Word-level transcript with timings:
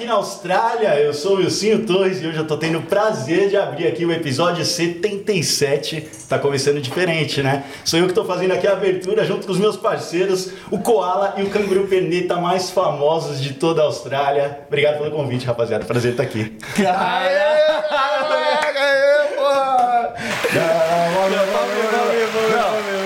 aqui 0.00 0.06
na 0.06 0.14
Austrália. 0.14 0.98
Eu 0.98 1.12
sou 1.12 1.34
o 1.34 1.36
Wilsinho 1.40 1.84
Torres 1.84 2.22
e 2.22 2.26
hoje 2.26 2.38
eu 2.38 2.46
tô 2.46 2.56
tendo 2.56 2.78
o 2.78 2.82
prazer 2.82 3.50
de 3.50 3.56
abrir 3.58 3.86
aqui 3.86 4.06
o 4.06 4.10
episódio 4.10 4.64
77. 4.64 6.08
Tá 6.26 6.38
começando 6.38 6.80
diferente, 6.80 7.42
né? 7.42 7.64
Sou 7.84 7.98
eu 7.98 8.06
que 8.06 8.14
tô 8.14 8.24
fazendo 8.24 8.52
aqui 8.52 8.66
a 8.66 8.72
abertura 8.72 9.26
junto 9.26 9.46
com 9.46 9.52
os 9.52 9.58
meus 9.58 9.76
parceiros, 9.76 10.52
o 10.70 10.78
Koala 10.78 11.34
e 11.36 11.42
o 11.42 11.50
Canguru 11.50 11.86
Perneta 11.86 12.36
mais 12.36 12.70
famosos 12.70 13.42
de 13.42 13.52
toda 13.52 13.82
a 13.82 13.84
Austrália. 13.84 14.60
Obrigado 14.68 14.98
pelo 14.98 15.10
convite, 15.10 15.44
rapaziada. 15.44 15.84
Prazer 15.84 16.12
estar 16.12 16.22
aqui. 16.22 16.56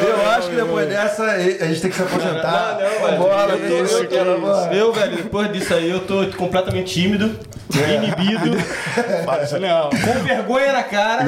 Eu 0.06 0.30
acho 0.30 0.48
que 0.48 0.54
depois 0.86 1.02
dessa 1.16 1.22
a 1.24 1.66
gente 1.68 1.80
tem 1.80 1.90
que 1.90 1.96
se 1.96 2.02
aposentar. 2.02 2.78
Não, 2.80 3.00
não, 3.00 3.06
velho. 3.06 3.18
Bora, 3.18 3.52
Eu 3.54 3.68
tô- 3.78 3.84
isso, 3.84 3.98
eu 3.98 4.08
tô- 4.08 4.16
cara, 4.16 4.36
bora. 4.38 4.74
Eu, 4.74 4.92
velho, 4.92 5.16
depois 5.16 5.52
disso 5.52 5.74
aí 5.74 5.90
eu 5.90 6.00
tô 6.00 6.26
completamente 6.36 6.92
tímido, 6.94 7.38
inibido, 7.74 8.56
Fala 9.24 9.42
isso 9.42 9.58
não. 9.58 9.90
com 9.90 10.22
vergonha 10.24 10.72
na 10.72 10.82
cara. 10.82 11.24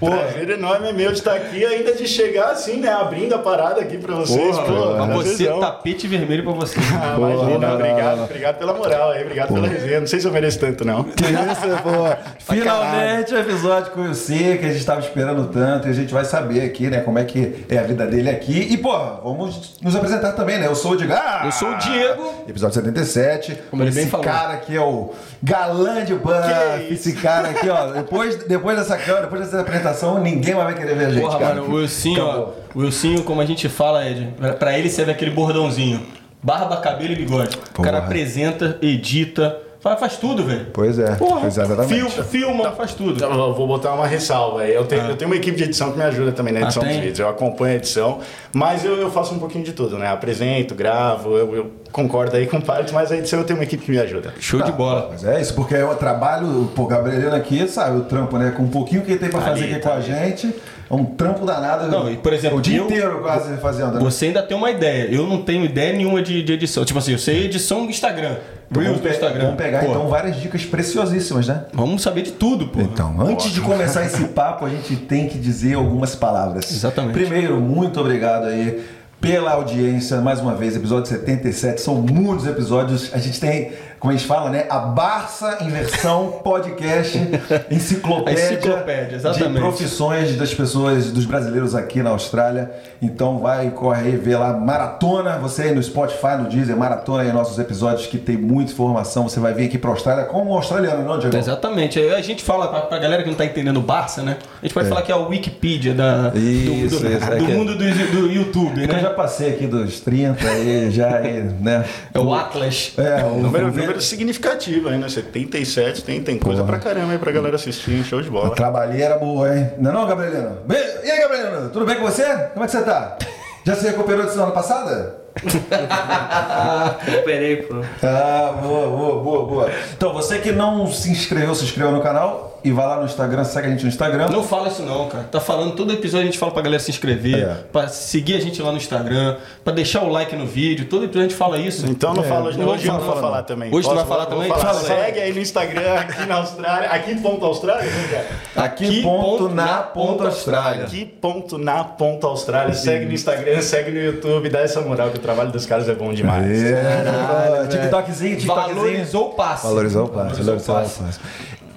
Prazer 0.00 0.50
enorme 0.50 0.88
é 0.88 0.92
meu 0.92 1.12
de 1.12 1.18
estar 1.18 1.34
aqui 1.34 1.64
ainda 1.64 1.92
de 1.92 2.06
chegar 2.08 2.50
assim, 2.50 2.78
né? 2.78 2.90
Abrindo 2.92 3.34
a 3.34 3.38
parada 3.38 3.80
aqui 3.80 3.96
pra 3.98 4.14
vocês. 4.16 4.56
Porra, 4.56 4.64
pô, 4.66 4.94
pra 4.94 5.06
você, 5.06 5.28
prazerzão. 5.28 5.60
tapete 5.60 6.06
vermelho 6.08 6.42
pra 6.42 6.52
você. 6.52 6.78
Ah, 7.00 7.14
imagina, 7.16 7.58
não, 7.68 7.74
obrigado, 7.74 8.16
não. 8.16 8.24
obrigado 8.24 8.58
pela 8.58 8.74
moral 8.74 9.10
aí, 9.12 9.22
obrigado 9.22 9.54
pela 9.54 9.68
resenha. 9.68 10.00
Não 10.00 10.06
sei 10.06 10.20
se 10.20 10.26
eu 10.26 10.32
mereço 10.32 10.58
tanto, 10.58 10.84
não. 10.84 11.04
Que 11.04 11.24
isso, 11.24 11.82
pô. 11.82 12.52
Finalmente 12.52 13.32
o 13.34 13.38
episódio 13.38 13.92
com 13.92 14.02
o 14.02 14.14
C, 14.14 14.58
que 14.60 14.66
a 14.66 14.72
gente 14.72 14.84
tava 14.84 15.00
esperando 15.00 15.48
tanto, 15.52 15.86
e 15.88 15.90
a 15.90 15.94
gente 15.94 16.12
vai 16.12 16.24
saber 16.24 16.62
aqui, 16.62 16.88
né, 16.88 17.00
como 17.00 17.18
é 17.18 17.24
que 17.24 17.64
é 17.68 17.78
a 17.78 17.82
vida 17.92 18.06
dele 18.06 18.28
aqui. 18.30 18.68
E, 18.70 18.76
pô, 18.76 18.90
vamos 19.22 19.74
nos 19.80 19.94
apresentar 19.96 20.32
também, 20.32 20.58
né? 20.58 20.66
Eu 20.66 20.74
sou 20.74 20.92
o 20.92 20.94
Edgar. 20.94 21.44
Eu 21.46 21.52
sou 21.52 21.70
o 21.70 21.78
Diego. 21.78 22.44
Episódio 22.48 22.74
77. 22.74 23.58
Como 23.70 23.82
ele 23.82 23.90
esse 23.90 24.00
bem 24.00 24.08
falou. 24.08 24.26
cara 24.26 24.54
aqui 24.54 24.76
é 24.76 24.80
o 24.80 25.10
galã 25.42 26.04
de. 26.04 26.14
Que 26.16 26.94
Esse 26.94 27.12
cara 27.14 27.48
aqui, 27.50 27.68
ó. 27.68 27.86
Depois, 27.92 28.36
depois 28.44 28.76
dessa 28.78 28.96
câmera, 28.96 29.22
depois 29.22 29.42
dessa 29.42 29.60
apresentação, 29.60 30.20
ninguém 30.20 30.54
mais 30.54 30.66
vai 30.66 30.74
querer 30.74 30.94
ver 30.96 31.06
a 31.06 31.10
gente, 31.10 31.22
Porra, 31.22 31.38
cara. 31.38 31.54
mano, 31.56 31.72
o 31.72 31.76
Wilsinho, 31.76 32.22
ó, 32.24 32.48
o 32.74 32.80
Wilsinho, 32.80 33.22
como 33.22 33.40
a 33.40 33.46
gente 33.46 33.68
fala, 33.68 34.06
Ed, 34.08 34.34
pra- 34.58 34.78
ele 34.78 34.88
serve 34.90 35.12
aquele 35.12 35.30
bordãozinho. 35.30 36.04
Barba, 36.42 36.76
cabelo 36.78 37.12
e 37.12 37.16
bigode. 37.16 37.56
O 37.78 37.82
cara 37.82 37.98
Porra. 37.98 38.06
apresenta, 38.08 38.76
edita, 38.82 39.56
faz, 39.82 40.00
faz 40.00 40.16
tudo, 40.16 40.44
velho. 40.44 40.66
Pois 40.72 40.98
é, 40.98 41.14
Porra, 41.16 41.40
pois 41.42 41.58
é, 41.58 41.62
exatamente. 41.62 41.94
Fil- 42.10 42.24
filma, 42.24 42.70
faz 42.72 42.94
tudo. 42.94 43.12
Então, 43.16 43.32
eu 43.32 43.52
vou 43.54 43.66
botar 43.66 43.92
uma 43.92 44.06
ressalva 44.06 44.62
aí. 44.62 44.72
Eu 44.74 44.84
tenho, 44.86 45.02
eu 45.02 45.16
tenho 45.16 45.30
uma 45.30 45.36
equipe 45.36 45.56
de 45.56 45.64
edição 45.64 45.90
que 45.92 45.98
me 45.98 46.04
ajuda 46.04 46.32
também 46.32 46.52
na 46.54 46.60
Ah, 46.60 46.62
edição 46.64 46.82
dos 46.82 46.92
tem? 46.92 47.00
vídeos. 47.00 47.18
Eu 47.18 47.28
acompanho 47.28 47.74
a 47.74 47.76
edição, 47.76 48.20
mas 48.52 48.84
eu, 48.84 48.96
eu 48.96 49.10
faço 49.10 49.34
um 49.34 49.38
pouquinho 49.38 49.64
de 49.64 49.72
tudo, 49.72 49.98
né? 49.98 50.08
Apresento, 50.08 50.74
gravo, 50.74 51.36
eu, 51.36 51.54
eu 51.54 51.70
concordo 51.90 52.36
aí 52.36 52.46
com 52.46 52.60
partes, 52.60 52.92
mas 52.92 53.12
a 53.12 53.16
edição 53.16 53.40
eu 53.40 53.44
tenho 53.44 53.58
uma 53.58 53.64
equipe 53.64 53.84
que 53.84 53.90
me 53.90 53.98
ajuda. 53.98 54.32
Show 54.40 54.62
de 54.62 54.72
bola. 54.72 55.08
Mas 55.10 55.24
é 55.24 55.40
isso, 55.40 55.54
porque 55.54 55.74
eu 55.74 55.94
trabalho, 55.96 56.70
pô, 56.74 56.86
Gabrielino 56.86 57.34
aqui, 57.34 57.66
sabe, 57.68 57.98
o 57.98 58.02
trampo, 58.04 58.38
né? 58.38 58.52
Com 58.56 58.62
um 58.62 58.68
pouquinho 58.70 59.02
que 59.02 59.10
ele 59.10 59.18
tem 59.18 59.28
pra 59.28 59.40
fazer 59.40 59.64
Ali, 59.64 59.72
aqui 59.74 59.82
tá 59.82 59.90
com 59.90 59.96
a 59.96 60.00
gente. 60.00 60.54
É 60.90 60.94
um 60.94 61.04
trampo 61.06 61.46
danado. 61.46 61.90
Não, 61.90 62.10
e, 62.12 62.16
por 62.18 62.34
exemplo, 62.34 62.58
o 62.58 62.60
dia 62.60 62.76
eu- 62.78 62.84
inteiro 62.84 63.20
quase 63.22 63.56
fazendo. 63.56 63.94
né? 63.94 64.00
Você 64.00 64.26
ainda 64.26 64.42
tem 64.42 64.54
uma 64.54 64.70
ideia. 64.70 65.08
Eu 65.10 65.26
não 65.26 65.40
tenho 65.40 65.64
ideia 65.64 65.90
nenhuma 65.92 66.20
de, 66.20 66.42
de 66.42 66.52
edição. 66.52 66.84
Tipo 66.84 66.98
assim, 66.98 67.12
eu 67.12 67.18
sei 67.18 67.44
edição 67.46 67.84
do 67.86 67.90
Instagram. 67.90 68.36
Então, 68.72 68.82
Reels 68.82 68.96
vamos, 68.96 69.00
do 69.02 69.08
Instagram. 69.08 69.44
vamos 69.44 69.56
pegar 69.56 69.84
então 69.84 70.08
várias 70.08 70.36
dicas 70.36 70.64
preciosíssimas, 70.64 71.46
né? 71.46 71.64
Vamos 71.72 72.02
saber 72.02 72.22
de 72.22 72.32
tudo, 72.32 72.68
pô. 72.68 72.80
Então, 72.80 73.20
antes 73.20 73.50
de 73.50 73.60
começar 73.62 74.04
esse 74.04 74.24
papo, 74.28 74.64
a 74.64 74.70
gente 74.70 74.96
tem 74.96 75.28
que 75.28 75.38
dizer 75.38 75.74
algumas 75.74 76.14
palavras. 76.14 76.70
Exatamente. 76.70 77.12
Primeiro, 77.12 77.60
muito 77.60 78.00
obrigado 78.00 78.46
aí 78.46 78.82
pela 79.20 79.52
audiência, 79.52 80.20
mais 80.20 80.40
uma 80.40 80.54
vez, 80.54 80.74
episódio 80.74 81.08
77, 81.08 81.80
são 81.80 81.94
muitos 81.96 82.46
episódios. 82.46 83.10
A 83.14 83.18
gente 83.18 83.38
tem, 83.38 83.70
como 84.02 84.12
a 84.12 84.16
gente 84.16 84.26
fala, 84.26 84.50
né, 84.50 84.66
a 84.68 84.80
Barça 84.80 85.58
em 85.60 85.68
versão 85.70 86.40
podcast, 86.42 87.16
enciclopédia, 87.70 88.42
A 88.44 88.52
enciclopédia, 88.52 89.16
exatamente. 89.16 89.52
de 89.54 89.58
profissões 89.60 90.36
das 90.36 90.52
pessoas, 90.52 91.10
dos 91.12 91.24
brasileiros 91.24 91.74
aqui 91.74 92.02
na 92.02 92.10
Austrália. 92.10 92.70
Então 93.00 93.38
vai, 93.38 93.70
corre 93.70 94.02
aí, 94.08 94.16
vê 94.16 94.36
lá, 94.36 94.52
maratona, 94.52 95.38
você 95.38 95.62
aí 95.62 95.74
no 95.74 95.82
Spotify, 95.82 96.36
no 96.38 96.48
Deezer, 96.48 96.76
maratona 96.76 97.22
aí 97.22 97.32
nossos 97.32 97.58
episódios 97.58 98.06
que 98.06 98.18
tem 98.18 98.36
muita 98.36 98.72
informação. 98.72 99.28
Você 99.28 99.38
vai 99.40 99.54
vir 99.54 99.66
aqui 99.66 99.78
pra 99.78 99.90
Austrália 99.90 100.24
como 100.24 100.52
australiano, 100.52 101.04
não, 101.04 101.18
Diego? 101.18 101.36
Exatamente. 101.36 101.98
Aí 101.98 102.12
A 102.14 102.20
gente 102.22 102.42
fala 102.42 102.68
pra, 102.68 102.80
pra 102.82 102.98
galera 102.98 103.22
que 103.22 103.28
não 103.28 103.36
tá 103.36 103.44
entendendo 103.44 103.80
Barça, 103.80 104.22
né? 104.22 104.36
A 104.60 104.66
gente 104.66 104.74
pode 104.74 104.88
falar 104.88 105.02
que 105.02 105.10
é 105.12 105.14
a 105.14 105.18
Wikipedia 105.18 105.94
da, 105.94 106.28
do- 106.30 106.38
Isso, 106.38 107.00
do, 107.00 107.06
isso, 107.06 107.06
é 107.06 107.36
do 107.36 107.46
que- 107.46 107.52
mundo 107.52 107.76
do, 107.76 107.84
do 108.12 108.32
YouTube, 108.32 108.82
Eu 108.82 108.88
né? 108.88 108.98
já 109.00 109.10
passei 109.10 109.50
aqui 109.50 109.66
dos 109.66 110.00
30 110.00 110.44
e 110.58 110.90
já, 110.90 111.16
aí, 111.18 111.42
né? 111.60 111.84
É 112.12 112.18
o 112.18 112.32
Atlas. 112.34 112.92
É, 112.98 113.24
o 113.24 113.38
Número, 113.38 113.70
número 113.92 114.00
significativo 114.00 114.88
aí, 114.88 114.98
né? 114.98 115.08
77, 115.08 116.02
tem, 116.04 116.22
tem 116.22 116.38
coisa 116.38 116.64
pra 116.64 116.78
caramba 116.78 117.12
aí 117.12 117.18
pra 117.18 117.30
galera 117.30 117.56
assistir, 117.56 118.02
show 118.04 118.20
de 118.22 118.28
A 118.28 118.30
bola. 118.30 118.50
trabalheira 118.54 119.18
boa, 119.18 119.54
hein? 119.54 119.70
Não 119.78 119.90
é 119.90 119.94
não, 119.94 120.06
Gabrielino? 120.06 120.58
Bem- 120.66 120.78
E 121.04 121.10
aí, 121.10 121.20
Gabrielino? 121.20 121.68
Tudo 121.70 121.84
bem 121.84 121.96
com 121.96 122.02
você? 122.04 122.24
Como 122.54 122.64
é 122.64 122.68
que 122.68 122.72
você 122.72 122.82
tá? 122.82 123.18
Já 123.64 123.74
se 123.76 123.86
recuperou 123.86 124.24
de 124.24 124.32
semana 124.32 124.50
passada? 124.50 125.21
Recuperei, 127.04 127.56
pô. 127.62 127.76
Ah, 128.02 128.54
boa, 128.62 128.86
boa, 128.88 129.22
boa, 129.22 129.46
boa. 129.46 129.70
Então, 129.96 130.12
você 130.12 130.38
que 130.38 130.52
não 130.52 130.86
se 130.90 131.10
inscreveu, 131.10 131.54
se 131.54 131.64
inscreva 131.64 131.90
no 131.90 132.00
canal 132.00 132.60
e 132.64 132.70
vai 132.70 132.86
lá 132.86 132.98
no 132.98 133.06
Instagram, 133.06 133.42
segue 133.44 133.66
a 133.66 133.70
gente 133.70 133.82
no 133.82 133.88
Instagram. 133.88 134.28
Não 134.28 134.42
fala 134.44 134.68
isso 134.68 134.82
não, 134.82 135.08
cara. 135.08 135.24
Tá 135.24 135.40
falando 135.40 135.74
todo 135.74 135.92
episódio 135.92 136.22
a 136.22 136.26
gente 136.26 136.38
fala 136.38 136.52
pra 136.52 136.62
galera 136.62 136.80
se 136.82 136.90
inscrever, 136.90 137.42
É. 137.44 137.54
pra 137.72 137.88
seguir 137.88 138.36
a 138.36 138.40
gente 138.40 138.62
lá 138.62 138.70
no 138.70 138.76
Instagram, 138.76 139.36
pra 139.64 139.72
deixar 139.72 140.02
o 140.04 140.08
like 140.08 140.36
no 140.36 140.46
vídeo. 140.46 140.86
Todo 140.86 141.04
episódio 141.04 141.26
a 141.26 141.28
gente 141.28 141.36
fala 141.38 141.58
isso. 141.58 141.86
Então 141.86 142.14
não 142.14 142.22
É, 142.22 142.28
fala 142.28 142.48
hoje, 142.48 142.58
não. 142.58 142.68
Hoje 142.68 142.86
eu 142.86 142.92
não 142.92 143.00
vou 143.00 143.08
falar, 143.10 143.20
falar 143.20 143.36
não. 143.38 143.44
também. 143.44 143.74
Hoje 143.74 143.88
tu 143.88 143.94
vai 143.94 144.04
falar 144.06 144.26
também? 144.26 144.48
falar. 144.48 144.60
Fala. 144.60 144.80
Segue 144.80 145.20
aí 145.20 145.32
no 145.32 145.40
Instagram, 145.40 145.94
aqui 145.94 146.26
na 146.26 146.34
Austrália. 146.36 146.88
Aqui 146.90 147.14
ponto 147.20 147.44
Austrália, 147.44 147.90
né, 147.90 148.08
cara? 148.54 148.66
Aqui, 148.66 149.02
ponto 149.02 149.48
na 149.48 149.78
ponto 149.78 150.24
Austrália. 150.24 150.84
Aqui 150.84 151.04
ponto 151.04 151.58
na 151.58 151.82
ponto 151.84 152.26
Austrália. 152.26 152.74
Segue 152.74 153.06
no 153.06 153.12
Instagram, 153.12 153.60
segue 153.60 153.90
no 153.90 153.98
YouTube, 154.00 154.48
dá 154.50 154.60
essa 154.60 154.80
moral 154.80 155.10
trabalho 155.22 155.50
dos 155.50 155.64
caras 155.64 155.88
é 155.88 155.94
bom 155.94 156.12
demais. 156.12 156.62
É, 156.62 157.66
TikTokzinho, 157.68 158.36
TikTokzinho. 158.36 158.74
Valorizou 158.74 159.28
o 159.28 159.30
passe. 159.34 159.66
Valorizou 159.66 160.04
o 160.04 160.08
passe, 160.08 160.42
valorizou 160.42 160.74
o 160.74 160.78
passe. 160.78 161.00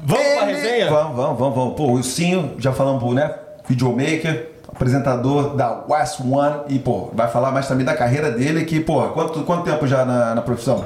Vamos 0.03 0.27
pra 0.35 0.45
resenha? 0.45 0.89
Vamos, 0.89 1.15
vamos, 1.15 1.39
vamos, 1.39 1.55
vamos. 1.55 1.75
Pô, 1.75 1.83
o 1.85 1.93
Wilsinho, 1.93 2.55
já 2.59 2.71
falamos, 2.73 3.15
né? 3.15 3.33
Videomaker, 3.67 4.51
apresentador 4.67 5.55
da 5.55 5.83
West 5.89 6.19
One 6.19 6.61
e, 6.67 6.77
pô, 6.77 7.09
vai 7.13 7.27
falar 7.27 7.51
mais 7.51 7.67
também 7.67 7.85
da 7.85 7.95
carreira 7.95 8.29
dele, 8.31 8.65
que, 8.65 8.79
pô, 8.79 9.01
quanto, 9.09 9.41
quanto 9.43 9.63
tempo 9.63 9.87
já 9.87 10.05
na, 10.05 10.35
na 10.35 10.41
profissão? 10.41 10.85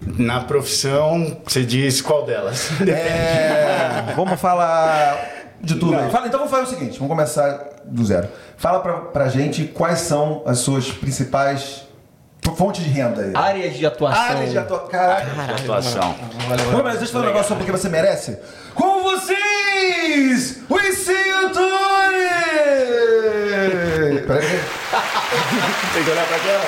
Na 0.00 0.40
profissão, 0.40 1.36
você 1.44 1.64
diz 1.64 2.00
qual 2.00 2.24
delas? 2.24 2.70
É, 2.88 4.14
vamos 4.14 4.40
falar 4.40 5.18
de 5.60 5.74
tudo 5.74 5.96
aí. 5.96 6.10
Fala, 6.10 6.28
então 6.28 6.38
vamos 6.38 6.50
fazer 6.50 6.62
o 6.62 6.78
seguinte, 6.78 6.98
vamos 6.98 7.08
começar 7.08 7.60
do 7.84 8.04
zero. 8.04 8.28
Fala 8.56 8.80
pra, 8.80 8.92
pra 8.94 9.28
gente 9.28 9.64
quais 9.64 9.98
são 9.98 10.42
as 10.46 10.58
suas 10.58 10.90
principais 10.90 11.85
fontes 12.54 12.84
de 12.84 12.90
renda 12.90 13.22
aí. 13.22 13.32
Áreas 13.34 13.74
de 13.74 13.86
atuação. 13.86 14.22
Áreas 14.22 14.50
de 14.50 14.58
atuação. 14.58 14.88
Caraca. 14.88 15.54
Atuação. 15.54 16.14
Ô, 16.78 16.82
mas 16.82 16.98
deixa 16.98 17.04
eu 17.04 17.08
falar 17.08 17.24
um 17.24 17.26
negócio 17.28 17.48
só 17.48 17.54
porque 17.54 17.72
você 17.72 17.88
merece. 17.88 18.38
Com 18.74 19.02
vocês, 19.02 20.58
o 20.68 20.78
Icinho 20.78 21.50
Tony! 21.52 22.26
Peraí. 24.26 24.60
Tem 25.94 26.04
que 26.04 26.10
olhar 26.10 26.26
pra 26.26 26.38
cá. 26.38 26.60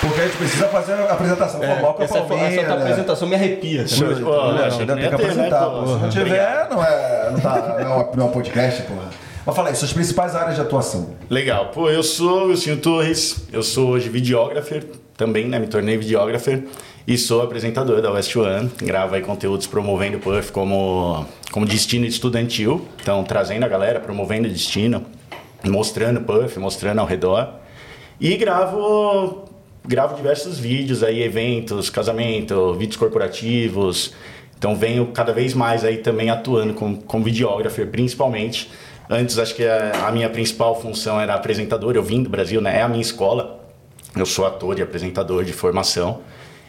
Porque 0.00 0.20
a 0.20 0.24
gente 0.24 0.36
precisa 0.36 0.68
fazer 0.68 0.92
a 0.92 1.12
apresentação 1.12 1.60
formal 1.60 1.94
com 1.94 2.02
a 2.02 2.04
essa, 2.04 2.18
essa 2.18 2.26
Palmeira. 2.26 2.64
tua 2.64 2.74
apresentação 2.76 3.28
me 3.28 3.34
arrepia. 3.34 3.84
cara. 3.84 3.88
Show 3.88 4.14
de 4.14 4.22
bola. 4.22 4.54
Não, 4.54 4.64
achei 4.64 4.86
que 4.86 4.86
tem 4.86 4.96
que 4.96 5.08
né, 5.08 5.14
apresentar, 5.14 5.64
pô? 5.66 5.82
pô. 5.82 5.86
Se 5.86 6.02
não 6.02 6.08
tiver, 6.08 6.68
não 6.70 6.84
é, 6.84 7.30
não, 7.30 7.40
tá, 7.40 7.56
não, 7.56 7.78
é 7.78 7.88
um, 7.88 8.16
não 8.16 8.26
é 8.26 8.28
um 8.28 8.32
podcast, 8.32 8.82
porra. 8.82 9.27
Mas 9.48 9.56
fala 9.56 9.70
aí, 9.70 9.74
suas 9.74 9.94
principais 9.94 10.36
áreas 10.36 10.56
de 10.56 10.60
atuação. 10.60 11.16
Legal. 11.30 11.70
Pô, 11.70 11.88
eu 11.88 12.02
sou 12.02 12.42
o 12.42 12.46
Wilson 12.48 12.76
Torres, 12.76 13.48
eu 13.50 13.62
sou 13.62 13.88
hoje 13.88 14.10
videógrafer, 14.10 14.84
também, 15.16 15.46
né? 15.46 15.58
Me 15.58 15.66
tornei 15.66 15.96
videógrafer 15.96 16.64
e 17.06 17.16
sou 17.16 17.40
apresentador 17.40 18.02
da 18.02 18.12
West 18.12 18.36
One. 18.36 18.70
Gravo 18.76 19.14
aí 19.14 19.22
conteúdos 19.22 19.66
promovendo 19.66 20.18
o 20.18 20.20
Puff 20.20 20.52
como, 20.52 21.24
como 21.50 21.64
destino 21.64 22.04
estudantil. 22.04 22.86
Então, 23.00 23.24
trazendo 23.24 23.64
a 23.64 23.68
galera, 23.68 23.98
promovendo 23.98 24.46
o 24.46 24.50
destino, 24.50 25.06
mostrando 25.64 26.20
o 26.20 26.24
Puff, 26.24 26.58
mostrando 26.58 26.98
ao 26.98 27.06
redor. 27.06 27.48
E 28.20 28.36
gravo, 28.36 29.46
gravo 29.82 30.14
diversos 30.14 30.58
vídeos 30.58 31.02
aí, 31.02 31.22
eventos, 31.22 31.88
casamento, 31.88 32.74
vídeos 32.74 32.98
corporativos. 32.98 34.12
Então 34.58 34.76
venho 34.76 35.06
cada 35.06 35.32
vez 35.32 35.54
mais 35.54 35.84
aí 35.86 35.98
também 35.98 36.28
atuando 36.28 36.74
como, 36.74 37.00
como 37.04 37.24
videógrafo, 37.24 37.86
principalmente. 37.86 38.68
Antes 39.10 39.38
acho 39.38 39.54
que 39.54 39.64
a, 39.64 40.06
a 40.06 40.12
minha 40.12 40.28
principal 40.28 40.78
função 40.80 41.20
era 41.20 41.34
apresentador, 41.34 41.94
eu 41.96 42.02
vim 42.02 42.22
do 42.22 42.28
Brasil, 42.28 42.60
né? 42.60 42.78
É 42.78 42.82
a 42.82 42.88
minha 42.88 43.00
escola. 43.00 43.58
Eu 44.16 44.26
sou 44.26 44.46
ator 44.46 44.78
e 44.78 44.82
apresentador 44.82 45.44
de 45.44 45.52
formação. 45.52 46.20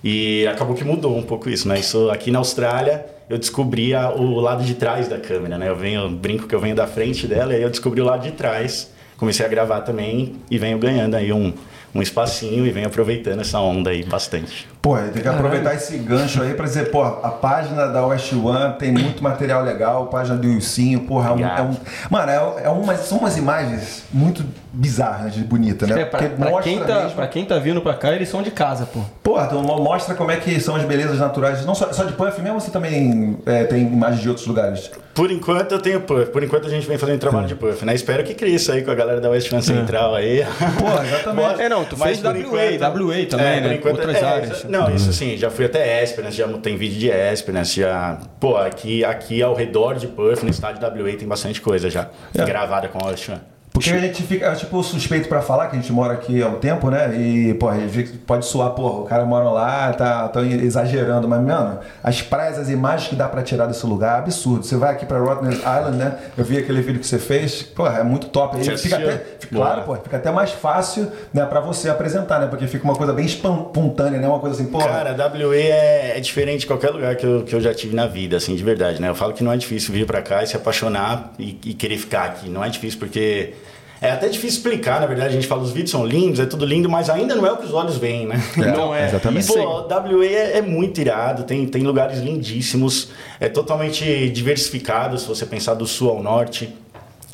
E 0.04 0.48
acabou 0.48 0.76
que 0.76 0.84
mudou 0.84 1.18
um 1.18 1.24
pouco 1.24 1.50
isso, 1.50 1.68
né? 1.68 1.80
Isso 1.80 2.10
aqui 2.10 2.32
na 2.32 2.40
Austrália 2.40 3.06
eu 3.30 3.38
descobri 3.38 3.94
a- 3.94 4.10
o 4.12 4.40
lado 4.40 4.64
de 4.64 4.74
trás 4.74 5.08
da 5.08 5.18
câmera, 5.20 5.58
né? 5.58 5.68
Eu 5.70 5.76
venho, 5.76 6.10
brinco 6.10 6.48
que 6.48 6.56
eu 6.56 6.60
venho 6.60 6.76
da 6.76 6.88
frente 6.88 7.28
dela 7.28 7.52
e 7.54 7.58
aí 7.58 7.62
eu 7.62 7.70
descobri 7.70 8.00
o 8.02 8.06
lado 8.06 8.24
de 8.24 8.32
trás. 8.32 8.92
Comecei 9.18 9.46
a 9.46 9.50
gravar 9.50 9.82
também 9.82 10.38
e 10.50 10.58
venho 10.58 10.80
ganhando 10.80 11.16
aí 11.16 11.34
um, 11.34 11.54
um 11.94 12.02
espacinho 12.02 12.66
e 12.66 12.72
venho 12.72 12.88
aproveitando 12.88 13.40
essa 13.42 13.60
onda 13.60 13.90
aí 13.90 14.04
bastante. 14.04 14.68
Pô, 14.82 14.96
tem 14.98 15.22
que 15.22 15.28
aproveitar 15.28 15.74
esse 15.76 15.98
gancho 15.98 16.42
aí 16.42 16.54
pra 16.54 16.66
dizer, 16.66 16.90
pô, 16.92 17.04
a 17.04 17.30
página 17.32 17.88
da 17.88 18.06
West 18.06 18.32
One 18.34 18.76
tem 18.78 18.92
muito 18.92 19.22
material 19.24 19.64
legal, 19.64 20.04
a 20.04 20.06
página 20.08 20.38
do 20.38 20.48
Ilcinho, 20.48 21.02
porra, 21.02 21.30
é 21.30 21.34
um, 21.34 21.40
é 21.58 21.62
um- 21.64 21.78
mano, 22.10 22.32
é, 22.32 22.64
é 22.64 22.70
umas, 22.70 23.00
são 23.02 23.18
umas 23.18 23.36
imagens 23.38 24.04
muito 24.14 24.46
bizarras, 24.71 25.24
né, 25.25 25.30
de 25.31 25.44
bonita, 25.44 25.88
né? 25.88 26.01
É, 26.01 26.06
pra, 26.06 26.19
pra 26.30 26.62
quem 26.62 26.80
tá, 26.80 27.10
pra 27.16 27.27
quem 27.27 27.45
tá 27.45 27.57
vindo 27.57 27.81
pra 27.81 27.94
cá, 27.95 28.13
eles 28.13 28.30
são 28.30 28.42
de 28.44 28.51
casa, 28.51 28.86
pô. 28.86 29.00
Porra, 29.24 29.45
então 29.48 29.62
mo- 29.63 29.80
mostra 29.81 30.13
como 30.16 30.31
é 30.31 30.38
que 30.38 30.60
são 30.60 30.75
as 30.75 30.83
belezas 30.83 31.19
naturais, 31.19 31.66
não 31.66 31.74
só, 31.74 31.92
só 31.92 32.04
de 32.04 32.13
Puff 32.13 32.42
mesmo, 32.42 32.60
você 32.62 32.69
também 32.71 33.38
é, 33.45 33.63
tem 33.63 33.81
imagens 33.81 34.21
de 34.21 34.30
outros 34.30 34.45
lugares? 34.48 34.92
Por 35.13 35.31
enquanto 35.31 35.71
eu 35.74 35.80
tenho 35.80 36.01
Puff, 36.01 36.27
por 36.31 36.44
enquanto 36.44 36.68
a 36.68 36.69
gente 36.69 36.88
vem 36.88 36.98
fazendo 36.98 37.19
trabalho 37.19 37.48
de 37.48 37.56
Puff, 37.56 37.83
né? 37.86 37.94
Espero 37.95 38.24
que 38.24 38.33
cresça 38.33 38.74
aí 38.74 38.83
com 38.83 38.92
a 38.92 38.95
galera 38.95 39.19
da 39.19 39.30
West 39.30 39.50
Fan 39.50 39.62
Central 39.62 40.16
aí. 40.16 40.45
Porra, 40.80 41.06
exatamente. 41.06 41.62
É, 41.62 41.69
não, 41.69 41.83
tu 41.83 41.98
Mas 41.98 42.19
fez 42.19 42.24
WA, 42.24 42.38
enquanto- 42.39 43.04
WA 43.10 43.25
também, 43.25 43.45
é, 43.48 43.60
por 43.62 43.68
né? 43.69 43.75
enquanto- 43.75 43.95
Outras 43.98 44.16
é, 44.18 44.24
áreas. 44.25 44.57
isso- 44.57 44.69
Não, 44.69 44.94
isso 44.95 45.12
sim, 45.13 45.36
já 45.36 45.50
fui 45.50 45.66
até 45.66 46.04
Esperance, 46.04 46.38
já 46.38 46.48
tem 46.60 46.77
vídeo 46.77 47.00
de 47.00 47.07
Esperance, 47.10 47.80
já. 47.80 48.18
Pô, 48.39 48.56
aqui, 48.57 49.04
aqui 49.04 49.42
ao 49.44 49.54
redor 49.56 49.95
de 49.95 50.07
Puff, 50.07 50.44
no 50.44 50.51
estádio 50.51 50.80
WA, 50.81 51.18
tem 51.18 51.27
bastante 51.27 51.60
coisa 51.60 51.89
já. 51.89 52.07
É. 52.38 52.45
Gravada 52.45 52.88
com 52.88 53.04
a 53.04 53.10
West 53.10 53.25
Fan. 53.25 53.39
Porque 53.80 53.98
a 53.98 54.08
gente 54.08 54.24
fica, 54.24 54.54
tipo, 54.56 54.81
suspeito 54.84 55.28
pra 55.28 55.42
falar, 55.42 55.68
que 55.68 55.76
a 55.78 55.80
gente 55.80 55.92
mora 55.92 56.14
aqui 56.14 56.42
há 56.42 56.48
um 56.48 56.56
tempo, 56.56 56.90
né? 56.90 57.12
E, 57.16 57.58
gente 57.92 58.12
pode 58.20 58.46
soar, 58.46 58.72
porra, 58.72 59.00
o 59.02 59.04
cara 59.06 59.26
mora 59.26 59.50
lá, 59.50 59.94
tá 59.94 60.28
tão 60.30 60.46
exagerando, 60.46 61.28
mas, 61.28 61.42
mano, 61.42 61.80
as 62.04 62.22
praias, 62.22 62.58
as 62.58 62.70
imagens 62.70 63.10
que 63.10 63.16
dá 63.16 63.28
pra 63.28 63.42
tirar 63.42 63.66
desse 63.66 63.86
lugar, 63.86 64.18
é 64.18 64.20
absurdo. 64.20 64.66
Você 64.66 64.76
vai 64.76 64.92
aqui 64.94 65.06
pra 65.06 65.20
Rottnest 65.20 65.60
Island, 65.60 65.98
né? 65.98 66.16
Eu 66.38 66.44
vi 66.44 66.58
aquele 66.58 66.81
vídeo 66.81 67.00
que 67.00 67.08
você 67.08 67.20
fez, 67.20 67.62
porra, 67.64 68.00
é 68.00 68.04
muito 68.04 68.28
top. 68.28 68.58
Aí 68.58 68.64
fica 68.78 68.96
até, 68.98 69.18
fica- 69.40 69.56
claro, 69.56 69.81
pô, 69.84 69.96
fica 69.96 70.18
até 70.18 70.31
mais 70.31 70.52
fácil, 70.52 71.12
né, 71.34 71.46
pra 71.46 71.60
você 71.60 71.90
apresentar, 71.90 72.40
né? 72.40 72.48
Porque 72.48 72.68
fica 72.68 72.84
uma 72.84 72.96
coisa 72.96 73.14
bem 73.14 73.26
espontânea, 73.26 74.20
né? 74.20 74.28
Uma 74.28 74.40
coisa 74.40 74.56
assim, 74.62 74.70
porra. 74.72 74.88
Cara, 74.88 75.16
WA 75.16 75.56
é, 75.56 76.18
é 76.18 76.20
diferente 76.20 76.62
de 76.62 76.68
qualquer 76.68 76.90
lugar 76.92 77.16
que 77.16 77.26
eu, 77.26 77.44
que 77.44 77.56
eu 77.56 77.62
já 77.62 77.74
tive 77.74 77.96
na 77.96 78.08
vida, 78.08 78.38
assim, 78.38 78.56
de 78.56 78.64
verdade, 78.64 79.02
né? 79.02 79.10
Eu 79.10 79.16
falo 79.16 79.34
que 79.34 79.44
não 79.44 79.52
é 79.52 79.58
difícil 79.58 79.94
vir 79.94 80.06
pra 80.06 80.22
cá 80.22 80.44
e 80.44 80.48
se 80.48 80.56
apaixonar 80.56 81.34
e, 81.40 81.58
e 81.66 81.74
querer 81.74 81.98
ficar 81.98 82.24
aqui. 82.26 82.50
Não 82.50 82.64
é 82.64 82.70
difícil 82.70 83.00
porque. 83.00 83.54
É 84.01 84.12
até 84.12 84.30
difícil 84.30 84.57
explicar, 84.60 85.01
na 85.01 85.07
verdade. 85.07 85.30
A 85.30 85.34
gente 85.34 85.48
fala, 85.48 85.62
os 85.62 85.72
vídeos 85.72 85.92
são 85.92 86.06
lindos, 86.06 86.40
é 86.40 86.46
tudo 86.46 86.66
lindo, 86.66 86.90
mas 86.90 87.10
ainda 87.10 87.36
não 87.36 87.46
é 87.46 87.51
o 87.51 87.57
que 87.57 87.66
os 87.66 87.74
olhos 87.74 87.98
veem, 87.98 88.25
né? 88.25 88.42
Não 88.56 88.96
é. 88.96 89.06
exatamente. 89.06 89.44
Isso 89.44 89.57
aí. 89.57 89.63
Pô, 89.63 89.81
WA 89.81 90.25
é, 90.25 90.57
é 90.57 90.62
muito 90.62 91.01
irado, 91.01 91.44
tem, 91.44 91.66
tem 91.68 91.84
lugares 91.84 92.19
lindíssimos, 92.19 93.10
é 93.40 93.50
totalmente 93.50 94.30
diversificado 94.30 95.18
se 95.18 95.28
você 95.28 95.46
pensar 95.46 95.74
do 95.74 95.86
sul 95.86 96.10
ao 96.10 96.24
norte. 96.24 96.74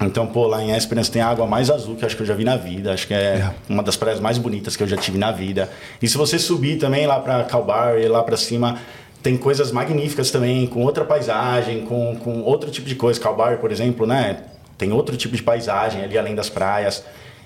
Então, 0.01 0.27
pô, 0.27 0.45
lá 0.47 0.62
em 0.62 0.75
Esperance 0.75 1.09
tem 1.09 1.21
a 1.21 1.27
água 1.27 1.45
mais 1.45 1.69
azul 1.69 1.95
que 1.95 2.03
eu 2.03 2.07
acho 2.07 2.17
que 2.17 2.23
eu 2.23 2.27
já 2.27 2.33
vi 2.33 2.44
na 2.44 2.57
vida. 2.57 2.94
Acho 2.94 3.07
que 3.07 3.13
é, 3.13 3.50
uma 3.69 3.81
das 3.81 3.95
praias 3.95 4.19
mais 4.19 4.38
bonitas 4.38 4.75
que 4.75 4.83
eu 4.83 4.88
já 4.88 4.97
tive 4.97 5.18
na 5.18 5.31
vida. 5.31 5.69
E 6.01 6.07
se 6.07 6.18
você 6.18 6.38
subir 6.38 6.77
também 6.77 7.07
lá 7.07 7.19
pra 7.19 7.44
Calbar, 7.45 7.95
lá 8.09 8.21
pra 8.21 8.35
cima, 8.35 8.77
tem 9.23 9.38
coisas 9.38 9.71
magníficas 9.71 10.31
também, 10.31 10.68
com 10.68 10.83
outra 10.83 11.06
paisagem, 11.06 11.85
com, 11.85 12.15
com 12.18 12.41
outro 12.41 12.69
tipo 12.69 12.88
de 12.88 12.95
coisa. 12.95 13.19
Calbar, 13.19 13.57
por 13.59 13.71
exemplo, 13.71 14.06
né? 14.06 14.38
Tem 14.77 14.92
outro 14.92 15.16
tipo 15.18 15.36
de 15.36 15.44
paisagem 15.44 16.04
ali 16.04 16.18
além 16.18 16.36
das 16.36 16.50
praias. 16.50 17.04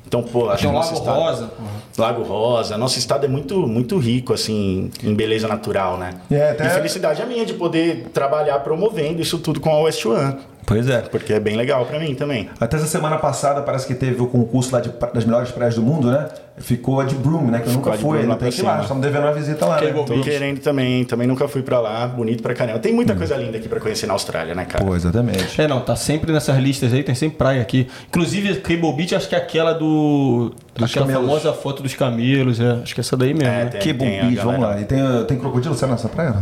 Então, 0.07 0.23
pô, 0.23 0.49
acho 0.49 0.65
que 0.67 0.73
Lago 0.73 0.93
estado- 0.93 1.19
Rosa, 1.19 1.47
porra. 1.47 1.69
Lago 1.97 2.23
Rosa. 2.23 2.77
Nosso 2.77 2.97
estado 2.97 3.25
é 3.25 3.27
muito, 3.27 3.67
muito 3.67 3.97
rico, 3.99 4.33
assim, 4.33 4.89
em 5.03 5.13
beleza 5.13 5.47
natural, 5.47 5.97
né? 5.97 6.15
É, 6.31 6.51
até- 6.51 6.65
E 6.65 6.69
felicidade 6.69 7.21
é 7.21 7.25
minha 7.25 7.45
de 7.45 7.53
poder 7.53 8.07
trabalhar 8.11 8.57
promovendo 8.59 9.21
isso 9.21 9.37
tudo 9.37 9.59
com 9.59 9.69
a 9.69 9.79
West 9.81 10.03
One. 10.05 10.37
Pois 10.65 10.87
é. 10.87 10.99
Porque 11.01 11.33
é 11.33 11.39
bem 11.39 11.55
legal 11.55 11.83
pra 11.85 11.99
mim 11.99 12.13
também. 12.13 12.47
Até 12.59 12.77
essa 12.77 12.85
semana 12.85 13.17
passada 13.17 13.61
parece 13.61 13.87
que 13.87 13.95
teve 13.95 14.21
o 14.21 14.27
concurso 14.27 14.71
lá 14.73 14.79
de 14.79 14.91
das 15.13 15.25
melhores 15.25 15.49
praias 15.51 15.73
do 15.75 15.81
mundo, 15.81 16.11
né? 16.11 16.27
Ficou 16.57 16.99
a 16.99 17.05
de 17.05 17.15
Broome, 17.15 17.49
né? 17.49 17.59
Que 17.59 17.69
eu 17.69 17.71
Ficou 17.71 17.85
nunca 17.93 17.97
fui, 17.97 18.25
lá 18.25 18.35
tem 18.35 18.51
que 18.51 18.59
ir 18.59 18.63
lá. 18.65 18.81
Estamos 18.81 19.01
devendo 19.01 19.23
uma 19.23 19.31
visita 19.33 19.65
lá, 19.65 19.79
né? 19.81 19.87
Cable 19.87 20.05
Tô 20.05 20.13
Beach. 20.13 20.29
querendo 20.29 20.59
também, 20.59 21.05
também 21.05 21.25
nunca 21.27 21.47
fui 21.47 21.63
pra 21.63 21.79
lá, 21.79 22.05
bonito 22.07 22.43
pra 22.43 22.53
caramba. 22.53 22.77
Tem 22.79 22.93
muita 22.93 23.15
coisa 23.15 23.35
linda 23.37 23.57
aqui 23.57 23.67
pra 23.69 23.79
conhecer 23.79 24.05
na 24.05 24.13
Austrália, 24.13 24.53
né, 24.53 24.65
cara? 24.65 24.83
Pô, 24.85 24.95
exatamente. 24.95 25.59
É, 25.59 25.67
não, 25.67 25.79
tá 25.81 25.95
sempre 25.95 26.31
nessas 26.31 26.57
listas 26.57 26.93
aí, 26.93 27.01
tem 27.01 27.15
sempre 27.15 27.37
praia 27.37 27.61
aqui. 27.61 27.87
Inclusive, 28.09 28.55
Cable 28.57 28.93
Beach, 28.93 29.15
acho 29.15 29.27
que 29.29 29.35
é 29.35 29.37
aquela 29.39 29.73
do. 29.73 30.53
Dos 30.75 30.89
aquela 30.91 31.05
camelos. 31.07 31.27
famosa 31.27 31.53
foto 31.53 31.81
dos 31.81 31.95
camelos, 31.95 32.59
é. 32.59 32.71
Acho 32.83 32.93
que 32.93 32.99
é 32.99 33.03
essa 33.03 33.17
daí 33.17 33.33
mesmo, 33.33 33.47
É, 33.49 33.63
né? 33.63 33.69
tem- 33.71 33.89
a 33.91 33.93
bicho, 33.93 34.19
galera. 34.19 34.43
vamos 34.43 34.59
lá. 34.61 34.79
E 34.81 34.85
tem, 34.85 34.99
tem 35.27 35.37
crocodilo, 35.39 35.73
será 35.75 35.93
nessa 35.93 36.09
praia? 36.09 36.35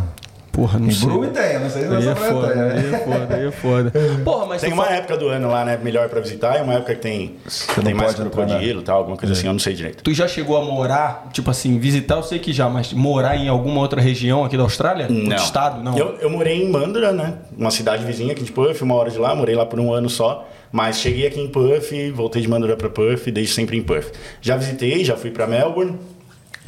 Porra, 0.58 0.80
não 0.80 0.88
Em 0.88 0.92
sei. 0.92 1.08
Broome 1.08 1.28
tem, 1.28 1.60
não 1.60 1.70
sei 1.70 1.82
se 1.84 1.88
Aí 1.88 1.94
nessa 1.94 2.10
é 2.10 2.16
praia 2.16 2.34
foda, 2.34 2.48
tem. 2.54 2.62
aí 2.64 2.68
né? 2.68 2.90
é 2.98 3.00
foda, 3.06 3.36
aí 3.36 3.46
é 3.46 3.52
foda. 3.52 3.92
Porra, 4.26 4.46
mas 4.48 4.62
Tem 4.62 4.74
uma 4.74 4.84
fala- 4.86 4.96
época 4.98 5.18
do 5.18 5.28
ano 5.28 5.50
lá, 5.52 5.64
né, 5.64 5.80
melhor 5.84 6.10
pra 6.10 6.20
visitar, 6.20 6.58
e 6.58 6.64
uma 6.64 6.74
época 6.74 6.96
que 6.96 7.02
tem, 7.02 7.36
Você 7.46 7.80
tem 7.80 7.94
mais 7.94 8.14
entrar, 8.14 8.24
né? 8.26 8.32
crocodilo 8.32 8.82
e 8.82 8.84
tal, 8.84 8.98
alguma 8.98 9.16
coisa 9.16 9.34
assim, 9.34 9.46
eu 9.46 9.54
não 9.54 9.60
sei 9.60 9.76
direito. 9.76 10.04
Tu 10.04 10.14
já 10.16 10.28
chegou 10.28 10.58
a 10.58 10.66
morar, 10.66 11.30
tipo 11.32 11.52
assim, 11.52 11.78
visitar, 11.78 12.16
eu 12.16 12.24
sei 12.24 12.40
que 12.40 12.52
já, 12.52 12.68
mas 12.68 12.92
morar 12.92 13.38
em 13.38 13.48
alguma 13.48 13.80
outra 13.82 14.02
região 14.02 14.44
aqui 14.44 14.58
da 14.58 14.64
Austrália? 14.64 15.08
Não. 15.08 15.20
Outro 15.30 15.36
estado? 15.44 15.84
Não. 15.84 15.96
Eu, 15.96 16.16
eu 16.22 16.30
morei 16.32 16.64
em 16.64 16.72
Mandurah, 16.72 17.12
né? 17.12 17.36
Uma 17.56 17.70
cidade 17.70 18.04
vizinha 18.04 18.32
aqui 18.32 18.44
de 18.44 18.52
Puff, 18.52 18.84
uma 18.84 18.96
hora 18.96 19.12
de 19.12 19.20
lá, 19.20 19.36
morei 19.36 19.54
lá 19.54 19.64
por 19.66 19.80
um 19.80 19.94
ano 19.94 20.10
só. 20.10 20.48
Mas 20.72 20.98
cheguei 21.00 21.28
aqui 21.28 21.40
em 21.40 21.48
Puff, 21.48 22.12
voltei 22.12 22.42
de 22.42 22.48
Mandurah 22.48 22.76
pra 22.76 22.90
Puff, 22.90 23.30
desde 23.32 23.54
sempre 23.54 23.78
em 23.78 23.84
Puff. 23.84 24.12
Já 24.42 24.58
visitei, 24.58 25.06
já 25.06 25.16
fui 25.16 25.30
pra 25.30 25.46
Melbourne, 25.46 25.98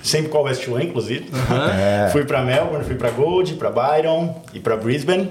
sempre 0.03 0.29
com 0.29 0.37
a 0.37 0.41
West 0.41 0.67
One, 0.67 0.85
inclusive. 0.85 1.25
Fui 2.11 2.23
pra 2.25 2.41
Melbourne, 2.43 2.83
fui 2.85 2.95
pra 2.95 3.09
Gold, 3.09 3.53
pra 3.55 3.69
Byron 3.69 4.35
e 4.53 4.59
pra 4.59 4.75
Brisbane. 4.77 5.29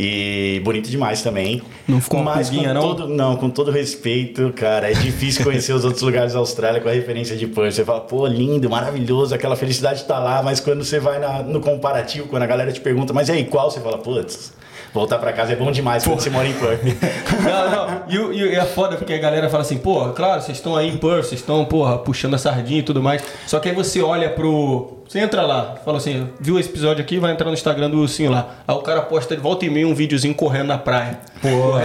E 0.00 0.60
bonito 0.64 0.88
demais 0.88 1.22
também. 1.22 1.60
Não 1.88 2.00
ficou 2.00 2.20
uma 2.20 2.36
Mas 2.36 2.48
com 2.48 2.54
pulguinha, 2.54 2.72
não? 2.72 2.82
todo, 2.82 3.08
não, 3.08 3.34
com 3.36 3.50
todo 3.50 3.72
respeito, 3.72 4.52
cara, 4.54 4.88
é 4.88 4.94
difícil 4.94 5.42
conhecer 5.44 5.72
os 5.72 5.82
outros 5.84 6.02
lugares 6.02 6.34
da 6.34 6.38
Austrália 6.38 6.80
com 6.80 6.88
a 6.88 6.92
referência 6.92 7.36
de 7.36 7.48
Perth. 7.48 7.72
Você 7.74 7.84
fala, 7.84 8.00
pô, 8.02 8.24
lindo, 8.28 8.70
maravilhoso, 8.70 9.34
aquela 9.34 9.56
felicidade 9.56 10.04
tá 10.04 10.20
lá, 10.20 10.40
mas 10.40 10.60
quando 10.60 10.84
você 10.84 11.00
vai 11.00 11.18
na- 11.18 11.42
no 11.42 11.60
comparativo, 11.60 12.28
quando 12.28 12.44
a 12.44 12.46
galera 12.46 12.70
te 12.70 12.80
pergunta, 12.80 13.12
mas 13.12 13.28
e 13.28 13.32
aí, 13.32 13.44
qual? 13.46 13.72
Você 13.72 13.80
fala, 13.80 13.98
putz, 13.98 14.52
voltar 14.98 15.18
pra 15.18 15.32
casa 15.32 15.52
é 15.52 15.56
bom 15.56 15.70
demais 15.70 16.04
quando 16.04 16.20
você 16.20 16.28
mora 16.30 16.48
em 16.48 16.52
Perth. 16.54 16.82
Não, 17.38 17.70
não. 17.70 18.32
E, 18.32 18.36
e 18.36 18.54
é 18.56 18.64
foda 18.64 18.96
porque 18.96 19.12
a 19.12 19.18
galera 19.18 19.48
fala 19.48 19.62
assim, 19.62 19.78
pô, 19.78 20.08
claro, 20.10 20.42
vocês 20.42 20.58
estão 20.58 20.74
aí 20.76 20.88
em 20.88 20.96
Perth, 20.96 21.26
vocês 21.26 21.40
estão, 21.40 21.64
porra, 21.64 21.96
puxando 21.98 22.34
a 22.34 22.38
sardinha 22.38 22.80
e 22.80 22.82
tudo 22.82 23.00
mais. 23.02 23.22
Só 23.46 23.60
que 23.60 23.68
aí 23.68 23.74
você 23.74 24.02
olha 24.02 24.28
pro. 24.28 24.98
Você 25.08 25.20
entra 25.20 25.42
lá, 25.46 25.76
fala 25.84 25.96
assim, 25.98 26.28
viu 26.38 26.58
esse 26.58 26.68
episódio 26.68 27.02
aqui, 27.02 27.18
vai 27.18 27.32
entrar 27.32 27.46
no 27.46 27.54
Instagram 27.54 27.88
do 27.88 27.98
Ursinho 27.98 28.30
lá. 28.30 28.56
Aí 28.66 28.74
o 28.74 28.80
cara 28.80 29.00
posta 29.02 29.34
de 29.36 29.40
volta 29.40 29.64
e 29.64 29.70
meia 29.70 29.86
um 29.88 29.94
videozinho 29.94 30.34
correndo 30.34 30.66
na 30.66 30.76
praia. 30.76 31.20
Porra. 31.40 31.80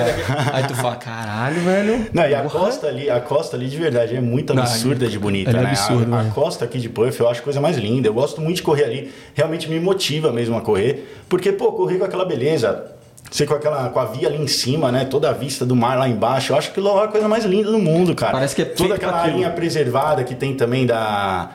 Aí 0.52 0.64
tu 0.68 0.76
fala, 0.76 0.96
caralho, 0.96 1.62
velho. 1.62 2.08
Não, 2.14 2.28
e 2.28 2.36
a 2.36 2.42
porra. 2.42 2.60
costa 2.60 2.88
ali, 2.88 3.10
a 3.10 3.22
costa 3.22 3.56
ali 3.56 3.68
de 3.68 3.78
verdade 3.78 4.16
é 4.16 4.20
muito 4.22 4.54
Não, 4.54 4.64
absurda 4.64 5.06
ali- 5.06 5.12
de 5.14 5.20
bonita, 5.20 5.52
ali 5.52 5.60
é 5.60 5.62
né? 5.62 5.70
absurdo, 5.70 6.14
a, 6.14 6.20
a 6.20 6.24
né? 6.24 6.32
costa 6.36 6.66
aqui 6.66 6.80
de 6.80 6.90
Perth 6.90 7.18
eu 7.20 7.30
acho 7.30 7.42
coisa 7.44 7.62
mais 7.62 7.78
linda. 7.78 8.08
Eu 8.10 8.14
gosto 8.14 8.42
muito 8.42 8.58
de 8.58 8.64
correr 8.64 8.84
ali. 8.86 9.14
Realmente 9.36 9.70
me 9.70 9.80
motiva 9.80 10.32
mesmo 10.32 10.58
a 10.58 10.62
correr. 10.62 11.24
Porque, 11.30 11.52
pô, 11.54 11.72
correr 11.72 12.00
com 12.00 12.06
aquela 12.06 12.26
beleza. 12.26 12.92
Você 13.30 13.46
com 13.46 13.54
aquela 13.56 13.90
com 13.90 14.00
a 14.00 14.06
via 14.06 14.28
ali 14.28 14.42
em 14.42 14.48
cima, 14.48 14.92
né? 14.92 15.06
Toda 15.06 15.30
a 15.30 15.34
vista 15.34 15.66
do 15.66 15.76
mar 15.76 15.98
lá 15.98 16.08
embaixo. 16.08 16.54
Eu 16.54 16.58
acho 16.58 16.72
que 16.72 16.80
lá 16.80 17.02
é 17.02 17.06
a 17.06 17.08
coisa 17.08 17.28
mais 17.28 17.46
linda 17.46 17.72
do 17.72 17.80
mundo, 17.80 18.14
cara. 18.14 18.32
Parece 18.34 18.56
que 18.56 18.62
é 18.62 18.66
toda 18.66 18.96
aquela 18.96 19.26
linha 19.28 19.50
preservada 19.50 20.24
que 20.24 20.36
tem 20.36 20.56
também 20.56 20.86
da 20.86 21.52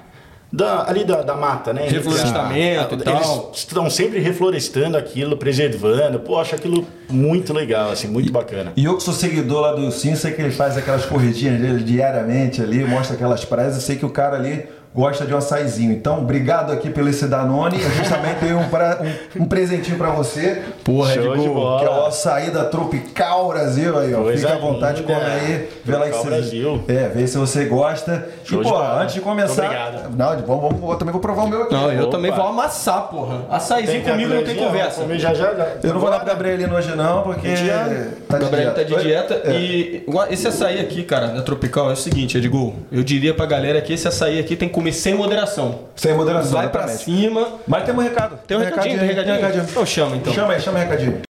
da, 0.51 0.89
ali 0.89 1.05
da, 1.05 1.23
da 1.23 1.35
mata, 1.37 1.73
né? 1.73 1.87
Reflorestamento 1.89 2.95
Eles 2.95 3.03
e 3.03 3.05
tal. 3.05 3.53
estão 3.55 3.91
sempre 3.91 4.19
reflorestando 4.19 4.97
aquilo, 4.97 5.37
preservando. 5.37 6.19
Pô, 6.21 6.39
acho 6.39 6.55
aquilo 6.55 6.87
muito 7.11 7.53
legal, 7.53 7.91
assim, 7.91 8.09
muito 8.09 8.33
bacana. 8.33 8.73
E 8.75 8.85
eu 8.85 8.97
que 8.97 9.03
sou 9.03 9.13
seguidor 9.13 9.61
lá 9.61 9.73
do 9.73 9.91
Sim, 9.93 10.15
sei 10.17 10.33
que 10.33 10.41
ele 10.41 10.51
faz 10.51 10.77
aquelas 10.77 11.05
corridinhas 11.05 11.61
dele 11.61 11.83
diariamente 11.85 12.63
ali, 12.63 12.85
mostra 12.85 13.15
aquelas 13.15 13.45
praias, 13.45 13.75
eu 13.75 13.81
sei 13.81 13.97
que 13.97 14.07
o 14.07 14.11
cara 14.11 14.37
ali 14.37 14.67
gosta 14.99 15.25
de 15.25 15.33
um 15.35 15.38
açaizinho. 15.38 15.93
Então, 15.93 16.19
obrigado 16.19 16.73
aqui 16.73 16.90
pelo 16.90 17.09
esse 17.09 17.26
Danone. 17.26 17.81
Eu 17.83 17.90
justamente 17.90 18.40
tenho 18.40 18.59
um, 18.59 18.69
pra- 18.69 18.99
um- 19.37 19.43
um 19.45 19.47
presentinho 19.47 19.97
pra 19.97 20.11
você. 20.11 20.62
Porra, 20.85 21.14
Show 21.14 21.33
Red 21.33 21.40
de 21.43 21.47
Bull. 21.49 21.55
bola. 21.55 21.78
Que 21.81 21.87
é 21.87 21.90
o 21.90 22.07
açaí 22.07 22.50
da 22.50 22.64
Tropical 22.64 23.49
Brasil 23.49 23.99
aí, 23.99 24.14
ó. 24.14 24.23
Coisa 24.23 24.49
Fica 24.49 24.59
à 24.59 24.61
vontade, 24.61 25.02
linda. 25.02 25.14
come 25.14 25.26
aí, 25.31 25.69
vê 25.85 25.97
lá 25.97 26.07
que 26.07 26.17
você. 26.17 26.26
Brasil. 26.28 26.85
É, 26.88 27.09
vê 27.09 27.26
se 27.26 27.38
você 27.38 27.64
gosta. 27.67 28.28
Show 28.45 28.61
e, 28.61 28.64
pô, 28.64 28.76
antes 28.76 29.14
de 29.14 29.21
começar. 29.21 29.64
Obrigado. 29.64 30.17
Não, 30.17 30.28
vamos, 30.47 30.62
vamos, 30.73 30.90
eu 30.90 30.97
também 30.97 31.12
vou 31.12 31.21
provar 31.21 31.43
o 31.45 31.49
meu 31.49 31.62
aqui. 31.62 31.75
Não, 31.75 31.93
eu 31.93 32.02
Opa. 32.05 32.11
também 32.12 32.31
vou 32.33 32.47
amassar, 32.47 33.02
porra. 33.09 33.43
Açaizinho 33.50 34.02
comigo 34.02 34.35
não 34.35 34.43
tem 34.45 34.57
conversa. 34.57 35.07
Já, 35.19 35.35
já, 35.35 35.55
já. 35.55 35.67
Eu 35.83 35.95
não 35.95 36.00
vou 36.00 36.11
dar 36.11 36.19
pro 36.21 36.28
Gabrielino 36.28 36.75
hoje, 36.75 36.95
não, 36.97 37.23
porque. 37.23 37.49
Dia. 37.55 38.09
Tá 38.28 38.37
O 38.37 38.40
Gabriel 38.40 38.75
tá 38.75 38.83
de 38.83 38.95
dieta. 38.97 39.40
É. 39.45 39.52
E 39.52 40.05
esse 40.31 40.47
açaí 40.49 40.81
aqui, 40.81 41.02
cara, 41.02 41.28
da 41.28 41.43
Tropical, 41.43 41.90
é 41.90 41.93
o 41.93 41.97
seguinte, 41.97 42.37
Edgol. 42.38 42.75
Eu 42.90 43.02
diria 43.02 43.35
pra 43.35 43.47
galera 43.47 43.81
que 43.81 43.93
esse 43.93 44.07
açaí 44.09 44.38
aqui 44.38 44.57
tem 44.57 44.69
que 44.69 44.75
comer 44.75 44.88
sem 44.92 45.14
moderação. 45.14 45.80
Sem 45.97 46.14
moderação. 46.14 46.52
Vai 46.52 46.68
pra 46.68 46.85
exatamente. 46.85 47.04
cima. 47.04 47.49
Mas 47.66 47.85
tem 47.85 47.95
um 47.95 47.99
recado. 47.99 48.38
Tem 48.47 48.57
um 48.57 48.61
recadinho, 48.61 48.99
tem 48.99 49.09
um 49.09 49.35
recadinho. 49.35 49.64
Então 49.64 49.87
chama, 49.87 50.16
então. 50.16 50.33
Chama 50.33 50.52
aí, 50.52 50.61
chama 50.61 50.78
aí, 50.78 50.85
recadinho. 50.85 51.27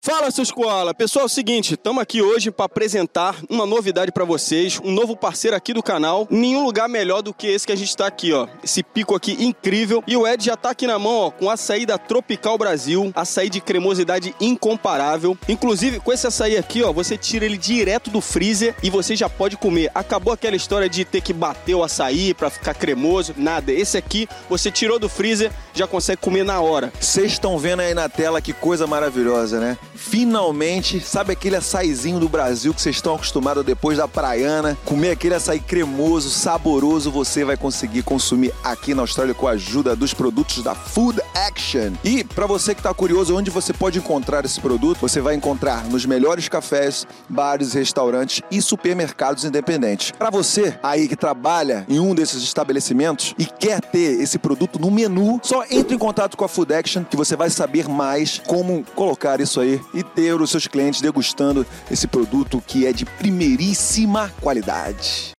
Fala, 0.00 0.30
seus 0.30 0.52
koala! 0.52 0.94
Pessoal, 0.94 1.24
é 1.24 1.26
o 1.26 1.28
seguinte, 1.28 1.74
estamos 1.74 2.00
aqui 2.00 2.22
hoje 2.22 2.52
para 2.52 2.66
apresentar 2.66 3.34
uma 3.50 3.66
novidade 3.66 4.12
para 4.12 4.24
vocês, 4.24 4.78
um 4.82 4.92
novo 4.92 5.16
parceiro 5.16 5.56
aqui 5.56 5.74
do 5.74 5.82
canal. 5.82 6.26
Nenhum 6.30 6.64
lugar 6.64 6.88
melhor 6.88 7.20
do 7.20 7.34
que 7.34 7.48
esse 7.48 7.66
que 7.66 7.72
a 7.72 7.76
gente 7.76 7.88
está 7.88 8.06
aqui, 8.06 8.32
ó. 8.32 8.46
Esse 8.62 8.80
pico 8.84 9.16
aqui 9.16 9.32
incrível. 9.44 10.02
E 10.06 10.16
o 10.16 10.26
Ed 10.26 10.44
já 10.44 10.56
tá 10.56 10.70
aqui 10.70 10.86
na 10.86 11.00
mão, 11.00 11.26
ó, 11.26 11.30
com 11.32 11.50
açaí 11.50 11.84
da 11.84 11.98
Tropical 11.98 12.56
Brasil, 12.56 13.10
açaí 13.12 13.50
de 13.50 13.60
cremosidade 13.60 14.34
incomparável. 14.40 15.36
Inclusive, 15.48 15.98
com 15.98 16.12
esse 16.12 16.28
açaí 16.28 16.56
aqui, 16.56 16.80
ó, 16.80 16.92
você 16.92 17.18
tira 17.18 17.44
ele 17.44 17.58
direto 17.58 18.08
do 18.08 18.20
freezer 18.20 18.76
e 18.80 18.88
você 18.90 19.16
já 19.16 19.28
pode 19.28 19.56
comer. 19.56 19.90
Acabou 19.96 20.32
aquela 20.32 20.54
história 20.54 20.88
de 20.88 21.04
ter 21.04 21.20
que 21.22 21.32
bater 21.32 21.74
o 21.74 21.82
açaí 21.82 22.32
para 22.32 22.48
ficar 22.48 22.72
cremoso, 22.72 23.34
nada. 23.36 23.72
Esse 23.72 23.98
aqui, 23.98 24.28
você 24.48 24.70
tirou 24.70 25.00
do 25.00 25.08
freezer, 25.08 25.50
já 25.74 25.88
consegue 25.88 26.22
comer 26.22 26.44
na 26.44 26.60
hora. 26.60 26.92
Vocês 27.00 27.32
estão 27.32 27.58
vendo 27.58 27.80
aí 27.80 27.94
na 27.94 28.08
tela 28.08 28.40
que 28.40 28.52
coisa 28.52 28.86
maravilhosa, 28.86 29.58
né? 29.58 29.76
Finalmente, 29.98 31.00
sabe 31.00 31.32
aquele 31.32 31.56
açaizinho 31.56 32.20
do 32.20 32.28
Brasil 32.28 32.72
que 32.72 32.80
vocês 32.80 32.96
estão 32.96 33.16
acostumados 33.16 33.64
depois 33.64 33.98
da 33.98 34.06
praiana? 34.06 34.78
Comer 34.84 35.10
aquele 35.10 35.34
açaí 35.34 35.58
cremoso, 35.58 36.30
saboroso, 36.30 37.10
você 37.10 37.44
vai 37.44 37.56
conseguir 37.56 38.02
consumir 38.02 38.54
aqui 38.62 38.94
na 38.94 39.02
Austrália 39.02 39.34
com 39.34 39.48
a 39.48 39.52
ajuda 39.52 39.96
dos 39.96 40.14
produtos 40.14 40.62
da 40.62 40.74
Food 40.74 41.20
Action. 41.34 41.92
E 42.04 42.22
para 42.22 42.46
você 42.46 42.74
que 42.74 42.80
está 42.80 42.94
curioso 42.94 43.36
onde 43.36 43.50
você 43.50 43.72
pode 43.72 43.98
encontrar 43.98 44.44
esse 44.44 44.60
produto, 44.60 45.00
você 45.00 45.20
vai 45.20 45.34
encontrar 45.34 45.84
nos 45.88 46.06
melhores 46.06 46.48
cafés, 46.48 47.04
bares, 47.28 47.72
restaurantes 47.72 48.40
e 48.50 48.62
supermercados 48.62 49.44
independentes. 49.44 50.12
Para 50.12 50.30
você 50.30 50.78
aí 50.80 51.08
que 51.08 51.16
trabalha 51.16 51.84
em 51.88 51.98
um 51.98 52.14
desses 52.14 52.42
estabelecimentos 52.44 53.34
e 53.36 53.44
quer 53.44 53.80
ter 53.80 54.20
esse 54.20 54.38
produto 54.38 54.78
no 54.78 54.92
menu, 54.92 55.40
só 55.42 55.64
entre 55.68 55.96
em 55.96 55.98
contato 55.98 56.36
com 56.36 56.44
a 56.44 56.48
Food 56.48 56.72
Action 56.72 57.04
que 57.04 57.16
você 57.16 57.34
vai 57.34 57.50
saber 57.50 57.88
mais 57.88 58.40
como 58.46 58.84
colocar 58.94 59.40
isso 59.40 59.60
aí 59.60 59.80
e 59.92 60.02
ter 60.02 60.40
os 60.40 60.50
seus 60.50 60.66
clientes 60.66 61.00
degustando 61.00 61.66
esse 61.90 62.06
produto 62.06 62.62
que 62.66 62.86
é 62.86 62.92
de 62.92 63.04
primeiríssima 63.04 64.32
qualidade. 64.40 65.32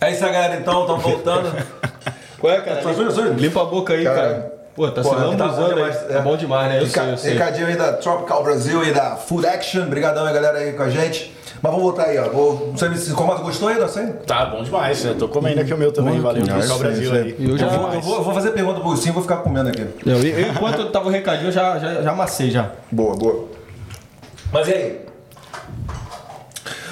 É 0.00 0.10
isso 0.10 0.24
aí, 0.24 0.32
galera. 0.32 0.60
Então, 0.60 0.82
estamos 0.82 1.02
voltando. 1.02 1.52
Qual 2.40 2.52
é, 2.52 2.60
cara? 2.60 2.80
Limpa 3.36 3.62
a 3.62 3.64
boca 3.66 3.92
aí, 3.92 4.04
cara. 4.04 4.16
cara. 4.16 4.60
Pô, 4.74 4.90
tá 4.90 5.02
se 5.02 5.10
lambuzando 5.10 5.36
tá 5.36 5.48
bom 5.48 5.68
demais, 5.74 5.96
é. 5.96 6.14
tá 6.14 6.20
bom 6.20 6.36
demais, 6.36 6.68
né? 6.70 6.78
Eu 6.78 6.86
Reca 6.86 7.02
sei, 7.02 7.12
eu 7.12 7.16
sei. 7.18 7.32
Recadinho 7.34 7.66
aí 7.66 7.76
da 7.76 7.92
Tropical 7.94 8.42
Brasil 8.42 8.82
e 8.84 8.92
da 8.92 9.16
Food 9.16 9.46
Action. 9.46 9.82
Obrigadão 9.82 10.24
aí, 10.24 10.32
galera, 10.32 10.58
aí 10.58 10.72
com 10.72 10.84
a 10.84 10.88
gente. 10.88 11.34
Mas 11.60 11.70
vamos 11.72 11.82
voltar 11.82 12.04
aí, 12.04 12.18
ó. 12.18 12.30
Vou, 12.30 12.68
não 12.68 12.76
sei 12.78 12.94
se 12.94 13.10
incomoda, 13.10 13.42
gostou 13.42 13.68
aí, 13.68 13.78
não 13.78 13.88
sei? 13.88 14.06
Tá 14.26 14.46
bom 14.46 14.62
demais. 14.62 15.04
Eu 15.04 15.16
tô 15.16 15.28
comendo 15.28 15.60
aqui 15.60 15.74
o 15.74 15.76
meu 15.76 15.92
também. 15.92 16.18
Valeu, 16.20 16.42
Tropical 16.44 16.78
Brasil 16.78 17.12
aí. 17.12 17.36
Eu, 17.38 17.58
já 17.58 17.66
vou, 17.68 17.92
eu, 17.92 18.00
vou, 18.00 18.16
eu 18.16 18.22
vou 18.22 18.32
fazer 18.32 18.52
pergunta 18.52 18.80
pro 18.80 18.96
Sim, 18.96 19.10
vou 19.10 19.20
ficar 19.22 19.38
comendo 19.38 19.68
aqui. 19.68 19.86
Eu, 20.06 20.22
eu, 20.22 20.50
enquanto 20.50 20.78
eu 20.78 20.90
tava 20.90 21.08
o 21.08 21.10
recadinho, 21.10 21.48
eu 21.48 21.52
já, 21.52 21.78
já, 21.78 22.00
já 22.00 22.10
amassei 22.12 22.50
já. 22.50 22.70
Boa, 22.90 23.14
boa. 23.14 23.49
Mas 24.52 24.66
e 24.68 24.72
aí? 24.72 25.00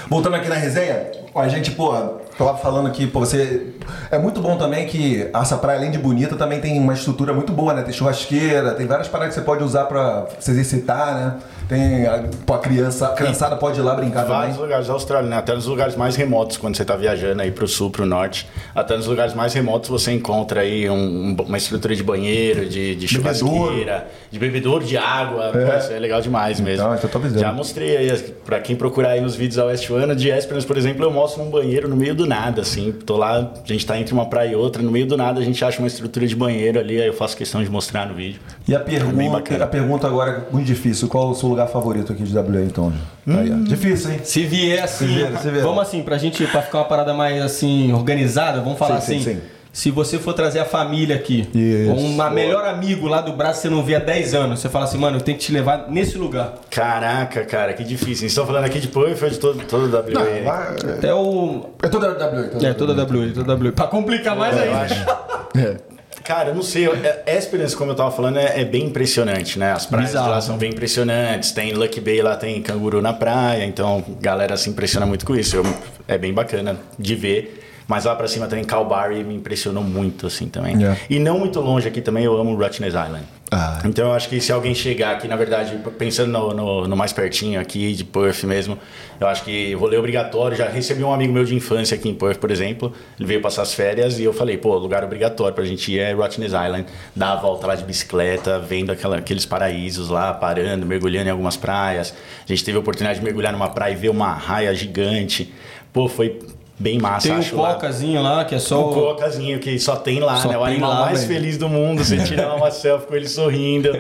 Voltando 0.09 0.37
aqui 0.37 0.49
na 0.49 0.55
resenha, 0.55 1.11
a 1.35 1.49
gente, 1.49 1.73
pô, 1.73 1.93
tava 2.39 2.57
falando 2.57 2.91
que, 2.91 3.07
pô, 3.07 3.21
você. 3.21 3.75
É 4.11 4.19
muito 4.19 4.41
bom 4.41 4.57
também 4.57 4.87
que 4.87 5.29
essa 5.35 5.59
praia, 5.59 5.79
além 5.79 5.91
de 5.91 5.99
bonita, 5.99 6.37
também 6.37 6.61
tem 6.61 6.79
uma 6.79 6.95
estrutura 6.95 7.35
muito 7.35 7.53
boa, 7.53 7.75
né? 7.75 7.83
Tem 7.83 7.93
churrasqueira, 7.93 8.73
tem 8.75 8.87
várias 8.87 9.09
paradas 9.09 9.35
que 9.35 9.41
você 9.41 9.45
pode 9.45 9.63
usar 9.63 9.85
pra 9.85 10.27
se 10.39 10.51
exercitar, 10.51 11.15
né? 11.15 11.37
Tem. 11.69 12.07
Pô, 12.47 12.55
a 12.55 12.59
criança, 12.59 13.09
a 13.09 13.13
criançada 13.13 13.55
pode 13.57 13.79
ir 13.79 13.83
lá 13.83 13.95
brincar 13.95 14.25
Vários 14.25 14.29
também. 14.29 14.41
Vários 14.41 14.59
lugares 14.59 14.87
da 14.87 14.93
Austrália, 14.95 15.29
né? 15.29 15.37
Até 15.37 15.55
nos 15.55 15.67
lugares 15.67 15.97
mais 15.97 16.17
remotos, 16.17 16.57
quando 16.57 16.77
você 16.77 16.85
tá 16.85 16.97
viajando 16.97 17.43
aí 17.43 17.51
pro 17.51 17.69
sul, 17.69 17.91
pro 17.91 18.07
norte. 18.07 18.49
Até 18.75 18.97
nos 18.97 19.07
lugares 19.07 19.35
mais 19.35 19.53
remotos 19.53 19.91
você 19.91 20.13
encontra 20.13 20.63
aí 20.63 20.89
um, 20.89 21.37
uma 21.47 21.59
estrutura 21.59 21.95
de 21.95 22.03
banheiro, 22.03 22.67
de, 22.67 22.97
de 22.97 23.07
churrasqueira, 23.07 24.09
de 24.31 24.39
bebedouro 24.39 24.85
de 24.85 24.97
água. 24.97 25.53
É. 25.55 25.67
Pô, 25.67 25.79
isso 25.79 25.93
é 25.93 25.99
legal 25.99 26.23
demais 26.23 26.59
mesmo. 26.59 26.87
Então, 26.95 27.09
então 27.09 27.21
tô 27.21 27.39
Já 27.39 27.53
mostrei 27.53 27.97
aí, 27.99 28.19
pra 28.45 28.61
quem 28.61 28.75
procurar 28.75 29.11
aí 29.11 29.21
nos 29.21 29.37
vídeos 29.37 29.57
da 29.57 29.67
West 29.67 29.91
One, 29.91 30.15
de 30.15 30.31
Esperance, 30.31 30.67
por 30.67 30.79
exemplo, 30.79 31.05
eu 31.05 31.11
mostro 31.11 31.43
um 31.43 31.51
banheiro 31.51 31.87
no 31.87 31.97
meio 31.97 32.15
do 32.15 32.27
nada, 32.27 32.63
assim. 32.63 32.93
Tô 32.93 33.19
lá, 33.19 33.39
a 33.39 33.67
gente 33.67 33.85
tá 33.85 33.99
entre 33.99 34.15
uma 34.15 34.27
praia 34.27 34.53
e 34.53 34.55
outra, 34.55 34.83
no 34.83 34.91
meio 34.91 35.07
do 35.07 35.17
nada 35.17 35.39
a 35.41 35.45
gente 35.45 35.63
acha 35.63 35.79
uma 35.79 35.89
estrutura 35.89 36.27
de 36.27 36.35
banheiro 36.35 36.81
ali, 36.81 37.01
aí 37.01 37.09
eu 37.09 37.13
faço 37.13 37.37
questão 37.37 37.63
de 37.63 37.71
mostrar 37.71 38.07
no 38.07 38.15
vídeo. 38.15 38.41
E 38.67 38.75
a 38.75 38.81
pergunta, 38.81 39.55
é 39.55 39.63
a 39.63 39.67
pergunta 39.67 40.07
agora 40.07 40.47
é 40.49 40.53
muito 40.53 40.67
difícil, 40.67 41.09
qual 41.09 41.29
é 41.29 41.31
o 41.31 41.35
seu 41.35 41.49
lugar 41.49 41.58
favorito 41.67 42.13
aqui 42.13 42.23
de 42.23 42.37
WA 42.37 42.63
então? 42.63 42.93
Hum. 43.27 43.39
Aí, 43.39 43.51
difícil, 43.65 44.13
hein? 44.13 44.21
Se 44.23 44.45
vier 44.45 44.83
assim, 44.83 45.07
se 45.07 45.15
vier, 45.15 45.39
se 45.39 45.51
vier. 45.51 45.63
vamos 45.63 45.83
assim, 45.83 46.03
pra 46.03 46.19
gente, 46.19 46.47
pra 46.47 46.63
ficar 46.63 46.79
uma 46.79 46.85
parada 46.85 47.13
mais 47.13 47.43
assim, 47.43 47.93
organizada, 47.93 48.61
vamos 48.61 48.79
falar 48.79 49.01
sim, 49.01 49.17
assim. 49.17 49.25
Sim, 49.25 49.35
sim. 49.37 49.41
Se 49.73 49.91
você 49.91 50.19
for 50.19 50.33
trazer 50.33 50.59
a 50.59 50.65
família 50.65 51.15
aqui, 51.15 51.49
Isso. 51.55 51.93
um 51.93 52.31
melhor 52.31 52.65
amigo 52.65 53.07
lá 53.07 53.21
do 53.21 53.33
braço 53.33 53.61
você 53.61 53.69
não 53.69 53.83
vê 53.83 53.95
há 53.95 54.01
10 54.01 54.35
anos, 54.35 54.61
você 54.61 54.69
fala 54.69 54.87
assim, 54.87 54.99
mano, 54.99 55.19
eu 55.19 55.21
tenho 55.21 55.39
que 55.39 55.45
te 55.45 55.53
levar 55.53 55.89
nesse 55.89 56.19
lugar. 56.19 56.55
Caraca, 56.71 57.45
cara, 57.45 57.73
que 57.75 57.85
difícil. 57.85 58.17
Vocês 58.17 58.33
estão 58.33 58.47
falando 58.47 58.65
aqui 58.65 58.81
de 58.81 58.89
Puff 58.89 59.23
ou 59.23 59.31
de 59.31 59.39
todo, 59.39 59.65
todo 59.67 59.95
WA? 59.95 60.03
Não, 60.11 60.95
Até 60.95 61.15
o. 61.15 61.71
É 61.83 61.89
toda 61.89 62.09
WA. 62.09 62.15
Toda 62.17 62.67
é, 62.67 62.75
toda 62.75 62.93
WA, 63.03 63.33
toda 63.35 63.55
WA. 63.55 63.73
Pra 63.73 63.87
complicar 63.87 64.35
mais 64.35 64.57
ainda. 64.57 64.79
Acho. 64.79 65.07
é. 65.57 65.98
Cara, 66.29 66.51
eu 66.51 66.55
não 66.55 66.63
sei. 66.63 66.87
É, 66.87 67.39
Esperance, 67.39 67.75
como 67.75 67.91
eu 67.91 67.95
tava 67.95 68.11
falando, 68.11 68.39
é, 68.39 68.61
é 68.61 68.65
bem 68.67 68.85
impressionante, 68.85 69.59
né? 69.59 69.73
As 69.73 69.87
praias 69.87 70.11
Bizarro. 70.11 70.29
lá 70.29 70.41
são 70.43 70.59
bem 70.59 70.69
impressionantes. 70.69 71.53
Tem 71.53 71.73
Lucky 71.73 72.03
Bay 72.03 72.21
lá, 72.21 72.37
tem 72.37 72.61
canguru 72.61 73.01
na 73.01 73.15
praia. 73.15 73.65
Então, 73.65 74.05
galera 74.21 74.55
se 74.59 74.69
impressiona 74.69 75.07
muito 75.07 75.25
com 75.25 75.35
isso. 75.35 75.57
Eu, 75.57 75.63
é 76.07 76.19
bem 76.19 76.35
bacana 76.35 76.77
de 76.99 77.15
ver. 77.15 77.65
Mas 77.87 78.05
lá 78.05 78.15
pra 78.15 78.29
cima 78.29 78.47
também 78.47 78.63
Calbari 78.63 79.25
me 79.25 79.35
impressionou 79.35 79.83
muito, 79.83 80.27
assim, 80.27 80.49
também. 80.49 80.77
Yeah. 80.77 81.01
E 81.09 81.19
não 81.19 81.39
muito 81.39 81.59
longe 81.61 81.89
aqui 81.89 82.03
também, 82.03 82.25
eu 82.25 82.37
amo 82.37 82.55
Rottnest 82.55 82.95
Island. 82.95 83.25
Ah. 83.51 83.81
Então 83.85 84.09
eu 84.09 84.13
acho 84.13 84.29
que 84.29 84.41
se 84.41 84.53
alguém 84.53 84.75
chegar 84.75 85.13
aqui, 85.13 85.27
na 85.27 85.37
verdade, 85.37 85.79
pensando 85.97 86.31
no, 86.31 86.53
no, 86.53 86.89
no, 86.89 86.97
mais 86.97 87.13
pertinho 87.13 87.59
aqui, 87.59 87.95
de 87.95 88.05
Perth 88.05 88.45
mesmo, 88.45 88.79
eu 89.19 89.27
acho 89.27 89.43
que 89.43 89.73
rolê 89.75 89.97
obrigatório. 89.97 90.57
Já 90.57 90.69
recebi 90.69 91.03
um 91.03 91.13
amigo 91.13 91.33
meu 91.33 91.45
de 91.45 91.55
infância 91.55 91.95
aqui 91.95 92.09
em 92.09 92.15
Perth, 92.15 92.39
por 92.39 92.51
exemplo. 92.51 92.93
Ele 93.19 93.27
veio 93.27 93.41
passar 93.41 93.63
as 93.63 93.73
férias 93.73 94.19
e 94.19 94.25
eu 94.25 94.35
falei, 94.35 94.59
pô, 94.59 94.77
lugar 94.77 95.03
obrigatório 95.03 95.55
pra 95.55 95.65
gente 95.65 95.91
ir 95.93 95.99
é 95.99 96.13
Rottnest 96.13 96.55
Island. 96.55 96.87
Dar 97.17 97.33
a 97.33 97.37
volta 97.37 97.67
lá 97.67 97.75
de 97.75 97.85
bicicleta, 97.85 98.59
vendo 98.59 98.93
aquela, 98.93 99.17
aqueles 99.17 99.47
paraísos 99.47 100.11
lá, 100.11 100.35
parando, 100.35 100.85
mergulhando 100.85 101.29
em 101.29 101.33
algumas 101.33 101.57
praias. 101.57 102.15
A 102.45 102.49
gente 102.49 102.63
teve 102.63 102.77
a 102.77 102.81
oportunidade 102.81 103.19
de 103.19 103.25
mergulhar 103.25 103.53
numa 103.53 103.71
praia 103.71 103.93
e 103.93 103.97
ver 103.97 104.11
uma 104.11 104.33
raia 104.33 104.75
gigante. 104.75 105.53
Pô, 105.91 106.07
foi 106.07 106.39
bem 106.79 106.99
massa, 106.99 107.29
tem 107.29 107.37
acho. 107.37 107.55
Um 107.55 107.59
cocazinho 107.59 108.23
lá. 108.23 108.37
lá, 108.37 108.45
que 108.45 108.55
é 108.55 108.59
só. 108.59 108.91
O 108.91 108.95
cocazinho 108.95 109.59
que 109.59 109.79
só 109.79 109.97
tem 109.97 110.21
lá, 110.21 110.37
só 110.37 110.49
né? 110.49 110.57
O 110.57 110.65
animal 110.65 110.91
lá, 110.91 111.01
mais 111.07 111.25
feliz 111.25 111.59
do 111.59 111.69
mundo. 111.69 112.05
Você 112.05 112.19
tirar 112.19 112.55
uma 112.55 112.71
selfie 112.73 113.07
com 113.07 113.17
ele 113.17 113.29
sorrindo. 113.29 113.91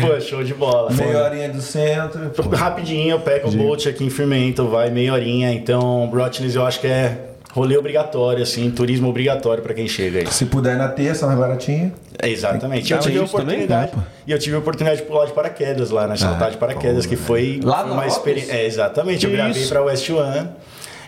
Pô, 0.00 0.20
show 0.20 0.42
de 0.42 0.54
bola. 0.54 0.90
Meia 0.92 1.24
horinha 1.24 1.48
do 1.48 1.60
centro. 1.60 2.30
Pô. 2.30 2.48
Rapidinho, 2.48 3.10
eu 3.10 3.20
pego 3.20 3.48
o 3.48 3.52
boat 3.52 3.88
aqui 3.88 4.04
em 4.04 4.10
Firmento, 4.10 4.66
vai 4.66 4.90
meia 4.90 5.12
horinha. 5.12 5.52
Então, 5.52 6.08
Brotness 6.10 6.54
eu 6.54 6.64
acho 6.64 6.80
que 6.80 6.86
é 6.86 7.28
rolê 7.52 7.76
obrigatório, 7.76 8.42
assim, 8.42 8.70
turismo 8.70 9.08
obrigatório 9.08 9.62
para 9.62 9.74
quem 9.74 9.86
chega 9.86 10.20
aí. 10.20 10.26
Se 10.26 10.46
puder 10.46 10.76
na 10.76 10.88
terça, 10.88 11.26
mais 11.26 11.38
baratinho. 11.38 11.92
É, 12.18 12.28
exatamente. 12.28 12.90
Eu 12.90 12.98
tive 12.98 13.18
a 13.18 13.24
oportunidade. 13.24 13.90
Também, 13.90 14.06
e 14.26 14.32
eu 14.32 14.38
tive 14.38 14.56
a 14.56 14.58
oportunidade 14.58 15.02
de 15.02 15.06
pular 15.06 15.26
de 15.26 15.32
paraquedas 15.32 15.90
lá, 15.90 16.06
né? 16.06 16.16
Saltar 16.16 16.48
ah, 16.48 16.50
de 16.50 16.56
paraquedas, 16.56 17.04
pô, 17.04 17.10
que 17.10 17.16
foi 17.16 17.60
lá 17.62 17.84
uma 17.84 18.06
experiência. 18.06 18.52
É, 18.52 18.64
exatamente. 18.64 19.20
Que 19.20 19.26
eu 19.26 19.32
gravei 19.32 19.66
para 19.66 19.82
West 19.82 20.08
One 20.08 20.48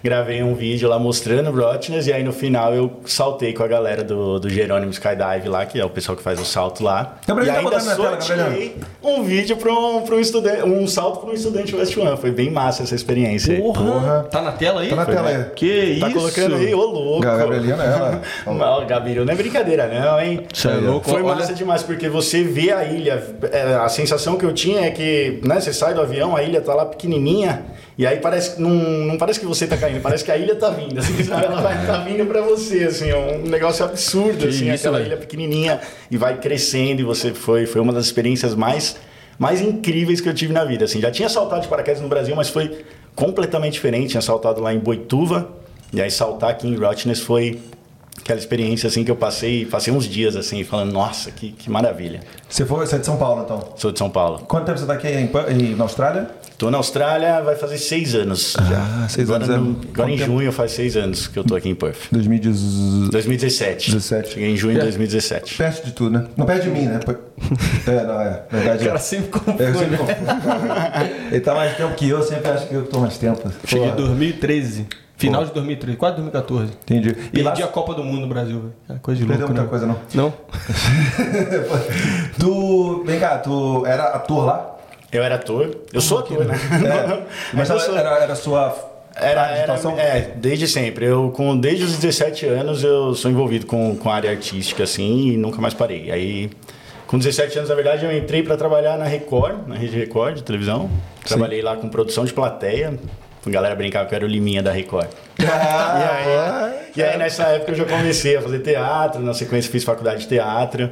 gravei 0.05 0.43
um 0.43 0.55
vídeo 0.55 0.87
lá 0.87 0.99
mostrando 0.99 1.49
o 1.49 1.59
Rotness 1.59 2.07
e 2.07 2.13
aí 2.13 2.23
no 2.23 2.31
final 2.31 2.75
eu 2.75 3.01
saltei 3.07 3.55
com 3.55 3.63
a 3.63 3.67
galera 3.67 4.05
do, 4.05 4.39
do 4.39 4.51
Jerônimo 4.51 4.91
Skydive 4.91 5.49
lá, 5.49 5.65
que 5.65 5.81
é 5.81 5.85
o 5.85 5.89
pessoal 5.89 6.15
que 6.15 6.23
faz 6.23 6.39
o 6.39 6.45
salto 6.45 6.85
lá. 6.85 7.17
Gabriel, 7.27 7.55
e 7.55 7.55
tá 7.55 7.59
ainda 7.61 7.81
sorteei 7.81 8.77
um 9.03 9.23
vídeo 9.23 9.57
para 9.57 9.73
um, 9.73 10.03
pra 10.03 10.17
um 10.17 10.21
estudante, 10.21 10.63
um 10.63 10.87
salto 10.87 11.21
para 11.21 11.31
um 11.31 11.33
estudante 11.33 11.75
West 11.75 11.97
One. 11.97 12.19
Foi 12.19 12.31
bem 12.31 12.51
massa 12.51 12.83
essa 12.83 12.95
experiência 12.95 13.57
Porra. 13.57 13.83
Porra. 13.83 14.27
Tá 14.31 14.43
na 14.43 14.53
tela 14.53 14.83
aí? 14.83 14.91
Tá 14.91 14.97
na 14.97 15.05
Foi, 15.07 15.15
tela 15.15 15.29
aí. 15.31 15.45
Que 15.57 15.71
tá 15.71 15.81
isso? 15.81 16.01
Tá 16.01 16.11
colocando 16.11 16.55
aí, 16.57 16.75
ô 16.75 16.85
louco. 16.85 17.23
Gabrielina 17.23 17.83
é 17.83 17.87
ela. 17.87 18.23
não, 18.45 18.87
Gabriel, 18.87 19.25
não 19.25 19.33
é 19.33 19.37
brincadeira 19.37 19.89
não, 19.89 20.21
hein? 20.21 20.47
é 20.67 20.69
louco. 20.69 21.09
Foi 21.09 21.23
massa 21.23 21.47
Olha... 21.47 21.55
demais, 21.55 21.83
porque 21.83 22.11
você 22.11 22.43
vê 22.43 22.73
a 22.73 22.85
ilha, 22.85 23.23
é, 23.51 23.77
a 23.77 23.89
sensação 23.89 24.37
que 24.37 24.45
eu 24.45 24.53
tinha 24.53 24.83
é 24.83 24.91
que, 24.91 25.41
né, 25.43 25.59
você 25.59 25.73
sai 25.73 25.95
do 25.95 26.03
avião, 26.03 26.37
a 26.37 26.43
ilha 26.43 26.61
tá 26.61 26.75
lá 26.75 26.85
pequenininha, 26.85 27.65
e 27.97 28.07
aí 28.07 28.19
parece 28.19 28.61
não, 28.61 28.71
não 28.71 29.17
parece 29.17 29.39
que 29.39 29.47
você 29.47 29.67
tá 29.67 29.77
caindo, 29.77 30.01
parece 30.01 30.25
que 30.25 30.31
a 30.31 30.37
ilha 30.37 30.57
tá 30.57 30.71
vindo, 30.71 30.99
assim, 30.99 31.23
sabe? 31.23 31.47
Ela 31.47 31.61
vai 31.61 31.87
tá 31.87 31.99
vindo 31.99 32.27
para 32.27 32.43
você, 32.43 32.85
assim, 32.85 33.11
é 33.11 33.17
um 33.17 33.49
negócio 33.49 33.85
absurdo, 33.85 34.39
que 34.39 34.49
assim, 34.49 34.71
aquela 34.71 34.99
véio. 34.99 35.09
ilha 35.09 35.17
pequenininha 35.17 35.81
e 36.11 36.17
vai 36.17 36.39
crescendo 36.39 37.01
e 37.01 37.05
você 37.05 37.33
foi 37.33 37.67
foi 37.67 37.81
uma 37.81 37.93
das 37.93 38.07
experiências 38.07 38.55
mais 38.55 38.97
mais 39.39 39.61
incríveis 39.61 40.21
que 40.21 40.29
eu 40.29 40.35
tive 40.35 40.53
na 40.53 40.65
vida, 40.65 40.85
assim. 40.85 41.01
Já 41.01 41.11
tinha 41.11 41.29
saltado 41.29 41.63
de 41.63 41.69
paraquedas 41.69 42.01
no 42.01 42.09
Brasil, 42.09 42.35
mas 42.37 42.49
foi 42.49 42.85
completamente 43.15 43.75
diferente, 43.75 44.11
tinha 44.11 44.21
saltado 44.21 44.61
lá 44.61 44.73
em 44.73 44.79
Boituva, 44.79 45.49
e 45.93 46.01
aí 46.01 46.11
saltar 46.11 46.51
aqui 46.51 46.67
em 46.67 46.77
Rottnest 46.77 47.25
foi 47.25 47.61
aquela 48.19 48.39
experiência 48.39 48.87
assim 48.87 49.05
que 49.05 49.11
eu 49.11 49.17
passei, 49.17 49.67
passei 49.67 49.93
uns 49.93 50.09
dias 50.09 50.35
assim, 50.35 50.65
falando, 50.65 50.93
nossa, 50.93 51.31
que, 51.31 51.53
que 51.53 51.71
maravilha. 51.71 52.21
Você 52.49 52.65
foi, 52.65 52.87
você 52.87 52.97
é 52.97 52.99
de 52.99 53.07
São 53.07 53.17
Paulo 53.17 53.43
então? 53.43 53.73
Sou 53.77 53.93
de 53.93 53.99
São 53.99 54.09
Paulo. 54.09 54.41
Quanto 54.49 54.67
tempo 54.67 54.79
você 54.79 54.85
está 54.85 54.95
aqui 54.95 55.09
em, 55.09 55.31
em, 55.51 55.75
na 55.75 55.85
Austrália? 55.85 56.31
Tô 56.65 56.71
na 56.71 56.79
Austrália, 56.79 57.43
vai 57.43 57.57
fazer 57.57 57.77
seis 57.77 58.15
anos 58.15 58.55
já. 58.59 58.79
Ah, 59.05 59.07
seis 59.07 59.29
agora, 59.29 59.45
anos 59.45 59.55
é 59.55 59.59
no- 59.59 59.81
agora 59.93 60.11
em 60.11 60.17
junho 60.17 60.51
faz 60.51 60.73
seis 60.73 60.97
anos 60.97 61.27
que 61.27 61.39
eu 61.39 61.45
tô 61.45 61.55
aqui 61.55 61.69
em 61.69 61.75
Perth. 61.75 62.09
2017. 62.11 63.11
2017. 63.11 63.91
17. 63.93 64.31
Cheguei 64.33 64.51
em 64.51 64.57
junho 64.57 64.73
de 64.77 64.81
2017. 64.81 65.59
Perto 65.59 65.85
de 65.85 65.93
tudo, 65.93 66.19
né? 66.19 66.27
Não 66.35 66.47
perto 66.47 66.63
de 66.63 66.71
mim, 66.71 66.87
né? 66.87 67.01
É, 67.87 68.03
não, 68.07 68.19
é. 68.19 68.43
Na 68.51 68.59
Verdade, 68.59 68.83
O 68.83 68.87
cara 68.87 68.97
é. 68.97 68.99
sempre 68.99 69.27
É, 69.27 69.29
eu 69.29 69.73
confunde. 69.75 69.79
sempre 69.79 69.97
confundo. 69.99 70.75
Ele 71.31 71.41
tá 71.41 71.55
mais 71.55 71.77
tempo 71.77 71.95
que 71.97 72.09
eu, 72.09 72.23
sempre 72.23 72.51
acho 72.51 72.67
que 72.67 72.75
eu 72.75 72.87
tô 72.87 72.99
mais 73.01 73.19
tempo. 73.19 73.53
Cheguei 73.67 73.85
em 73.89 73.91
Porra. 73.91 74.07
2013. 74.07 74.87
Final 75.19 75.45
de 75.45 75.53
2013, 75.53 75.97
quase 75.99 76.17
2014. 76.17 76.73
Entendi. 76.83 77.15
E 77.33 77.43
lá 77.43 77.53
a 77.53 77.67
Copa 77.69 77.93
do 77.95 78.03
Mundo 78.03 78.23
no 78.23 78.27
Brasil, 78.27 78.59
velho. 78.59 78.73
É 78.89 78.95
coisa 79.03 79.21
de 79.21 79.27
Perdeu 79.27 79.47
louco, 79.49 79.53
muita 79.53 79.63
né? 79.65 79.69
coisa, 79.69 79.87
não. 79.87 79.99
Não? 80.15 80.33
tu, 82.41 83.05
vem 83.07 83.21
cá, 83.21 83.37
tu 83.39 83.85
era 83.87 84.05
ator 84.05 84.47
lá? 84.47 84.74
Eu 85.15 85.23
era 85.23 85.37
ator. 85.37 85.71
Eu 85.93 86.01
sou 86.01 86.19
ator, 86.19 86.45
né? 86.45 86.55
É. 86.55 87.23
Mas 87.55 87.71
era, 87.71 87.79
sou. 87.79 87.97
era, 87.97 88.19
era 88.19 88.35
sua 88.35 88.77
Era, 89.15 89.47
era, 89.53 89.75
é, 89.97 90.33
desde 90.35 90.67
sempre. 90.67 91.07
Eu, 91.07 91.31
com, 91.31 91.57
desde 91.57 91.85
os 91.85 91.93
17 91.99 92.47
anos, 92.47 92.83
eu 92.83 93.15
sou 93.15 93.31
envolvido 93.31 93.65
com, 93.65 93.97
com 93.97 94.11
a 94.11 94.15
área 94.17 94.31
artística, 94.31 94.83
assim, 94.83 95.29
e 95.29 95.37
nunca 95.37 95.61
mais 95.61 95.73
parei. 95.73 96.11
Aí, 96.11 96.51
com 97.07 97.17
17 97.17 97.59
anos, 97.59 97.71
na 97.71 97.77
verdade, 97.77 98.05
eu 98.05 98.17
entrei 98.17 98.43
para 98.43 98.57
trabalhar 98.57 98.99
na 98.99 99.05
Record, 99.05 99.69
na 99.69 99.77
Rede 99.77 99.97
Record 99.97 100.35
de 100.35 100.43
televisão. 100.43 100.91
Trabalhei 101.25 101.63
lá 101.63 101.77
com 101.77 101.89
produção 101.89 102.25
de 102.25 102.33
plateia. 102.33 102.99
A 103.47 103.51
galera 103.51 103.77
brincava 103.77 104.09
que 104.09 104.15
eu 104.15 104.17
era 104.17 104.25
o 104.25 104.29
Liminha 104.29 104.63
da 104.63 104.73
Record. 104.73 105.09
Ah, 105.47 105.99
e, 106.01 106.33
aí, 106.33 106.85
e 106.97 107.03
aí, 107.03 107.19
nessa 107.19 107.45
época, 107.45 107.73
eu 107.73 107.77
já 107.77 107.85
comecei 107.85 108.37
a 108.37 108.43
fazer 108.43 108.61
teatro. 108.61 109.21
Na 109.21 109.35
sequência, 109.35 109.71
fiz 109.71 109.85
faculdade 109.85 110.23
de 110.23 110.29
teatro. 110.29 110.91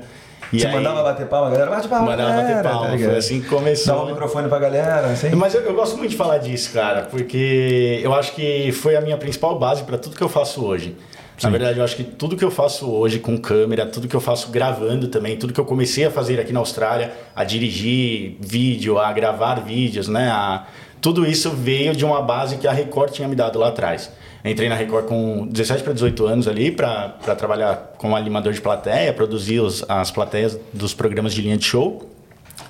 E 0.52 0.61
Você 0.61 0.66
aí, 0.66 0.75
mandava 0.75 1.02
bater 1.02 1.26
palma, 1.26 1.50
galera? 1.50 1.71
Bate 1.71 1.88
palma, 1.88 2.06
Mandava 2.11 2.30
galera, 2.30 2.54
bater 2.56 2.71
palma, 2.71 2.90
tá 2.90 2.99
foi 2.99 3.16
assim 3.16 3.40
que 3.40 3.49
começou. 3.49 3.94
Dava 3.94 4.06
o 4.06 4.11
microfone 4.11 4.49
pra 4.49 4.59
galera, 4.59 5.06
assim. 5.06 5.30
Mas 5.35 5.54
eu, 5.54 5.62
eu 5.62 5.75
gosto 5.75 5.97
muito 5.97 6.11
de 6.11 6.16
falar 6.16 6.38
disso, 6.38 6.73
cara, 6.73 7.02
porque 7.11 8.00
eu 8.02 8.12
acho 8.12 8.32
que 8.35 8.71
foi 8.73 8.94
a 8.97 9.00
minha 9.00 9.16
principal 9.16 9.59
base 9.59 9.82
para 9.85 9.97
tudo 9.97 10.14
que 10.16 10.23
eu 10.23 10.28
faço 10.28 10.64
hoje. 10.64 10.97
Na 11.42 11.49
verdade, 11.50 11.78
eu 11.78 11.85
acho 11.85 11.97
que 11.97 12.04
tudo 12.04 12.37
que 12.37 12.44
eu 12.44 12.50
faço 12.52 12.88
hoje 12.88 13.18
com 13.18 13.37
câmera, 13.37 13.85
tudo 13.87 14.06
que 14.06 14.14
eu 14.14 14.21
faço 14.21 14.50
gravando 14.50 15.09
também, 15.09 15.37
tudo 15.37 15.52
que 15.52 15.59
eu 15.59 15.64
comecei 15.64 16.04
a 16.04 16.11
fazer 16.11 16.38
aqui 16.38 16.52
na 16.52 16.61
Austrália, 16.61 17.12
a 17.35 17.42
dirigir 17.42 18.37
vídeo, 18.38 18.97
a 18.99 19.11
gravar 19.12 19.56
vídeos, 19.56 20.06
né? 20.06 20.28
a- 20.30 20.66
tudo 21.00 21.26
isso 21.26 21.50
veio 21.50 21.97
de 21.97 22.04
uma 22.04 22.23
base 22.23 22.59
que 22.59 22.68
a 22.68 22.73
Record 22.73 23.11
tinha 23.11 23.26
me 23.26 23.35
dado 23.35 23.59
lá 23.59 23.68
atrás. 23.68 24.09
Entrei 24.45 24.69
na 24.69 24.75
Record 24.75 25.07
com 25.07 25.47
17 25.47 25.85
para 25.85 25.93
18 25.93 26.27
anos 26.27 26.49
ali 26.49 26.73
para 26.73 27.11
trabalhar 27.39 27.95
como 27.97 28.17
animador 28.17 28.53
de 28.53 28.61
plateia, 28.61 29.13
produzir 29.13 29.61
os- 29.61 29.85
as 29.89 30.11
plateias 30.11 30.59
dos 30.73 30.93
programas 30.93 31.33
de 31.33 31.43
linha 31.43 31.57
de 31.57 31.65
show. 31.65 32.09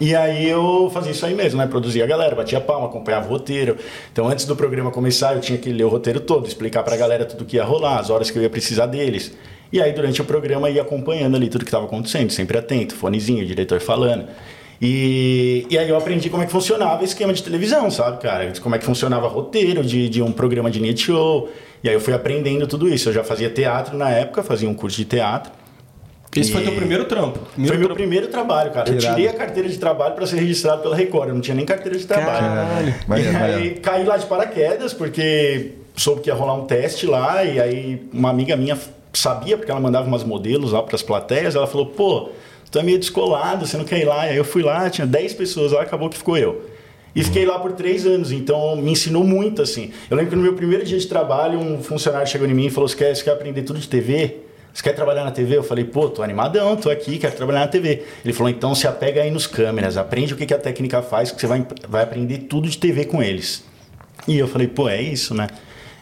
E 0.00 0.14
aí 0.14 0.48
eu 0.48 0.90
fazia 0.92 1.12
isso 1.12 1.24
aí 1.24 1.34
mesmo, 1.34 1.58
né? 1.58 1.66
Produzia 1.66 2.04
a 2.04 2.06
galera, 2.06 2.34
batia 2.34 2.60
palma, 2.60 2.86
acompanhava 2.88 3.26
o 3.26 3.30
roteiro. 3.30 3.76
Então 4.12 4.28
antes 4.28 4.44
do 4.44 4.54
programa 4.54 4.90
começar, 4.90 5.34
eu 5.34 5.40
tinha 5.40 5.56
que 5.58 5.72
ler 5.72 5.84
o 5.84 5.88
roteiro 5.88 6.20
todo, 6.20 6.46
explicar 6.46 6.82
pra 6.82 6.96
galera 6.96 7.24
tudo 7.24 7.44
que 7.44 7.56
ia 7.56 7.64
rolar, 7.64 7.98
as 7.98 8.10
horas 8.10 8.30
que 8.30 8.38
eu 8.38 8.42
ia 8.42 8.50
precisar 8.50 8.86
deles. 8.86 9.32
E 9.72 9.80
aí 9.80 9.92
durante 9.92 10.20
o 10.20 10.24
programa 10.24 10.68
ia 10.68 10.82
acompanhando 10.82 11.36
ali 11.36 11.48
tudo 11.48 11.64
que 11.64 11.68
estava 11.68 11.86
acontecendo, 11.86 12.30
sempre 12.30 12.58
atento, 12.58 12.94
fonezinho, 12.94 13.46
diretor 13.46 13.80
falando. 13.80 14.26
E, 14.84 15.64
e 15.70 15.78
aí 15.78 15.88
eu 15.88 15.96
aprendi 15.96 16.28
como 16.28 16.42
é 16.42 16.46
que 16.46 16.50
funcionava 16.50 17.04
esquema 17.04 17.32
de 17.32 17.40
televisão, 17.40 17.88
sabe, 17.88 18.18
cara? 18.20 18.52
Como 18.60 18.74
é 18.74 18.78
que 18.78 18.84
funcionava 18.84 19.28
roteiro 19.28 19.84
de, 19.84 20.08
de 20.08 20.20
um 20.20 20.32
programa 20.32 20.68
de 20.72 20.80
net 20.80 21.00
show. 21.00 21.48
E 21.84 21.88
aí 21.88 21.94
eu 21.94 22.00
fui 22.00 22.12
aprendendo 22.12 22.66
tudo 22.66 22.88
isso. 22.88 23.08
Eu 23.08 23.12
já 23.12 23.22
fazia 23.22 23.48
teatro 23.48 23.96
na 23.96 24.10
época, 24.10 24.42
fazia 24.42 24.68
um 24.68 24.74
curso 24.74 24.96
de 24.96 25.04
teatro. 25.04 25.52
Esse 26.34 26.50
foi 26.50 26.62
E- 26.62 26.64
teu 26.64 26.74
primeiro 26.74 27.04
trampo. 27.04 27.38
Foi 27.38 27.46
Primeiro 27.54 27.78
meu 27.78 27.86
trampo. 27.88 27.94
primeiro 28.00 28.26
trabalho, 28.26 28.72
cara. 28.72 28.90
Eu 28.90 28.98
Tirado. 28.98 29.14
tirei 29.14 29.30
a 29.30 29.34
carteira 29.34 29.68
de 29.68 29.78
trabalho 29.78 30.14
para 30.16 30.26
ser 30.26 30.40
registrado 30.40 30.82
pela 30.82 30.96
Record. 30.96 31.28
Eu 31.28 31.34
não 31.34 31.40
tinha 31.40 31.54
nem 31.54 31.64
carteira 31.64 31.96
de 31.96 32.04
trabalho. 32.04 32.40
Caralho. 32.40 32.94
E 33.22 33.36
aí 33.36 33.70
caí 33.74 34.04
lá 34.04 34.16
de 34.16 34.26
paraquedas, 34.26 34.92
porque 34.92 35.72
soube 35.94 36.22
que 36.22 36.28
ia 36.30 36.34
rolar 36.34 36.54
um 36.54 36.64
teste 36.64 37.06
lá. 37.06 37.44
E 37.44 37.60
aí 37.60 38.08
uma 38.12 38.30
amiga 38.30 38.56
minha 38.56 38.76
sabia, 39.12 39.56
porque 39.56 39.70
ela 39.70 39.80
mandava 39.80 40.08
umas 40.08 40.24
modelos 40.24 40.72
lá 40.72 40.82
para 40.82 40.96
as 40.96 41.02
plateias. 41.02 41.54
Ela 41.54 41.66
falou: 41.68 41.86
pô, 41.86 42.30
tu 42.72 42.78
é 42.78 42.82
meio 42.82 42.98
descolado, 42.98 43.66
você 43.66 43.76
não 43.76 43.84
quer 43.84 44.00
ir 44.00 44.06
lá? 44.06 44.22
Aí 44.22 44.36
eu 44.36 44.44
fui 44.44 44.62
lá, 44.62 44.88
tinha 44.88 45.06
10 45.06 45.34
pessoas 45.34 45.70
lá, 45.72 45.82
acabou 45.82 46.08
que 46.08 46.16
ficou 46.16 46.36
eu. 46.38 46.68
E 47.14 47.22
fiquei 47.22 47.44
lá 47.44 47.58
por 47.58 47.72
três 47.72 48.06
anos, 48.06 48.32
então 48.32 48.74
me 48.76 48.90
ensinou 48.90 49.22
muito 49.22 49.60
assim. 49.60 49.92
Eu 50.10 50.16
lembro 50.16 50.30
que 50.30 50.36
no 50.36 50.42
meu 50.42 50.54
primeiro 50.54 50.82
dia 50.82 50.98
de 50.98 51.06
trabalho, 51.06 51.58
um 51.58 51.82
funcionário 51.82 52.26
chegou 52.26 52.48
em 52.48 52.54
mim 52.54 52.66
e 52.66 52.70
falou: 52.70 52.88
Você 52.88 52.96
quer, 52.96 53.14
você 53.14 53.22
quer 53.22 53.32
aprender 53.32 53.62
tudo 53.62 53.78
de 53.78 53.86
TV? 53.86 54.38
Você 54.72 54.82
quer 54.82 54.94
trabalhar 54.94 55.22
na 55.22 55.30
TV? 55.30 55.58
Eu 55.58 55.62
falei, 55.62 55.84
pô, 55.84 56.08
tô 56.08 56.22
animadão, 56.22 56.74
tô 56.76 56.88
aqui, 56.88 57.18
quero 57.18 57.36
trabalhar 57.36 57.60
na 57.60 57.68
TV. 57.68 58.04
Ele 58.24 58.32
falou, 58.32 58.48
então 58.48 58.74
se 58.74 58.86
apega 58.86 59.20
aí 59.20 59.30
nos 59.30 59.46
câmeras, 59.46 59.98
aprende 59.98 60.32
o 60.32 60.36
que, 60.36 60.46
que 60.46 60.54
a 60.54 60.58
técnica 60.58 61.02
faz, 61.02 61.30
que 61.30 61.38
você 61.38 61.46
vai, 61.46 61.66
vai 61.86 62.02
aprender 62.02 62.38
tudo 62.48 62.66
de 62.66 62.78
TV 62.78 63.04
com 63.04 63.22
eles. 63.22 63.62
E 64.26 64.38
eu 64.38 64.48
falei, 64.48 64.66
pô, 64.66 64.88
é 64.88 65.02
isso, 65.02 65.34
né? 65.34 65.46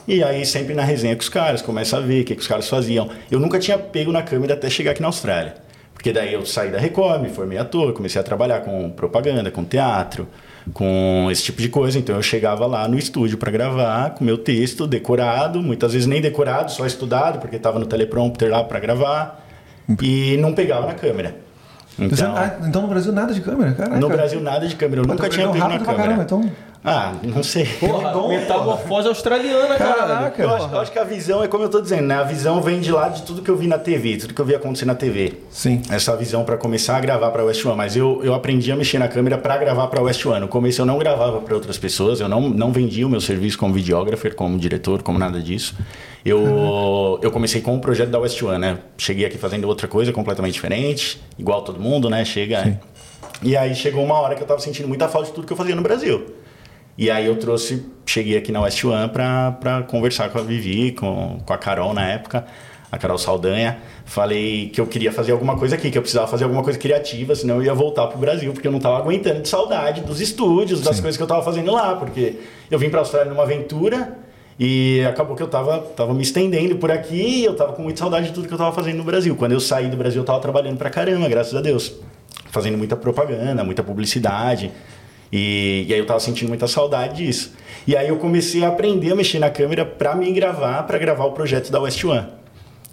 E 0.06 0.22
aí 0.22 0.46
sempre 0.46 0.72
na 0.72 0.84
resenha 0.84 1.16
com 1.16 1.22
os 1.22 1.28
caras, 1.28 1.60
começa 1.62 1.96
a 1.96 2.00
ver 2.00 2.22
o 2.22 2.24
que, 2.24 2.36
que 2.36 2.40
os 2.40 2.46
caras 2.46 2.68
faziam. 2.68 3.10
Eu 3.28 3.40
nunca 3.40 3.58
tinha 3.58 3.76
pego 3.76 4.12
na 4.12 4.22
câmera 4.22 4.54
até 4.54 4.70
chegar 4.70 4.92
aqui 4.92 5.02
na 5.02 5.08
Austrália. 5.08 5.56
Porque 6.00 6.14
daí 6.14 6.32
eu 6.32 6.46
saí 6.46 6.70
da 6.70 6.78
Record, 6.78 7.20
me 7.20 7.28
formei 7.28 7.58
ator, 7.58 7.92
comecei 7.92 8.18
a 8.18 8.24
trabalhar 8.24 8.60
com 8.60 8.88
propaganda, 8.88 9.50
com 9.50 9.62
teatro, 9.62 10.26
com 10.72 11.28
esse 11.30 11.42
tipo 11.42 11.60
de 11.60 11.68
coisa. 11.68 11.98
Então 11.98 12.16
eu 12.16 12.22
chegava 12.22 12.64
lá 12.66 12.88
no 12.88 12.98
estúdio 12.98 13.36
para 13.36 13.50
gravar 13.50 14.14
com 14.14 14.24
meu 14.24 14.38
texto 14.38 14.86
decorado, 14.86 15.60
muitas 15.60 15.92
vezes 15.92 16.06
nem 16.08 16.22
decorado, 16.22 16.72
só 16.72 16.86
estudado, 16.86 17.38
porque 17.38 17.56
estava 17.56 17.78
no 17.78 17.84
teleprompter 17.84 18.50
lá 18.50 18.64
para 18.64 18.80
gravar. 18.80 19.46
E 20.00 20.38
não 20.38 20.54
pegava 20.54 20.86
na 20.86 20.94
câmera. 20.94 21.36
Você- 22.08 22.22
Então, 22.22 22.34
ah, 22.36 22.50
então 22.66 22.82
no 22.82 22.88
Brasil 22.88 23.12
nada 23.12 23.32
de 23.34 23.40
câmera, 23.40 23.72
caraca. 23.72 23.98
no 24.00 24.08
Brasil 24.08 24.40
nada 24.40 24.66
de 24.66 24.74
câmera, 24.76 25.02
eu 25.02 25.06
nunca 25.06 25.28
tinha 25.28 25.48
pego 25.48 25.58
na 25.68 25.78
câmera. 25.78 25.94
caramba, 25.96 26.22
então. 26.22 26.50
Ah, 26.82 27.12
não 27.22 27.42
sei. 27.42 27.66
Porra, 27.66 28.10
dom, 28.10 28.28
metamorfose 28.28 29.06
australiana, 29.06 29.74
cara. 29.74 29.94
Caraca. 29.96 30.42
Eu 30.42 30.54
acho, 30.54 30.68
eu 30.74 30.80
acho 30.80 30.90
que 30.90 30.98
a 30.98 31.04
visão 31.04 31.44
é 31.44 31.46
como 31.46 31.62
eu 31.62 31.68
tô 31.68 31.78
dizendo, 31.78 32.04
né? 32.06 32.14
A 32.14 32.22
visão 32.22 32.62
vem 32.62 32.80
de 32.80 32.90
lá 32.90 33.10
de 33.10 33.20
tudo 33.20 33.42
que 33.42 33.50
eu 33.50 33.56
vi 33.56 33.66
na 33.66 33.76
TV, 33.78 34.16
tudo 34.16 34.32
que 34.32 34.40
eu 34.40 34.46
vi 34.46 34.54
acontecer 34.54 34.86
na 34.86 34.94
TV. 34.94 35.34
Sim. 35.50 35.82
Essa 35.90 36.16
visão 36.16 36.42
para 36.42 36.56
começar 36.56 36.96
a 36.96 37.00
gravar 37.00 37.30
para 37.32 37.44
West 37.44 37.62
One, 37.66 37.76
mas 37.76 37.96
eu, 37.96 38.20
eu 38.24 38.32
aprendi 38.34 38.72
a 38.72 38.76
mexer 38.76 38.98
na 38.98 39.08
câmera 39.08 39.36
para 39.36 39.58
gravar 39.58 39.88
para 39.88 40.00
West 40.00 40.24
One. 40.24 40.40
No 40.40 40.48
começo 40.48 40.80
eu 40.80 40.86
não 40.86 40.96
gravava 40.96 41.38
para 41.40 41.54
outras 41.54 41.76
pessoas, 41.76 42.18
eu 42.18 42.30
não, 42.30 42.48
não 42.48 42.72
vendia 42.72 43.06
o 43.06 43.10
meu 43.10 43.20
serviço 43.20 43.58
como 43.58 43.74
videógrafo, 43.74 44.34
como 44.34 44.58
diretor, 44.58 45.02
como 45.02 45.18
nada 45.18 45.38
disso. 45.38 45.74
Eu, 46.24 47.18
eu 47.22 47.30
comecei 47.30 47.60
com 47.60 47.76
o 47.76 47.80
projeto 47.80 48.10
da 48.10 48.18
West 48.18 48.40
One, 48.42 48.58
né? 48.58 48.78
Cheguei 48.98 49.24
aqui 49.24 49.38
fazendo 49.38 49.66
outra 49.66 49.88
coisa 49.88 50.12
completamente 50.12 50.54
diferente, 50.54 51.20
igual 51.38 51.62
todo 51.62 51.80
mundo, 51.80 52.10
né? 52.10 52.24
Chega. 52.24 52.78
E 53.42 53.56
aí 53.56 53.74
chegou 53.74 54.04
uma 54.04 54.14
hora 54.20 54.34
que 54.34 54.42
eu 54.42 54.46
tava 54.46 54.60
sentindo 54.60 54.86
muita 54.86 55.08
falta 55.08 55.28
de 55.28 55.34
tudo 55.34 55.46
que 55.46 55.52
eu 55.52 55.56
fazia 55.56 55.74
no 55.74 55.82
Brasil. 55.82 56.26
E 56.98 57.10
aí 57.10 57.24
eu 57.24 57.36
trouxe, 57.36 57.86
cheguei 58.04 58.36
aqui 58.36 58.52
na 58.52 58.60
West 58.60 58.84
One 58.84 59.08
pra, 59.08 59.52
pra 59.52 59.82
conversar 59.82 60.28
com 60.28 60.38
a 60.38 60.42
Vivi, 60.42 60.92
com, 60.92 61.38
com 61.46 61.52
a 61.54 61.56
Carol 61.56 61.94
na 61.94 62.06
época, 62.06 62.44
a 62.92 62.98
Carol 62.98 63.16
Saldanha. 63.16 63.78
Falei 64.04 64.68
que 64.68 64.78
eu 64.78 64.86
queria 64.86 65.10
fazer 65.10 65.32
alguma 65.32 65.56
coisa 65.56 65.76
aqui, 65.76 65.90
que 65.90 65.96
eu 65.96 66.02
precisava 66.02 66.26
fazer 66.26 66.44
alguma 66.44 66.62
coisa 66.62 66.78
criativa, 66.78 67.34
senão 67.34 67.56
eu 67.56 67.62
ia 67.62 67.72
voltar 67.72 68.08
pro 68.08 68.18
Brasil, 68.18 68.52
porque 68.52 68.68
eu 68.68 68.72
não 68.72 68.80
tava 68.80 68.98
aguentando 68.98 69.40
de 69.40 69.48
saudade 69.48 70.02
dos 70.02 70.20
estúdios, 70.20 70.82
das 70.82 71.00
coisas 71.00 71.16
que 71.16 71.22
eu 71.22 71.26
tava 71.26 71.42
fazendo 71.42 71.72
lá, 71.72 71.96
porque 71.96 72.34
eu 72.70 72.78
vim 72.78 72.90
pra 72.90 72.98
Austrália 72.98 73.30
numa 73.30 73.44
aventura 73.44 74.18
e 74.62 75.02
acabou 75.08 75.34
que 75.34 75.42
eu 75.42 75.48
tava, 75.48 75.78
tava 75.78 76.12
me 76.12 76.22
estendendo 76.22 76.76
por 76.76 76.90
aqui 76.90 77.40
e 77.40 77.44
eu 77.46 77.56
tava 77.56 77.72
com 77.72 77.80
muita 77.80 78.00
saudade 78.00 78.26
de 78.26 78.34
tudo 78.34 78.46
que 78.46 78.52
eu 78.52 78.58
tava 78.58 78.72
fazendo 78.72 78.98
no 78.98 79.04
Brasil. 79.04 79.34
Quando 79.34 79.52
eu 79.52 79.60
saí 79.60 79.88
do 79.88 79.96
Brasil, 79.96 80.20
eu 80.20 80.26
tava 80.26 80.38
trabalhando 80.38 80.76
pra 80.76 80.90
caramba, 80.90 81.26
graças 81.30 81.54
a 81.54 81.62
Deus. 81.62 81.94
Fazendo 82.50 82.76
muita 82.76 82.94
propaganda, 82.94 83.64
muita 83.64 83.82
publicidade. 83.82 84.70
E, 85.32 85.86
e 85.88 85.94
aí 85.94 85.98
eu 85.98 86.04
tava 86.04 86.20
sentindo 86.20 86.48
muita 86.48 86.66
saudade 86.66 87.24
disso. 87.24 87.54
E 87.86 87.96
aí 87.96 88.08
eu 88.08 88.18
comecei 88.18 88.62
a 88.62 88.68
aprender 88.68 89.12
a 89.12 89.16
mexer 89.16 89.38
na 89.38 89.48
câmera 89.48 89.86
pra 89.86 90.14
me 90.14 90.30
gravar, 90.30 90.82
pra 90.82 90.98
gravar 90.98 91.24
o 91.24 91.32
projeto 91.32 91.72
da 91.72 91.80
West 91.80 92.04
One. 92.04 92.26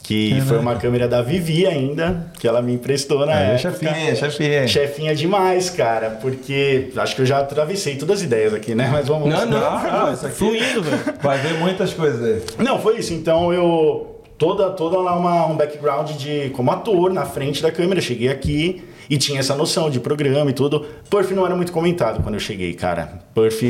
Que 0.07 0.39
foi 0.47 0.57
uma 0.57 0.75
câmera 0.77 1.05
da 1.05 1.21
Vivi 1.21 1.67
ainda, 1.67 2.27
que 2.39 2.47
ela 2.47 2.61
me 2.61 2.71
emprestou 2.73 3.25
na 3.25 3.33
É, 3.37 3.55
época. 3.55 3.71
chefinha, 3.71 4.15
chefinha. 4.15 4.67
Chefinha 4.67 5.13
demais, 5.15 5.69
cara, 5.69 6.11
porque 6.21 6.91
acho 6.95 7.13
que 7.13 7.23
eu 7.23 7.25
já 7.25 7.39
atravessei 7.39 7.97
todas 7.97 8.19
as 8.19 8.23
ideias 8.23 8.53
aqui, 8.53 8.73
né? 8.73 8.87
Mas 8.89 9.05
vamos 9.05 9.27
Não, 9.29 9.45
não, 9.45 9.59
Não, 9.59 10.05
não, 10.05 10.13
isso 10.13 10.25
aqui- 10.25 10.35
fluindo, 10.37 10.81
velho. 10.81 10.99
Vai 11.21 11.37
ver 11.39 11.55
muitas 11.55 11.93
coisas 11.93 12.23
aí. 12.23 12.63
Não, 12.63 12.79
foi 12.79 12.99
isso. 12.99 13.13
Então 13.13 13.51
eu 13.53 14.21
toda 14.37 14.69
toda 14.69 14.97
lá 14.97 15.13
uma, 15.17 15.45
um 15.47 15.57
background 15.57 16.11
de 16.11 16.51
como 16.51 16.71
ator 16.71 17.11
na 17.11 17.25
frente 17.25 17.61
da 17.61 17.69
câmera. 17.69 17.99
Cheguei 17.99 18.29
aqui 18.29 18.83
e 19.09 19.17
tinha 19.17 19.41
essa 19.41 19.55
noção 19.55 19.89
de 19.89 19.99
programa 19.99 20.49
e 20.49 20.53
tudo. 20.53 20.85
Perf 21.09 21.33
não 21.33 21.45
era 21.45 21.53
muito 21.55 21.73
comentado 21.73 22.23
quando 22.23 22.35
eu 22.35 22.39
cheguei, 22.39 22.73
cara. 22.73 23.19
Perf 23.35 23.61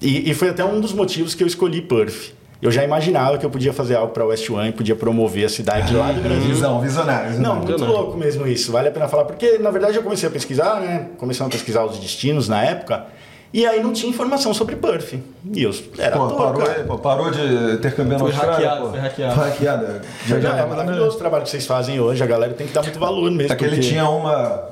e, 0.00 0.30
e 0.30 0.32
foi 0.34 0.50
até 0.50 0.64
um 0.64 0.80
dos 0.80 0.92
motivos 0.92 1.34
que 1.34 1.42
eu 1.42 1.46
escolhi 1.48 1.80
Perf. 1.82 2.37
Eu 2.60 2.70
já 2.72 2.82
imaginava 2.82 3.38
que 3.38 3.46
eu 3.46 3.50
podia 3.50 3.72
fazer 3.72 3.94
algo 3.94 4.12
para 4.12 4.24
West 4.26 4.48
One, 4.50 4.72
podia 4.72 4.96
promover 4.96 5.44
a 5.44 5.48
cidade 5.48 5.94
lá 5.94 6.10
do 6.10 6.20
Brasil. 6.20 6.40
Visão, 6.48 6.80
visionário. 6.80 7.26
Não, 7.26 7.32
visionário. 7.32 7.56
muito 7.58 7.72
Visionário. 7.72 8.02
louco 8.02 8.18
mesmo 8.18 8.46
isso. 8.48 8.72
Vale 8.72 8.88
a 8.88 8.90
pena 8.90 9.06
falar, 9.06 9.24
porque 9.26 9.58
na 9.58 9.70
verdade 9.70 9.96
eu 9.96 10.02
comecei 10.02 10.28
a 10.28 10.32
pesquisar, 10.32 10.80
né? 10.80 11.06
Começando 11.18 11.46
a 11.46 11.50
pesquisar 11.50 11.84
os 11.84 11.98
destinos 11.98 12.48
na 12.48 12.64
época. 12.64 13.06
E 13.54 13.64
aí 13.64 13.82
não 13.82 13.92
tinha 13.92 14.10
informação 14.10 14.52
sobre 14.52 14.76
Perth. 14.76 15.14
E 15.54 15.62
eu 15.62 15.70
era 15.96 16.16
Pô, 16.16 16.24
ator, 16.26 16.36
parou, 16.36 16.84
pô, 16.86 16.98
parou 16.98 17.30
de 17.30 17.78
ter 17.78 17.94
câmbio 17.94 18.12
na 18.14 18.18
Foi 18.18 18.28
Austrália, 18.30 18.54
hackeado, 18.56 18.82
pô. 18.82 18.90
foi 18.90 18.98
hackeado. 19.00 19.34
Foi 19.34 19.44
hackeado. 19.48 19.86
Já, 19.86 20.00
já 20.26 20.40
Já 20.40 20.48
é 20.48 20.60
dando... 20.60 20.68
maravilhoso 20.68 21.16
o 21.16 21.18
trabalho 21.18 21.44
que 21.44 21.50
vocês 21.50 21.64
fazem 21.64 21.98
hoje. 22.00 22.22
A 22.22 22.26
galera 22.26 22.52
tem 22.54 22.66
que 22.66 22.72
dar 22.74 22.82
muito 22.82 22.98
valor 22.98 23.30
mesmo. 23.30 23.52
Aquele 23.52 23.76
porque- 23.76 23.88
tinha 23.88 24.06
uma 24.10 24.62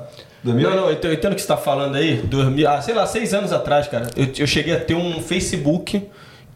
Não, 0.43 0.53
não, 0.53 0.89
eu 0.91 1.13
entendo 1.13 1.31
o 1.31 1.35
que 1.35 1.41
você 1.41 1.47
tá 1.47 1.57
falando 1.57 1.95
aí. 1.95 2.17
2000, 2.17 2.69
ah, 2.69 2.81
sei 2.81 2.93
lá, 2.93 3.07
seis 3.07 3.33
anos 3.33 3.51
atrás, 3.51 3.87
cara. 3.87 4.07
Eu, 4.15 4.27
eu 4.37 4.45
cheguei 4.45 4.75
a 4.75 4.79
ter 4.79 4.93
um 4.93 5.21
Facebook 5.21 6.05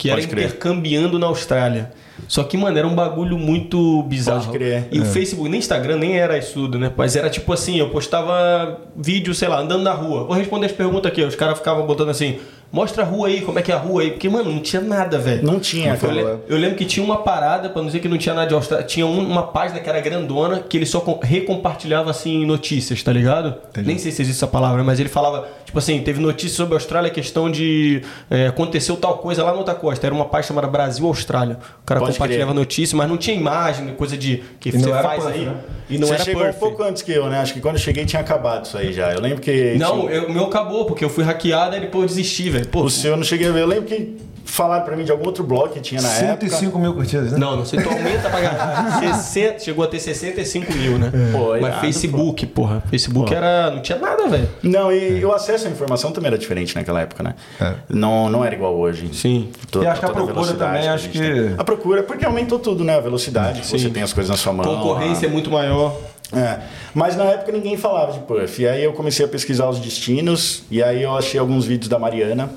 que 0.01 0.09
era 0.09 0.17
Pode 0.19 0.27
crer. 0.27 0.45
intercambiando 0.45 1.19
na 1.19 1.27
Austrália. 1.27 1.91
Só 2.27 2.43
que, 2.43 2.57
mano, 2.57 2.75
era 2.77 2.87
um 2.87 2.95
bagulho 2.95 3.37
muito 3.37 4.01
bizarro. 4.03 4.45
Pode 4.45 4.57
crer. 4.57 4.87
E 4.91 4.99
o 4.99 5.05
Facebook, 5.05 5.47
nem 5.49 5.59
Instagram, 5.59 5.97
nem 5.97 6.17
era 6.19 6.37
isso 6.37 6.53
tudo, 6.53 6.79
né? 6.79 6.91
Mas 6.95 7.15
era 7.15 7.29
tipo 7.29 7.51
assim, 7.53 7.77
eu 7.77 7.89
postava 7.89 8.79
vídeo, 8.95 9.33
sei 9.33 9.47
lá, 9.47 9.59
andando 9.59 9.83
na 9.83 9.93
rua. 9.93 10.23
Vou 10.25 10.35
responder 10.35 10.65
as 10.67 10.71
perguntas 10.71 11.11
aqui. 11.11 11.23
Os 11.23 11.35
caras 11.35 11.57
ficavam 11.57 11.85
botando 11.87 12.09
assim, 12.09 12.37
mostra 12.71 13.03
a 13.03 13.05
rua 13.05 13.27
aí, 13.27 13.41
como 13.41 13.57
é 13.59 13.61
que 13.61 13.71
é 13.71 13.75
a 13.75 13.77
rua 13.79 14.01
aí. 14.03 14.11
Porque, 14.11 14.29
mano, 14.29 14.51
não 14.51 14.59
tinha 14.59 14.81
nada, 14.81 15.17
velho. 15.17 15.43
Não 15.43 15.59
tinha, 15.59 15.97
Eu, 16.01 16.11
le- 16.11 16.39
eu 16.47 16.57
lembro 16.57 16.77
que 16.77 16.85
tinha 16.85 17.03
uma 17.03 17.17
parada, 17.17 17.69
pra 17.69 17.79
não 17.81 17.87
dizer 17.87 17.99
que 17.99 18.07
não 18.07 18.17
tinha 18.17 18.35
nada 18.35 18.47
de 18.47 18.53
Austrália, 18.53 18.85
tinha 18.85 19.05
um- 19.05 19.27
uma 19.27 19.43
página 19.43 19.79
que 19.79 19.89
era 19.89 19.99
grandona, 19.99 20.59
que 20.59 20.77
ele 20.77 20.85
só 20.85 20.99
com- 20.99 21.19
recompartilhava, 21.21 22.11
assim, 22.11 22.45
notícias, 22.45 23.01
tá 23.03 23.11
ligado? 23.11 23.55
Nem 23.83 23.97
sei 23.97 24.11
se 24.11 24.21
existe 24.21 24.37
essa 24.37 24.47
palavra, 24.47 24.83
mas 24.83 24.99
ele 24.99 25.09
falava, 25.09 25.47
tipo 25.71 25.79
assim, 25.79 26.01
teve 26.01 26.19
notícias 26.19 26.51
sobre 26.57 26.73
a 26.73 26.77
Austrália, 26.77 27.09
questão 27.09 27.49
de 27.49 28.01
é, 28.29 28.47
aconteceu 28.47 28.97
tal 28.97 29.19
coisa 29.19 29.41
lá 29.41 29.51
na 29.53 29.57
outra 29.57 29.73
costa. 29.73 30.05
Era 30.05 30.13
uma 30.13 30.25
página 30.25 30.49
chamada 30.49 30.67
Brasil-Austrália. 30.67 31.57
O 31.81 31.85
cara 31.85 31.99
Pode 32.01 32.11
compartilhava 32.13 32.51
crer. 32.51 32.59
notícias, 32.59 32.93
mas 32.93 33.07
não 33.09 33.15
tinha 33.17 33.35
imagem, 33.35 33.93
coisa 33.95 34.17
de 34.17 34.43
que 34.59 34.69
E 34.69 34.73
não 34.73 34.81
você 34.81 34.89
era 34.91 35.01
faz 35.03 35.23
Perth, 35.23 35.35
aí. 35.35 35.45
né? 35.45 35.55
E 35.89 35.97
não 35.97 36.07
Você 36.07 36.13
era 36.15 36.23
chegou 36.23 36.41
Perth. 36.43 36.55
um 36.55 36.59
pouco 36.59 36.83
antes 36.83 37.01
que 37.01 37.11
eu, 37.13 37.27
né? 37.27 37.39
Acho 37.39 37.53
que 37.53 37.61
quando 37.61 37.75
eu 37.75 37.81
cheguei 37.81 38.05
tinha 38.05 38.21
acabado 38.21 38.65
isso 38.65 38.77
aí 38.77 38.91
já. 38.91 39.13
Eu 39.13 39.21
lembro 39.21 39.39
que. 39.41 39.75
Não, 39.77 40.01
tinha- 40.01 40.11
eu- 40.11 40.27
o 40.27 40.33
meu 40.33 40.45
acabou, 40.45 40.85
porque 40.85 41.05
eu 41.05 41.09
fui 41.09 41.23
hackeado 41.23 41.75
e 41.77 41.79
depois 41.79 42.03
eu 42.03 42.07
desisti, 42.09 42.49
velho. 42.49 42.67
Pô, 42.67 42.81
O 42.83 42.89
seu 42.89 43.11
eu 43.11 43.17
não 43.17 43.23
cheguei 43.23 43.47
a 43.47 43.51
ver. 43.51 43.61
Eu 43.61 43.67
lembro 43.67 43.85
que 43.85 44.17
falaram 44.43 44.83
pra 44.83 44.97
mim 44.97 45.05
de 45.05 45.11
algum 45.11 45.25
outro 45.25 45.45
blog 45.45 45.69
que 45.71 45.79
tinha 45.79 46.01
na 46.01 46.09
época. 46.09 46.49
105 46.49 46.77
mil 46.77 46.93
curtidas, 46.93 47.31
né? 47.31 47.37
Não, 47.37 47.55
não 47.55 47.65
sei, 47.65 47.81
tu 47.81 47.87
aumenta 47.89 48.29
pra 48.29 48.39
ganhar. 48.41 48.99
60, 49.15 49.59
chegou 49.63 49.85
a 49.85 49.87
ter 49.87 49.99
65 49.99 50.73
mil, 50.73 50.97
né? 50.97 51.09
Pô, 51.31 51.51
Mas 51.51 51.61
irado, 51.61 51.79
Facebook, 51.81 52.45
porra. 52.47 52.83
Facebook 52.89 53.33
era. 53.33 53.71
Não 53.71 53.81
tinha 53.81 53.97
nada, 53.97 54.27
velho. 54.27 54.49
Não, 54.61 54.91
e 54.91 55.23
o 55.23 55.31
acesso 55.31 55.60
à 55.67 55.71
informação 55.71 56.11
também 56.11 56.27
era 56.27 56.37
diferente 56.37 56.75
naquela 56.75 57.01
época, 57.01 57.23
né? 57.23 57.35
É. 57.59 57.73
Não, 57.89 58.29
não 58.29 58.43
era 58.45 58.53
igual 58.55 58.75
hoje. 58.75 59.09
Sim. 59.13 59.49
To- 59.71 59.83
E 59.83 59.87
acho 59.87 59.99
que 59.99 60.05
a 60.05 60.09
procura 60.09 60.33
velocidade 60.33 60.73
também, 60.73 60.87
a 60.89 60.93
acho 60.93 61.09
que- 61.09 61.19
tem. 61.19 61.55
A 61.57 61.63
procura, 61.63 62.03
porque 62.03 62.25
aumentou 62.25 62.59
tudo, 62.59 62.83
né? 62.83 62.95
A 62.97 63.01
velocidade, 63.01 63.65
Sim. 63.65 63.77
você 63.77 63.89
tem 63.89 64.03
as 64.03 64.13
coisas 64.13 64.29
na 64.29 64.37
sua 64.37 64.53
mão. 64.53 64.65
Concorrência 64.65 65.25
é 65.25 65.29
a- 65.29 65.31
muito 65.31 65.49
maior. 65.51 65.95
É, 66.33 66.59
mas 66.93 67.17
na 67.17 67.25
época 67.25 67.51
ninguém 67.51 67.75
falava 67.75 68.13
de 68.13 68.19
Puff. 68.19 68.61
E 68.61 68.65
aí 68.67 68.81
eu 68.83 68.93
comecei 68.93 69.25
a 69.25 69.27
pesquisar 69.27 69.67
os 69.67 69.79
destinos, 69.79 70.63
e 70.71 70.81
aí 70.81 71.03
eu 71.03 71.15
achei 71.17 71.37
alguns 71.37 71.65
vídeos 71.65 71.89
da 71.89 71.99
Mariana, 71.99 72.49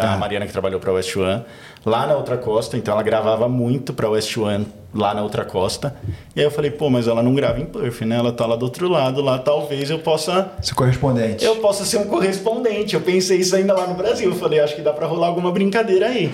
da 0.00 0.14
Ah. 0.14 0.16
Mariana 0.16 0.46
que 0.46 0.52
trabalhou 0.52 0.80
para 0.80 0.92
West 0.92 1.16
One, 1.16 1.42
lá 1.84 2.06
na 2.06 2.14
outra 2.14 2.36
costa. 2.36 2.76
Então 2.76 2.94
ela 2.94 3.02
gravava 3.02 3.48
muito 3.48 3.92
para 3.92 4.08
West 4.08 4.36
One 4.36 4.66
lá 4.94 5.14
na 5.14 5.22
outra 5.22 5.44
costa. 5.44 5.94
E 6.36 6.40
aí 6.40 6.46
eu 6.46 6.50
falei, 6.50 6.70
pô, 6.70 6.90
mas 6.90 7.06
ela 7.08 7.22
não 7.22 7.34
grava 7.34 7.58
em 7.60 7.64
Puff, 7.64 8.04
né? 8.04 8.16
Ela 8.16 8.32
tá 8.32 8.44
lá 8.46 8.56
do 8.56 8.64
outro 8.64 8.88
lado, 8.88 9.20
lá 9.22 9.38
talvez 9.38 9.88
eu 9.90 9.98
possa 9.98 10.52
Esse 10.62 10.74
correspondente. 10.74 11.44
eu 11.44 11.56
posso 11.56 11.84
ser 11.84 11.98
um 11.98 12.04
correspondente. 12.06 12.94
Eu 12.94 13.00
pensei 13.00 13.38
isso 13.38 13.54
ainda 13.56 13.72
lá 13.74 13.86
no 13.86 13.94
Brasil. 13.94 14.30
Eu 14.30 14.36
falei, 14.36 14.60
acho 14.60 14.74
que 14.76 14.82
dá 14.82 14.92
pra 14.92 15.06
rolar 15.06 15.28
alguma 15.28 15.50
brincadeira 15.50 16.06
aí. 16.08 16.32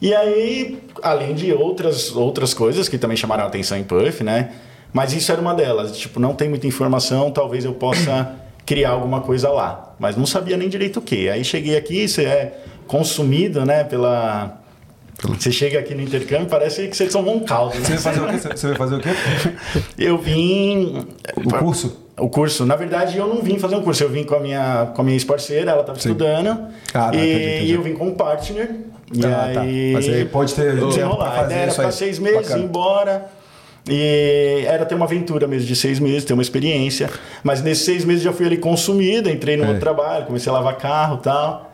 E 0.00 0.14
aí, 0.14 0.78
além 1.02 1.34
de 1.34 1.52
outras, 1.54 2.14
outras 2.14 2.52
coisas 2.52 2.86
que 2.88 2.98
também 2.98 3.16
chamaram 3.16 3.44
a 3.44 3.46
atenção 3.46 3.78
em 3.78 3.82
Puff, 3.84 4.22
né? 4.22 4.50
Mas 4.92 5.12
isso 5.14 5.32
era 5.32 5.40
uma 5.40 5.54
delas. 5.54 5.96
Tipo, 5.96 6.20
não 6.20 6.34
tem 6.34 6.48
muita 6.50 6.66
informação, 6.66 7.30
talvez 7.30 7.64
eu 7.64 7.72
possa 7.72 8.30
criar 8.66 8.90
alguma 8.90 9.20
coisa 9.22 9.48
lá. 9.50 9.94
Mas 9.98 10.16
não 10.16 10.26
sabia 10.26 10.56
nem 10.58 10.68
direito 10.68 10.98
o 10.98 11.02
que. 11.02 11.28
Aí 11.30 11.42
cheguei 11.44 11.76
aqui, 11.76 12.06
você 12.06 12.24
é 12.24 12.58
consumido, 12.86 13.64
né? 13.64 13.84
Pela... 13.84 14.60
Você 15.38 15.50
chega 15.50 15.78
aqui 15.78 15.94
no 15.94 16.02
intercâmbio, 16.02 16.46
parece 16.46 16.86
que 16.88 16.96
você 16.96 17.06
tomou 17.06 17.34
um 17.36 17.40
caldo. 17.40 17.74
Você 17.76 17.92
Né? 17.92 17.96
vai 17.98 18.12
fazer 18.14 18.20
o 18.20 18.28
quê? 18.28 18.56
Você 18.56 18.66
vai 18.68 18.76
fazer 18.76 18.94
o 18.96 19.00
quê? 19.00 19.08
Eu 19.98 20.18
vim... 20.18 21.06
O 21.36 21.48
curso? 21.58 22.06
O 22.18 22.28
curso, 22.30 22.64
na 22.64 22.76
verdade, 22.76 23.18
eu 23.18 23.26
não 23.26 23.42
vim 23.42 23.58
fazer 23.58 23.76
um 23.76 23.82
curso, 23.82 24.02
eu 24.02 24.08
vim 24.08 24.24
com 24.24 24.34
a 24.34 24.40
minha, 24.40 24.90
com 24.94 25.02
a 25.02 25.04
minha 25.04 25.14
ex-parceira, 25.16 25.70
ela 25.72 25.80
estava 25.82 25.98
estudando. 25.98 26.48
Ah, 26.94 27.10
tá, 27.10 27.14
e, 27.14 27.18
entendi, 27.18 27.54
entendi. 27.56 27.72
eu 27.72 27.82
vim 27.82 27.92
com 27.92 28.06
um 28.06 28.14
partner. 28.14 28.70
E 29.12 29.22
Ah, 29.26 29.50
tá. 29.52 29.60
aí, 29.60 29.92
Mas 29.92 30.08
aí 30.08 30.24
pode 30.24 30.54
ter 30.54 30.76
desenrolar. 30.76 31.28
A 31.28 31.30
fazer 31.32 31.44
ideia 31.46 31.62
era 31.64 31.72
ficar 31.72 31.90
seis 31.92 32.18
meses, 32.18 32.38
ir 32.38 32.42
Bacana. 32.44 32.64
embora. 32.64 33.26
E 33.86 34.64
era 34.66 34.86
ter 34.86 34.94
uma 34.94 35.04
aventura 35.04 35.46
mesmo 35.46 35.66
de 35.68 35.76
seis 35.76 36.00
meses, 36.00 36.24
ter 36.24 36.32
uma 36.32 36.42
experiência. 36.42 37.10
Mas 37.44 37.62
nesses 37.62 37.84
seis 37.84 38.02
meses 38.02 38.22
já 38.22 38.32
fui 38.32 38.46
ali 38.46 38.56
consumido, 38.56 39.28
entrei 39.28 39.56
no 39.58 39.64
É. 39.64 39.66
outro 39.68 39.80
trabalho, 39.80 40.24
comecei 40.24 40.50
a 40.50 40.54
lavar 40.54 40.76
carro 40.78 41.18
e 41.20 41.22
tal. 41.22 41.65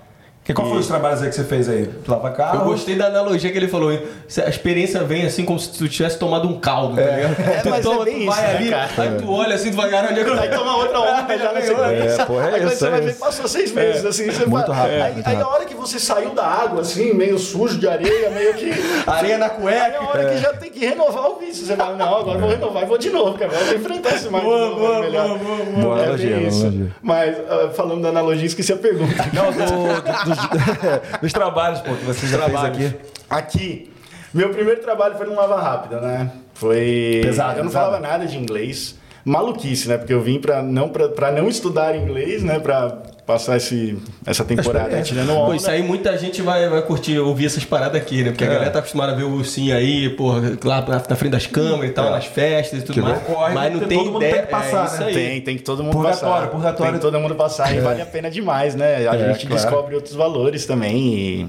Que- 0.44 0.52
Qual 0.52 0.66
foram 0.66 0.80
os 0.80 0.88
trabalhos 0.88 1.22
aí 1.22 1.28
que 1.28 1.36
você 1.36 1.44
fez 1.44 1.68
aí? 1.68 1.88
Lava 2.08 2.32
carro? 2.32 2.62
Eu 2.62 2.64
gostei 2.64 2.96
da 2.96 3.06
analogia 3.06 3.52
que 3.52 3.56
ele 3.56 3.68
falou. 3.68 3.92
hein? 3.92 4.02
A 4.44 4.48
experiência 4.48 5.04
vem 5.04 5.24
assim 5.24 5.44
como 5.44 5.56
se 5.60 5.70
tu 5.70 5.88
tivesse 5.88 6.18
tomado 6.18 6.48
um 6.48 6.58
caldo, 6.58 6.96
tá 6.96 7.02
ligado? 7.02 7.36
É, 7.40 7.60
tu 7.62 7.70
mas 7.70 7.78
é 7.78 7.82
toma, 7.82 8.04
bem 8.04 8.14
tu 8.14 8.18
isso, 8.22 8.26
vai 8.26 8.42
né, 8.42 8.56
ali, 8.56 8.70
cara? 8.70 8.90
aí 8.98 9.08
tu 9.18 9.30
olha 9.30 9.54
assim, 9.54 9.70
tu 9.70 9.76
vai 9.76 9.88
ganhar 9.88 10.10
onde 10.10 10.20
é 10.20 10.24
que 10.24 10.30
Aí 10.32 10.48
toma 10.48 10.76
outra 10.78 10.98
onda 11.00 11.38
já 11.38 11.52
na 11.52 11.60
segunda. 11.60 11.92
É, 11.94 12.24
porra, 12.24 12.48
é 12.50 12.54
aí 12.54 12.66
isso, 12.66 12.76
você 12.76 12.86
é 12.86 12.90
vai 12.90 13.00
ver, 13.02 13.10
isso. 13.10 13.20
passou 13.20 13.46
seis 13.46 13.70
meses, 13.72 14.04
assim. 14.04 14.24
Você 14.32 14.44
Muito 14.46 14.66
vai- 14.66 14.76
rápido, 14.76 15.02
Aí, 15.02 15.12
muito 15.12 15.28
aí 15.28 15.34
a 15.34 15.38
rápido. 15.38 15.54
hora 15.54 15.64
que 15.64 15.74
você 15.76 15.98
saiu 16.00 16.30
da 16.30 16.44
água, 16.44 16.80
assim, 16.80 17.12
meio 17.14 17.38
sujo 17.38 17.78
de 17.78 17.86
areia, 17.88 18.30
meio 18.30 18.54
que... 18.54 18.72
Areia 19.06 19.38
na 19.38 19.46
Aí 19.46 19.52
é 19.52 19.54
cueca. 19.54 19.98
a 20.00 20.08
hora 20.08 20.24
que 20.28 20.38
já 20.38 20.52
tem 20.54 20.70
que 20.72 20.84
renovar 20.84 21.30
o 21.30 21.38
vício. 21.38 21.64
Você 21.66 21.76
fala, 21.76 21.96
não, 21.96 22.16
agora 22.18 22.36
eu 22.36 22.40
vou 22.40 22.50
renovar 22.50 22.82
e 22.82 22.86
vou 22.86 22.98
de 22.98 23.10
novo, 23.10 23.30
porque 23.30 23.44
agora 23.44 23.60
eu 23.60 23.66
vou 23.66 23.76
enfrentar 23.76 24.10
esse 24.16 24.28
mais 24.28 24.42
Boa, 24.42 24.74
boa, 24.74 24.96
é 24.96 25.00
melhor. 25.02 25.28
boa, 25.28 25.38
boa, 25.38 25.56
boa. 25.66 25.82
Boa 25.82 25.98
É 25.98 26.02
analogia. 26.02 26.92
Mas, 27.00 27.36
ah, 27.48 27.70
falando 27.76 28.02
da 28.02 28.08
analogia, 28.08 28.46
esqueci 28.46 28.72
a 28.72 28.76
pergunta. 28.76 29.24
Não, 29.32 29.52
do- 29.52 30.31
dos, 30.36 31.20
dos 31.22 31.32
trabalhos, 31.32 31.80
pô, 31.80 31.94
que 31.94 32.04
você 32.04 32.26
já 32.26 32.38
Trabalhos. 32.38 32.76
fez 32.76 32.90
aqui. 32.94 33.00
Aqui, 33.30 33.92
meu 34.32 34.50
primeiro 34.50 34.80
trabalho 34.80 35.16
foi 35.16 35.26
no 35.26 35.34
Lava 35.34 35.60
Rápida, 35.60 36.00
né? 36.00 36.30
Foi. 36.54 37.20
Pesado, 37.22 37.58
Eu 37.58 37.64
não 37.64 37.70
pesado. 37.70 37.86
falava 37.86 38.00
nada 38.00 38.26
de 38.26 38.36
inglês. 38.38 38.98
Maluquice, 39.24 39.88
né? 39.88 39.96
Porque 39.98 40.12
eu 40.12 40.20
vim 40.20 40.40
pra 40.40 40.62
não, 40.62 40.88
pra 40.88 41.30
não 41.30 41.48
estudar 41.48 41.94
inglês, 41.96 42.42
né? 42.42 42.58
Pra 42.58 42.92
passar 43.26 43.56
esse, 43.56 43.96
essa 44.26 44.44
temporada 44.44 44.86
Experiência. 44.98 45.14
tirando 45.14 45.34
Pô, 45.36 45.44
onda. 45.46 45.56
isso 45.56 45.70
aí 45.70 45.82
muita 45.82 46.16
gente 46.18 46.42
vai, 46.42 46.68
vai 46.68 46.82
curtir 46.82 47.18
ouvir 47.18 47.46
essas 47.46 47.64
paradas 47.64 48.00
aqui, 48.00 48.22
né? 48.24 48.30
Porque 48.30 48.44
a 48.44 48.46
É. 48.48 48.50
galera 48.50 48.70
tá 48.70 48.80
acostumada 48.80 49.12
a 49.12 49.14
ver 49.14 49.22
o 49.24 49.30
ursinho 49.32 49.76
aí, 49.76 50.10
porra, 50.10 50.58
lá 50.64 50.80
na, 50.82 51.00
frente 51.16 51.30
das 51.32 51.46
câmeras 51.46 51.90
e 51.90 51.92
tal, 51.92 52.10
nas 52.10 52.26
festas 52.26 52.80
e 52.80 52.82
tudo 52.82 52.94
Que 52.94 53.00
mais. 53.00 53.20
mas 53.54 53.72
não 53.72 53.78
todo 53.80 53.88
tem 53.88 53.98
mundo 53.98 54.16
ideia. 54.16 54.32
tem 54.34 54.42
que 54.44 54.50
passar, 54.50 54.82
é 54.82 54.86
isso 54.86 55.00
né? 55.00 55.06
aí. 55.06 55.14
Tem, 55.14 55.40
tem 55.40 55.56
que 55.56 55.62
todo 55.62 55.82
mundo 55.84 55.92
Purgatório, 55.92 56.34
passar. 56.34 56.46
purgatório. 56.48 56.92
Tem 56.92 57.00
que 57.00 57.06
todo 57.06 57.20
mundo 57.20 57.34
passar 57.36 57.74
e 57.74 57.80
vale 57.80 58.02
a 58.02 58.06
pena 58.06 58.30
demais, 58.30 58.74
né? 58.74 59.08
A 59.08 59.14
É, 59.14 59.32
gente 59.32 59.46
claro. 59.46 59.62
descobre 59.62 59.94
outros 59.94 60.14
valores 60.14 60.66
também 60.66 60.96
e, 61.14 61.48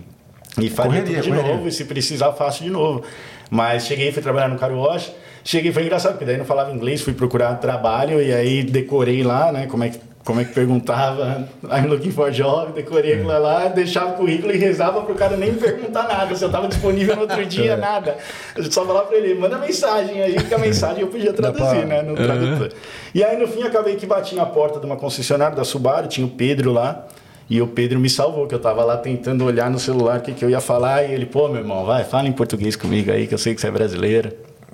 e 0.65 0.69
faria 0.69 0.91
Correria, 1.01 1.15
tudo 1.17 1.23
de 1.23 1.29
correria. 1.29 1.53
novo. 1.55 1.67
E 1.67 1.71
se 1.71 1.86
precisar, 1.86 2.31
faço 2.33 2.63
de 2.63 2.69
novo. 2.69 3.01
Mas 3.49 3.86
cheguei, 3.86 4.12
fui 4.12 4.21
trabalhar 4.21 4.47
no 4.47 4.57
Car 4.57 4.71
Wash. 4.71 5.12
Cheguei, 5.43 5.71
foi 5.73 5.83
engraçado, 5.83 6.12
porque 6.13 6.25
daí 6.25 6.38
não 6.38 6.45
falava 6.45 6.71
inglês, 6.71 7.01
fui 7.01 7.13
procurar 7.13 7.55
trabalho 7.55 8.21
e 8.21 8.31
aí 8.33 8.63
decorei 8.63 9.23
lá, 9.23 9.51
né? 9.51 9.67
Como 9.67 9.83
é 9.83 9.89
que, 9.89 9.99
como 10.23 10.39
é 10.39 10.45
que 10.45 10.53
perguntava, 10.53 11.47
I'm 11.63 11.88
looking 11.88 12.12
for 12.12 12.31
job, 12.31 12.71
decorei 12.73 13.13
aquilo 13.13 13.27
lá, 13.27 13.67
deixava 13.67 14.12
o 14.12 14.13
currículo 14.13 14.53
e 14.53 14.57
rezava 14.57 15.01
pro 15.01 15.13
cara 15.15 15.36
nem 15.36 15.53
perguntar 15.53 16.03
nada, 16.07 16.33
se 16.36 16.43
eu 16.45 16.49
tava 16.49 16.67
disponível 16.67 17.15
no 17.15 17.21
outro 17.23 17.39
É. 17.41 17.45
dia, 17.45 17.75
nada. 17.75 18.17
Eu 18.55 18.71
só 18.71 18.86
falava 18.86 19.07
pra 19.07 19.17
ele, 19.17 19.36
manda 19.36 19.57
mensagem, 19.57 20.21
aí 20.21 20.36
que 20.36 20.53
a 20.53 20.57
mensagem 20.57 21.01
eu 21.01 21.07
podia 21.07 21.33
traduzir, 21.33 21.86
né? 21.86 22.01
No 22.01 22.15
tradutor. 22.15 22.69
E 23.13 23.23
aí 23.23 23.38
no 23.38 23.47
fim 23.47 23.63
acabei 23.63 23.95
que 23.97 24.05
bati 24.05 24.33
na 24.36 24.45
porta 24.45 24.79
de 24.79 24.86
uma 24.86 24.95
concessionária 24.95 25.55
da 25.55 25.63
Subaru, 25.63 26.07
tinha 26.07 26.25
o 26.25 26.29
Pedro 26.29 26.71
lá. 26.71 27.05
E 27.49 27.62
o 27.62 27.67
Pedro 27.67 27.99
me 27.99 28.09
salvou, 28.09 28.47
que 28.47 28.55
eu 28.55 28.59
tava 28.59 28.83
lá 28.86 28.95
tentando 28.95 29.43
olhar 29.43 29.69
no 29.69 29.77
celular 29.77 30.19
o 30.19 30.21
que, 30.21 30.31
que 30.31 30.45
eu 30.45 30.49
ia 30.49 30.62
falar. 30.62 31.03
E 31.03 31.12
ele, 31.12 31.25
pô, 31.25 31.49
meu 31.49 31.57
irmão, 31.57 31.86
vai, 31.86 32.05
fala 32.05 32.25
em 32.27 32.31
português 32.31 32.77
comigo 32.77 33.12
aí, 33.12 33.27
que 33.27 33.33
eu 33.33 33.38
sei 33.38 33.53
que 33.53 33.59
você 33.59 33.67
é 33.67 33.71
brasileiro. 33.71 34.31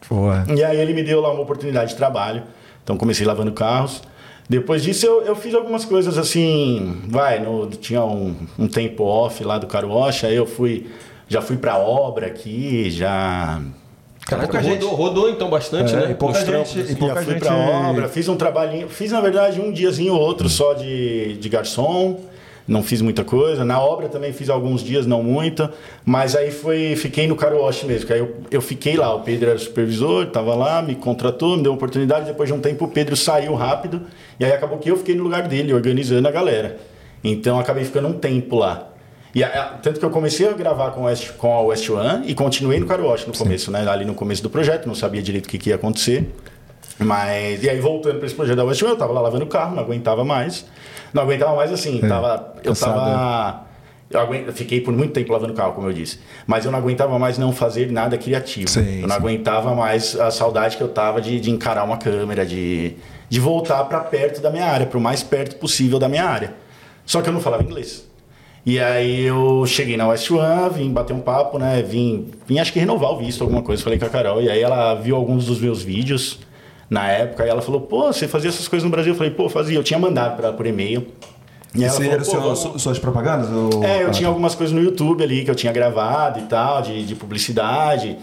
Porra. 0.08 0.46
E 0.56 0.64
aí 0.64 0.80
ele 0.80 0.94
me 0.94 1.02
deu 1.04 1.20
lá 1.20 1.32
uma 1.32 1.42
oportunidade 1.42 1.90
de 1.92 1.98
trabalho. 1.98 2.44
Então 2.84 2.96
comecei 2.96 3.26
lavando 3.26 3.52
carros. 3.52 4.04
Depois 4.50 4.82
disso 4.82 5.06
eu, 5.06 5.22
eu 5.22 5.36
fiz 5.36 5.54
algumas 5.54 5.86
coisas 5.86 6.18
assim, 6.18 7.02
vai, 7.08 7.40
no, 7.40 7.68
tinha 7.68 8.04
um, 8.04 8.36
um 8.58 8.68
tempo 8.68 9.04
off 9.04 9.44
lá 9.44 9.60
do 9.60 9.68
Car 9.68 9.86
Wash, 9.86 10.24
aí 10.24 10.36
eu 10.36 10.48
fui, 10.48 10.88
já 11.28 11.40
fui 11.40 11.56
pra 11.56 11.78
obra 11.78 12.26
aqui, 12.26 12.90
já... 12.90 13.62
Caraca, 14.26 14.48
pouca 14.60 14.68
rodou, 14.70 14.90
rodou 14.96 15.30
então 15.30 15.50
bastante, 15.50 15.94
É, 15.94 15.98
né? 15.98 16.12
e 16.12 16.16
pouca 16.16 16.44
trampos, 16.44 16.72
gente- 16.72 16.84
assim. 16.84 16.94
e 16.94 16.96
pouca 16.96 17.16
já 17.16 17.22
fui 17.22 17.34
gente- 17.34 17.44
pra 17.44 17.56
obra, 17.56 18.08
fiz 18.10 18.28
um 18.28 18.36
trabalhinho, 18.36 18.90
fiz 18.90 19.12
na 19.12 19.22
verdade 19.22 19.62
um 19.62 19.72
diazinho 19.72 20.14
ou 20.16 20.20
outro 20.20 20.50
só 20.50 20.74
de, 20.74 21.38
de 21.38 21.50
garçom, 21.50 22.20
não 22.70 22.82
fiz 22.84 23.02
muita 23.02 23.24
coisa. 23.24 23.66
Na 23.66 23.82
obra 23.82 24.08
também 24.08 24.32
fiz 24.32 24.50
alguns 24.50 24.82
dias, 24.82 25.06
não 25.06 25.22
muita, 25.24 25.74
mas 26.06 26.36
aí 26.36 26.52
foi, 26.52 26.96
fiquei 26.96 27.28
no 27.28 27.36
car 27.36 27.54
wash 27.54 27.84
mesmo, 27.84 28.08
que 28.08 28.14
aí 28.14 28.20
eu, 28.20 28.38
eu 28.52 28.62
fiquei 28.62 28.96
lá, 28.96 29.14
o 29.14 29.22
Pedro 29.22 29.50
era 29.50 29.60
supervisor, 29.60 30.28
tava 30.28 30.56
lá, 30.56 30.82
me 30.82 30.96
contratou, 30.96 31.58
me 31.58 31.64
deu 31.64 31.74
oportunidade, 31.74 32.26
depois 32.28 32.48
de 32.48 32.54
um 32.54 32.60
tempo 32.60 32.86
o 32.86 32.88
Pedro 32.88 33.16
saiu 33.18 33.54
rápido, 33.56 34.02
e 34.40 34.46
aí 34.46 34.54
acabou 34.54 34.78
que 34.78 34.90
eu 34.90 34.96
fiquei 34.98 35.16
no 35.16 35.24
lugar 35.24 35.48
dele, 35.48 35.74
organizando 35.74 36.28
a 36.28 36.32
galera. 36.32 36.78
Então 37.24 37.60
acabei 37.60 37.84
ficando 37.84 38.08
um 38.08 38.14
tempo 38.14 38.56
lá. 38.56 38.88
E 39.36 39.44
a- 39.44 39.78
tanto 39.84 40.00
que 40.00 40.06
eu 40.06 40.10
comecei 40.10 40.48
a 40.48 40.54
gravar 40.54 40.92
com, 40.92 41.02
o 41.02 41.04
West, 41.06 41.32
com 41.38 41.54
a 41.54 41.62
West 41.62 41.88
One 41.90 42.24
e 42.28 42.34
continuei 42.34 42.80
no 42.80 42.86
Car 42.88 43.00
Wash 43.02 43.28
no 43.28 43.34
começo, 43.38 43.70
né? 43.70 43.88
Ali 43.88 44.04
no 44.06 44.14
começo 44.16 44.42
do 44.42 44.50
projeto, 44.50 44.88
não 44.88 44.96
sabia 44.96 45.22
direito 45.22 45.46
o 45.46 45.50
que, 45.50 45.58
que 45.60 45.70
ia 45.70 45.76
acontecer. 45.76 46.30
Mas, 47.00 47.64
e 47.64 47.70
aí 47.70 47.80
voltando 47.80 48.18
para 48.18 48.26
esse 48.26 48.36
projeto 48.36 48.58
da 48.58 48.66
West 48.66 48.82
One, 48.82 48.92
eu 48.92 48.98
tava 48.98 49.14
lá 49.14 49.22
lavando 49.22 49.46
o 49.46 49.48
carro, 49.48 49.76
não 49.76 49.84
aguentava 49.84 50.24
mais. 50.26 50.66
Não 51.14 51.24
aguentava 51.24 51.56
mais 51.56 51.72
assim, 51.72 52.00
tava, 52.02 52.54
eu 52.58 52.72
cansado, 52.72 52.94
tava 52.94 53.66
Eu 54.12 54.20
aguento, 54.20 54.52
fiquei 54.52 54.82
por 54.82 54.94
muito 54.94 55.14
tempo 55.14 55.32
lavando 55.32 55.54
carro, 55.54 55.74
como 55.74 55.88
eu 55.88 55.94
disse. 55.94 56.20
Mas 56.46 56.66
eu 56.66 56.72
não 56.72 56.78
aguentava 56.78 57.18
mais 57.18 57.38
não 57.38 57.52
fazer 57.54 57.92
nada 57.92 58.18
criativo. 58.18 58.70
Sim, 58.70 59.02
eu 59.02 59.08
não 59.08 59.16
sim. 59.16 59.22
aguentava 59.22 59.74
mais 59.74 60.20
a 60.20 60.30
saudade 60.30 60.78
que 60.78 60.84
eu 60.84 60.90
tava 60.90 61.22
de, 61.22 61.40
de 61.40 61.50
encarar 61.50 61.84
uma 61.84 61.98
câmera, 61.98 62.46
de, 62.46 62.96
de 63.30 63.40
voltar 63.40 63.84
para 63.86 64.02
perto 64.02 64.42
da 64.42 64.52
minha 64.52 64.66
área, 64.66 64.86
para 64.86 64.98
o 64.98 65.02
mais 65.02 65.24
perto 65.24 65.56
possível 65.56 66.00
da 66.00 66.10
minha 66.10 66.26
área. 66.26 66.54
Só 67.06 67.22
que 67.22 67.30
eu 67.30 67.34
não 67.34 67.42
falava 67.42 67.64
inglês. 67.64 68.08
E 68.66 68.78
aí 68.78 69.22
eu 69.22 69.66
cheguei 69.66 69.96
na 69.96 70.08
West 70.10 70.30
One, 70.30 70.70
vim 70.74 70.92
bater 70.92 71.14
um 71.14 71.22
papo, 71.22 71.58
né? 71.58 71.82
Vim, 71.82 72.30
vim 72.46 72.60
acho 72.60 72.74
que 72.74 72.80
renovar 72.80 73.14
o 73.14 73.18
visto, 73.18 73.42
alguma 73.42 73.64
coisa, 73.64 73.82
falei 73.82 73.98
com 73.98 74.06
a 74.06 74.10
Carol. 74.10 74.42
E 74.42 74.50
aí 74.50 74.62
ela 74.62 74.94
viu 74.96 75.16
alguns 75.16 75.46
dos 75.46 75.62
meus 75.62 75.82
vídeos 75.82 76.40
na 76.90 77.08
época, 77.10 77.46
e 77.46 77.50
ela 77.50 77.62
falou, 77.62 77.82
pô, 77.82 78.12
você 78.12 78.28
fazia 78.28 78.50
essas 78.50 78.68
coisas 78.68 78.84
no 78.84 78.90
Brasil? 78.90 79.14
Eu 79.14 79.18
falei, 79.18 79.32
pô, 79.32 79.48
fazia. 79.50 79.78
Eu 79.78 79.84
tinha 79.84 80.00
mandado 80.00 80.36
pra 80.36 80.48
ela 80.48 80.58
por 80.58 80.66
e-mail. 80.66 81.08
E 81.76 81.88
falou, 81.88 82.04
era 82.04 82.16
o 82.16 82.26
"Pô, 82.26 82.32
seu- 82.32 82.42
vamos- 82.42 82.60
su- 82.60 82.80
suas 82.80 82.98
propagandas? 82.98 83.48
ou- 83.52 83.84
é, 83.84 84.02
eu 84.04 84.08
Ah, 84.08 84.12
tinha 84.12 84.24
tá. 84.24 84.30
algumas 84.30 84.56
coisas 84.56 84.76
no 84.76 84.82
YouTube 84.82 85.24
ali 85.24 85.44
que 85.46 85.52
eu 85.52 85.56
tinha 85.56 85.72
gravado 85.72 86.40
e 86.40 86.44
tal, 86.44 86.82
de, 86.82 87.06
de 87.06 87.14
publicidade, 87.16 88.18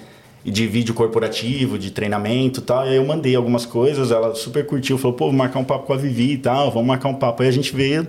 e 0.44 0.50
de 0.50 0.66
vídeo 0.66 0.94
corporativo, 0.94 1.78
de 1.78 1.90
treinamento 1.92 2.60
e 2.60 2.62
tal. 2.62 2.84
E 2.86 2.90
aí 2.90 2.96
eu 2.96 3.04
mandei 3.04 3.34
algumas 3.36 3.64
coisas, 3.66 4.10
ela 4.10 4.34
super 4.34 4.64
curtiu, 4.66 4.96
falou, 4.98 5.16
pô, 5.16 5.26
vou 5.26 5.34
marcar 5.34 5.58
um 5.60 5.64
papo 5.64 5.86
com 5.86 5.92
a 5.92 5.96
Vivi 5.96 6.32
e 6.32 6.38
tal, 6.38 6.70
vamos 6.70 6.86
marcar 6.88 7.08
um 7.08 7.14
papo. 7.14 7.42
Aí 7.42 7.48
a 7.48 7.52
gente 7.52 7.74
veio. 7.74 8.06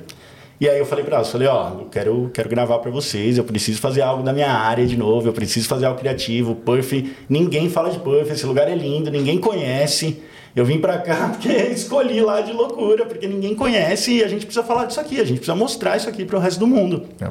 E 0.60 0.68
aí 0.68 0.80
eu 0.80 0.86
falei 0.88 1.04
pra 1.06 1.18
ela, 1.18 1.26
eu 1.26 1.30
falei, 1.32 1.48
ó, 1.48 1.70
eu 1.82 1.86
quero, 1.92 2.32
quero 2.34 2.50
gravar 2.50 2.80
pra 2.80 2.90
vocês, 2.90 3.38
eu 3.38 3.44
preciso 3.44 3.80
fazer 3.80 4.02
algo 4.02 4.24
da 4.24 4.34
minha 4.34 4.52
área 4.52 4.88
de 4.88 4.98
novo, 4.98 5.28
eu 5.28 5.34
preciso 5.34 5.68
fazer 5.68 5.86
algo 5.86 6.00
criativo. 6.00 6.56
Puff, 6.56 7.12
ninguém 7.30 7.70
fala 7.70 7.92
de 7.92 8.00
Puff, 8.00 8.32
esse 8.32 8.46
lugar 8.46 8.68
é 8.68 8.74
lindo, 8.76 9.12
ninguém 9.12 9.38
conhece. 9.40 10.20
Eu 10.58 10.66
vim 10.66 10.80
pra 10.80 10.98
cá 10.98 11.30
porque 11.38 11.50
escolhi 11.50 12.20
lá 12.20 12.42
de 12.42 12.52
loucura, 12.52 13.06
porque 13.06 13.28
ninguém 13.28 13.54
conhece 13.54 14.14
e 14.14 14.24
a 14.24 14.28
gente 14.28 14.44
precisa 14.44 14.66
falar 14.66 14.86
disso 14.86 15.00
aqui, 15.00 15.22
a 15.22 15.24
gente 15.24 15.38
precisa 15.38 15.56
mostrar 15.56 15.96
isso 15.96 16.10
aqui 16.10 16.26
pro 16.26 16.40
resto 16.40 16.60
do 16.60 16.66
mundo. 16.66 17.06
É. 17.22 17.30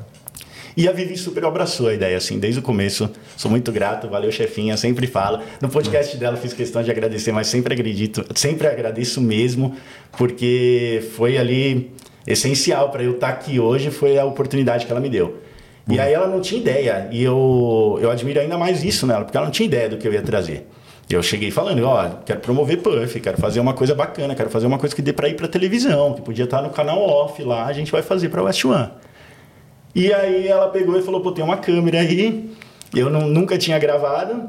E 0.76 0.86
a 0.86 0.92
Vivi 0.92 1.16
super 1.16 1.44
abraçou 1.44 1.88
a 1.88 1.94
ideia, 1.94 2.16
assim, 2.16 2.38
desde 2.38 2.60
o 2.60 2.62
começo. 2.62 3.10
Sou 3.36 3.50
muito 3.50 3.72
grato, 3.72 4.06
valeu, 4.08 4.30
chefinha, 4.30 4.76
sempre 4.76 5.08
falo. 5.08 5.40
No 5.60 5.68
podcast 5.68 6.16
dela 6.18 6.36
fiz 6.36 6.52
questão 6.52 6.84
de 6.84 6.90
agradecer, 6.90 7.32
mas 7.32 7.48
sempre 7.48 7.74
acredito, 7.74 8.24
sempre 8.34 8.68
agradeço 8.68 9.20
mesmo, 9.20 9.74
porque 10.16 11.02
foi 11.16 11.36
ali 11.36 11.90
essencial 12.26 12.90
para 12.90 13.02
eu 13.02 13.12
estar 13.12 13.30
aqui 13.30 13.58
hoje, 13.58 13.90
foi 13.90 14.18
a 14.18 14.24
oportunidade 14.24 14.86
que 14.86 14.92
ela 14.92 15.00
me 15.00 15.08
deu. 15.08 15.38
E 15.88 15.98
aí 15.98 16.12
ela 16.12 16.28
não 16.28 16.40
tinha 16.40 16.60
ideia, 16.60 17.08
e 17.10 17.24
eu, 17.24 17.98
eu 18.00 18.08
admiro 18.10 18.38
ainda 18.38 18.56
mais 18.56 18.84
isso 18.84 19.04
nela, 19.04 19.24
porque 19.24 19.36
ela 19.36 19.46
não 19.46 19.52
tinha 19.52 19.66
ideia 19.66 19.88
do 19.88 19.96
que 19.96 20.06
eu 20.06 20.12
ia 20.12 20.22
trazer. 20.22 20.68
Eu 21.08 21.22
cheguei 21.22 21.52
falando, 21.52 21.84
ó, 21.84 22.08
quero 22.24 22.40
promover 22.40 22.78
Puff, 22.82 23.20
quero 23.20 23.36
fazer 23.38 23.60
uma 23.60 23.72
coisa 23.74 23.94
bacana, 23.94 24.34
quero 24.34 24.50
fazer 24.50 24.66
uma 24.66 24.76
coisa 24.78 24.94
que 24.94 25.00
dê 25.00 25.12
para 25.12 25.28
ir 25.28 25.34
para 25.36 25.46
televisão, 25.46 26.14
que 26.14 26.20
podia 26.20 26.44
estar 26.44 26.60
no 26.62 26.70
canal 26.70 26.98
off 27.00 27.40
lá, 27.44 27.64
a 27.66 27.72
gente 27.72 27.92
vai 27.92 28.02
fazer 28.02 28.28
para 28.28 28.42
West 28.42 28.64
One. 28.64 28.90
E 29.94 30.12
aí 30.12 30.48
ela 30.48 30.68
pegou 30.68 30.98
e 30.98 31.02
falou, 31.02 31.20
pô, 31.20 31.30
tem 31.30 31.44
uma 31.44 31.56
câmera 31.56 32.00
aí. 32.00 32.50
Eu 32.94 33.08
não- 33.08 33.28
nunca 33.28 33.56
tinha 33.56 33.78
gravado. 33.78 34.48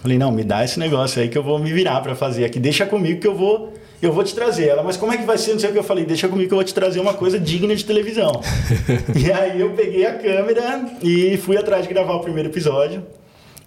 Falei, 0.00 0.16
não, 0.16 0.30
me 0.32 0.42
dá 0.44 0.64
esse 0.64 0.78
negócio 0.78 1.20
aí 1.20 1.28
que 1.28 1.36
eu 1.36 1.42
vou 1.42 1.58
me 1.58 1.72
virar 1.72 2.00
pra 2.00 2.14
fazer 2.14 2.44
aqui. 2.44 2.58
Deixa 2.58 2.86
comigo 2.86 3.20
que 3.20 3.26
eu 3.26 3.34
vou, 3.34 3.74
eu 4.00 4.12
vou 4.12 4.24
te 4.24 4.34
trazer. 4.34 4.68
Ela, 4.68 4.82
mas 4.82 4.96
como 4.96 5.12
é 5.12 5.18
que 5.18 5.24
vai 5.24 5.36
ser? 5.36 5.52
Não 5.52 5.58
sei 5.58 5.68
o 5.70 5.72
que 5.74 5.78
eu 5.78 5.84
falei. 5.84 6.06
Deixa 6.06 6.28
comigo 6.28 6.48
que 6.48 6.54
eu 6.54 6.58
vou 6.58 6.64
te 6.64 6.72
trazer 6.72 6.98
uma 7.00 7.12
coisa 7.12 7.38
digna 7.38 7.74
de 7.76 7.84
televisão. 7.84 8.40
e 9.14 9.30
aí 9.30 9.60
eu 9.60 9.70
peguei 9.72 10.06
a 10.06 10.14
câmera 10.14 10.86
e 11.02 11.36
fui 11.36 11.58
atrás 11.58 11.82
de 11.86 11.92
gravar 11.92 12.14
o 12.14 12.20
primeiro 12.20 12.48
episódio. 12.48 13.02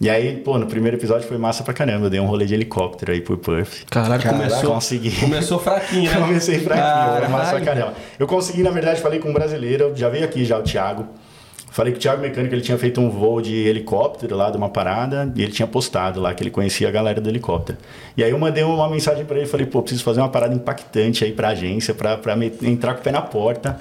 E 0.04 0.10
aí, 0.10 0.36
pô, 0.36 0.58
no 0.58 0.66
primeiro 0.66 0.98
episódio 0.98 1.26
foi 1.26 1.38
massa 1.38 1.64
pra 1.64 1.74
caramba. 1.74 2.08
Eu 2.08 2.10
dei 2.10 2.20
um 2.20 2.26
rolê 2.26 2.46
de 2.46 2.54
helicóptero 2.54 3.14
aí 3.14 3.22
por 3.22 3.38
Perth. 3.38 3.86
Caralho, 3.90 4.22
Caraca, 4.22 4.38
começou. 4.50 4.74
consegui. 4.74 5.12
Começou 5.18 5.60
fraquinho, 5.60 6.12
né? 6.12 6.18
Comecei 6.28 6.60
fraquinho, 6.60 7.20
foi 7.20 7.28
massa 7.30 7.52
pra 7.52 7.62
caramba. 7.62 7.94
Eu 8.20 8.28
consegui, 8.28 8.64
na 8.64 8.70
verdade, 8.70 9.00
falei 9.00 9.20
com 9.20 9.30
um 9.30 9.34
brasileiro, 9.34 9.94
já 9.96 10.10
veio 10.10 10.26
aqui 10.26 10.44
já 10.44 10.60
o 10.60 10.62
Thiago. 10.62 11.08
Falei 11.72 11.94
que 11.94 11.98
o 12.00 12.02
Thiago 12.02 12.22
Mecânico 12.22 12.54
ele 12.54 12.62
tinha 12.62 12.78
feito 12.78 13.00
um 13.00 13.10
voo 13.10 13.42
de 13.42 13.56
helicóptero 13.66 14.36
lá 14.36 14.52
de 14.52 14.58
uma 14.58 14.68
parada 14.70 15.32
e 15.38 15.42
ele 15.42 15.52
tinha 15.54 15.66
postado 15.68 16.20
lá 16.20 16.34
que 16.34 16.44
ele 16.44 16.52
conhecia 16.52 16.88
a 16.90 16.92
galera 16.92 17.22
do 17.22 17.30
helicóptero. 17.30 17.78
E 18.18 18.24
aí 18.26 18.30
eu 18.30 18.38
mandei 18.38 18.64
uma 18.64 18.90
mensagem 18.90 19.24
pra 19.26 19.38
ele, 19.38 19.48
falei, 19.48 19.66
pô, 19.66 19.82
preciso 19.82 20.04
fazer 20.04 20.20
uma 20.20 20.30
parada 20.30 20.54
impactante 20.54 21.24
aí 21.24 21.32
pra 21.32 21.48
agência, 21.48 21.94
pra, 21.96 22.18
pra 22.18 22.36
me- 22.36 22.52
entrar 22.62 22.94
com 22.94 23.00
o 23.00 23.04
pé 23.04 23.12
na 23.12 23.22
porta. 23.22 23.80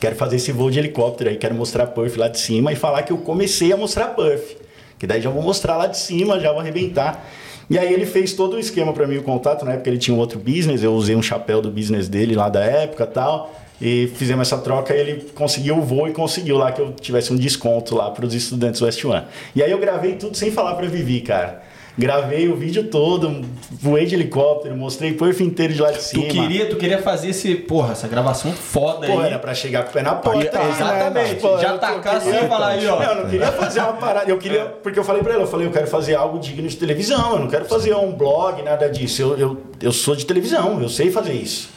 Quero 0.00 0.16
fazer 0.16 0.36
esse 0.36 0.50
voo 0.50 0.70
de 0.70 0.78
helicóptero 0.80 1.28
aí, 1.30 1.36
quero 1.36 1.54
mostrar 1.54 1.86
Puff 1.88 2.18
lá 2.18 2.26
de 2.28 2.38
cima 2.40 2.72
e 2.72 2.76
falar 2.76 3.02
que 3.02 3.12
eu 3.12 3.18
comecei 3.18 3.72
a 3.72 3.76
mostrar 3.76 4.06
Puff. 4.08 4.56
Que 5.00 5.06
daí 5.06 5.20
já 5.20 5.30
vou 5.30 5.42
mostrar 5.42 5.78
lá 5.78 5.86
de 5.86 5.98
cima, 5.98 6.38
já 6.38 6.52
vou 6.52 6.60
arrebentar. 6.60 7.26
E 7.70 7.78
aí 7.78 7.90
ele 7.92 8.04
fez 8.04 8.34
todo 8.34 8.56
o 8.56 8.58
esquema 8.58 8.92
para 8.92 9.06
mim, 9.06 9.16
o 9.16 9.22
contato. 9.22 9.64
Na 9.64 9.72
época 9.72 9.88
ele 9.88 9.98
tinha 9.98 10.14
um 10.14 10.20
outro 10.20 10.38
business, 10.38 10.82
eu 10.82 10.92
usei 10.92 11.16
um 11.16 11.22
chapéu 11.22 11.62
do 11.62 11.70
business 11.70 12.06
dele 12.06 12.34
lá 12.34 12.50
da 12.50 12.62
época 12.62 13.06
tal. 13.06 13.50
E 13.80 14.12
fizemos 14.14 14.46
essa 14.46 14.60
troca 14.60 14.92
ele 14.92 15.30
conseguiu 15.34 15.78
o 15.78 15.82
voo 15.82 16.06
e 16.06 16.12
conseguiu 16.12 16.58
lá 16.58 16.70
que 16.70 16.82
eu 16.82 16.92
tivesse 16.92 17.32
um 17.32 17.36
desconto 17.36 17.96
lá 17.96 18.10
para 18.10 18.26
os 18.26 18.34
estudantes 18.34 18.82
West 18.82 19.02
One. 19.02 19.24
E 19.56 19.62
aí 19.62 19.70
eu 19.70 19.78
gravei 19.78 20.16
tudo 20.16 20.36
sem 20.36 20.50
falar 20.50 20.74
para 20.74 20.86
Vivi, 20.86 21.22
cara. 21.22 21.62
Gravei 22.00 22.48
o 22.48 22.56
vídeo 22.56 22.84
todo, 22.84 23.42
voei 23.70 24.06
de 24.06 24.14
helicóptero, 24.14 24.74
mostrei 24.74 25.10
o 25.10 25.16
Puff 25.18 25.44
inteiro 25.44 25.74
de 25.74 25.82
lá 25.82 25.90
de 25.90 25.98
Tu 25.98 26.04
cima. 26.04 26.24
queria, 26.28 26.64
tu 26.66 26.76
queria 26.76 27.02
fazer 27.02 27.28
esse, 27.28 27.54
porra, 27.54 27.92
essa 27.92 28.08
gravação 28.08 28.50
foda 28.52 29.06
Pô, 29.06 29.18
aí. 29.20 29.26
era 29.26 29.38
pra 29.38 29.52
chegar 29.52 29.82
com 29.84 29.90
o 29.90 29.92
pé 29.92 30.02
na 30.02 30.14
porta. 30.14 30.58
É, 30.58 30.70
exatamente. 30.70 31.34
Pô, 31.36 31.58
Já 31.58 31.76
tacar 31.76 32.16
assim 32.16 32.30
e 32.30 32.48
falar 32.48 32.68
aí, 32.68 32.86
ó. 32.86 32.98
Não, 32.98 33.02
eu 33.12 33.22
não 33.24 33.30
queria 33.30 33.52
fazer 33.52 33.80
uma 33.80 33.92
parada. 33.92 34.30
Eu 34.30 34.38
queria. 34.38 34.64
Porque 34.82 34.98
eu 34.98 35.04
falei 35.04 35.22
pra 35.22 35.34
ele, 35.34 35.42
eu 35.42 35.46
falei, 35.46 35.66
eu 35.66 35.70
quero 35.70 35.86
fazer 35.88 36.14
algo 36.14 36.38
digno 36.38 36.66
de 36.66 36.76
televisão. 36.76 37.34
Eu 37.34 37.38
não 37.40 37.48
quero 37.48 37.66
fazer 37.66 37.94
um 37.94 38.12
blog, 38.12 38.62
nada 38.62 38.88
disso. 38.88 39.20
Eu, 39.20 39.36
eu, 39.38 39.60
eu 39.82 39.92
sou 39.92 40.16
de 40.16 40.24
televisão, 40.24 40.80
eu 40.80 40.88
sei 40.88 41.10
fazer 41.10 41.34
isso. 41.34 41.68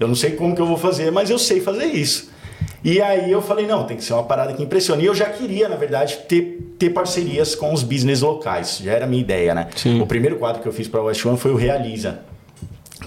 Eu 0.00 0.08
não 0.08 0.16
sei 0.16 0.32
como 0.32 0.56
que 0.56 0.60
eu 0.60 0.66
vou 0.66 0.76
fazer, 0.76 1.12
mas 1.12 1.30
eu 1.30 1.38
sei 1.38 1.60
fazer 1.60 1.84
isso. 1.86 2.30
E 2.84 3.00
aí 3.02 3.30
eu 3.30 3.42
falei, 3.42 3.66
não, 3.66 3.84
tem 3.84 3.96
que 3.96 4.04
ser 4.04 4.12
uma 4.12 4.22
parada 4.22 4.52
que 4.52 4.62
impressione. 4.62 5.02
E 5.02 5.06
eu 5.06 5.14
já 5.14 5.26
queria, 5.26 5.68
na 5.68 5.76
verdade, 5.76 6.18
ter, 6.28 6.74
ter 6.78 6.90
parcerias 6.90 7.54
com 7.54 7.72
os 7.72 7.82
business 7.82 8.20
locais. 8.20 8.80
Já 8.82 8.92
era 8.92 9.04
a 9.04 9.08
minha 9.08 9.20
ideia, 9.20 9.54
né? 9.54 9.68
Sim. 9.74 10.00
O 10.00 10.06
primeiro 10.06 10.36
quadro 10.36 10.62
que 10.62 10.68
eu 10.68 10.72
fiz 10.72 10.86
pra 10.86 11.02
West 11.02 11.24
One 11.26 11.36
foi 11.36 11.50
o 11.50 11.56
Realiza 11.56 12.20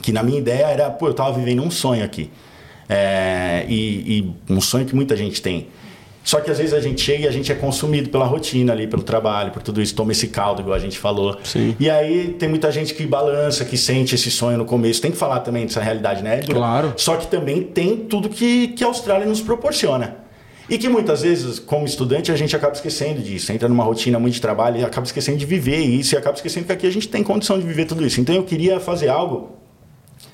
que 0.02 0.12
na 0.12 0.24
minha 0.24 0.40
ideia 0.40 0.66
era, 0.66 0.90
pô, 0.90 1.08
eu 1.08 1.14
tava 1.14 1.38
vivendo 1.38 1.62
um 1.62 1.72
sonho 1.72 2.04
aqui. 2.04 2.30
É, 2.90 3.66
e, 3.70 4.20
e 4.20 4.54
um 4.54 4.60
sonho 4.60 4.86
que 4.86 4.96
muita 4.96 5.16
gente 5.16 5.42
tem. 5.42 5.68
Só 6.24 6.40
que 6.40 6.52
às 6.52 6.58
vezes 6.58 6.74
a 6.74 6.80
gente 6.80 7.02
chega 7.02 7.26
e 7.26 7.28
a 7.28 7.32
gente 7.32 7.52
é 7.52 7.56
consumido 7.56 8.10
pela 8.10 8.26
rotina 8.26 8.74
ali, 8.74 8.88
pelo 8.88 9.04
trabalho, 9.04 9.52
por 9.52 9.62
tudo 9.62 9.82
isso, 9.82 9.96
toma 9.96 10.12
esse 10.12 10.28
caldo, 10.28 10.62
igual 10.62 10.76
a 10.76 10.80
gente 10.80 10.98
falou. 10.98 11.38
Sim. 11.44 11.76
E 11.80 11.90
aí 11.90 12.36
tem 12.38 12.48
muita 12.48 12.72
gente 12.72 12.94
que 12.94 13.06
balança, 13.06 13.66
que 13.66 13.78
sente 13.78 14.16
esse 14.16 14.30
sonho 14.30 14.58
no 14.58 14.66
começo. 14.66 15.02
Tem 15.02 15.12
que 15.12 15.18
falar 15.18 15.40
também 15.40 15.66
dessa 15.66 15.82
realidade, 15.82 16.24
né? 16.24 16.38
Edgar? 16.38 16.56
Claro. 16.56 16.94
Só 16.98 17.16
que 17.16 17.28
também 17.28 17.64
tem 17.64 17.98
tudo 17.98 18.30
que, 18.30 18.70
que 18.70 18.84
a 18.84 18.88
Austrália 18.88 19.26
nos 19.26 19.42
proporciona. 19.42 20.18
E 20.70 20.78
que 20.78 20.88
muitas 20.88 21.22
vezes, 21.22 21.60
como 21.60 21.86
estudante, 21.86 22.32
a 22.32 22.36
gente 22.36 22.56
acaba 22.56 22.74
esquecendo 22.74 23.22
disso. 23.22 23.52
Entra 23.52 23.68
numa 23.68 23.84
rotina 23.84 24.18
muito 24.18 24.36
de 24.36 24.42
trabalho 24.42 24.80
e 24.80 24.86
acaba 24.86 25.06
esquecendo 25.06 25.38
de 25.38 25.46
viver 25.46 25.80
isso 25.80 26.16
e 26.16 26.18
acaba 26.18 26.36
esquecendo 26.36 26.66
que 26.66 26.72
aqui 26.72 26.88
a 26.88 26.92
gente 26.92 27.10
tem 27.10 27.24
condição 27.24 27.60
de 27.60 27.66
viver 27.66 27.86
tudo 27.86 28.06
isso. 28.06 28.22
Então 28.22 28.34
eu 28.34 28.44
queria 28.44 28.80
fazer 28.80 29.10
algo 29.10 29.61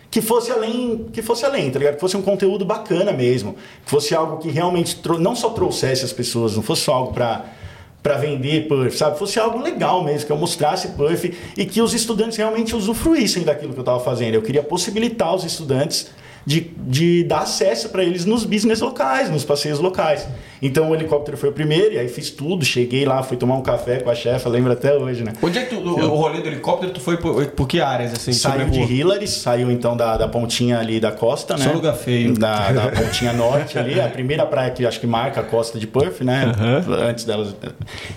que 0.09 0.21
fosse 0.21 0.51
além, 0.51 1.07
que 1.11 1.21
fosse 1.21 1.45
além, 1.45 1.69
tá 1.69 1.79
ligado? 1.79 1.95
Que 1.95 2.01
fosse 2.01 2.15
um 2.15 2.21
conteúdo 2.21 2.65
bacana 2.65 3.11
mesmo, 3.11 3.55
que 3.83 3.89
fosse 3.89 4.15
algo 4.15 4.37
que 4.37 4.49
realmente 4.49 4.99
não 5.19 5.35
só 5.35 5.49
trouxesse 5.49 6.05
as 6.05 6.13
pessoas, 6.13 6.55
não 6.55 6.63
fosse 6.63 6.83
só 6.83 6.93
algo 6.93 7.13
para 7.13 7.45
para 8.01 8.15
vender 8.15 8.69
Puff, 8.69 8.97
sabe? 8.97 9.19
Fosse 9.19 9.37
algo 9.37 9.59
legal 9.59 10.01
mesmo, 10.01 10.27
que 10.27 10.31
eu 10.31 10.37
mostrasse 10.37 10.89
Puff 10.89 11.33
e 11.57 11.65
que 11.65 11.81
os 11.81 11.93
estudantes 11.93 12.37
realmente 12.37 12.73
usufruíssem 12.73 13.43
daquilo 13.43 13.73
que 13.73 13.79
eu 13.79 13.81
estava 13.81 13.99
fazendo. 13.99 14.35
Eu 14.35 14.41
queria 14.41 14.63
possibilitar 14.63 15.35
os 15.35 15.43
estudantes 15.43 16.09
de, 16.47 16.61
de 16.77 17.25
dar 17.25 17.39
acesso 17.39 17.89
para 17.89 18.01
eles 18.05 18.23
nos 18.23 18.45
business 18.45 18.79
locais, 18.79 19.29
nos 19.29 19.43
passeios 19.43 19.79
locais. 19.79 20.25
Então 20.61 20.89
o 20.89 20.95
helicóptero 20.95 21.35
foi 21.35 21.49
o 21.49 21.51
primeiro, 21.51 21.95
e 21.95 21.99
aí 21.99 22.07
fiz 22.07 22.31
tudo, 22.31 22.63
cheguei 22.63 23.03
lá, 23.03 23.21
fui 23.21 23.35
tomar 23.35 23.55
um 23.55 23.61
café 23.61 23.99
com 23.99 24.09
a 24.09 24.15
chefa, 24.15 24.47
lembro 24.47 24.71
até 24.71 24.95
hoje, 24.95 25.25
né? 25.25 25.33
Onde 25.41 25.59
é 25.59 25.65
que 25.65 25.75
tu, 25.75 25.81
o, 25.81 26.05
o 26.05 26.15
rolê 26.15 26.39
do 26.39 26.47
helicóptero, 26.47 26.93
tu 26.93 27.01
foi 27.01 27.17
por, 27.17 27.45
por 27.47 27.67
que 27.67 27.81
áreas, 27.81 28.13
assim? 28.13 28.31
Saiu 28.31 28.69
de? 28.69 28.79
Hillary, 28.79 29.27
saiu 29.27 29.69
então 29.69 29.97
da, 29.97 30.15
da 30.15 30.25
pontinha 30.29 30.79
ali 30.79 31.01
da 31.01 31.11
costa, 31.11 31.57
né? 31.57 31.65
Só 31.65 31.73
lugar 31.73 31.95
feio. 31.95 32.33
Da, 32.33 32.71
da 32.71 32.91
pontinha 32.91 33.33
norte 33.33 33.77
ali, 33.77 33.99
a 33.99 34.07
primeira 34.07 34.45
praia 34.45 34.71
que 34.71 34.85
acho 34.85 35.01
que 35.01 35.07
marca 35.07 35.41
a 35.41 35.43
costa 35.43 35.77
de 35.77 35.85
Perth, 35.85 36.21
né? 36.21 36.53
Antes 37.09 37.25
delas. 37.25 37.53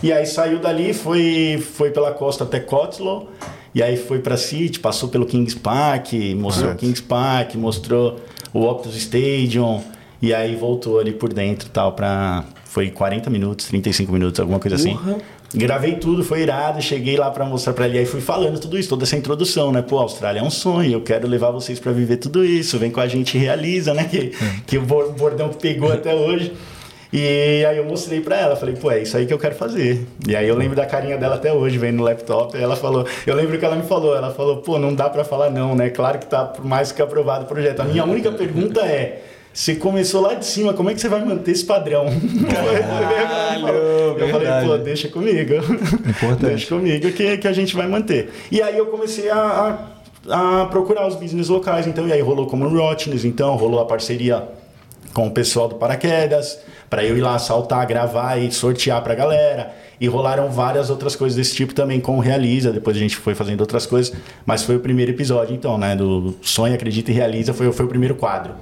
E 0.05 0.13
aí 0.13 0.25
saiu 0.25 0.61
dali, 0.61 0.95
foi, 0.95 1.61
foi 1.75 1.91
pela 1.91 2.13
costa 2.13 2.45
até 2.45 2.61
Cotslow, 2.61 3.29
e 3.75 3.83
aí 3.83 3.97
foi 3.97 4.19
pra 4.19 4.37
City, 4.37 4.79
passou 4.81 5.09
pelo 5.09 5.27
Kings 5.27 5.57
Park, 5.59 6.13
mostrou 6.37 6.65
o 6.65 6.69
Correto. 6.69 6.79
Kings 6.87 7.03
Park, 7.03 7.55
mostrou 7.55 8.21
o 8.53 8.63
Optus 8.65 8.97
Stadium, 8.97 9.81
e 10.21 10.35
aí 10.35 10.55
voltou 10.57 10.99
ali 10.99 11.13
por 11.13 11.33
dentro 11.33 11.69
e 11.69 11.71
tal 11.71 11.93
pra... 11.93 12.45
Foi 12.65 12.89
40 12.91 13.29
minutos, 13.31 13.67
35 13.67 14.13
minutos, 14.13 14.39
alguma 14.39 14.61
coisa 14.61 14.77
assim. 14.77 14.93
Porra. 14.95 15.17
Gravei 15.53 15.97
tudo, 15.97 16.23
foi 16.23 16.43
irado, 16.43 16.81
cheguei 16.81 17.17
lá 17.17 17.29
pra 17.29 17.45
mostrar 17.45 17.73
pra 17.73 17.89
ele, 17.89 17.99
aí 17.99 18.07
fui 18.07 18.21
falando 18.21 18.61
tudo 18.61 18.79
isso, 18.79 18.89
toda 18.89 19.03
essa 19.03 19.17
introdução, 19.17 19.73
né? 19.73 19.83
Pô, 19.83 19.99
a 19.99 20.03
Austrália 20.03 20.39
é 20.39 20.43
um 20.45 20.51
sonho, 20.51 20.93
eu 20.93 21.01
quero 21.01 21.27
levar 21.27 21.51
vocês 21.51 21.81
pra 21.81 21.91
viver 21.91 22.19
tudo 22.19 22.45
isso, 22.45 22.79
vem 22.79 22.89
com 22.93 23.01
a 23.01 23.09
gente 23.09 23.37
e 23.37 23.41
realiza, 23.41 23.93
né? 23.93 24.05
Que, 24.05 24.33
que 24.65 24.79
o 24.79 24.83
bor- 24.83 25.11
bordão 25.15 25.49
que 25.49 25.57
pegou 25.57 25.93
até 25.93 26.15
hoje. 26.15 26.53
E 27.13 27.65
aí 27.65 27.77
eu 27.77 27.85
mostrei 27.85 28.21
pra 28.21 28.37
ela, 28.37 28.55
falei, 28.55 28.77
pô, 28.77 28.91
é 28.91 29.03
isso 29.03 29.17
aí 29.17 29.27
que 29.27 29.35
eu 29.35 29.39
quero 29.39 29.55
fazer. 29.55 30.07
E 30.27 30.37
aí 30.37 30.47
eu 30.47 30.55
lembro 30.55 30.77
da 30.77 30.87
carinha 30.87 31.19
dela 31.19 31.35
até 31.35 31.53
hoje, 31.53 31.77
vendo 31.77 31.97
no 31.97 32.05
laptop, 32.05 32.57
ela 32.57 32.77
falou, 32.77 33.05
eu 33.27 33.35
lembro 33.35 33.59
que 33.59 33.65
ela 33.65 33.75
me 33.75 33.83
falou, 33.83 34.17
ela 34.17 34.31
falou, 34.33 34.59
pô, 34.59 34.79
não 34.79 34.95
dá 34.95 35.11
pra 35.11 35.25
falar 35.25 35.51
não, 35.51 35.75
né? 35.75 35.91
Claro 35.91 36.19
que 36.19 36.27
tá 36.27 36.53
mais 36.63 36.93
que 36.93 37.03
aprovado 37.03 37.45
o 37.45 37.49
projeto. 37.49 37.81
A 37.81 37.85
minha 37.85 38.05
única 38.05 38.31
pergunta 38.31 38.81
é, 38.83 39.23
você 39.53 39.75
começou 39.75 40.21
lá 40.21 40.35
de 40.35 40.47
cima, 40.47 40.73
como 40.73 40.91
é 40.91 40.95
que 40.95 41.01
você 41.01 41.09
vai 41.09 41.25
manter 41.25 41.51
esse 41.51 41.65
padrão? 41.65 42.07
Caralho, 42.49 43.67
eu 43.67 44.29
falei, 44.29 44.47
verdade. 44.47 44.67
pô, 44.69 44.79
deixa 44.79 45.09
comigo. 45.09 45.55
Deixa 46.39 46.69
comigo 46.69 47.11
que, 47.11 47.39
que 47.39 47.49
a 47.49 47.53
gente 47.53 47.75
vai 47.75 47.89
manter. 47.89 48.31
E 48.53 48.63
aí 48.63 48.79
eu 48.79 48.87
comecei 48.87 49.29
a, 49.29 49.91
a, 50.29 50.63
a 50.63 50.67
procurar 50.67 51.09
os 51.09 51.17
business 51.17 51.49
locais, 51.49 51.89
então, 51.89 52.07
e 52.07 52.13
aí 52.13 52.21
rolou 52.21 52.47
como 52.47 52.69
Rotness, 52.69 53.25
então, 53.25 53.57
rolou 53.57 53.81
a 53.81 53.85
parceria 53.85 54.45
com 55.13 55.27
o 55.27 55.31
pessoal 55.33 55.67
do 55.67 55.75
Paraquedas, 55.75 56.61
para 56.91 57.05
eu 57.05 57.17
ir 57.17 57.21
lá 57.21 57.39
saltar, 57.39 57.87
gravar 57.87 58.37
e 58.37 58.51
sortear 58.53 59.01
pra 59.03 59.15
galera. 59.15 59.71
E 60.01 60.09
rolaram 60.09 60.51
várias 60.51 60.91
outras 60.91 61.15
coisas 61.15 61.37
desse 61.37 61.55
tipo 61.55 61.73
também 61.73 62.01
com 62.01 62.17
o 62.17 62.21
Realiza. 62.21 62.73
Depois 62.73 62.97
a 62.97 63.01
gente 63.01 63.17
foi 63.17 63.35
fazendo 63.35 63.61
outras 63.61 63.87
coisas. 63.87 64.13
Mas 64.45 64.63
foi 64.65 64.77
o 64.77 64.81
primeiro 64.81 65.13
episódio, 65.13 65.55
então, 65.55 65.79
né? 65.79 65.95
Do 65.95 66.35
Sonha, 66.43 66.75
Acredita 66.75 67.11
e 67.11 67.15
Realiza 67.15 67.55
foi, 67.55 67.71
foi 67.73 67.85
o 67.87 67.89
primeiro 67.89 68.15
quadro. 68.17 68.55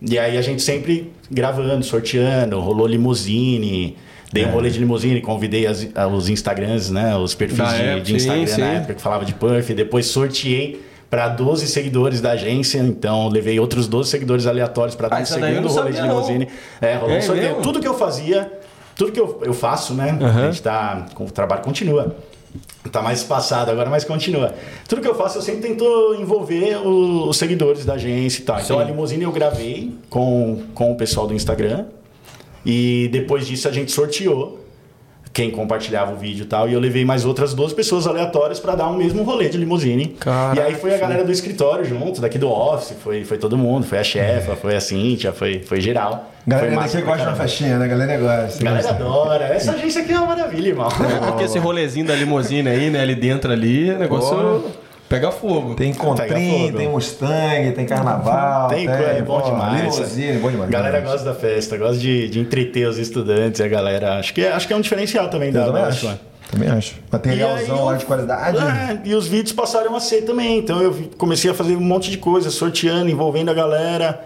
E 0.00 0.18
aí 0.18 0.36
a 0.38 0.42
gente 0.42 0.62
sempre 0.62 1.12
gravando, 1.30 1.84
sorteando, 1.84 2.58
rolou 2.60 2.86
limusine. 2.86 3.96
Dei 4.32 4.46
um 4.46 4.50
rolê 4.50 4.70
de 4.70 4.78
limusine, 4.78 5.20
convidei 5.20 5.66
as- 5.66 5.86
os 6.14 6.28
Instagrams, 6.30 6.90
né? 6.90 7.14
Os 7.16 7.34
perfis 7.34 7.58
Da 7.58 7.74
de, 7.76 7.82
época, 7.82 8.00
de 8.02 8.14
Instagram 8.16 8.46
sim, 8.46 8.60
na 8.60 8.66
sim. 8.70 8.76
época 8.76 8.94
que 8.94 9.02
falava 9.02 9.24
de 9.24 9.34
Puff. 9.34 9.74
Depois 9.74 10.06
sorteei 10.06 10.80
para 11.12 11.28
12 11.28 11.66
seguidores 11.66 12.22
da 12.22 12.30
agência. 12.30 12.78
Então 12.78 13.28
levei 13.28 13.60
outros 13.60 13.86
12 13.86 14.08
seguidores 14.08 14.46
aleatórios 14.46 14.94
para 14.96 15.08
dar 15.08 15.16
um 15.20 15.26
segundo 15.26 15.68
rolê 15.68 15.92
de 15.92 16.00
limusine. 16.00 16.48
É, 16.80 16.94
rolou 16.96 17.14
É 17.14 17.18
um 17.18 17.22
sorteio. 17.22 17.56
Tudo 17.56 17.80
que 17.80 17.86
eu 17.86 17.92
fazia, 17.92 18.50
tudo 18.96 19.12
que 19.12 19.20
eu, 19.20 19.38
eu 19.44 19.52
faço, 19.52 19.92
né? 19.92 20.16
Aham. 20.18 20.40
A 20.40 20.50
gente 20.50 20.62
tá. 20.62 21.04
O 21.20 21.26
trabalho 21.30 21.60
continua. 21.60 22.16
Tá 22.90 23.02
mais 23.02 23.18
espaçado 23.20 23.70
agora, 23.70 23.90
mas 23.90 24.04
continua. 24.04 24.54
Tudo 24.88 25.02
que 25.02 25.08
eu 25.08 25.14
faço, 25.14 25.36
eu 25.36 25.42
sempre 25.42 25.60
tento 25.68 26.16
envolver 26.18 26.76
o- 26.78 27.28
os 27.28 27.36
seguidores 27.36 27.84
da 27.84 27.92
agência 27.94 28.40
e 28.40 28.44
tal. 28.44 28.58
Então 28.58 28.78
a 28.78 28.84
limusine 28.84 29.22
eu 29.24 29.32
gravei 29.32 29.94
com, 30.08 30.62
com 30.74 30.92
o 30.92 30.96
pessoal 30.96 31.26
do 31.26 31.34
Instagram. 31.34 31.84
E 32.64 33.08
depois 33.12 33.46
disso 33.46 33.68
a 33.68 33.72
gente 33.72 33.92
sorteou 33.92 34.61
quem 35.32 35.50
compartilhava 35.50 36.12
o 36.12 36.16
vídeo 36.16 36.42
e 36.42 36.46
tal. 36.46 36.68
E 36.68 36.74
eu 36.74 36.80
levei 36.80 37.04
mais 37.04 37.24
outras 37.24 37.54
duas 37.54 37.72
pessoas 37.72 38.06
aleatórias 38.06 38.60
para 38.60 38.74
dar 38.74 38.88
um 38.88 38.96
mesmo 38.96 39.22
rolê 39.22 39.48
de 39.48 39.56
limusine. 39.56 40.08
Caraca. 40.20 40.60
E 40.60 40.64
aí 40.64 40.74
foi 40.74 40.94
a 40.94 40.98
galera 40.98 41.24
do 41.24 41.32
escritório 41.32 41.84
junto, 41.84 42.20
daqui 42.20 42.38
do 42.38 42.50
office, 42.50 42.94
foi, 43.02 43.24
foi 43.24 43.38
todo 43.38 43.56
mundo, 43.56 43.86
foi 43.86 43.98
a 43.98 44.04
chefa, 44.04 44.54
foi 44.56 44.76
a 44.76 44.80
Cíntia, 44.80 45.32
foi, 45.32 45.60
foi 45.60 45.80
geral. 45.80 46.30
Galera 46.46 46.74
daqui 46.74 47.00
gosta 47.02 47.22
de 47.22 47.28
uma 47.28 47.36
festinha, 47.36 47.78
né? 47.78 47.88
Galera 47.88 48.18
gosta. 48.18 48.60
A 48.60 48.64
galera 48.64 48.88
adora. 48.90 49.44
Essa 49.44 49.72
agência 49.72 50.02
aqui 50.02 50.12
é 50.12 50.18
uma 50.18 50.26
maravilha, 50.26 50.68
irmão. 50.68 50.88
É 50.88 51.26
porque 51.26 51.44
esse 51.44 51.58
rolezinho 51.58 52.06
da 52.06 52.14
limusine 52.14 52.68
aí, 52.68 52.90
né, 52.90 53.00
ali 53.00 53.14
dentro 53.14 53.52
ali, 53.52 53.90
o 53.90 53.98
negócio 53.98 54.36
Porra. 54.36 54.81
Pega 55.12 55.30
fogo. 55.30 55.74
Tem 55.74 55.92
Pega 55.92 56.04
Contrim, 56.04 56.60
fogo. 56.66 56.78
tem 56.78 56.88
Mustang, 56.88 57.72
tem 57.72 57.86
Carnaval. 57.86 58.68
Tem 58.68 58.86
coisa, 58.86 59.02
é 59.02 59.22
bom 59.22 59.42
demais. 59.42 59.94
Limusine, 59.96 60.38
bom 60.38 60.50
demais. 60.50 60.68
A 60.70 60.72
galera 60.72 61.00
gosta 61.00 61.24
da 61.24 61.34
festa, 61.34 61.76
gosta 61.76 61.98
de, 61.98 62.28
de 62.28 62.40
entreter 62.40 62.88
os 62.88 62.98
estudantes, 62.98 63.60
a 63.60 63.68
galera. 63.68 64.18
Acho 64.18 64.32
que, 64.32 64.42
é- 64.42 64.52
acho 64.52 64.66
que 64.66 64.72
é 64.72 64.76
um 64.76 64.80
diferencial 64.80 65.28
também 65.28 65.48
Eu 65.48 65.54
da 65.54 65.66
também 65.66 65.82
acho. 65.82 66.18
Também 66.50 66.68
acho. 66.68 66.94
Materialzão 67.10 67.84
lá 67.84 67.94
de 67.96 68.04
qualidade. 68.04 68.58
É, 68.58 69.00
e 69.04 69.14
os 69.14 69.26
vídeos 69.26 69.52
passaram 69.52 69.94
a 69.96 70.00
ser 70.00 70.22
também. 70.22 70.58
Então 70.58 70.82
eu 70.82 70.94
comecei 71.16 71.50
a 71.50 71.54
fazer 71.54 71.76
um 71.76 71.80
monte 71.80 72.10
de 72.10 72.18
coisa, 72.18 72.50
sorteando, 72.50 73.10
envolvendo 73.10 73.50
a 73.50 73.54
galera. 73.54 74.24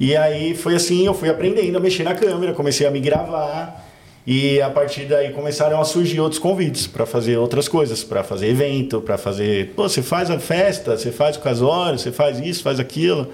E 0.00 0.16
aí 0.16 0.54
foi 0.54 0.74
assim, 0.76 1.06
eu 1.06 1.14
fui 1.14 1.28
aprendendo 1.28 1.76
a 1.76 1.80
mexer 1.80 2.04
na 2.04 2.14
câmera, 2.14 2.52
comecei 2.52 2.86
a 2.86 2.90
me 2.90 3.00
gravar. 3.00 3.87
E 4.26 4.60
a 4.60 4.68
partir 4.68 5.06
daí 5.06 5.30
começaram 5.30 5.80
a 5.80 5.84
surgir 5.84 6.20
outros 6.20 6.38
convites 6.38 6.86
para 6.86 7.06
fazer 7.06 7.38
outras 7.38 7.66
coisas, 7.66 8.04
para 8.04 8.22
fazer 8.22 8.48
evento, 8.48 9.00
para 9.00 9.16
fazer. 9.16 9.72
Pô, 9.74 9.88
você 9.88 10.02
faz 10.02 10.30
a 10.30 10.38
festa, 10.38 10.96
você 10.96 11.10
faz 11.10 11.36
o 11.36 11.40
casório, 11.40 11.98
você 11.98 12.12
faz 12.12 12.38
isso, 12.38 12.62
faz 12.62 12.78
aquilo. 12.78 13.28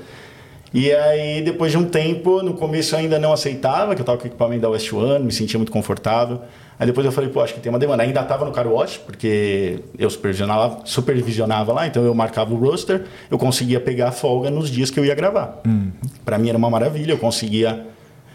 E 0.73 0.93
aí, 0.93 1.43
depois 1.43 1.71
de 1.71 1.79
um 1.79 1.85
tempo, 1.85 2.43
no 2.43 2.55
começo 2.55 2.95
eu 2.95 2.99
ainda 2.99 3.19
não 3.19 3.33
aceitava, 3.33 3.95
que 3.95 4.01
eu 4.01 4.05
tava 4.05 4.19
com 4.19 4.25
o 4.25 4.27
equipamento 4.27 4.63
da 4.63 4.69
West 4.69 4.93
One, 4.93 5.25
me 5.25 5.33
sentia 5.33 5.59
muito 5.59 5.71
confortável. 5.71 6.41
Aí 6.79 6.87
depois 6.87 7.07
eu 7.07 7.13
falei, 7.13 7.31
pô, 7.31 7.41
acho 7.41 7.55
que 7.55 7.61
tem 7.61 7.71
uma 7.71 7.79
demanda. 7.79 8.03
Ainda 8.03 8.23
tava 8.25 8.45
no 8.45 8.51
Car 8.51 8.67
Wash, 8.67 8.99
porque 8.99 9.81
eu 9.97 10.11
supervisionava, 10.11 10.81
supervisionava 10.85 11.73
lá, 11.73 11.87
então 11.87 12.05
eu 12.05 12.13
marcava 12.13 12.53
o 12.53 12.57
roster, 12.57 13.05
eu 13.31 13.39
conseguia 13.39 13.79
pegar 13.79 14.11
folga 14.11 14.51
nos 14.51 14.69
dias 14.69 14.91
que 14.91 14.99
eu 14.99 15.05
ia 15.05 15.15
gravar. 15.15 15.61
Pra 16.25 16.39
mim 16.39 16.49
era 16.49 16.59
uma 16.59 16.69
maravilha, 16.69 17.13
eu 17.13 17.19
conseguia 17.19 17.87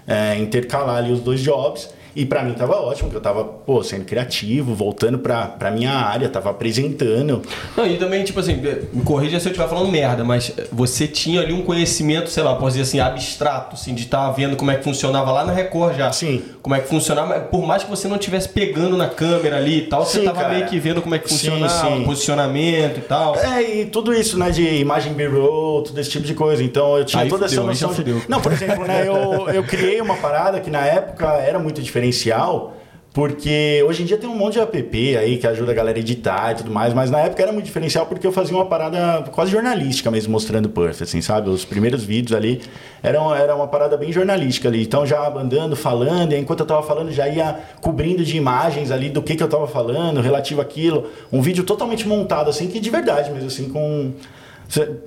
é, 0.07 0.37
intercalar 0.37 0.97
ali 0.97 1.11
os 1.11 1.19
dois 1.19 1.41
jobs. 1.41 1.93
E 2.21 2.25
pra 2.25 2.43
mim 2.43 2.53
tava 2.53 2.75
ótimo, 2.75 3.03
porque 3.09 3.15
eu 3.17 3.21
tava, 3.21 3.45
pô, 3.45 3.81
sendo 3.81 4.03
criativo, 4.03 4.75
voltando 4.75 5.17
pra, 5.19 5.45
pra 5.47 5.71
minha 5.71 5.91
área, 5.93 6.27
tava 6.27 6.49
apresentando. 6.49 7.41
Não, 7.77 7.87
e 7.87 7.97
também, 7.97 8.23
tipo 8.25 8.39
assim, 8.41 8.55
me 8.91 9.03
corrija 9.03 9.39
se 9.39 9.47
eu 9.47 9.51
estiver 9.51 9.69
falando 9.69 9.89
merda, 9.89 10.23
mas 10.25 10.51
você 10.69 11.07
tinha 11.07 11.39
ali 11.41 11.53
um 11.53 11.61
conhecimento, 11.63 12.29
sei 12.29 12.43
lá, 12.43 12.55
posso 12.55 12.71
dizer 12.77 12.81
assim, 12.81 12.99
abstrato, 12.99 13.75
assim, 13.75 13.93
de 13.95 14.03
estar 14.03 14.29
vendo 14.31 14.57
como 14.57 14.69
é 14.69 14.75
que 14.75 14.83
funcionava 14.83 15.31
lá 15.31 15.45
na 15.45 15.53
Record 15.53 15.95
já. 15.95 16.11
Sim. 16.11 16.43
Como 16.61 16.75
é 16.75 16.81
que 16.81 16.89
funcionava, 16.89 17.39
por 17.39 17.65
mais 17.65 17.83
que 17.85 17.89
você 17.89 18.07
não 18.09 18.17
estivesse 18.17 18.49
pegando 18.49 18.97
na 18.97 19.07
câmera 19.07 19.55
ali 19.55 19.77
e 19.77 19.81
tal, 19.83 20.05
você 20.05 20.19
Sim, 20.19 20.25
tava 20.25 20.41
cara. 20.41 20.53
meio 20.55 20.65
que 20.67 20.77
vendo 20.77 21.01
como 21.01 21.15
é 21.15 21.19
que 21.19 21.29
Sim, 21.29 21.35
funcionava, 21.51 21.95
sim. 21.97 22.03
posicionamento 22.03 22.97
e 22.97 23.01
tal. 23.01 23.35
É, 23.37 23.61
e 23.81 23.85
tudo 23.85 24.13
isso, 24.13 24.37
né, 24.37 24.49
de 24.51 24.63
imagem 24.77 25.13
B-roll, 25.13 25.83
todo 25.83 25.97
esse 25.99 26.09
tipo 26.09 26.25
de 26.25 26.33
coisa. 26.33 26.61
Então 26.61 26.97
eu 26.97 27.05
tinha 27.05 27.23
Aí 27.23 27.29
toda 27.29 27.47
fudeu, 27.47 27.69
essa 27.71 27.85
noção. 27.87 27.89
de- 27.91 27.95
fudeu. 27.95 28.21
Não, 28.27 28.41
por 28.41 28.51
exemplo, 28.51 28.85
né, 28.85 29.07
eu, 29.07 29.49
eu 29.49 29.63
criei 29.63 30.01
uma 30.01 30.15
parada 30.17 30.59
que 30.59 30.69
na 30.69 30.85
época 30.85 31.25
era 31.35 31.57
muito 31.57 31.81
diferencial. 32.09 32.75
Porque 33.11 33.83
hoje 33.87 34.03
em 34.03 34.05
dia 34.05 34.19
tem 34.19 34.29
um 34.29 34.35
monte 34.35 34.53
de 34.53 34.59
app 34.59 35.17
aí 35.17 35.37
que 35.37 35.47
ajuda 35.47 35.71
a 35.71 35.75
galera 35.75 35.97
a 35.97 35.99
editar 35.99 36.51
e 36.51 36.55
tudo 36.55 36.69
mais, 36.69 36.93
mas 36.93 37.09
na 37.09 37.19
época 37.19 37.41
era 37.41 37.51
muito 37.51 37.65
diferencial 37.65 38.05
porque 38.05 38.25
eu 38.25 38.31
fazia 38.31 38.55
uma 38.55 38.67
parada 38.67 39.23
quase 39.31 39.51
jornalística 39.51 40.11
mesmo, 40.11 40.31
mostrando 40.31 40.69
Perth, 40.69 41.01
assim, 41.01 41.19
sabe? 41.19 41.49
Os 41.49 41.65
primeiros 41.65 42.03
vídeos 42.03 42.37
ali 42.37 42.61
eram 43.01 43.33
era 43.33 43.55
uma 43.55 43.67
parada 43.67 43.97
bem 43.97 44.11
jornalística 44.11 44.69
ali. 44.69 44.83
Então 44.83 45.07
já 45.07 45.27
andando, 45.27 45.75
falando, 45.75 46.33
e 46.33 46.35
aí, 46.35 46.41
enquanto 46.41 46.59
eu 46.59 46.67
tava 46.67 46.83
falando 46.83 47.11
já 47.11 47.27
ia 47.27 47.57
cobrindo 47.81 48.23
de 48.23 48.37
imagens 48.37 48.91
ali 48.91 49.09
do 49.09 49.23
que, 49.23 49.35
que 49.35 49.41
eu 49.41 49.49
tava 49.49 49.67
falando, 49.67 50.21
relativo 50.21 50.61
àquilo. 50.61 51.07
Um 51.33 51.41
vídeo 51.41 51.63
totalmente 51.63 52.07
montado, 52.07 52.51
assim, 52.51 52.67
que 52.67 52.79
de 52.79 52.91
verdade 52.91 53.31
mesmo, 53.31 53.47
assim, 53.47 53.69
com. 53.69 54.13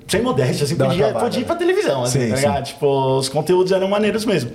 Sem- 0.09 0.23
modéstia, 0.23 0.65
assim, 0.65 0.75
podia, 0.75 1.07
acabada, 1.07 1.25
podia 1.25 1.39
ir 1.39 1.43
né? 1.43 1.47
pra 1.47 1.55
televisão, 1.55 2.03
assim, 2.03 2.35
Sim, 2.35 2.43
tá 2.43 2.57
sim. 2.57 2.63
Tipo, 2.65 3.17
os 3.17 3.29
conteúdos 3.29 3.71
eram 3.71 3.89
maneiros 3.89 4.25
mesmo. 4.25 4.51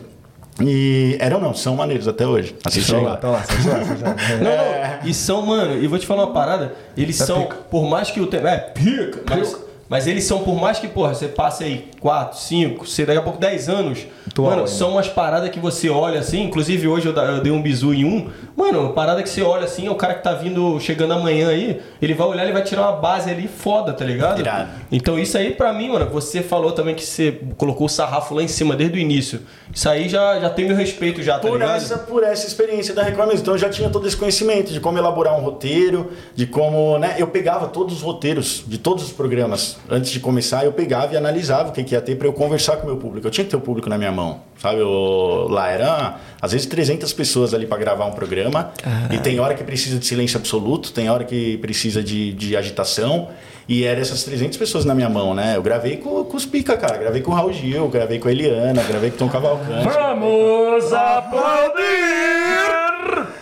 E 0.61 1.15
eram 1.19 1.39
não, 1.39 1.53
são 1.53 1.75
maneiros 1.75 2.07
até 2.07 2.25
hoje. 2.25 2.55
Assiste 2.65 2.95
aí. 2.95 3.03
lá, 3.03 3.15
então 3.17 3.31
lá, 3.31 3.43
lá, 3.65 3.77
lá. 4.09 4.15
Não, 4.41 4.51
É. 4.51 4.99
não. 5.03 5.09
E 5.09 5.13
são, 5.13 5.45
mano, 5.45 5.77
e 5.81 5.85
vou 5.87 5.99
te 5.99 6.07
falar 6.07 6.23
uma 6.25 6.33
parada, 6.33 6.73
eles 6.97 7.21
É 7.21 7.25
são, 7.25 7.43
pica. 7.43 7.55
por 7.69 7.87
mais 7.87 8.09
que 8.09 8.19
o 8.19 8.25
tempo. 8.27 8.47
É, 8.47 8.57
pica, 8.57 9.21
mas, 9.29 9.55
mas 9.89 10.05
eles 10.05 10.25
são, 10.25 10.39
por 10.39 10.55
mais 10.55 10.79
que, 10.79 10.87
porra, 10.87 11.13
você 11.13 11.27
passe 11.27 11.63
aí 11.63 11.89
4, 12.01 12.37
5, 12.37 12.87
sei, 12.87 13.05
daqui 13.05 13.19
a 13.19 13.21
pouco 13.21 13.39
10 13.39 13.69
anos. 13.69 14.05
Atual 14.27 14.49
mano, 14.49 14.67
são 14.67 14.91
umas 14.91 15.07
paradas 15.07 15.49
que 15.49 15.59
você 15.59 15.89
olha 15.89 16.19
assim, 16.19 16.43
inclusive 16.43 16.87
hoje 16.87 17.07
eu, 17.07 17.15
eu 17.15 17.41
dei 17.41 17.51
um 17.51 17.61
bizu 17.61 17.93
em 17.93 18.03
um. 18.03 18.29
Mano, 18.55 18.91
parada 18.93 19.23
que 19.23 19.29
você 19.29 19.41
olha 19.41 19.63
assim, 19.63 19.87
é 19.87 19.91
o 19.91 19.95
cara 19.95 20.15
que 20.15 20.23
tá 20.23 20.33
vindo, 20.33 20.79
chegando 20.79 21.13
amanhã 21.13 21.49
aí, 21.49 21.81
ele 22.01 22.13
vai 22.13 22.27
olhar, 22.27 22.43
ele 22.43 22.51
vai 22.51 22.63
tirar 22.63 22.81
uma 22.81 22.97
base 22.97 23.29
ali 23.29 23.47
foda, 23.47 23.93
tá 23.93 24.03
ligado? 24.03 24.39
Irado. 24.39 24.69
Então 24.91 25.17
isso 25.17 25.37
aí 25.37 25.51
pra 25.51 25.71
mim, 25.71 25.89
mano, 25.89 26.09
você 26.09 26.41
falou 26.41 26.73
também 26.73 26.93
que 26.93 27.05
você 27.05 27.39
colocou 27.55 27.85
o 27.85 27.89
sarrafo 27.89 28.35
lá 28.35 28.43
em 28.43 28.47
cima 28.47 28.75
desde 28.75 28.97
o 28.97 28.99
início. 28.99 29.41
Isso 29.73 29.87
aí 29.87 30.09
já, 30.09 30.39
já 30.39 30.49
tem 30.49 30.65
meu 30.65 30.75
respeito 30.75 31.23
já, 31.23 31.35
tá 31.35 31.47
por 31.47 31.59
ligado? 31.59 31.77
essa, 31.77 31.97
por 31.97 32.23
essa 32.23 32.45
experiência 32.45 32.93
da 32.93 33.03
Record. 33.03 33.33
Então 33.33 33.53
eu 33.53 33.57
já 33.57 33.69
tinha 33.69 33.89
todo 33.89 34.05
esse 34.05 34.17
conhecimento 34.17 34.73
de 34.73 34.79
como 34.79 34.97
elaborar 34.97 35.37
um 35.37 35.41
roteiro, 35.41 36.11
de 36.35 36.45
como, 36.45 36.97
né? 36.97 37.15
Eu 37.17 37.27
pegava 37.27 37.67
todos 37.67 37.97
os 37.97 38.01
roteiros 38.01 38.63
de 38.67 38.77
todos 38.77 39.03
os 39.03 39.11
programas 39.11 39.76
antes 39.89 40.11
de 40.11 40.19
começar, 40.19 40.65
eu 40.65 40.71
pegava 40.71 41.13
e 41.13 41.17
analisava 41.17 41.69
o 41.69 41.71
que, 41.71 41.83
que 41.83 41.95
ia 41.95 42.01
ter 42.01 42.15
para 42.15 42.27
eu 42.27 42.33
conversar 42.33 42.77
com 42.77 42.83
o 42.83 42.85
meu 42.85 42.97
público. 42.97 43.27
Eu 43.27 43.31
tinha 43.31 43.45
que 43.45 43.51
ter 43.51 43.57
o 43.57 43.61
público 43.61 43.89
na 43.89 43.97
minha 43.97 44.11
mão, 44.11 44.41
sabe? 44.57 44.79
Eu, 44.79 45.47
lá 45.49 45.69
era 45.69 46.15
às 46.41 46.51
vezes 46.51 46.67
300 46.67 47.11
pessoas 47.13 47.53
ali 47.53 47.65
para 47.65 47.77
gravar 47.77 48.05
um 48.05 48.11
programa 48.11 48.71
e 49.11 49.17
tem 49.19 49.39
hora 49.39 49.53
que 49.53 49.63
precisa 49.63 49.97
de 49.97 50.05
silêncio 50.05 50.37
absoluto, 50.37 50.91
tem 50.91 51.09
hora 51.09 51.23
que 51.23 51.57
precisa 51.57 52.03
de, 52.03 52.33
de 52.33 52.55
agitação. 52.55 53.29
E 53.69 53.83
eram 53.83 54.01
essas 54.01 54.23
300 54.23 54.57
pessoas 54.57 54.85
na 54.85 54.95
minha 54.95 55.09
mão, 55.09 55.33
né? 55.33 55.57
Eu 55.57 55.61
gravei 55.61 55.97
com, 55.97 56.23
com 56.23 56.37
os 56.37 56.45
pica, 56.45 56.77
cara. 56.77 56.95
Gravei 56.97 57.21
com 57.21 57.31
o 57.31 57.33
Raul 57.35 57.51
Gil, 57.51 57.89
gravei 57.89 58.17
com 58.17 58.29
a 58.29 58.31
Eliana, 58.31 58.81
gravei 58.83 59.09
com 59.09 59.17
o 59.17 59.19
Tom 59.19 59.29
Cavalcante. 59.29 59.89
Vamos 59.89 60.93
aplaudir! 60.93 62.66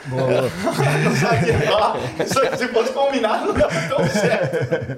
Não 0.10 1.16
sabia 1.16 1.54
falar. 1.60 1.96
Se 2.58 2.68
fosse 2.70 2.92
combinado, 2.92 3.48
não 3.48 3.54
dar 3.54 3.90
tão 3.90 4.08
certo. 4.08 4.98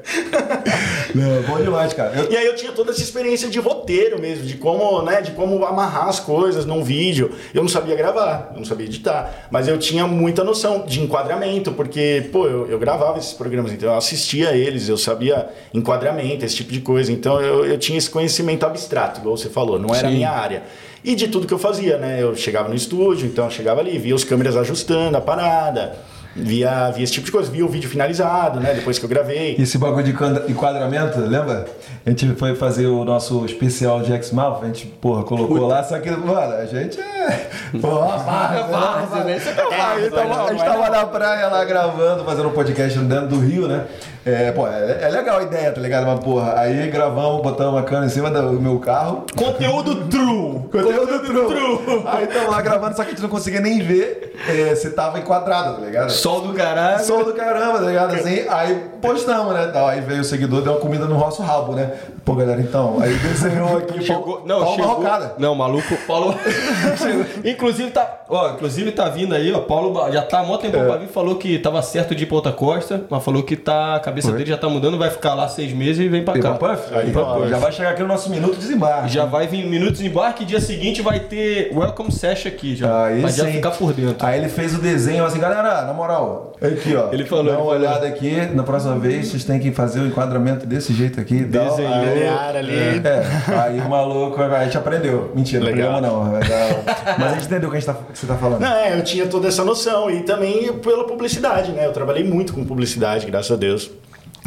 Não, 1.16 1.42
bom 1.44 1.62
demais, 1.62 1.94
cara. 1.94 2.14
Eu- 2.16 2.32
E 2.32 2.38
aí 2.38 2.46
eu 2.46 2.56
tinha 2.56 2.72
toda 2.72 2.92
essa 2.92 3.02
experiência 3.02 3.50
de 3.50 3.60
roteiro 3.60 4.20
mesmo, 4.20 4.46
de 4.46 4.56
como, 4.56 5.02
né, 5.02 5.22
de 5.22 5.32
como 5.32 5.66
amarrar 5.66 6.08
as 6.10 6.20
coisas 6.20 6.66
num 6.66 6.84
vídeo. 6.84 7.32
Eu 7.54 7.62
não 7.62 7.70
sabia 7.70 7.96
gravar, 7.96 8.50
eu 8.54 8.58
não 8.60 8.66
sabia 8.66 8.86
editar, 8.86 9.48
mas 9.50 9.68
eu 9.68 9.78
tinha 9.78 10.06
muita 10.06 10.44
noção 10.44 10.86
de 10.86 11.02
enquadramento, 11.02 11.72
porque, 11.72 12.30
pô, 12.32 12.46
eu, 12.48 12.70
eu 12.70 12.78
gravava 12.80 13.18
esses 13.18 13.34
programas, 13.34 13.72
então 13.72 13.90
eu 13.90 13.98
assistia 13.98 14.50
a 14.50 14.58
eles, 14.58 14.90
eu 14.90 14.98
sabia 14.98 15.48
enquadramento, 15.74 16.46
esse 16.46 16.56
tipo 16.56 16.72
de 16.72 16.82
coisa. 16.82 17.12
Então 17.12 17.42
eu, 17.42 17.66
eu 17.66 17.78
tinha 17.78 17.98
esse 17.98 18.10
conhecimento 18.10 18.66
abstrato, 18.66 19.20
igual 19.20 19.38
você 19.38 19.50
falou, 19.50 19.80
não 19.80 19.94
era 19.96 20.08
a 20.08 20.12
minha 20.12 20.30
área. 20.32 20.64
E 21.10 21.16
de 21.16 21.30
tudo 21.30 21.48
que 21.48 21.54
eu 21.54 21.58
fazia, 21.60 21.98
né? 21.98 22.22
Eu 22.22 22.36
chegava 22.36 22.68
no 22.68 22.76
estúdio, 22.76 23.28
então 23.28 23.46
eu 23.46 23.52
chegava 23.52 23.80
ali, 23.80 23.98
via 23.98 24.14
os 24.14 24.26
câmeras 24.26 24.58
ajustando 24.58 25.16
a 25.16 25.22
parada. 25.22 25.96
Via, 26.36 26.92
via 26.92 27.04
esse 27.04 27.14
tipo 27.14 27.26
de 27.26 27.32
coisa, 27.32 27.50
via 27.50 27.66
o 27.66 27.68
vídeo 27.68 27.90
finalizado, 27.90 28.60
né? 28.60 28.74
Depois 28.76 29.00
que 29.00 29.06
eu 29.06 29.10
gravei. 29.10 29.56
E 29.58 29.62
esse 29.64 29.76
bagulho 29.78 30.04
de 30.04 30.12
enquadramento, 30.52 31.20
lembra? 31.20 31.66
A 32.06 32.10
gente 32.12 32.28
foi 32.36 32.54
fazer 32.56 32.86
o 32.86 33.04
nosso 33.04 33.44
especial 33.46 34.02
de 34.02 34.12
X-Mouth, 34.14 34.60
a 34.62 34.66
gente, 34.68 34.86
porra, 34.86 35.24
colocou 35.24 35.66
lá, 35.66 35.84
só 35.84 35.98
que, 35.98 36.12
mano, 36.12 36.54
a 36.54 36.66
gente 36.66 37.00
é. 37.00 37.50
Porra, 37.82 38.18
várzea, 38.18 38.64
várzea, 38.68 39.24
né? 39.24 39.36
É 39.36 39.40
gente 40.02 40.12
tava- 40.14 40.44
a 40.46 40.52
gente 40.52 40.64
tava 40.64 40.90
na 40.90 41.06
praia 41.08 41.48
lá 41.48 41.66
gravando, 41.66 42.24
fazendo 42.24 42.50
um 42.50 42.54
podcast 42.54 43.00
dentro 43.00 43.28
do 43.30 43.40
Rio, 43.40 43.68
né? 43.68 43.86
É, 44.28 44.52
pô, 44.52 44.68
é, 44.68 45.04
é 45.04 45.08
legal 45.08 45.40
a 45.40 45.44
ideia, 45.44 45.72
tá 45.72 45.80
ligado? 45.80 46.06
Mas, 46.06 46.20
porra, 46.20 46.60
aí 46.60 46.90
gravamos, 46.90 47.42
botamos 47.42 47.76
uma 47.76 47.84
câmera 47.84 48.08
em 48.08 48.10
cima 48.10 48.30
do 48.30 48.60
meu 48.60 48.78
carro. 48.78 49.26
Conteúdo 49.34 50.08
true. 50.10 50.60
Conteúdo 50.70 51.20
true. 51.20 52.04
Aí 52.06 52.26
estamos 52.26 52.52
lá 52.52 52.62
gravando, 52.62 52.94
só 52.98 53.04
que 53.04 53.12
a 53.12 53.12
gente 53.12 53.22
não 53.22 53.30
conseguia 53.30 53.62
nem 53.62 53.80
ver 53.80 54.36
é, 54.50 54.76
se 54.76 54.90
tava 54.90 55.18
enquadrado, 55.18 55.76
tá 55.76 55.86
ligado? 55.86 56.10
Sol 56.10 56.42
do 56.42 56.54
caralho. 56.54 57.06
Som 57.06 57.24
do 57.24 57.34
caramba, 57.34 57.80
tá 57.80 57.86
ligado? 57.86 58.16
Assim, 58.16 58.46
aí 58.50 58.84
postamos, 59.02 59.54
né? 59.54 59.72
Aí 59.88 60.02
veio 60.02 60.20
o 60.20 60.26
seguidor, 60.26 60.62
deu 60.62 60.74
uma 60.74 60.82
comida 60.82 61.06
no 61.06 61.18
nosso 61.18 61.42
rabo, 61.42 61.74
né? 61.74 61.94
Pô, 62.28 62.36
galera, 62.36 62.60
então, 62.60 62.98
aí 63.00 63.14
desenhou 63.20 63.78
aqui. 63.78 64.04
Chegou, 64.04 64.22
Paulo- 64.24 64.42
não, 64.46 64.60
Paulo 64.60 64.76
chegou. 64.76 64.90
Barrocada. 65.00 65.36
Não, 65.40 65.56
maluco, 65.56 65.96
Paulo. 66.06 66.36
Inclusive 67.46 67.90
tá, 67.92 68.24
ó, 68.28 68.50
inclusive 68.52 68.92
tá 68.92 69.08
vindo 69.08 69.34
aí, 69.34 69.54
ó, 69.54 69.60
Paulo 69.62 70.12
já 70.12 70.22
tá 70.24 70.40
há 70.40 70.44
mó 70.44 70.58
tempo 70.58 70.78
pra 70.78 70.98
vir, 70.98 71.08
falou 71.08 71.36
que 71.38 71.58
tava 71.58 71.82
certo 71.82 72.14
de 72.14 72.24
ir 72.24 72.26
pra 72.28 72.36
outra 72.36 72.52
costa, 72.52 73.06
mas 73.10 73.24
falou 73.24 73.44
que 73.44 73.56
tá, 73.56 73.96
a 73.96 74.00
cabeça 74.02 74.30
dele 74.34 74.50
já 74.50 74.58
tá 74.58 74.68
mudando, 74.68 74.98
vai 74.98 75.10
ficar 75.10 75.36
lá 75.36 75.48
seis 75.48 75.72
meses 75.72 76.06
e 76.06 76.10
vem 76.10 76.22
pra 76.26 76.38
E 76.38 76.42
cá. 76.42 76.56
pra 76.56 76.76
Puff? 76.76 76.94
Aí, 76.94 77.10
E 77.10 77.12
pra 77.14 77.22
ó, 77.22 77.36
Puff. 77.38 77.50
Já 77.50 77.60
vai 77.60 77.72
chegar 77.72 77.90
aqui 77.92 78.02
no 78.02 78.10
nosso 78.10 78.30
minuto 78.30 78.56
de 78.56 78.60
desembarque. 78.60 79.08
Já 79.14 79.24
vai 79.24 79.48
vir 79.48 79.66
minutos 79.66 80.00
de 80.00 80.08
embarque, 80.08 80.44
dia 80.44 80.60
seguinte 80.60 81.02
vai 81.02 81.22
ter 81.22 81.72
welcome 81.74 82.12
session 82.12 82.50
aqui 82.50 82.76
já. 82.76 83.06
Aí 83.06 83.22
pra 83.22 83.32
já 83.32 83.46
sim. 83.46 83.54
ficar 83.54 83.72
por 83.72 83.94
dentro. 83.94 84.26
Aí 84.26 84.38
ele 84.40 84.50
fez 84.50 84.76
o 84.76 84.82
desenho 84.82 85.24
assim, 85.24 85.40
galera, 85.40 85.84
na 85.84 85.94
moral, 85.94 86.52
aqui 86.62 86.96
ó. 86.96 87.12
Ele 87.12 87.26
falou, 87.26 87.46
Dá 87.46 87.52
uma 87.52 87.58
falou. 87.60 87.74
olhada 87.74 88.08
aqui, 88.08 88.36
na 88.54 88.64
próxima 88.64 88.98
vez 88.98 89.28
vocês 89.28 89.44
têm 89.44 89.60
que 89.60 89.72
fazer 89.72 90.00
o 90.00 90.08
enquadramento 90.08 90.66
desse 90.66 90.94
jeito 90.94 91.20
aqui. 91.20 91.40
Linear 91.40 92.56
ali. 92.56 92.74
É, 92.74 93.60
aí 93.60 93.80
o 93.80 93.90
maluco, 93.90 94.42
a 94.42 94.64
gente 94.64 94.78
aprendeu. 94.78 95.32
Mentira, 95.36 95.60
não 95.64 95.72
Legal. 95.72 95.96
aprendemos 95.96 96.28
não. 96.28 96.34
Legal. 96.34 96.84
Mas 97.20 97.32
a 97.32 97.34
gente 97.36 97.46
entendeu 97.46 97.70
o 97.70 97.72
que, 97.72 97.78
a 97.78 97.80
gente 97.80 97.88
tá, 97.88 97.94
que 98.12 98.18
você 98.18 98.28
tá 98.28 98.36
falando. 98.36 98.62
Não, 98.62 98.74
é, 98.74 98.98
eu 98.98 99.04
tinha 99.04 99.28
toda 99.28 99.48
essa 99.48 99.64
noção 99.64 100.10
e 100.10 100.22
também 100.24 100.74
pela 100.74 101.06
publicidade, 101.06 101.72
né? 101.72 101.86
Eu 101.86 101.94
trabalhei 101.94 102.24
muito 102.24 102.54
com 102.54 102.64
publicidade, 102.66 103.26
graças 103.26 103.52
a 103.52 103.56
Deus. 103.56 103.92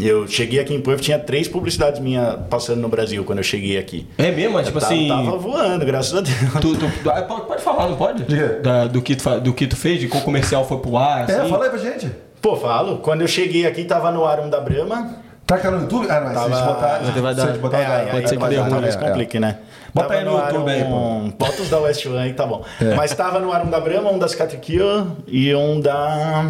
Eu 0.00 0.26
cheguei 0.28 0.60
aqui 0.60 0.74
em 0.74 0.80
Puff, 0.80 1.00
tinha 1.00 1.18
três 1.18 1.46
publicidades 1.48 2.00
minhas 2.00 2.36
passando 2.48 2.80
no 2.80 2.88
Brasil 2.88 3.22
quando 3.24 3.38
eu 3.38 3.44
cheguei 3.44 3.78
aqui. 3.78 4.06
É 4.18 4.30
mesmo, 4.30 4.54
mas, 4.54 4.66
tipo 4.66 4.78
Eu 4.78 4.82
assim. 4.84 5.08
Tava 5.08 5.36
voando, 5.38 5.84
graças 5.84 6.14
a 6.14 6.20
Deus. 6.20 6.36
Tu, 6.60 6.76
tu- 6.76 7.10
ah, 7.10 7.22
pode, 7.22 7.62
falar, 7.62 7.88
não 7.88 7.96
pode? 7.96 8.24
Da- 8.62 8.86
do, 8.86 9.02
que 9.02 9.14
tu, 9.16 9.40
do 9.40 9.52
que 9.52 9.66
tu 9.66 9.76
fez, 9.76 10.00
de 10.00 10.08
qual 10.08 10.22
comercial 10.22 10.64
foi 10.66 10.78
pro 10.78 10.96
ar, 10.96 11.28
É, 11.28 11.34
assim. 11.34 11.50
fala 11.50 11.64
aí 11.64 11.70
pra 11.70 11.78
gente. 11.78 12.10
Pô, 12.40 12.56
falo, 12.56 12.98
quando 12.98 13.20
eu 13.22 13.28
cheguei 13.28 13.66
aqui 13.66 13.84
tava 13.84 14.10
no 14.10 14.24
ar 14.24 14.40
um 14.40 14.48
da 14.48 14.60
Brahma. 14.60 15.16
Tá 15.46 15.56
aqui 15.56 15.66
no 15.66 15.80
YouTube? 15.80 16.06
Ah, 16.08 16.20
não, 16.20 16.32
Tava- 16.32 16.46
se 16.46 16.52
a 16.52 16.56
gente 16.56 16.66
botar. 16.66 16.86
Vai- 16.86 17.00
vai 17.20 17.34
se 17.34 17.40
a 17.40 17.44
gente 17.44 17.52
dar- 17.54 17.58
botar 17.58 17.78
É, 17.78 17.86
aí- 17.86 18.06
pode 18.06 18.16
aí 18.18 18.28
ser 18.28 18.36
que 18.38 18.46
dê 18.48 18.56
ruim, 18.56 18.70
talvez 18.70 18.94
é, 18.94 18.98
complique, 18.98 19.40
né? 19.40 19.58
Bota 19.92 20.06
Tava 20.08 20.20
aí 20.20 20.24
no 20.24 20.38
YouTube 20.38 20.70
aí, 20.70 20.82
um... 20.84 21.32
Bota 21.36 21.62
os 21.62 21.68
da 21.68 21.78
West 21.80 22.06
One 22.06 22.18
aí, 22.18 22.32
tá 22.32 22.46
bom. 22.46 22.62
Mas 22.96 23.12
tava 23.12 23.40
no 23.40 23.52
ar 23.52 23.66
um 23.66 23.68
da 23.70 23.80
Brahma, 23.80 24.10
um 24.12 24.18
das 24.20 24.32
Catriquio 24.36 25.16
e 25.26 25.52
um 25.52 25.80
da... 25.80 26.46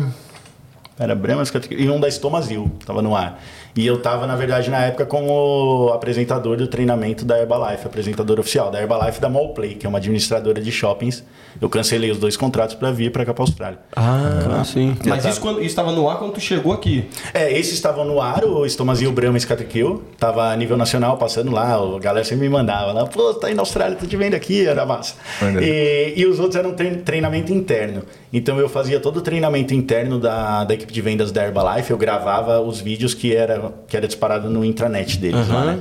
Era 1.01 1.15
Brahma, 1.15 1.43
e 1.71 1.89
um 1.89 1.99
da 1.99 2.07
Estomazil, 2.07 2.71
tava 2.85 3.01
no 3.01 3.17
ar. 3.17 3.43
E 3.77 3.87
eu 3.87 4.01
tava, 4.03 4.27
na 4.27 4.35
verdade, 4.37 4.69
na 4.71 4.85
época 4.85 5.07
como 5.07 5.91
apresentador 5.95 6.57
do 6.57 6.67
treinamento 6.67 7.25
da 7.25 7.39
Herbalife, 7.39 7.87
apresentador 7.87 8.41
oficial 8.41 8.71
da 8.71 8.81
Herbalife 8.81 9.21
da 9.21 9.29
Mallplay, 9.29 9.75
que 9.75 9.87
é 9.87 9.89
uma 9.89 9.99
administradora 9.99 10.61
de 10.61 10.73
shoppings. 10.73 11.23
Eu 11.61 11.69
cancelei 11.69 12.11
os 12.11 12.19
dois 12.19 12.37
contratos 12.37 12.75
pra 12.75 12.91
vir 12.93 13.11
pra 13.13 13.25
cá 13.25 13.35
pra 13.35 13.43
Austrália. 13.43 13.79
Ah, 13.95 14.63
sim. 14.65 14.97
Já 15.03 15.11
Mas 15.11 15.23
tava. 15.23 15.29
isso, 15.33 15.41
quando, 15.41 15.63
isso 15.63 15.75
tava 15.77 15.93
no 15.93 16.09
ar 16.09 16.19
quando 16.19 16.33
tu 16.33 16.41
chegou 16.41 16.73
aqui. 16.73 17.09
É, 17.35 17.53
esses 17.59 17.73
estavam 17.75 18.05
no 18.05 18.21
ar, 18.21 18.45
o 18.45 18.65
Estomazil, 18.65 19.11
Brahma 19.13 19.37
e 19.37 19.41
Scatequil. 19.41 20.03
Tava 20.19 20.51
a 20.51 20.57
nível 20.57 20.77
nacional, 20.77 21.17
passando 21.17 21.51
lá, 21.51 21.75
a 21.75 21.99
galera 21.99 22.25
sempre 22.25 22.43
me 22.45 22.49
mandava 22.49 22.93
lá, 22.93 23.07
pô, 23.07 23.35
tá 23.35 23.49
aí 23.49 23.55
na 23.55 23.63
Austrália, 23.63 23.97
tô 23.97 24.07
te 24.07 24.17
vendo 24.17 24.35
aqui, 24.35 24.67
era 24.67 24.87
massa. 24.87 25.15
E, 25.61 26.15
e 26.17 26.27
os 26.27 26.39
outros 26.39 26.57
eram 26.57 26.73
trein- 26.73 27.01
treinamento 27.01 27.53
interno. 27.53 28.03
Então 28.33 28.59
eu 28.59 28.69
fazia 28.69 29.01
todo 29.01 29.17
o 29.19 29.21
treinamento 29.21 29.75
interno 29.75 30.19
da, 30.21 30.63
da 30.65 30.75
equipe 30.75 30.93
de 30.93 31.01
vendas 31.01 31.33
da 31.33 31.45
Herbalife, 31.45 31.91
eu 31.91 31.99
gravava 31.99 32.61
os 32.61 32.81
vídeos 32.81 33.13
que 33.13 33.35
era, 33.35 33.60
que 33.89 33.97
era 33.97 34.07
disparado 34.07 34.49
no 34.51 34.65
intranet 34.65 35.19
deles 35.19 35.49
lá, 35.49 35.65
né? 35.65 35.79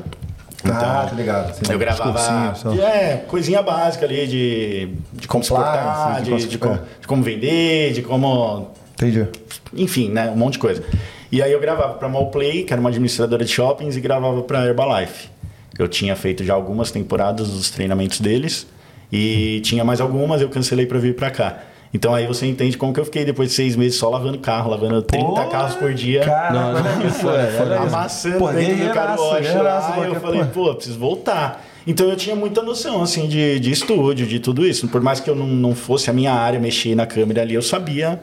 Ah, 0.65 1.07
tá 1.09 1.15
ligado. 1.15 1.53
Sim, 1.55 1.71
Eu 1.71 1.79
gravava 1.79 2.53
é, 2.81 3.17
coisinha 3.27 3.61
básica 3.61 4.05
ali 4.05 4.27
de, 4.27 4.89
de 5.13 5.27
como 5.27 5.41
se 5.43 5.49
Compliance, 5.51 5.75
portar, 5.77 6.21
de 6.21 6.35
de, 6.35 6.47
de, 6.47 6.57
como- 6.57 6.79
de 6.99 7.07
como 7.07 7.23
vender, 7.23 7.93
de 7.93 8.01
como 8.01 8.71
Entendi. 8.93 9.25
enfim, 9.73 10.09
né? 10.09 10.29
Um 10.29 10.35
monte 10.35 10.53
de 10.53 10.59
coisa. 10.59 10.83
E 11.31 11.41
aí 11.41 11.51
eu 11.51 11.59
gravava 11.61 11.93
para 11.93 12.09
Mallplay, 12.09 12.63
que 12.63 12.73
era 12.73 12.79
uma 12.79 12.89
administradora 12.89 13.45
de 13.45 13.51
shoppings, 13.51 13.95
e 13.95 14.01
gravava 14.01 14.41
para 14.41 14.65
Herbalife. 14.65 15.29
Eu 15.77 15.87
tinha 15.87 16.13
feito 16.15 16.43
já 16.43 16.53
algumas 16.55 16.91
temporadas 16.91 17.47
dos 17.47 17.69
treinamentos 17.69 18.19
deles 18.19 18.67
e 19.11 19.61
tinha 19.63 19.85
mais 19.85 20.01
algumas, 20.01 20.41
eu 20.41 20.49
cancelei 20.49 20.85
para 20.85 20.99
vir 20.99 21.15
para 21.15 21.31
cá. 21.31 21.57
Então 21.93 22.13
aí 22.13 22.27
você 22.27 22.45
entende 22.45 22.77
como 22.77 22.93
que 22.93 22.99
eu 22.99 23.05
fiquei 23.05 23.25
depois 23.25 23.49
de 23.49 23.55
seis 23.55 23.75
meses 23.75 23.97
só 23.97 24.09
lavando 24.09 24.37
carro, 24.37 24.69
lavando 24.69 25.01
30 25.01 25.25
Pô, 25.25 25.33
carros 25.47 25.75
por 25.75 25.93
dia. 25.93 26.21
Cara, 26.21 26.53
Não, 26.53 26.69
olha 26.75 26.81
não, 26.83 27.07
isso, 27.07 27.19
foi- 27.19 27.31
velho. 27.37 27.51
foi 27.57 27.65
olha 27.65 27.75
isso. 27.75 27.83
Amassando 27.95 28.37
Pô, 28.37 28.47
dentro 28.51 28.71
do 28.75 28.77
guerreiraço, 28.77 29.23
lá, 29.23 29.39
e 29.39 29.39
eu 29.39 30.11
qualquer- 30.11 30.19
falei, 30.19 30.43
pô. 30.45 30.65
pô, 30.65 30.75
preciso 30.75 30.99
voltar. 30.99 31.65
Então 31.87 32.07
eu 32.07 32.15
tinha 32.15 32.35
muita 32.35 32.61
noção, 32.61 33.01
assim, 33.01 33.27
de, 33.27 33.59
de 33.59 33.71
estúdio, 33.71 34.27
de 34.27 34.39
tudo 34.39 34.63
isso. 34.65 34.87
Por 34.87 35.01
mais 35.01 35.19
que 35.19 35.27
eu 35.29 35.35
não, 35.35 35.47
não 35.47 35.73
fosse 35.73 36.09
a 36.09 36.13
minha 36.13 36.31
área, 36.33 36.59
mexer 36.59 36.93
na 36.93 37.07
câmera 37.07 37.41
ali, 37.41 37.55
eu 37.55 37.61
sabia 37.63 38.21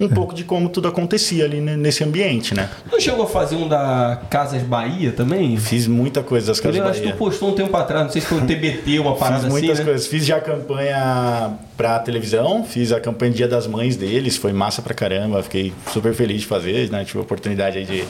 um 0.00 0.08
pouco 0.08 0.34
de 0.34 0.42
como 0.44 0.68
tudo 0.68 0.88
acontecia 0.88 1.44
ali 1.44 1.60
ne- 1.60 1.76
nesse 1.76 2.02
ambiente, 2.02 2.54
né? 2.54 2.68
Tu 2.90 3.00
chegou 3.00 3.24
a 3.24 3.28
fazer 3.28 3.56
um 3.56 3.68
da 3.68 4.20
Casas 4.28 4.62
Bahia 4.62 5.12
também? 5.12 5.56
Fiz 5.56 5.86
muita 5.86 6.22
coisa 6.22 6.48
das 6.48 6.58
Eu 6.58 6.64
Casas 6.64 6.80
acho 6.82 6.92
que 7.00 7.06
Bahia. 7.06 7.12
tu 7.14 7.18
postou 7.18 7.50
um 7.50 7.54
tempo 7.54 7.76
atrás, 7.76 8.04
não 8.04 8.10
sei 8.10 8.20
se 8.20 8.26
foi 8.26 8.38
um 8.38 8.46
TBT, 8.46 8.98
uma 8.98 9.14
parada 9.14 9.42
Fiz 9.42 9.44
assim, 9.46 9.58
muitas 9.60 9.78
né? 9.78 9.84
coisas. 9.84 10.06
Fiz 10.06 10.26
já 10.26 10.36
a 10.36 10.40
campanha 10.40 11.52
pra 11.76 11.98
televisão, 12.00 12.64
fiz 12.64 12.92
a 12.92 13.00
campanha 13.00 13.32
Dia 13.32 13.48
das 13.48 13.66
Mães 13.66 13.96
deles, 13.96 14.36
foi 14.36 14.52
massa 14.52 14.82
pra 14.82 14.94
caramba, 14.94 15.42
fiquei 15.42 15.72
super 15.92 16.12
feliz 16.14 16.40
de 16.40 16.46
fazer, 16.46 16.90
né? 16.90 17.04
Tive 17.04 17.18
a 17.18 17.22
oportunidade 17.22 17.78
aí 17.78 17.84
de 17.84 18.04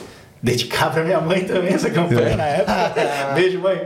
dedicar 0.45 0.93
pra 0.93 1.03
minha 1.03 1.23
mãe 1.23 1.43
também 1.45 1.73
essa 1.73 1.89
campanha 1.89 2.37
na 2.37 2.45
época. 2.45 3.33
Beijo, 3.35 3.59
mãe. 3.61 3.81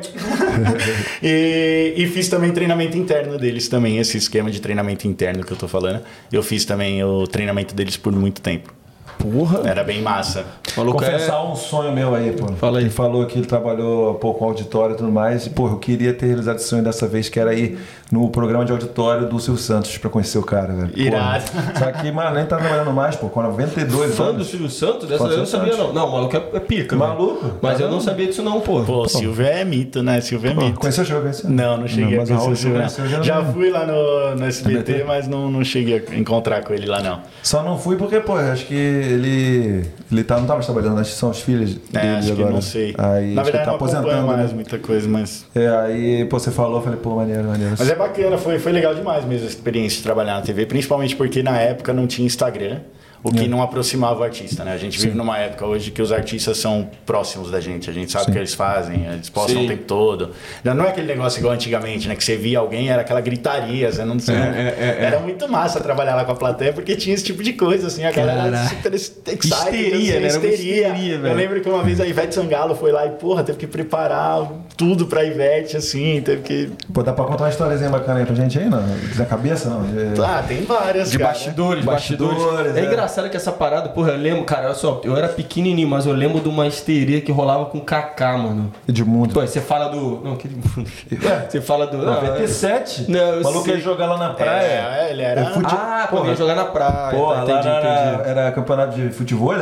e, 1.23 1.95
e 1.97 2.07
fiz 2.09 2.29
também 2.29 2.51
treinamento 2.51 2.99
interno 2.99 3.39
deles 3.39 3.69
também, 3.69 3.99
esse 3.99 4.19
esquema 4.19 4.51
de 4.51 4.61
treinamento 4.61 5.07
interno 5.07 5.45
que 5.45 5.53
eu 5.53 5.57
tô 5.57 5.69
falando. 5.69 6.03
Eu 6.33 6.43
fiz 6.43 6.65
também 6.65 7.03
o 7.05 7.29
treinamento 7.29 7.77
deles 7.77 7.97
por 7.97 8.13
muito 8.13 8.43
tempo. 8.43 8.75
Porra. 9.19 9.69
Era 9.69 9.85
bem 9.85 10.01
massa. 10.01 10.45
É... 10.67 10.85
Confessar 10.85 11.45
um 11.45 11.55
sonho 11.57 11.93
meu 11.93 12.15
aí, 12.15 12.33
pô. 12.33 12.47
Fala 12.55 12.79
aí. 12.79 12.85
Ele 12.85 12.91
falou 12.91 13.27
que 13.27 13.39
ele 13.39 13.47
trabalhou 13.47 14.13
um 14.13 14.15
pouco 14.15 14.41
com 14.41 14.45
auditório 14.47 14.95
e 14.95 14.97
tudo 14.97 15.11
mais. 15.11 15.47
E, 15.47 15.51
pô, 15.51 15.69
eu 15.69 15.79
queria 15.79 16.15
ter 16.15 16.27
realizado 16.27 16.57
esse 16.57 16.69
sonho 16.69 16.85
dessa 16.85 17.07
vez, 17.07 17.29
que 17.29 17.39
era 17.39 17.53
ir 17.53 17.79
no 18.11 18.29
programa 18.31 18.65
de 18.65 18.73
auditório 18.73 19.27
do 19.29 19.39
Silvio 19.39 19.63
Santos 19.63 19.99
pra 19.99 20.09
conhecer 20.09 20.39
o 20.39 20.43
cara, 20.43 20.73
velho. 20.73 20.89
Pô, 20.93 20.99
Irado. 21.01 21.45
Só 21.79 21.93
que, 21.93 22.11
mano, 22.11 22.37
nem 22.37 22.47
tá 22.47 22.57
trabalhando 22.57 22.93
mais, 22.93 23.17
pô, 23.17 23.29
com 23.29 23.43
92 23.43 24.15
Fã 24.15 24.25
do 24.25 24.31
anos. 24.31 24.47
Silvio 24.49 24.71
Santos? 24.71 25.09
Dessa 25.09 25.19
Fã 25.23 25.29
do 25.29 25.33
eu 25.35 25.39
não 25.39 25.47
sabia, 25.47 25.77
não. 25.77 25.93
Não, 25.93 26.09
o 26.09 26.13
maluco 26.13 26.37
é, 26.37 26.43
é 26.55 26.61
pica. 26.61 26.97
Maluco? 26.97 27.51
Mas 27.61 27.79
eu 27.81 27.91
não 27.91 28.01
sabia 28.01 28.27
disso, 28.27 28.43
não, 28.43 28.61
pô. 28.61 28.81
Pô, 28.83 29.07
Silvio 29.09 29.45
é 29.47 29.65
mito, 29.65 30.03
né? 30.03 30.21
Silvio 30.21 30.51
é 30.51 30.55
Pô, 30.55 30.61
mito. 30.63 30.81
conheceu 30.81 31.05
o 31.05 31.07
show? 31.07 31.21
Conheceu? 31.21 31.51
Não, 31.51 31.77
não 31.77 31.87
cheguei 31.89 32.17
mas 32.19 32.31
a 32.31 32.35
o 32.35 32.39
conhecer 32.39 32.53
o 32.53 32.57
Silvio. 32.57 32.79
conheceu, 32.79 33.05
não. 33.05 33.11
já 33.11 33.23
Já 33.23 33.43
não- 33.43 33.53
fui 33.53 33.71
lá 33.71 33.87
no, 33.87 34.37
no 34.37 34.45
SBT, 34.47 34.79
SBT? 34.79 35.05
mas 35.05 35.29
não, 35.29 35.51
não 35.51 35.63
cheguei 35.65 36.03
a 36.11 36.15
encontrar 36.17 36.63
com 36.63 36.73
ele 36.73 36.87
lá, 36.87 37.03
não. 37.03 37.21
Só 37.43 37.63
não 37.63 37.77
fui 37.79 37.97
porque, 37.97 38.21
pô, 38.21 38.37
acho 38.37 38.65
que 38.67 38.75
ele. 38.75 39.85
Ele 40.11 40.25
tá, 40.25 40.39
não 40.39 40.47
tava 40.47 40.63
trabalhando, 40.63 40.99
acho 41.01 41.11
que 41.13 41.17
são 41.19 41.31
os 41.31 41.41
filhos 41.41 41.75
dele 41.75 42.07
É, 42.07 42.11
acho 42.17 42.27
que 42.29 42.33
agora. 42.33 42.51
não 42.55 42.63
sei. 42.63 42.95
Aí, 42.97 43.35
Na 43.35 43.43
acho 43.43 43.51
que 43.51 43.57
verdade, 43.57 43.57
ele 43.57 43.59
tá 43.59 43.67
não 43.67 43.75
aposentando, 43.75 44.27
mais 44.27 44.49
né? 44.49 44.55
muita 44.55 44.79
coisa, 44.79 45.09
mas... 45.09 45.45
É, 45.55 45.69
aí, 45.69 46.25
pô, 46.25 46.39
você 46.39 46.51
falou, 46.51 46.79
eu 46.79 46.83
falei, 46.83 46.99
pô, 46.99 47.15
maneiro, 47.17 47.45
maneiro. 47.45 47.75
Mas 47.79 47.91
é 47.91 47.95
bacana, 47.99 48.39
foi, 48.39 48.59
foi 48.59 48.73
legal 48.73 48.95
demais 48.95 49.25
mesmo 49.25 49.47
a 49.47 49.51
experiência 49.51 49.99
de 49.99 50.03
trabalhar 50.03 50.37
na 50.37 50.43
TV, 50.43 50.65
principalmente 50.65 51.15
porque 51.15 51.43
na 51.43 51.61
época 51.61 51.93
não 51.93 52.07
tinha 52.07 52.27
Instagram, 52.27 52.81
o 53.23 53.33
que 53.33 53.49
não 53.49 53.61
aproximava 53.61 54.21
o 54.21 54.23
artista, 54.23 54.65
né? 54.65 54.73
A 54.73 54.77
gente 54.77 54.99
vive 54.99 55.17
numa 55.17 55.37
época 55.39 55.67
hoje 55.67 55.91
que 55.91 56.01
os 56.01 56.13
artistas 56.13 56.57
são 56.59 56.89
próximos 57.05 57.51
da 57.51 57.61
gente, 57.61 57.91
a 57.91 57.93
gente 57.93 58.13
sabe 58.13 58.31
o 58.31 58.33
que 58.33 58.39
eles 58.39 58.55
fazem, 58.55 59.07
eles 59.07 59.29
postam 59.29 59.57
Sim. 59.57 59.65
o 59.65 59.69
tempo 59.69 59.85
todo. 59.85 60.31
Já 60.65 60.73
não 60.73 60.85
é 60.85 60.91
aquele 60.91 61.09
negócio 61.09 61.41
igual 61.41 61.53
antigamente, 61.53 62.07
né? 62.07 62.15
Que 62.15 62.23
você 62.23 62.37
via 62.37 62.61
alguém, 62.61 62.89
era 62.89 63.03
aquela 63.03 63.21
gritaria, 63.21 63.91
você 63.91 64.05
não 64.05 64.19
sei. 64.19 64.37
É, 64.37 64.39
é, 64.39 64.97
é, 65.01 65.05
Era 65.05 65.19
muito 65.19 65.49
massa 65.49 65.81
trabalhar 65.81 66.15
lá 66.15 66.25
com 66.25 66.33
a 66.33 66.37
plateia 66.37 66.73
porque 66.73 66.95
tinha 66.95 67.15
esse 67.15 67.25
tipo 67.25 67.43
de 67.43 67.55
coisa, 67.55 67.89
assim, 67.89 68.05
a 68.05 68.13
galera 68.13 68.51
Caraca. 68.51 68.69
super 68.69 68.95
excited, 68.95 69.47
Histeria, 69.47 69.89
assim, 69.89 70.07
né? 70.07 70.29
Era 70.29 70.39
uma 70.39 70.47
histeria, 70.47 71.21
Eu 71.29 71.35
lembro 71.35 71.61
que 71.61 71.69
uma 71.69 71.83
vez 71.83 72.01
a 72.01 72.07
Ivete 72.07 72.35
Sangalo 72.35 72.77
foi 72.77 72.93
lá 72.93 73.05
e, 73.07 73.11
porra, 73.11 73.43
teve 73.43 73.59
que 73.59 73.67
preparar 73.67 74.49
tudo 74.79 75.07
pra 75.09 75.25
Ivete, 75.25 75.77
assim, 75.77 76.23
teve 76.25 76.43
que 76.43 76.71
Pô, 76.95 77.03
dá 77.03 77.13
pra 77.13 77.25
contar 77.25 77.43
uma 77.45 77.51
historiazinha 77.51 77.91
bacana 77.91 78.21
aí 78.21 78.25
pra 78.25 78.35
gente 78.35 78.57
aí, 78.59 78.67
não? 78.71 78.81
Da 79.17 79.27
cabeça, 79.27 79.69
não? 79.69 79.83
De- 79.83 80.23
Ah, 80.23 80.43
tem 80.47 80.63
várias, 80.63 81.11
De 81.11 81.19
cara. 81.19 81.33
bastidores, 81.33 81.85
bastidores. 81.85 82.35
Bastidores, 82.39 82.77
É 82.77 82.81
é. 82.81 82.85
engraçado 82.85 83.29
que 83.29 83.37
essa 83.37 83.51
parada, 83.51 83.89
porra, 83.89 84.13
eu 84.13 84.17
lembro, 84.19 84.45
cara, 84.45 84.67
olha 84.67 84.75
só, 84.75 85.01
eu 85.05 85.17
era 85.17 85.29
pequenininho, 85.29 85.89
mas 85.89 86.07
eu 86.07 86.13
lembro 86.13 86.41
de 86.41 86.49
uma 86.49 86.65
histeria 86.67 87.21
que 87.21 87.33
rolava 87.33 87.67
com 87.67 87.79
o 87.79 87.81
Kaká, 87.81 88.39
mano. 88.39 88.73
Edmundo. 88.89 89.35
Pô, 89.35 89.41
você 89.41 89.61
fala 89.61 89.89
do. 89.89 90.21
Não, 90.23 90.37
que 90.37 90.49
Você 91.51 91.61
fala 91.61 91.87
do. 91.89 91.99
Não, 91.99 92.15
97? 92.15 93.11
Não, 93.11 93.19
eu 93.19 93.41
o 93.41 93.45
maluco 93.45 93.65
sei. 93.65 93.75
ia 93.75 93.81
jogar 93.81 94.07
lá 94.07 94.17
na 94.17 94.31
praia. 94.35 94.67
É, 95.03 95.11
ele 95.11 95.23
era. 95.23 95.41
É 95.41 95.45
fute- 95.47 95.75
Ah, 95.75 96.07
pô, 96.09 96.19
Porra. 96.19 96.29
ia 96.31 96.37
jogar 96.37 96.55
na 96.55 96.65
praia. 96.67 97.11
Porra, 97.11 97.35
tá, 97.45 97.53
lá 97.53 97.61
entendi, 97.61 97.69
era, 97.69 98.13
entendi. 98.15 98.29
era 98.31 98.53
campeonato 98.53 98.95
de 98.97 99.11
futebol, 99.11 99.55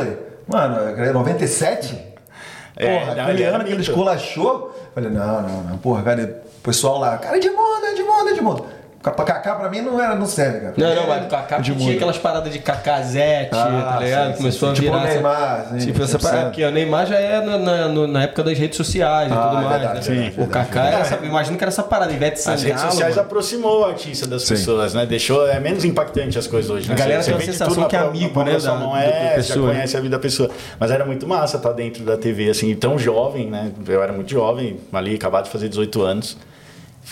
Mano, 0.47 0.77
era 0.95 1.11
97? 1.11 1.97
É, 2.79 2.99
Porra, 2.99 3.15
não, 3.15 3.23
aquele 3.23 3.43
ano 3.43 3.63
que 3.65 3.71
ele 3.71 3.81
esculachou. 3.81 4.71
Falei, 4.97 5.11
não, 5.11 5.43
não, 5.43 5.61
não. 5.61 5.77
Porra, 5.77 6.01
cara, 6.01 6.41
o 6.57 6.61
pessoal 6.61 6.97
lá, 6.97 7.19
cara, 7.19 7.37
Edmundo, 7.37 7.85
Edmundo, 7.85 8.29
Edmundo. 8.31 8.65
Pra 9.11 9.25
Kaká 9.25 9.55
pra 9.55 9.69
mim 9.69 9.81
não, 9.81 10.01
era, 10.01 10.15
não 10.15 10.25
serve, 10.25 10.59
cara. 10.59 10.73
Não, 10.77 10.95
não, 10.95 11.07
mas 11.07 11.25
o 11.25 11.27
Kaká 11.27 11.57
Edmundo. 11.59 11.81
tinha 11.83 11.95
aquelas 11.95 12.17
paradas 12.17 12.51
de 12.53 12.59
Cacazete, 12.59 13.49
Ah, 13.53 13.93
tá 13.93 13.99
ligado? 14.03 14.25
sim, 14.27 14.31
sim, 14.31 14.37
Começou 14.37 14.67
sim. 14.69 14.71
a 14.71 14.75
Tipo 14.75 14.91
virar. 14.91 15.03
o 15.03 15.07
Neymar, 15.07 15.67
sim, 15.71 15.77
tipo 15.85 16.03
essa 16.03 16.17
100%. 16.17 16.21
parada. 16.21 16.43
Porque 16.45 16.63
o 16.65 16.71
Neymar 16.71 17.05
já 17.07 17.15
é 17.19 17.41
na, 17.41 17.57
na, 17.57 18.07
na 18.07 18.23
época 18.23 18.43
das 18.43 18.57
redes 18.57 18.77
sociais 18.77 19.29
e 19.31 19.33
Ah, 19.33 19.37
tudo 19.37 19.49
é 19.49 19.63
mais. 19.65 19.69
verdade, 19.81 20.09
né? 20.09 20.15
verdade, 20.15 20.41
o 20.41 20.47
Kaká 20.47 20.81
verdade. 20.81 20.87
era 20.95 21.15
essa, 21.15 21.25
imagino 21.25 21.57
que 21.57 21.63
era 21.63 21.69
essa 21.71 21.83
parada, 21.83 22.11
Ivete 22.11 22.33
As 22.37 22.41
Sangalo. 22.41 22.63
redes 22.65 22.81
sociais 22.81 23.15
mano. 23.15 23.27
aproximou 23.27 23.81
o 23.81 23.85
artista 23.85 24.27
das 24.27 24.41
Sim. 24.43 24.49
pessoas, 24.55 24.93
né? 24.93 25.05
Deixou 25.05 25.47
é 25.47 25.59
menos 25.59 25.83
impactante 25.85 26.37
as 26.37 26.47
coisas 26.47 26.69
hoje. 26.69 26.87
Né? 26.87 26.95
A 26.95 26.97
galera 26.97 27.21
Você 27.23 27.31
tem 27.31 27.41
a 27.41 27.45
sensação 27.45 27.87
que 27.87 27.95
é 27.95 27.99
amigo, 27.99 28.43
né, 28.43 28.57
da 28.57 28.73
mão. 28.75 28.95
É, 28.97 29.41
já 29.41 29.55
né? 29.55 29.61
conhece 29.61 29.97
a 29.97 29.99
vida 30.01 30.15
da 30.17 30.21
pessoa. 30.21 30.49
Mas 30.79 30.91
era 30.91 31.05
muito 31.05 31.27
massa 31.27 31.57
estar 31.57 31.71
dentro 31.73 32.03
da 32.03 32.17
TV, 32.17 32.49
assim, 32.49 32.73
tão 32.75 32.97
jovem, 32.97 33.47
né? 33.49 33.71
Eu 33.87 34.01
era 34.03 34.11
muito 34.13 34.29
jovem, 34.31 34.79
ali, 34.93 35.15
acabado 35.15 35.45
de 35.45 35.49
fazer 35.49 35.69
18 35.69 36.01
anos. 36.01 36.37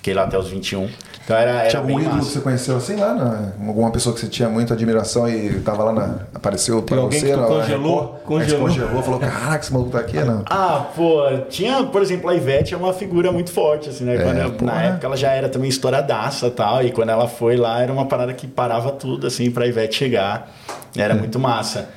Fiquei 0.06 0.14
lá 0.14 0.26
até 0.26 0.38
os 0.38 0.48
21. 0.50 0.88
Então 1.24 1.36
era, 1.36 1.50
era 1.62 1.70
Tinha 1.70 1.80
algum 1.80 1.96
bem 1.96 2.02
ídolo 2.02 2.12
que 2.12 2.18
massa. 2.26 2.30
você 2.34 2.40
conheceu 2.42 2.78
assim 2.78 2.96
lá? 2.96 3.16
né? 3.16 3.54
Alguma 3.68 3.90
pessoa 3.90 4.14
que 4.14 4.22
você 4.22 4.28
tinha 4.28 4.48
muita 4.48 4.76
admiração 4.76 5.28
e 5.28 5.60
tava 5.62 5.84
lá 5.86 5.92
na. 5.94 6.16
apareceu 6.32 6.84
pra 6.84 6.98
alguém 6.98 7.20
você? 7.20 7.26
que 7.26 7.34
tu 7.34 7.40
na- 7.40 7.48
congelou? 7.48 8.20
Congelou. 8.24 8.60
Congelou, 8.68 9.02
falou: 9.02 9.20
caraca, 9.20 9.64
esse 9.64 9.74
maluco 9.74 9.90
tá 9.90 9.98
aqui, 9.98 10.20
não. 10.24 10.44
Ah, 10.48 10.86
pô, 10.96 11.24
tinha, 11.50 11.84
por 11.86 12.04
exemplo, 12.04 12.30
a 12.30 12.36
Ivete 12.36 12.76
é 12.76 12.78
uma 12.78 12.94
figura 12.94 13.32
muito 13.32 13.52
forte, 13.52 13.90
assim, 13.90 14.04
né? 14.04 14.20
Quando 14.20 14.38
eu- 14.38 14.52
pô, 14.52 14.64
na 14.66 14.76
né? 14.76 14.88
época 14.90 15.08
ela 15.08 15.18
já 15.18 15.32
era 15.32 15.50
também 15.50 15.70
estouradaça 15.72 16.46
e 16.46 16.52
tal, 16.52 16.84
e 16.84 16.92
quando 16.92 17.10
ela 17.10 17.28
foi 17.28 17.58
lá 17.58 17.82
era 17.82 17.92
uma 17.92 18.06
parada 18.06 18.32
que 18.32 18.46
parava 18.46 18.92
tudo, 18.92 19.26
assim, 19.26 19.50
pra 19.50 19.66
Ivete 19.66 19.96
chegar. 19.96 20.52
Era 20.96 21.16
muito 21.16 21.40
massa. 21.40 21.90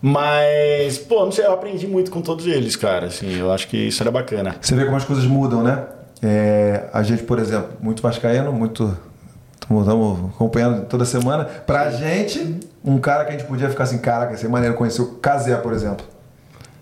Mas, 0.00 0.98
pô, 0.98 1.24
não 1.24 1.32
sei, 1.32 1.44
eu 1.44 1.52
aprendi 1.52 1.88
muito 1.88 2.12
com 2.12 2.20
todos 2.20 2.46
eles, 2.46 2.76
cara, 2.76 3.06
assim, 3.06 3.36
eu 3.40 3.50
acho 3.52 3.66
que 3.66 3.76
isso 3.88 4.00
era 4.02 4.10
bacana. 4.12 4.54
Você 4.60 4.76
vê 4.76 4.84
como 4.84 4.96
as 4.96 5.04
coisas 5.04 5.24
mudam, 5.24 5.64
né? 5.64 5.82
É, 6.22 6.84
a 6.92 7.02
gente, 7.02 7.22
por 7.22 7.38
exemplo, 7.38 7.70
muito 7.80 8.02
vascaíno, 8.02 8.52
muito. 8.52 8.96
Estamos 9.62 10.30
acompanhando 10.34 10.86
toda 10.86 11.04
semana. 11.04 11.44
Pra 11.44 11.90
gente, 11.90 12.60
um 12.84 12.98
cara 12.98 13.24
que 13.24 13.30
a 13.30 13.38
gente 13.38 13.46
podia 13.46 13.68
ficar 13.68 13.84
assim, 13.84 13.98
caraca, 13.98 14.32
ia 14.32 14.38
ser 14.38 14.48
maneiro 14.48 14.76
conhecer 14.76 15.02
o 15.02 15.06
Casé, 15.14 15.56
por 15.56 15.72
exemplo. 15.72 16.06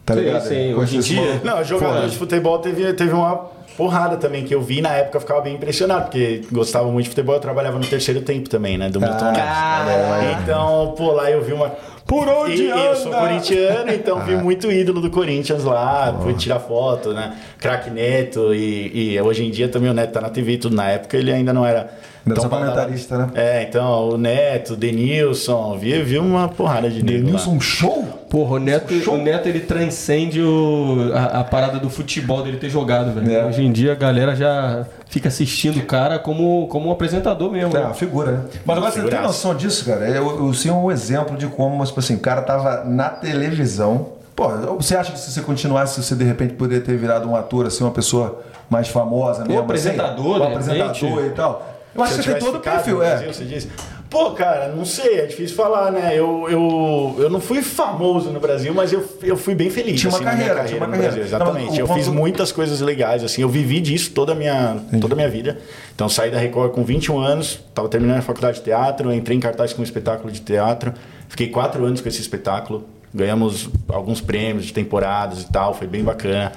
Tá 0.05 0.13
Sim, 0.13 0.21
ligado? 0.21 0.43
sim, 0.43 0.75
hoje 0.75 0.97
em 0.99 1.01
dia-. 1.01 1.41
Não, 1.43 1.65
jogador 1.65 1.95
Foda. 1.95 2.09
de 2.09 2.17
futebol 2.19 2.59
teve, 2.59 2.93
teve 2.93 3.13
uma 3.13 3.37
porrada 3.77 4.17
também 4.19 4.45
que 4.45 4.55
eu 4.55 4.63
vi 4.63 4.81
na 4.81 4.91
época 4.91 5.17
eu 5.17 5.21
ficava 5.21 5.41
bem 5.41 5.55
impressionado, 5.55 6.03
porque 6.03 6.43
gostava 6.53 6.87
muito 6.91 7.05
de 7.05 7.11
futebol, 7.11 7.35
eu 7.35 7.41
trabalhava 7.41 7.79
no 7.79 7.87
terceiro 7.87 8.21
tempo 8.21 8.49
também, 8.49 8.77
né? 8.79 8.89
Do 8.91 9.01
Milton 9.01 9.25
Neves. 9.33 9.41
Caralho. 9.41 10.43
Então, 10.43 10.95
pô, 10.97 11.13
lá 11.13 11.31
eu 11.31 11.43
vi 11.43 11.53
uma. 11.55 11.73
Por 12.07 12.29
onde 12.29 12.63
E 12.63 12.69
Eu 12.69 12.95
sou 12.97 13.13
anda? 13.13 13.21
corintiano, 13.21 13.93
então 13.93 14.25
vi 14.25 14.37
muito 14.37 14.71
ídolo 14.71 15.01
do 15.01 15.11
Corinthians 15.11 15.65
lá, 15.65 16.15
fui 16.23 16.35
tirar 16.35 16.61
foto, 16.61 17.13
né? 17.13 17.37
Craque 17.59 17.91
Neto, 17.91 18.55
e, 18.55 19.15
e 19.15 19.21
hoje 19.21 19.45
em 19.45 19.51
dia 19.51 19.69
também 19.69 19.91
o 19.91 19.95
Neto 19.95 20.13
tá 20.13 20.21
na 20.21 20.29
TV 20.29 20.53
e 20.53 20.59
tudo. 20.59 20.77
Na 20.77 20.89
época 20.91 21.17
ele 21.17 21.33
ainda 21.33 21.53
não 21.53 21.65
era. 21.65 21.91
Ainda 22.27 22.41
só 22.41 22.49
badalado. 22.49 22.73
comentarista, 22.77 23.19
né? 23.19 23.29
É, 23.35 23.63
então 23.63 24.09
o 24.11 24.17
Neto, 24.19 24.75
Denilson, 24.77 25.77
vi, 25.79 26.03
vi 26.03 26.19
uma 26.19 26.49
porrada 26.49 26.89
de 26.89 27.01
lá. 27.01 27.07
Denilson, 27.07 27.51
um 27.53 27.61
show? 27.61 28.03
Porra, 28.31 28.55
o 28.57 28.59
Neto, 28.59 28.93
Show. 28.95 29.15
o 29.15 29.19
Neto 29.23 29.49
ele 29.49 29.61
transcende 29.61 30.41
o- 30.43 31.13
a, 31.15 31.41
a 31.41 31.45
parada 31.45 31.79
do 31.79 31.89
futebol 31.89 32.43
dele 32.43 32.57
ter 32.57 32.69
jogado, 32.69 33.13
velho. 33.15 33.31
É. 33.33 33.45
Hoje 33.45 33.63
em 33.63 33.71
dia 33.71 33.93
a 33.93 33.95
galera 33.95 34.35
já 34.35 34.87
fica 35.07 35.29
assistindo 35.29 35.79
o 35.79 35.85
cara 35.85 36.19
como, 36.19 36.67
como 36.69 36.89
um 36.89 36.93
apresentador 36.93 37.51
mesmo. 37.53 37.77
É, 37.77 37.81
né? 37.81 37.87
uma 37.87 37.95
figura, 37.95 38.33
né? 38.33 38.41
Mas 38.65 38.77
agora 38.77 38.91
você 38.93 39.03
tem 39.03 39.21
noção 39.23 39.55
disso, 39.55 39.85
cara? 39.85 40.09
Eu, 40.09 40.47
eu 40.47 40.53
sei 40.55 40.71
um 40.73 40.91
exemplo 40.91 41.37
de 41.37 41.47
como, 41.47 41.85
tipo 41.85 42.01
assim, 42.01 42.17
o 42.17 42.21
cara 42.21 42.43
tava 42.43 42.83
na 42.85 43.09
televisão. 43.11 44.09
Pô, 44.35 44.49
você 44.77 44.97
acha 44.97 45.13
que 45.13 45.19
se 45.21 45.31
você 45.31 45.41
continuasse, 45.43 46.03
você 46.03 46.15
de 46.17 46.25
repente 46.25 46.55
poderia 46.55 46.83
ter 46.83 46.97
virado 46.97 47.29
um 47.29 47.37
ator, 47.37 47.67
assim, 47.67 47.85
uma 47.85 47.93
pessoa 47.93 48.43
mais 48.69 48.89
famosa 48.89 49.45
mesmo? 49.45 49.61
apresentador, 49.61 50.27
assim? 50.27 50.35
de 50.35 50.41
Um 50.41 50.53
apresentador 50.53 51.11
repente. 51.19 51.27
e 51.33 51.37
tal. 51.37 51.74
Eu 51.95 52.03
acho 52.03 52.17
que 52.17 52.23
você 52.23 52.33
tem 52.33 52.41
todo 52.41 52.57
o 52.57 52.61
perfil, 52.61 53.03
é. 53.03 53.11
Brasil, 53.11 53.33
você 53.33 53.45
diz. 53.45 53.69
Pô, 54.11 54.31
cara, 54.31 54.69
não 54.69 54.85
sei, 54.85 55.19
é 55.19 55.27
difícil 55.27 55.57
falar, 55.57 55.91
né? 55.91 56.13
Eu, 56.13 56.47
eu, 56.49 57.17
eu 57.19 57.29
não 57.29 57.41
fui 57.41 57.63
famoso 57.63 58.31
no 58.31 58.39
Brasil, 58.39 58.73
mas 58.73 58.93
eu, 58.93 59.05
eu 59.23 59.37
fui 59.37 59.57
bem 59.57 59.71
feliz. 59.71 60.01
Tinha 60.01 60.11
uma 60.11 60.19
assim, 60.19 60.25
minha 60.25 60.37
carreira, 60.37 60.65
tinha 60.69 60.77
uma 60.79 60.87
carreira. 60.87 61.13
Brasil, 61.13 61.25
exatamente. 61.25 61.73
o 61.73 61.81
eu 61.81 61.87
ponto- 61.89 61.99
fiz 61.99 62.09
muitas 62.09 62.53
coisas 62.53 62.81
legais, 62.81 63.25
assim, 63.25 63.43
eu 63.43 63.49
vivi 63.49 63.81
disso 63.81 64.13
toda 64.13 64.31
a 64.31 64.35
minha, 64.37 64.77
toda 65.01 65.15
a 65.15 65.17
minha 65.17 65.29
vida. 65.29 65.59
Então 65.95 66.09
saí 66.09 66.31
da 66.31 66.39
Record 66.39 66.71
com 66.73 66.85
21 66.85 67.19
anos, 67.19 67.59
estava 67.69 67.89
terminando 67.89 68.19
a 68.19 68.23
faculdade 68.23 68.59
de 68.59 68.65
teatro, 68.65 69.13
entrei 69.13 69.37
em 69.37 69.41
cartaz 69.41 69.73
com 69.73 69.81
um 69.81 69.85
espetáculo 69.85 70.31
de 70.31 70.41
teatro, 70.41 70.95
fiquei 71.29 71.49
quatro 71.49 71.85
anos 71.85 72.01
com 72.01 72.09
esse 72.09 72.21
espetáculo, 72.21 72.85
ganhamos 73.13 73.69
alguns 73.89 74.21
prêmios 74.21 74.67
de 74.67 74.73
temporadas 74.73 75.43
e 75.43 75.51
tal, 75.51 75.75
foi 75.75 75.89
bem 75.89 76.05
bacana. 76.05 76.53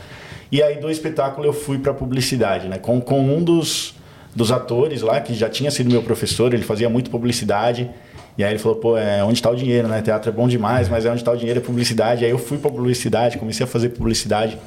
E 0.51 0.61
aí 0.61 0.77
do 0.79 0.91
espetáculo 0.91 1.47
eu 1.47 1.53
fui 1.53 1.79
para 1.79 1.91
publicidade, 1.91 2.67
né? 2.67 2.77
Com, 2.77 3.01
com 3.01 3.19
um 3.19 3.43
dos 3.43 3.96
dos 4.37 4.51
atores 4.51 5.01
lá, 5.01 5.19
que 5.19 5.33
já 5.33 5.49
tinha 5.49 5.71
sido 5.71 5.89
meu 5.89 6.03
professor, 6.03 6.53
ele 6.53 6.63
fazia 6.63 6.87
muito 6.87 7.09
publicidade. 7.09 7.89
E 8.37 8.43
aí 8.43 8.51
ele 8.51 8.59
falou, 8.59 8.77
pô, 8.77 8.95
é 8.95 9.23
onde 9.23 9.33
está 9.33 9.49
o 9.49 9.55
dinheiro, 9.55 9.87
né? 9.87 9.99
Teatro 9.99 10.29
é 10.29 10.31
bom 10.31 10.47
demais, 10.47 10.87
mas 10.87 11.07
é 11.07 11.09
onde 11.09 11.21
está 11.21 11.31
o 11.31 11.35
dinheiro 11.35 11.59
é 11.59 11.63
publicidade. 11.63 12.23
Aí 12.23 12.29
eu 12.29 12.37
fui 12.37 12.59
para 12.59 12.69
publicidade, 12.69 13.39
comecei 13.39 13.63
a 13.63 13.67
fazer 13.67 13.89
publicidade 13.89 14.59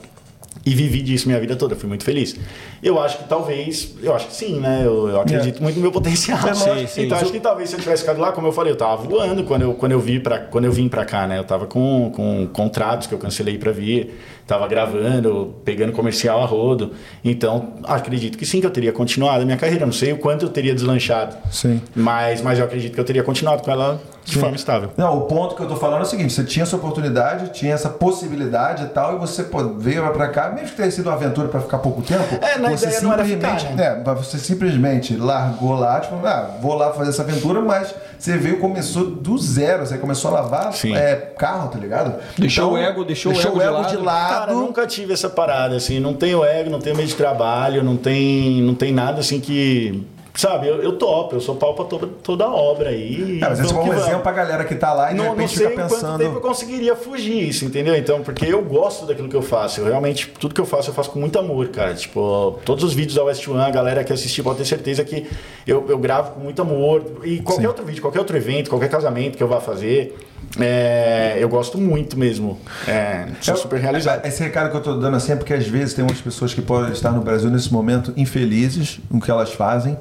e 0.67 0.75
vivi 0.75 1.01
disso 1.01 1.29
minha 1.29 1.39
vida 1.39 1.55
toda, 1.55 1.77
fui 1.77 1.89
muito 1.89 2.03
feliz. 2.03 2.35
Eu 2.83 3.01
acho 3.01 3.19
que 3.19 3.29
talvez, 3.29 3.95
eu 4.03 4.13
acho 4.13 4.27
que 4.27 4.35
sim, 4.35 4.59
né? 4.59 4.83
Eu, 4.85 5.09
eu 5.09 5.21
acredito 5.21 5.63
muito 5.63 5.77
no 5.77 5.83
meu 5.83 5.93
potencial. 5.93 6.41
É 6.41 6.53
lógico, 6.53 6.89
sim. 6.89 7.05
Então 7.05 7.19
acho 7.19 7.31
que 7.31 7.39
talvez 7.39 7.71
se 7.71 7.77
eu 7.77 7.81
tivesse 7.81 8.03
ficado 8.03 8.21
lá, 8.21 8.33
como 8.33 8.49
eu 8.49 8.53
falei, 8.53 8.73
eu 8.73 8.77
tava 8.77 8.97
voando 8.97 9.45
quando 9.45 9.63
eu, 9.63 9.75
quando 9.75 9.93
eu, 9.93 10.01
vi 10.01 10.19
pra, 10.19 10.41
quando 10.41 10.65
eu 10.65 10.73
vim 10.73 10.89
pra 10.89 11.05
cá, 11.05 11.29
né? 11.29 11.39
Eu 11.39 11.45
tava 11.45 11.67
com, 11.67 12.11
com 12.13 12.49
contratos 12.53 13.07
que 13.07 13.15
eu 13.15 13.19
cancelei 13.19 13.57
pra 13.57 13.71
vir, 13.71 14.19
tava 14.51 14.67
gravando, 14.67 15.55
pegando 15.65 15.93
comercial 15.93 16.43
a 16.43 16.45
rodo. 16.45 16.91
Então 17.25 17.75
acredito 17.85 18.37
que 18.37 18.45
sim, 18.45 18.61
que 18.61 18.67
eu 18.67 18.71
teria 18.71 18.93
continuado 18.93 19.43
a 19.43 19.45
minha 19.45 19.57
carreira. 19.57 19.87
Não 19.87 19.93
sei 19.93 20.13
o 20.13 20.19
quanto 20.19 20.47
eu 20.47 20.49
teria 20.49 20.75
deslanchado. 20.75 21.37
Sim. 21.53 21.81
Mas, 21.95 22.43
mas 22.43 22.59
eu 22.59 22.65
acredito 22.65 22.93
que 22.93 23.01
eu 23.01 23.05
teria 23.05 23.23
continuado 23.23 23.63
com 23.63 23.71
ela 23.71 24.01
de 24.25 24.39
forma 24.39 24.57
estável. 24.57 24.91
Não, 24.97 25.19
o 25.19 25.21
ponto 25.23 25.55
que 25.55 25.63
eu 25.63 25.69
tô 25.69 25.77
falando 25.77 26.01
é 26.01 26.03
o 26.03 26.07
seguinte: 26.07 26.33
você 26.33 26.43
tinha 26.43 26.65
essa 26.65 26.75
oportunidade, 26.75 27.53
tinha 27.53 27.73
essa 27.73 27.89
possibilidade 27.89 28.85
e 28.85 28.89
tal, 28.89 29.17
e 29.17 29.19
você 29.19 29.47
veio 29.79 30.09
pra 30.13 30.29
cá, 30.29 30.51
mesmo 30.51 30.71
que 30.71 30.77
tenha 30.77 30.91
sido 30.91 31.07
uma 31.07 31.15
aventura 31.15 31.49
pra 31.49 31.61
ficar 31.61 31.79
pouco 31.79 32.03
tempo. 32.03 32.39
É, 32.43 32.59
na 32.59 32.71
você 32.71 32.87
ideia 32.87 33.01
não 33.03 33.13
era 33.13 33.25
simplesmente, 33.25 33.67
ficar, 33.67 33.77
né? 33.77 34.03
mas 34.05 34.27
você 34.27 34.39
simplesmente 34.39 35.17
largou 35.17 35.75
lá, 35.75 36.01
tipo, 36.01 36.15
ah, 36.27 36.57
vou 36.61 36.75
lá 36.75 36.93
fazer 36.93 37.11
essa 37.11 37.23
aventura, 37.23 37.61
mas 37.61 37.95
você 38.23 38.37
veio 38.37 38.59
começou 38.59 39.07
do 39.07 39.37
zero, 39.39 39.87
você 39.87 39.97
começou 39.97 40.31
a 40.31 40.41
lavar 40.43 40.73
é, 40.95 41.17
carro, 41.17 41.69
tá 41.71 41.79
ligado? 41.79 42.15
Deixou 42.37 42.73
o 42.73 42.79
ego- 42.79 43.05
deixou 43.05 43.33
o 43.33 43.35
ego 43.41 43.59
de 43.59 43.67
lado. 43.83 43.89
de 43.89 43.97
lado. 43.97 44.35
Cara, 44.41 44.53
nunca 44.53 44.87
tive 44.87 45.13
essa 45.15 45.31
parada, 45.31 45.75
assim, 45.77 45.99
não 45.99 46.13
tenho 46.13 46.45
ego, 46.45 46.69
não 46.69 46.81
tenho 46.81 46.95
medo 46.97 47.09
de 47.09 47.15
trabalho, 47.15 47.83
não 47.83 47.97
tem, 47.97 48.61
não 48.63 48.75
tem 48.75 48.93
nada 48.93 49.21
assim 49.21 49.41
que. 49.41 50.07
Sabe, 50.35 50.69
eu, 50.69 50.83
eu 50.83 50.93
topo, 50.93 51.35
eu 51.37 51.41
sou 51.41 51.57
pau 51.57 51.75
pra 51.75 51.85
toda, 51.85 52.07
toda 52.23 52.45
a 52.45 52.55
obra 52.55 52.91
aí. 52.91 53.41
É, 53.43 53.49
mas 53.49 53.61
esse 53.61 53.73
é 53.73 53.77
um 53.77 53.93
exemplo 53.93 54.21
pra 54.21 54.33
galera 54.33 54.65
que 54.65 54.75
tá 54.75 54.93
lá 54.93 55.11
e 55.11 55.15
de 55.15 55.19
Não, 55.19 55.25
não 55.25 55.31
repente 55.33 55.59
sei 55.59 55.69
fica 55.69 55.73
em 55.83 55.89
quanto 55.89 55.95
pensando. 56.01 56.19
tempo 56.19 56.37
eu 56.37 56.41
conseguiria 56.41 56.97
fugir 56.97 57.49
isso, 57.49 57.65
entendeu? 57.65 57.97
Então, 57.97 58.23
porque 58.23 58.47
eu 58.47 58.63
gosto 58.65 59.07
daquilo 59.07 59.29
que 59.29 59.37
eu 59.37 59.43
faço. 59.43 59.81
Eu 59.81 59.87
realmente, 59.87 60.29
tudo 60.39 60.55
que 60.55 60.61
eu 60.61 60.67
faço, 60.67 60.91
eu 60.91 60.95
faço 60.95 61.11
com 61.11 61.19
muito 61.19 61.39
amor, 61.39 61.69
cara. 61.69 61.95
Tipo, 61.95 62.59
todos 62.65 62.85
os 62.85 62.95
vídeos 62.95 63.17
da 63.17 63.25
West 63.25 63.47
One, 63.49 63.61
a 63.61 63.71
galera 63.71 64.05
que 64.05 64.13
assistir 64.13 64.43
pode 64.43 64.59
ter 64.59 64.65
certeza 64.65 65.05
que 65.05 65.27
eu, 65.67 65.85
eu 65.89 65.99
gravo 65.99 66.33
com 66.33 66.41
muito 66.41 66.63
amor. 66.63 67.05
E 67.25 67.41
qualquer 67.41 67.63
Sim. 67.63 67.69
outro 67.69 67.85
vídeo, 67.85 68.01
qualquer 68.01 68.21
outro 68.21 68.37
evento, 68.37 68.71
qualquer 68.71 68.89
casamento 68.89 69.37
que 69.37 69.43
eu 69.43 69.49
vá 69.49 69.61
fazer, 69.61 70.17
é, 70.59 71.37
eu 71.39 71.49
gosto 71.49 71.79
muito 71.79 72.19
mesmo. 72.19 72.59
É, 72.87 73.27
sou 73.41 73.57
super 73.57 73.79
realizado. 73.79 74.25
Esse 74.27 74.43
recado 74.43 74.71
que 74.71 74.77
eu 74.77 74.81
tô 74.83 74.97
dando 74.97 75.17
assim 75.17 75.33
é 75.33 75.37
porque 75.37 75.55
às 75.55 75.67
vezes 75.67 75.95
tem 75.95 76.05
umas 76.05 76.21
pessoas 76.21 76.55
que 76.55 76.63
podem 76.63 76.93
estar 76.93 77.11
no 77.13 77.21
Brasil 77.21 77.51
nesse 77.51 77.73
momento 77.73 78.13
infelizes 78.17 79.01
no 79.11 79.21
que 79.21 79.31
elas 79.31 79.53
fazem, 79.53 79.99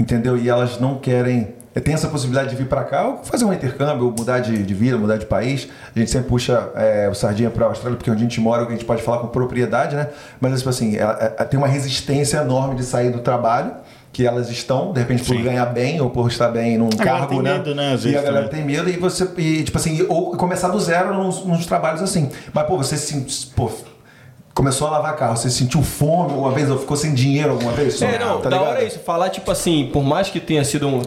entendeu? 0.00 0.36
E 0.36 0.48
elas 0.48 0.80
não 0.80 0.96
querem. 0.98 1.54
Tem 1.84 1.94
essa 1.94 2.08
possibilidade 2.08 2.50
de 2.50 2.56
vir 2.56 2.66
para 2.66 2.82
cá, 2.82 3.06
ou 3.06 3.18
fazer 3.22 3.44
um 3.44 3.52
intercâmbio, 3.52 4.06
ou 4.06 4.10
mudar 4.10 4.40
de, 4.40 4.60
de 4.64 4.74
vida, 4.74 4.98
mudar 4.98 5.16
de 5.18 5.24
país. 5.26 5.68
A 5.94 5.98
gente 5.98 6.10
sempre 6.10 6.28
puxa 6.28 6.68
é, 6.74 7.08
o 7.08 7.14
sardinha 7.14 7.48
para 7.48 7.66
a 7.66 7.68
Austrália, 7.68 7.96
porque 7.96 8.10
onde 8.10 8.20
a 8.20 8.24
gente 8.24 8.40
mora, 8.40 8.66
a 8.66 8.70
gente 8.70 8.84
pode 8.84 9.02
falar 9.02 9.18
com 9.18 9.28
propriedade, 9.28 9.94
né? 9.94 10.08
Mas, 10.40 10.58
tipo 10.58 10.68
assim, 10.68 10.96
ela- 10.96 11.12
ela 11.38 11.44
tem 11.48 11.56
uma 11.56 11.68
resistência 11.68 12.38
enorme 12.38 12.74
de 12.74 12.82
sair 12.82 13.10
do 13.10 13.20
trabalho, 13.20 13.70
que 14.12 14.26
elas 14.26 14.50
estão, 14.50 14.92
de 14.92 14.98
repente, 14.98 15.22
por 15.22 15.36
Sim. 15.36 15.44
ganhar 15.44 15.66
bem, 15.66 16.00
ou 16.00 16.10
por 16.10 16.26
estar 16.28 16.48
bem 16.48 16.76
num 16.76 16.88
galera 16.90 17.18
cargo, 17.20 17.34
tem 17.34 17.42
né? 17.42 17.52
medo, 17.52 17.74
né, 17.76 17.92
às 17.94 18.04
e 18.04 18.08
a 18.08 18.10
vezes, 18.10 18.24
galera 18.26 18.48
também. 18.48 18.66
tem 18.66 18.76
medo, 18.76 18.90
e 18.90 18.96
você, 18.96 19.28
e, 19.38 19.62
tipo 19.62 19.78
assim, 19.78 20.04
ou 20.08 20.32
começar 20.36 20.68
do 20.70 20.80
zero 20.80 21.14
nos, 21.14 21.44
nos 21.46 21.64
trabalhos 21.66 22.02
assim. 22.02 22.30
Mas, 22.52 22.66
pô, 22.66 22.76
você 22.76 22.96
se, 22.96 23.14
pô, 23.54 23.70
começou 24.60 24.88
a 24.88 24.90
lavar 24.90 25.16
carro, 25.16 25.36
você 25.38 25.48
sentiu 25.48 25.82
fome 25.82 26.32
alguma 26.32 26.50
vez 26.50 26.70
ou 26.70 26.78
ficou 26.78 26.94
sem 26.94 27.14
dinheiro 27.14 27.52
alguma 27.52 27.72
vez? 27.72 27.94
Só? 27.94 28.04
É, 28.04 28.18
não, 28.18 28.40
tá 28.42 28.50
da 28.50 28.56
ligado? 28.58 28.70
hora 28.72 28.82
é 28.82 28.86
isso. 28.86 28.98
Falar, 28.98 29.30
tipo 29.30 29.50
assim, 29.50 29.88
por 29.90 30.02
mais 30.02 30.28
que 30.28 30.38
tenha 30.38 30.62
sido 30.64 30.86
um. 30.86 31.00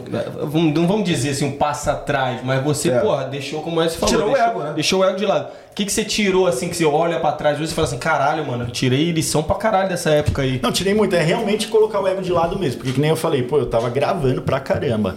Não 0.73 0.87
vamos 0.87 1.03
dizer 1.03 1.29
assim, 1.29 1.45
um 1.45 1.51
passo 1.51 1.89
atrás, 1.91 2.41
mas 2.43 2.63
você, 2.63 2.89
É. 2.89 2.99
porra, 2.99 3.25
deixou, 3.25 3.61
como 3.61 3.79
é 3.79 3.85
que 3.85 3.91
você 3.93 3.99
falou, 3.99 4.15
Tirou 4.15 4.29
o 4.29 4.33
deixou, 4.33 4.49
ego, 4.51 4.59
né? 4.63 4.71
deixou 4.73 4.99
o 5.01 5.03
ego 5.05 5.17
de 5.17 5.25
lado. 5.27 5.49
O 5.71 5.75
que, 5.75 5.85
que 5.85 5.91
você 5.91 6.03
tirou, 6.03 6.47
assim, 6.47 6.67
que 6.67 6.75
você 6.75 6.85
olha 6.85 7.19
pra 7.19 7.31
trás 7.31 7.59
hoje 7.59 7.71
e 7.71 7.75
fala 7.75 7.87
assim, 7.87 7.97
caralho, 7.99 8.45
mano, 8.45 8.63
eu 8.65 8.71
tirei 8.71 9.11
lição 9.11 9.43
pra 9.43 9.55
caralho 9.55 9.89
dessa 9.89 10.09
época 10.09 10.41
aí. 10.41 10.59
Não, 10.61 10.71
tirei 10.71 10.93
muito. 10.95 11.15
É 11.15 11.21
realmente 11.21 11.67
colocar 11.67 11.99
o 11.99 12.07
ego 12.07 12.21
de 12.21 12.31
lado 12.31 12.57
mesmo. 12.57 12.77
Porque 12.77 12.93
que 12.93 12.99
nem 13.01 13.11
eu 13.11 13.15
falei, 13.15 13.43
pô, 13.43 13.57
eu 13.59 13.67
tava 13.67 13.89
gravando 13.89 14.41
pra 14.41 14.59
caramba. 14.59 15.15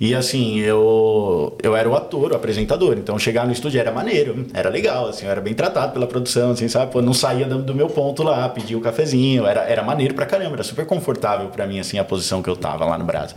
E 0.00 0.14
assim, 0.14 0.58
eu, 0.60 1.56
eu 1.62 1.76
era 1.76 1.88
o 1.88 1.94
ator, 1.94 2.32
o 2.32 2.36
apresentador. 2.36 2.96
Então 2.98 3.18
chegar 3.18 3.46
no 3.46 3.52
estúdio 3.52 3.80
era 3.80 3.92
maneiro, 3.92 4.46
era 4.52 4.68
legal, 4.68 5.08
assim, 5.08 5.24
eu 5.24 5.30
era 5.30 5.40
bem 5.40 5.54
tratado 5.54 5.92
pela 5.92 6.06
produção, 6.06 6.50
assim, 6.50 6.68
sabe? 6.68 6.92
Pô, 6.92 7.00
não 7.00 7.14
saía 7.14 7.46
do, 7.46 7.58
do 7.62 7.74
meu 7.74 7.88
ponto 7.88 8.22
lá, 8.22 8.48
pedia 8.48 8.76
o 8.76 8.80
cafezinho, 8.80 9.46
era, 9.46 9.62
era 9.62 9.82
maneiro 9.82 10.14
pra 10.14 10.26
caramba, 10.26 10.54
era 10.54 10.62
super 10.64 10.84
confortável 10.84 11.48
pra 11.48 11.66
mim, 11.66 11.78
assim, 11.78 11.98
a 11.98 12.04
posição 12.04 12.42
que 12.42 12.48
eu 12.50 12.56
tava 12.56 12.84
lá 12.84 12.98
no 12.98 13.04
Brasa. 13.04 13.34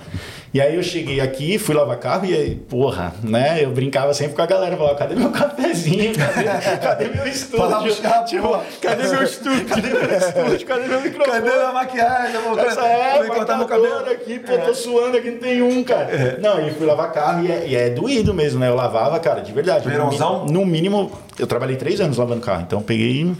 E 0.54 0.60
aí 0.62 0.76
eu 0.76 0.84
cheguei 0.84 1.20
aqui, 1.20 1.60
fui 1.60 1.76
lavar 1.76 1.98
carro 1.98 2.26
e 2.26 2.34
aí, 2.34 2.56
porra, 2.56 3.14
né? 3.22 3.64
Eu 3.64 3.70
brincava 3.72 4.14
sempre 4.14 4.36
com 4.36 4.42
a 4.42 4.46
galera, 4.46 4.76
falava, 4.76 4.96
cadê 4.96 5.16
meu 5.16 5.30
cafezinho? 5.30 6.14
Cadê, 6.16 6.78
cadê 6.78 7.06
meu 7.10 7.28
estúdio? 7.28 7.96
Tipo, 8.26 8.60
cadê 8.82 9.08
meu 9.08 9.24
estúdio? 9.24 9.66
Cadê 9.66 9.88
meu 9.90 10.18
estúdio? 10.18 10.68
Cadê 10.68 10.88
meu 10.88 11.02
microfone? 11.02 11.42
Cadê 11.42 11.64
a 11.64 11.72
maquiagem? 11.72 12.36
Eu 12.36 12.42
vou, 12.42 12.60
Essa 12.60 12.82
é, 12.86 13.28
cortar 13.28 13.58
meu 13.58 13.68
cabelo. 13.68 13.90
marcador 13.90 14.14
aqui, 14.14 14.40
pô, 14.40 14.58
tô 14.58 14.74
suando 14.74 15.18
aqui, 15.18 15.32
não 15.32 15.38
tem 15.40 15.62
um, 15.62 15.84
cara. 15.84 16.40
Não, 16.48 16.68
e 16.68 16.72
fui 16.72 16.86
lavar 16.86 17.12
carro 17.12 17.46
e 17.46 17.52
é, 17.52 17.68
e 17.68 17.76
é 17.76 17.90
doído 17.90 18.34
mesmo, 18.34 18.60
né? 18.60 18.70
Eu 18.70 18.76
lavava, 18.76 19.20
cara, 19.20 19.42
de 19.42 19.52
verdade. 19.52 19.88
Verãozão? 19.88 20.46
No, 20.46 20.52
no 20.62 20.66
mínimo, 20.66 21.12
eu 21.38 21.46
trabalhei 21.48 21.76
três 21.76 22.00
anos 22.00 22.18
lavando 22.18 22.42
carro, 22.42 22.62
então 22.66 22.80
eu 22.80 22.84
peguei 22.86 23.32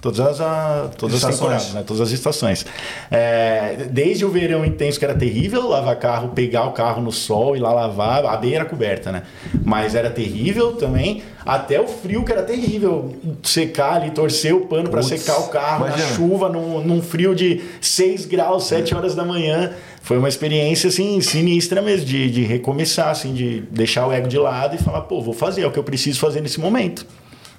todas 0.00 0.18
as, 0.20 0.40
a- 0.40 0.88
todas 0.96 1.16
as 1.16 1.20
Estações. 1.22 1.38
temporadas, 1.40 1.74
né? 1.74 1.84
Todas 1.86 2.00
as 2.02 2.10
estações. 2.10 2.66
É, 3.10 3.86
desde 3.90 4.24
o 4.24 4.30
verão 4.30 4.64
intenso, 4.64 4.98
que 4.98 5.04
era 5.04 5.14
terrível, 5.14 5.68
lavar 5.68 5.96
carro, 5.96 6.28
pegar 6.30 6.64
o 6.64 6.72
carro 6.72 7.02
no 7.02 7.12
sol 7.12 7.54
e 7.56 7.58
lá 7.60 7.72
lavar, 7.72 8.24
a 8.24 8.36
beira 8.36 8.56
era 8.56 8.64
coberta, 8.64 9.12
né? 9.12 9.22
Mas 9.64 9.94
era 9.94 10.10
terrível 10.10 10.72
também, 10.72 11.22
até 11.44 11.78
o 11.80 11.86
frio 11.86 12.24
que 12.24 12.32
era 12.32 12.42
terrível. 12.42 13.14
Secar 13.42 13.96
ali, 13.96 14.10
torcer 14.10 14.54
o 14.54 14.62
pano 14.62 14.88
para 14.90 15.02
secar 15.02 15.38
o 15.40 15.48
carro 15.48 15.86
imagina. 15.86 16.08
na 16.08 16.14
chuva, 16.14 16.48
num, 16.48 16.80
num 16.82 17.02
frio 17.02 17.34
de 17.34 17.62
6 17.80 18.24
graus, 18.26 18.64
7 18.64 18.94
horas 18.94 19.14
da 19.14 19.24
manhã. 19.24 19.70
Foi 20.04 20.18
uma 20.18 20.28
experiência, 20.28 20.88
assim, 20.88 21.18
sinistra 21.22 21.80
mesmo, 21.80 22.04
de, 22.04 22.30
de 22.30 22.42
recomeçar, 22.42 23.08
assim, 23.08 23.32
de 23.32 23.62
deixar 23.70 24.06
o 24.06 24.12
ego 24.12 24.28
de 24.28 24.36
lado 24.36 24.74
e 24.76 24.78
falar, 24.78 25.00
pô, 25.00 25.22
vou 25.22 25.32
fazer, 25.32 25.62
é 25.62 25.66
o 25.66 25.70
que 25.70 25.78
eu 25.78 25.82
preciso 25.82 26.20
fazer 26.20 26.42
nesse 26.42 26.60
momento. 26.60 27.06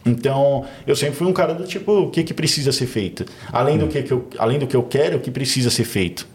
Então, 0.05 0.63
eu 0.85 0.95
sempre 0.95 1.15
fui 1.15 1.25
um 1.25 1.33
cara 1.33 1.55
do 1.55 1.63
tipo, 1.63 1.91
o 1.91 2.11
que, 2.11 2.23
que 2.23 2.35
precisa 2.35 2.71
ser 2.71 2.85
feito? 2.85 3.25
Além 3.51 3.79
do 3.79 3.87
que, 3.87 4.03
que 4.03 4.13
eu, 4.13 4.29
além 4.37 4.59
do 4.59 4.67
que 4.67 4.75
eu 4.75 4.83
quero, 4.83 5.17
o 5.17 5.19
que 5.19 5.31
precisa 5.31 5.71
ser 5.71 5.85
feito? 5.85 6.27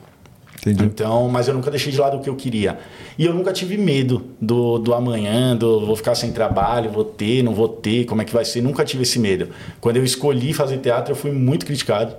Entendi. 0.58 0.82
Então, 0.82 1.28
mas 1.28 1.46
eu 1.46 1.54
nunca 1.54 1.70
deixei 1.70 1.92
de 1.92 2.00
lado 2.00 2.16
o 2.16 2.20
que 2.20 2.28
eu 2.28 2.34
queria. 2.34 2.80
E 3.16 3.24
eu 3.24 3.32
nunca 3.32 3.52
tive 3.52 3.78
medo 3.78 4.30
do, 4.40 4.78
do 4.78 4.92
amanhã, 4.92 5.56
do 5.56 5.86
vou 5.86 5.94
ficar 5.94 6.16
sem 6.16 6.32
trabalho, 6.32 6.90
vou 6.90 7.04
ter, 7.04 7.44
não 7.44 7.54
vou 7.54 7.68
ter, 7.68 8.04
como 8.04 8.20
é 8.20 8.24
que 8.24 8.32
vai 8.32 8.44
ser. 8.44 8.60
Nunca 8.60 8.84
tive 8.84 9.04
esse 9.04 9.20
medo. 9.20 9.50
Quando 9.80 9.98
eu 9.98 10.04
escolhi 10.04 10.52
fazer 10.52 10.78
teatro, 10.78 11.12
eu 11.12 11.16
fui 11.16 11.30
muito 11.30 11.64
criticado. 11.64 12.16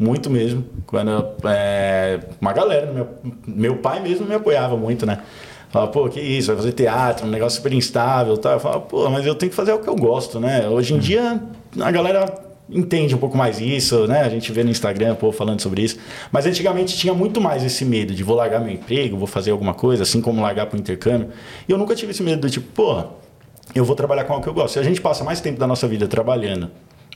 Muito 0.00 0.30
mesmo. 0.30 0.64
Quando 0.86 1.10
é, 1.44 2.20
uma 2.40 2.54
galera, 2.54 2.90
meu, 2.90 3.06
meu 3.46 3.76
pai 3.76 4.00
mesmo 4.00 4.26
me 4.26 4.34
apoiava 4.34 4.74
muito, 4.74 5.04
né? 5.04 5.20
Falava, 5.68 5.92
pô, 5.92 6.08
que 6.08 6.18
isso, 6.18 6.46
vai 6.46 6.56
fazer 6.56 6.72
teatro, 6.72 7.26
um 7.26 7.30
negócio 7.30 7.58
super 7.58 7.70
instável, 7.74 8.38
tá? 8.38 8.52
Eu 8.52 8.60
falava, 8.60 8.80
pô, 8.80 9.10
mas 9.10 9.26
eu 9.26 9.34
tenho 9.34 9.50
que 9.50 9.56
fazer 9.56 9.74
o 9.74 9.78
que 9.78 9.88
eu 9.88 9.94
gosto, 9.94 10.40
né? 10.40 10.66
Hoje 10.66 10.94
em 10.94 10.98
dia, 10.98 11.38
a 11.78 11.90
galera 11.90 12.24
entende 12.70 13.14
um 13.14 13.18
pouco 13.18 13.36
mais 13.36 13.60
isso, 13.60 14.06
né? 14.06 14.22
A 14.22 14.30
gente 14.30 14.50
vê 14.50 14.64
no 14.64 14.70
Instagram, 14.70 15.16
pô, 15.16 15.30
falando 15.32 15.60
sobre 15.60 15.82
isso. 15.82 15.98
Mas 16.32 16.46
antigamente 16.46 16.96
tinha 16.96 17.12
muito 17.12 17.38
mais 17.38 17.62
esse 17.62 17.84
medo 17.84 18.14
de 18.14 18.24
vou 18.24 18.34
largar 18.34 18.58
meu 18.58 18.72
emprego, 18.72 19.18
vou 19.18 19.26
fazer 19.26 19.50
alguma 19.50 19.74
coisa, 19.74 20.04
assim 20.04 20.22
como 20.22 20.40
largar 20.40 20.64
pro 20.64 20.78
intercâmbio. 20.78 21.28
E 21.68 21.72
eu 21.72 21.76
nunca 21.76 21.94
tive 21.94 22.12
esse 22.12 22.22
medo 22.22 22.40
do 22.40 22.50
tipo, 22.50 22.66
pô, 22.72 23.04
eu 23.74 23.84
vou 23.84 23.94
trabalhar 23.94 24.24
com 24.24 24.34
o 24.34 24.40
que 24.40 24.48
eu 24.48 24.54
gosto. 24.54 24.72
Se 24.72 24.78
a 24.78 24.82
gente 24.82 25.00
passa 25.00 25.22
mais 25.24 25.42
tempo 25.42 25.60
da 25.60 25.66
nossa 25.66 25.86
vida 25.86 26.08
trabalhando 26.08 26.70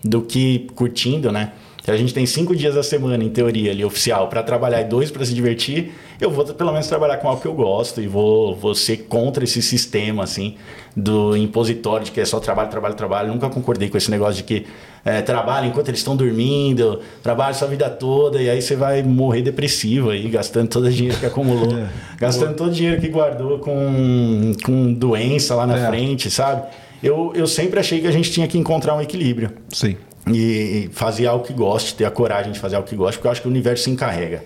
do 0.05 0.21
que 0.21 0.69
curtindo, 0.75 1.33
né? 1.33 1.53
A 1.87 1.97
gente 1.99 2.15
tem 2.15 2.25
cinco 2.25 2.57
dias 2.57 2.75
da 2.75 2.83
semana, 2.83 3.23
em 3.23 3.29
teoria, 3.29 3.71
ali, 3.71 3.85
oficial, 3.85 4.29
para 4.29 4.43
trabalhar 4.43 4.81
e 4.81 4.85
dois 4.85 5.11
para 5.11 5.23
se 5.23 5.35
divertir, 5.35 5.93
eu 6.19 6.31
vou 6.31 6.43
pelo 6.47 6.73
menos 6.73 6.87
trabalhar 6.87 7.19
com 7.19 7.29
algo 7.29 7.43
que 7.43 7.47
eu 7.47 7.53
gosto 7.53 8.01
e 8.01 8.07
vou, 8.07 8.57
vou 8.57 8.75
ser 8.75 8.99
contra 9.07 9.45
esse 9.45 9.61
sistema, 9.61 10.23
assim, 10.25 10.55
do 10.97 11.37
impositório 11.37 12.07
de 12.07 12.11
que 12.11 12.21
é 12.21 12.25
só 12.25 12.41
trabalho, 12.41 12.71
trabalho, 12.71 12.95
trabalho. 12.95 13.29
Nunca 13.33 13.51
concordei 13.51 13.91
com 13.91 13.99
esse 13.99 14.11
negócio 14.11 14.37
de 14.37 14.45
que 14.45 14.67
é, 15.05 15.21
trabalha 15.21 15.67
enquanto 15.67 15.89
eles 15.89 16.01
estão 16.01 16.17
dormindo, 16.17 17.01
trabalha 17.23 17.53
sua 17.53 17.69
vida 17.69 17.91
toda 17.91 18.41
e 18.41 18.49
aí 18.49 18.63
você 18.63 18.75
vai 18.75 19.03
morrer 19.03 19.43
depressivo 19.43 20.09
aí, 20.09 20.27
gastando 20.31 20.69
todo 20.69 20.87
o 20.87 20.91
dinheiro 20.91 21.19
que 21.19 21.27
acumulou, 21.27 21.69
gastando 22.19 22.55
todo 22.57 22.69
o 22.69 22.73
dinheiro 22.73 22.99
que 22.99 23.09
guardou 23.09 23.59
com, 23.59 24.53
com 24.65 24.91
doença 24.95 25.55
lá 25.55 25.67
na 25.67 25.77
É. 25.79 25.87
frente, 25.89 26.31
sabe? 26.31 26.63
Eu, 27.03 27.33
eu 27.35 27.47
sempre 27.47 27.79
achei 27.79 28.01
que 28.01 28.07
a 28.07 28.11
gente 28.11 28.31
tinha 28.31 28.49
que 28.49 28.57
encontrar 28.57 28.95
um 28.97 29.01
equilíbrio 29.03 29.51
Sim. 29.69 29.97
E 30.33 30.89
fazer 30.93 31.27
algo 31.27 31.45
que 31.45 31.53
goste, 31.53 31.95
ter 31.95 32.05
a 32.05 32.11
coragem 32.11 32.53
de 32.53 32.59
fazer 32.59 32.77
algo 32.77 32.89
que 32.89 32.97
goste, 32.97 33.17
porque 33.19 33.27
eu 33.29 33.33
acho 33.33 33.43
que 33.43 33.49
o 33.49 33.51
universo 33.51 33.85
se 33.85 33.91
encarrega, 33.91 34.45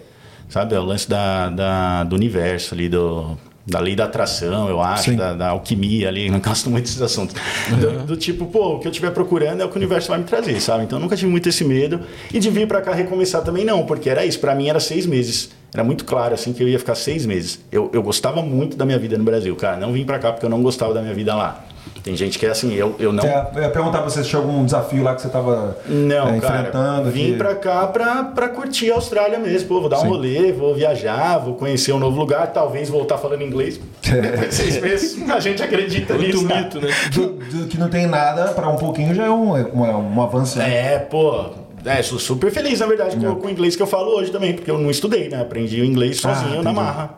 sabe? 0.48 0.74
É 0.74 0.80
o 0.80 0.84
lance 0.84 1.08
da, 1.08 1.48
da- 1.48 2.04
do 2.04 2.16
universo 2.16 2.74
ali, 2.74 2.88
do, 2.88 3.36
da 3.66 3.78
lei 3.78 3.94
da 3.94 4.04
atração, 4.04 4.68
eu 4.68 4.80
acho, 4.80 5.14
da, 5.14 5.34
da 5.34 5.48
alquimia 5.50 6.08
ali, 6.08 6.28
não 6.30 6.40
gosto 6.40 6.68
muito 6.70 6.84
desses 6.86 7.00
assuntos. 7.02 7.36
Do, 7.80 8.06
do 8.06 8.16
tipo, 8.16 8.46
pô, 8.46 8.74
o 8.76 8.78
que 8.80 8.88
eu 8.88 8.90
estiver 8.90 9.10
procurando 9.12 9.60
é 9.60 9.64
o 9.64 9.68
que 9.68 9.74
o 9.74 9.78
universo 9.78 10.08
vai 10.08 10.18
me 10.18 10.24
trazer, 10.24 10.60
sabe? 10.60 10.84
Então 10.84 10.98
eu 10.98 11.02
nunca 11.02 11.14
tive 11.16 11.30
muito 11.30 11.48
esse 11.48 11.62
medo. 11.64 12.00
E 12.32 12.40
de 12.40 12.50
vir 12.50 12.66
pra 12.66 12.80
cá 12.80 12.92
recomeçar 12.92 13.42
também 13.42 13.64
não, 13.64 13.84
porque 13.86 14.08
era 14.10 14.24
isso, 14.26 14.40
pra 14.40 14.54
mim 14.54 14.68
era 14.68 14.80
seis 14.80 15.06
meses. 15.06 15.50
Era 15.72 15.84
muito 15.84 16.06
claro, 16.06 16.32
assim, 16.32 16.54
que 16.54 16.62
eu 16.62 16.68
ia 16.68 16.78
ficar 16.78 16.94
seis 16.94 17.26
meses. 17.26 17.60
Eu, 17.70 17.90
eu 17.92 18.02
gostava 18.02 18.40
muito 18.42 18.74
da 18.74 18.86
minha 18.86 18.98
vida 18.98 19.18
no 19.18 19.24
Brasil, 19.24 19.54
cara. 19.54 19.76
Não 19.76 19.92
vim 19.92 20.02
pra 20.02 20.18
cá 20.18 20.32
porque 20.32 20.46
eu 20.46 20.50
não 20.50 20.62
gostava 20.62 20.94
da 20.94 21.02
minha 21.02 21.12
vida 21.12 21.34
lá. 21.36 21.62
Tem 22.08 22.16
gente 22.16 22.38
que 22.38 22.46
é 22.46 22.48
assim, 22.48 22.72
eu, 22.72 22.96
eu 22.98 23.12
não... 23.12 23.22
É, 23.22 23.50
Eu 23.54 23.62
ia 23.64 23.68
perguntar 23.68 23.98
pra 23.98 24.08
você 24.08 24.22
se 24.22 24.30
tinha 24.30 24.40
algum 24.40 24.64
desafio 24.64 25.02
lá 25.02 25.14
que 25.14 25.20
você 25.20 25.28
tava 25.28 25.76
Não, 25.86 26.28
é, 26.36 26.40
cara. 26.40 26.58
enfrentando. 26.60 27.10
Vim 27.10 27.32
que- 27.32 27.36
pra 27.36 27.54
cá 27.54 27.86
pra, 27.86 28.24
pra 28.24 28.48
curtir 28.48 28.90
a 28.90 28.94
Austrália 28.94 29.38
mesmo. 29.38 29.68
Pô, 29.68 29.80
vou 29.80 29.90
dar 29.90 29.98
Sim. 29.98 30.06
um 30.06 30.08
rolê, 30.08 30.50
vou 30.50 30.74
viajar, 30.74 31.36
vou 31.36 31.52
conhecer 31.54 31.92
um 31.92 31.98
novo 31.98 32.18
lugar, 32.18 32.46
talvez 32.50 32.88
voltar 32.88 33.18
falando 33.18 33.42
inglês. 33.42 33.78
De 34.00 34.54
seis 34.54 34.80
meses, 34.80 35.30
a 35.30 35.38
gente 35.38 35.62
acredita 35.62 36.14
Muito 36.14 36.38
nisso. 36.42 36.46
mito, 36.46 36.80
né? 36.80 36.88
do- 37.12 37.28
do 37.34 37.66
que 37.66 37.76
não 37.78 37.90
tem 37.90 38.06
nada, 38.06 38.52
pra 38.54 38.70
um 38.70 38.76
pouquinho 38.76 39.14
já 39.14 39.26
é 39.26 39.30
um, 39.30 39.54
é 39.54 39.64
um, 39.94 40.16
um 40.16 40.22
avanço. 40.22 40.58
né? 40.58 40.94
É, 40.94 40.98
pô. 40.98 41.44
É, 41.84 42.02
sou 42.02 42.18
super 42.18 42.50
feliz, 42.50 42.80
na 42.80 42.86
verdade, 42.86 43.16
com, 43.18 43.34
com 43.34 43.46
o 43.48 43.50
inglês 43.50 43.76
que 43.76 43.82
eu 43.82 43.86
falo 43.86 44.12
hoje 44.16 44.30
também, 44.32 44.54
porque 44.54 44.70
eu 44.70 44.78
não 44.78 44.90
estudei, 44.90 45.28
né? 45.28 45.42
Aprendi 45.42 45.78
o 45.82 45.84
inglês 45.84 46.18
Ah, 46.24 46.34
sozinho 46.34 46.62
na 46.62 46.70
entendi. 46.70 46.74
marra. 46.76 47.10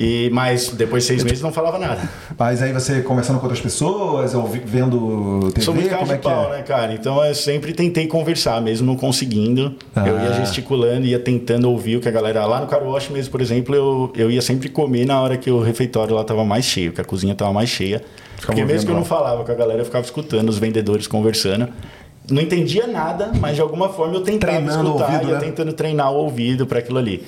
E, 0.00 0.30
mas 0.32 0.68
depois 0.68 1.02
de 1.02 1.08
seis 1.08 1.24
meses 1.24 1.42
não 1.42 1.50
falava 1.52 1.76
nada. 1.76 2.08
Mas 2.38 2.62
aí 2.62 2.72
você 2.72 3.02
conversando 3.02 3.40
com 3.40 3.46
outras 3.46 3.60
pessoas, 3.60 4.32
ouvi- 4.32 4.62
vendo 4.64 5.48
TV, 5.52 5.60
Sou 5.60 5.74
muito 5.74 5.88
como 5.90 6.12
é 6.12 6.16
que 6.16 6.22
pau, 6.22 6.54
é? 6.54 6.58
né, 6.58 6.62
cara? 6.62 6.94
Então 6.94 7.24
eu 7.24 7.34
sempre 7.34 7.72
tentei 7.72 8.06
conversar, 8.06 8.62
mesmo 8.62 8.86
não 8.86 8.94
conseguindo. 8.96 9.74
Eu 9.96 10.16
ia 10.20 10.28
Ah. 10.28 10.32
gesticulando, 10.34 11.04
ia 11.04 11.18
tentando 11.18 11.68
ouvir 11.68 11.96
o 11.96 12.00
que 12.00 12.08
a 12.08 12.12
galera. 12.12 12.46
Lá 12.46 12.60
no 12.60 12.68
Carwash 12.68 13.08
mesmo, 13.08 13.32
por 13.32 13.40
exemplo, 13.40 13.74
eu, 13.74 14.12
eu 14.14 14.30
ia 14.30 14.40
sempre 14.40 14.68
comer 14.68 15.04
na 15.04 15.20
hora 15.20 15.36
que 15.36 15.50
o 15.50 15.60
refeitório 15.60 16.14
lá 16.14 16.22
tava 16.22 16.44
mais 16.44 16.64
cheio, 16.64 16.92
que 16.92 17.00
a 17.00 17.04
cozinha 17.04 17.34
tava 17.34 17.52
mais 17.52 17.68
cheia. 17.68 18.00
Porque 18.46 18.64
mesmo 18.64 18.86
que 18.86 18.92
eu 18.92 18.96
não 18.96 19.04
falava 19.04 19.42
com 19.42 19.50
a 19.50 19.54
galera, 19.56 19.80
eu 19.80 19.84
ficava 19.84 20.04
escutando 20.04 20.48
os 20.48 20.58
vendedores 20.58 21.08
conversando. 21.08 21.68
Não 22.30 22.40
entendia 22.40 22.86
nada, 22.86 23.32
mas 23.40 23.56
de 23.56 23.62
alguma 23.62 23.88
forma 23.88 24.14
eu 24.14 24.20
tentava 24.20 24.52
Treinando 24.52 24.90
escutar, 24.90 25.06
ouvido, 25.12 25.28
ia 25.30 25.34
né? 25.38 25.40
tentando 25.40 25.72
treinar 25.72 26.12
o 26.12 26.16
ouvido 26.18 26.66
para 26.68 26.78
aquilo 26.78 26.98
ali. 26.98 27.24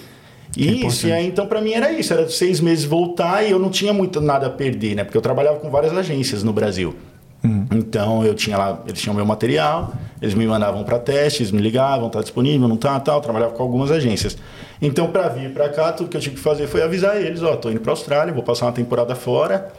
Que 0.53 0.69
é 0.69 0.73
isso, 0.73 1.07
e 1.07 1.13
aí, 1.13 1.27
então 1.27 1.47
para 1.47 1.61
mim 1.61 1.73
era 1.73 1.93
isso, 1.93 2.13
era 2.13 2.29
seis 2.29 2.61
meses 2.61 2.85
voltar 2.85 3.45
e 3.45 3.51
eu 3.51 3.59
não 3.59 3.71
tinha 3.71 3.93
muito 3.93 4.21
nada 4.21 4.47
a 4.47 4.51
perder, 4.51 4.97
né? 4.97 5.05
Porque 5.05 5.17
eu 5.17 5.23
trabalhava 5.23 5.59
com 5.59 5.71
várias 5.71 5.97
agências 5.97 6.43
no 6.43 6.53
Brasil. 6.53 6.95
Uhum. 7.43 7.67
Então 7.73 8.25
eu 8.25 8.35
tinha 8.35 8.59
lá, 8.59 8.83
eles 8.87 9.01
tinham 9.01 9.15
meu 9.15 9.25
material, 9.25 9.95
eles 10.21 10.35
me 10.35 10.47
mandavam 10.47 10.85
para 10.85 10.99
testes, 10.99 11.51
me 11.51 11.63
ligavam, 11.63 12.11
tá 12.11 12.21
disponível, 12.21 12.69
não 12.69 12.77
tá, 12.77 12.99
tal, 13.01 13.21
trabalhava 13.21 13.53
com 13.53 13.63
algumas 13.63 13.91
agências. 13.91 14.37
Então 14.83 15.07
para 15.09 15.29
vir 15.29 15.51
para 15.53 15.69
cá, 15.69 15.93
tudo 15.93 16.11
que 16.11 16.17
eu 16.17 16.21
tive 16.21 16.37
que 16.37 16.43
fazer 16.43 16.67
foi 16.67 16.83
avisar 16.83 17.17
eles, 17.17 17.43
ó, 17.43 17.57
tô 17.57 17.71
indo 17.71 17.81
para 17.81 17.93
Austrália, 17.93 18.35
vou 18.35 18.43
passar 18.43 18.67
uma 18.67 18.73
temporada 18.73 19.15
fora. 19.15 19.73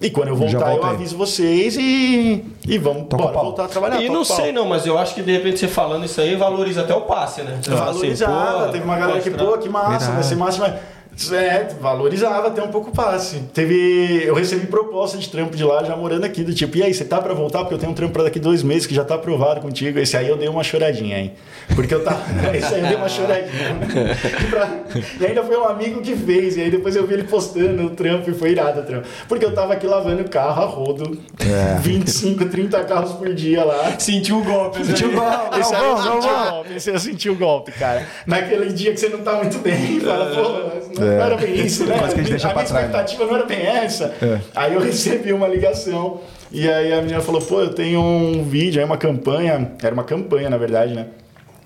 E 0.00 0.10
quando 0.10 0.28
eu 0.28 0.36
voltar, 0.36 0.74
eu 0.74 0.84
aviso 0.84 1.16
vocês 1.16 1.76
e, 1.76 2.44
e 2.66 2.78
vamos 2.78 3.04
bora 3.04 3.32
voltar 3.32 3.64
a 3.64 3.68
trabalhar. 3.68 4.00
E 4.00 4.08
não 4.08 4.24
pau. 4.24 4.24
sei 4.24 4.52
não, 4.52 4.66
mas 4.66 4.86
eu 4.86 4.96
acho 4.96 5.14
que 5.14 5.22
de 5.22 5.32
repente 5.32 5.58
você 5.58 5.66
falando 5.66 6.04
isso 6.04 6.20
aí 6.20 6.36
valoriza 6.36 6.82
até 6.82 6.94
o 6.94 7.00
passe, 7.00 7.42
né? 7.42 7.58
Você 7.60 7.70
fala 7.70 7.90
assim, 7.90 8.70
teve 8.72 8.84
uma 8.84 8.96
galera 8.96 9.20
que, 9.20 9.30
pô, 9.30 9.58
que 9.58 9.68
massa, 9.68 10.12
vai 10.12 10.22
ser 10.22 10.36
massa, 10.36 10.58
mas 10.58 10.74
É, 11.32 11.66
valorizava 11.80 12.46
até 12.46 12.62
um 12.62 12.68
pouco 12.68 12.90
o 12.90 12.92
passe. 12.92 13.40
Teve. 13.52 14.22
Eu 14.24 14.34
recebi 14.34 14.66
proposta 14.68 15.18
de 15.18 15.28
trampo 15.28 15.56
de 15.56 15.64
lá, 15.64 15.82
já 15.82 15.96
morando 15.96 16.24
aqui, 16.24 16.44
do 16.44 16.54
tipo, 16.54 16.76
e 16.76 16.82
aí, 16.82 16.94
você 16.94 17.04
tá 17.04 17.20
pra 17.20 17.34
voltar? 17.34 17.60
Porque 17.60 17.74
eu 17.74 17.78
tenho 17.78 17.90
um 17.90 17.94
trampo 17.94 18.12
pra 18.12 18.22
daqui 18.22 18.38
dois 18.38 18.62
meses 18.62 18.86
que 18.86 18.94
já 18.94 19.04
tá 19.04 19.16
aprovado 19.16 19.60
contigo. 19.60 19.98
Esse 19.98 20.16
aí 20.16 20.28
eu 20.28 20.36
dei 20.36 20.48
uma 20.48 20.62
choradinha, 20.62 21.18
hein? 21.18 21.32
Porque 21.74 21.92
eu 21.92 22.04
tava. 22.04 22.20
Esse 22.56 22.72
aí 22.74 22.80
eu 22.82 22.86
dei 22.86 22.96
uma 22.96 23.08
choradinha. 23.08 23.76
Pra- 24.48 24.78
E 25.20 25.26
ainda 25.26 25.42
foi 25.42 25.56
um 25.56 25.64
amigo 25.64 26.00
que 26.00 26.14
fez, 26.14 26.56
e 26.56 26.62
aí 26.62 26.70
depois 26.70 26.94
eu 26.94 27.06
vi 27.06 27.14
ele 27.14 27.24
postando 27.24 27.82
o 27.86 27.90
trampo 27.90 28.30
e 28.30 28.34
foi 28.34 28.50
irado 28.52 28.80
o 28.80 28.84
trampo. 28.84 29.06
Porque 29.28 29.44
eu 29.44 29.52
tava 29.52 29.72
aqui 29.72 29.86
lavando 29.86 30.22
o 30.22 30.28
carro 30.30 30.62
a 30.62 30.66
rodo, 30.66 31.18
25, 31.80 32.44
30 32.46 32.84
carros 32.84 33.12
por 33.12 33.32
dia 33.34 33.64
lá. 33.64 33.98
Sentiu 33.98 34.38
o 34.38 34.44
golpe. 34.44 34.84
Sentiu 34.84 35.08
o 35.08 35.12
golpe. 35.12 35.58
Esse 35.60 35.74
aí 35.74 35.84
eu 35.84 35.96
senti 35.96 36.08
o 36.28 36.50
golpe, 36.50 36.74
esse 36.76 36.90
aí 36.90 36.96
eu 36.96 37.00
senti 37.00 37.30
o 37.30 37.34
golpe, 37.34 37.72
cara. 37.72 38.06
Naquele 38.26 38.72
dia 38.72 38.92
que 38.92 39.00
você 39.00 39.08
não 39.08 39.18
tá 39.20 39.34
muito 39.34 39.58
bem, 39.58 40.00
fala, 40.00 40.26
pô, 40.34 41.00
não 41.00 41.07
É. 41.08 41.20
era 41.20 41.36
bem 41.36 41.54
isso, 41.54 41.84
né? 41.84 41.98
Coisa 41.98 42.14
que 42.14 42.20
a 42.20 42.22
gente 42.22 42.30
deixa 42.30 42.48
a 42.48 42.52
minha 42.52 42.62
né? 42.62 42.64
expectativa 42.64 43.24
não 43.24 43.34
era 43.34 43.46
bem 43.46 43.66
essa. 43.66 44.14
É. 44.22 44.40
Aí 44.54 44.74
eu 44.74 44.80
recebi 44.84 45.32
uma 45.32 45.48
ligação 45.48 46.20
e 46.50 46.68
aí 46.68 46.92
a 46.92 47.00
menina 47.00 47.20
falou, 47.20 47.40
pô, 47.40 47.60
eu 47.60 47.74
tenho 47.74 48.00
um 48.00 48.42
vídeo, 48.42 48.80
aí 48.80 48.84
uma 48.84 48.96
campanha, 48.96 49.72
era 49.82 49.92
uma 49.92 50.04
campanha, 50.04 50.48
na 50.48 50.56
verdade, 50.56 50.94
né? 50.94 51.06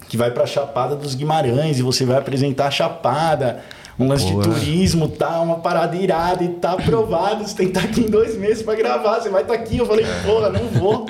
Que 0.09 0.16
vai 0.16 0.30
pra 0.30 0.45
Chapada 0.47 0.97
dos 0.97 1.14
Guimarães 1.14 1.78
e 1.78 1.82
você 1.82 2.05
vai 2.05 2.18
apresentar 2.18 2.66
a 2.66 2.70
Chapada. 2.70 3.61
Um 3.99 4.09
lance 4.09 4.24
de 4.24 4.32
turismo, 4.40 5.07
tá? 5.07 5.40
Uma 5.40 5.57
parada 5.59 5.95
irada 5.97 6.43
e 6.43 6.49
tá 6.49 6.72
aprovado. 6.72 7.47
Você 7.47 7.55
tem 7.55 7.68
que 7.68 7.76
estar 7.78 7.88
aqui 7.88 8.01
em 8.01 8.11
dois 8.11 8.36
meses 8.38 8.62
pra 8.62 8.74
gravar. 8.74 9.20
Você 9.20 9.28
vai 9.28 9.43
estar 9.43 9.53
aqui. 9.55 9.76
Eu 9.78 9.86
falei, 9.86 10.05
porra, 10.24 10.49
não 10.49 10.66
vou. 10.68 11.07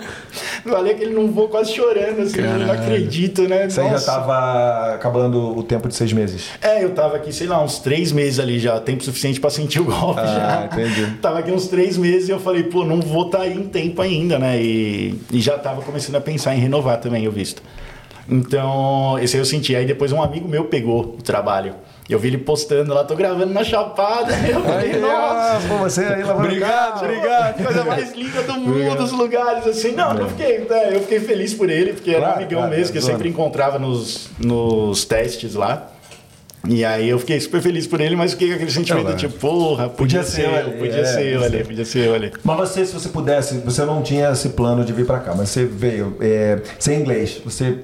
Falei 0.65 0.95
que 0.95 1.05
ele 1.05 1.15
não 1.15 1.31
vou 1.31 1.49
quase 1.49 1.73
chorando, 1.73 2.21
assim, 2.23 2.41
eu 2.41 2.59
não 2.59 2.73
acredito, 2.73 3.43
né? 3.43 3.69
Você 3.69 3.83
já 3.83 3.91
Nossa. 3.91 4.07
tava 4.13 4.95
acabando 4.95 5.57
o 5.59 5.63
tempo 5.63 5.89
de 5.89 5.95
seis 5.95 6.13
meses. 6.13 6.51
É, 6.61 6.85
eu 6.85 6.91
tava 6.95 7.17
aqui, 7.17 7.33
sei 7.33 7.47
lá, 7.47 7.63
uns 7.63 7.79
três 7.79 8.13
meses 8.13 8.39
ali 8.39 8.59
já, 8.59 8.79
tempo 8.81 9.03
suficiente 9.03 9.41
pra 9.41 9.51
sentir 9.51 9.81
o 9.81 9.85
golpe 9.85 10.21
Ah, 10.21 10.69
já. 10.71 10.81
entendi. 10.83 11.07
Tava 11.21 11.39
aqui 11.41 11.51
uns 11.51 11.67
três 11.69 11.97
meses 11.97 12.29
e 12.29 12.33
eu 12.33 12.39
falei, 12.41 12.65
pô, 12.65 12.85
não 12.85 13.01
vou 13.01 13.27
estar 13.27 13.43
aí 13.43 13.57
em 13.57 13.65
tempo 13.65 14.01
ainda, 14.03 14.39
né? 14.39 14.61
E, 14.63 15.19
e 15.33 15.41
já 15.41 15.59
tava 15.59 15.83
começando 15.83 16.17
a 16.17 16.21
pensar 16.21 16.55
em 16.55 16.59
renovar 16.61 16.99
também 17.01 17.27
o 17.27 17.33
visto. 17.33 17.63
Então, 18.29 19.19
esse 19.21 19.37
aí 19.37 19.41
eu 19.41 19.45
senti. 19.47 19.75
Aí 19.75 19.85
depois 19.85 20.13
um 20.13 20.23
amigo 20.23 20.49
meu 20.49 20.65
pegou 20.67 21.17
o 21.19 21.23
trabalho. 21.23 21.75
Eu 22.13 22.19
vi 22.19 22.29
ele 22.29 22.39
postando 22.39 22.93
lá, 22.93 23.05
tô 23.05 23.15
gravando 23.15 23.53
na 23.53 23.65
Chapada. 23.65 24.33
Eu 24.47 24.63
falei, 24.63 24.99
nossa. 24.99 25.69
pô, 25.69 25.79
você 25.79 26.05
aí 26.05 26.23
lavando 26.23 26.47
Obrigado, 26.47 27.01
carro. 27.01 27.05
Obrigado, 27.07 27.65
coisa 27.65 27.85
mais 27.87 28.13
linda 28.13 28.43
do 28.43 28.53
mundo, 28.55 29.03
os 29.03 29.13
lugares, 29.13 29.67
assim. 29.67 29.93
Não, 29.93 30.17
eu 30.19 30.29
fiquei, 30.29 30.59
né, 30.59 30.95
eu 30.95 31.01
fiquei 31.01 31.21
feliz 31.21 31.55
por 31.55 31.71
ele, 31.71 31.93
porque 31.93 32.11
era 32.11 32.19
um 32.19 32.23
Claro, 32.23 32.37
amigão 32.37 32.61
claro, 32.61 32.77
mesmo, 32.77 32.93
que 32.93 32.99
eu 32.99 33.03
sempre 33.03 33.29
encontrava 33.29 33.79
nos, 33.79 34.31
nos 34.39 35.05
testes 35.05 35.55
lá. 35.55 35.91
E 36.69 36.85
aí 36.85 37.09
eu 37.09 37.19
fiquei 37.19 37.41
super 37.41 37.61
feliz 37.61 37.89
por 37.89 38.01
ele, 38.01 38.15
mas 38.15 38.33
fiquei 38.33 38.49
com 38.49 38.55
aquele 38.55 38.71
sentimento 38.71 39.09
Não, 39.09 39.17
de 39.17 39.27
tipo, 39.27 39.39
porra, 39.39 39.89
podia, 39.89 40.21
Podia 40.21 40.23
ser 40.23 40.45
eu 40.47 40.73
podia 40.73 41.01
é, 41.01 41.05
ser 41.05 41.27
eu 41.35 41.43
ali, 41.43 41.65
podia 41.65 41.85
ser 41.85 42.07
eu 42.07 42.15
ali. 42.15 42.33
Mas 42.45 42.57
você, 42.57 42.87
se 42.87 42.93
você 42.93 43.09
pudesse, 43.09 43.59
você 43.59 43.85
não 43.85 44.01
tinha 44.01 44.31
esse 44.31 44.51
plano 44.51 44.85
de 44.85 44.93
vir 44.93 45.05
pra 45.05 45.19
cá, 45.19 45.35
mas 45.35 45.49
você 45.49 45.65
veio 45.65 46.17
é, 46.21 46.61
sem 46.79 47.01
inglês. 47.01 47.41
Você, 47.45 47.79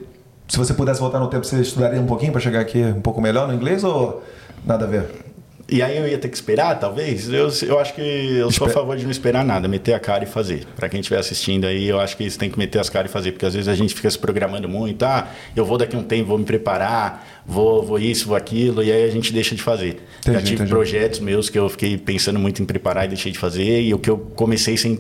se 0.49 0.57
você 0.57 0.75
pudesse 0.75 0.99
voltar 1.01 1.21
no 1.21 1.29
tempo, 1.29 1.45
você 1.45 1.61
estudaria 1.61 2.01
um 2.01 2.07
pouquinho 2.07 2.33
pra 2.33 2.41
chegar 2.41 2.61
aqui 2.61 2.83
um 2.83 3.01
pouco 3.01 3.21
melhor 3.21 3.47
no 3.47 3.55
inglês 3.55 3.85
ou 3.85 4.23
nada 4.65 4.85
a 4.87 4.89
ver? 4.89 5.29
E 5.71 5.83
aí 5.83 5.99
eu 5.99 6.09
ia 6.09 6.17
ter 6.17 6.31
que 6.31 6.35
esperar, 6.35 6.81
talvez? 6.81 7.29
Eu, 7.31 7.51
eu 7.67 7.79
acho 7.79 7.95
que 7.95 8.01
eu 8.01 8.51
sou 8.51 8.67
a 8.67 8.71
favor 8.71 8.97
de 8.97 9.05
não 9.05 9.11
esperar 9.11 9.45
nada, 9.45 9.69
meter 9.69 9.93
a 9.93 10.01
cara 10.01 10.25
e 10.25 10.27
fazer. 10.27 10.67
Pra 10.75 10.89
quem 10.89 11.01
estiver 11.01 11.19
assistindo 11.19 11.67
aí, 11.67 11.87
eu 11.87 12.01
acho 12.01 12.17
que 12.17 12.29
você 12.29 12.39
tem 12.39 12.49
que 12.49 12.59
meter 12.59 12.79
as 12.79 12.89
caras 12.89 13.11
e 13.11 13.13
fazer, 13.13 13.33
porque 13.33 13.45
às 13.45 13.53
vezes 13.53 13.69
a 13.69 13.75
gente 13.75 13.95
fica 13.95 14.11
se 14.11 14.19
programando 14.19 14.67
muito, 14.67 15.05
ah, 15.05 15.29
eu 15.55 15.67
vou 15.67 15.77
daqui 15.77 15.95
a 15.95 15.99
um 15.99 16.03
tempo, 16.03 16.29
vou 16.29 16.39
me 16.39 16.45
preparar, 16.47 17.43
vou, 17.47 17.83
vou 17.83 17.99
isso, 17.99 18.27
vou 18.29 18.35
aquilo, 18.35 18.83
e 18.83 18.91
aí 18.91 19.05
a 19.05 19.11
gente 19.11 19.31
deixa 19.31 19.55
de 19.55 19.63
fazer. 19.63 20.01
Já 20.25 20.33
Entendi, 20.33 20.45
tive 20.47 20.55
entendi. 20.55 20.71
projetos 20.71 21.21
meus 21.21 21.51
que 21.51 21.59
eu 21.59 21.69
fiquei 21.69 21.99
pensando 21.99 22.39
muito 22.39 22.63
em 22.63 22.65
preparar 22.65 23.05
e 23.05 23.09
deixei 23.09 23.31
de 23.31 23.39
fazer, 23.39 23.83
e 23.83 23.93
o 23.93 23.99
que 23.99 24.09
eu 24.09 24.17
comecei 24.17 24.79
sem 24.79 24.99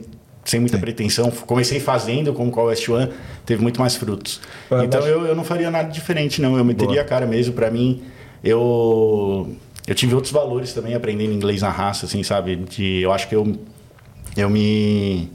sem 0.48 0.60
muita 0.60 0.78
pretensão, 0.78 1.30
comecei 1.30 1.78
fazendo 1.78 2.32
com 2.32 2.50
a 2.58 2.64
West 2.64 2.88
One, 2.88 3.10
teve 3.44 3.60
muito 3.62 3.78
mais 3.80 3.96
frutos. 3.96 4.40
Ah, 4.70 4.82
então 4.82 5.02
mas- 5.02 5.10
eu, 5.10 5.26
eu 5.26 5.36
não 5.36 5.44
faria 5.44 5.70
nada 5.70 5.90
diferente, 5.90 6.40
não. 6.40 6.56
Eu 6.56 6.64
meteria 6.64 6.94
Boa. 6.94 7.02
a 7.02 7.04
cara 7.04 7.26
mesmo. 7.26 7.52
Pra 7.52 7.70
mim, 7.70 8.02
eu 8.42 9.54
eu 9.86 9.94
tive 9.94 10.14
outros 10.14 10.32
valores 10.32 10.72
também 10.72 10.94
aprendendo 10.94 11.34
inglês 11.34 11.60
na 11.60 11.68
raça, 11.68 12.06
assim, 12.06 12.22
sabe? 12.22 12.56
De, 12.56 13.00
eu 13.02 13.12
acho 13.12 13.28
que 13.28 13.36
eu 13.36 13.58
eu 14.38 14.48
me 14.48 15.30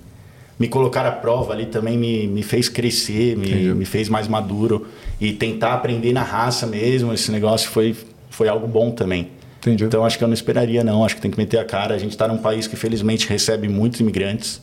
me 0.57 0.67
colocar 0.67 1.05
à 1.05 1.11
prova 1.11 1.53
ali 1.53 1.67
também 1.67 1.95
me, 1.95 2.25
me 2.25 2.41
fez 2.41 2.67
crescer, 2.67 3.37
me, 3.37 3.73
me 3.73 3.85
fez 3.85 4.09
mais 4.09 4.27
maduro 4.27 4.87
e 5.21 5.31
tentar 5.33 5.73
aprender 5.75 6.11
na 6.11 6.23
raça 6.23 6.65
mesmo. 6.65 7.13
Esse 7.13 7.31
negócio 7.31 7.69
foi 7.69 7.95
foi 8.31 8.47
algo 8.47 8.65
bom 8.65 8.89
também. 8.89 9.29
Entendi. 9.59 9.83
Então 9.83 10.03
acho 10.03 10.17
que 10.17 10.23
eu 10.23 10.27
não 10.27 10.33
esperaria 10.33 10.83
não, 10.83 11.05
acho 11.05 11.15
que 11.17 11.21
tem 11.21 11.29
que 11.29 11.37
meter 11.37 11.59
a 11.59 11.63
cara. 11.65 11.93
A 11.93 11.99
gente 11.99 12.11
está 12.13 12.27
num 12.27 12.39
país 12.39 12.65
que 12.65 12.75
felizmente 12.75 13.29
recebe 13.29 13.69
muitos 13.69 13.99
imigrantes 13.99 14.59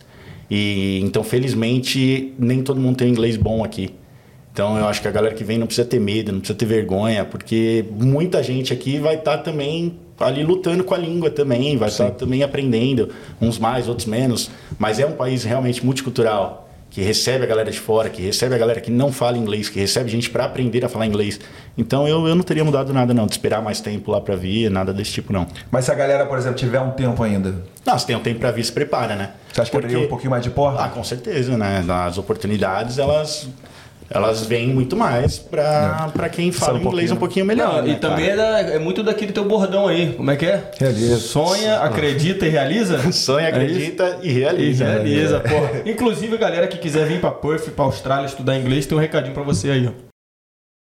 e 0.51 1.01
então 1.03 1.23
felizmente 1.23 2.35
nem 2.39 2.63
todo 2.63 2.81
mundo 2.81 2.97
tem 2.97 3.09
inglês 3.09 3.37
bom 3.37 3.63
aqui. 3.63 3.95
Então 4.53 4.77
eu 4.77 4.87
acho 4.87 5.01
que 5.01 5.09
a 5.09 5.11
galera 5.11 5.35
que 5.35 5.45
vem 5.45 5.59
não 5.59 5.67
precisa 5.67 5.87
ter 5.87 6.01
medo, 6.01 6.33
não 6.33 6.41
precisa 6.41 6.59
ter 6.59 6.67
vergonha, 6.67 7.25
porque 7.25 7.85
muita 7.91 8.43
gente 8.43 8.73
aqui 8.73 8.99
vai 8.99 9.15
estar 9.15 9.39
também 9.39 9.95
ali 10.19 10.43
lutando 10.43 10.85
com 10.85 10.95
a 10.95 10.99
língua 10.99 11.31
também, 11.31 11.77
vai 11.77 11.89
estar 11.89 12.11
também 12.11 12.43
aprendendo, 12.43 13.11
uns 13.41 13.59
mais, 13.59 13.89
outros 13.89 14.07
menos, 14.07 14.51
mas 14.79 14.99
é 14.99 15.07
um 15.07 15.13
país 15.13 15.45
realmente 15.45 15.85
multicultural 15.85 16.70
que 16.91 17.01
recebe 17.03 17.45
a 17.45 17.47
galera 17.47 17.71
de 17.71 17.79
fora, 17.79 18.11
que 18.11 18.21
recebe 18.21 18.55
a 18.55 18.59
galera 18.59 18.81
que 18.81 18.91
não 18.91 19.13
fala 19.13 19.39
inglês, 19.39 19.69
que 19.69 19.79
recebe 19.79 20.11
gente 20.11 20.29
para 20.29 20.45
aprender 20.45 20.85
a 20.85 20.89
falar 20.89 21.07
inglês. 21.07 21.39
Então 21.79 22.07
eu, 22.09 22.27
eu 22.27 22.35
não 22.35 22.43
teria 22.43 22.65
mudado 22.65 22.93
nada 22.93 23.15
não, 23.15 23.27
de 23.27 23.33
esperar 23.33 23.63
mais 23.63 23.81
tempo 23.81 24.11
lá 24.11 24.21
para 24.21 24.35
vir, 24.35 24.69
nada 24.71 24.93
desse 24.93 25.13
tipo 25.13 25.33
não. 25.33 25.47
Mas 25.71 25.85
se 25.85 25.93
a 25.93 25.95
galera, 25.95 26.27
por 26.27 26.37
exemplo, 26.37 26.59
tiver 26.59 26.81
um 26.81 26.91
tempo 26.91 27.23
ainda, 27.23 27.55
Não, 27.87 27.97
se 27.99 28.07
tem 28.07 28.17
um 28.17 28.21
tempo 28.21 28.41
para 28.41 28.51
vir, 28.51 28.65
se 28.65 28.73
prepara, 28.73 29.15
né? 29.15 29.31
você 29.53 29.61
acha 29.61 29.71
que 29.71 29.77
abriria 29.77 30.01
um 30.01 30.09
pouquinho 30.09 30.31
mais 30.31 30.43
de 30.43 30.49
Ah, 30.49 30.53
porta? 30.53 30.89
com 30.89 31.03
certeza, 31.05 31.57
né? 31.57 31.85
As 32.07 32.19
oportunidades, 32.19 32.99
elas, 32.99 33.49
elas 34.11 34.45
vêm 34.45 34.67
muito 34.69 34.97
mais 34.97 35.39
para 35.39 36.11
para 36.13 36.29
quem 36.29 36.51
fala 36.51 36.79
um 36.79 36.83
inglês 36.83 37.11
um 37.13 37.17
pouquinho 37.17 37.47
melhor. 37.47 37.77
Não, 37.77 37.83
né, 37.83 37.93
e 37.93 37.95
também 37.97 38.31
é, 38.31 38.37
da- 38.37 38.61
é 38.61 38.79
muito 38.79 39.03
daquele 39.03 39.33
teu 39.33 39.45
bordão 39.45 39.87
aí. 39.87 40.13
Como 40.15 40.31
é 40.31 40.37
que 40.37 40.47
é? 40.47 40.65
Realiza. 40.79 41.17
Sonha, 41.19 41.77
acredita 41.79 42.47
e 42.47 42.49
realiza? 42.49 42.99
Sonha, 43.13 43.47
É 43.47 43.49
acredita 43.51 44.19
e 44.23 44.29
E 44.29 44.33
realiza. 44.33 44.85
né? 44.85 44.91
realiza, 44.95 45.41
pô. 45.41 45.89
Inclusive, 45.89 46.35
a 46.35 46.39
galera 46.39 46.67
que 46.67 46.79
quiser 46.79 47.07
vir 47.07 47.21
pra 47.21 47.31
Perth, 47.31 47.71
pra 47.71 47.85
Austrália 47.85 48.27
estudar 48.27 48.57
inglês, 48.59 48.87
tem 48.87 48.97
um 48.99 49.01
recadinho 49.01 49.35
pra 49.35 49.43
você 49.43 49.71
aí, 49.71 49.87
ó. 49.87 50.10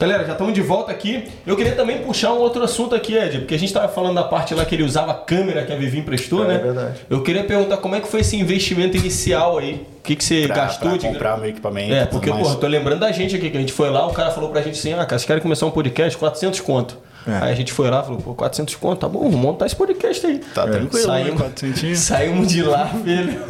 Galera, 0.00 0.24
já 0.24 0.30
estamos 0.34 0.54
de 0.54 0.62
volta 0.62 0.92
aqui. 0.92 1.24
Eu 1.44 1.56
queria 1.56 1.72
também 1.74 1.98
puxar 1.98 2.32
um 2.32 2.38
outro 2.38 2.62
assunto 2.62 2.94
aqui, 2.94 3.16
Ed, 3.16 3.40
porque 3.40 3.54
a 3.54 3.58
gente 3.58 3.70
estava 3.70 3.88
falando 3.88 4.14
da 4.14 4.22
parte 4.22 4.54
lá 4.54 4.64
que 4.64 4.72
ele 4.72 4.84
usava 4.84 5.10
a 5.10 5.14
câmera 5.16 5.64
que 5.64 5.72
a 5.72 5.76
Vivi 5.76 5.98
emprestou, 5.98 6.44
É 6.44 6.48
né? 6.48 6.58
verdade. 6.58 7.00
Eu 7.10 7.20
queria 7.20 7.42
perguntar 7.42 7.78
como 7.78 7.96
é 7.96 8.00
que 8.00 8.06
foi 8.06 8.20
esse 8.20 8.36
investimento 8.36 8.96
inicial 8.96 9.58
aí? 9.58 9.84
O 9.98 10.02
que, 10.04 10.14
que 10.14 10.22
você 10.22 10.46
Pra, 10.46 10.54
gastou 10.54 10.90
pra 10.90 10.98
de 10.98 11.08
comprar 11.08 11.36
meu 11.38 11.48
equipamento. 11.50 11.92
É, 11.92 12.06
porque, 12.06 12.30
porra, 12.30 12.54
tô 12.54 12.68
lembrando 12.68 13.00
da 13.00 13.10
gente 13.10 13.34
aqui, 13.34 13.50
que 13.50 13.56
a 13.56 13.60
gente 13.60 13.72
foi 13.72 13.90
lá, 13.90 14.06
o 14.06 14.12
cara 14.12 14.30
falou 14.30 14.50
pra 14.50 14.62
gente 14.62 14.78
assim, 14.78 14.92
ah, 14.92 14.98
cara, 14.98 15.08
vocês 15.18 15.24
querem 15.24 15.42
começar 15.42 15.66
um 15.66 15.70
podcast, 15.72 16.16
400 16.16 16.60
conto. 16.60 16.96
É. 17.26 17.44
Aí 17.44 17.52
a 17.52 17.54
gente 17.54 17.72
foi 17.72 17.90
lá, 17.90 18.02
falou, 18.02 18.18
pô, 18.20 18.34
400 18.34 18.74
conto, 18.76 19.00
tá 19.00 19.08
bom, 19.08 19.20
vamos 19.24 19.36
montar 19.36 19.66
esse 19.66 19.76
podcast 19.76 20.26
aí. 20.26 20.38
Tá 20.54 20.66
tranquilo, 20.66 21.06
né? 21.08 21.22
Saímos, 21.22 21.40
400. 21.40 21.98
saímos 21.98 22.48
de 22.48 22.62
lá, 22.62 22.86
filho, 23.04 23.42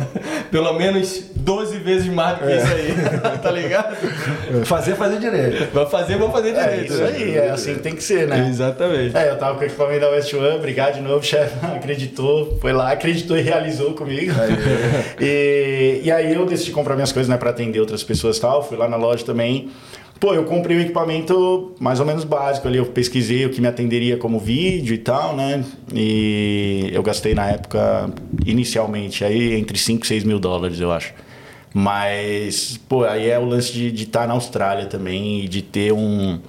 pelo 0.51 0.73
menos 0.73 1.23
12 1.37 1.79
vezes 1.79 2.09
mais 2.12 2.39
do 2.39 2.47
que 2.47 2.53
isso 2.57 2.66
aí, 2.66 2.95
tá 3.41 3.51
ligado? 3.51 3.97
Fazer, 4.64 4.97
fazer 4.97 5.21
direito. 5.21 5.73
Vai 5.73 5.87
fazer, 5.87 6.16
vamos 6.16 6.33
fazer 6.33 6.51
É 6.57 6.62
direito. 6.69 6.93
isso 6.93 7.03
né? 7.03 7.09
aí, 7.09 7.37
é 7.37 7.51
assim 7.51 7.75
que 7.75 7.81
tem 7.81 7.95
que 7.95 8.03
ser, 8.03 8.27
né? 8.27 8.49
Exatamente. 8.49 9.16
É, 9.16 9.31
eu 9.31 9.39
tava 9.39 9.55
com 9.57 9.62
o 9.62 9.64
equipamento 9.64 10.01
da 10.01 10.11
West 10.11 10.33
One, 10.35 10.57
obrigado 10.57 10.95
de 10.95 11.01
novo, 11.01 11.23
chefe. 11.25 11.55
Acreditou, 11.64 12.59
foi 12.61 12.73
lá, 12.73 12.91
acreditou 12.91 13.37
e 13.39 13.43
realizou 13.43 13.93
comigo. 13.95 14.33
e, 15.21 16.01
e 16.05 16.11
aí 16.11 16.35
eu 16.35 16.45
decidi 16.47 16.71
comprar 16.71 16.95
minhas 16.95 17.12
coisas, 17.12 17.29
né, 17.29 17.37
pra 17.37 17.51
atender 17.51 17.81
outras 17.81 18.03
pessoas 18.03 18.37
e 18.37 18.41
tal. 18.41 18.62
Fui 18.62 18.77
lá 18.77 18.89
na 18.89 18.97
loja 18.97 19.25
também. 19.25 19.71
Pô, 20.21 20.35
eu 20.35 20.45
comprei 20.45 20.77
um 20.77 20.81
equipamento 20.81 21.75
mais 21.79 22.01
ou 22.01 22.07
menos 22.07 22.25
básico 22.25 22.66
ali. 22.66 22.79
Eu 22.79 22.87
pesquisei 22.87 23.47
o 23.47 23.51
que 23.51 23.61
me 23.61 23.69
atenderia 23.69 24.16
como 24.16 24.39
vídeo 24.41 24.95
e 24.95 24.99
tal, 24.99 25.37
né? 25.37 25.64
E 25.95 26.91
eu 26.93 27.03
gastei 27.03 27.35
na 27.35 27.49
época, 27.49 28.11
inicialmente, 28.45 29.25
aí 29.25 29.55
entre 29.55 29.79
5 29.79 30.05
e 30.05 30.09
6 30.09 30.25
mil 30.25 30.41
dólares, 30.41 30.81
eu 30.81 30.91
acho. 30.91 31.14
Mas, 31.73 32.81
pô, 32.89 33.05
aí 33.05 33.29
é 33.31 33.39
o 33.39 33.45
lance 33.45 33.73
de 33.73 34.03
estar 34.03 34.27
na 34.27 34.35
Austrália 34.35 34.87
também 34.87 35.45
e 35.45 35.49
de 35.49 35.62
ter 35.62 35.93
um. 35.93 36.41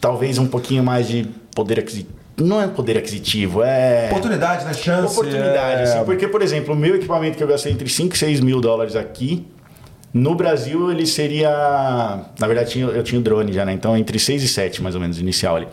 Talvez 0.00 0.38
um 0.38 0.46
pouquinho 0.46 0.82
mais 0.82 1.06
de 1.06 1.26
poder 1.54 1.78
aquisitivo. 1.78 2.20
Não 2.38 2.62
é 2.62 2.66
poder 2.68 2.96
aquisitivo, 2.96 3.62
é. 3.62 4.06
Oportunidade, 4.06 4.64
né? 4.64 4.72
Chance. 4.72 5.12
Oportunidade, 5.12 5.80
é... 5.80 5.82
assim, 5.82 6.04
porque, 6.04 6.26
por 6.26 6.40
exemplo, 6.40 6.72
o 6.72 6.76
meu 6.76 6.94
equipamento 6.94 7.36
que 7.36 7.42
eu 7.42 7.48
gastei 7.48 7.70
entre 7.70 7.86
5 7.86 8.14
e 8.14 8.18
6 8.18 8.40
mil 8.40 8.62
dólares 8.62 8.96
aqui, 8.96 9.46
no 10.12 10.34
Brasil 10.34 10.90
ele 10.90 11.06
seria. 11.06 11.50
Na 12.38 12.46
verdade, 12.46 12.78
eu 12.80 13.02
tinha 13.02 13.18
o 13.18 13.22
drone 13.22 13.52
já, 13.52 13.64
né? 13.64 13.72
Então 13.72 13.96
entre 13.96 14.18
6 14.18 14.42
e 14.42 14.48
7, 14.48 14.82
mais 14.82 14.94
ou 14.94 15.00
menos, 15.00 15.18
inicial 15.18 15.56
ali. 15.56 15.68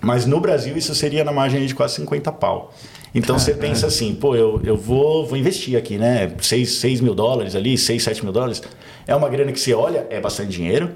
Mas 0.00 0.26
no 0.26 0.40
Brasil 0.40 0.76
isso 0.76 0.94
seria 0.94 1.24
na 1.24 1.32
margem 1.32 1.64
de 1.64 1.74
quase 1.74 1.94
50 1.96 2.32
pau. 2.32 2.72
Então 3.14 3.38
você 3.38 3.52
pensa 3.52 3.86
assim, 3.86 4.14
pô, 4.14 4.34
eu, 4.34 4.60
eu 4.64 4.76
vou, 4.76 5.26
vou 5.26 5.36
investir 5.36 5.76
aqui, 5.76 5.98
né? 5.98 6.32
6, 6.40 6.72
6 6.72 7.00
mil 7.00 7.14
dólares 7.14 7.54
ali, 7.54 7.76
6, 7.76 8.02
7 8.02 8.24
mil 8.24 8.32
dólares. 8.32 8.62
É 9.06 9.14
uma 9.14 9.28
grana 9.28 9.52
que 9.52 9.60
você 9.60 9.74
olha, 9.74 10.06
é 10.08 10.20
bastante 10.20 10.50
dinheiro. 10.50 10.90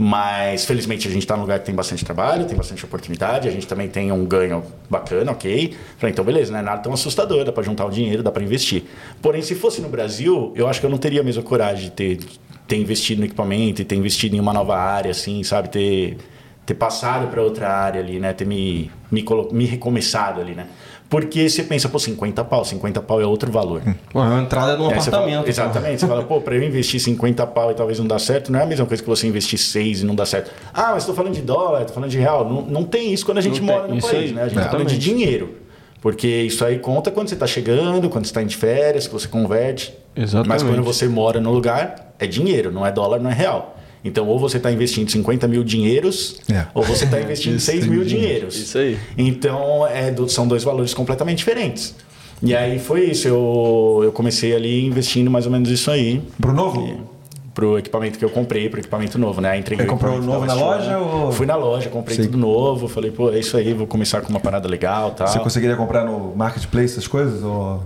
Mas 0.00 0.64
felizmente 0.64 1.08
a 1.08 1.10
gente 1.10 1.22
está 1.22 1.34
num 1.34 1.42
lugar 1.42 1.58
que 1.58 1.66
tem 1.66 1.74
bastante 1.74 2.04
trabalho, 2.04 2.44
tem 2.44 2.56
bastante 2.56 2.84
oportunidade, 2.84 3.48
a 3.48 3.50
gente 3.50 3.66
também 3.66 3.88
tem 3.88 4.12
um 4.12 4.24
ganho 4.24 4.62
bacana, 4.88 5.32
ok? 5.32 5.76
Falei, 5.98 6.12
então 6.12 6.24
beleza, 6.24 6.52
não 6.52 6.60
é 6.60 6.62
nada 6.62 6.80
tão 6.80 6.92
assustador, 6.92 7.44
dá 7.44 7.50
para 7.50 7.64
juntar 7.64 7.84
o 7.84 7.90
dinheiro, 7.90 8.22
dá 8.22 8.30
para 8.30 8.44
investir. 8.44 8.84
Porém, 9.20 9.42
se 9.42 9.56
fosse 9.56 9.80
no 9.80 9.88
Brasil, 9.88 10.52
eu 10.54 10.68
acho 10.68 10.78
que 10.78 10.86
eu 10.86 10.90
não 10.90 10.98
teria 10.98 11.20
a 11.20 11.24
mesma 11.24 11.42
coragem 11.42 11.86
de 11.86 11.90
ter, 11.90 12.20
ter 12.68 12.76
investido 12.76 13.18
no 13.22 13.26
equipamento 13.26 13.82
e 13.82 13.84
ter 13.84 13.96
investido 13.96 14.36
em 14.36 14.40
uma 14.40 14.52
nova 14.52 14.78
área, 14.78 15.10
assim, 15.10 15.42
sabe? 15.42 15.68
Ter, 15.68 16.16
ter 16.64 16.74
passado 16.74 17.26
para 17.26 17.42
outra 17.42 17.68
área 17.68 18.00
ali, 18.00 18.20
né? 18.20 18.32
Ter 18.32 18.44
me, 18.44 18.92
me, 19.10 19.24
me 19.50 19.64
recomeçado 19.64 20.40
ali, 20.40 20.54
né? 20.54 20.68
Porque 21.10 21.48
você 21.48 21.62
pensa, 21.62 21.88
pô, 21.88 21.98
50 21.98 22.44
pau, 22.44 22.64
50 22.64 23.00
pau 23.00 23.18
é 23.20 23.24
outro 23.24 23.50
valor. 23.50 23.80
Pô, 24.12 24.20
é 24.22 24.24
uma 24.28 24.42
entrada 24.42 24.76
num 24.76 24.90
É, 24.90 24.92
apartamento. 24.92 25.34
fala- 25.36 25.48
exatamente. 25.48 26.00
Você 26.00 26.06
fala, 26.06 26.22
pô, 26.24 26.40
pra 26.40 26.54
eu 26.54 26.62
investir 26.62 27.00
50 27.00 27.46
pau 27.46 27.70
e 27.70 27.74
talvez 27.74 27.98
não 27.98 28.06
dar 28.06 28.18
certo, 28.18 28.52
não 28.52 28.60
é 28.60 28.64
a 28.64 28.66
mesma 28.66 28.84
coisa 28.84 29.02
que 29.02 29.08
você 29.08 29.26
investir 29.26 29.58
6 29.58 30.02
e 30.02 30.04
não 30.04 30.14
dar 30.14 30.26
certo. 30.26 30.50
Ah, 30.72 30.90
mas 30.92 30.98
estou 31.04 31.14
falando 31.14 31.32
de 31.34 31.40
dólar, 31.40 31.80
estou 31.80 31.94
falando 31.94 32.10
de 32.10 32.18
real. 32.18 32.46
Não, 32.46 32.60
não 32.62 32.84
tem 32.84 33.12
isso 33.12 33.24
quando 33.24 33.38
a 33.38 33.40
gente 33.40 33.58
Não 33.60 33.66
mora 33.66 33.86
tem, 33.86 33.94
no 33.96 34.02
país, 34.02 34.14
aí, 34.14 34.32
né? 34.32 34.42
A 34.42 34.48
gente 34.48 34.58
está 34.58 34.70
falando 34.70 34.86
de 34.88 34.98
dinheiro. 34.98 35.54
Porque 36.00 36.28
isso 36.28 36.64
aí 36.64 36.78
conta 36.78 37.10
quando 37.10 37.28
você 37.28 37.34
está 37.34 37.46
chegando, 37.46 38.08
quando 38.10 38.24
você 38.24 38.30
está 38.30 38.40
indo 38.42 38.50
de 38.50 38.56
férias, 38.56 39.06
que 39.08 39.12
você 39.12 39.26
converte. 39.26 39.92
Exatamente. 40.14 40.48
Mas 40.48 40.62
quando 40.62 40.82
você 40.84 41.08
mora 41.08 41.40
no 41.40 41.50
lugar, 41.50 42.12
é 42.18 42.26
dinheiro, 42.26 42.70
não 42.70 42.86
é 42.86 42.92
dólar, 42.92 43.18
não 43.18 43.30
é 43.30 43.34
real. 43.34 43.77
Então, 44.04 44.26
ou 44.28 44.38
você 44.38 44.56
está 44.58 44.70
investindo 44.70 45.10
50 45.10 45.48
mil 45.48 45.64
dinheiros, 45.64 46.40
É. 46.50 46.66
ou 46.74 46.82
você 46.82 47.04
está 47.04 47.20
investindo 47.20 47.56
Isso, 47.56 47.66
6 47.66 47.86
mil 47.86 48.04
dinheiros. 48.04 48.56
Isso 48.56 48.78
aí. 48.78 48.98
Então, 49.16 49.86
é, 49.86 50.14
são 50.28 50.46
dois 50.46 50.62
valores 50.64 50.94
completamente 50.94 51.38
diferentes. 51.38 51.94
E 52.40 52.54
aí 52.54 52.78
foi 52.78 53.06
isso, 53.10 53.26
eu, 53.26 54.00
eu 54.04 54.12
comecei 54.12 54.54
ali 54.54 54.86
investindo 54.86 55.28
mais 55.30 55.46
ou 55.46 55.50
menos 55.52 55.68
isso 55.70 55.90
aí. 55.90 56.22
Pro 56.40 56.52
novo? 56.52 57.08
Pro 57.52 57.76
equipamento 57.76 58.16
que 58.20 58.24
eu 58.24 58.30
comprei, 58.30 58.68
pro 58.68 58.78
equipamento 58.78 59.18
novo, 59.18 59.40
né? 59.40 59.58
Entreguei 59.58 59.84
Você 59.84 59.90
comprou 59.90 60.14
equipamento 60.14 60.32
novo 60.40 60.46
na 60.46 60.54
loja 60.54 60.96
One. 60.98 61.24
ou- 61.24 61.32
Fui 61.32 61.44
na 61.44 61.56
loja, 61.56 61.88
comprei 61.90 62.16
Sim. 62.16 62.22
tudo 62.26 62.38
novo. 62.38 62.86
Falei, 62.86 63.10
pô, 63.10 63.32
é 63.32 63.40
isso 63.40 63.56
aí, 63.56 63.74
vou 63.74 63.88
começar 63.88 64.20
com 64.20 64.28
uma 64.28 64.38
parada 64.38 64.68
legal 64.68 65.08
e 65.08 65.14
tal. 65.18 65.26
Você 65.26 65.40
conseguiria 65.40 65.74
comprar 65.74 66.04
no 66.04 66.32
marketplace 66.36 66.92
essas 66.92 67.08
coisas? 67.08 67.42
Ou... 67.42 67.82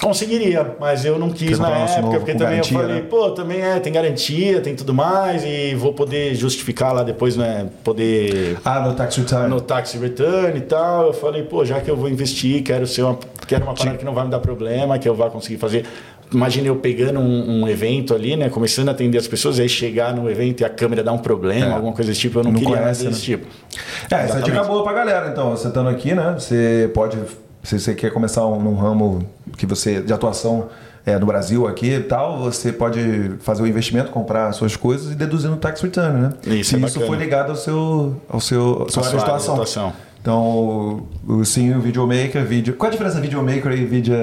Conseguiria, 0.00 0.74
mas 0.80 1.04
eu 1.04 1.18
não 1.18 1.30
quis 1.30 1.58
na 1.58 1.68
época, 1.70 2.00
novo 2.02 2.16
porque 2.18 2.32
também 2.32 2.56
garantia, 2.56 2.76
eu 2.76 2.82
falei, 2.82 2.96
né? 3.02 3.06
pô, 3.08 3.30
também 3.30 3.60
é, 3.60 3.78
tem 3.78 3.92
garantia, 3.92 4.60
tem 4.60 4.74
tudo 4.74 4.92
mais, 4.92 5.44
e 5.44 5.74
vou 5.76 5.92
poder 5.92 6.34
justificar 6.34 6.92
lá 6.92 7.02
depois, 7.04 7.36
né? 7.36 7.68
Poder 7.84 8.58
Ah, 8.64 8.80
no 8.80 8.94
tax 8.94 9.16
return. 9.16 9.48
no 9.48 9.60
tax 9.60 9.92
return 9.94 10.58
e 10.58 10.62
tal. 10.62 11.06
Eu 11.06 11.12
falei, 11.12 11.42
pô, 11.44 11.64
já 11.64 11.80
que 11.80 11.88
eu 11.90 11.96
vou 11.96 12.08
investir, 12.08 12.62
quero 12.64 12.86
ser 12.86 13.02
uma, 13.02 13.18
quero 13.46 13.64
uma 13.64 13.74
parada 13.74 13.96
que 13.96 14.04
não 14.04 14.14
vai 14.14 14.24
me 14.24 14.30
dar 14.30 14.40
problema, 14.40 14.98
que 14.98 15.08
eu 15.08 15.14
vá 15.14 15.30
conseguir 15.30 15.58
fazer. 15.58 15.84
Imagina 16.32 16.66
eu 16.66 16.76
pegando 16.76 17.20
um, 17.20 17.60
um 17.62 17.68
evento 17.68 18.14
ali, 18.14 18.34
né? 18.34 18.48
Começando 18.48 18.88
a 18.88 18.92
atender 18.92 19.18
as 19.18 19.28
pessoas, 19.28 19.60
aí 19.60 19.68
chegar 19.68 20.12
no 20.12 20.28
evento 20.28 20.62
e 20.62 20.64
a 20.64 20.68
câmera 20.68 21.04
dar 21.04 21.12
um 21.12 21.18
problema, 21.18 21.66
É. 21.66 21.72
alguma 21.72 21.92
coisa 21.92 22.10
desse 22.10 22.22
tipo. 22.22 22.40
Eu 22.40 22.44
não, 22.44 22.50
Não 22.50 22.58
queria 22.58 22.78
conhece, 22.78 23.04
desse 23.06 23.30
né? 23.30 23.36
tipo. 23.38 23.46
É, 24.10 24.14
essa 24.16 24.16
é 24.16 24.20
a 24.22 24.24
dica 24.24 24.38
Exatamente. 24.40 24.66
boa 24.66 24.82
pra 24.82 24.92
galera, 24.92 25.28
então. 25.28 25.50
Você 25.50 25.68
estando 25.68 25.88
aqui, 25.88 26.14
né? 26.14 26.34
Você 26.36 26.90
pode. 26.92 27.18
Se 27.64 27.80
você 27.80 27.94
quer 27.94 28.12
começar 28.12 28.46
um, 28.46 28.60
num 28.60 28.74
ramo 28.76 29.26
que 29.56 29.66
você 29.66 30.00
de 30.02 30.12
atuação 30.12 30.68
é, 31.04 31.18
no 31.18 31.26
Brasil 31.26 31.66
aqui 31.66 31.94
e 31.94 32.00
tal, 32.00 32.38
você 32.38 32.72
pode 32.72 33.32
fazer 33.40 33.62
o 33.62 33.66
investimento, 33.66 34.10
comprar 34.10 34.52
suas 34.52 34.76
coisas 34.76 35.12
e 35.12 35.14
deduzir 35.14 35.50
no 35.50 35.56
tax 35.56 35.80
return, 35.80 36.20
né? 36.20 36.32
Isso 36.46 36.70
Se 36.70 36.76
é 36.76 36.78
isso 36.78 37.00
bacana. 37.00 37.06
for 37.06 37.18
ligado 37.18 37.50
ao 37.50 37.56
seu, 37.56 38.20
ao 38.28 38.40
seu 38.40 38.86
à 38.86 38.90
sua 38.90 39.18
atuação. 39.18 39.92
Então, 40.24 41.06
o, 41.28 41.32
o 41.34 41.44
sim, 41.44 41.74
o 41.74 41.80
videomaker, 41.82 42.42
vídeo. 42.46 42.72
Qual 42.76 42.88
a 42.88 42.90
diferença 42.90 43.20
videomaker 43.20 43.70
e 43.72 43.84
vídeo. 43.84 44.14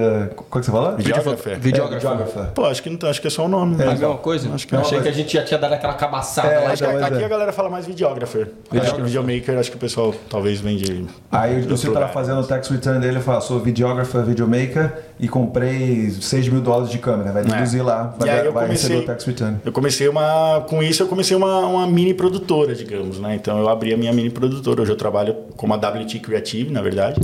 Qual 0.49 0.59
que 0.59 0.65
você 0.65 0.71
fala? 0.71 0.95
Videographer. 0.95 1.59
Videógrafo. 1.59 2.07
É, 2.07 2.09
videographer. 2.09 2.51
Pô, 2.55 2.65
acho 2.65 2.81
que, 2.81 2.89
não, 2.89 3.07
acho 3.07 3.21
que 3.21 3.27
é 3.27 3.29
só 3.29 3.45
o 3.45 3.47
nome. 3.47 3.75
É 3.79 3.83
a 3.83 3.85
né? 3.85 3.91
mesma 3.91 4.15
coisa? 4.17 4.51
Acho 4.51 4.67
que 4.67 4.73
eu 4.73 4.79
é. 4.79 4.81
achei 4.81 4.99
que 4.99 5.07
a 5.07 5.11
gente 5.11 5.31
já 5.31 5.43
tinha 5.43 5.59
dado 5.59 5.73
aquela 5.73 5.93
cabaçada 5.93 6.47
É, 6.47 6.59
lá. 6.59 6.71
Acho 6.71 6.83
que 6.83 6.91
Mas 6.91 7.03
aqui 7.03 7.21
é. 7.21 7.25
a 7.25 7.27
galera 7.29 7.53
fala 7.53 7.69
mais 7.69 7.85
videographer. 7.85 8.47
Acho 8.71 8.95
que 8.95 9.01
videomaker, 9.03 9.59
acho 9.59 9.69
que 9.69 9.77
o 9.77 9.79
pessoal 9.79 10.11
talvez 10.27 10.59
vem 10.59 10.75
de. 10.75 11.05
Aí 11.31 11.57
outro 11.61 11.77
tá 11.77 11.87
lugar. 11.89 12.11
fazendo 12.11 12.41
o 12.41 12.47
tax 12.47 12.67
return 12.69 12.99
dele 12.99 13.19
e 13.19 13.21
fala, 13.21 13.39
sou 13.39 13.59
videographer, 13.59 14.23
videomaker 14.23 14.93
e 15.19 15.27
comprei 15.27 16.09
6 16.09 16.49
mil 16.49 16.61
dólares 16.61 16.89
de 16.89 16.97
câmera. 16.97 17.31
Vai 17.31 17.43
deduzir 17.43 17.85
lá, 17.85 18.15
vai, 18.17 18.27
É. 18.27 18.31
E 18.31 18.39
aí 18.39 18.45
eu 18.47 18.51
vai 18.51 18.67
receber 18.67 18.95
comecei- 18.95 19.03
o 19.03 19.05
tax 19.05 19.25
return. 19.25 19.57
Eu 19.63 19.71
comecei 19.71 20.07
uma. 20.07 20.65
Com 20.67 20.81
isso, 20.81 21.03
eu 21.03 21.07
comecei 21.07 21.37
uma, 21.37 21.59
uma 21.59 21.85
mini 21.85 22.15
produtora, 22.15 22.73
digamos, 22.73 23.19
né? 23.19 23.35
Então 23.35 23.59
eu 23.59 23.69
abri 23.69 23.93
a 23.93 23.97
minha 23.97 24.11
mini 24.11 24.31
produtora. 24.31 24.81
Hoje 24.81 24.91
eu 24.91 24.97
trabalho 24.97 25.35
como 25.55 25.75
a 25.75 25.90
WT 25.99 26.19
Creative, 26.19 26.71
na 26.71 26.81
verdade. 26.81 27.19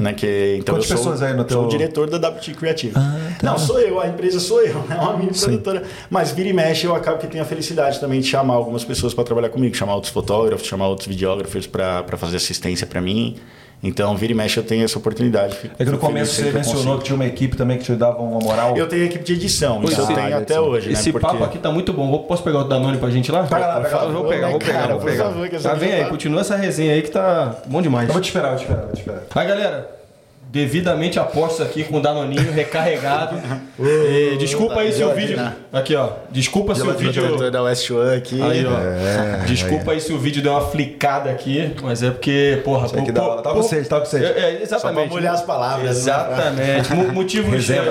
Né? 0.00 0.12
Que, 0.12 0.56
então 0.60 0.74
Quantas 0.74 0.90
eu 0.90 0.96
sou, 0.96 1.12
pessoas 1.12 1.22
aí 1.22 1.32
no 1.32 1.38
sou 1.40 1.46
teu- 1.46 1.62
o 1.62 1.68
diretor 1.68 2.08
da 2.08 2.28
WT 2.28 2.54
Creative. 2.54 2.92
Ah, 2.96 3.18
tá. 3.40 3.46
Não 3.46 3.58
sou 3.58 3.78
eu, 3.80 4.00
a 4.00 4.06
empresa 4.08 4.40
sou 4.40 4.62
eu, 4.62 4.84
é 4.90 4.94
uma 4.94 5.16
mini 5.16 5.32
produtora. 5.32 5.82
Mas 6.10 6.30
vira 6.32 6.48
e 6.48 6.52
mexe, 6.52 6.86
eu 6.86 6.94
acabo 6.94 7.18
que 7.18 7.26
tenho 7.26 7.42
a 7.42 7.46
felicidade 7.46 8.00
também 8.00 8.20
de 8.20 8.26
chamar 8.26 8.54
algumas 8.54 8.84
pessoas 8.84 9.12
para 9.14 9.24
trabalhar 9.24 9.48
comigo, 9.50 9.74
chamar 9.74 9.94
outros 9.94 10.12
fotógrafos, 10.12 10.66
chamar 10.66 10.88
outros 10.88 11.08
videógrafos 11.08 11.66
para 11.66 12.04
fazer 12.16 12.36
assistência 12.36 12.86
para 12.86 13.00
mim. 13.00 13.36
Então, 13.84 14.16
vira 14.16 14.32
e 14.32 14.34
mexe, 14.34 14.56
eu 14.58 14.64
tenho 14.64 14.82
essa 14.84 14.98
oportunidade. 14.98 15.54
Fico- 15.56 15.74
É 15.78 15.84
que 15.84 15.90
no 15.90 15.98
começo 15.98 16.34
você 16.34 16.44
que 16.44 16.52
mencionou 16.54 16.98
que 16.98 17.04
tinha 17.04 17.14
uma 17.14 17.26
equipe 17.26 17.54
também 17.56 17.76
que 17.78 17.84
te 17.84 17.92
dava 17.92 18.18
uma 18.22 18.40
moral. 18.40 18.76
Eu 18.76 18.88
tenho 18.88 19.04
equipe 19.04 19.22
de 19.22 19.34
edição, 19.34 19.82
isso 19.84 20.00
eu 20.00 20.04
Esse- 20.04 20.14
tenho 20.14 20.26
até 20.28 20.38
edição. 20.42 20.64
hoje, 20.64 20.90
Esse 20.92 21.12
né? 21.12 21.20
papo 21.20 21.44
aqui 21.44 21.58
tá 21.58 21.70
muito 21.70 21.92
bom. 21.92 22.16
Posso 22.18 22.42
pegar 22.42 22.60
o 22.60 22.64
Danone 22.64 22.96
pra 22.96 23.10
gente 23.10 23.30
lá? 23.30 23.42
Pega 23.44 23.66
lá, 23.66 23.80
pega 23.80 23.96
lá. 23.96 24.04
Eu 24.04 24.12
vou 24.12 24.24
pegar, 24.24 24.48
vou 24.50 24.58
pegar, 24.58 24.72
Cara, 24.80 24.94
vou 24.94 25.04
pegar. 25.04 25.24
favor, 25.24 25.48
Tá, 25.50 25.74
vem 25.74 25.92
aí, 25.92 26.04
continua 26.06 26.40
essa 26.40 26.56
resenha 26.56 26.94
aí 26.94 27.02
que 27.02 27.10
tá 27.10 27.56
bom 27.66 27.82
demais. 27.82 28.08
Eu 28.08 28.12
vou 28.14 28.22
te 28.22 28.26
esperar, 28.26 28.48
vou 28.50 28.56
te 28.58 28.62
esperar, 28.62 28.82
vou 28.84 28.92
te 28.92 28.98
esperar. 29.00 29.22
Vai, 29.34 29.46
galera. 29.46 30.03
Devidamente 30.54 31.18
apostos 31.18 31.60
aqui 31.66 31.82
com 31.82 31.96
o 31.96 32.00
Danoninho 32.00 32.52
recarregado. 32.52 33.36
E 33.76 34.36
desculpa 34.38 34.80
aí 34.80 34.92
se 34.92 35.02
o 35.02 35.12
vídeo. 35.12 35.36
Aqui, 35.72 35.96
ó. 35.96 36.10
Desculpa 36.30 36.76
se 36.76 36.82
o 36.82 36.92
vídeo. 36.94 37.50
da 37.50 37.60
West 37.62 37.90
One 37.90 38.16
aqui. 38.16 38.40
Aí, 38.40 38.64
ó. 38.64 38.70
É, 38.78 39.44
Desculpa 39.46 39.90
aí 39.90 40.00
se 40.00 40.12
o 40.12 40.18
vídeo 40.18 40.40
deu 40.40 40.52
uma 40.52 40.60
flicada 40.60 41.28
aqui, 41.28 41.74
mas 41.82 42.00
é 42.02 42.10
porque, 42.10 42.60
porra, 42.64 42.86
Isso 42.86 42.96
aqui 42.96 43.10
dá- 43.10 43.42
tá 43.42 43.50
com 43.50 43.62
sede, 43.64 43.88
tá 43.88 43.98
com 43.98 44.06
sede. 44.06 44.24
É, 44.26 44.28
é, 44.28 44.56
Só 44.58 44.76
exatamente. 44.76 45.06
pra 45.08 45.16
molhar 45.16 45.34
as 45.34 45.42
palavras. 45.42 45.84
né? 45.84 45.90
Exatamente. 45.90 46.92
Mo- 46.94 47.12
Motivos. 47.12 47.50
Resenha 47.52 47.82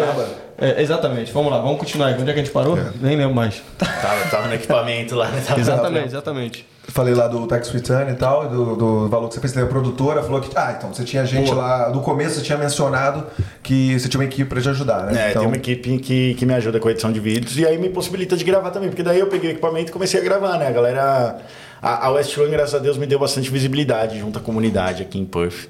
é, 0.57 0.70
é, 0.70 0.82
exatamente. 0.82 1.34
Vamos 1.34 1.51
lá, 1.51 1.59
vamos 1.59 1.78
continuar 1.80 2.07
aí. 2.07 2.14
Onde 2.14 2.30
é 2.30 2.34
que 2.34 2.39
a 2.39 2.43
gente 2.43 2.53
parou? 2.53 2.78
Nem 3.01 3.18
lembro 3.18 3.36
mais. 3.36 3.61
Tava, 3.78 4.26
tava 4.32 4.47
no 4.47 4.53
equipamento 4.55 5.16
lá, 5.16 5.28
né? 5.28 5.43
Tava- 5.45 5.59
Exatamente, 5.59 6.05
exatamente. 6.07 6.66
Falei 6.93 7.15
lá 7.15 7.27
do 7.27 7.47
tax 7.47 7.71
return 7.71 8.11
e 8.11 8.13
tal, 8.13 8.47
do, 8.47 8.75
do 8.75 9.09
valor 9.09 9.27
que 9.27 9.33
você 9.33 9.39
fez. 9.39 9.51
Teve 9.51 9.65
a 9.65 9.67
produtora, 9.67 10.21
falou 10.21 10.39
que. 10.39 10.55
Ah, 10.55 10.75
então 10.77 10.93
você 10.93 11.03
tinha 11.03 11.25
gente 11.25 11.51
lá. 11.51 11.89
No 11.89 12.01
começo 12.01 12.35
você 12.35 12.43
tinha 12.43 12.55
mencionado 12.55 13.25
que 13.63 13.99
você 13.99 14.07
tinha 14.07 14.21
uma 14.21 14.25
equipe 14.25 14.47
pra 14.47 14.61
te 14.61 14.69
ajudar, 14.69 15.07
né? 15.07 15.27
É, 15.27 15.29
então, 15.31 15.41
tem 15.41 15.47
uma 15.49 15.57
equipe 15.57 15.97
que, 15.97 16.35
que 16.35 16.45
me 16.45 16.53
ajuda 16.53 16.79
com 16.79 16.87
a 16.87 16.91
edição 16.91 17.11
de 17.11 17.19
vídeos 17.19 17.57
e 17.57 17.65
aí 17.65 17.79
me 17.79 17.89
possibilita 17.89 18.37
de 18.37 18.43
gravar 18.43 18.69
também, 18.69 18.89
porque 18.89 19.01
daí 19.01 19.19
eu 19.19 19.25
peguei 19.25 19.49
o 19.49 19.53
equipamento 19.53 19.89
e 19.89 19.91
comecei 19.91 20.19
a 20.19 20.23
gravar, 20.23 20.59
né? 20.59 20.67
A 20.67 20.71
galera. 20.71 21.37
A, 21.81 22.05
a 22.05 22.11
West 22.11 22.37
One, 22.37 22.51
graças 22.51 22.75
a 22.75 22.77
Deus, 22.79 22.95
me 22.95 23.07
deu 23.07 23.17
bastante 23.17 23.49
visibilidade 23.49 24.19
junto 24.19 24.37
à 24.37 24.41
comunidade 24.41 25.01
aqui 25.01 25.17
em 25.17 25.25
Perth. 25.25 25.67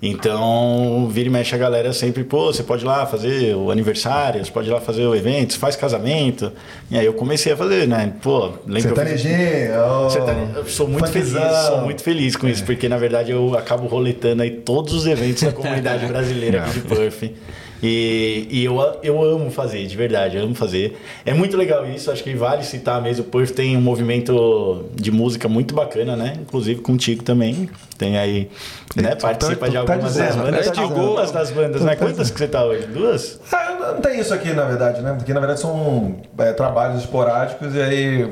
Então, 0.00 1.08
vira 1.10 1.28
e 1.28 1.30
mexe 1.30 1.54
a 1.54 1.58
galera 1.58 1.92
sempre, 1.92 2.22
pô, 2.22 2.46
você 2.52 2.62
pode 2.62 2.84
ir 2.84 2.86
lá 2.86 3.04
fazer 3.04 3.54
o 3.56 3.70
aniversário, 3.70 4.44
você 4.44 4.50
pode 4.50 4.68
ir 4.68 4.72
lá 4.72 4.80
fazer 4.80 5.04
o 5.04 5.14
evento, 5.14 5.58
faz 5.58 5.74
casamento. 5.76 6.52
E 6.90 6.96
aí 6.98 7.04
eu 7.04 7.12
comecei 7.14 7.52
a 7.52 7.56
fazer, 7.56 7.86
né? 7.88 8.12
Pô, 8.22 8.52
lembra 8.66 8.90
eu 8.90 8.96
Sertanejinho, 8.96 9.70
oh, 10.06 10.10
Sertane- 10.10 10.48
Eu 10.56 10.64
sou 10.66 10.86
muito 10.88 11.08
feliz, 11.08 11.32
sou 11.66 11.80
muito 11.82 12.02
feliz 12.02 12.36
com 12.36 12.48
isso, 12.48 12.64
porque 12.64 12.88
na 12.88 12.96
verdade 12.96 13.32
eu 13.32 13.56
acabo 13.56 13.86
roletando 13.88 14.42
aí 14.42 14.50
todos 14.50 14.92
os 14.94 15.06
eventos 15.06 15.42
da 15.42 15.52
comunidade 15.52 16.06
brasileira 16.06 16.60
de 16.72 16.80
Puff. 16.80 17.34
E, 17.82 18.46
e 18.50 18.64
eu, 18.64 18.76
eu 19.02 19.22
amo 19.22 19.50
fazer, 19.50 19.86
de 19.86 19.96
verdade, 19.96 20.36
amo 20.36 20.54
fazer. 20.54 21.00
É 21.24 21.32
muito 21.32 21.56
legal 21.56 21.86
isso, 21.88 22.10
acho 22.10 22.24
que 22.24 22.34
vale 22.34 22.62
citar 22.64 23.00
mesmo. 23.00 23.24
O 23.24 23.28
Puff 23.28 23.52
tem 23.52 23.76
um 23.76 23.80
movimento 23.80 24.86
de 24.94 25.10
música 25.12 25.48
muito 25.48 25.74
bacana, 25.74 26.16
né? 26.16 26.34
Inclusive 26.40 26.80
contigo 26.80 27.22
também. 27.22 27.68
Tem 27.96 28.18
aí, 28.18 28.50
né? 28.96 29.10
tu 29.14 29.18
tá- 29.22 29.28
Participa 29.28 29.66
tu 29.66 29.70
de 29.70 29.74
tá 29.74 29.80
algumas 29.92 30.14
das 30.16 30.26
dizendo, 30.28 30.44
bandas. 30.44 30.66
tá 30.66 30.72
dizendo. 30.72 31.00
Algumas 31.00 31.30
das 31.30 31.50
bandas, 31.50 31.82
né? 31.82 31.94
tá 31.94 32.04
Quantas 32.04 32.30
que 32.30 32.38
você 32.38 32.48
tá 32.48 32.64
hoje? 32.64 32.86
Duas? 32.88 33.40
Ah, 33.52 33.92
não 33.94 34.00
tem 34.00 34.18
isso 34.20 34.34
aqui, 34.34 34.52
na 34.52 34.64
verdade, 34.64 35.00
né? 35.00 35.14
Porque 35.16 35.32
na 35.32 35.40
verdade 35.40 35.60
são 35.60 36.16
é, 36.38 36.52
trabalhos 36.52 37.00
esporádicos 37.02 37.74
e 37.74 37.80
aí 37.80 38.28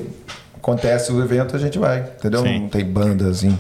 acontece 0.57 1.13
o 1.13 1.23
evento, 1.23 1.55
a 1.55 1.59
gente 1.59 1.79
vai, 1.79 2.01
entendeu? 2.01 2.43
Sim. 2.43 2.61
Não 2.63 2.69
tem 2.69 2.85
banda 2.85 3.29
assim. 3.29 3.57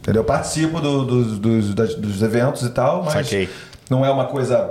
Entendeu? 0.00 0.22
Eu 0.22 0.26
participo 0.26 0.80
do- 0.80 1.04
dos- 1.04 1.38
dos, 1.38 1.74
das- 1.74 1.94
dos 1.96 2.22
eventos 2.22 2.62
e 2.62 2.70
tal, 2.70 3.02
mas 3.02 3.12
Saquei. 3.14 3.48
não 3.90 4.04
é 4.06 4.10
uma 4.10 4.26
coisa 4.26 4.70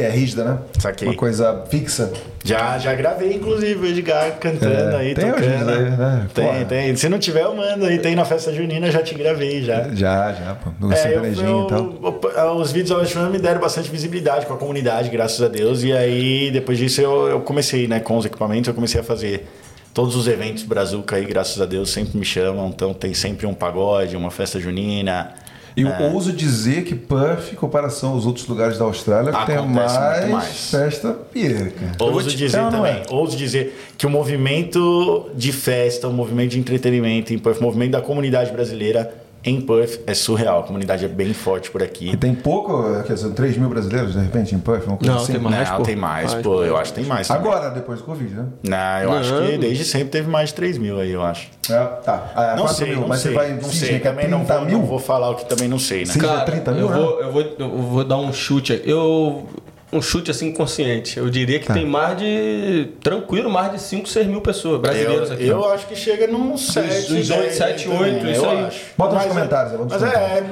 é, 0.00 0.08
rígida, 0.10 0.44
né? 0.44 0.58
Saquei. 0.78 1.08
Uma 1.08 1.16
coisa 1.16 1.64
fixa. 1.70 2.12
Já, 2.44 2.78
já 2.78 2.94
gravei, 2.94 3.32
inclusive, 3.34 3.74
o 3.80 3.86
Edgar 3.86 4.38
cantando 4.38 4.74
É, 4.74 4.96
aí, 4.96 5.14
tem 5.14 5.30
tocando. 5.30 5.44
hoje 5.46 5.90
né? 5.96 6.26
Tem, 6.34 6.46
Porra. 6.46 6.64
tem. 6.66 6.96
Se 6.96 7.08
não 7.08 7.18
tiver, 7.18 7.42
eu 7.42 7.54
mando 7.56 7.86
aí. 7.86 7.98
Tem 7.98 8.14
na 8.14 8.24
festa 8.24 8.52
junina, 8.52 8.90
já 8.90 9.02
te 9.02 9.14
gravei 9.14 9.62
já. 9.62 9.88
Já, 9.94 10.32
já, 10.32 10.54
pô. 10.62 10.70
Do 10.78 10.92
É, 10.92 10.96
sertanejinho 10.96 11.48
eu- 11.48 11.64
e 11.64 11.68
tal. 11.68 12.44
eu- 12.46 12.56
os 12.56 12.70
vídeos 12.72 12.90
ao 12.92 13.02
Run 13.22 13.30
me 13.30 13.38
deram 13.38 13.60
bastante 13.60 13.90
visibilidade 13.90 14.46
com 14.46 14.54
a 14.54 14.56
comunidade, 14.58 15.08
graças 15.08 15.40
a 15.42 15.48
Deus. 15.48 15.82
E 15.82 15.92
aí, 15.92 16.50
depois 16.52 16.76
disso, 16.78 17.00
eu, 17.00 17.28
eu 17.28 17.40
comecei, 17.40 17.88
né, 17.88 17.98
com 18.00 18.16
os 18.16 18.26
equipamentos, 18.26 18.68
eu 18.68 18.74
comecei 18.74 19.00
a 19.00 19.04
fazer 19.04 19.46
todos 19.94 20.14
os 20.16 20.26
eventos 20.28 20.64
Brazuca 20.64 21.16
aí, 21.16 21.24
graças 21.24 21.60
a 21.62 21.66
Deus, 21.66 21.90
sempre 21.90 22.18
me 22.18 22.24
chamam. 22.24 22.68
Então, 22.68 22.92
tem 22.92 23.14
sempre 23.14 23.46
um 23.46 23.54
pagode, 23.54 24.16
uma 24.16 24.30
festa 24.30 24.60
junina. 24.60 25.32
E 25.76 25.82
eu 25.82 25.88
É. 25.88 26.08
ouso 26.12 26.32
dizer 26.32 26.84
que 26.84 26.94
Perth, 26.94 27.52
em 27.52 27.56
comparação 27.56 28.12
aos 28.12 28.26
outros 28.26 28.46
lugares 28.46 28.78
da 28.78 28.84
Austrália, 28.84 29.32
tem 29.44 29.56
Acontece 29.56 29.98
mais, 29.98 30.18
muito 30.20 30.32
mais. 30.32 30.70
festa 30.70 31.12
pica. 31.32 31.72
Ouso 31.98 32.28
te- 32.30 32.36
dizer 32.36 32.58
É 32.58 32.60
ou 32.62 32.70
não 32.70 32.78
também, 32.78 32.92
é? 32.92 33.02
ouso 33.10 33.36
dizer 33.36 33.76
que 33.98 34.06
o 34.06 34.10
movimento 34.10 35.30
de 35.34 35.52
festa, 35.52 36.08
o 36.08 36.12
movimento 36.12 36.50
de 36.52 36.60
entretenimento 36.60 37.32
em 37.34 37.38
Perth, 37.38 37.58
o 37.58 37.62
movimento 37.62 37.90
da 37.92 38.00
comunidade 38.00 38.52
brasileira 38.52 39.12
em 39.44 39.60
Perth 39.60 40.00
é 40.06 40.14
surreal. 40.14 40.60
A 40.60 40.62
comunidade 40.62 41.04
é 41.04 41.08
bem 41.08 41.34
forte 41.34 41.70
por 41.70 41.82
aqui. 41.82 42.10
E 42.10 42.16
tem 42.16 42.34
pouco, 42.34 42.82
quer 43.04 43.12
dizer, 43.14 43.30
3 43.32 43.56
mil 43.58 43.68
brasileiros, 43.68 44.12
de 44.14 44.18
repente, 44.20 44.54
em 44.54 44.58
Perth, 44.58 44.86
uma 44.86 44.96
coisa 44.96 45.12
Não, 45.14 45.20
assim? 45.22 45.32
tem 45.32 45.40
mais. 45.40 45.68
Não, 45.70 45.76
pô. 45.76 45.82
tem 45.82 45.96
mais, 45.96 46.32
Mais, 46.32 46.42
pô. 46.42 46.62
Eu 46.64 46.76
acho 46.76 46.92
que 46.92 47.00
tem 47.00 47.08
mais. 47.08 47.28
também. 47.28 47.42
Agora, 47.42 47.70
depois 47.70 47.98
do 48.00 48.04
Covid, 48.04 48.34
né? 48.34 48.46
Não, 48.62 48.98
eu 49.02 49.12
acho 49.12 49.34
Não. 49.34 49.46
que 49.46 49.58
desde 49.58 49.84
sempre 49.84 50.08
teve 50.08 50.28
mais 50.30 50.48
de 50.48 50.54
3 50.54 50.78
mil 50.78 50.98
aí, 50.98 51.10
eu 51.10 51.22
acho. 51.22 51.48
É, 51.70 51.74
tá. 52.04 52.32
Ah, 52.34 52.54
não 52.56 52.64
4 52.64 52.74
sei, 52.76 52.88
mil, 52.88 53.00
não 53.00 53.08
mas 53.08 53.20
sei, 53.20 53.32
você 53.32 53.36
vai 53.38 53.52
não 53.54 53.62
sei. 53.70 53.88
que 53.88 53.94
é 53.94 54.10
Também 54.10 54.28
não 54.28 54.38
30 54.44 54.54
vou, 54.56 54.64
mil? 54.66 54.78
não 54.78 54.86
vou 54.86 54.98
falar 54.98 55.30
o 55.30 55.34
que 55.36 55.44
também 55.46 55.68
não 55.68 55.78
sei, 55.78 56.00
né? 56.00 56.12
Sim. 56.12 56.18
Cara, 56.20 56.40
30 56.40 56.72
mil, 56.72 56.82
eu, 56.82 56.90
né? 56.90 56.96
vou, 56.96 57.20
eu, 57.20 57.32
vou, 57.32 57.42
eu 57.58 57.68
vou 57.82 58.04
dar 58.04 58.16
um 58.18 58.32
chute. 58.32 58.72
aqui. 58.72 58.90
Eu. 58.90 59.46
Um 59.94 60.02
chute 60.02 60.30
assim 60.30 60.52
consciente. 60.52 61.18
Eu 61.18 61.30
diria 61.30 61.60
que 61.60 61.66
Tá. 61.68 61.74
tem 61.74 61.86
mais 61.86 62.18
de. 62.18 62.88
Tranquilo, 63.00 63.48
mais 63.48 63.70
de 63.72 63.80
5, 63.80 64.08
6 64.08 64.26
mil 64.26 64.40
pessoas 64.40 64.80
brasileiros 64.80 65.28
eu, 65.30 65.34
aqui. 65.36 65.46
eu 65.46 65.72
acho 65.72 65.86
que 65.86 65.94
chega 65.94 66.26
num 66.26 66.56
7, 66.56 67.12
uns 67.12 67.30
oito, 67.30 67.54
sete, 67.54 67.88
oito, 67.88 68.26
isso 68.26 68.44
aí. 68.44 68.68
Bota 68.98 69.14
nos 69.14 69.22
Mas, 69.24 69.32
comentários, 69.32 69.72
é, 69.72 69.76
nos 69.76 69.86
Mas 69.92 70.02
é, 70.02 70.42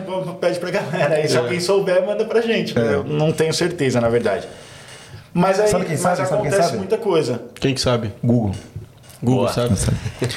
pede 0.41 0.59
pra 0.61 0.71
galera 0.71 1.15
aí. 1.17 1.29
Se 1.29 1.35
É. 1.37 1.41
alguém 1.41 1.59
souber, 1.59 2.07
manda 2.07 2.25
pra 2.25 2.41
gente. 2.41 2.79
É. 2.79 2.95
Eu 2.95 3.05
não 3.05 3.33
tenho 3.33 3.53
certeza, 3.53 4.01
na 4.01 4.09
verdade. 4.09 4.47
Mas 5.35 5.59
aí 5.59 5.69
Sabe 5.69 5.87
quem 5.87 5.97
sabe? 5.97 6.21
mas 6.21 6.29
Sabe 6.29 6.41
quem 6.43 6.49
acontece 6.51 6.69
sabe? 6.69 6.79
muita 6.79 6.97
coisa. 6.99 7.43
Quem 7.59 7.75
que 7.75 7.81
sabe? 7.81 8.13
Google. 8.23 8.55
Google, 9.23 9.45
Boa. 9.45 9.53
sabe? 9.53 9.75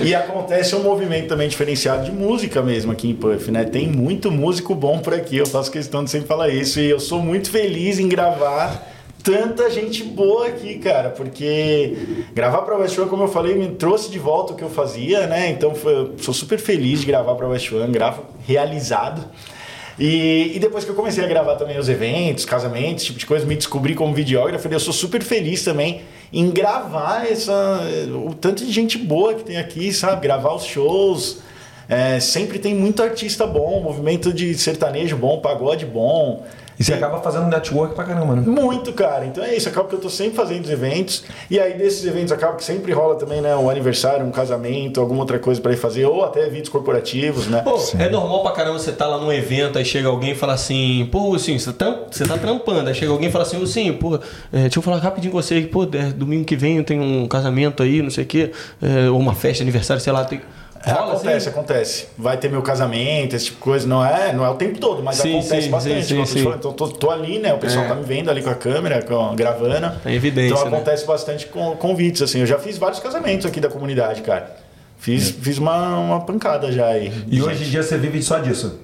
E 0.02 0.14
acontece 0.16 0.76
um 0.76 0.84
movimento 0.84 1.28
também 1.28 1.48
diferenciado 1.50 2.06
de 2.06 2.12
música 2.12 2.62
mesmo 2.62 2.92
aqui 2.92 3.10
em 3.10 3.16
Puff, 3.16 3.52
né? 3.52 3.64
Tem 3.66 3.88
muito 3.88 4.32
músico 4.32 4.74
bom 4.76 5.00
por 5.00 5.14
aqui, 5.14 5.38
eu 5.38 5.46
faço 5.46 5.70
questão 5.72 6.04
de 6.04 6.10
sempre 6.12 6.28
falar 6.28 6.50
isso. 6.50 6.80
E 6.80 6.90
eu 6.90 7.00
sou 7.00 7.20
muito 7.20 7.50
feliz 7.50 8.00
em 8.00 8.08
gravar 8.08 8.95
tanta 9.26 9.72
gente 9.72 10.04
boa 10.04 10.48
aqui, 10.48 10.78
cara, 10.78 11.10
porque 11.10 11.98
gravar 12.32 12.62
pra 12.62 12.78
West 12.78 12.96
One, 12.96 13.10
como 13.10 13.24
eu 13.24 13.28
falei, 13.28 13.56
me 13.56 13.70
trouxe 13.70 14.12
de 14.12 14.20
volta 14.20 14.54
o 14.54 14.56
que 14.56 14.62
eu 14.62 14.70
fazia, 14.70 15.26
né? 15.26 15.50
Então 15.50 15.74
foi, 15.74 16.14
sou 16.20 16.32
super 16.32 16.60
feliz 16.60 17.00
de 17.00 17.08
gravar 17.08 17.34
pra 17.34 17.48
West 17.48 17.72
One, 17.72 17.92
gravo 17.92 18.24
realizado. 18.48 19.28
E, 19.98 20.52
e 20.56 20.60
depois 20.60 20.84
que 20.84 20.92
eu 20.92 20.96
comecei 20.96 21.24
a 21.24 21.28
gravar 21.28 21.56
também 21.56 21.80
os 21.80 21.90
eventos, 21.90 22.46
casamentos, 22.46 22.98
esse 22.98 23.06
tipo 23.08 23.20
de 23.20 23.26
coisa, 23.26 23.46
me 23.48 23.56
descobri 23.56 23.96
como 23.96 24.14
videógrafo, 24.14 24.68
eu 24.68 24.80
sou 24.80 24.94
super 24.94 25.24
feliz 25.24 25.64
também 25.64 26.02
em 26.32 26.52
gravar 26.52 27.26
essa, 27.26 27.82
o 28.14 28.34
tanto 28.34 28.64
de 28.64 28.72
gente 28.72 28.98
boa 28.98 29.34
que 29.34 29.44
tem 29.44 29.58
aqui, 29.58 29.92
sabe? 29.92 30.22
Gravar 30.22 30.54
os 30.54 30.66
shows. 30.66 31.40
É, 31.88 32.20
sempre 32.20 32.60
tem 32.60 32.76
muito 32.76 33.02
artista 33.02 33.48
bom, 33.48 33.82
movimento 33.82 34.34
de 34.34 34.54
sertanejo 34.56 35.16
bom, 35.18 35.40
pagode 35.40 35.86
bom. 35.86 36.46
E 36.80 36.84
você 36.84 36.94
acaba 36.94 37.22
fazendo 37.22 37.48
network 37.48 37.96
pra 37.96 38.04
caramba, 38.04 38.36
né? 38.36 38.44
muito, 38.46 38.92
cara. 38.94 39.26
Então 39.26 39.44
é 39.44 39.56
isso, 39.56 39.70
acaba 39.70 39.88
que 39.88 39.96
eu 39.96 40.00
tô 40.00 40.10
sempre 40.10 40.36
fazendo 40.36 40.66
os 40.66 40.70
eventos. 40.70 41.24
E 41.50 41.60
aí 41.60 41.78
desses 41.78 42.06
eventos 42.06 42.32
acaba 42.32 42.56
que 42.56 42.64
sempre 42.64 42.92
rola 42.92 43.16
também, 43.16 43.42
né? 43.42 43.56
Um 43.56 43.70
aniversário, 43.70 44.26
um 44.26 44.32
casamento, 44.32 45.00
alguma 45.00 45.22
outra 45.22 45.40
coisa 45.40 45.62
pra 45.62 45.72
ir 45.72 45.78
fazer, 45.78 46.06
ou 46.06 46.24
até 46.24 46.46
eventos 46.46 46.70
corporativos, 46.70 47.48
né? 47.48 47.62
Pô, 47.62 47.78
é 47.98 48.10
normal 48.10 48.44
pra 48.44 48.52
caramba 48.52 48.80
você 48.80 48.92
tá 48.92 49.08
lá 49.08 49.18
num 49.18 49.32
evento, 49.32 49.78
aí 49.78 49.86
chega 49.86 50.08
alguém 50.08 50.32
e 50.32 50.36
fala 50.36 50.54
assim, 50.54 51.08
pô, 51.12 51.36
assim, 51.36 51.58
você 51.58 51.72
tá, 51.72 51.98
você 52.12 52.26
tá 52.26 52.38
trampando, 52.38 52.88
aí 52.90 52.96
chega 52.96 53.12
alguém 53.12 53.30
e 53.30 53.32
fala 53.32 53.44
assim, 53.44 53.64
sim, 53.66 53.94
pô, 53.94 54.16
é, 54.52 54.62
deixa 54.62 54.80
eu 54.80 54.84
falar 54.84 54.98
rapidinho 54.98 55.32
com 55.32 55.42
você, 55.42 55.62
pô, 55.62 55.84
é, 55.84 56.12
domingo 56.12 56.46
que 56.46 56.56
vem 56.56 56.78
eu 56.78 56.84
tenho 56.84 57.02
um 57.02 57.28
casamento 57.28 57.84
aí, 57.84 58.02
não 58.02 58.10
sei 58.10 58.24
o 58.24 58.28
quê, 58.28 58.52
é, 58.82 59.10
ou 59.10 59.20
uma 59.20 59.34
festa, 59.34 59.64
aniversário, 59.64 60.02
sei 60.02 60.14
lá, 60.14 60.26
tem... 60.26 60.42
É, 60.86 60.92
acontece, 60.92 61.36
assim? 61.38 61.50
acontece. 61.50 62.08
Vai 62.18 62.38
ter 62.38 62.50
meu 62.50 62.62
casamento, 62.62 63.36
esse 63.36 63.46
tipo 63.46 63.58
de 63.58 63.64
coisa. 63.64 63.88
Não 63.88 64.06
é, 64.06 64.32
não 64.34 64.46
é 64.46 64.50
o 64.50 64.56
tempo 64.56 64.80
todo, 64.80 65.02
mas 65.04 65.16
Sim, 65.18 65.40
acontece 65.40 65.64
sim, 65.64 65.70
bastante. 65.72 66.06
sim, 66.06 66.26
sim. 66.26 66.48
Então 66.48 66.72
tô, 66.74 66.88
tô 66.88 67.10
ali, 67.10 67.40
né? 67.40 67.54
O 67.54 67.58
pessoal 67.58 67.86
É. 67.86 67.88
tá 67.88 67.96
me 67.96 68.04
vendo 68.04 68.30
ali 68.30 68.42
com 68.42 68.50
a 68.50 68.56
câmera, 68.56 69.02
com, 69.02 69.36
gravando. 69.36 69.66
Tá 70.02 70.12
em 70.12 70.16
evidência, 70.16 70.54
Então 70.54 70.70
né? 70.70 70.76
acontece 70.78 71.06
bastante 71.06 71.48
com 71.48 71.76
convites, 71.78 72.22
assim. 72.22 72.40
Eu 72.40 72.46
já 72.46 72.60
fiz 72.60 72.78
vários 72.78 73.00
casamentos 73.00 73.46
aqui 73.46 73.60
da 73.60 73.70
comunidade, 73.70 74.22
cara. 74.22 74.56
Fiz, 74.98 75.30
fiz 75.32 75.58
uma, 75.58 75.98
uma 76.00 76.22
pancada 76.22 76.72
já 76.72 76.88
aí. 76.88 77.12
E 77.30 77.42
hoje 77.42 77.64
em 77.66 77.70
dia 77.70 77.84
você 77.84 77.98
vive 77.98 78.22
só 78.22 78.40
disso. 78.40 78.80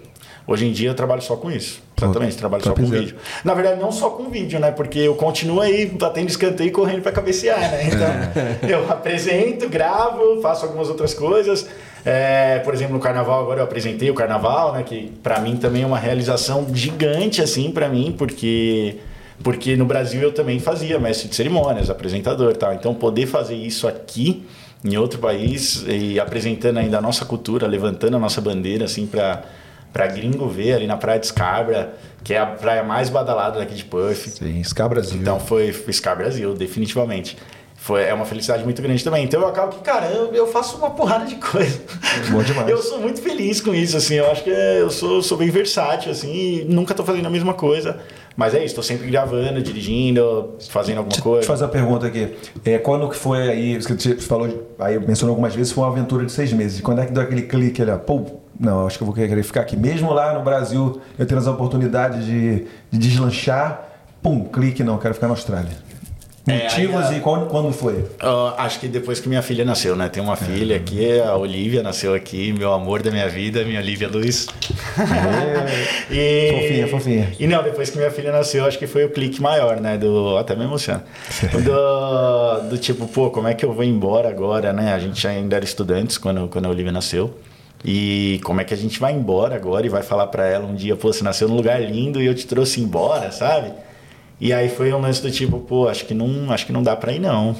Hoje 0.46 0.68
em 0.68 0.72
dia 0.72 0.90
eu 0.90 0.96
trabalho 0.96 1.22
só 1.22 1.36
com 1.36 1.52
isso. 1.52 1.82
Exatamente, 2.06 2.38
trabalho 2.38 2.64
só 2.64 2.74
com 2.74 2.86
vídeo. 2.86 3.16
Na 3.44 3.54
verdade, 3.54 3.80
não 3.80 3.92
só 3.92 4.10
com 4.10 4.30
vídeo, 4.30 4.60
né? 4.60 4.72
Porque 4.72 5.00
eu 5.00 5.16
continuo 5.16 5.62
aí 5.62 5.86
batendo 5.86 6.30
escanteio 6.30 6.70
e 6.70 6.72
correndo 6.72 7.02
pra 7.02 7.12
cabecear, 7.12 7.60
né? 7.60 7.88
Então, 7.88 8.70
eu 8.70 8.92
apresento, 8.92 9.70
gravo, 9.70 10.42
faço 10.42 10.66
algumas 10.66 10.90
outras 10.90 11.14
coisas. 11.14 11.68
É, 12.04 12.60
por 12.60 12.74
exemplo, 12.74 12.94
no 12.94 13.00
carnaval 13.00 13.42
agora 13.42 13.60
eu 13.60 13.64
apresentei 13.64 14.10
o 14.10 14.14
carnaval, 14.14 14.74
né? 14.74 14.84
Que 14.84 15.12
pra 15.22 15.40
mim 15.40 15.56
também 15.58 15.84
é 15.84 15.86
uma 15.86 16.00
realização 16.00 16.68
gigante, 16.74 17.42
assim, 17.42 17.72
pra 17.72 17.88
mim, 17.88 18.14
porque. 18.18 18.98
Porque 19.44 19.76
no 19.76 19.86
Brasil 19.86 20.22
eu 20.22 20.32
também 20.32 20.60
fazia 20.60 21.00
mestre 21.00 21.28
de 21.28 21.36
cerimônias, 21.36 21.90
apresentador 21.90 22.52
e 22.52 22.56
tal. 22.56 22.74
Então, 22.74 22.94
poder 22.94 23.26
fazer 23.26 23.56
isso 23.56 23.88
aqui, 23.88 24.46
em 24.86 24.96
outro 24.98 25.18
país, 25.18 25.84
e 25.88 26.20
apresentando 26.20 26.78
ainda 26.78 27.00
a 27.00 27.02
nossa 27.02 27.26
cultura, 27.26 27.66
levantando 27.66 28.18
a 28.18 28.20
nossa 28.20 28.40
bandeira, 28.40 28.86
assim, 28.86 29.08
pra, 29.08 29.44
pra 29.92 30.08
gringo 30.08 30.48
ver 30.48 30.74
ali 30.74 30.88
na 30.88 30.98
Praia 30.98 31.20
de 31.20 31.28
Scarborough, 31.28 31.90
que 32.24 32.34
é 32.34 32.40
a 32.40 32.46
praia 32.46 32.84
mais 32.84 33.10
badalada 33.10 33.60
daqui 33.60 33.76
de 33.76 33.86
Puff. 33.86 34.30
Sim, 34.30 34.64
Scar 34.64 34.90
Brasil. 34.90 35.20
Então 35.22 35.40
foi 35.40 35.72
foi 35.74 35.94
Scar 35.94 36.18
Brasil, 36.18 36.54
definitivamente. 36.54 37.38
Foi, 37.76 38.04
é 38.04 38.14
uma 38.14 38.26
felicidade 38.26 38.64
muito 38.64 38.80
grande 38.80 39.04
também. 39.04 39.24
Então 39.24 39.42
eu 39.42 39.48
acabo 39.48 39.76
que, 39.76 39.82
cara, 39.82 40.06
eu, 40.06 40.32
eu 40.36 40.46
faço 40.46 40.78
uma 40.78 40.92
porrada 40.92 41.26
de 41.26 41.34
coisa. 41.38 41.82
Bom 42.30 42.44
demais. 42.44 42.70
Eu 42.70 42.78
sou 42.78 43.00
muito 43.00 43.20
feliz 43.20 43.60
com 43.60 43.74
isso, 43.74 43.98
assim. 43.98 44.16
Eu 44.16 44.30
acho 44.30 44.44
que 44.44 44.52
eu 44.52 44.92
sou, 44.92 45.20
sou 45.24 45.36
bem 45.36 45.50
versátil, 45.50 46.12
assim, 46.12 46.32
e 46.32 46.64
nunca 46.66 46.94
tô 46.94 47.04
fazendo 47.04 47.26
a 47.26 47.30
mesma 47.32 47.56
coisa. 47.56 48.00
Mas 48.38 48.54
é 48.54 48.64
isso, 48.64 48.76
tô 48.76 48.84
sempre 48.84 49.08
gravando, 49.10 49.60
dirigindo, 49.64 50.56
fazendo 50.70 51.00
alguma 51.00 51.10
Deixa 51.10 51.22
eu 51.22 51.24
coisa. 51.24 51.42
te 51.42 51.48
fazer 51.48 51.64
uma 51.64 51.70
pergunta 51.72 52.06
aqui. 52.06 52.36
É, 52.64 52.78
quando 52.78 53.10
que 53.10 53.16
foi 53.16 53.50
aí, 53.50 53.82
você 53.82 54.16
falou, 54.18 54.74
aí 54.78 55.00
mencionou 55.00 55.34
algumas 55.34 55.56
vezes, 55.56 55.74
foi 55.74 55.84
uma 55.84 55.92
aventura 55.92 56.24
de 56.24 56.32
seis 56.32 56.54
meses. 56.54 56.82
Quando 56.82 57.02
é 57.02 57.06
que 57.08 57.12
deu 57.12 57.24
aquele 57.24 57.42
clique 57.42 57.82
ali, 57.82 57.92
pô, 58.06 58.41
não, 58.62 58.86
acho 58.88 58.98
que 58.98 59.04
eu 59.04 59.08
vou 59.08 59.16
querer 59.16 59.44
ficar 59.44 59.62
aqui. 59.62 59.76
Mesmo 59.76 60.14
lá 60.14 60.34
no 60.34 60.44
Brasil, 60.44 61.02
eu 61.18 61.26
tendo 61.26 61.40
as 61.40 61.48
oportunidades 61.48 62.26
de, 62.26 62.66
de 62.92 62.98
deslanchar, 63.00 63.82
pum, 64.22 64.46
clique, 64.46 64.84
não, 64.84 64.98
quero 64.98 65.14
ficar 65.16 65.28
na 65.28 65.34
Austrália. 65.34 65.92
É, 66.48 66.64
Motivos 66.64 67.06
aí 67.06 67.16
a- 67.16 67.18
e 67.18 67.22
quando, 67.22 67.46
quando 67.48 67.72
foi? 67.72 68.04
Ah, 68.20 68.56
acho 68.66 68.80
que 68.80 68.88
depois 68.88 69.20
que 69.20 69.30
minha 69.30 69.44
filha 69.44 69.64
nasceu, 69.64 69.96
né? 69.96 70.10
Tem 70.10 70.24
uma 70.24 70.36
filha 70.36 70.76
aqui, 70.76 71.20
a 71.20 71.36
Olivia 71.36 71.84
nasceu 71.84 72.16
aqui, 72.16 72.52
meu 72.52 72.74
amor 72.74 73.04
da 73.04 73.12
minha 73.12 73.30
vida, 73.30 73.64
minha 73.64 73.80
Olivia 73.80 74.08
Luz. 74.10 74.48
e... 76.10 76.52
Fofinha, 76.52 76.88
fofinha. 76.88 77.34
E 77.40 77.46
não, 77.46 77.62
depois 77.62 77.90
que 77.92 77.98
minha 77.98 78.10
filha 78.10 78.32
nasceu, 78.32 78.66
acho 78.66 78.80
que 78.80 78.88
foi 78.88 79.06
o 79.06 79.10
clique 79.12 79.40
maior, 79.40 79.80
né? 79.80 79.98
Do... 80.00 80.36
Até 80.38 80.56
me 80.56 80.64
emociona. 80.64 81.04
Do... 81.64 82.70
do 82.70 82.78
tipo, 82.80 83.08
pô, 83.08 83.30
como 83.30 83.48
é 83.48 83.54
que 83.54 83.64
eu 83.64 83.72
vou 83.72 83.84
embora 83.84 84.28
agora, 84.30 84.74
né? 84.74 84.94
A 84.94 85.00
gente 85.00 85.28
ainda 85.28 85.56
era 85.58 85.66
estudantes 85.66 86.18
quando, 86.18 86.48
quando 86.48 86.66
a 86.66 86.70
Olivia 86.70 86.92
nasceu. 86.92 87.36
E 87.84 88.40
como 88.44 88.62
é 88.62 88.64
que 88.64 88.74
a 88.74 88.78
gente 88.78 89.00
vai 89.00 89.12
embora 89.14 89.56
agora 89.56 89.86
e 89.86 89.90
vai 89.90 90.04
falar 90.04 90.28
pra 90.28 90.46
ela 90.46 90.66
um 90.66 90.76
dia, 90.76 90.96
pô, 90.96 91.12
você 91.12 91.24
nasceu 91.24 91.48
num 91.48 91.56
lugar 91.56 91.82
lindo 91.82 92.22
e 92.22 92.26
eu 92.26 92.36
te 92.36 92.46
trouxe 92.46 92.80
embora, 92.80 93.32
sabe? 93.32 93.74
E 94.40 94.54
aí 94.54 94.70
foi 94.70 94.94
um 94.94 95.00
lance 95.00 95.22
do 95.22 95.32
tipo, 95.32 95.60
pô, 95.60 95.88
acho 95.88 96.06
que 96.06 96.14
não, 96.14 96.52
acho 96.52 96.66
que 96.66 96.72
não 96.72 96.84
dá 96.84 96.96
pra 96.96 97.12
ir 97.12 97.20
não. 97.20 97.56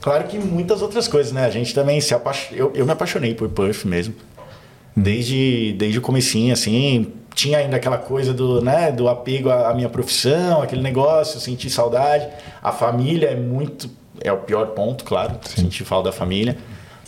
Claro 0.00 0.24
que 0.24 0.38
muitas 0.38 0.82
outras 0.82 1.06
coisas, 1.06 1.32
né? 1.32 1.44
A 1.44 1.50
gente 1.50 1.74
também 1.74 2.00
se 2.00 2.14
apaixonou. 2.14 2.58
Eu, 2.58 2.72
eu 2.74 2.86
me 2.86 2.92
apaixonei 2.92 3.34
por 3.34 3.48
Puff 3.48 3.86
mesmo. 3.86 4.14
Desde, 4.96 5.74
desde 5.78 5.98
o 5.98 6.02
comecinho, 6.02 6.52
assim, 6.52 7.12
tinha 7.34 7.58
ainda 7.58 7.76
aquela 7.76 7.98
coisa 7.98 8.34
do, 8.34 8.60
né, 8.60 8.90
do 8.90 9.08
apego 9.08 9.48
à, 9.48 9.70
à 9.70 9.74
minha 9.74 9.88
profissão, 9.88 10.60
aquele 10.60 10.82
negócio, 10.82 11.38
sentir 11.38 11.70
saudade. 11.70 12.28
A 12.60 12.72
família 12.72 13.28
é 13.28 13.36
muito. 13.36 13.88
É 14.20 14.32
o 14.32 14.38
pior 14.38 14.68
ponto, 14.68 15.04
claro, 15.04 15.38
sentir 15.44 15.84
falta 15.84 16.10
da 16.10 16.12
família. 16.12 16.56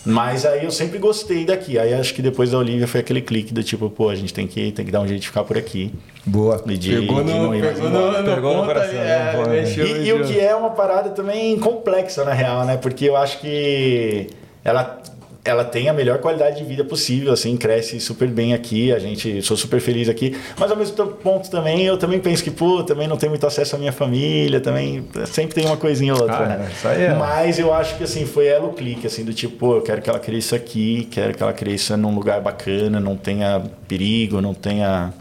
Mas 0.04 0.46
aí 0.46 0.64
eu 0.64 0.70
sempre 0.70 0.98
gostei 0.98 1.44
daqui. 1.44 1.78
Aí 1.78 1.92
acho 1.92 2.14
que 2.14 2.22
depois 2.22 2.50
da 2.50 2.58
Olivia 2.58 2.86
foi 2.88 3.00
aquele 3.00 3.20
clique 3.20 3.52
do 3.52 3.62
tipo, 3.62 3.90
pô, 3.90 4.08
a 4.08 4.14
gente 4.14 4.32
tem 4.32 4.46
que, 4.46 4.72
tem 4.72 4.84
que 4.84 4.90
dar 4.90 5.00
um 5.00 5.06
jeito 5.06 5.20
de 5.20 5.26
ficar 5.28 5.44
por 5.44 5.58
aqui. 5.58 5.92
Boa. 6.24 6.62
E 6.66 6.76
de, 6.76 7.00
Pegou 7.00 7.22
de 7.22 7.30
no, 7.32 7.42
não 7.44 7.54
ir 7.54 7.62
mais 7.62 7.78
pegou 7.78 7.90
no, 7.90 8.24
Pegou 8.24 8.56
no 8.56 8.64
coração, 8.64 8.94
né? 8.94 9.30
é, 9.30 9.32
Boa, 9.36 9.46
né? 9.48 9.60
mexeu, 9.60 9.86
E, 9.86 10.06
e 10.06 10.12
o 10.12 10.24
que 10.24 10.38
é 10.38 10.54
uma 10.54 10.70
parada 10.70 11.10
também 11.10 11.58
complexa, 11.58 12.24
na 12.24 12.32
real, 12.32 12.64
né? 12.64 12.76
Porque 12.76 13.04
eu 13.04 13.16
acho 13.16 13.40
que 13.40 14.28
ela 14.64 15.00
ela 15.44 15.64
tem 15.64 15.88
a 15.88 15.92
melhor 15.92 16.18
qualidade 16.18 16.58
de 16.58 16.64
vida 16.64 16.84
possível, 16.84 17.32
assim, 17.32 17.56
cresce 17.56 17.98
super 17.98 18.28
bem 18.28 18.52
aqui, 18.52 18.92
a 18.92 18.98
gente, 18.98 19.40
sou 19.42 19.56
super 19.56 19.80
feliz 19.80 20.08
aqui, 20.08 20.36
mas 20.58 20.70
ao 20.70 20.76
mesmo 20.76 21.06
ponto 21.06 21.50
também, 21.50 21.84
eu 21.86 21.96
também 21.96 22.20
penso 22.20 22.44
que, 22.44 22.50
pô, 22.50 22.82
também 22.82 23.08
não 23.08 23.16
tenho 23.16 23.30
muito 23.30 23.46
acesso 23.46 23.74
à 23.74 23.78
minha 23.78 23.92
família, 23.92 24.60
também, 24.60 25.04
sempre 25.26 25.54
tem 25.54 25.64
uma 25.64 25.76
coisinha 25.76 26.14
ou 26.14 26.20
outra, 26.20 26.36
Ah, 26.36 26.46
né? 26.58 26.68
isso 26.70 26.86
aí 26.88 27.02
é. 27.04 27.14
Mas 27.14 27.58
eu 27.58 27.72
acho 27.72 27.96
que, 27.96 28.04
assim, 28.04 28.26
foi 28.26 28.46
ela 28.46 28.66
o 28.66 28.72
clique, 28.74 29.06
assim, 29.06 29.24
do 29.24 29.32
tipo, 29.32 29.56
pô, 29.56 29.76
eu 29.76 29.82
quero 29.82 30.02
que 30.02 30.10
ela 30.10 30.18
cresça 30.18 30.56
aqui, 30.56 31.08
quero 31.10 31.34
que 31.34 31.42
ela 31.42 31.52
cresça 31.52 31.96
num 31.96 32.14
lugar 32.14 32.40
bacana, 32.40 33.00
não 33.00 33.16
tenha 33.16 33.62
perigo, 33.88 34.40
não 34.40 34.52
tenha... 34.54 35.12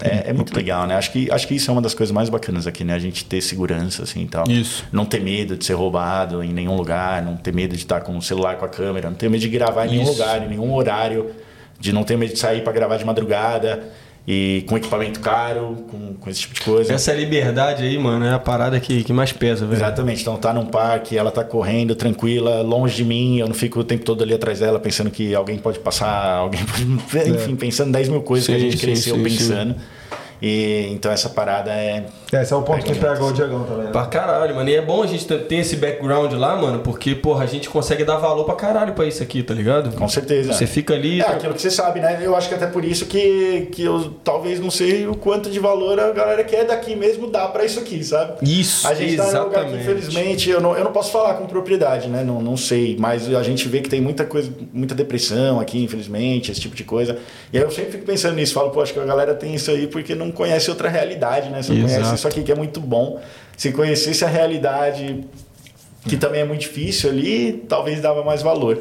É, 0.00 0.30
é 0.30 0.32
muito 0.32 0.54
legal, 0.54 0.86
né? 0.86 0.94
Acho 0.96 1.12
que, 1.12 1.30
acho 1.30 1.46
que 1.46 1.54
isso 1.54 1.70
é 1.70 1.72
uma 1.72 1.82
das 1.82 1.94
coisas 1.94 2.12
mais 2.12 2.28
bacanas 2.28 2.66
aqui, 2.66 2.82
né? 2.82 2.94
A 2.94 2.98
gente 2.98 3.24
ter 3.24 3.40
segurança, 3.40 4.02
assim, 4.02 4.22
e 4.22 4.26
tal. 4.26 4.50
Isso. 4.50 4.84
Não 4.90 5.04
ter 5.04 5.20
medo 5.20 5.56
de 5.56 5.64
ser 5.64 5.74
roubado 5.74 6.42
em 6.42 6.52
nenhum 6.52 6.76
lugar, 6.76 7.22
não 7.22 7.36
ter 7.36 7.52
medo 7.52 7.76
de 7.76 7.82
estar 7.82 8.00
com 8.00 8.16
o 8.16 8.22
celular 8.22 8.56
com 8.56 8.64
a 8.64 8.68
câmera, 8.68 9.10
não 9.10 9.16
ter 9.16 9.28
medo 9.28 9.40
de 9.40 9.48
gravar 9.48 9.86
em 9.86 9.90
nenhum 9.90 10.04
Isso. 10.04 10.12
lugar, 10.12 10.42
em 10.42 10.48
nenhum 10.48 10.72
horário, 10.72 11.30
de 11.78 11.92
não 11.92 12.04
ter 12.04 12.16
medo 12.16 12.32
de 12.32 12.38
sair 12.38 12.62
para 12.62 12.72
gravar 12.72 12.96
de 12.96 13.04
madrugada 13.04 13.82
e 14.26 14.64
com 14.68 14.76
equipamento 14.76 15.18
caro, 15.20 15.84
com, 15.90 16.14
com 16.14 16.30
esse 16.30 16.40
tipo 16.40 16.54
de 16.54 16.60
coisa. 16.60 16.92
Essa 16.92 17.12
liberdade 17.12 17.82
aí, 17.82 17.98
mano, 17.98 18.24
é 18.24 18.32
a 18.32 18.38
parada 18.38 18.78
que, 18.78 19.02
que 19.02 19.12
mais 19.12 19.32
pesa, 19.32 19.66
velho. 19.66 19.78
Exatamente, 19.78 20.22
então 20.22 20.36
tá 20.36 20.52
num 20.52 20.66
parque, 20.66 21.18
ela 21.18 21.30
tá 21.30 21.42
correndo 21.42 21.94
tranquila, 21.94 22.62
longe 22.62 22.96
de 22.96 23.04
mim, 23.04 23.38
eu 23.38 23.48
não 23.48 23.54
fico 23.54 23.80
o 23.80 23.84
tempo 23.84 24.04
todo 24.04 24.22
ali 24.22 24.34
atrás 24.34 24.60
dela 24.60 24.78
pensando 24.78 25.10
que 25.10 25.34
alguém 25.34 25.58
pode 25.58 25.80
passar, 25.80 26.36
alguém 26.36 26.64
pode. 26.64 27.28
Enfim, 27.30 27.56
pensando 27.56 27.92
10 27.92 28.08
mil 28.08 28.22
coisas 28.22 28.46
que 28.46 28.52
a 28.52 28.56
É. 28.56 28.58
Sim, 28.58 28.64
gente 28.70 28.78
sim, 28.78 28.86
cresceu 28.86 29.16
sim, 29.16 29.22
pensando. 29.22 29.76
E, 30.42 30.88
então 30.90 31.12
essa 31.12 31.28
parada 31.28 31.70
é. 31.70 32.04
Esse 32.32 32.52
é 32.52 32.56
o 32.56 32.62
ponto 32.62 32.84
que 32.84 32.94
Pega 32.94 33.12
pega 33.12 33.24
o 33.24 33.32
Diegão 33.32 33.62
também. 33.62 33.84
Né? 33.84 33.90
Pra 33.92 34.06
caralho, 34.06 34.56
mano. 34.56 34.68
E 34.68 34.74
é 34.74 34.82
bom 34.82 35.02
a 35.02 35.06
gente 35.06 35.24
ter 35.24 35.54
esse 35.56 35.76
background 35.76 36.32
lá, 36.32 36.56
mano, 36.56 36.80
porque, 36.80 37.14
porra, 37.14 37.44
a 37.44 37.46
gente 37.46 37.68
consegue 37.68 38.04
dar 38.04 38.16
valor 38.16 38.44
pra 38.44 38.54
caralho 38.56 38.92
pra 38.92 39.04
isso 39.06 39.22
aqui, 39.22 39.42
tá 39.42 39.54
ligado? 39.54 39.94
Com 39.94 40.08
certeza. 40.08 40.52
Você 40.52 40.66
fica 40.66 40.94
ali. 40.94 41.20
É 41.20 41.26
aquilo 41.28 41.54
que 41.54 41.62
você 41.62 41.70
sabe, 41.70 42.00
né? 42.00 42.18
Eu 42.20 42.34
acho 42.34 42.48
que 42.48 42.54
até 42.56 42.66
por 42.66 42.84
isso 42.84 43.06
que, 43.06 43.68
que 43.70 43.84
eu 43.84 44.14
talvez 44.24 44.58
não 44.58 44.70
sei 44.70 45.06
o 45.06 45.14
quanto 45.14 45.48
de 45.48 45.60
valor 45.60 46.00
a 46.00 46.10
galera 46.10 46.42
que 46.42 46.56
é 46.56 46.64
daqui 46.64 46.96
mesmo 46.96 47.30
dá 47.30 47.46
pra 47.46 47.64
isso 47.64 47.78
aqui, 47.78 48.02
sabe? 48.02 48.32
Isso, 48.42 48.88
A 48.88 48.94
gente 48.94 49.16
tá 49.16 49.24
num 49.24 49.44
lugar 49.44 49.64
que, 49.66 49.74
exatamente. 49.74 49.82
infelizmente, 49.82 50.50
eu 50.50 50.60
não, 50.60 50.76
eu 50.76 50.82
não 50.82 50.92
posso 50.92 51.12
falar 51.12 51.34
com 51.34 51.46
propriedade, 51.46 52.08
né? 52.08 52.24
Não, 52.24 52.42
não 52.42 52.56
sei, 52.56 52.96
mas 52.98 53.32
a 53.32 53.42
gente 53.44 53.68
vê 53.68 53.80
que 53.80 53.88
tem 53.88 54.00
muita 54.00 54.24
coisa, 54.24 54.50
muita 54.72 54.94
depressão 54.94 55.60
aqui, 55.60 55.84
infelizmente, 55.84 56.50
esse 56.50 56.60
tipo 56.60 56.74
de 56.74 56.82
coisa. 56.82 57.18
E 57.52 57.58
aí 57.58 57.62
eu 57.62 57.70
sempre 57.70 57.92
fico 57.92 58.04
pensando 58.04 58.34
nisso, 58.34 58.54
falo, 58.54 58.70
pô, 58.70 58.80
acho 58.80 58.92
que 58.92 58.98
a 58.98 59.04
galera 59.04 59.34
tem 59.34 59.54
isso 59.54 59.70
aí 59.70 59.86
porque 59.86 60.14
não 60.14 60.31
conhece 60.32 60.70
outra 60.70 60.88
realidade, 60.88 61.48
né? 61.50 61.60
Conhece 61.62 61.96
Exato. 61.98 62.14
isso 62.14 62.28
aqui 62.28 62.42
que 62.42 62.52
é 62.52 62.54
muito 62.54 62.80
bom. 62.80 63.20
Se 63.56 63.72
conhecesse 63.72 64.24
a 64.24 64.28
realidade 64.28 65.24
que 66.06 66.16
também 66.16 66.40
é 66.40 66.44
muito 66.44 66.62
difícil 66.62 67.10
ali, 67.10 67.64
talvez 67.68 68.00
dava 68.00 68.24
mais 68.24 68.42
valor. 68.42 68.80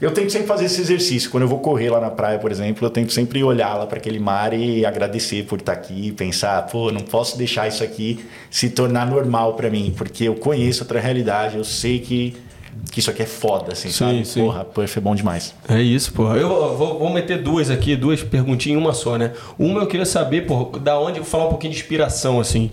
Eu 0.00 0.10
tento 0.10 0.30
sempre 0.30 0.46
fazer 0.46 0.66
esse 0.66 0.80
exercício. 0.80 1.30
Quando 1.30 1.44
eu 1.44 1.48
vou 1.48 1.58
correr 1.58 1.88
lá 1.88 1.98
na 1.98 2.10
praia, 2.10 2.38
por 2.38 2.50
exemplo, 2.50 2.84
eu 2.84 2.90
tento 2.90 3.12
sempre 3.12 3.42
olhar 3.42 3.74
lá 3.76 3.86
para 3.86 3.96
aquele 3.98 4.18
mar 4.18 4.52
e 4.52 4.84
agradecer 4.84 5.44
por 5.44 5.58
estar 5.58 5.72
aqui, 5.72 6.12
pensar, 6.12 6.66
pô, 6.66 6.90
não 6.92 7.00
posso 7.00 7.38
deixar 7.38 7.66
isso 7.66 7.82
aqui 7.82 8.24
se 8.50 8.68
tornar 8.68 9.06
normal 9.06 9.54
para 9.54 9.70
mim, 9.70 9.94
porque 9.96 10.24
eu 10.24 10.34
conheço 10.34 10.82
outra 10.82 11.00
realidade, 11.00 11.56
eu 11.56 11.64
sei 11.64 11.98
que, 11.98 12.36
que 12.90 13.00
isso 13.00 13.10
aqui 13.10 13.22
é 13.22 13.26
foda, 13.26 13.72
assim, 13.72 13.88
Sim, 13.88 13.94
sabe? 13.94 14.24
sim. 14.24 14.40
Porra, 14.40 14.64
Puff 14.64 14.98
é 14.98 15.00
bom 15.00 15.14
demais. 15.14 15.54
É 15.68 15.80
isso, 15.80 16.12
porra. 16.12 16.36
Eu 16.36 16.48
vou, 16.76 16.98
vou 16.98 17.10
meter 17.10 17.42
duas 17.42 17.70
aqui, 17.70 17.94
duas 17.96 18.22
perguntinhas 18.22 18.78
em 18.78 18.82
uma 18.82 18.92
só, 18.92 19.16
né? 19.16 19.32
Uma 19.58 19.80
eu 19.80 19.86
queria 19.86 20.06
saber, 20.06 20.46
porra, 20.46 20.78
da 20.78 20.98
onde, 20.98 21.20
vou 21.20 21.28
falar 21.28 21.46
um 21.46 21.50
pouquinho 21.50 21.72
de 21.72 21.78
inspiração, 21.78 22.40
assim. 22.40 22.70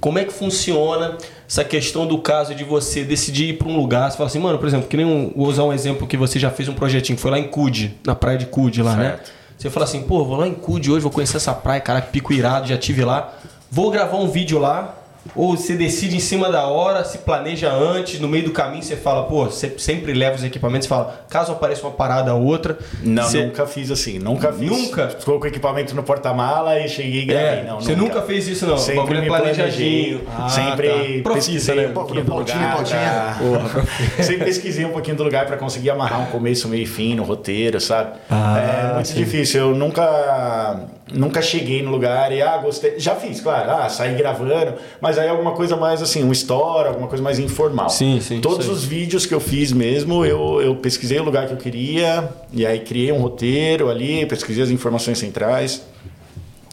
Como 0.00 0.18
é 0.18 0.24
que 0.24 0.32
funciona 0.32 1.18
essa 1.46 1.62
questão 1.62 2.06
do 2.06 2.16
caso 2.18 2.54
de 2.54 2.64
você 2.64 3.04
decidir 3.04 3.50
ir 3.50 3.52
pra 3.58 3.68
um 3.68 3.76
lugar? 3.76 4.10
Você 4.10 4.16
fala 4.16 4.28
assim, 4.28 4.38
mano, 4.38 4.58
por 4.58 4.66
exemplo, 4.66 4.88
que 4.88 4.96
nem 4.96 5.04
um, 5.04 5.30
vou 5.36 5.46
usar 5.46 5.64
um 5.64 5.72
exemplo 5.72 6.06
que 6.06 6.16
você 6.16 6.38
já 6.38 6.50
fez 6.50 6.68
um 6.68 6.74
projetinho, 6.74 7.18
foi 7.18 7.30
lá 7.30 7.38
em 7.38 7.48
Cude, 7.48 7.94
na 8.06 8.14
praia 8.14 8.38
de 8.38 8.46
Cude 8.46 8.82
lá, 8.82 8.96
né? 8.96 9.08
Certo. 9.10 9.32
Você 9.58 9.68
fala 9.68 9.84
assim, 9.84 10.02
pô, 10.02 10.24
vou 10.24 10.38
lá 10.38 10.48
em 10.48 10.54
Cude 10.54 10.90
hoje, 10.90 11.02
vou 11.02 11.12
conhecer 11.12 11.36
essa 11.36 11.52
praia, 11.52 11.80
cara, 11.82 12.00
pico 12.00 12.32
irado, 12.32 12.66
já 12.66 12.78
tive 12.78 13.04
lá. 13.04 13.34
Vou 13.70 13.90
gravar 13.90 14.16
um 14.16 14.28
vídeo 14.28 14.58
lá. 14.58 14.96
Ou 15.34 15.56
você 15.56 15.74
decide 15.74 16.16
em 16.16 16.20
cima 16.20 16.50
da 16.50 16.66
hora, 16.66 17.04
se 17.04 17.18
planeja 17.18 17.72
antes, 17.72 18.18
no 18.20 18.28
meio 18.28 18.44
do 18.44 18.50
caminho 18.50 18.82
você 18.82 18.96
fala, 18.96 19.24
pô, 19.24 19.44
você 19.44 19.74
sempre 19.78 20.12
leva 20.12 20.36
os 20.36 20.44
equipamentos, 20.44 20.86
você 20.86 20.94
fala, 20.94 21.24
caso 21.28 21.52
apareça 21.52 21.82
uma 21.82 21.92
parada 21.92 22.34
ou 22.34 22.44
outra. 22.44 22.78
Não, 23.02 23.22
você... 23.22 23.44
nunca 23.44 23.66
fiz 23.66 23.90
assim, 23.90 24.18
nunca 24.18 24.52
fiz. 24.52 24.70
Nunca? 24.70 25.08
Ficou 25.08 25.38
com 25.38 25.44
o 25.44 25.48
equipamento 25.48 25.94
no 25.94 26.02
porta-mala 26.02 26.78
e 26.78 26.88
cheguei 26.88 27.22
e 27.22 27.24
gravei. 27.26 27.60
É, 27.60 27.64
não, 27.64 27.80
você 27.80 27.94
nunca 27.94 28.22
fez 28.22 28.48
isso, 28.48 28.66
não. 28.66 28.74
O 28.74 28.78
Sempre 28.78 29.00
bagulho 29.02 29.22
é 29.22 29.26
planejadinho. 29.26 30.20
Ah, 30.36 30.48
sempre 30.48 31.22
tá. 31.22 31.32
Pesquisei 31.32 31.76
né? 31.76 31.88
um 31.88 31.92
pouquinho 31.92 32.24
do 32.24 32.34
lugar. 32.34 32.76
pra- 32.76 33.84
sempre 34.22 34.44
pesquisei 34.44 34.84
um 34.84 34.90
pouquinho 34.92 35.16
do 35.16 35.22
lugar 35.22 35.46
para 35.46 35.56
conseguir 35.56 35.90
amarrar 35.90 36.20
um 36.22 36.26
começo, 36.26 36.68
meio 36.68 36.82
e 36.82 36.86
fim 36.86 37.14
no 37.14 37.22
roteiro, 37.22 37.80
sabe? 37.80 38.18
Ah, 38.28 38.58
é 38.58 38.94
muito 38.94 39.08
sim. 39.08 39.14
difícil. 39.14 39.60
Eu 39.60 39.74
nunca, 39.74 40.80
nunca 41.12 41.42
cheguei 41.42 41.82
no 41.82 41.90
lugar 41.90 42.32
e, 42.32 42.40
ah, 42.42 42.56
gostei. 42.58 42.98
Já 42.98 43.14
fiz, 43.16 43.40
claro. 43.40 43.70
Ah, 43.70 43.88
saí 43.88 44.14
gravando, 44.14 44.74
mas 45.00 45.18
aí 45.18 45.28
alguma 45.28 45.52
coisa 45.52 45.76
mais 45.76 46.02
assim, 46.02 46.24
um 46.24 46.32
story, 46.32 46.88
alguma 46.88 47.08
coisa 47.08 47.22
mais 47.22 47.38
informal. 47.38 47.90
Sim, 47.90 48.20
sim, 48.20 48.40
Todos 48.40 48.66
sei. 48.66 48.74
os 48.74 48.84
vídeos 48.84 49.26
que 49.26 49.34
eu 49.34 49.40
fiz 49.40 49.72
mesmo, 49.72 50.24
eu, 50.24 50.60
eu 50.60 50.76
pesquisei 50.76 51.18
o 51.18 51.22
lugar 51.22 51.46
que 51.46 51.52
eu 51.52 51.58
queria, 51.58 52.28
e 52.52 52.64
aí 52.64 52.80
criei 52.80 53.12
um 53.12 53.20
roteiro 53.20 53.90
ali, 53.90 54.24
pesquisei 54.26 54.62
as 54.62 54.70
informações 54.70 55.18
centrais 55.18 55.82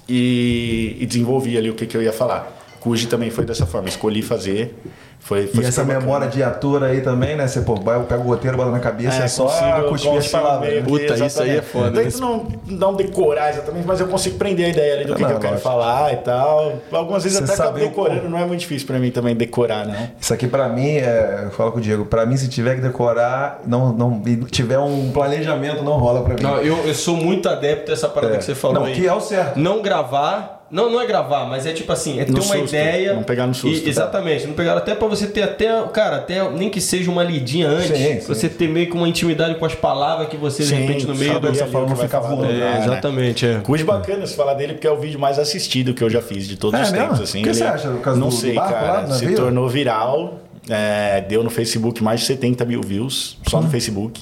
e, 0.08 0.98
e 1.00 1.06
desenvolvi 1.06 1.58
ali 1.58 1.70
o 1.70 1.74
que, 1.74 1.86
que 1.86 1.96
eu 1.96 2.02
ia 2.02 2.14
falar. 2.14 2.56
Cuji 2.80 3.08
também 3.08 3.30
foi 3.30 3.46
dessa 3.46 3.66
forma, 3.66 3.90
escolhi 3.90 4.22
fazer. 4.22 4.76
Foi, 5.20 5.46
foi 5.46 5.64
E 5.64 5.68
essa 5.68 5.84
bacana. 5.84 6.00
memória 6.00 6.28
de 6.30 6.42
ator 6.42 6.82
aí 6.86 7.02
também, 7.02 7.36
né? 7.36 7.46
Você 7.48 7.60
pô, 7.60 7.76
vai, 7.76 8.02
pega 8.04 8.22
o 8.22 8.26
roteiro, 8.28 8.56
bota 8.56 8.72
na 8.72 8.80
cabeça, 8.80 9.24
é, 9.24 9.28
só 9.28 9.44
consigo- 9.44 9.90
cuspir 9.90 10.10
as 10.12 10.16
consigo 10.16 10.32
palavras. 10.42 10.74
né? 10.74 10.82
Puta, 10.88 11.04
isso 11.04 11.14
aí 11.42 11.50
é 11.50 11.54
exatamente. 11.56 11.62
foda, 11.66 12.02
tento 12.02 12.22
não, 12.22 12.48
não 12.68 12.94
decorar 12.96 13.50
exatamente, 13.50 13.86
mas 13.86 14.00
eu 14.00 14.08
consigo 14.08 14.38
prender 14.38 14.68
a 14.68 14.70
ideia 14.70 14.94
ali 14.94 15.04
do 15.06 15.16
que, 15.16 15.22
Não, 15.22 15.28
que 15.30 15.36
eu 15.36 15.40
quero 15.40 15.54
lógico. 15.56 15.70
falar 15.70 16.14
e 16.14 16.18
tal. 16.18 16.74
Algumas 16.94 17.24
vezes 17.26 17.40
Você 17.40 17.44
até 17.52 17.62
acabo 17.62 17.78
decorando, 17.78 18.20
como. 18.22 18.32
não 18.32 18.40
é 18.40 18.46
muito 18.46 18.62
difícil 18.62 18.88
pra 18.88 19.00
mim 19.00 19.12
também 19.12 19.36
decorar, 19.36 19.86
né? 19.86 20.12
Isso 20.18 20.34
aqui 20.34 20.48
pra 20.48 20.70
mim, 20.70 20.96
é, 20.96 21.42
eu 21.46 21.52
falo 21.52 21.74
com 21.74 21.80
o 21.80 21.82
Diego, 21.82 22.06
pra 22.06 22.26
mim 22.26 22.38
se 22.38 22.48
tiver 22.48 22.76
que 22.76 22.82
decorar, 22.82 23.60
não, 23.68 23.92
não 23.92 24.22
e 24.26 24.38
tiver 24.46 24.80
um 24.80 25.12
planejamento, 25.12 25.84
não 25.84 25.98
rola 25.98 26.22
pra 26.24 26.36
mim. 26.36 26.42
Não, 26.42 26.58
eu, 26.62 26.78
eu 26.88 26.94
sou 26.94 27.18
muito 27.18 27.50
adepto 27.50 27.92
dessa 27.92 28.08
parada 28.08 28.36
É. 28.36 28.38
que 28.38 28.46
você 28.46 28.56
falou 28.56 28.80
Não, 28.80 28.86
aí. 28.86 28.94
que 28.94 29.06
é 29.06 29.14
o 29.14 29.20
certo. 29.20 29.60
Não 29.60 29.82
gravar. 29.82 30.56
Não, 30.70 30.90
não 30.92 31.00
é 31.00 31.06
gravar, 31.06 31.46
mas 31.46 31.66
é 31.66 31.72
tipo 31.72 31.90
assim, 31.94 32.20
é 32.20 32.26
ter 32.26 32.32
No 32.34 32.40
uma 32.40 32.44
susto, 32.44 32.76
ideia. 32.76 33.14
não 33.14 33.24
pegar 33.24 33.48
no 33.48 33.54
susto, 33.54 33.78
E- 33.78 33.84
tá? 33.84 33.90
exatamente, 33.90 34.46
não 34.48 34.54
pegar 34.54 34.76
até 34.76 34.94
pra 34.94 35.07
você 35.08 35.28
ter 35.28 35.42
até, 35.44 35.68
cara, 35.94 36.18
até 36.18 36.50
nem 36.52 36.70
que 36.70 36.80
seja 36.82 37.10
uma 37.10 37.24
lidinha 37.24 37.68
antes, 37.70 37.88
Sim, 37.98 38.20
sim. 38.22 38.28
você 38.28 38.48
ter 38.50 38.68
meio 38.68 38.88
que 38.88 38.94
uma 38.96 39.08
intimidade 39.08 39.56
com 39.56 39.66
as 39.66 39.74
palavras 39.76 40.28
que 40.30 40.38
você 40.38 40.64
de 40.64 40.70
Sim, 40.70 40.76
repente 40.76 41.06
no 41.08 41.16
meio 41.16 41.40
do 41.40 41.48
você 41.48 41.64
ali 41.64 41.72
fala, 41.72 41.84
o 41.84 41.88
que 41.88 41.90
não 41.92 41.98
vai 41.98 42.06
fica 42.08 42.22
falar 42.22 42.36
voando. 42.36 42.48
do 42.54 42.54
É, 42.54 42.72
né? 42.74 42.82
exatamente, 42.84 43.46
é. 43.46 43.60
Cuji 43.60 43.84
bacana 43.84 44.26
se 44.28 44.36
falar 44.36 44.54
dele, 44.54 44.74
porque 44.74 44.88
é 44.88 44.92
o 44.92 45.00
vídeo 45.00 45.20
mais 45.20 45.40
assistido 45.40 45.94
que 45.94 46.04
eu 46.04 46.10
já 46.10 46.22
fiz 46.22 46.48
de 46.48 46.58
todos 46.58 46.80
É 46.80 46.84
os 46.84 46.92
tempos. 46.92 47.22
Assim. 47.22 47.40
O 47.42 47.44
que 47.44 47.54
você 47.54 47.64
Ele- 47.64 47.70
acha 47.70 47.90
do 47.90 48.00
caso 48.00 48.20
Não 48.20 48.30
do- 48.30 48.36
do 48.36 48.40
sei, 48.42 48.54
barco 48.54 48.74
cara. 48.74 49.02
do 49.02 49.14
se 49.16 49.34
tornou 49.36 49.68
viral. 49.70 50.40
é, 50.70 51.22
deu 51.22 51.44
no 51.44 51.50
Facebook 51.50 52.04
mais 52.04 52.20
de 52.20 52.26
70 52.26 52.66
mil 52.66 52.82
views, 52.82 53.38
só 53.48 53.62
no 53.62 53.70
Facebook. 53.70 54.22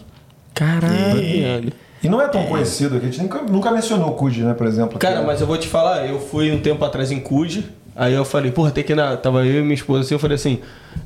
Caralho, 0.53 1.19
E-. 1.19 1.73
E 2.03 2.07
não 2.09 2.21
é 2.21 2.27
tão 2.27 2.43
conhecido 2.45 2.97
aqui, 2.97 3.07
a 3.07 3.09
gente 3.09 3.21
nunca, 3.23 3.41
nunca 3.41 3.71
mencionou 3.71 4.09
o 4.09 4.11
Cude, 4.11 4.43
né, 4.43 4.53
por 4.53 4.67
exemplo. 4.67 4.99
Cara, 4.99 5.17
aqui. 5.17 5.25
mas 5.25 5.41
eu 5.41 5.47
vou 5.47 5.57
te 5.57 5.67
falar, 5.67 6.05
eu 6.07 6.19
fui 6.19 6.51
um 6.51 6.59
tempo 6.61 6.85
atrás 6.85 7.11
em 7.11 7.19
Cude, 7.19 7.65
aí 7.95 8.13
eu 8.13 8.25
falei, 8.25 8.51
porra, 8.51 8.71
tem 8.71 8.83
que 8.83 8.93
ir 8.93 8.95
na. 8.95 9.15
Tava 9.17 9.45
eu 9.45 9.59
e 9.59 9.63
minha 9.63 9.73
esposa 9.73 10.01
assim, 10.01 10.13
eu 10.15 10.19
falei 10.19 10.35
assim, 10.35 10.61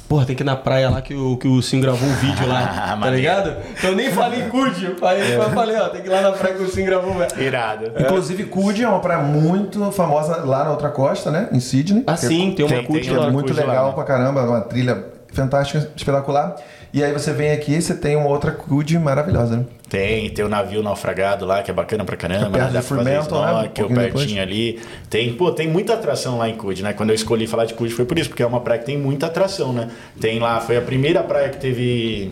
porra, 0.08 0.26
tem 0.26 0.36
que 0.36 0.44
ir 0.44 0.46
na 0.46 0.56
praia 0.56 0.90
lá 0.90 1.02
que 1.02 1.14
o, 1.14 1.38
que 1.38 1.48
o 1.48 1.62
Sim 1.62 1.80
gravou 1.82 2.08
um 2.08 2.14
vídeo 2.16 2.48
lá, 2.48 2.98
tá 3.02 3.10
ligado? 3.10 3.56
Então 3.78 3.92
eu 3.92 3.96
nem 3.96 4.12
falei 4.12 4.44
Cude, 4.50 4.86
eu 4.86 4.96
falei, 4.98 5.36
eu 5.36 5.50
falei, 5.52 5.76
ó, 5.78 5.90
tem 5.90 6.02
que 6.02 6.08
ir 6.08 6.12
lá 6.12 6.22
na 6.22 6.32
praia 6.32 6.56
que 6.56 6.64
o 6.64 6.70
Sim 6.70 6.86
gravou. 6.86 7.14
velho. 7.14 7.42
Irado. 7.42 7.92
Inclusive, 8.00 8.46
Cude 8.46 8.84
é 8.84 8.88
uma 8.88 9.00
praia 9.00 9.22
muito 9.22 9.92
famosa 9.92 10.38
lá 10.46 10.64
na 10.64 10.72
outra 10.72 10.90
costa, 10.90 11.30
né? 11.32 11.50
Em 11.52 11.60
Sydney. 11.60 12.04
Ah, 12.08 12.14
é- 12.14 12.18
sim, 12.18 12.54
tem 12.56 12.66
uma 12.66 12.84
tem 12.84 13.00
que 13.02 13.10
é 13.10 13.14
lá. 13.18 13.30
muito 13.30 13.48
Cude 13.48 13.60
lá, 13.60 13.68
legal 13.68 13.88
né? 13.88 13.94
pra 13.94 14.04
caramba, 14.04 14.44
uma 14.44 14.62
trilha 14.62 15.06
fantástica, 15.32 15.92
espetacular. 15.96 16.56
E 16.92 17.04
aí 17.04 17.14
você 17.14 17.32
vem 17.32 17.52
aqui 17.52 17.74
e 17.74 17.82
você 17.82 17.94
tem 17.94 18.16
uma 18.16 18.28
outra 18.30 18.52
Cude 18.52 18.98
maravilhosa, 18.98 19.58
né? 19.58 19.66
Tem, 19.88 20.30
tem 20.32 20.44
o 20.44 20.50
navio 20.50 20.82
naufragado 20.84 21.46
lá, 21.46 21.62
que 21.62 21.70
é 21.70 21.74
bacana 21.74 22.04
pra 22.04 22.16
caramba. 22.18 22.48
É 22.48 22.50
perto 22.50 22.58
né? 22.60 22.68
de 22.68 22.74
Dá 22.74 22.80
pra 22.80 22.82
fazer 22.82 23.04
Fremantle, 23.04 23.38
né? 23.40 23.46
Um 23.46 23.50
snorkel, 23.50 23.74
pouquinho 23.88 24.00
pertinho 24.00 24.28
depois. 24.28 24.42
ali. 24.42 24.80
Tem, 25.10 25.34
pô, 25.34 25.52
tem 25.52 25.68
muita 25.68 25.94
atração 25.94 26.38
lá 26.38 26.50
em 26.50 26.56
Cude, 26.56 26.82
né? 26.84 26.94
Quando 26.94 27.10
eu 27.10 27.16
escolhi 27.16 27.46
falar 27.48 27.66
de 27.66 27.74
Cude 27.76 27.94
foi 27.94 28.06
por 28.06 28.18
isso, 28.18 28.30
porque 28.30 28.42
é 28.44 28.46
uma 28.48 28.60
praia 28.62 28.80
que 28.80 28.86
tem 28.88 28.98
muita 28.98 29.28
atração, 29.28 29.72
né? 29.74 29.90
Tem 30.20 30.40
lá, 30.40 30.60
foi 30.62 30.78
a 30.78 30.82
primeira 30.82 31.22
praia 31.24 31.50
que 31.50 31.58
teve, 31.58 32.32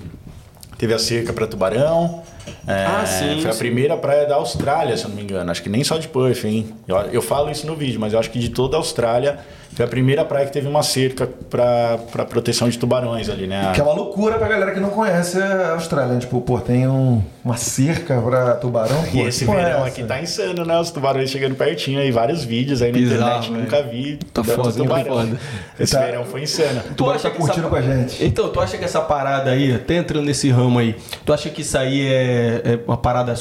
teve 0.77 0.93
a 0.93 0.99
cerca 0.99 1.31
pra 1.33 1.45
tubarão. 1.47 2.23
É, 2.65 2.85
Ah, 2.85 3.05
sim, 3.05 3.41
Foi 3.41 3.49
a 3.49 3.53
sim. 3.53 3.59
primeira 3.59 3.97
praia 3.97 4.25
da 4.25 4.35
Austrália, 4.35 4.95
se 4.95 5.03
eu 5.03 5.09
não 5.09 5.17
me 5.17 5.23
engano. 5.23 5.51
Acho 5.51 5.61
que 5.61 5.69
nem 5.69 5.83
só 5.83 5.97
de 5.97 6.07
Perth, 6.07 6.45
hein? 6.45 6.67
Eu, 6.87 6.95
eu 6.97 7.21
falo 7.21 7.51
isso 7.51 7.67
no 7.67 7.75
vídeo, 7.75 7.99
mas 7.99 8.13
eu 8.13 8.19
acho 8.19 8.29
que 8.31 8.39
de 8.39 8.49
toda 8.49 8.77
a 8.77 8.79
Austrália 8.79 9.39
Foi 9.77 9.85
a 9.85 9.87
primeira 9.87 10.25
praia 10.25 10.43
que 10.47 10.51
teve 10.51 10.67
uma 10.67 10.81
cerca 10.81 11.29
para 11.51 12.25
proteção 12.25 12.67
de 12.67 12.79
tubarões 12.79 13.29
ali, 13.29 13.45
né? 13.45 13.71
Que 13.75 13.79
é 13.79 13.83
uma 13.83 13.93
loucura 13.93 14.39
pra 14.39 14.47
galera 14.47 14.71
que 14.73 14.79
não 14.79 14.89
conhece 14.89 15.37
a 15.39 15.73
Austrália. 15.73 16.13
né? 16.15 16.19
Tipo, 16.19 16.41
pô, 16.41 16.59
tem 16.59 16.87
um- 16.87 17.21
uma 17.45 17.57
cerca 17.57 18.19
pra 18.19 18.55
tubarão. 18.55 19.03
E 19.05 19.11
pô, 19.21 19.27
esse 19.27 19.41
que 19.41 19.45
porra 19.45 19.59
é 19.59 19.63
verão 19.65 19.77
essa? 19.81 19.87
aqui 19.89 20.03
tá 20.03 20.19
insano, 20.19 20.65
né? 20.65 20.79
Os 20.79 20.89
tubarões 20.89 21.29
chegando 21.29 21.53
pertinho 21.53 21.99
aí, 21.99 22.09
vários 22.09 22.43
vídeos 22.43 22.81
aí 22.81 22.91
na 22.91 22.97
Bizarro, 22.97 23.21
internet, 23.21 23.51
velho. 23.51 23.61
nunca 23.63 23.83
vi. 23.83 24.17
Tá 24.33 24.43
foda, 24.43 24.71
tubarão. 24.71 25.03
tá 25.03 25.11
foda. 25.11 25.39
Esse 25.79 25.93
Tá. 25.93 25.99
verão 26.05 26.25
foi 26.25 26.41
insano. 26.41 26.81
Tu 26.95 27.05
tá 27.05 27.11
acha 27.11 27.29
que 27.29 27.37
curtindo 27.37 27.59
essa- 27.67 27.69
com 27.69 27.75
a 27.75 27.81
gente. 27.83 28.25
Então, 28.25 28.49
tu 28.49 28.59
acha 28.59 28.77
que 28.79 28.83
essa 28.83 29.01
parada 29.01 29.51
aí, 29.51 29.75
até 29.75 29.97
entrando 29.97 30.25
nesse 30.25 30.49
ramo 30.49 30.79
aí, 30.79 30.95
tu 31.23 31.31
acha 31.31 31.49
que 31.51 31.61
isso 31.61 31.77
aí 31.77 32.01
é, 32.07 32.61
é 32.65 32.79
uma 32.87 32.97
parada 32.97 33.35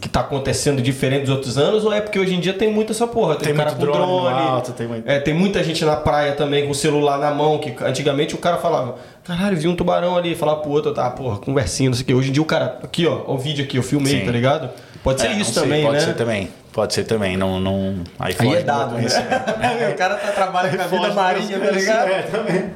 que 0.00 0.08
tá 0.08 0.20
acontecendo 0.20 0.80
diferente 0.80 1.22
dos 1.22 1.30
outros 1.30 1.58
anos 1.58 1.84
ou 1.84 1.92
é 1.92 2.00
porque 2.00 2.18
hoje 2.18 2.34
em 2.34 2.40
dia 2.40 2.52
tem 2.52 2.72
muito 2.72 2.92
essa 2.92 3.06
porra? 3.06 3.34
Tem, 3.36 3.48
Tem 3.48 3.56
cara 3.56 3.70
muito 3.72 3.86
com 3.86 3.92
drone 3.92 4.06
drone, 4.22 4.42
alto, 4.48 4.72
tem 4.72 4.86
muito- 4.86 5.08
é, 5.08 5.18
tem 5.18 5.34
muita 5.34 5.62
gente 5.64 5.84
na 5.84 5.96
praia 5.96 6.32
também 6.32 6.64
com 6.64 6.70
o 6.70 6.74
celular 6.74 7.18
na 7.18 7.30
mão, 7.32 7.58
que 7.58 7.74
antigamente 7.82 8.34
o 8.34 8.38
cara 8.38 8.58
falava, 8.58 8.96
caralho, 9.24 9.56
vi 9.56 9.66
um 9.68 9.74
tubarão 9.74 10.16
ali, 10.16 10.34
falava 10.34 10.60
pro 10.60 10.70
outro, 10.70 10.92
tá, 10.94 11.10
porra, 11.10 11.38
conversinha, 11.38 11.90
não 11.90 11.96
sei 11.96 12.04
o 12.04 12.06
que. 12.06 12.14
Hoje 12.14 12.28
em 12.30 12.32
dia 12.32 12.42
o 12.42 12.46
cara, 12.46 12.78
aqui 12.82 13.06
ó, 13.06 13.22
o 13.26 13.36
vídeo 13.36 13.64
aqui, 13.64 13.76
eu 13.76 13.82
filmei, 13.82 14.20
Sim. 14.20 14.24
tá 14.26 14.30
ligado? 14.32 14.70
Pode 15.02 15.20
ser 15.20 15.28
É, 15.28 15.32
isso 15.34 15.52
sei, 15.52 15.62
também, 15.62 15.82
pode 15.84 15.96
né? 15.96 16.00
ser 16.04 16.14
também. 16.14 16.48
Pode 16.72 16.94
ser 16.94 17.04
também. 17.04 17.36
Não, 17.36 17.58
não... 17.58 17.96
Aí, 18.18 18.34
Aí 18.38 18.52
é 18.54 18.60
do 18.60 18.64
dado, 18.66 18.94
né? 18.96 19.02
o 19.92 19.96
cara 19.96 20.14
tá 20.16 20.28
trabalhando 20.32 20.76
com 20.76 20.82
a 20.82 20.86
vida 20.86 21.12
marinha, 21.12 21.58
tá 21.58 21.70
ligado? 21.70 22.08
conhecimento 22.08 22.30
também. 22.30 22.70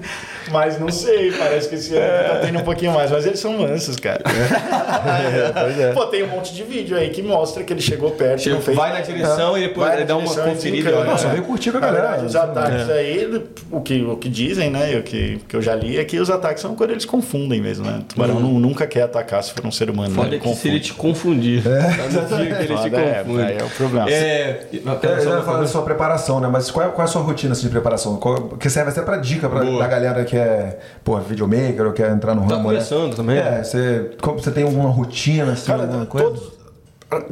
Mas 0.51 0.79
não 0.79 0.89
sei, 0.91 1.33
parece 1.33 1.69
que 1.69 1.75
esse 1.77 1.95
ano 1.97 2.29
tá 2.29 2.39
tendo 2.41 2.59
um 2.59 2.63
pouquinho 2.63 2.93
mais. 2.93 3.11
Mas 3.11 3.25
eles 3.27 3.39
são 3.41 3.53
mansos, 3.59 3.97
cara. 3.97 4.23
pois 4.27 5.79
é. 5.79 5.93
Pô, 5.93 6.07
tem 6.07 6.23
um 6.25 6.29
monte 6.29 6.55
de 6.55 6.63
vídeo 6.65 6.97
aí 6.97 7.11
que 7.11 7.23
mostra 7.23 7.63
que 7.63 7.73
ele 7.73 7.81
chegou 7.81 8.11
perto. 8.11 8.41
Chega, 8.43 8.57
não 8.57 8.63
fez 8.63 8.77
vai 8.77 8.93
na 8.93 9.01
direção 9.01 9.57
e 9.57 9.61
depois 9.69 9.99
na 9.99 10.05
dá 10.05 10.17
uma 10.17 10.35
conferida. 10.35 10.97
olha. 10.99 11.17
Só 11.19 11.29
veio 11.29 11.43
curtir 11.45 11.71
com 11.71 11.79
a 11.79 11.81
galera. 11.81 12.03
verdade, 12.09 12.27
os 12.27 12.35
É. 12.35 12.39
ataques 12.39 12.91
aí, 12.91 13.43
o 13.71 13.81
que, 13.81 14.03
o 14.03 14.17
que 14.17 14.29
dizem, 14.29 14.71
né? 14.71 14.97
O 14.97 15.03
que, 15.03 15.39
que 15.49 15.57
eu 15.57 15.63
já 15.63 15.75
li 15.75 15.99
é 15.99 16.05
que 16.05 16.19
os 16.19 16.31
ataques 16.31 16.61
são 16.63 16.75
quando 16.75 16.91
eles 16.91 17.05
confundem 17.05 17.61
mesmo, 17.61 17.85
né? 17.87 17.99
O 18.01 18.03
tubarão 18.05 18.41
nu- 18.41 18.59
nunca 18.59 18.87
quer 18.87 19.03
atacar 19.03 19.43
se 19.43 19.53
for 19.53 19.65
um 19.67 19.73
ser 19.73 19.91
humano. 19.91 20.11
né? 20.11 20.15
Foda 20.17 20.29
Ele 20.29 20.37
é 20.37 20.39
que 20.39 20.45
se 20.49 20.51
confunde. 20.55 20.69
ele 20.75 20.81
te 20.81 20.95
confundir. 20.95 21.63
É, 21.67 21.81
Foda 23.25 23.43
é, 23.43 23.47
aí 23.47 23.59
é 23.59 23.65
o 23.65 23.71
problema. 23.71 24.11
É, 24.11 24.13
É, 24.13 24.69
eu 24.73 25.37
ia 25.37 25.43
falar 25.43 25.61
da 25.61 25.67
sua 25.67 25.83
preparação, 25.83 26.41
né? 26.41 26.49
Mas 26.51 26.71
qual 26.71 26.87
é, 26.87 26.91
qual 26.91 27.03
é 27.03 27.05
a 27.05 27.13
sua 27.13 27.23
rotina 27.23 27.53
assim, 27.53 27.63
de 27.63 27.69
preparação? 27.69 28.17
Qual, 28.17 28.49
que 28.59 28.69
serve 28.71 28.91
até 28.91 29.03
pra 29.03 29.17
dica 29.17 29.49
pra, 29.49 29.61
da 29.63 29.87
galera 29.87 30.25
que 30.25 30.32
é, 30.37 30.79
pô, 31.05 31.19
videomaker 31.19 31.87
ou 31.87 31.93
quer 31.93 32.11
entrar 32.11 32.35
no 32.35 32.43
Tá 32.47 32.55
ramo, 32.57 32.69
começando 32.69 33.11
né? 33.11 33.15
também. 33.17 33.39
É, 33.39 33.63
você, 33.63 34.11
como- 34.21 34.39
você 34.39 34.51
tem 34.51 34.65
alguma 34.65 34.89
rotina, 34.91 35.53
assim, 35.53 35.67
Cara, 35.67 35.83
alguma 35.85 36.07
coisa? 36.07 36.27
todos, 36.27 36.53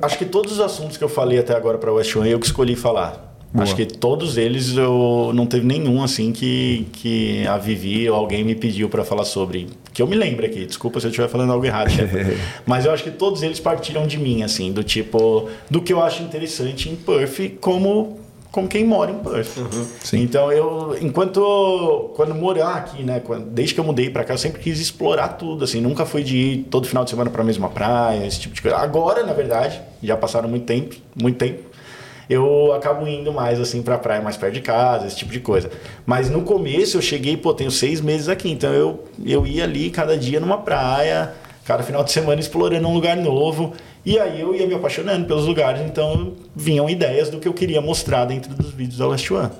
acho 0.02 0.18
que 0.18 0.24
todos 0.24 0.52
os 0.52 0.60
assuntos 0.60 0.96
que 0.96 1.04
eu 1.04 1.08
falei 1.08 1.38
até 1.38 1.54
agora 1.56 1.78
para 1.78 1.92
West 1.92 2.14
One 2.16 2.30
eu 2.30 2.38
que 2.38 2.46
escolhi 2.46 2.76
falar. 2.76 3.28
Boa. 3.52 3.64
Acho 3.64 3.74
que 3.74 3.84
todos 3.84 4.36
eles 4.36 4.76
eu 4.76 5.32
não 5.34 5.44
teve 5.44 5.66
nenhum 5.66 6.04
assim 6.04 6.30
que, 6.30 6.86
que 6.92 7.44
a 7.48 7.58
Vivi 7.58 8.08
ou 8.08 8.14
alguém 8.14 8.44
me 8.44 8.54
pediu 8.54 8.88
para 8.88 9.02
falar 9.02 9.24
sobre. 9.24 9.66
Que 9.92 10.00
eu 10.00 10.06
me 10.06 10.14
lembro 10.14 10.46
aqui, 10.46 10.64
desculpa 10.66 11.00
se 11.00 11.06
eu 11.06 11.10
estiver 11.10 11.26
falando 11.28 11.52
algo 11.52 11.66
errado, 11.66 11.90
chefe. 11.90 12.36
Mas 12.64 12.84
eu 12.84 12.92
acho 12.92 13.02
que 13.02 13.10
todos 13.10 13.42
eles 13.42 13.58
partiram 13.58 14.06
de 14.06 14.18
mim, 14.18 14.44
assim, 14.44 14.70
do 14.72 14.84
tipo, 14.84 15.48
do 15.68 15.82
que 15.82 15.92
eu 15.92 16.00
acho 16.00 16.22
interessante 16.22 16.88
em 16.88 16.94
Perth 16.94 17.56
como 17.60 18.20
como 18.50 18.66
quem 18.68 18.84
mora 18.84 19.10
em 19.10 19.18
Perth. 19.18 19.48
Sim. 20.02 20.22
Então 20.22 20.50
eu, 20.50 20.96
enquanto 21.00 22.10
quando 22.16 22.34
morar 22.34 22.74
aqui, 22.76 23.02
né, 23.02 23.20
quando- 23.20 23.46
desde 23.46 23.74
que 23.74 23.80
eu 23.80 23.84
mudei 23.84 24.10
para 24.10 24.24
cá, 24.24 24.34
eu 24.34 24.38
sempre 24.38 24.60
quis 24.60 24.80
explorar 24.80 25.28
tudo, 25.28 25.64
assim, 25.64 25.80
nunca 25.80 26.04
foi 26.04 26.22
de 26.22 26.36
ir 26.36 26.56
todo 26.70 26.86
final 26.86 27.04
de 27.04 27.10
semana 27.10 27.30
para 27.30 27.42
a 27.42 27.44
mesma 27.44 27.68
praia, 27.68 28.26
esse 28.26 28.40
tipo 28.40 28.54
de 28.54 28.62
coisa. 28.62 28.76
Agora, 28.78 29.24
na 29.24 29.32
verdade, 29.32 29.80
já 30.02 30.16
passaram 30.16 30.48
muito 30.48 30.66
tempo, 30.66 30.96
muito 31.20 31.36
tempo. 31.38 31.70
Eu 32.28 32.72
acabo 32.72 33.08
indo 33.08 33.32
mais 33.32 33.58
assim 33.60 33.82
pra 33.82 33.98
praia 33.98 34.20
mais 34.22 34.36
perto 34.36 34.54
de 34.54 34.60
casa, 34.60 35.06
esse 35.06 35.16
tipo 35.16 35.32
de 35.32 35.40
coisa. 35.40 35.68
Mas 36.06 36.30
no 36.30 36.42
começo 36.42 36.96
eu 36.96 37.02
cheguei, 37.02 37.36
pô, 37.36 37.52
tenho 37.52 37.72
seis 37.72 38.00
meses 38.00 38.28
aqui, 38.28 38.48
então 38.50 38.72
eu, 38.72 39.04
eu 39.26 39.44
ia 39.46 39.64
ali 39.64 39.90
cada 39.90 40.16
dia 40.16 40.38
numa 40.38 40.58
praia, 40.58 41.32
cada 41.64 41.82
final 41.82 42.04
de 42.04 42.12
semana 42.12 42.40
explorando 42.40 42.86
um 42.86 42.94
lugar 42.94 43.16
novo. 43.16 43.72
E 44.04 44.18
aí 44.18 44.40
eu 44.40 44.54
ia 44.54 44.66
me 44.66 44.74
apaixonando 44.74 45.26
pelos 45.26 45.46
lugares, 45.46 45.82
então 45.82 46.34
vinham 46.54 46.88
ideias 46.88 47.28
do 47.28 47.38
que 47.38 47.46
eu 47.46 47.52
queria 47.52 47.80
mostrar 47.80 48.24
dentro 48.24 48.54
dos 48.54 48.72
vídeos 48.72 48.98
da 48.98 49.06
Last 49.06 49.32
One. 49.32 49.50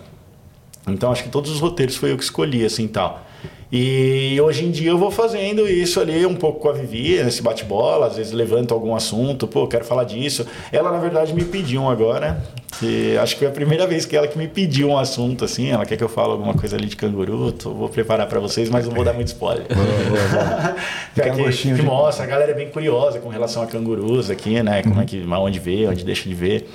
Então 0.89 1.13
acho 1.13 1.25
que 1.25 1.29
todos 1.29 1.51
os 1.51 1.61
roteiros 1.61 1.97
foi 1.97 2.13
eu 2.13 2.17
que 2.17 2.25
escolhi, 2.25 2.65
assim 2.65 2.89
tal. 2.89 3.27
E 3.73 4.37
hoje 4.41 4.65
em 4.65 4.71
dia 4.73 4.91
eu 4.91 4.99
vou 4.99 5.13
fazendo 5.13 5.69
isso 5.69 6.01
ali 6.01 6.27
um 6.27 6.35
pouco 6.35 6.59
com 6.59 6.69
a 6.71 6.73
Vivi, 6.73 7.23
nesse 7.23 7.41
bate-bola, 7.41 8.07
às 8.09 8.17
vezes 8.17 8.33
levanto 8.33 8.75
algum 8.75 8.97
assunto, 8.97 9.47
pô, 9.47 9.69
quero 9.69 9.85
falar 9.85 10.03
disso. 10.03 10.45
Ela, 10.73 10.91
na 10.91 10.99
verdade, 10.99 11.33
me 11.33 11.45
pediu 11.45 11.83
um 11.83 11.89
agora, 11.89 12.43
que 12.81 13.17
acho 13.19 13.35
que 13.35 13.39
foi 13.41 13.49
a 13.49 13.53
primeira 13.53 13.87
vez 13.87 14.05
que 14.05 14.17
ela 14.17 14.27
que 14.27 14.37
me 14.37 14.49
pediu 14.49 14.89
um 14.89 14.99
assunto, 14.99 15.45
assim, 15.45 15.71
ela 15.71 15.87
quer 15.87 15.97
que 15.97 16.03
eu 16.03 16.09
fale 16.09 16.33
alguma 16.33 16.53
coisa 16.55 16.75
ali 16.77 16.87
de 16.87 16.97
canguru, 16.97 17.53
tô- 17.53 17.73
vou 17.73 17.89
preparar 17.89 18.27
para 18.27 18.41
vocês, 18.41 18.69
mas 18.69 18.89
não 18.89 18.95
vou 18.95 19.05
dar 19.05 19.13
muito 19.13 19.29
spoiler. 19.29 19.67
que, 21.15 21.21
Aquele 21.21 21.45
gostinho 21.45 21.77
que 21.77 21.83
de- 21.83 21.87
mostra, 21.87 22.25
a 22.25 22.27
galera 22.27 22.51
é 22.51 22.55
bem 22.55 22.69
curiosa 22.71 23.21
com 23.21 23.29
relação 23.29 23.63
a 23.63 23.67
cangurus 23.67 24.31
aqui, 24.31 24.63
né? 24.63 24.83
Como 24.83 25.01
é 25.01 25.05
que, 25.05 25.25
onde 25.29 25.59
vê, 25.61 25.87
onde 25.87 26.05
deixa 26.05 26.29
de 26.29 26.35
ver. 26.35 26.69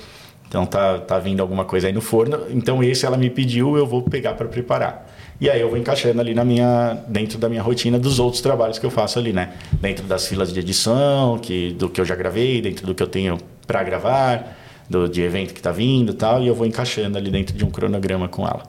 Então 0.48 0.64
tá, 0.64 0.98
tá 0.98 1.18
vindo 1.18 1.40
alguma 1.40 1.64
coisa 1.64 1.88
aí 1.88 1.92
no 1.92 2.00
forno. 2.00 2.40
Então 2.50 2.82
esse 2.82 3.04
ela 3.04 3.16
me 3.16 3.28
pediu, 3.28 3.76
eu 3.76 3.84
vou 3.86 4.00
pegar 4.02 4.34
para 4.34 4.46
preparar. 4.46 5.05
E 5.40 5.50
aí 5.50 5.60
eu 5.60 5.68
vou 5.68 5.78
encaixando 5.78 6.20
ali 6.20 6.34
na 6.34 6.44
minha, 6.44 6.98
dentro 7.08 7.38
da 7.38 7.48
minha 7.48 7.62
rotina 7.62 7.98
dos 7.98 8.18
outros 8.18 8.40
trabalhos 8.40 8.78
que 8.78 8.86
eu 8.86 8.90
faço 8.90 9.18
ali, 9.18 9.32
né? 9.32 9.52
Dentro 9.72 10.04
das 10.06 10.26
filas 10.26 10.52
de 10.52 10.60
edição, 10.60 11.38
que, 11.38 11.72
do 11.72 11.88
que 11.88 12.00
eu 12.00 12.04
já 12.04 12.14
gravei, 12.14 12.62
dentro 12.62 12.86
do 12.86 12.94
que 12.94 13.02
eu 13.02 13.06
tenho 13.06 13.38
para 13.66 13.82
gravar, 13.82 14.56
do 14.88 15.08
de 15.08 15.20
evento 15.20 15.52
que 15.52 15.60
tá 15.60 15.72
vindo 15.72 16.12
e 16.12 16.14
tal, 16.14 16.42
e 16.42 16.46
eu 16.46 16.54
vou 16.54 16.66
encaixando 16.66 17.18
ali 17.18 17.30
dentro 17.30 17.56
de 17.56 17.64
um 17.64 17.70
cronograma 17.70 18.28
com 18.28 18.46
ela. 18.46 18.62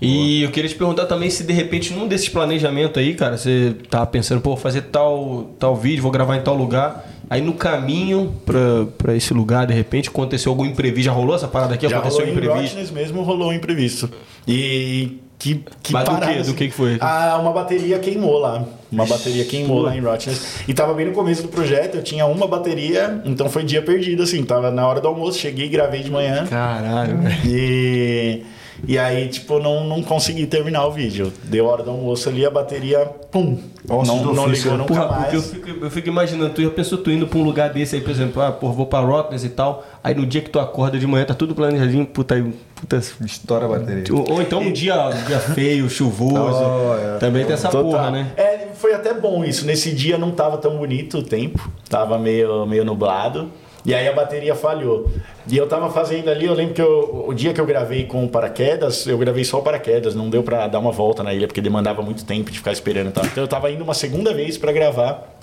E 0.00 0.42
eu 0.42 0.50
queria 0.50 0.68
te 0.68 0.74
perguntar 0.74 1.06
também 1.06 1.30
se 1.30 1.44
de 1.44 1.52
repente 1.52 1.92
num 1.92 2.08
desses 2.08 2.28
planejamentos 2.28 2.98
aí, 2.98 3.14
cara, 3.14 3.36
você 3.36 3.76
tá 3.88 4.04
pensando, 4.04 4.40
pô, 4.40 4.50
vou 4.50 4.58
fazer 4.58 4.82
tal, 4.82 5.50
tal 5.58 5.76
vídeo, 5.76 6.02
vou 6.02 6.10
gravar 6.10 6.36
em 6.36 6.42
tal 6.42 6.56
lugar. 6.56 7.06
Aí 7.28 7.40
no 7.40 7.52
caminho 7.52 8.34
pra, 8.44 8.86
pra 8.98 9.14
esse 9.14 9.32
lugar, 9.32 9.64
de 9.64 9.72
repente, 9.72 10.08
aconteceu 10.08 10.50
algum 10.50 10.64
imprevisto. 10.64 11.04
Já 11.04 11.12
rolou 11.12 11.36
essa 11.36 11.46
parada 11.46 11.74
aqui? 11.74 11.88
Já 11.88 11.98
aconteceu 11.98 12.26
rolou 12.26 12.34
em 12.34 12.36
imprevisto? 12.36 12.74
Rottnest 12.74 12.92
mesmo, 12.92 13.22
rolou 13.22 13.50
um 13.50 13.52
imprevisto. 13.52 14.10
E 14.48 15.19
que, 15.40 15.64
que 15.82 15.92
Mas 15.92 16.04
do 16.04 16.10
parada, 16.10 16.34
quê? 16.34 16.42
Do 16.42 16.54
que 16.54 16.68
que 16.68 16.74
foi? 16.74 16.98
Ah, 17.00 17.38
uma 17.40 17.50
bateria 17.50 17.98
queimou 17.98 18.38
lá. 18.38 18.62
Uma 18.92 19.06
bateria 19.06 19.44
queimou 19.44 19.80
lá 19.80 19.96
em 19.96 20.00
Rottnest. 20.00 20.68
E 20.68 20.74
tava 20.74 20.92
bem 20.92 21.06
no 21.06 21.12
começo 21.12 21.42
do 21.42 21.48
projeto, 21.48 21.96
eu 21.96 22.02
tinha 22.02 22.26
uma 22.26 22.46
bateria, 22.46 23.22
então 23.24 23.48
foi 23.48 23.64
dia 23.64 23.80
perdido, 23.80 24.22
assim. 24.22 24.44
Tava 24.44 24.70
na 24.70 24.86
hora 24.86 25.00
do 25.00 25.08
almoço, 25.08 25.38
cheguei, 25.38 25.68
gravei 25.68 26.02
de 26.02 26.10
manhã. 26.10 26.46
Caralho, 26.46 27.16
velho. 27.18 27.40
E, 27.46 28.42
e 28.86 28.98
aí, 28.98 29.28
tipo, 29.28 29.58
não, 29.58 29.84
não 29.84 30.02
consegui 30.02 30.46
terminar 30.46 30.86
o 30.86 30.92
vídeo. 30.92 31.32
Deu 31.44 31.64
hora 31.66 31.82
do 31.82 31.90
almoço 31.90 32.28
ali, 32.28 32.44
a 32.44 32.50
bateria, 32.50 32.98
pum, 33.30 33.58
Ossos 33.88 34.08
não, 34.08 34.22
do 34.22 34.34
não 34.34 34.46
ligou 34.46 34.76
nunca 34.76 34.94
Porra, 34.94 35.06
porque 35.06 35.36
eu 35.36 35.40
mais. 35.40 35.50
fico, 35.52 35.84
eu 35.84 35.90
fico 35.90 36.08
imaginando, 36.08 36.52
tu 36.52 36.62
já 36.62 36.70
pensou 36.70 36.98
tu 36.98 37.10
indo 37.10 37.26
pra 37.26 37.38
um 37.38 37.42
lugar 37.42 37.70
desse 37.70 37.96
aí, 37.96 38.02
por 38.02 38.10
exemplo, 38.10 38.42
ah, 38.42 38.52
pô, 38.52 38.70
vou 38.72 38.86
pra 38.86 39.00
Rottnest 39.00 39.46
e 39.46 39.48
tal, 39.48 39.84
aí 40.04 40.14
no 40.14 40.26
dia 40.26 40.40
que 40.40 40.50
tu 40.50 40.58
acorda 40.58 40.98
de 40.98 41.06
manhã 41.06 41.24
tá 41.24 41.34
tudo 41.34 41.54
planejadinho, 41.54 42.04
puta, 42.06 42.34
aí, 42.34 42.44
puta 42.80 42.96
Estoura 43.24 43.66
a 43.66 43.68
bateria. 43.68 44.04
ou, 44.14 44.32
ou 44.32 44.42
então 44.42 44.60
um 44.60 44.72
dia, 44.72 45.08
um 45.08 45.24
dia 45.24 45.38
feio, 45.38 45.88
chuvoso, 45.88 46.60
Oh, 46.64 46.94
é. 47.16 47.18
também 47.18 47.44
tem 47.44 47.54
essa 47.54 47.68
Total. 47.68 47.84
porra, 47.90 48.10
né? 48.10 48.32
É, 48.36 48.68
foi 48.74 48.94
até 48.94 49.12
bom 49.14 49.44
isso. 49.44 49.66
Nesse 49.66 49.92
dia 49.92 50.16
não 50.18 50.30
tava 50.30 50.56
tão 50.58 50.76
bonito 50.76 51.18
o 51.18 51.22
tempo, 51.22 51.70
tava 51.88 52.18
meio, 52.18 52.66
meio 52.66 52.84
nublado. 52.84 53.50
E 53.84 53.94
aí 53.94 54.06
a 54.06 54.12
bateria 54.12 54.54
falhou. 54.54 55.10
E 55.50 55.56
eu 55.56 55.66
tava 55.66 55.88
fazendo 55.90 56.28
ali, 56.28 56.44
eu 56.44 56.52
lembro 56.52 56.74
que 56.74 56.82
eu- 56.82 57.24
o 57.28 57.32
dia 57.32 57.54
que 57.54 57.60
eu 57.60 57.64
gravei 57.64 58.04
com 58.04 58.22
o 58.24 58.28
paraquedas, 58.28 59.06
eu 59.06 59.16
gravei 59.16 59.42
só 59.42 59.58
o 59.58 59.62
paraquedas, 59.62 60.14
não 60.14 60.28
deu 60.28 60.42
pra 60.42 60.66
dar 60.68 60.78
uma 60.78 60.92
volta 60.92 61.22
na 61.22 61.32
ilha, 61.32 61.46
porque 61.46 61.62
demandava 61.62 62.02
muito 62.02 62.22
tempo 62.26 62.50
de 62.50 62.58
ficar 62.58 62.72
esperando 62.72 63.08
e 63.08 63.12
tal. 63.12 63.24
Então 63.24 63.42
eu 63.42 63.48
tava 63.48 63.70
indo 63.70 63.82
uma 63.82 63.94
segunda 63.94 64.34
vez 64.34 64.58
pra 64.58 64.70
gravar 64.70 65.34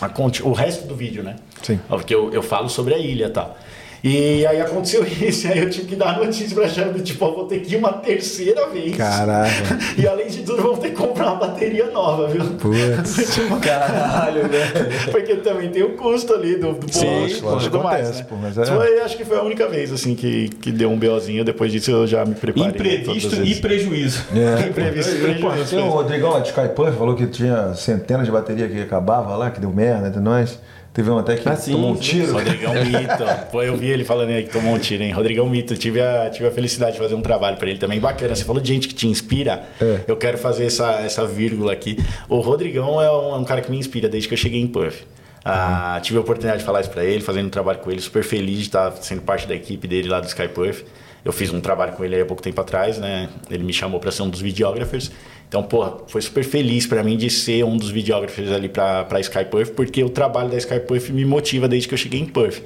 a 0.00 0.08
o 0.44 0.52
resto 0.52 0.86
do 0.86 0.94
vídeo, 0.94 1.22
né? 1.24 1.34
Sim. 1.62 1.80
Porque 1.88 2.14
eu, 2.14 2.32
eu 2.32 2.42
falo 2.42 2.68
sobre 2.68 2.94
a 2.94 2.98
ilha 2.98 3.26
e 3.26 3.30
tal. 3.30 3.56
E 4.02 4.46
aí 4.46 4.60
aconteceu 4.60 5.04
isso, 5.06 5.46
e 5.46 5.52
aí 5.52 5.58
eu 5.58 5.70
tive 5.70 5.86
que 5.88 5.96
dar 5.96 6.18
notícia 6.18 6.54
pra 6.54 6.66
Jana, 6.66 6.98
tipo, 7.00 7.24
eu 7.24 7.34
vou 7.34 7.44
ter 7.46 7.60
que 7.60 7.74
ir 7.74 7.76
uma 7.76 7.92
terceira 7.92 8.66
vez. 8.68 8.96
Caraca. 8.96 9.50
E 9.98 10.06
além 10.06 10.28
de 10.28 10.42
tudo, 10.42 10.62
vamos 10.62 10.78
ter 10.78 10.90
que 10.90 10.96
comprar 10.96 11.26
uma 11.32 11.36
bateria 11.36 11.90
nova, 11.90 12.26
viu? 12.28 12.42
Putz. 12.58 13.34
Tipo, 13.34 13.60
Caralho, 13.60 14.48
velho. 14.48 15.10
porque 15.10 15.36
também 15.36 15.68
tem 15.70 15.82
o 15.82 15.90
custo 15.96 16.32
ali 16.34 16.56
do, 16.56 16.72
do 16.72 16.90
Sim, 16.92 17.06
e 17.06 17.40
lógico, 17.40 17.70
tudo 17.70 17.82
mais, 17.84 18.00
acontece, 18.06 18.18
né? 18.20 18.26
pô, 18.28 18.36
mas 18.36 18.56
é- 18.58 18.64
Foi, 18.64 19.00
acho 19.00 19.16
que 19.16 19.24
foi 19.24 19.36
a 19.38 19.42
única 19.42 19.68
vez, 19.68 19.92
assim, 19.92 20.14
que, 20.14 20.48
que 20.48 20.72
deu 20.72 20.90
um 20.90 20.98
BOzinho. 20.98 21.44
Depois 21.44 21.70
disso 21.70 21.90
eu 21.90 22.06
já 22.06 22.24
me 22.24 22.34
preparei. 22.34 22.70
Imprevisto 22.70 23.30
todas 23.30 23.40
as 23.40 23.56
e 23.56 23.60
prejuízo. 23.60 24.24
É. 24.34 24.68
Imprevisto 24.68 25.14
e 25.14 25.18
prejuízo. 25.18 25.76
tem 25.76 25.78
o 25.80 25.90
Rodrigão 25.90 26.30
lá 26.30 26.40
de 26.40 26.48
Skypuff 26.48 26.96
falou 26.96 27.14
que 27.14 27.26
tinha 27.26 27.74
centenas 27.74 28.24
de 28.24 28.32
bateria 28.32 28.68
que 28.68 28.80
acabava 28.80 29.36
lá, 29.36 29.50
que 29.50 29.60
deu 29.60 29.70
merda 29.70 30.08
entre 30.08 30.20
nós. 30.20 30.58
Teve 30.92 31.08
um 31.08 31.18
até 31.18 31.36
que 31.36 31.48
Ah, 31.48 31.54
sim, 31.54 31.72
tomou 31.72 31.92
um 31.92 31.96
tiro. 31.96 32.32
Rodrigão 32.32 32.74
Mito. 32.84 33.46
Pô, 33.52 33.62
eu 33.62 33.76
vi 33.76 33.88
ele 33.90 34.04
falando 34.04 34.30
aí 34.30 34.42
que 34.42 34.50
tomou 34.50 34.74
um 34.74 34.78
tiro, 34.78 35.02
hein? 35.04 35.12
Rodrigão 35.12 35.48
Mito. 35.48 35.76
Tive 35.76 36.00
a, 36.00 36.28
tive 36.30 36.48
a 36.48 36.50
felicidade 36.50 36.92
de 36.92 36.98
fazer 36.98 37.14
um 37.14 37.22
trabalho 37.22 37.56
pra 37.56 37.70
ele 37.70 37.78
também. 37.78 38.00
Bacana. 38.00 38.34
Você 38.34 38.44
falou 38.44 38.60
de 38.60 38.68
gente 38.72 38.88
que 38.88 38.94
te 38.94 39.06
inspira. 39.06 39.62
É. 39.80 40.00
Eu 40.08 40.16
quero 40.16 40.36
fazer 40.36 40.66
essa, 40.66 40.90
essa 41.00 41.24
vírgula 41.26 41.72
aqui. 41.72 41.96
O 42.28 42.40
Rodrigão 42.40 43.00
é 43.00 43.10
um, 43.10 43.34
é 43.34 43.38
um 43.38 43.44
cara 43.44 43.60
que 43.60 43.70
me 43.70 43.78
inspira 43.78 44.08
desde 44.08 44.28
que 44.28 44.34
eu 44.34 44.38
cheguei 44.38 44.60
em 44.60 44.66
Puff. 44.66 45.04
Ah, 45.44 45.98
tive 46.02 46.18
a 46.18 46.20
oportunidade 46.20 46.58
de 46.58 46.64
falar 46.66 46.80
isso 46.80 46.90
pra 46.90 47.04
ele, 47.04 47.22
fazendo 47.22 47.46
um 47.46 47.50
trabalho 47.50 47.78
com 47.78 47.90
ele. 47.90 48.00
Super 48.00 48.24
feliz 48.24 48.58
de 48.58 48.64
estar 48.64 48.90
sendo 48.96 49.22
parte 49.22 49.46
da 49.46 49.54
equipe 49.54 49.86
dele 49.86 50.08
lá 50.08 50.20
do 50.20 50.26
Sky 50.26 50.48
Puff. 50.48 50.84
Eu 51.24 51.32
fiz 51.32 51.52
um 51.52 51.60
trabalho 51.60 51.92
com 51.92 52.04
ele 52.04 52.20
há 52.20 52.24
pouco 52.26 52.42
tempo 52.42 52.60
atrás, 52.60 52.98
né? 52.98 53.28
Ele 53.50 53.62
me 53.62 53.72
chamou 53.72 54.00
para 54.00 54.10
ser 54.10 54.22
um 54.22 54.28
dos 54.28 54.40
videógrafos. 54.40 55.10
Então, 55.50 55.64
porra, 55.64 55.96
foi 56.06 56.22
super 56.22 56.44
feliz 56.44 56.86
para 56.86 57.02
mim 57.02 57.16
de 57.16 57.28
ser 57.28 57.64
um 57.64 57.76
dos 57.76 57.90
videógrafos 57.90 58.52
ali 58.52 58.68
para 58.68 59.04
a 59.10 59.18
Sky 59.18 59.44
Perth, 59.50 59.72
porque 59.74 60.04
o 60.04 60.08
trabalho 60.08 60.48
da 60.48 60.56
Sky 60.56 60.78
Perth 60.78 61.08
me 61.08 61.24
motiva 61.24 61.66
desde 61.66 61.88
que 61.88 61.94
eu 61.94 61.98
cheguei 61.98 62.20
em 62.20 62.26
Perth. 62.26 62.62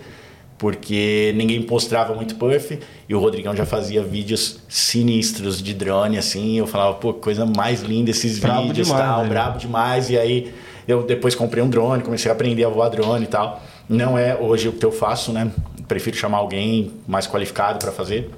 Porque 0.59 1.33
ninguém 1.35 1.67
mostrava 1.67 2.15
muito 2.15 2.35
Perth 2.35 2.79
e 3.09 3.15
o 3.15 3.19
Rodrigão 3.19 3.57
já 3.57 3.65
fazia 3.65 4.03
vídeos 4.03 4.61
sinistros 4.69 5.63
de 5.63 5.73
drone, 5.73 6.19
assim. 6.19 6.59
Eu 6.59 6.67
falava, 6.67 6.93
pô, 6.97 7.15
coisa 7.15 7.47
mais 7.47 7.81
linda 7.81 8.11
esses 8.11 8.39
Brabo 8.39 8.67
vídeos 8.67 8.89
demais, 8.89 9.03
tal, 9.03 9.23
né? 9.23 9.29
brabo 9.31 9.59
demais. 9.59 10.11
E 10.11 10.19
aí 10.19 10.53
eu 10.87 11.03
depois 11.05 11.35
comprei 11.35 11.63
um 11.63 11.71
drone, 11.71 12.03
comecei 12.03 12.31
a 12.31 12.35
aprender 12.35 12.65
a 12.65 12.69
voar 12.69 12.91
drone 12.91 13.25
e 13.25 13.29
tal. 13.29 13.63
Não 13.89 14.19
é 14.19 14.37
hoje 14.37 14.69
o 14.69 14.73
que 14.73 14.85
eu 14.85 14.93
faço, 14.93 15.33
né? 15.33 15.51
Prefiro 15.89 16.19
chamar 16.19 16.37
alguém 16.37 16.93
mais 17.09 17.27
qualificado 17.27 17.79
para 17.79 17.91
fazer. 17.91 18.31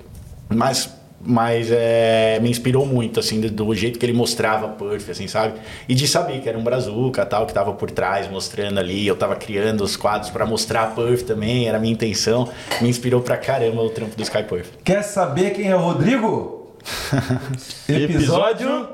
Mas, 0.49 0.89
mas 1.27 1.69
é, 1.71 2.39
me 2.41 2.49
inspirou 2.51 2.87
muito, 2.87 3.19
assim, 3.21 3.41
do, 3.41 3.51
do 3.51 3.75
jeito 3.75 3.99
que 3.99 4.07
ele 4.07 4.13
mostrava 4.13 4.69
Perth, 4.69 5.11
assim, 5.11 5.27
sabe? 5.27 5.59
E 5.89 5.95
de 5.95 6.07
saber 6.07 6.41
que 6.41 6.49
era 6.49 6.57
um 6.57 6.63
brazuca, 6.63 7.27
tal, 7.27 7.47
que 7.47 7.53
tava 7.53 7.73
por 7.73 7.91
trás 7.91 8.31
mostrando 8.31 8.79
ali. 8.79 9.07
Eu 9.07 9.17
tava 9.17 9.35
criando 9.37 9.83
os 9.83 9.97
quadros 9.97 10.31
para 10.31 10.47
mostrar 10.47 10.95
Perth 10.95 11.23
também, 11.27 11.69
era 11.69 11.79
a 11.79 11.81
minha 11.81 11.93
intenção. 11.93 12.49
Me 12.81 12.89
inspirou 12.89 13.21
pra 13.21 13.37
caramba 13.37 13.83
o 13.83 13.91
trampo 13.91 14.17
do 14.17 14.23
Sky 14.23 14.43
Perth. 14.45 14.69
Quer 14.85 15.03
saber 15.03 15.51
quem 15.51 15.69
é 15.69 15.77
o 15.77 15.81
Rodrigo? 15.81 16.77
Episódio. 17.89 18.89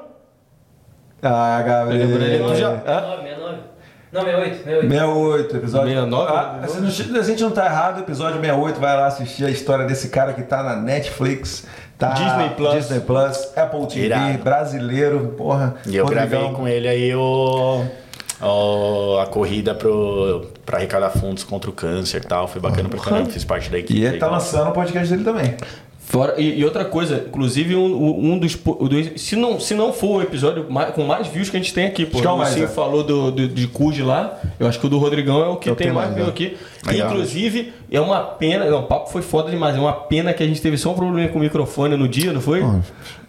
Ah, 1.22 1.62
Gabriel. 1.64 2.08
Gabriel, 2.08 2.46
tu 2.48 2.56
já- 2.56 2.76
69, 2.80 3.22
69. 3.22 3.58
Não, 4.12 4.20
68, 4.22 4.56
68. 4.64 4.88
68, 4.88 5.56
episódio 5.56 5.88
69, 5.88 6.32
Ah, 6.32 6.68
se 6.68 7.18
a 7.18 7.22
gente 7.22 7.42
não 7.42 7.50
tá 7.50 7.64
errado, 7.64 8.00
episódio 8.00 8.40
68, 8.40 8.78
vai 8.80 8.94
lá 8.96 9.06
assistir 9.06 9.44
a 9.46 9.50
história 9.50 9.86
desse 9.86 10.08
cara 10.10 10.34
que 10.34 10.42
tá 10.42 10.62
na 10.62 10.76
Netflix, 10.76 11.64
tá 11.98 12.10
Disney 12.10 12.50
Plus. 12.56 12.74
Disney 12.74 13.00
Plus, 13.00 13.48
Apple 13.56 13.86
TV, 13.86 14.06
Irado. 14.06 14.38
brasileiro, 14.44 15.34
porra. 15.36 15.76
E 15.86 15.96
eu 15.96 16.04
Rodrigão. 16.04 16.28
gravei 16.28 16.52
com 16.54 16.68
ele 16.68 16.88
aí 16.88 17.14
o, 17.14 17.84
o- 18.42 19.18
a 19.18 19.26
corrida 19.26 19.74
pro, 19.74 20.46
pra 20.66 20.76
arrecadar 20.76 21.08
fundos 21.10 21.42
contra 21.44 21.70
o 21.70 21.72
câncer 21.72 22.18
e 22.22 22.26
tal. 22.26 22.46
Foi 22.46 22.60
bacana 22.60 22.88
pra 22.90 22.98
caramba, 23.00 23.30
fiz 23.30 23.44
parte 23.44 23.70
da 23.70 23.78
equipe. 23.78 23.98
E 24.00 24.04
ele 24.04 24.18
tá 24.18 24.28
lançando 24.28 24.68
o 24.68 24.72
podcast 24.72 25.08
dele 25.08 25.24
também. 25.24 25.54
Fora, 26.12 26.34
e, 26.38 26.58
e 26.60 26.62
outra 26.64 26.84
coisa, 26.84 27.24
inclusive 27.26 27.74
um, 27.74 28.32
um 28.34 28.38
dos, 28.38 28.58
se 29.16 29.34
não 29.34 29.58
se 29.58 29.72
não 29.72 29.94
for 29.94 30.18
o 30.18 30.22
episódio 30.22 30.66
mais- 30.68 30.94
com 30.94 31.04
mais 31.04 31.26
views 31.26 31.48
que 31.48 31.56
a 31.56 31.60
gente 31.60 31.72
tem 31.72 31.86
aqui, 31.86 32.04
pô. 32.04 32.20
Que 32.20 32.26
é 32.26 32.30
o 32.30 32.44
Sim 32.44 32.64
é. 32.64 32.66
falou 32.66 33.02
do, 33.02 33.30
do- 33.30 33.48
de 33.48 33.66
Cuj 33.66 34.02
lá, 34.02 34.38
eu 34.60 34.66
acho 34.66 34.78
que 34.78 34.84
o 34.86 34.90
do 34.90 34.98
Rodrigão 34.98 35.42
é 35.42 35.48
o 35.48 35.56
que 35.56 35.70
É 35.70 35.72
que 35.74 35.82
tem 35.84 35.90
mais 35.90 36.08
mais, 36.10 36.14
views 36.16 36.28
é. 36.28 36.30
aqui. 36.30 36.56
Legal. 36.86 37.08
Inclusive, 37.12 37.72
é 37.90 37.98
uma 37.98 38.20
pena, 38.20 38.66
não, 38.66 38.80
o 38.80 38.82
papo 38.82 39.08
foi 39.10 39.22
foda 39.22 39.50
demais, 39.50 39.74
é 39.74 39.80
uma 39.80 39.94
pena 39.94 40.34
que 40.34 40.42
a 40.42 40.46
gente 40.46 40.60
teve 40.60 40.76
só 40.76 40.90
um 40.90 40.94
problema 40.94 41.28
com 41.30 41.38
o 41.38 41.42
microfone 41.42 41.96
no 41.96 42.06
dia, 42.06 42.30
não 42.30 42.42
foi? 42.42 42.62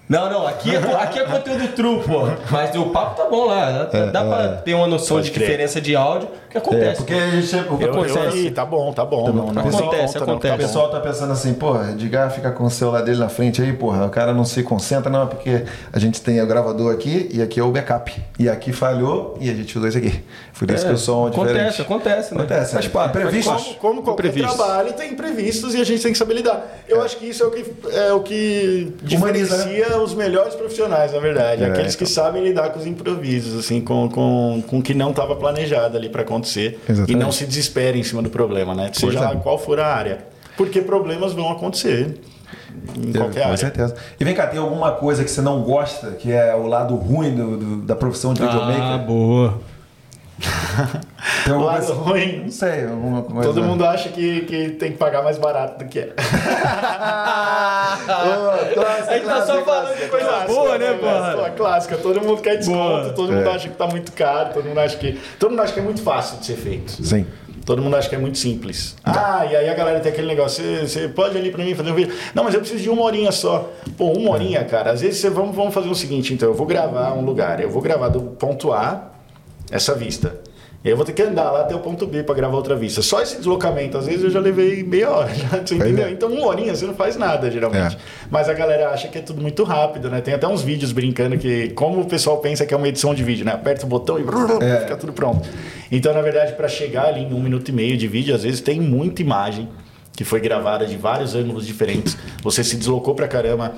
Não, 0.08 0.30
não, 0.30 0.46
aqui 0.46 0.76
é, 0.76 0.78
aqui 0.78 1.18
é 1.20 1.24
conteúdo 1.26 1.68
true, 1.70 2.04
pô. 2.04 2.28
Mas 2.52 2.76
o 2.76 2.88
papo 2.88 3.16
tá 3.22 3.30
bom 3.30 3.46
lá. 3.46 3.84
Dá, 3.92 4.06
dá 4.08 4.24
pra 4.26 4.48
ter 4.58 4.74
uma 4.74 4.86
noção 4.86 5.16
Pode 5.18 5.28
de 5.28 5.32
crer. 5.32 5.46
diferença 5.48 5.80
de 5.80 5.96
áudio 5.96 6.28
que 6.50 6.58
É, 6.58 6.60
acontece. 6.60 6.98
porque 6.98 7.14
a 7.14 7.30
gente. 7.30 7.56
Eu, 7.56 7.80
eu 7.80 7.90
Acontece. 7.92 8.38
vi, 8.38 8.52
tá 8.52 8.66
bom, 8.66 8.92
tá 8.92 9.06
bom. 9.06 9.28
Não, 9.32 9.52
não, 9.54 9.62
Acontece, 9.62 10.20
não 10.20 10.28
não, 10.28 10.34
acontece. 10.34 10.54
O 10.54 10.58
tá 10.58 10.58
pessoal 10.58 10.90
tá 10.90 11.00
pensando 11.00 11.32
assim, 11.32 11.54
pô, 11.54 11.82
Edgar 11.82 12.30
fica 12.32 12.52
com 12.52 12.66
o 12.66 12.70
celular 12.70 13.02
dele 13.02 13.18
na 13.18 13.30
frente 13.30 13.62
aí, 13.62 13.72
porra, 13.72 14.06
o 14.06 14.10
cara 14.10 14.34
não 14.34 14.44
se 14.44 14.62
concentra, 14.62 15.10
não, 15.10 15.24
é 15.24 15.26
porque 15.26 15.64
a 15.92 15.98
gente 16.00 16.22
tem 16.22 16.42
o 16.42 16.46
gravador 16.46 16.94
aqui 16.94 17.30
e 17.32 17.42
aqui 17.42 17.60
é 17.60 17.64
o 17.64 17.72
backup. 17.72 18.22
E 18.38 18.50
aqui 18.50 18.74
falhou 18.74 19.38
e 19.40 19.50
a 19.50 19.54
gente 19.54 19.76
usou 19.78 19.88
esse 19.88 19.98
aqui. 20.00 20.22
Por 20.58 20.70
isso 20.70 20.86
É, 20.86 20.90
que 20.90 20.94
o 20.94 20.98
som 20.98 21.26
é 21.26 21.30
acontece, 21.32 21.54
diferente. 21.54 21.82
acontece, 21.82 22.34
né? 22.36 22.40
Acontece, 22.42 22.74
Faz 22.74 22.86
é. 22.86 22.90
parte, 22.90 23.18
Imprevisto. 23.18 23.50
faz 23.52 23.64
parte. 23.64 23.80
Como 23.80 24.02
qualquer 24.04 24.28
Imprevisto. 24.28 24.56
trabalho 24.56 24.94
tem 24.94 25.12
imprevistos 25.12 25.74
e 25.74 25.82
a 25.82 25.84
gente 25.84 26.04
tem 26.04 26.12
que 26.12 26.18
saber 26.18 26.36
lidar. 26.36 26.78
Eu 26.88 27.02
acho 27.02 27.18
que 27.18 27.26
isso 27.28 27.44
é 27.44 27.48
o 27.48 27.52
que, 27.52 27.66
é 27.92 28.14
o 28.14 28.20
que 28.22 28.94
Humaniza, 29.12 29.58
diferencia 29.58 29.98
os 30.00 30.14
melhores 30.14 30.54
profissionais, 30.54 31.12
na 31.12 31.20
verdade. 31.20 31.64
É, 31.64 31.68
Aqueles 31.68 31.96
que 31.96 32.06
sabem 32.06 32.44
lidar 32.44 32.70
com 32.70 32.80
os 32.80 32.86
improvisos, 32.86 33.60
assim, 33.60 33.82
com, 33.82 34.08
com, 34.10 34.64
com 34.68 34.78
o 34.78 34.82
que 34.82 34.94
não 34.94 35.10
estava 35.10 35.36
planejado 35.36 35.98
ali 35.98 36.08
para 36.08 36.22
acontecer. 36.22 36.80
Exatamente. 36.88 37.12
E 37.12 37.16
não 37.16 37.32
se 37.32 37.46
desespere 37.46 38.00
em 38.00 38.04
cima 38.04 38.22
do 38.22 38.30
problema, 38.30 38.76
né? 38.76 38.92
Seja 38.94 39.18
é. 39.18 39.22
lá 39.22 39.36
qual 39.38 39.58
for 39.58 39.80
a 39.80 39.88
área. 39.88 40.20
Porque 40.56 40.82
problemas 40.82 41.34
vão 41.34 41.52
acontecer 41.52 42.20
em 42.96 43.12
qualquer 43.12 43.40
Com 43.42 43.46
área. 43.48 43.58
certeza. 43.58 43.96
E 44.20 44.24
vem 44.24 44.36
cá, 44.36 44.46
tem 44.48 44.60
alguma 44.60 44.92
coisa 44.92 45.24
que 45.24 45.32
você 45.32 45.42
não 45.42 45.64
gosta, 45.64 46.12
que 46.12 46.32
é 46.32 46.54
o 46.54 46.68
lado 46.68 46.96
ruim 46.96 47.34
do- 47.36 47.58
do- 47.58 47.76
da 47.82 47.96
profissão 47.96 48.34
de 48.36 48.44
Ah, 48.44 48.46
videomaker? 48.46 49.06
boa. 49.08 49.60
Tem 51.46 51.54
O 51.54 51.56
alguma 51.58 51.74
lado 51.74 51.94
ruim, 51.94 52.42
Não 52.44 52.52
sei, 52.52 52.86
alguma 52.86 53.22
coisa. 53.22 53.44
todo 53.54 53.64
mundo 53.64 53.86
acha 53.86 54.10
que, 54.10 54.42
que 54.42 54.70
tem 54.72 54.92
que 54.92 54.98
pagar 54.98 55.22
mais 55.24 55.38
barato 55.38 55.84
do 55.84 55.90
que 55.90 56.00
é. 56.00 56.14
A 59.08 59.14
gente 59.14 59.26
tá 59.26 59.46
só 59.46 59.62
falando 59.64 59.96
de 59.96 60.08
coisa 60.08 60.26
Clássica, 60.26 60.54
boa, 60.54 60.78
né, 60.78 60.94
Pô, 60.94 61.00
porra? 61.00 61.50
clássica. 61.56 61.98
Todo 61.98 62.22
mundo 62.22 62.42
quer 62.42 62.58
desconto, 62.58 62.78
Boa. 63.04 63.14
todo 63.14 63.32
mundo 63.32 63.48
É. 63.48 63.54
acha 63.54 63.70
que 63.70 63.76
tá 63.76 63.88
muito 63.88 64.12
caro, 64.12 64.54
todo 64.54 64.66
mundo 64.66 64.80
acha 64.80 64.98
que. 64.98 65.20
Todo 65.40 65.52
mundo 65.52 65.62
acha 65.62 65.74
que 65.74 65.80
é 65.80 65.84
muito 65.84 66.02
fácil 66.02 66.40
de 66.40 66.46
ser 66.46 66.56
feito. 66.56 66.92
Sim. 67.04 67.26
Todo 67.66 67.82
mundo 67.82 67.96
acha 67.96 68.10
que 68.10 68.16
é 68.16 68.18
muito 68.18 68.38
simples. 68.38 68.96
Ah, 69.06 69.46
e 69.50 69.56
aí 69.56 69.70
a 69.70 69.74
galera 69.74 70.00
tem 70.02 70.12
aquele 70.12 70.28
negócio, 70.28 70.62
você, 70.86 71.08
pode 71.08 71.38
ali 71.38 71.50
pra 71.50 71.64
mim 71.64 71.74
fazer 71.74 71.92
um 71.92 71.96
vídeo. 71.96 72.14
Não, 72.36 72.44
mas 72.44 72.54
eu 72.54 72.60
preciso 72.60 72.84
de 72.84 72.90
uma 72.90 73.04
horinha 73.04 73.32
só. 73.32 73.70
Pô, 73.98 74.12
uma 74.12 74.32
horinha, 74.32 74.66
cara. 74.66 74.92
Às 74.92 75.00
vezes 75.00 75.22
você 75.22 75.30
vamos, 75.30 75.56
vamos 75.56 75.74
fazer 75.74 75.88
o 75.88 75.96
seguinte, 75.96 76.34
então, 76.34 76.50
eu 76.50 76.54
vou 76.56 76.68
gravar 76.68 77.14
um 77.14 77.22
lugar, 77.24 77.62
eu 77.62 77.70
vou 77.70 77.82
gravar 77.82 78.10
do 78.10 78.20
ponto 78.22 78.74
A, 78.74 79.13
essa 79.74 79.94
vista. 79.96 80.36
E 80.86 80.90
eu 80.90 80.98
vou 80.98 81.06
ter 81.06 81.14
que 81.14 81.22
andar 81.22 81.50
lá 81.50 81.62
até 81.62 81.74
o 81.74 81.80
ponto 81.80 82.06
B 82.06 82.24
pra 82.24 82.36
gravar 82.36 82.58
outra 82.58 82.76
vista. 82.76 83.02
Só 83.02 83.22
esse 83.22 83.38
deslocamento, 83.38 83.98
às 83.98 84.06
vezes 84.06 84.22
eu 84.22 84.30
já 84.30 84.42
levei 84.42 84.84
meia 84.84 85.10
hora, 85.10 85.32
já, 85.34 85.48
você 85.66 85.76
entendeu? 85.76 86.08
é. 86.08 86.12
Então 86.12 86.30
uma 86.30 86.46
horinha 86.46 86.76
você 86.76 86.86
não 86.86 86.94
faz 86.94 87.16
nada, 87.16 87.50
geralmente. 87.50 87.96
É. 87.96 88.00
Mas 88.30 88.50
a 88.50 88.54
galera 88.54 88.90
acha 88.90 89.08
que 89.08 89.18
é 89.18 89.22
tudo 89.22 89.42
muito 89.42 89.64
rápido, 89.64 90.10
né? 90.10 90.20
Tem 90.20 90.34
até 90.34 90.46
uns 90.46 90.62
vídeos 90.62 90.92
brincando 90.92 91.38
que, 91.38 91.70
como 91.70 92.02
o 92.02 92.06
pessoal 92.06 92.38
pensa 92.40 92.66
que 92.66 92.74
é 92.74 92.78
uma 92.78 92.88
edição 92.90 93.16
de 93.16 93.24
vídeo, 93.24 93.46
né? 93.46 93.54
Aperta 93.54 93.86
o 93.86 93.90
botão 93.90 94.20
e 94.20 94.24
É. 94.62 94.82
fica 94.82 94.98
tudo 94.98 95.14
pronto. 95.14 95.48
Então, 95.90 96.14
na 96.14 96.22
verdade, 96.22 96.52
para 96.52 96.68
chegar 96.68 97.06
ali 97.06 97.22
em 97.22 97.34
um 97.34 97.40
minuto 97.42 97.70
e 97.70 97.72
meio 97.72 97.96
de 97.96 98.08
vídeo, 98.08 98.36
às 98.36 98.44
vezes 98.44 98.60
tem 98.60 98.82
muita 98.82 99.22
imagem 99.22 99.70
que 100.16 100.26
foi 100.26 100.42
gravada 100.42 100.86
de 100.86 100.98
vários 100.98 101.34
ângulos 101.34 101.66
diferentes. 101.66 102.18
Você 102.44 102.62
se 102.62 102.76
deslocou 102.76 103.16
pra 103.16 103.28
caramba. 103.28 103.74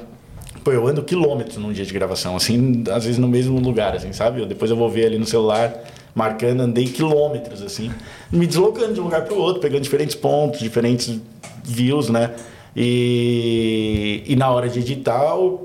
Pô, 0.65 0.71
eu 0.71 0.87
ando 0.87 1.03
quilômetros 1.03 1.57
num 1.57 1.71
dia 1.71 1.85
de 1.85 1.93
gravação, 1.93 2.35
assim, 2.35 2.83
às 2.91 3.03
vezes 3.05 3.19
no 3.19 3.27
mesmo 3.27 3.59
lugar, 3.59 3.95
assim, 3.95 4.11
sabe? 4.11 4.41
Eu- 4.41 4.47
depois 4.47 4.71
eu 4.71 4.75
vou 4.75 4.89
ver 4.89 5.05
ali 5.05 5.19
no 5.19 5.25
celular, 5.25 5.71
marcando, 6.15 6.61
andei 6.61 6.85
quilômetros, 6.85 7.61
assim, 7.61 7.91
me 8.31 8.47
deslocando 8.47 8.95
de 8.95 8.99
um 8.99 9.03
lugar 9.03 9.25
pro 9.25 9.37
outro, 9.37 9.61
pegando 9.61 9.83
diferentes 9.83 10.15
pontos, 10.15 10.59
diferentes 10.59 11.19
views, 11.63 12.09
né? 12.09 12.31
E, 12.75 14.23
e 14.25 14.35
na 14.35 14.49
hora 14.49 14.67
de 14.67 14.79
editar, 14.79 15.35
o- 15.37 15.63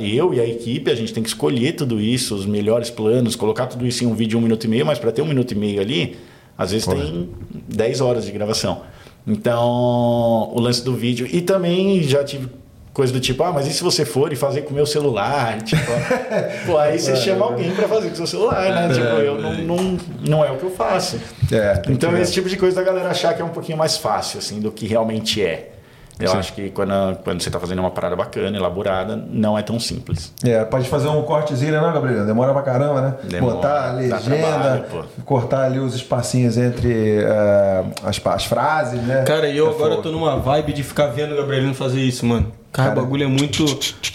eu 0.00 0.34
e 0.34 0.40
a 0.40 0.46
equipe, 0.46 0.90
a 0.90 0.94
gente 0.96 1.12
tem 1.14 1.22
que 1.22 1.28
escolher 1.28 1.72
tudo 1.76 2.00
isso, 2.00 2.34
os 2.34 2.44
melhores 2.44 2.90
planos, 2.90 3.36
colocar 3.36 3.68
tudo 3.68 3.86
isso 3.86 4.02
em 4.02 4.06
um 4.08 4.14
vídeo 4.14 4.30
de 4.30 4.36
um 4.36 4.40
minuto 4.40 4.64
e 4.64 4.68
meio, 4.68 4.84
mas 4.84 4.98
para 4.98 5.12
ter 5.12 5.22
um 5.22 5.26
minuto 5.26 5.52
e 5.52 5.54
meio 5.54 5.80
ali, 5.80 6.16
às 6.58 6.72
vezes 6.72 6.86
tem 6.86 7.28
10 7.68 8.00
horas 8.00 8.24
de 8.24 8.32
gravação. 8.32 8.82
Então, 9.26 10.50
o 10.52 10.60
lance 10.60 10.82
do 10.84 10.94
vídeo. 10.94 11.26
E 11.30 11.40
também 11.40 12.02
já 12.02 12.24
tive 12.24 12.48
coisa 12.92 13.12
do 13.12 13.20
tipo, 13.20 13.42
ah, 13.44 13.52
mas 13.52 13.66
e 13.66 13.72
se 13.72 13.82
você 13.82 14.04
for 14.04 14.32
e 14.32 14.36
fazer 14.36 14.62
com 14.62 14.70
o 14.70 14.74
meu 14.74 14.86
celular? 14.86 15.58
Tipo, 15.62 15.82
pô, 16.66 16.76
aí 16.78 16.98
você 16.98 17.14
chama 17.16 17.44
alguém 17.44 17.70
para 17.74 17.86
fazer 17.88 18.08
com 18.08 18.14
o 18.14 18.16
seu 18.16 18.26
celular, 18.26 18.62
né? 18.70 18.88
Tipo, 18.92 19.06
eu 19.06 19.40
não, 19.40 19.54
não, 19.54 19.98
não 20.28 20.44
é 20.44 20.50
o 20.50 20.56
que 20.56 20.64
eu 20.64 20.70
faço. 20.70 21.18
É, 21.52 21.80
Então, 21.88 22.10
que 22.10 22.16
ver. 22.16 22.22
esse 22.22 22.32
tipo 22.32 22.48
de 22.48 22.56
coisa 22.56 22.76
da 22.76 22.82
galera 22.82 23.10
achar 23.10 23.32
que 23.34 23.40
é 23.42 23.44
um 23.44 23.48
pouquinho 23.50 23.78
mais 23.78 23.96
fácil, 23.96 24.38
assim, 24.38 24.60
do 24.60 24.70
que 24.72 24.86
realmente 24.86 25.42
é. 25.44 25.70
Eu 26.18 26.28
Sim. 26.32 26.36
acho 26.36 26.52
que 26.52 26.68
quando, 26.68 27.16
quando 27.24 27.40
você 27.40 27.48
está 27.48 27.58
fazendo 27.58 27.78
uma 27.78 27.90
parada 27.90 28.14
bacana, 28.14 28.54
elaborada, 28.54 29.16
não 29.16 29.56
é 29.56 29.62
tão 29.62 29.80
simples. 29.80 30.34
É, 30.44 30.62
pode 30.64 30.86
fazer 30.86 31.08
um 31.08 31.22
cortezinho, 31.22 31.72
né, 31.72 31.80
não, 31.80 31.94
Gabriel? 31.94 32.26
Demora 32.26 32.52
pra 32.52 32.60
caramba, 32.60 33.00
né? 33.00 33.14
Demora, 33.24 33.54
Botar 33.54 33.88
a 33.88 33.92
legenda, 33.92 34.20
trabalho, 34.20 34.84
cortar 35.24 35.62
ali 35.64 35.78
os 35.78 35.94
espacinhos 35.94 36.58
entre 36.58 37.22
eh, 37.22 37.84
as, 38.04 38.20
as 38.22 38.44
frases, 38.44 39.00
né? 39.00 39.22
Cara, 39.26 39.48
e 39.48 39.56
eu 39.56 39.68
É 39.68 39.70
agora 39.70 39.90
fogo. 39.92 40.02
tô 40.02 40.10
numa 40.10 40.36
vibe 40.36 40.74
de 40.74 40.82
ficar 40.82 41.06
vendo 41.06 41.32
o 41.32 41.36
Gabrielino 41.38 41.72
fazer 41.72 42.00
isso, 42.02 42.26
mano. 42.26 42.52
Cara, 42.72 42.90
Cara. 42.90 43.00
o 43.00 43.02
bagulho 43.02 43.24
é 43.24 43.26
muito. 43.26 43.64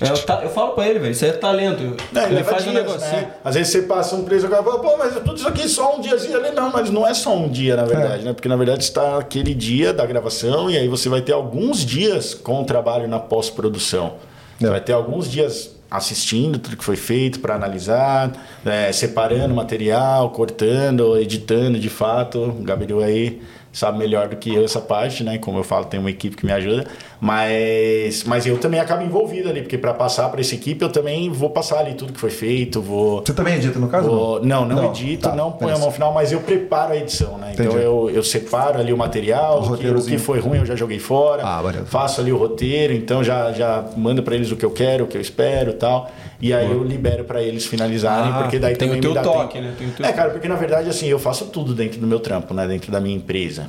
É, 0.02 0.10
eu, 0.10 0.18
ta- 0.23 0.40
eu 0.41 0.49
falo 0.49 0.72
pra 0.73 0.88
ele, 0.88 0.99
velho, 0.99 1.11
isso 1.11 1.26
aí 1.26 1.32
é 1.32 1.34
talento. 1.34 1.98
Não, 2.14 2.23
ele 2.23 2.41
faz 2.41 2.65
um 2.65 2.72
dias, 2.72 2.86
negocinho. 2.86 3.11
né? 3.22 3.32
Às 3.44 3.56
vezes 3.56 3.72
você 3.73 3.82
passa 3.82 4.15
um 4.15 4.23
preço 4.23 4.45
e 4.45 4.48
o 4.48 4.49
cara 4.49 4.64
fala, 4.64 4.80
pô, 4.80 4.95
mas 4.98 5.14
tudo 5.14 5.36
isso 5.36 5.48
aqui 5.48 5.68
só 5.68 5.98
um 5.98 5.99
diazinho 5.99 6.38
ali. 6.38 6.52
Não, 6.56 6.72
mas 6.72 6.90
não 6.90 7.06
é 7.06 7.14
só 7.14 7.36
um 7.36 7.49
dia, 7.49 7.76
na 7.76 7.84
verdade, 7.84 8.23
né? 8.23 8.32
Porque 8.32 8.48
na 8.48 8.56
verdade 8.56 8.84
está 8.84 9.18
aquele 9.18 9.53
dia 9.53 9.91
da 9.94 10.06
gravação 10.06 10.72
e 10.72 10.77
aí 10.77 10.88
você 10.88 11.10
vai 11.10 11.22
ter 11.22 11.34
alguns 11.34 11.86
dias 11.86 12.34
com 12.34 12.61
o 12.61 12.64
trabalho 12.65 13.10
na 13.10 13.19
pós-produção. 13.19 14.14
Você 14.57 14.68
É. 14.68 14.69
vai 14.69 14.80
ter 14.80 14.94
alguns 14.94 15.30
dias 15.30 15.76
assistindo 15.91 16.57
tudo 16.57 16.77
que 16.77 16.84
foi 16.84 16.95
feito 16.95 17.41
para 17.41 17.56
analisar, 17.56 18.32
é, 18.65 18.90
separando 18.91 19.53
material, 19.53 20.30
cortando, 20.30 21.18
editando 21.18 21.77
de 21.77 21.90
fato. 21.90 22.40
O 22.41 22.64
Gabriel 22.64 23.02
aí 23.02 23.41
sabe 23.72 23.98
melhor 23.98 24.30
do 24.30 24.38
que 24.38 24.53
eu 24.56 24.64
essa 24.64 24.80
parte, 24.80 25.23
né? 25.23 25.38
Como 25.38 25.57
eu 25.60 25.64
falo, 25.64 25.86
tem 25.86 25.99
uma 25.99 26.10
equipe 26.10 26.36
que 26.38 26.45
me 26.45 26.52
ajuda, 26.53 26.86
mas, 27.22 28.24
mas 28.24 28.46
eu 28.46 28.58
também 28.58 28.80
acabo 28.80 29.04
envolvido 29.04 29.50
ali, 29.50 29.62
porque 29.62 29.78
para 29.78 29.94
passar 29.94 30.30
para 30.30 30.42
essa 30.42 30.56
equipe 30.56 30.84
eu 30.84 30.90
também 30.90 31.30
vou 31.30 31.50
passar 31.50 31.80
ali 31.80 31.94
tudo 31.94 32.14
que 32.14 32.20
foi 32.20 32.30
feito, 32.30 32.82
vou. 32.82 33.24
Você 33.26 33.34
também 33.34 33.56
edita 33.56 33.80
no 33.80 33.88
caso? 33.88 34.10
vou- 34.10 34.44
não, 34.44 34.66
não, 34.66 34.76
Não, 34.76 34.86
edito, 34.92 35.30
tá, 35.30 35.36
não 35.36 35.52
ponho 35.52 35.76
a 35.76 35.80
mão 35.80 35.92
final, 35.92 36.14
mas 36.14 36.32
eu 36.32 36.40
preparo 36.42 36.94
a 36.94 36.98
edição, 36.98 37.38
né? 37.38 37.52
Então 37.54 37.78
eu, 37.78 38.10
eu 38.10 38.24
separo 38.24 38.80
ali 38.80 38.92
o 38.94 38.98
material, 38.98 39.62
O 39.62 39.78
que, 39.78 39.88
o 39.88 40.04
que 40.04 40.18
foi 40.18 40.40
ruim 40.40 40.58
eu 40.60 40.66
já 40.66 40.76
joguei 40.76 41.00
fora, 41.00 41.44
Ah, 41.46 41.62
faço 41.86 42.22
ali 42.22 42.32
o 42.32 42.38
roteiro, 42.38 42.94
então 42.94 43.24
já, 43.24 43.52
já 43.52 43.84
mando 43.96 44.22
para 44.24 44.36
eles 44.36 44.52
o 44.52 44.56
que 44.56 44.66
eu 44.66 44.72
quero, 44.72 45.06
o 45.06 45.08
que 45.08 45.18
eu 45.18 45.22
espero 45.22 45.72
e 45.72 45.76
tal. 45.76 46.10
E 46.42 46.54
aí 46.54 46.70
eu 46.72 46.84
libero 46.84 47.24
para 47.24 47.42
eles 47.42 47.66
finalizarem, 47.66 48.32
Ah, 48.32 48.40
porque 48.42 48.60
daí 48.60 48.76
tem 48.76 48.88
também 48.90 49.00
o 49.00 49.02
teu 49.02 49.12
me 49.12 49.16
dá 49.16 49.24
toque, 49.24 49.54
tempo. 49.54 49.66
né? 49.66 49.74
Tem 49.78 49.88
o 49.88 49.92
teu 49.92 50.06
É, 50.06 50.12
cara, 50.12 50.30
porque 50.32 50.48
na 50.48 50.56
verdade 50.56 50.90
assim, 50.90 51.08
eu 51.08 51.18
faço 51.18 51.46
tudo 51.46 51.74
dentro 51.74 52.00
do 52.00 52.06
meu 52.06 52.20
trampo, 52.20 52.54
né? 52.54 52.68
Dentro 52.68 52.92
da 52.92 53.00
minha 53.00 53.16
empresa. 53.16 53.68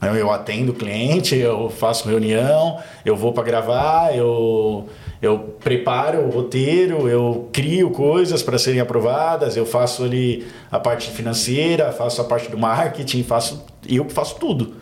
Eu, 0.00 0.30
atendo 0.30 0.72
o 0.72 0.74
cliente, 0.74 1.34
eu 1.34 1.70
faço 1.70 2.08
reunião, 2.08 2.78
eu 3.04 3.16
vou 3.16 3.32
para 3.32 3.42
gravar, 3.42 4.14
eu, 4.14 4.86
eu 5.22 5.38
preparo 5.38 6.20
o 6.20 6.30
roteiro, 6.30 7.08
eu 7.08 7.48
crio 7.52 7.90
coisas 7.90 8.42
para 8.42 8.58
serem 8.58 8.80
aprovadas, 8.80 9.56
eu 9.56 9.64
faço 9.64 10.04
ali 10.04 10.46
a 10.70 10.78
parte 10.78 11.10
financeira, 11.10 11.92
faço 11.92 12.20
a 12.20 12.24
parte 12.24 12.50
do 12.50 12.58
marketing, 12.58 13.22
faço 13.22 13.64
eu 13.88 14.08
faço 14.10 14.36
tudo. 14.36 14.74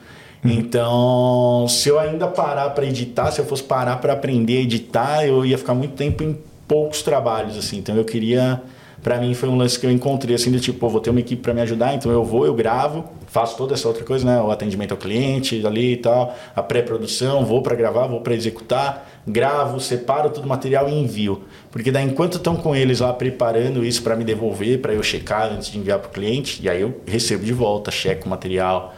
Então, 0.45 1.67
se 1.69 1.89
eu 1.89 1.99
ainda 1.99 2.27
parar 2.27 2.71
para 2.71 2.85
editar, 2.85 3.31
se 3.31 3.41
eu 3.41 3.47
fosse 3.47 3.63
parar 3.63 3.97
para 3.97 4.13
aprender 4.13 4.59
a 4.59 4.61
editar, 4.61 5.27
eu 5.27 5.45
ia 5.45 5.57
ficar 5.57 5.73
muito 5.73 5.95
tempo 5.95 6.23
em 6.23 6.39
poucos 6.69 7.03
trabalhos 7.03 7.57
assim. 7.57 7.79
Então, 7.79 7.97
eu 7.97 8.05
queria 8.05 8.61
Pra 9.05 9.19
mim 9.19 9.35
foi 9.35 9.51
um 9.51 9.57
lance 9.57 9.79
que 9.79 9.85
eu 9.85 9.91
encontrei 9.91 10.35
assim, 10.35 10.51
do 10.51 10.59
tipo, 10.59 10.89
vou 10.89 10.99
ter 10.99 11.11
uma 11.11 11.21
equipe 11.21 11.43
para 11.43 11.53
me 11.53 11.61
ajudar, 11.61 11.95
então 11.95 12.11
eu 12.11 12.25
vou, 12.25 12.47
eu 12.47 12.55
gravo, 12.55 13.05
faço 13.27 13.55
toda 13.55 13.75
essa 13.75 13.87
outra 13.87 14.03
coisa, 14.03 14.25
né, 14.25 14.41
o 14.41 14.51
atendimento 14.51 14.93
ao 14.93 14.97
cliente 14.97 15.65
ali 15.67 15.93
e 15.93 15.97
tal, 15.99 16.35
a 16.57 16.63
pré-produção, 16.63 17.45
vou 17.45 17.61
para 17.61 17.77
gravar, 17.77 18.07
vou 18.07 18.23
para 18.23 18.33
executar, 18.33 19.07
gravo, 19.29 19.79
separo 19.79 20.31
todo 20.31 20.47
o 20.47 20.49
material 20.49 20.89
e 20.89 20.95
envio. 20.95 21.43
Porque 21.71 21.93
daí 21.93 22.07
enquanto 22.07 22.39
estão 22.39 22.57
com 22.57 22.75
eles 22.75 23.01
lá 23.01 23.13
preparando 23.13 23.85
isso 23.85 24.03
para 24.03 24.17
me 24.17 24.25
devolver, 24.25 24.81
para 24.81 24.95
eu 24.95 25.03
checar 25.03 25.53
antes 25.53 25.71
de 25.71 25.79
enviar 25.79 25.99
pro 25.99 26.09
cliente, 26.09 26.63
e 26.63 26.69
aí 26.71 26.81
eu 26.81 27.03
recebo 27.07 27.45
de 27.45 27.53
volta, 27.53 27.91
checo 27.91 28.25
o 28.25 28.31
material, 28.31 28.95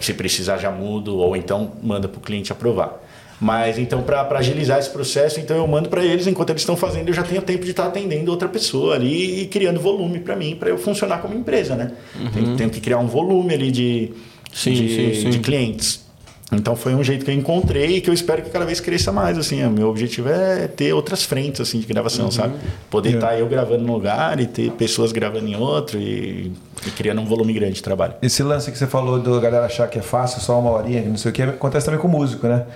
se 0.00 0.12
precisar 0.12 0.58
já 0.58 0.70
mudo 0.70 1.16
ou 1.16 1.34
então 1.34 1.72
manda 1.82 2.06
pro 2.06 2.20
cliente 2.20 2.52
aprovar. 2.52 3.00
Mas 3.40 3.78
então, 3.78 4.02
para 4.02 4.38
agilizar 4.38 4.78
esse 4.78 4.90
processo, 4.90 5.40
então 5.40 5.56
eu 5.56 5.66
mando 5.66 5.88
para 5.88 6.04
eles, 6.04 6.26
enquanto 6.26 6.50
eles 6.50 6.60
estão 6.60 6.76
fazendo, 6.76 7.08
eu 7.08 7.14
já 7.14 7.22
tenho 7.22 7.40
tempo 7.40 7.64
de 7.64 7.70
estar 7.70 7.86
atendendo 7.86 8.30
outra 8.30 8.48
pessoa 8.48 8.94
ali 8.94 9.42
e 9.42 9.46
criando 9.46 9.80
volume 9.80 10.20
para 10.20 10.36
mim, 10.36 10.54
para 10.54 10.68
eu 10.68 10.76
funcionar 10.76 11.22
como 11.22 11.34
empresa, 11.34 11.74
né? 11.74 11.92
Tenho, 12.34 12.56
tenho 12.56 12.70
que 12.70 12.80
criar 12.80 12.98
um 12.98 13.06
volume 13.06 13.54
ali 13.54 13.70
de, 13.70 14.12
Sim, 14.52 14.72
de, 14.72 14.88
sim, 14.94 15.22
sim. 15.22 15.30
de 15.30 15.38
clientes. 15.38 16.04
Então 16.52 16.74
foi 16.74 16.94
um 16.94 17.04
jeito 17.04 17.24
que 17.24 17.30
eu 17.30 17.34
encontrei 17.34 17.96
e 17.96 18.00
que 18.00 18.10
eu 18.10 18.14
espero 18.14 18.42
que 18.42 18.50
cada 18.50 18.64
vez 18.64 18.80
cresça 18.80 19.12
mais, 19.12 19.38
assim. 19.38 19.64
O 19.64 19.70
meu 19.70 19.88
objetivo 19.88 20.28
é 20.28 20.66
ter 20.66 20.92
outras 20.92 21.22
frentes, 21.22 21.60
assim, 21.60 21.78
de 21.78 21.86
gravação, 21.86 22.28
sabe? 22.30 22.54
Poder 22.90 23.14
estar 23.14 23.38
eu 23.38 23.48
gravando 23.48 23.84
num 23.84 23.92
lugar 23.92 24.40
e 24.40 24.46
ter 24.46 24.72
pessoas 24.72 25.12
gravando 25.12 25.46
em 25.46 25.54
outro 25.54 25.96
e, 25.98 26.52
e 26.84 26.90
criando 26.90 27.20
um 27.20 27.24
volume 27.24 27.52
grande 27.52 27.74
de 27.74 27.82
trabalho. 27.82 28.14
Esse 28.20 28.42
lance 28.42 28.70
que 28.72 28.76
você 28.76 28.88
falou 28.88 29.20
do 29.20 29.40
galera 29.40 29.64
achar 29.64 29.88
que 29.88 29.98
é 29.98 30.02
fácil, 30.02 30.40
só 30.40 30.58
uma 30.58 30.72
horinha, 30.72 31.02
não 31.02 31.16
sei 31.16 31.30
o 31.30 31.34
que, 31.34 31.42
acontece 31.42 31.86
também 31.86 32.00
com 32.00 32.08
músico, 32.08 32.48
né? 32.48 32.66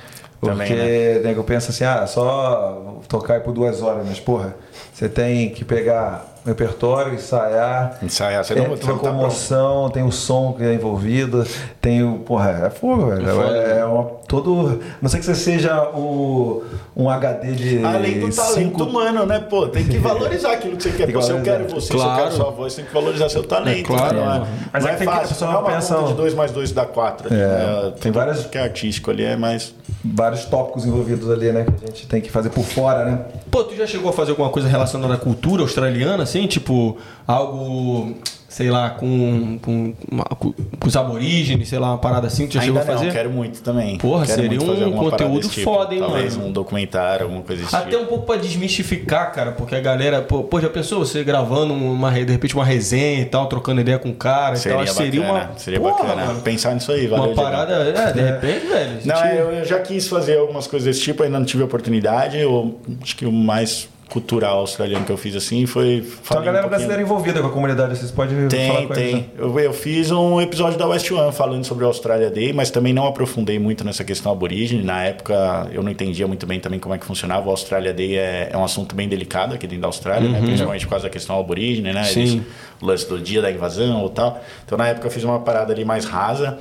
Também, 0.44 0.68
Porque 0.68 1.20
nego 1.24 1.44
pensa 1.44 1.70
assim, 1.70 1.84
ah, 1.84 2.06
só 2.06 3.00
tocar 3.08 3.40
por 3.42 3.52
duas 3.52 3.82
horas, 3.82 4.04
mas 4.06 4.20
porra, 4.20 4.54
você 4.92 5.08
tem 5.08 5.50
que 5.50 5.64
pegar 5.64 6.32
o 6.44 6.48
repertório, 6.48 7.14
ensaiar, 7.14 7.98
Ensaiar, 8.02 8.44
você 8.44 8.52
é, 8.52 8.56
não, 8.56 8.76
você 8.76 8.86
não 8.86 9.88
tá 9.88 9.94
tem 9.94 10.02
o 10.02 10.12
som 10.12 10.52
que 10.52 10.62
é 10.62 10.74
envolvido, 10.74 11.46
tem 11.80 12.02
o. 12.02 12.18
Porra, 12.18 12.64
é 12.66 12.70
fogo, 12.70 13.06
velho. 13.06 13.26
foda, 13.26 13.56
É, 13.56 13.78
é 13.78 13.84
uma, 13.86 14.04
todo. 14.28 14.78
Não 15.00 15.08
sei 15.08 15.20
que 15.20 15.26
você 15.26 15.34
seja 15.34 15.82
o, 15.94 16.62
um 16.94 17.08
HD 17.08 17.52
de. 17.52 17.82
Além 17.84 18.20
do 18.20 18.28
talento 18.34 18.54
cinco- 18.54 18.82
humano, 18.84 19.24
né? 19.24 19.40
Pô, 19.40 19.66
tem 19.68 19.84
que 19.88 19.96
valorizar 19.98 20.52
aquilo 20.52 20.76
que 20.76 20.82
você 20.82 20.90
quer. 20.90 21.06
Tem 21.06 21.14
que 21.16 21.22
se 21.22 21.30
eu 21.30 21.40
quero 21.40 21.64
você, 21.66 21.86
se 21.86 21.92
Claro. 21.92 22.10
eu 22.10 22.24
quero 22.24 22.36
sua 22.36 22.50
voz, 22.50 22.74
tem 22.74 22.84
que 22.84 22.92
valorizar 22.92 23.28
seu 23.30 23.42
talento. 23.42 23.90
É, 23.94 23.96
claro. 23.96 24.16
Não 24.16 24.34
é, 24.34 24.46
Mas 24.70 24.82
não 24.84 24.90
é 24.90 24.92
é 24.92 24.96
que 24.96 24.98
tem 24.98 25.08
que- 25.08 25.14
a 25.14 25.16
fácil, 25.20 25.28
pessoa 25.30 25.50
não 25.50 25.58
é 25.58 25.62
uma 25.62 25.70
pensa- 25.70 25.94
conta 25.94 26.08
de 26.08 26.14
2 26.14 26.34
mais 26.34 26.50
2 26.52 26.72
dá 26.72 26.84
4. 26.84 27.28
É, 27.32 27.90
tem 28.00 28.12
várias- 28.12 28.44
que 28.44 28.58
é 28.58 28.62
artístico 28.62 29.10
ali, 29.10 29.24
é 29.24 29.34
mais... 29.36 29.74
Vários 30.06 30.44
tópicos 30.44 30.84
envolvidos 30.84 31.30
ali, 31.30 31.50
né? 31.50 31.64
Que 31.78 31.84
a 31.84 31.86
gente 31.88 32.06
tem 32.06 32.20
que 32.20 32.30
fazer 32.30 32.50
por 32.50 32.62
fora, 32.64 33.06
né? 33.06 33.20
Pô, 33.50 33.64
tu 33.64 33.74
já 33.74 33.86
chegou 33.86 34.10
a 34.10 34.12
fazer 34.12 34.32
alguma 34.32 34.50
coisa 34.50 34.63
relacionada 34.68 35.14
à 35.14 35.18
cultura 35.18 35.62
australiana, 35.62 36.22
assim? 36.22 36.46
Tipo, 36.46 36.96
algo, 37.26 38.14
sei 38.48 38.70
lá, 38.70 38.90
com, 38.90 39.58
com, 39.60 39.92
com, 40.38 40.54
os 40.86 40.96
aborígenes, 40.96 41.68
sei 41.68 41.78
lá, 41.78 41.88
uma 41.88 41.98
parada 41.98 42.26
assim 42.26 42.44
que 42.44 42.50
tu 42.50 42.54
já 42.54 42.60
Ainda 42.62 42.80
chegou 42.80 42.82
a 42.82 42.94
não, 42.94 43.00
fazer? 43.00 43.12
quero 43.16 43.30
muito 43.30 43.62
também. 43.62 43.98
Porra, 43.98 44.26
Quero 44.26 44.42
seria 44.42 44.60
um 44.60 44.92
conteúdo 44.92 45.48
tipo. 45.48 45.64
foda, 45.64 45.94
hein, 45.94 46.00
Talvez 46.00 46.36
mano? 46.36 46.48
um 46.48 46.52
documentário, 46.52 47.24
alguma 47.24 47.42
coisa 47.42 47.62
desse 47.62 47.74
Até 47.74 47.90
tipo. 47.90 48.02
um 48.02 48.06
pouco 48.06 48.26
pra 48.26 48.36
desmistificar, 48.36 49.32
cara, 49.32 49.52
porque 49.52 49.74
a 49.74 49.80
galera, 49.80 50.22
pô, 50.22 50.44
pô, 50.44 50.60
já 50.60 50.68
pensou 50.68 50.98
você 51.00 51.24
gravando 51.24 51.72
uma, 51.74 52.10
de 52.12 52.30
repente 52.30 52.54
uma 52.54 52.64
resenha 52.64 53.20
e 53.22 53.24
tal, 53.24 53.46
trocando 53.48 53.80
ideia 53.80 53.98
com 53.98 54.10
o 54.10 54.14
cara 54.14 54.56
Seria 54.56 54.82
e 54.82 54.84
tal, 54.86 54.94
seria 54.94 55.20
bacana, 55.22 55.44
uma 55.50 55.58
seria 55.58 55.80
porra, 55.80 55.92
bacana. 56.04 56.26
mano, 56.26 56.40
Pensar 56.42 56.74
nisso 56.74 56.92
aí, 56.92 57.06
valeu, 57.06 57.32
uma 57.32 57.34
parada, 57.34 57.72
é, 57.74 58.12
de 58.12 58.20
repente, 58.22 58.66
velho. 58.66 58.98
a 59.02 59.06
Não, 59.06 59.26
eu, 59.26 59.64
já 59.64 59.78
quis 59.80 60.06
fazer 60.06 60.38
algumas 60.38 60.66
coisas 60.66 60.86
desse 60.86 61.00
tipo, 61.02 61.22
ainda 61.22 61.38
não 61.38 61.46
tive 61.46 61.62
a 61.62 61.66
oportunidade. 61.66 62.38
Eu 62.38 62.78
acho 63.02 63.16
que 63.16 63.24
o 63.26 63.32
mais 63.32 63.88
cultural 64.10 64.58
australiano 64.58 65.04
que 65.04 65.10
eu 65.10 65.16
fiz 65.16 65.34
assim 65.34 65.66
foi. 65.66 66.04
Então 66.22 66.36
a 66.36 66.40
um 66.40 66.44
galera 66.44 66.62
pouquinho- 66.62 66.68
brasileira 66.68 67.02
envolvida 67.02 67.40
com 67.40 67.46
a 67.48 67.50
comunidade, 67.50 67.96
vocês 67.98 68.10
podem 68.10 68.36
falar 68.36 68.48
Tem, 68.48 68.68
com 68.86 68.94
eles, 68.94 69.12
né? 69.14 69.20
tem. 69.20 69.30
Eu, 69.36 69.58
eu 69.58 69.72
fiz 69.72 70.10
um 70.10 70.40
episódio 70.40 70.78
da 70.78 70.86
West 70.86 71.10
One 71.10 71.32
falando 71.32 71.64
sobre 71.64 71.84
o 71.84 71.86
Australia 71.88 72.30
Day, 72.30 72.52
mas 72.52 72.70
também 72.70 72.92
não 72.92 73.06
aprofundei 73.06 73.58
muito 73.58 73.82
nessa 73.84 74.04
questão 74.04 74.30
aborígene. 74.30 74.82
Na 74.82 75.02
época 75.04 75.68
eu 75.72 75.82
não 75.82 75.90
entendia 75.90 76.26
muito 76.28 76.46
bem 76.46 76.60
também 76.60 76.78
como 76.78 76.94
é 76.94 76.98
que 76.98 77.04
funcionava. 77.06 77.46
O 77.46 77.50
Australia 77.50 77.92
Day 77.92 78.16
é, 78.16 78.50
é 78.52 78.56
um 78.56 78.64
assunto 78.64 78.94
bem 78.94 79.08
delicado 79.08 79.54
aqui 79.54 79.66
dentro 79.66 79.82
da 79.82 79.88
Austrália, 79.88 80.28
né? 80.28 80.40
principalmente 80.40 80.84
por 80.84 80.90
causa 80.90 81.04
da 81.04 81.10
questão 81.10 81.38
aborígene, 81.40 81.92
né? 81.92 82.00
Uhum. 82.00 82.06
Sim. 82.06 82.20
Eles- 82.20 82.42
o 82.82 82.86
lance 82.86 83.08
do 83.08 83.18
dia 83.18 83.40
da 83.40 83.50
invasão 83.50 84.02
ou 84.02 84.10
tal. 84.10 84.40
Então 84.64 84.76
na 84.76 84.88
época 84.88 85.06
eu 85.06 85.10
fiz 85.10 85.24
uma 85.24 85.40
parada 85.40 85.72
ali 85.72 85.84
mais 85.84 86.04
rasa. 86.04 86.58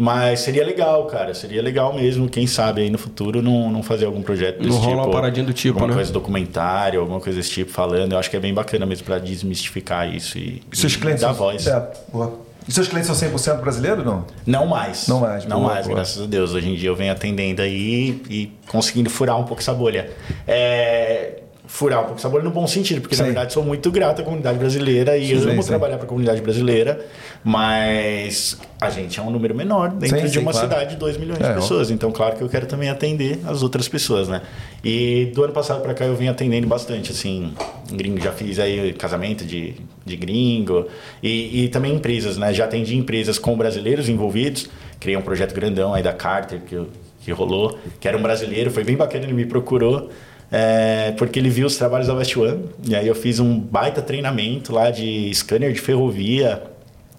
Mas 0.00 0.38
seria 0.40 0.64
legal, 0.64 1.06
cara. 1.06 1.34
Seria 1.34 1.60
legal 1.60 1.92
mesmo, 1.92 2.28
quem 2.28 2.46
sabe 2.46 2.82
aí 2.82 2.88
no 2.88 2.96
futuro 2.96 3.42
não, 3.42 3.68
não 3.68 3.82
fazer 3.82 4.04
algum 4.04 4.22
projeto 4.22 4.58
desse 4.58 4.68
Não 4.70 4.78
tipo. 4.78 4.90
rola 4.92 5.02
uma 5.06 5.10
paradinha 5.12 5.44
do 5.44 5.52
tipo, 5.52 5.74
alguma 5.74 5.88
né? 5.88 5.94
coisa 5.94 6.12
documentário, 6.12 7.00
alguma 7.00 7.18
coisa 7.18 7.36
desse 7.36 7.50
tipo 7.50 7.72
falando. 7.72 8.12
Eu 8.12 8.18
acho 8.18 8.30
que 8.30 8.36
é 8.36 8.40
bem 8.40 8.54
bacana 8.54 8.86
mesmo 8.86 9.04
pra 9.04 9.18
desmistificar 9.18 10.08
isso 10.14 10.38
e, 10.38 10.62
E 10.72 10.76
seus 10.76 10.92
e 10.92 10.98
clientes 10.98 11.22
dar 11.22 11.28
são, 11.34 11.36
voz. 11.36 11.66
É, 11.66 11.90
boa. 12.12 12.38
E 12.68 12.72
seus 12.72 12.86
clientes 12.86 13.10
são 13.10 13.28
100% 13.28 13.60
brasileiros 13.60 14.04
não? 14.04 14.24
Não 14.46 14.66
mais. 14.66 15.08
Não 15.08 15.18
mais, 15.20 15.44
Não 15.46 15.58
boa, 15.60 15.72
mais, 15.72 15.86
boa. 15.86 15.96
graças 15.96 16.22
a 16.22 16.26
Deus. 16.26 16.54
Hoje 16.54 16.68
em 16.68 16.76
dia 16.76 16.90
eu 16.90 16.94
venho 16.94 17.10
atendendo 17.10 17.60
aí 17.60 18.22
e 18.30 18.52
conseguindo 18.68 19.10
furar 19.10 19.36
um 19.36 19.44
pouco 19.44 19.60
essa 19.60 19.74
bolha. 19.74 20.10
É, 20.46 21.40
furar 21.70 22.00
um 22.00 22.04
pouco 22.04 22.18
essa 22.18 22.28
bolha 22.30 22.42
no 22.42 22.50
bom 22.50 22.66
sentido, 22.66 23.02
porque 23.02 23.14
Sim. 23.14 23.20
na 23.22 23.26
verdade 23.26 23.52
sou 23.52 23.62
muito 23.62 23.90
grato 23.92 24.22
à 24.22 24.24
comunidade 24.24 24.58
brasileira 24.58 25.16
e 25.18 25.26
Sim, 25.38 25.50
amo 25.50 25.62
trabalhar 25.62 25.96
para 25.98 26.06
a 26.06 26.08
comunidade 26.08 26.40
brasileira, 26.40 27.06
mas 27.44 28.58
a 28.80 28.88
gente 28.90 29.20
é 29.20 29.22
um 29.22 29.30
número 29.30 29.54
menor 29.54 29.90
dentro 29.90 30.18
Sim, 30.18 30.24
de 30.24 30.30
sim, 30.32 30.38
uma 30.38 30.52
claro. 30.52 30.66
cidade 30.66 30.90
de 30.92 30.96
2 30.96 31.16
milhões 31.18 31.40
É, 31.40 31.48
de 31.48 31.54
pessoas. 31.60 31.90
Então, 31.90 32.10
claro 32.10 32.36
que 32.36 32.42
eu 32.42 32.48
quero 32.48 32.66
também 32.66 32.88
atender 32.88 33.40
as 33.46 33.62
outras 33.62 33.86
pessoas, 33.88 34.28
né? 34.28 34.42
E 34.82 35.30
do 35.34 35.44
ano 35.44 35.52
passado 35.52 35.82
para 35.82 35.92
cá 35.94 36.04
eu 36.06 36.14
venho 36.16 36.30
atendendo 36.30 36.66
bastante, 36.66 37.12
assim, 37.12 37.52
gringo, 37.92 38.18
já 38.20 38.32
fiz 38.32 38.58
aí 38.58 38.92
casamento 38.94 39.44
de, 39.44 39.74
de 40.06 40.16
gringo 40.16 40.86
e, 41.22 41.64
e 41.64 41.68
também 41.68 41.94
empresas, 41.94 42.38
né? 42.38 42.52
Já 42.54 42.64
atendi 42.64 42.96
empresas 42.96 43.38
com 43.38 43.56
brasileiros 43.56 44.08
envolvidos, 44.08 44.70
criei 44.98 45.16
um 45.18 45.22
projeto 45.22 45.54
grandão 45.54 45.92
aí 45.92 46.02
da 46.02 46.12
Carter 46.12 46.60
que, 46.66 46.74
eu- 46.74 46.88
que 47.20 47.30
rolou, 47.30 47.78
que 48.00 48.08
era 48.08 48.16
um 48.16 48.22
brasileiro, 48.22 48.70
foi 48.70 48.84
bem 48.84 48.96
bacana, 48.96 49.24
ele 49.24 49.34
me 49.34 49.44
procurou. 49.44 50.08
É, 50.50 51.12
porque 51.18 51.38
ele 51.38 51.50
viu 51.50 51.66
os 51.66 51.76
trabalhos 51.76 52.06
da 52.06 52.14
West 52.14 52.36
One, 52.36 52.64
e 52.86 52.94
aí 52.94 53.06
eu 53.06 53.14
fiz 53.14 53.38
um 53.38 53.58
baita 53.58 54.00
treinamento 54.00 54.72
lá 54.72 54.90
de 54.90 55.32
scanner 55.34 55.72
de 55.72 55.80
ferrovia, 55.80 56.62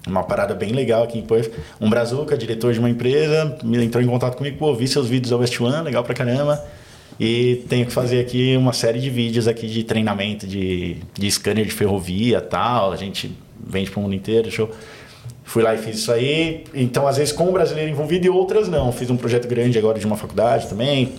uma 0.08 0.24
parada 0.24 0.54
bem 0.56 0.72
legal 0.72 1.04
aqui 1.04 1.20
em 1.20 1.22
Perth. 1.22 1.52
Um 1.80 1.90
brazuca, 1.90 2.38
diretor 2.38 2.74
de 2.74 2.80
uma 2.80 2.90
empresa, 2.90 3.58
entrou 3.64 4.04
em 4.04 4.08
contato 4.08 4.38
comigo, 4.38 4.58
pô, 4.58 4.74
vi 4.74 4.88
seus 4.88 5.08
vídeos 5.08 5.30
da 5.30 5.38
West 5.38 5.60
One, 5.60 5.84
legal 5.84 6.04
pra 6.04 6.14
caramba. 6.14 6.64
E 7.20 7.66
tenho 7.68 7.86
que 7.86 7.92
fazer 7.92 8.22
aqui 8.22 8.56
uma 8.56 8.72
série 8.72 9.00
de 9.00 9.10
vídeos 9.10 9.46
aqui 9.46 9.68
de 9.68 9.84
treinamento 9.84 10.48
de, 10.48 10.98
de 11.14 11.30
scanner 11.30 11.66
de 11.66 11.72
ferrovia 11.72 12.40
tal. 12.40 12.94
A 12.94 12.96
gente 12.96 13.36
vende 13.62 13.92
pro 13.92 14.02
mundo 14.02 14.16
inteiro, 14.16 14.50
show. 14.50 14.72
Fui 15.44 15.62
lá 15.62 15.76
e 15.76 15.78
fiz 15.78 15.98
isso 15.98 16.12
aí. 16.14 16.64
Então, 16.74 17.06
às 17.08 17.18
vezes, 17.18 17.34
com 17.34 17.50
o 17.50 17.52
brasileiro 17.52 17.92
envolvido 17.92 18.26
e 18.26 18.30
outras 18.30 18.70
não. 18.70 18.92
Fiz 18.94 19.10
um 19.10 19.18
projeto 19.18 19.50
grande 19.50 19.78
agora 19.78 20.00
de 20.00 20.06
uma 20.06 20.16
faculdade 20.16 20.68
também. 20.68 21.16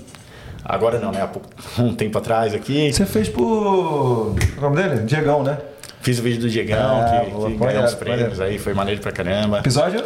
Agora 0.70 0.98
não, 0.98 1.10
né? 1.12 1.22
Há 1.22 1.26
pouco, 1.26 1.48
um 1.78 1.94
tempo 1.94 2.16
atrás 2.18 2.54
aqui. 2.54 2.92
Você 2.92 3.04
fez 3.06 3.28
por. 3.28 4.34
É 4.56 4.58
o 4.58 4.62
nome 4.62 4.76
dele? 4.76 5.00
Diegão, 5.02 5.42
né? 5.42 5.58
Fiz 6.02 6.18
o 6.18 6.22
vídeo 6.22 6.40
do 6.40 6.48
Diegão, 6.48 6.78
Ah, 7.00 7.20
que, 7.24 7.30
boa, 7.30 7.50
que 7.50 7.56
ganhou 7.56 7.84
uns 7.84 7.94
prêmios 7.94 8.22
maneiro. 8.38 8.44
aí. 8.44 8.58
Foi 8.58 8.72
maneiro 8.72 9.00
pra 9.00 9.12
caramba. 9.12 9.58
Episódio? 9.58 10.02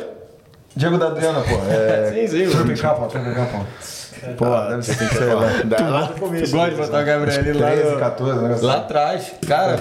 Diego 0.75 0.99
da 0.99 1.07
Adriana, 1.07 1.41
pô. 1.41 1.55
É, 1.71 2.27
Sim, 2.27 2.47
sim, 2.47 2.51
Tropical, 2.51 2.97
pô. 2.97 3.07
Tropical, 3.07 3.47
pô. 3.47 3.59
Pô, 4.37 4.45
Ah, 4.47 4.69
deve 4.71 4.83
ser, 4.83 4.95
sei 5.15 5.35
lá. 5.35 5.47
Da- 5.65 5.89
lá 5.89 6.07
Tu 6.09 6.21
começo. 6.21 6.53
gosta 6.57 6.71
de 6.71 6.77
botar 6.77 6.99
a 6.99 7.03
Gabriela 7.05 7.41
ali 7.43 7.53
lá, 7.53 7.71
13, 7.71 7.91
no- 7.93 7.99
14, 7.99 8.41
né? 8.45 8.57
lá 8.63 8.77
atrás. 8.77 9.33
Cara, 9.47 9.79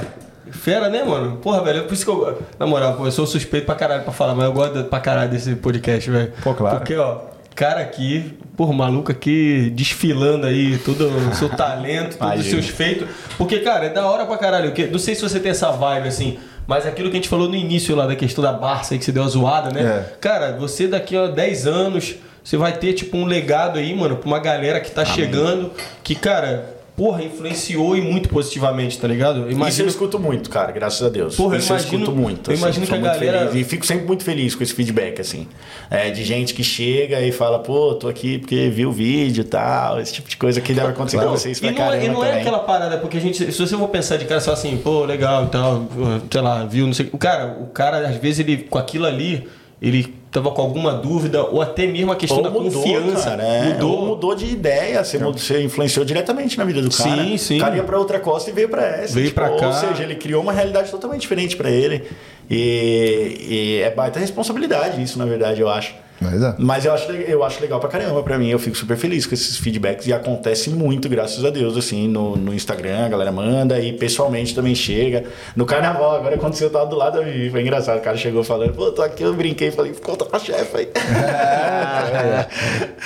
Fera, 0.51 0.87
né, 0.89 1.03
mano? 1.03 1.37
Porra, 1.37 1.63
velho, 1.63 1.85
por 1.85 1.93
isso 1.93 2.05
que 2.05 2.11
eu. 2.11 2.39
Na 2.59 2.67
moral, 2.67 2.93
pô, 2.95 3.05
eu 3.07 3.11
sou 3.11 3.25
suspeito 3.25 3.65
pra 3.65 3.73
caralho 3.73 4.03
pra 4.03 4.13
falar, 4.13 4.35
mas 4.35 4.45
eu 4.45 4.51
gosto 4.53 4.83
pra 4.83 4.99
caralho 4.99 5.31
desse 5.31 5.55
podcast, 5.55 6.11
velho. 6.11 6.31
Pô, 6.43 6.53
claro. 6.53 6.77
Porque, 6.77 6.95
ó, 6.95 7.21
cara 7.55 7.81
aqui, 7.81 8.33
porra, 8.57 8.73
maluco 8.73 9.11
aqui 9.11 9.71
desfilando 9.75 10.45
aí 10.47 10.77
todo 10.79 11.07
o 11.07 11.35
seu 11.35 11.49
talento, 11.55 12.17
todos 12.17 12.39
os 12.39 12.45
seus 12.47 12.67
feitos. 12.67 13.07
Porque, 13.37 13.59
cara, 13.59 13.85
é 13.85 13.89
da 13.89 14.07
hora 14.07 14.25
pra 14.25 14.37
caralho. 14.37 14.71
que- 14.71 14.87
Não 14.87 14.99
sei 14.99 15.15
se 15.15 15.21
você 15.21 15.39
tem 15.39 15.51
essa 15.51 15.71
vibe 15.71 16.07
assim. 16.07 16.37
Mas 16.65 16.85
aquilo 16.85 17.09
que 17.09 17.17
a 17.17 17.19
gente 17.19 17.27
falou 17.29 17.49
no 17.49 17.55
início 17.55 17.93
lá 17.95 18.07
da 18.07 18.15
questão 18.15 18.41
da 18.43 18.53
Barça 18.53 18.93
aí 18.93 18.97
que 18.97 19.03
você 19.03 19.11
deu 19.11 19.23
a 19.23 19.27
zoada, 19.27 19.69
né? 19.69 19.81
É. 19.81 20.13
Cara, 20.21 20.53
você 20.53 20.87
daqui 20.87 21.15
a 21.15 21.27
10 21.27 21.67
anos, 21.67 22.15
você 22.41 22.55
vai 22.55 22.71
ter, 22.73 22.93
tipo, 22.93 23.17
um 23.17 23.25
legado 23.25 23.77
aí, 23.79 23.93
mano, 23.93 24.15
pra 24.15 24.27
uma 24.27 24.39
galera 24.39 24.79
que 24.79 24.89
tá 24.89 25.03
chegando, 25.03 25.71
que, 26.01 26.15
cara, 26.15 26.72
porra, 26.95 27.23
influenciou 27.23 27.97
e 27.97 28.01
muito 28.01 28.29
positivamente, 28.29 28.99
tá 28.99 29.07
ligado? 29.07 29.49
Isso 29.67 29.81
eu 29.81 29.87
escuto 29.87 30.19
muito, 30.19 30.49
cara, 30.49 30.71
graças 30.71 31.01
a 31.01 31.09
Deus. 31.09 31.35
Porra, 31.35 31.55
eu 31.55 31.59
Isso 31.59 31.73
eu 31.73 31.77
imagino- 31.77 32.01
escuto 32.03 32.15
muito. 32.17 32.49
eu 32.49 32.53
assim, 32.53 32.63
imagino 32.63 32.85
que 32.85 32.93
a 32.93 32.97
muito 32.99 33.11
galera- 33.19 33.47
feliz. 33.49 33.55
E 33.65 33.69
fico 33.69 33.85
sempre 33.85 34.05
muito 34.05 34.23
feliz 34.23 34.53
com 34.55 34.61
esse 34.63 34.73
feedback, 34.73 35.19
assim. 35.19 35.47
É, 35.89 36.11
de 36.11 36.23
gente 36.23 36.53
que 36.53 36.63
chega 36.63 37.19
e 37.21 37.31
fala, 37.31 37.59
pô, 37.59 37.95
tô 37.95 38.07
aqui 38.07 38.37
porque 38.37 38.69
viu 38.69 38.89
o 38.89 38.91
vídeo 38.91 39.41
e 39.41 39.45
tal, 39.45 39.99
esse 39.99 40.13
tipo 40.13 40.29
de 40.29 40.37
coisa 40.37 40.61
que 40.61 40.73
deve 40.73 40.87
acontecer 40.89 41.17
com 41.19 41.29
vocês 41.31 41.59
pra 41.59 41.69
e 41.69 41.71
não, 41.73 41.81
é- 41.81 41.85
caramba 41.87 42.05
e 42.05 42.09
não 42.09 42.23
é 42.23 42.39
aquela 42.41 42.59
parada, 42.59 42.97
porque 42.97 43.17
a 43.17 43.21
gente, 43.21 43.51
se 43.51 43.59
você 43.59 43.75
for 43.75 43.87
pensar 43.89 44.17
de 44.17 44.25
cara 44.25 44.39
só 44.39 44.53
assim, 44.53 44.77
pô, 44.77 45.03
legal 45.05 45.45
e 45.45 45.47
tal, 45.47 45.87
sei 46.29 46.41
lá, 46.41 46.63
viu, 46.65 46.85
não 46.85 46.93
sei. 46.93 47.09
O 47.11 47.17
cara, 47.17 47.57
o 47.59 47.67
cara, 47.67 48.07
às 48.07 48.17
vezes, 48.17 48.39
ele, 48.39 48.57
com 48.69 48.77
aquilo 48.77 49.05
ali, 49.05 49.47
ele 49.81 50.13
tava 50.33 50.49
com 50.51 50.61
alguma 50.61 50.91
dúvida, 50.93 51.43
ou 51.45 51.61
até 51.61 51.85
mesmo 51.87 52.11
a 52.11 52.15
questão 52.15 52.39
Ou 52.39 52.43
da 52.43 52.49
mudou, 52.49 52.81
confiança. 52.81 53.29
cara, 53.29 53.43
é. 53.43 53.63
mudou. 53.73 53.91
Ou 53.99 54.05
mudou 54.07 54.35
de 54.35 54.47
ideia, 54.47 55.03
você, 55.03 55.17
mudou- 55.19 55.37
você 55.37 55.61
influenciou 55.63 56.03
diretamente 56.03 56.57
na 56.57 56.65
vida 56.65 56.81
do 56.81 56.89
cara. 56.89 57.23
Sim, 57.23 57.37
sim. 57.37 57.57
O 57.57 57.61
cara 57.61 57.75
ia 57.75 57.83
pra 57.83 57.97
outra 57.99 58.19
costa 58.19 58.49
e 58.49 58.53
veio 58.53 58.67
pra 58.67 58.83
essa. 58.83 59.07
tipo, 59.09 59.19
Veio 59.19 59.31
pra 59.33 59.49
cá. 59.51 59.67
Ou 59.67 59.73
seja, 59.73 60.01
ele 60.03 60.15
criou 60.15 60.41
uma 60.41 60.51
realidade 60.51 60.89
totalmente 60.89 61.21
diferente 61.21 61.55
pra 61.55 61.69
ele. 61.69 62.03
E, 62.49 63.77
e 63.77 63.81
é 63.83 63.91
baita 63.91 64.19
responsabilidade 64.19 65.01
isso, 65.01 65.17
na 65.19 65.25
verdade, 65.25 65.61
eu 65.61 65.69
acho. 65.69 65.93
Mas 66.21 66.41
é. 66.41 66.55
Mas 66.57 66.85
eu 66.85 66.93
acho, 66.93 67.11
eu 67.11 67.43
acho 67.43 67.61
legal 67.61 67.79
pra 67.79 67.89
caramba 67.89 68.21
pra 68.23 68.37
mim. 68.37 68.49
Eu 68.49 68.59
fico 68.59 68.77
super 68.77 68.97
feliz 68.97 69.25
com 69.25 69.33
esses 69.33 69.57
feedbacks 69.57 70.07
e 70.07 70.13
acontece 70.13 70.69
muito, 70.69 71.09
graças 71.09 71.43
a 71.43 71.49
Deus, 71.49 71.77
assim, 71.77 72.07
no, 72.07 72.35
no 72.35 72.53
Instagram, 72.53 73.05
a 73.05 73.09
galera 73.09 73.31
manda 73.31 73.79
e 73.79 73.93
pessoalmente 73.93 74.55
também 74.55 74.75
chega. 74.75 75.25
No 75.55 75.65
carnaval, 75.65 76.15
agora 76.15 76.35
aconteceu, 76.35 76.67
eu 76.67 76.71
tava 76.71 76.85
do 76.85 76.95
lado 76.95 77.19
da 77.19 77.25
Vivi, 77.25 77.49
foi 77.49 77.61
engraçado. 77.61 77.99
O 77.99 78.01
cara 78.01 78.17
chegou 78.17 78.43
falando, 78.43 78.73
pô, 78.73 78.91
tô 78.91 79.01
aqui, 79.01 79.23
eu 79.23 79.33
brinquei, 79.33 79.71
falei, 79.71 79.93
conta 79.93 80.25
pra 80.25 80.39
chefe 80.39 80.77
aí. 80.77 80.89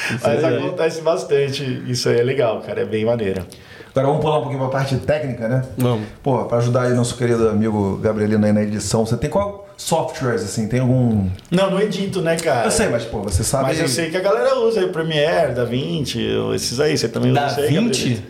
Mas 0.24 0.44
acontece 0.44 1.02
bastante. 1.02 1.84
Isso 1.88 2.10
aí 2.10 2.20
é 2.20 2.24
legal, 2.24 2.62
cara, 2.62 2.82
é 2.82 2.86
bem 2.86 3.06
maneiro. 3.06 3.46
Então, 3.98 4.04
agora 4.04 4.08
vamos 4.08 4.22
pular 4.22 4.38
um 4.38 4.42
pouquinho 4.42 4.60
para 4.60 4.68
a 4.68 4.82
parte 4.82 4.96
técnica, 4.98 5.48
né? 5.48 5.64
Vamos. 5.78 6.08
Pô, 6.22 6.46
para 6.46 6.58
ajudar 6.60 6.84
aí 6.84 6.94
nosso 6.94 7.18
querido 7.18 7.50
amigo 7.50 7.98
Gabrielino 7.98 8.46
aí 8.46 8.54
na 8.54 8.62
edição, 8.62 9.06
você 9.06 9.18
tem 9.18 9.30
qual 9.30 9.68
softwares, 9.76 10.44
assim, 10.44 10.68
tem 10.68 10.80
algum... 10.80 11.28
Não, 11.52 11.72
não 11.72 11.80
edito, 11.80 12.22
né, 12.22 12.36
cara? 12.36 12.66
Eu 12.66 12.72
sei, 12.72 12.90
mas, 12.90 13.06
pô, 13.06 13.22
você 13.22 13.44
sabe... 13.44 13.64
Mas 13.64 13.80
eu 13.80 13.88
sei 13.88 14.10
que 14.10 14.18
a 14.18 14.22
galera 14.22 14.60
usa 14.60 14.82
aí, 14.82 14.88
Premiere, 14.90 15.54
DaVinci, 15.54 16.20
esses 16.56 16.80
aí, 16.80 16.98
você 16.98 17.08
também 17.08 17.32
usa 17.32 17.42
Da 17.42 17.48
isso 17.48 17.60
aí, 17.60 17.68
20? 17.70 18.24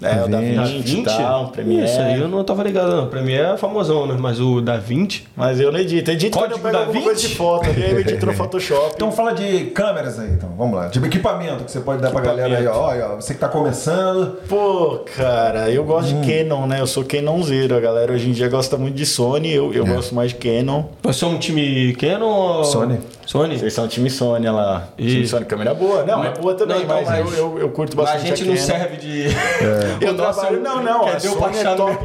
é 0.00 0.24
o 0.24 0.28
Da 0.28 0.40
Vinci 0.40 1.00
e 1.00 1.02
tá, 1.02 1.16
tal, 1.16 1.48
Premiere. 1.48 1.84
Isso 1.84 2.00
aí 2.00 2.20
eu 2.20 2.28
não 2.28 2.42
tava 2.44 2.62
ligado, 2.62 2.96
não. 2.96 3.08
Premiere 3.08 3.54
é 3.54 3.56
famosão, 3.56 4.06
né? 4.06 4.16
Mas 4.18 4.40
o 4.40 4.60
Da 4.60 4.76
Vinci... 4.76 5.24
Mas 5.36 5.60
eu 5.60 5.70
não 5.70 5.78
edito. 5.78 6.10
Edito 6.10 6.38
Código 6.38 6.60
quando 6.60 6.74
eu 6.74 6.86
pego 6.86 7.02
coisa 7.02 7.20
de 7.20 7.34
foto. 7.34 7.68
E 7.68 7.82
aí 7.82 7.90
eu 7.90 8.00
edito 8.00 8.24
no 8.24 8.32
Photoshop. 8.32 8.92
Então 8.94 9.12
fala 9.12 9.32
de 9.32 9.66
câmeras 9.66 10.18
aí, 10.18 10.30
então. 10.30 10.50
Vamos 10.56 10.76
lá. 10.76 10.88
De 10.88 11.04
equipamento 11.04 11.64
que 11.64 11.70
você 11.70 11.80
pode 11.80 12.00
dar 12.00 12.10
pra 12.10 12.20
galera 12.20 12.58
aí. 12.58 12.66
Olha, 12.66 13.08
você 13.16 13.34
que 13.34 13.40
tá 13.40 13.48
começando... 13.48 14.38
Pô, 14.48 15.04
cara, 15.16 15.70
eu 15.70 15.84
gosto 15.84 16.14
hum. 16.14 16.20
de 16.20 16.32
Canon, 16.32 16.66
né? 16.66 16.80
Eu 16.80 16.86
sou 16.86 17.04
Canonzeiro. 17.04 17.76
A 17.76 17.80
galera 17.80 18.12
hoje 18.12 18.28
em 18.28 18.32
dia 18.32 18.48
gosta 18.48 18.76
muito 18.76 18.94
de 18.94 19.04
Sony. 19.04 19.52
Eu, 19.52 19.72
eu 19.72 19.86
é. 19.86 19.88
gosto 19.88 20.14
mais 20.14 20.30
de 20.30 20.36
Canon. 20.36 20.84
Você 21.02 21.24
é 21.24 21.28
um 21.28 21.38
time 21.38 21.94
Canon 21.94 22.26
ou... 22.26 22.64
Sony. 22.64 22.98
Sony? 23.32 23.58
Vocês 23.58 23.72
são 23.72 23.88
time 23.88 24.10
Sony 24.10 24.46
lá. 24.50 24.88
Time 24.94 25.22
Isso. 25.22 25.30
Sony, 25.30 25.46
câmera 25.46 25.72
boa. 25.72 26.04
Não, 26.04 26.22
é 26.22 26.30
boa 26.32 26.54
também, 26.54 26.76
Não, 26.76 26.84
então, 26.84 26.96
mas, 26.96 27.08
mas- 27.08 27.18
eu, 27.18 27.34
eu, 27.34 27.58
eu 27.60 27.68
curto 27.70 27.96
Mas 27.96 28.06
a 28.10 28.12
bastante 28.12 28.36
gente 28.36 28.44
não 28.44 28.54
Canon. 28.54 28.66
serve 28.66 28.96
de... 28.98 29.24
Eu 30.04 30.10
O 30.12 30.16
nosso- 30.16 30.40
trabalho... 30.40 30.60
Não, 30.62 30.82
não, 30.82 31.04
Quer 31.04 31.14
a 31.14 31.16
o 31.16 31.20
Sony 31.20 31.58
é 31.58 31.74
top. 31.74 32.04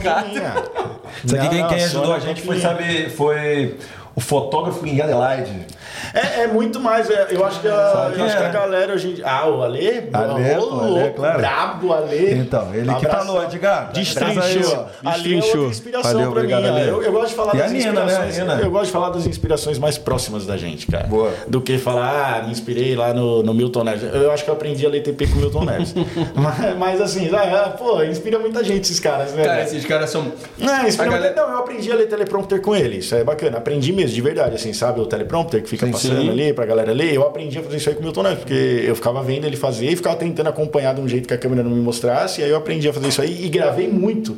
Isso 1.26 1.36
aqui 1.36 1.50
quem, 1.50 1.62
a 1.62 1.68
ajudou 1.86 2.14
a 2.14 2.18
é 2.18 2.20
gente 2.22 2.42
foi 2.42 2.60
saber, 2.62 3.10
foi 3.10 3.76
o 4.16 4.22
fotógrafo 4.22 4.86
em 4.88 5.02
Adelaide. 5.02 5.52
É, 6.14 6.42
é 6.44 6.48
muito 6.48 6.80
mais. 6.80 7.10
é, 7.10 7.28
eu 7.32 7.46
acho 7.46 7.60
que 7.60 7.68
a, 7.68 8.12
eu 8.16 8.24
acho 8.26 8.38
que 8.38 8.44
é? 8.44 8.46
a 8.48 8.50
galera 8.50 8.94
hoje 8.94 9.10
em 9.10 9.14
dia. 9.16 9.26
Ah, 9.28 9.48
o 9.50 9.62
Ale? 9.62 10.10
Ale, 10.14 10.32
Ô, 10.58 10.68
pô, 10.68 10.80
Ale, 10.80 10.90
louco, 10.92 11.14
claro. 11.16 11.38
Brabo, 11.40 11.94
Ale. 11.94 12.34
Então, 12.34 12.74
ele 12.74 12.94
que 12.96 13.06
falou, 13.08 13.44
Edgar. 13.44 13.92
Destrinchou. 13.92 14.88
Ali 15.06 15.34
é 15.34 15.38
outra 15.38 15.60
inspiração 15.70 16.12
Valeu, 16.14 16.32
pra 16.32 16.40
obrigado, 16.42 16.64
mim. 16.64 16.70
Ale. 16.70 16.88
Eu, 16.90 17.04
eu 17.04 17.12
gosto 17.12 17.30
de 17.30 17.36
falar 17.36 17.56
E 17.56 17.60
a 17.60 17.64
das 17.64 17.72
Nina, 17.72 17.92
né? 17.92 18.06
inspirações. 18.06 18.40
A 18.40 18.42
Nina. 18.42 18.62
Eu 18.62 18.72
gosto 18.72 18.86
de 18.86 18.92
falar 18.92 19.10
das 19.10 19.28
inspirações 19.28 19.78
mais 19.80 19.98
próximas 19.98 20.46
da 20.46 20.58
gente, 20.58 20.88
cara. 20.88 21.08
Boa. 21.08 21.32
Do 21.48 21.62
que 21.62 21.78
falar, 21.78 22.38
ah, 22.40 22.44
me 22.44 22.52
inspirei 22.52 22.96
lá 22.96 23.14
no, 23.14 23.44
no 23.44 23.54
Milton 23.54 23.84
Neves. 23.84 24.04
Eu 24.14 24.32
acho 24.32 24.44
que 24.44 24.50
eu 24.50 24.54
aprendi 24.54 24.86
a 24.86 24.90
ler 24.90 25.02
TP 25.02 25.28
com 25.28 25.34
o 25.34 25.38
Milton 25.38 25.66
Neves. 25.66 25.94
mas, 26.36 26.78
mas 26.78 27.02
assim, 27.02 27.30
ah, 27.34 27.70
pô, 27.78 28.02
inspira 28.04 28.40
muita 28.40 28.64
gente 28.64 28.82
esses 28.84 29.00
caras, 29.00 29.34
né? 29.34 29.44
Cara, 29.44 29.64
esses 29.64 29.86
caras 29.86 30.10
são... 30.10 30.32
Não, 30.58 30.88
inspira 30.88 31.08
A 31.10 31.12
muita- 31.12 31.30
galera- 31.30 31.36
não, 31.36 31.50
eu 31.52 31.58
aprendi 31.60 31.92
a 31.92 31.96
ler 31.96 32.08
teleprompter 32.08 32.62
com 32.62 32.76
ele. 32.76 32.98
Isso 32.98 33.14
é 33.16 33.24
bacana. 33.24 33.58
Aprendi 33.58 33.92
mesmo, 33.94 34.16
de 34.16 34.22
verdade, 34.22 34.56
assim, 34.56 34.74
sabe? 34.74 35.00
O 35.02 35.06
teleprompter 35.06 35.62
que 35.62 35.70
fica 35.70 35.77
Sim, 35.86 35.92
passando 35.92 36.22
sim. 36.22 36.30
ali 36.30 36.54
pra 36.54 36.66
galera 36.66 36.92
ler. 36.92 37.14
Eu 37.14 37.24
aprendi 37.24 37.58
a 37.58 37.64
fazer 37.64 37.78
isso 37.78 37.90
aí 37.90 37.96
com 37.96 38.02
o 38.02 38.04
Milton 38.04 38.24
Neves, 38.24 38.40
porque 38.40 38.84
eu 38.86 38.96
ficava 38.96 39.22
vendo 39.24 39.46
ele 39.46 39.56
fazer 39.56 39.92
e 39.92 39.96
ficava 39.96 40.16
tentando 40.16 40.48
acompanhar 40.48 40.96
de 40.96 41.02
um 41.02 41.08
jeito 41.08 41.28
que 41.28 41.34
a 41.34 41.38
câmera 41.38 41.64
não 41.64 41.72
me 41.72 41.82
mostrasse. 41.82 42.42
E 42.42 42.44
aí 42.44 42.50
eu 42.50 42.58
aprendi 42.58 42.88
a 42.88 42.94
fazer 42.94 43.08
isso 43.08 43.22
aí 43.22 43.46
e 43.46 43.50
gravei 43.50 43.88
muito. 43.88 44.38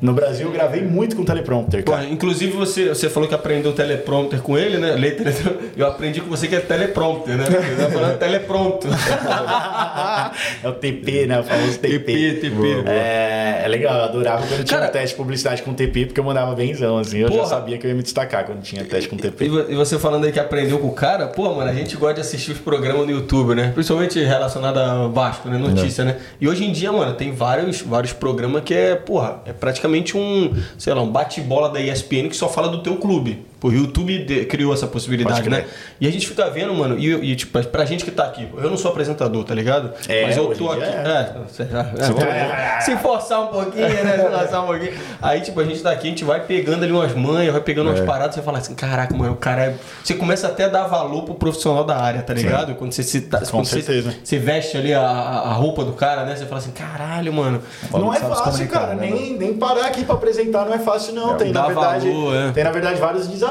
No 0.00 0.12
Brasil, 0.14 0.46
eu 0.46 0.52
gravei 0.52 0.80
muito 0.82 1.14
com 1.14 1.24
teleprompter, 1.24 1.84
Pô, 1.84 1.92
cara. 1.92 2.04
inclusive 2.06 2.52
você, 2.52 2.88
você 2.88 3.10
falou 3.10 3.28
que 3.28 3.34
aprendeu 3.34 3.72
teleprompter 3.72 4.40
com 4.40 4.56
ele, 4.56 4.78
né? 4.78 4.92
Tele- 5.10 5.34
Eu 5.76 5.86
aprendi 5.86 6.20
com 6.20 6.28
você 6.30 6.48
que 6.48 6.54
é 6.54 6.60
teleprompter, 6.60 7.36
né? 7.36 7.44
Você 7.44 7.84
tá 7.84 7.90
falando 7.90 8.18
telepronto. 8.18 8.88
é 10.62 10.68
o 10.68 10.72
TP, 10.72 11.26
né? 11.26 11.40
O 11.40 11.42
famoso 11.44 11.78
TP. 11.78 11.98
TP, 11.98 12.50
TP. 12.50 12.84
É, 12.88 13.62
é 13.64 13.68
legal, 13.68 13.94
eu 13.98 14.04
adorava 14.04 14.46
quando 14.46 14.64
tinha 14.64 14.78
Cara- 14.78 14.88
um 14.90 14.92
teste 14.92 15.08
de 15.10 15.14
publicidade 15.16 15.62
com 15.62 15.74
TP, 15.74 16.06
porque 16.06 16.20
eu 16.20 16.24
mandava 16.24 16.54
benzão, 16.54 16.96
assim. 16.98 17.18
Eu 17.18 17.28
já 17.28 17.34
Porra. 17.34 17.46
sabia 17.48 17.76
que 17.78 17.86
eu 17.86 17.90
ia 17.90 17.96
me 17.96 18.02
destacar 18.02 18.44
quando 18.46 18.62
tinha 18.62 18.84
teste 18.84 19.08
com 19.08 19.16
TP. 19.16 19.44
e 19.68 19.74
você 19.74 19.98
falando 19.98 20.24
aí 20.24 20.32
que 20.32 20.40
aprendeu 20.40 20.78
com 20.78 20.88
o 20.88 20.92
cara, 20.94 21.26
pô, 21.26 21.52
mano, 21.54 21.70
a 21.70 21.74
gente 21.74 21.96
gosta 21.96 22.14
de 22.14 22.20
assistir 22.22 22.52
os 22.52 22.58
programas 22.58 23.06
no 23.06 23.12
YouTube, 23.12 23.54
né? 23.54 23.70
Principalmente 23.74 24.18
relacionado 24.22 24.78
a 24.78 25.08
Vasco, 25.08 25.48
né? 25.48 25.58
Notícia, 25.58 26.04
né? 26.04 26.16
E 26.40 26.48
hoje 26.48 26.64
em 26.64 26.72
dia, 26.72 26.90
mano, 26.90 27.12
tem 27.14 27.32
vários, 27.32 27.82
vários 27.82 28.12
programas 28.12 28.62
que 28.64 28.72
é, 28.74 28.94
porra, 28.94 29.42
é 29.44 29.52
praticamente 29.52 29.89
um, 30.16 30.50
sei 30.78 30.94
lá, 30.94 31.02
um 31.02 31.10
bate-bola 31.10 31.68
da 31.68 31.80
ESPN 31.80 32.28
que 32.28 32.36
só 32.36 32.48
fala 32.48 32.68
do 32.68 32.82
teu 32.82 32.96
clube. 32.96 33.49
O 33.62 33.70
YouTube 33.70 34.18
de- 34.24 34.44
criou 34.46 34.72
essa 34.72 34.86
possibilidade, 34.86 35.48
né? 35.50 35.64
E 36.00 36.06
a 36.06 36.10
gente 36.10 36.26
fica 36.26 36.48
vendo, 36.50 36.72
mano, 36.74 36.98
e, 36.98 37.12
e 37.32 37.36
tipo, 37.36 37.62
pra 37.66 37.84
gente 37.84 38.04
que 38.04 38.10
tá 38.10 38.24
aqui, 38.24 38.48
eu 38.56 38.70
não 38.70 38.76
sou 38.76 38.90
apresentador, 38.90 39.44
tá 39.44 39.54
ligado? 39.54 39.92
É, 40.08 40.24
Mas 40.26 40.36
eu 40.36 40.54
tô 40.54 40.70
aqui. 40.70 40.82
É, 40.82 40.86
é, 40.86 41.32
vamos- 41.34 42.84
se 42.84 42.96
forçar 42.96 43.42
um 43.42 43.46
pouquinho, 43.48 43.86
né? 43.88 44.16
Se 44.16 44.30
forçar 44.38 44.62
um 44.64 44.66
pouquinho. 44.66 44.92
Aí, 45.20 45.40
tipo, 45.40 45.60
a 45.60 45.64
gente 45.64 45.80
tá 45.82 45.90
aqui, 45.90 46.06
a 46.06 46.10
gente 46.10 46.24
vai 46.24 46.40
pegando 46.40 46.84
ali 46.84 46.92
umas 46.92 47.14
manhas, 47.14 47.52
vai 47.52 47.60
pegando 47.62 47.90
umas 47.90 48.00
paradas, 48.00 48.34
você 48.34 48.42
fala 48.42 48.58
assim, 48.58 48.74
caraca, 48.74 49.14
mano, 49.16 49.32
o 49.32 49.36
cara 49.36 49.64
é. 49.66 49.74
Você 50.02 50.14
começa 50.14 50.46
até 50.48 50.64
a 50.64 50.68
dar 50.68 50.86
valor 50.86 51.22
pro 51.24 51.34
profissional 51.34 51.84
da 51.84 51.96
área, 51.98 52.22
tá 52.22 52.32
ligado? 52.32 52.74
Quando 52.74 52.92
você 52.92 53.02
se 53.02 53.22
tá- 53.22 53.42
quando 53.50 53.66
você- 53.66 53.82
certeza. 53.82 54.14
Você, 54.24 54.38
veste 54.38 54.76
ali 54.76 54.94
a, 54.94 55.00
a 55.02 55.52
roupa 55.52 55.84
do 55.84 55.92
cara, 55.92 56.24
né? 56.24 56.34
Você 56.36 56.46
fala 56.46 56.58
assim, 56.60 56.70
caralho, 56.72 57.32
mano. 57.32 57.60
Não 57.92 58.12
é 58.12 58.18
fácil, 58.18 58.66
cara. 58.68 58.94
né, 58.94 59.10
Nem, 59.10 59.36
nem 59.36 59.54
parar 59.54 59.86
aqui 59.86 60.04
pra 60.04 60.14
apresentar 60.14 60.64
não 60.64 60.74
é 60.74 60.78
fácil, 60.78 61.12
não. 61.14 61.36
tem, 61.36 61.52
na 61.52 61.66
verdade, 61.66 62.08
valor, 62.08 62.34
é. 62.34 62.50
tem, 62.52 62.64
na 62.64 62.70
verdade, 62.70 63.00
vários 63.00 63.26
desafios, 63.28 63.49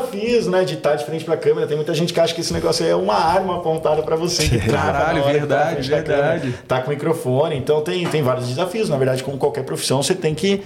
né? 0.50 0.64
De 0.64 0.76
estar 0.76 0.96
de 0.96 1.06
frente 1.06 1.26
pra 1.26 1.38
câmera. 1.38 1.68
Tem 1.68 1.76
muita 1.76 1.94
gente 1.94 2.14
que 2.14 2.20
acha 2.20 2.34
que 2.34 2.42
esse 2.42 2.54
negócio 2.54 2.86
aí 2.86 2.92
é 2.92 2.96
uma 2.96 3.16
arma 3.16 3.58
apontada 3.58 4.02
pra 4.02 4.16
você. 4.16 4.48
que 4.48 4.60
Caralho, 4.70 5.24
tá 5.24 5.32
verdade, 5.32 5.90
câmera. 5.90 6.04
verdade. 6.04 6.56
Tá 6.68 6.82
com 6.82 6.90
microfone. 6.92 7.58
Então 7.58 7.82
tem, 7.82 8.06
tem 8.08 8.22
vários 8.22 8.48
desafios. 8.48 8.90
Na 8.90 8.98
verdade, 8.98 9.24
como 9.24 9.38
qualquer 9.38 9.64
profissão, 9.64 10.02
você 10.02 10.16
tem 10.16 10.34
que. 10.34 10.62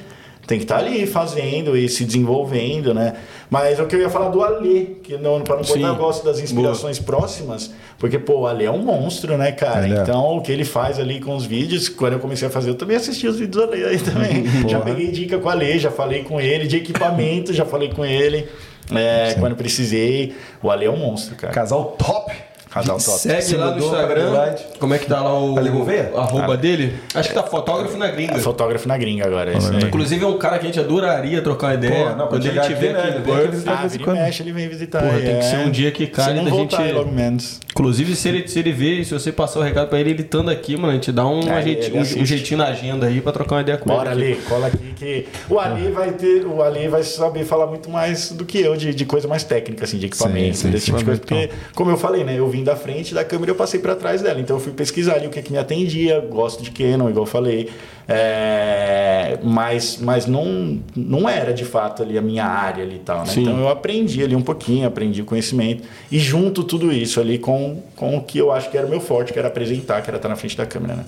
Tem 0.46 0.58
que 0.58 0.66
estar 0.66 0.80
ali 0.80 1.08
fazendo 1.08 1.78
e 1.78 1.88
se 1.88 2.04
desenvolvendo, 2.04 2.94
né? 2.94 3.14
Mas 3.50 3.80
o 3.80 3.86
que 3.86 3.96
eu 3.96 4.02
ia 4.02 4.10
falar 4.10 4.28
do 4.28 4.44
Alê, 4.44 4.88
que 5.02 5.16
não, 5.16 5.40
para 5.40 5.56
não 5.56 5.64
botar, 5.64 5.88
eu 5.88 5.96
gosto 5.96 6.26
das 6.26 6.38
inspirações 6.38 7.00
próximas, 7.00 7.72
porque, 7.98 8.20
pô, 8.20 8.40
o 8.40 8.48
Alê 8.48 8.66
é 8.66 8.72
um 8.72 8.80
monstro, 8.80 9.38
né, 9.38 9.54
cara? 9.54 9.88
É. 9.88 10.02
Então, 10.02 10.36
o 10.36 10.42
que 10.42 10.52
ele 10.52 10.66
faz 10.66 11.00
ali 11.00 11.22
com 11.22 11.34
os 11.34 11.46
vídeos, 11.46 11.88
quando 11.88 12.14
eu 12.14 12.20
comecei 12.20 12.46
a 12.46 12.52
fazer, 12.52 12.72
eu 12.72 12.76
também 12.76 12.98
assisti 12.98 13.26
os 13.26 13.40
vídeos 13.40 13.66
do 13.66 13.72
Ale 13.72 13.86
aí 13.86 14.00
também. 14.00 14.44
já 14.68 14.82
peguei 14.82 15.12
dica 15.12 15.38
com 15.38 15.48
o 15.48 15.50
Ale, 15.50 15.80
já 15.80 15.90
falei 15.90 16.24
com 16.24 16.42
ele, 16.42 16.68
de 16.68 16.76
equipamento, 16.76 17.54
já 17.54 17.64
falei 17.64 17.90
com 17.94 18.04
ele. 18.04 18.50
É, 18.92 19.36
quando 19.40 19.56
precisei. 19.56 20.36
O 20.62 20.70
Ale 20.70 20.86
é 20.86 20.90
um 20.90 20.98
monstro, 20.98 21.36
cara. 21.36 21.54
Casal 21.54 21.96
top. 21.98 22.34
Casal 22.74 22.98
top. 22.98 23.20
Segue 23.20 23.42
Se 23.42 23.56
lá 23.56 23.72
no 23.72 23.78
Instagram. 23.84 24.56
Como 24.80 24.94
é 24.94 24.98
que 24.98 25.06
tá 25.06 25.22
lá 25.22 25.38
o. 25.40 25.58
Ali 25.58 25.70
Gouveia? 25.70 26.12
arroba 26.16 26.54
Ah. 26.54 26.58
dele? 26.58 26.94
Acho 27.14 27.30
que 27.30 27.36
tá 27.36 27.44
fotógrafo 27.44 27.98
na 27.98 28.08
gringa. 28.10 28.34
É 28.34 28.40
fotógrafo 28.40 28.88
na 28.88 28.98
gringa 28.98 29.26
agora. 29.28 29.56
esse 29.56 29.70
aí. 29.72 29.84
Inclusive 29.84 30.24
é 30.24 30.28
um 30.28 30.38
cara 30.38 30.58
que 30.58 30.66
a 30.66 30.68
gente 30.68 30.80
adoraria 30.80 31.42
trocar 31.42 31.68
uma 31.68 31.74
ideia. 31.76 32.10
Pô, 32.10 32.16
não, 32.16 32.28
quando 32.28 32.46
ele 32.46 32.60
tiver 32.62 32.62
aqui, 32.62 32.74
aqui, 32.74 32.94
né, 32.94 33.22
ele 33.26 33.32
aqui 33.42 33.48
visitar. 33.52 33.84
Ah, 33.84 34.14
mexe, 34.14 34.44
ele 34.44 34.52
vem 34.52 34.68
visitar. 34.68 35.00
Porra, 35.02 35.14
aí, 35.16 35.22
tem 35.24 35.40
que 35.40 35.46
é. 35.46 35.50
ser 35.50 35.58
um 35.58 35.72
dia 35.72 35.92
que 35.92 36.12
não 36.34 36.44
da 36.46 36.52
gente- 36.52 36.76
aí, 36.76 36.92
logo 36.92 37.12
menos. 37.12 37.60
Inclusive, 37.72 38.16
se 38.16 38.30
ele, 38.30 38.48
se 38.48 38.60
ele 38.60 38.72
ver, 38.72 39.04
se 39.04 39.14
você 39.14 39.32
passar 39.32 39.60
o 39.60 39.64
recado 39.64 39.88
pra 39.90 40.00
ele, 40.00 40.12
ele 40.12 40.22
estando 40.22 40.50
aqui, 40.52 40.76
mano, 40.76 40.90
a 40.90 40.94
gente 40.94 41.12
dá 41.12 41.26
um, 41.28 41.42
ele 41.42 41.80
um, 41.98 42.22
um 42.22 42.26
jeitinho 42.26 42.60
na 42.60 42.68
agenda 42.68 43.08
aí 43.08 43.20
pra 43.20 43.32
trocar 43.32 43.56
uma 43.56 43.62
ideia 43.62 43.78
com 43.80 43.90
Bora 43.90 44.12
ele. 44.12 44.34
ali, 44.34 44.36
cola 44.48 44.68
aqui. 44.68 44.94
que 44.96 45.26
o 45.50 45.60
Ali 45.60 45.90
vai 45.92 46.12
ter, 46.12 46.46
o 46.46 46.62
Ali 46.62 46.88
vai 46.88 47.04
saber 47.04 47.44
falar 47.46 47.66
muito 47.68 47.90
mais 47.90 48.32
do 48.32 48.46
que 48.46 48.60
eu 48.60 48.76
de, 48.78 48.94
de 48.94 49.06
coisa 49.06 49.28
mais 49.28 49.44
técnica, 49.44 49.86
assim, 49.86 49.98
de 49.98 50.06
equipamento, 50.06 50.58
sim, 50.58 50.70
desse 50.70 50.86
sim, 50.86 50.92
tipo 50.92 51.00
de 51.00 51.06
coisa. 51.06 51.20
Porque, 51.22 51.50
como 51.74 51.90
eu 51.92 51.98
falei, 51.98 52.24
né? 52.24 52.38
Eu 52.38 52.48
vim 52.48 52.63
da 52.64 52.76
frente 52.76 53.14
da 53.14 53.24
câmera 53.24 53.52
eu 53.52 53.56
passei 53.56 53.80
pra 53.80 53.96
trás 53.96 54.22
dela. 54.22 54.40
Então 54.40 54.56
eu 54.56 54.60
fui 54.60 54.72
pesquisar 54.72 55.16
ali 55.16 55.28
o 55.28 55.30
que, 55.30 55.42
que 55.42 55.52
me 55.52 55.58
atendia. 55.58 56.20
Gosto 56.20 56.64
de 56.64 56.72
Canon, 56.72 57.10
igual 57.10 57.26
eu 57.26 57.30
falei. 57.30 57.70
É, 58.08 59.40
mas 59.42 59.98
mas 60.02 60.26
não, 60.26 60.80
não 60.96 61.30
era 61.30 61.54
de 61.54 61.64
fato 61.64 62.04
ali 62.04 62.18
a 62.18 62.22
minha 62.22 62.46
área 62.46 62.84
ali 62.84 62.96
e 62.96 63.00
tal, 63.00 63.20
né? 63.20 63.34
Então 63.38 63.58
eu 63.58 63.70
aprendi 63.70 64.22
ali 64.22 64.36
um 64.36 64.42
pouquinho, 64.42 64.86
aprendi 64.86 65.22
o 65.22 65.26
conhecimento 65.26 65.84
e 66.12 66.20
junto 66.20 66.64
tudo 66.64 66.92
isso 66.92 67.22
ali 67.22 67.38
com, 67.38 67.82
com 67.96 68.18
o 68.18 68.22
que 68.22 68.38
eu 68.38 68.52
acho 68.52 68.70
que 68.70 68.78
era 68.78 68.86
o 68.86 68.90
meu 68.90 69.00
forte, 69.00 69.32
que 69.32 69.40
era 69.40 69.48
apresentar, 69.48 70.02
que 70.02 70.10
era 70.10 70.18
estar 70.18 70.28
na 70.28 70.36
frente 70.36 70.58
da 70.58 70.66
câmera, 70.66 70.96
né? 70.96 71.06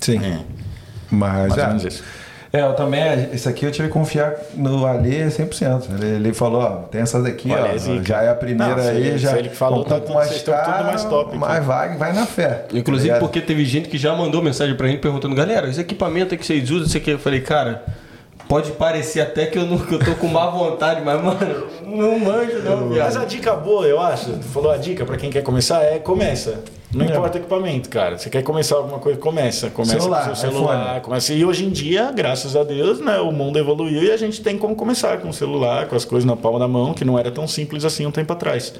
Sim. 0.00 0.18
É, 0.18 0.40
Mas, 1.10 1.48
mais 1.48 1.58
é. 1.58 1.62
ou 1.62 1.68
menos 1.68 1.84
isso. 1.84 2.04
É, 2.56 2.62
eu 2.62 2.72
também, 2.74 3.28
isso 3.32 3.48
aqui 3.48 3.64
eu 3.66 3.70
tive 3.72 3.88
que 3.88 3.92
confiar 3.94 4.34
no 4.54 4.86
Ali 4.86 5.16
100%. 5.26 5.84
Ele, 5.94 6.06
ele 6.16 6.32
falou, 6.34 6.62
ó, 6.62 6.68
tem 6.90 7.00
essas 7.00 7.24
aqui, 7.24 7.48
O 7.50 7.52
ó, 7.54 8.02
já 8.04 8.22
é 8.22 8.28
a 8.30 8.34
primeira 8.34 8.76
Não, 8.76 8.82
aí, 8.82 8.96
ele- 9.08 9.18
já 9.18 9.36
ele 9.38 9.48
que 9.50 9.56
falou, 9.56 9.84
tá 9.84 10.00
tudo- 10.00 10.14
mais 10.14 10.30
estão 10.30 10.54
tudo 10.54 10.64
caro, 10.64 10.84
mais 10.86 11.04
top 11.04 11.28
aqui. 11.30 11.38
mas 11.38 11.64
vai, 11.64 11.96
vai 11.96 12.12
na 12.12 12.24
fé. 12.26 12.64
Inclusive 12.72 13.14
tá 13.14 13.18
porque 13.20 13.40
teve 13.40 13.64
gente 13.64 13.88
que 13.88 13.98
já 13.98 14.14
mandou 14.14 14.42
mensagem 14.42 14.74
pra 14.76 14.86
gente 14.88 15.00
perguntando, 15.00 15.34
galera, 15.34 15.68
esse 15.68 15.80
equipamento 15.80 16.32
aí 16.34 16.38
que 16.38 16.46
vocês 16.46 16.70
usam, 16.70 16.86
isso 16.86 16.96
aqui. 16.96 17.10
Eu 17.10 17.18
falei, 17.18 17.40
cara, 17.40 17.84
pode 18.48 18.72
parecer 18.72 19.20
até 19.20 19.46
que 19.46 19.58
eu, 19.58 19.66
não, 19.66 19.78
que 19.78 19.94
eu 19.94 19.98
tô 19.98 20.14
com 20.14 20.28
má 20.28 20.46
vontade, 20.48 21.02
mas, 21.04 21.22
mano, 21.22 21.66
não 21.84 22.18
manjo 22.18 22.58
não, 22.62 22.86
Mas 22.88 23.16
a 23.16 23.20
viado. 23.20 23.28
dica 23.28 23.54
boa, 23.54 23.86
eu 23.86 24.00
acho, 24.00 24.32
tu 24.32 24.44
falou 24.44 24.70
a 24.70 24.76
dica 24.76 25.04
pra 25.04 25.16
quem 25.16 25.30
quer 25.30 25.42
começar 25.42 25.82
é 25.82 25.98
começa. 25.98 26.62
Não 26.94 27.04
É. 27.04 27.08
importa 27.08 27.36
o 27.36 27.40
equipamento, 27.40 27.90
cara. 27.90 28.16
Você 28.16 28.30
quer 28.30 28.42
começar 28.42 28.76
alguma 28.76 28.98
coisa, 29.00 29.18
começa. 29.18 29.68
Começa 29.70 29.98
Celular, 29.98 30.28
com 30.28 30.34
seu 30.36 30.50
celular. 30.50 30.86
iPhone. 30.86 31.00
Começa. 31.02 31.32
E 31.34 31.44
hoje 31.44 31.66
em 31.66 31.70
dia, 31.70 32.10
graças 32.12 32.54
a 32.56 32.62
Deus, 32.62 33.00
né, 33.00 33.18
o 33.18 33.32
mundo 33.32 33.58
evoluiu 33.58 34.04
e 34.04 34.10
a 34.12 34.16
gente 34.16 34.40
tem 34.40 34.56
como 34.56 34.74
começar 34.76 35.18
com 35.18 35.28
o 35.28 35.32
celular, 35.32 35.88
com 35.88 35.96
as 35.96 36.04
coisas 36.04 36.24
na 36.24 36.36
palma 36.36 36.58
da 36.60 36.68
mão, 36.68 36.94
que 36.94 37.04
não 37.04 37.18
era 37.18 37.30
tão 37.30 37.46
simples 37.46 37.84
assim 37.84 38.06
um 38.06 38.10
tempo 38.12 38.32
atrás. 38.32 38.72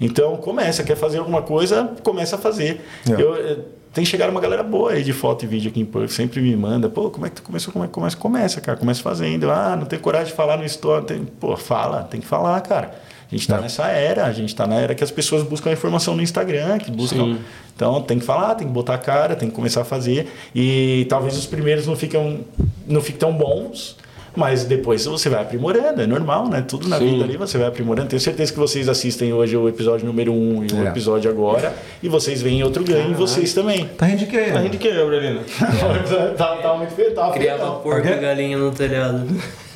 Então, 0.00 0.36
começa. 0.38 0.82
Quer 0.82 0.96
fazer 0.96 1.18
alguma 1.18 1.42
coisa, 1.42 1.90
começa 2.02 2.36
a 2.36 2.38
fazer. 2.38 2.80
É. 3.08 3.12
Eu, 3.22 3.64
tem 3.92 4.04
chegado 4.04 4.30
uma 4.30 4.40
galera 4.40 4.62
boa 4.62 4.92
aí 4.92 5.02
de 5.02 5.12
foto 5.12 5.44
e 5.44 5.48
vídeo 5.48 5.70
aqui 5.70 5.80
em 5.80 5.84
Perth, 5.84 6.10
sempre 6.10 6.40
me 6.40 6.54
manda, 6.54 6.88
pô, 6.88 7.10
como 7.10 7.26
é 7.26 7.28
que 7.28 7.36
tu 7.36 7.42
começou? 7.42 7.72
Como 7.72 7.84
é 7.84 7.88
que 7.88 7.94
começa? 7.94 8.16
Começa, 8.16 8.60
cara, 8.60 8.78
começa 8.78 9.02
fazendo. 9.02 9.50
Ah, 9.50 9.74
não 9.76 9.84
tenho 9.84 10.00
coragem 10.00 10.28
de 10.28 10.32
falar 10.32 10.56
no 10.56 10.64
store. 10.64 11.04
Tem... 11.04 11.24
Pô, 11.24 11.56
fala, 11.56 12.04
tem 12.04 12.20
que 12.20 12.26
falar, 12.26 12.60
cara. 12.60 12.94
A 13.26 13.34
gente 13.34 13.42
está 13.42 13.60
nessa 13.60 13.86
era, 13.86 14.26
a 14.26 14.32
gente 14.32 14.48
está 14.48 14.66
na 14.66 14.74
era 14.74 14.92
que 14.92 15.04
as 15.04 15.10
pessoas 15.10 15.44
buscam 15.44 15.70
a 15.70 15.72
informação 15.72 16.16
no 16.16 16.22
Instagram, 16.22 16.78
que 16.78 16.90
buscam. 16.90 17.34
Sim. 17.34 17.38
Então 17.76 18.02
tem 18.02 18.18
que 18.18 18.24
falar, 18.24 18.56
tem 18.56 18.66
que 18.66 18.72
botar 18.72 18.94
a 18.94 18.98
cara, 18.98 19.36
tem 19.36 19.48
que 19.48 19.54
começar 19.54 19.82
a 19.82 19.84
fazer. 19.84 20.28
E 20.54 21.06
talvez 21.08 21.36
os 21.36 21.46
primeiros 21.46 21.86
não 21.86 21.94
ficam, 21.94 22.40
não 22.88 23.00
fiquem 23.00 23.20
tão 23.20 23.32
bons, 23.32 23.96
mas 24.36 24.64
depois 24.64 25.04
você 25.04 25.28
vai 25.28 25.42
aprimorando, 25.42 26.00
é 26.02 26.06
normal, 26.06 26.48
né? 26.48 26.64
Tudo 26.66 26.88
na 26.88 26.98
Sim. 26.98 27.10
vida 27.10 27.24
ali 27.24 27.36
você 27.36 27.58
vai 27.58 27.68
aprimorando. 27.68 28.08
Tenho 28.08 28.20
certeza 28.20 28.52
que 28.52 28.58
vocês 28.58 28.88
assistem 28.88 29.32
hoje 29.32 29.56
o 29.56 29.68
episódio 29.68 30.06
número 30.06 30.32
1 30.32 30.36
um 30.36 30.64
e 30.64 30.72
o 30.72 30.84
É. 30.86 30.88
episódio 30.88 31.30
agora, 31.30 31.74
e 32.02 32.08
vocês 32.08 32.40
veem 32.42 32.62
outro 32.62 32.84
ganho 32.84 33.10
em 33.10 33.14
vocês 33.14 33.52
também. 33.54 33.86
Tá 33.98 34.06
rindo 34.06 34.18
de 34.18 34.26
quê? 34.26 34.46
A 34.54 34.62
gente 34.62 34.76
que, 34.78 34.90
Gabrielina? 34.92 35.40
tá, 36.36 36.56
tá 36.56 36.74
muito 36.76 36.92
feio, 36.94 37.12
tá 37.14 37.30
Criava 37.30 37.58
feio. 37.64 37.72
porco 37.80 38.00
Ok. 38.00 38.12
e 38.12 38.16
galinha 38.20 38.58
no 38.58 38.70
telhado. 38.70 39.26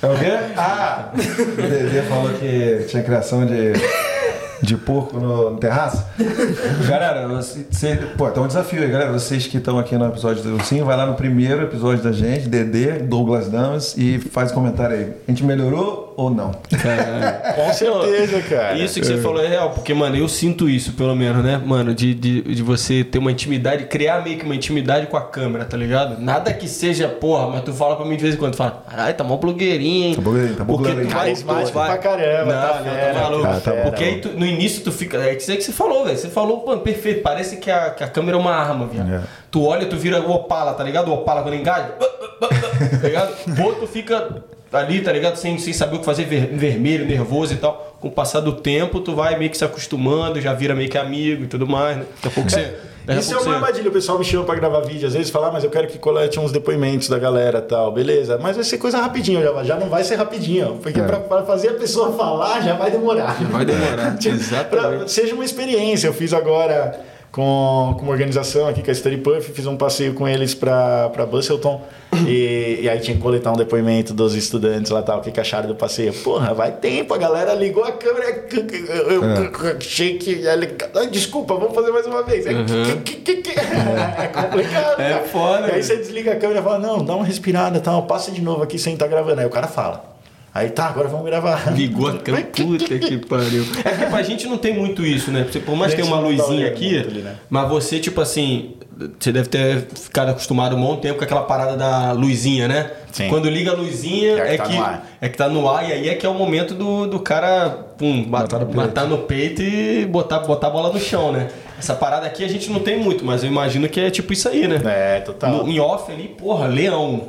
É 0.03 0.07
o 0.07 0.19
quê? 0.19 0.53
Ah! 0.57 1.09
O 1.15 1.63
Dedê 1.63 2.03
falou 2.03 2.31
que 2.35 2.85
tinha 2.89 3.03
criação 3.03 3.47
de, 3.47 3.73
de 4.65 4.77
porco 4.77 5.19
no, 5.19 5.51
no 5.51 5.57
terraço. 5.59 6.05
galera, 6.89 7.29
você, 7.29 7.67
você- 7.71 7.97
pô, 8.17 8.29
tá 8.31 8.41
um 8.41 8.47
desafio 8.47 8.83
aí, 8.83 8.91
galera. 8.91 9.13
Vocês 9.13 9.47
que 9.47 9.59
estão 9.59 9.79
aqui 9.79 9.97
no 9.97 10.07
episódio 10.07 10.43
do 10.43 10.55
Ursinho, 10.55 10.85
vai 10.85 10.97
lá 10.97 11.07
no 11.07 11.15
primeiro 11.15 11.63
episódio 11.63 12.03
da 12.03 12.13
gente, 12.13 12.49
Dedê, 12.49 12.93
Douglas 13.01 13.49
Damas, 13.49 13.95
e 13.97 14.19
faz 14.19 14.51
um 14.51 14.55
comentário 14.55 14.97
aí. 14.97 15.13
A 15.29 15.31
gente 15.31 15.45
melhorou 15.45 16.14
ou 16.17 16.31
não? 16.31 16.53
Caralho. 16.81 17.55
Com 17.55 17.73
certeza, 17.73 18.43
cara. 18.43 18.79
Isso 18.79 19.01
que 19.01 19.07
você 19.07 19.19
falou 19.19 19.43
é 19.45 19.49
real, 19.49 19.71
porque, 19.71 19.93
mano, 19.95 20.17
eu 20.17 20.29
sinto 20.29 20.69
isso, 20.69 20.93
pelo 20.93 21.15
menos, 21.15 21.45
né? 21.45 21.61
Mano, 21.65 21.95
de, 21.95 22.15
de, 22.15 22.43
de 22.43 22.63
você 22.63 23.03
ter 23.05 23.19
uma 23.19 23.31
intimidade, 23.33 23.85
criar 23.85 24.23
meio 24.23 24.39
que 24.39 24.45
uma 24.45 24.55
intimidade 24.55 25.07
com 25.07 25.17
a 25.17 25.23
câmera, 25.23 25.65
tá 25.65 25.77
ligado? 25.77 26.21
Nada 26.21 26.53
que 26.53 26.69
seja, 26.69 27.09
porra, 27.09 27.49
mas 27.49 27.63
tu 27.63 27.73
fala 27.73 27.97
pra 27.97 28.05
mim 28.05 28.17
de 28.17 28.23
vez 28.23 28.35
em 28.35 28.39
quando, 28.39 28.53
tu 28.53 28.57
fala, 28.59 28.83
caralho, 28.89 29.15
tá 29.15 29.25
mó 29.25 29.37
blogueirinho, 29.37 30.09
hein? 30.09 30.15
Tá 30.15 30.21
blogueirinho, 30.23 30.57
tá 30.57 30.65
Porque 30.65 30.83
blogueirinho. 30.83 31.09
tu 31.09 31.15
vai, 31.15 31.25
Carismático 31.25 31.71
tu 31.71 31.75
vai... 31.75 31.89
pra 31.89 31.99
caramba, 31.99 32.53
não, 32.55 32.61
tá 32.63 32.75
não, 32.77 32.85
fera, 32.85 33.15
tá 33.15 33.21
maluco. 33.21 33.61
tá. 33.61 33.71
Porque 33.85 34.05
aí 34.05 34.21
tu- 34.21 34.29
no 34.39 34.47
início 34.47 34.83
tu 34.85 34.93
fica, 34.93 35.17
é 35.19 35.35
isso 35.37 35.51
aí 35.51 35.57
que 35.57 35.65
você 35.65 35.73
falou, 35.73 36.05
velho. 36.05 36.17
Você 36.19 36.29
falou, 36.29 36.65
mano, 36.67 36.81
perfeito, 36.81 37.23
parece 37.23 37.57
que 37.57 37.71
a, 37.71 37.91
que 37.91 38.05
a 38.05 38.09
câmera 38.09 38.37
é 38.37 38.41
uma 38.41 38.53
arma, 38.55 38.87
viado. 38.87 39.13
É. 39.13 39.21
Tu 39.51 39.63
olha, 39.65 39.87
tu 39.87 39.97
vira 39.97 40.21
o 40.21 40.31
Opala, 40.33 40.75
tá 40.75 40.83
ligado? 40.83 41.09
O 41.11 41.15
Opala 41.15 41.43
quando 41.43 41.55
engaja, 41.55 41.91
tá 42.41 43.07
ligado? 43.07 43.33
Ou 43.63 43.75
tu 43.75 43.87
fica 43.87 44.43
ali, 44.81 45.01
tá 45.01 45.13
ligado? 45.13 45.37
Sem, 45.37 45.59
sem 45.59 45.73
saber 45.73 45.97
o 45.97 45.99
que 46.01 46.05
fazer, 46.05 46.25
ver- 46.25 46.49
vermelho, 46.55 47.05
nervoso 47.07 47.53
e 47.55 47.57
tal. 47.57 47.97
Com 48.01 48.09
o 48.09 48.11
passar 48.11 48.41
do 48.41 48.53
tempo, 48.53 49.01
tu 49.01 49.15
vai 49.15 49.39
meio 49.39 49.51
que 49.51 49.57
se 49.59 49.65
acostumando, 49.65 50.41
já 50.41 50.53
vira 50.53 50.75
meio 50.75 50.89
que 50.91 50.99
amigo 50.99 51.45
e 51.45 51.47
tudo 51.47 51.67
mais, 51.67 51.97
né? 51.97 52.05
Daqui 52.17 52.29
a 52.29 52.31
pouco 52.31 52.51
você... 52.51 52.77
daqui 53.05 53.21
Isso 53.21 53.35
é 53.35 53.39
uma 53.39 53.55
armadilha, 53.55 53.89
o 53.89 53.93
pessoal 53.93 54.19
me 54.19 54.25
chama 54.25 54.45
pra 54.45 54.55
gravar 54.55 54.81
vídeo, 54.81 55.07
às 55.07 55.15
vezes 55.15 55.31
fala, 55.31 55.49
ah, 55.49 55.53
mas 55.53 55.65
eu 55.65 55.71
quero 55.71 55.87
que 55.87 55.99
colete 55.99 56.39
uns 56.39 56.53
depoimentos 56.53 57.09
da 57.09 57.19
galera 57.19 57.61
tal, 57.63 57.93
beleza. 57.93 58.39
Mas 58.43 58.57
vai 58.57 58.65
ser 58.65 58.77
coisa 58.79 58.99
rapidinho, 58.99 59.43
já, 59.43 59.65
já 59.65 59.77
não 59.77 59.89
vai 59.89 60.05
ser 60.05 60.17
rapidinho, 60.17 60.79
porque 60.83 61.01
É. 61.01 61.03
pra, 61.05 61.19
pra 61.21 61.43
fazer 61.45 61.69
a 61.69 61.75
pessoa 61.75 62.13
falar 62.17 62.61
já 62.63 62.75
vai 62.75 62.91
demorar. 62.91 63.37
Vai 63.51 63.65
demorar, 63.65 64.17
Tipo, 64.21 64.35
exatamente. 64.37 64.99
pra- 64.99 65.09
seja 65.09 65.35
uma 65.35 65.45
experiência, 65.45 66.09
eu 66.09 66.13
fiz 66.15 66.33
agora 66.35 67.01
com, 67.35 67.97
com 67.99 68.03
uma 68.05 68.13
organização 68.13 68.69
aqui, 68.69 68.81
com 68.81 68.93
a 68.93 68.95
Study 68.95 69.17
Puff, 69.17 69.51
fiz 69.53 69.67
um 69.67 69.77
passeio 69.77 70.15
com 70.15 70.29
eles 70.29 70.55
pra, 70.55 71.09
pra 71.09 71.27
Busselton, 71.27 71.83
e, 72.29 72.79
e 72.83 72.89
aí 72.89 73.01
tinha 73.01 73.17
que 73.17 73.21
coletar 73.23 73.51
um 73.51 73.57
depoimento 73.57 74.15
dos 74.15 74.37
estudantes 74.37 74.93
lá 74.93 75.03
tal, 75.03 75.19
o 75.19 75.21
que 75.21 75.33
que 75.33 75.41
acharam 75.41 75.67
do 75.67 75.75
passeio. 75.75 76.13
Porra, 76.13 76.55
vai 76.55 76.71
tempo, 76.71 77.13
a 77.13 77.19
galera 77.19 77.53
ligou 77.55 77.83
a 77.83 77.91
câmera, 77.91 78.47
eu, 78.89 79.11
eu, 79.11 79.25
É. 79.25 79.77
achei 79.77 80.17
que... 80.17 80.43
ah, 80.47 81.05
Desculpa, 81.11 81.55
vamos 81.57 81.75
fazer 81.75 81.91
mais 81.91 82.07
uma 82.07 82.23
vez. 82.23 82.47
É, 82.47 82.51
que- 83.05 83.15
é 83.51 84.27
complicado, 84.29 85.01
É 85.01 85.09
cara. 85.15 85.25
foda, 85.25 85.61
E 85.67 85.71
aí 85.71 85.77
né? 85.77 85.83
você 85.83 85.97
desliga 85.97 86.33
a 86.35 86.37
câmera 86.37 86.61
e 86.61 86.63
fala, 86.63 86.79
não, 86.79 87.05
dá 87.05 87.17
uma 87.17 87.25
respirada 87.25 87.81
tal, 87.81 88.05
passa 88.05 88.31
de 88.31 88.41
novo 88.41 88.63
aqui 88.63 88.79
sem 88.79 88.93
estar 88.95 89.09
gravando. 89.09 89.41
Aí 89.41 89.47
o 89.47 89.51
cara 89.51 89.67
fala. 89.67 90.14
Aí 90.55 90.71
tá, 90.71 90.87
agora 90.87 91.09
vamos 91.09 91.27
gravar. 91.27 91.73
Ligou 91.75 92.07
a 92.09 92.17
câmera, 92.19 92.47
puta 92.47 92.97
que 92.99 93.19
pariu. 93.19 93.67
É 93.85 93.91
porque 93.91 94.07
pra 94.07 94.23
gente 94.23 94.47
não 94.47 94.57
tem 94.57 94.73
muito 94.73 95.05
isso, 95.05 95.33
né? 95.33 95.45
Você, 95.51 95.59
por 95.59 95.75
mais 95.75 95.93
que 95.93 96.01
tenha 96.01 96.15
uma 96.15 96.21
luzinha 96.25 96.69
aqui, 96.69 96.97
ali, 96.97 97.23
né? 97.23 97.35
mas 97.51 97.69
você, 97.69 97.99
tipo 97.99 98.21
assim, 98.21 98.75
você 99.19 99.33
deve 99.33 99.49
ter 99.49 99.89
ficado 99.93 100.29
acostumado 100.31 100.77
um 100.77 100.79
monte 100.79 100.97
de 100.97 101.03
tempo 101.09 101.19
com 101.19 101.25
aquela 101.25 101.43
parada 101.43 101.77
da 101.77 102.13
luzinha, 102.13 102.69
né? 102.69 102.89
Sim. 103.11 103.29
Quando 103.29 103.51
liga 103.51 103.73
a 103.73 103.75
luzinha, 103.75 104.39
É 104.39 104.45
que 104.47 104.53
é 104.55 104.57
tá 104.59 104.65
que, 104.67 104.77
no 104.77 104.83
ar. 104.85 105.07
é 105.21 105.29
que 105.29 105.37
tá 105.37 105.49
no 105.49 105.69
ar, 105.69 105.89
e 105.89 105.93
aí 105.93 106.09
é 106.09 106.15
que 106.15 106.25
é 106.25 106.29
o 106.29 106.35
momento 106.35 106.73
do, 106.73 107.07
do 107.09 107.19
cara 107.19 107.71
pum, 107.99 108.25
Matar 108.29 108.61
no 108.61 108.67
peito. 108.67 108.77
matar 108.77 109.07
no 109.09 109.19
peito 109.19 109.61
e 109.61 110.07
botar, 110.07 110.39
botar 110.39 110.69
a 110.69 110.71
bola 110.71 110.93
no 110.93 111.01
chão, 111.01 111.33
né? 111.33 111.49
Essa 111.77 111.95
parada 111.97 112.27
aqui 112.27 112.45
a 112.45 112.49
gente 112.49 112.71
não 112.71 112.79
tem 112.79 112.97
muito, 112.97 113.25
mas 113.25 113.43
eu 113.43 113.51
imagino 113.51 113.89
que 113.89 113.99
é 113.99 114.09
tipo 114.09 114.33
isso 114.33 114.49
aí, 114.49 114.69
né? 114.69 114.81
É, 114.85 115.19
total. 115.21 115.51
No, 115.51 115.69
em 115.69 115.81
off 115.81 116.13
ali, 116.13 116.29
porra, 116.29 116.69
leão. 116.69 117.23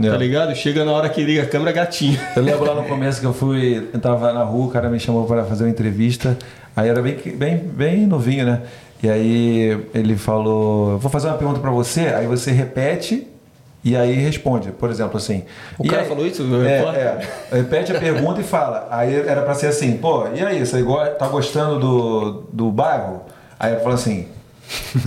É. 0.00 0.10
Tá 0.10 0.16
ligado? 0.16 0.54
Chega 0.54 0.84
na 0.84 0.92
hora 0.92 1.08
que 1.08 1.24
liga 1.24 1.42
a 1.42 1.46
câmera, 1.46 1.72
gatinho. 1.72 2.18
Eu 2.36 2.42
lembro 2.42 2.64
lá 2.64 2.74
no 2.74 2.84
começo 2.84 3.20
que 3.20 3.26
eu 3.26 3.32
fui, 3.32 3.88
eu 3.92 3.98
tava 4.00 4.32
na 4.32 4.44
rua, 4.44 4.66
o 4.66 4.70
cara 4.70 4.88
me 4.88 5.00
chamou 5.00 5.24
para 5.26 5.44
fazer 5.44 5.64
uma 5.64 5.70
entrevista. 5.70 6.38
Aí 6.76 6.88
era 6.88 7.02
bem, 7.02 7.16
bem, 7.34 7.56
bem 7.56 8.06
novinho, 8.06 8.46
né? 8.46 8.62
E 9.02 9.10
aí 9.10 9.86
ele 9.92 10.16
falou: 10.16 10.92
"Eu 10.92 10.98
Vou 10.98 11.10
fazer 11.10 11.26
uma 11.26 11.36
pergunta 11.36 11.58
para 11.58 11.70
você, 11.70 12.02
aí 12.02 12.26
você 12.26 12.52
repete 12.52 13.26
e 13.84 13.96
aí 13.96 14.12
responde. 14.12 14.70
Por 14.70 14.88
exemplo, 14.88 15.16
assim. 15.16 15.44
O 15.76 15.84
"E 15.84 15.88
cara 15.88 16.02
aí-" 16.02 16.08
falou 16.08 16.26
isso? 16.26 16.44
É, 16.64 16.78
é. 16.78 17.28
Repete 17.56 17.92
a 17.92 17.98
pergunta 17.98 18.40
e 18.40 18.44
fala. 18.44 18.86
Aí 18.90 19.14
era 19.14 19.42
para 19.42 19.54
ser 19.54 19.66
assim: 19.66 19.96
pô, 19.96 20.28
e 20.32 20.44
aí, 20.44 20.64
você 20.64 20.84
tá 21.18 21.26
gostando 21.26 21.78
do, 21.80 22.44
do 22.52 22.70
bairro? 22.70 23.22
Aí 23.58 23.72
ele 23.72 23.80
falou 23.80 23.94
assim: 23.94 24.28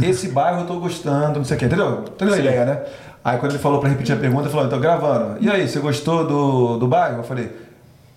esse 0.04 0.28
bairro 0.30 0.62
eu 0.62 0.68
tô 0.68 0.76
gostando, 0.80 1.40
não 1.40 1.46
sei 1.46 1.56
o 1.56 1.60
quê, 1.60 1.66
entendeu? 1.66 2.04
Entendeu 2.14 2.36
a 2.36 2.40
ideia, 2.40 2.66
né? 2.66 2.82
Aí 3.24 3.38
quando 3.38 3.52
ele 3.52 3.60
falou 3.60 3.80
pra 3.80 3.90
repetir 3.90 4.16
a 4.16 4.18
pergunta, 4.18 4.44
ele 4.44 4.52
falou, 4.52 4.70
tô 4.70 4.80
gravando. 4.80 5.38
E 5.40 5.50
aí, 5.50 5.68
você 5.68 5.80
gostou 5.80 6.28
do, 6.28 6.78
do 6.78 6.88
bairro? 6.88 7.18
Eu 7.20 7.24
falei, 7.24 7.52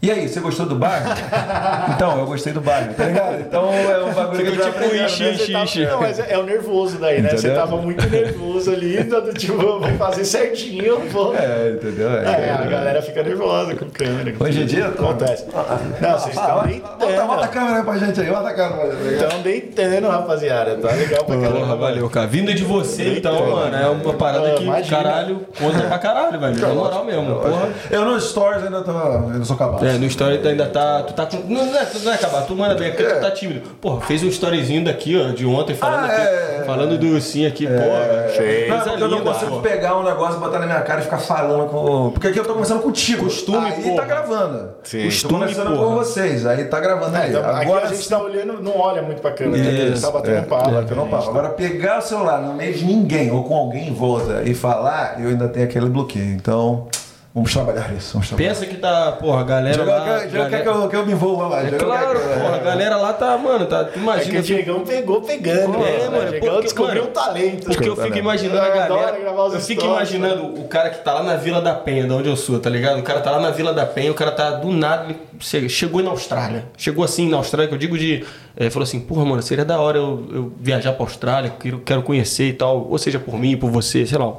e 0.04 0.10
aí, 0.10 0.28
você 0.28 0.40
gostou 0.40 0.66
do 0.66 0.74
bairro? 0.76 1.10
então, 1.94 2.18
eu 2.18 2.26
gostei 2.26 2.52
do 2.52 2.60
bairro, 2.60 2.94
tá 2.94 3.04
ligado? 3.04 3.40
Então 3.40 3.72
é 3.72 4.04
um 4.04 4.12
bagulho 4.12 4.42
que 4.42 4.48
a 4.48 4.50
gente 4.50 4.58
vai 4.58 4.66
tipo 4.72 4.84
aprendendo, 4.84 5.06
ixi, 5.06 5.22
né? 5.22 5.30
ixi, 5.32 5.44
Você 5.46 5.52
tava- 5.52 5.64
ixi. 5.64 5.86
Não, 5.86 6.00
mas 6.00 6.18
é, 6.18 6.26
é 6.32 6.38
o 6.38 6.42
nervoso 6.44 6.98
daí, 6.98 7.20
né? 7.22 7.30
Você 7.30 7.36
Entendeu? 7.48 7.56
tava 7.56 7.76
muito 7.76 8.08
nervoso 8.08 8.70
ali, 8.72 9.02
do 9.04 9.32
tipo, 9.34 9.56
vou 9.56 9.82
fazer 9.98 10.24
certinho, 10.24 11.00
vou. 11.10 11.34
É, 11.36 11.72
entendeu? 11.72 12.10
É, 12.10 12.50
a 12.50 12.64
galera 12.66 13.02
fica 13.02 13.22
nervosa 13.22 13.74
com 13.74 13.86
câmera. 13.90 14.32
com 14.32 14.44
Hoje 14.44 14.62
em 14.62 14.66
dia, 14.66 14.86
acontece. 14.88 15.46
Não, 16.00 16.18
vocês 16.18 16.34
estão 16.36 16.54
Bota, 16.56 16.66
deitando. 16.68 17.26
bota 17.26 17.44
a 17.44 17.48
câmera 17.48 17.82
pra 17.84 17.96
gente 17.98 18.20
aí, 18.20 18.26
bota 18.30 18.48
a 18.48 18.54
câmera 18.54 18.86
pra 18.88 19.10
gente. 19.10 19.22
Estão 19.24 19.42
deitando, 19.42 20.08
rapaziada. 20.08 20.76
Tá 20.76 20.92
legal 20.92 21.24
pra 21.24 21.36
caramba. 21.36 21.58
Porra, 21.60 21.76
valeu, 21.76 22.10
cara. 22.10 22.26
Vindo 22.26 22.52
de 22.54 22.64
você, 22.64 23.14
então, 23.18 23.50
mano, 23.50 23.76
é 23.76 23.86
uma 23.88 24.14
parada 24.14 24.48
Ah, 24.52 24.54
que, 24.54 24.64
imagina. 24.64 24.96
caralho, 25.02 25.40
conta 25.58 25.80
pra 25.82 25.98
caralho, 25.98 26.38
velho. 26.40 26.58
Na 26.60 26.68
moral 26.68 27.04
mesmo, 27.04 27.34
porra. 27.36 27.68
Eu 27.90 28.04
nos 28.04 28.30
stories 28.30 28.64
ainda 28.64 28.82
tô. 28.82 28.90
Eu 28.92 29.20
não 29.38 29.44
sou 29.44 29.56
capaz. 29.56 29.82
É, 29.94 29.96
É, 29.96 29.98
no 29.98 30.06
story 30.06 30.38
tu 30.38 30.48
ainda 30.48 30.66
tá. 30.66 31.02
Tu 31.02 31.12
tá 31.14 31.26
com. 31.26 31.36
Não, 31.48 31.64
não 31.66 31.78
é, 31.78 31.86
não 32.02 32.12
é 32.12 32.14
acabar, 32.14 32.42
tu 32.42 32.54
manda 32.54 32.74
bem, 32.74 32.90
porque 32.92 33.04
tu 33.04 33.20
tá 33.20 33.30
tímido. 33.30 33.60
Porra, 33.80 34.00
fez 34.02 34.22
um 34.22 34.28
storyzinho 34.28 34.84
daqui, 34.84 35.16
ó, 35.20 35.28
de 35.32 35.46
ontem, 35.46 35.74
falando 35.74 36.04
Ah, 36.04 36.06
aqui. 36.06 36.20
é. 36.20 36.62
Falando 36.66 36.96
do 36.98 37.06
ursinho 37.08 37.46
aqui, 37.48 37.66
porra. 37.66 38.28
Fez. 38.36 38.68
Não, 38.70 38.78
porque 38.80 39.02
eu 39.02 39.08
não 39.08 39.20
consigo 39.20 39.50
pô. 39.52 39.60
pegar 39.60 39.98
um 39.98 40.02
negócio, 40.02 40.40
botar 40.40 40.58
na 40.58 40.66
minha 40.66 40.80
cara 40.80 41.00
e 41.00 41.04
ficar 41.04 41.18
falando 41.18 41.68
com. 41.68 42.10
Porque 42.12 42.28
aqui 42.28 42.38
eu 42.38 42.44
tô 42.44 42.52
conversando 42.52 42.80
contigo. 42.82 43.24
Costume, 43.24 43.66
aí 43.66 43.82
porra. 43.82 43.96
tá 43.96 44.04
gravando. 44.04 44.68
Sim. 44.82 44.98
Tô 44.98 45.04
Costume, 45.04 45.32
conversando 45.40 45.70
porra. 45.76 45.84
com 45.86 45.94
vocês, 45.94 46.46
aí 46.46 46.64
tá 46.64 46.80
gravando 46.80 47.16
É, 47.16 47.20
aí. 47.22 47.30
então, 47.30 47.44
Agora 47.44 47.84
aqui 47.84 47.92
a 47.92 47.96
gente 47.96 48.08
tá 48.08 48.18
olhando, 48.22 48.62
não 48.62 48.78
olha 48.78 49.02
muito 49.02 49.20
pra 49.20 49.30
câmera, 49.32 49.62
né? 49.62 49.68
a 49.82 49.86
gente 49.88 50.00
tá 50.00 50.10
batendo 50.10 50.36
É, 50.38 50.40
papo. 50.42 50.70
é, 50.70 50.72
batendo 50.72 51.06
papo. 51.06 51.28
Agora, 51.30 51.48
pegar 51.50 51.98
o 51.98 52.02
celular 52.02 52.40
no 52.40 52.54
meio 52.54 52.72
de 52.74 52.84
ninguém 52.84 53.30
ou 53.30 53.44
com 53.44 53.54
alguém 53.56 53.88
em 53.88 53.94
volta 53.94 54.42
e 54.44 54.54
falar, 54.54 55.16
eu 55.20 55.28
ainda 55.28 55.48
tenho 55.48 55.66
aquele 55.66 55.86
bloqueio. 55.88 56.32
Então, 56.34 56.88
vamos 57.34 57.52
trabalhar 57.52 57.92
isso. 57.96 58.12
Vamos 58.12 58.28
trabalhar. 58.28 58.48
Pensa 58.50 58.66
que 58.66 58.76
tá, 58.76 59.12
porra, 59.12 59.40
a 59.40 59.44
galera 59.44 59.82
lá. 59.84 60.04
quer, 60.04 60.18
Diego 60.28 60.32
galera- 60.34 60.50
quer 60.50 60.62
que, 60.62 60.68
eu, 60.68 60.88
que 60.88 60.96
eu 60.96 61.06
me 61.06 61.12
envolva 61.12 61.48
mais. 61.48 61.72
É 61.72 61.76
claro, 61.76 62.18
quer 62.20 62.28
que- 62.34 62.40
porra, 62.40 62.54
a 62.54 62.58
galera 62.58 62.96
lá 62.96 63.12
tá, 63.12 63.36
mano, 63.36 63.66
tá. 63.66 63.84
Tu 63.84 63.88
É 63.90 63.92
que 63.92 63.98
imagina. 63.98 64.38
o 64.38 64.42
Diegão 64.42 64.80
pegou 64.84 65.20
pegando, 65.22 65.74
É, 65.84 65.98
né? 65.98 66.08
mano, 66.10 66.16
O 66.28 66.30
Diegão 66.30 66.48
porque- 66.50 66.62
descobriu 66.62 67.02
mano, 67.02 67.08
um 67.10 67.12
talento. 67.12 67.66
Porque 67.66 67.88
eu 67.88 67.96
fico 67.96 68.16
imaginando 68.18 68.60
a 68.60 68.66
Eu 68.68 68.82
adoro 68.82 69.00
galera. 69.00 69.20
gravar 69.20 69.44
os 69.44 69.54
Eu 69.54 69.60
fico 69.60 69.80
stories, 69.82 70.10
imaginando 70.12 70.60
o 70.60 70.68
cara 70.68 70.90
que 70.90 71.02
tá 71.04 71.12
lá 71.14 71.22
na 71.24 71.36
Vila 71.36 71.60
da 71.60 71.74
Penha, 71.74 72.04
de 72.04 72.12
onde 72.12 72.28
eu 72.28 72.36
sou, 72.36 72.58
tá 72.60 72.70
ligado? 72.70 73.00
O 73.00 73.02
cara 73.02 73.20
tá 73.20 73.30
lá 73.32 73.40
na 73.40 73.50
Vila 73.50 73.72
da 73.74 73.84
Penha, 73.84 74.10
o 74.10 74.14
cara 74.14 74.30
tá 74.30 74.50
do 74.52 74.70
nada, 74.70 75.14
chegou 75.68 76.02
na 76.02 76.10
Austrália. 76.10 76.66
Chegou 76.76 77.04
assim 77.04 77.28
na 77.28 77.36
Austrália, 77.36 77.68
que 77.68 77.74
eu 77.74 77.78
digo 77.78 77.98
de. 77.98 78.24
eh, 78.56 78.70
falou 78.70 78.84
assim, 78.84 79.00
porra, 79.00 79.24
mano, 79.24 79.42
seria 79.42 79.64
da 79.64 79.80
hora 79.80 79.98
eu, 79.98 80.26
eu 80.32 80.52
viajar 80.60 80.92
pra 80.92 81.04
Austrália, 81.04 81.52
quero, 81.58 81.80
quero 81.80 82.02
conhecer 82.02 82.44
e 82.44 82.52
tal, 82.52 82.86
ou 82.88 82.96
seja, 82.98 83.18
por 83.18 83.36
mim, 83.38 83.56
por 83.56 83.68
você, 83.70 84.06
sei 84.06 84.16
lá. 84.18 84.32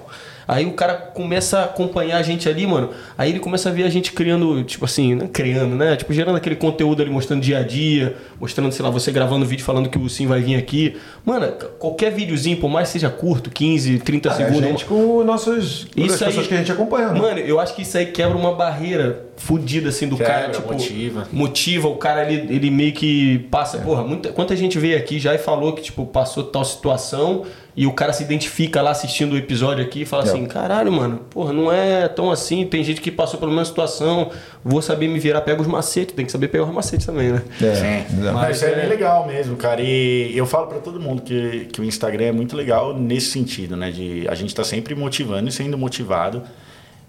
Aí 0.48 0.66
o 0.66 0.74
cara 0.74 0.94
começa 0.94 1.60
a 1.60 1.64
acompanhar 1.66 2.18
a 2.18 2.22
gente 2.22 2.48
ali, 2.48 2.68
mano. 2.68 2.90
Aí 3.18 3.30
ele 3.32 3.40
começa 3.40 3.70
a 3.70 3.72
ver 3.72 3.84
a 3.84 3.90
gente 3.90 4.12
criando, 4.12 4.64
tipo 4.64 4.86
assim, 4.86 5.16
não 5.16 5.28
criando, 5.28 5.76
né? 5.76 5.96
Tipo, 5.96 6.14
gerando 6.14 6.36
aquele 6.36 6.56
conteúdo 6.56 7.02
ali, 7.02 7.10
mostrando 7.12 7.42
dia 7.42 7.60
a 7.60 7.64
dia, 7.64 8.16
mostrando, 8.40 8.72
sei 8.72 8.84
lá, 8.84 8.90
você 8.92 9.12
gravando 9.12 9.46
vídeo 9.46 9.64
falando 9.66 9.90
que 9.90 9.98
o 9.98 10.08
Sim 10.10 10.28
vai 10.28 10.42
vir 10.42 10.56
aqui. 10.56 10.96
Mano, 11.26 11.52
qualquer 11.80 12.12
videozinho, 12.12 12.58
por 12.58 12.70
mais 12.70 12.90
que 12.90 12.94
seja 12.94 13.10
curto, 13.10 13.50
15, 13.50 14.00
30 14.00 14.30
Ah, 14.30 14.32
a 14.34 14.36
segundos. 14.36 14.62
gente 14.70 14.86
com 14.86 15.18
os 15.18 15.26
nossos. 15.26 15.88
Isso 15.96 16.14
as 16.16 16.20
pessoas 16.20 16.38
aí- 16.40 16.48
que 16.48 16.54
a 16.54 16.58
gente 16.58 16.72
acompanha, 16.72 17.10
né? 17.12 17.20
Mano, 17.20 17.40
eu 17.40 17.60
acho 17.60 17.76
que 17.76 17.82
isso 17.82 17.98
aí 17.98 18.06
quebra 18.08 18.38
uma 18.38 18.54
barreira 18.54 19.26
fodida, 19.38 19.90
assim, 19.90 20.08
do 20.08 20.16
Quebra, 20.16 20.34
cara. 20.34 20.52
Tipo, 20.52 20.72
motiva. 20.74 21.28
Motiva, 21.32 21.88
o 21.88 21.96
cara, 21.98 22.32
ele, 22.32 22.54
ele 22.56 22.70
meio 22.72 22.94
que 22.94 23.40
passa. 23.52 23.80
Porra, 23.80 24.04
muita, 24.04 24.30
quanta 24.30 24.56
gente 24.56 24.80
veio 24.80 24.98
aqui 24.98 25.20
já 25.20 25.34
e 25.36 25.38
falou 25.38 25.74
que, 25.74 25.82
tipo, 25.82 26.06
passou 26.06 26.44
tal 26.44 26.64
situação 26.64 27.44
e 27.78 27.86
o 27.86 27.92
cara 27.92 28.14
se 28.14 28.24
identifica 28.24 28.82
lá 28.82 28.92
assistindo 28.92 29.34
o 29.34 29.38
episódio 29.38 29.84
aqui 29.84 30.04
e 30.04 30.06
fala 30.06 30.24
É. 30.24 30.28
assim: 30.28 30.46
caralho, 30.46 30.92
mano, 30.92 31.18
porra, 31.30 31.52
não 31.52 31.72
é 31.72 32.08
tão 32.08 32.32
assim. 32.32 32.66
Tem 32.66 32.84
gente 32.84 33.02
que 33.02 33.12
passou 33.12 33.38
pela 33.40 33.52
mesma 33.52 33.66
situação, 33.66 34.32
vou 34.64 34.82
saber 34.82 35.08
me 35.10 35.20
virar, 35.20 35.42
pega 35.42 35.62
os 35.62 35.68
macetes, 35.68 36.16
tem 36.16 36.26
que 36.26 36.32
saber 36.32 36.48
pegar 36.48 36.64
os 36.64 36.74
macetes 36.74 37.06
também, 37.06 37.32
né? 37.34 37.42
É, 37.62 37.76
Sim, 38.06 38.16
mas 38.34 38.56
isso 38.58 38.66
é 38.66 38.72
é- 38.72 38.76
bem 38.76 38.88
legal 38.90 39.28
mesmo, 39.28 39.56
cara. 39.58 39.82
E 39.82 40.32
eu 40.38 40.46
falo 40.46 40.68
pra 40.68 40.80
todo 40.80 41.00
mundo 41.00 41.22
que, 41.22 41.66
que 41.72 41.82
o 41.82 41.84
Instagram 41.84 42.26
é 42.26 42.32
muito 42.32 42.56
legal 42.56 42.94
nesse 42.98 43.32
sentido, 43.32 43.76
né? 43.76 43.92
De 43.92 44.26
a 44.30 44.36
gente 44.36 44.56
tá 44.56 44.64
sempre 44.64 44.96
motivando 44.96 45.50
e 45.50 45.52
sendo 45.52 45.78
motivado. 45.78 46.42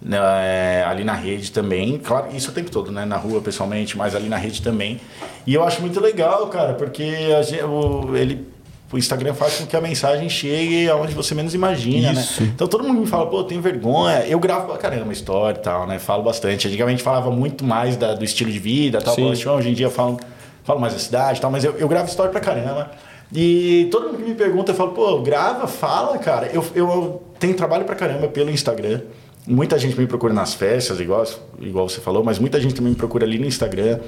né, 0.02 0.18
é, 0.42 0.84
ali 0.86 1.04
na 1.04 1.14
rede 1.14 1.50
também, 1.50 1.96
claro, 1.98 2.26
isso 2.36 2.50
o 2.50 2.52
tempo 2.54 2.70
todo, 2.70 2.92
né? 2.92 3.06
Na 3.06 3.16
rua 3.16 3.40
pessoalmente, 3.40 3.96
mas 3.96 4.14
ali 4.14 4.28
na 4.28 4.36
rede 4.36 4.60
também. 4.60 5.00
E 5.46 5.54
eu 5.54 5.64
acho 5.64 5.80
muito 5.80 5.98
legal, 6.00 6.46
cara, 6.48 6.74
porque 6.74 7.02
a 7.36 7.40
gente, 7.40 7.62
o, 7.64 8.14
ele, 8.14 8.46
o 8.92 8.96
Instagram 8.98 9.34
faz 9.34 9.56
com 9.56 9.66
que 9.66 9.76
a 9.76 9.80
mensagem 9.80 10.28
chegue 10.28 10.88
aonde 10.88 11.12
você 11.12 11.34
menos 11.34 11.54
imagina, 11.54 12.12
Isso. 12.12 12.42
né? 12.42 12.50
Então 12.54 12.66
todo 12.68 12.84
mundo 12.84 13.00
me 13.00 13.06
fala, 13.06 13.26
pô, 13.26 13.38
eu 13.40 13.44
tenho 13.44 13.60
vergonha. 13.60 14.24
Eu 14.28 14.38
gravo 14.38 14.66
pra 14.68 14.76
caramba 14.78 15.12
história 15.12 15.58
e 15.58 15.62
tal, 15.62 15.86
né? 15.86 15.98
Falo 15.98 16.22
bastante. 16.22 16.68
Antigamente 16.68 17.02
falava 17.02 17.30
muito 17.30 17.64
mais 17.64 17.96
da- 17.96 18.14
do 18.14 18.24
estilo 18.24 18.50
de 18.50 18.58
vida, 18.58 19.00
tal, 19.00 19.16
pô, 19.16 19.22
hoje 19.22 19.68
em 19.68 19.74
dia 19.74 19.86
eu 19.86 19.90
falo, 19.90 20.18
falo 20.62 20.78
mais 20.80 20.92
da 20.92 20.98
cidade 21.00 21.38
e 21.38 21.40
tal, 21.42 21.50
mas 21.50 21.64
eu, 21.64 21.74
eu 21.78 21.88
gravo 21.88 22.08
história 22.08 22.30
pra 22.30 22.40
caramba. 22.40 22.90
E 23.34 23.88
todo 23.90 24.06
mundo 24.06 24.18
que 24.18 24.28
me 24.30 24.34
pergunta, 24.36 24.70
eu 24.70 24.76
falo, 24.76 24.92
pô, 24.92 25.20
grava, 25.20 25.66
fala, 25.66 26.16
cara. 26.18 26.46
Eu, 26.52 26.64
eu 26.74 27.22
tenho 27.40 27.54
trabalho 27.54 27.84
pra 27.84 27.96
caramba 27.96 28.28
pelo 28.28 28.50
Instagram. 28.50 29.00
Muita 29.48 29.78
gente 29.78 29.98
me 29.98 30.06
procura 30.06 30.32
nas 30.32 30.54
festas, 30.54 31.00
igual, 31.00 31.24
igual 31.60 31.88
você 31.88 32.00
falou, 32.00 32.22
mas 32.22 32.38
muita 32.38 32.60
gente 32.60 32.74
também 32.74 32.90
me 32.92 32.96
procura 32.96 33.24
ali 33.26 33.38
no 33.38 33.46
Instagram. 33.46 33.98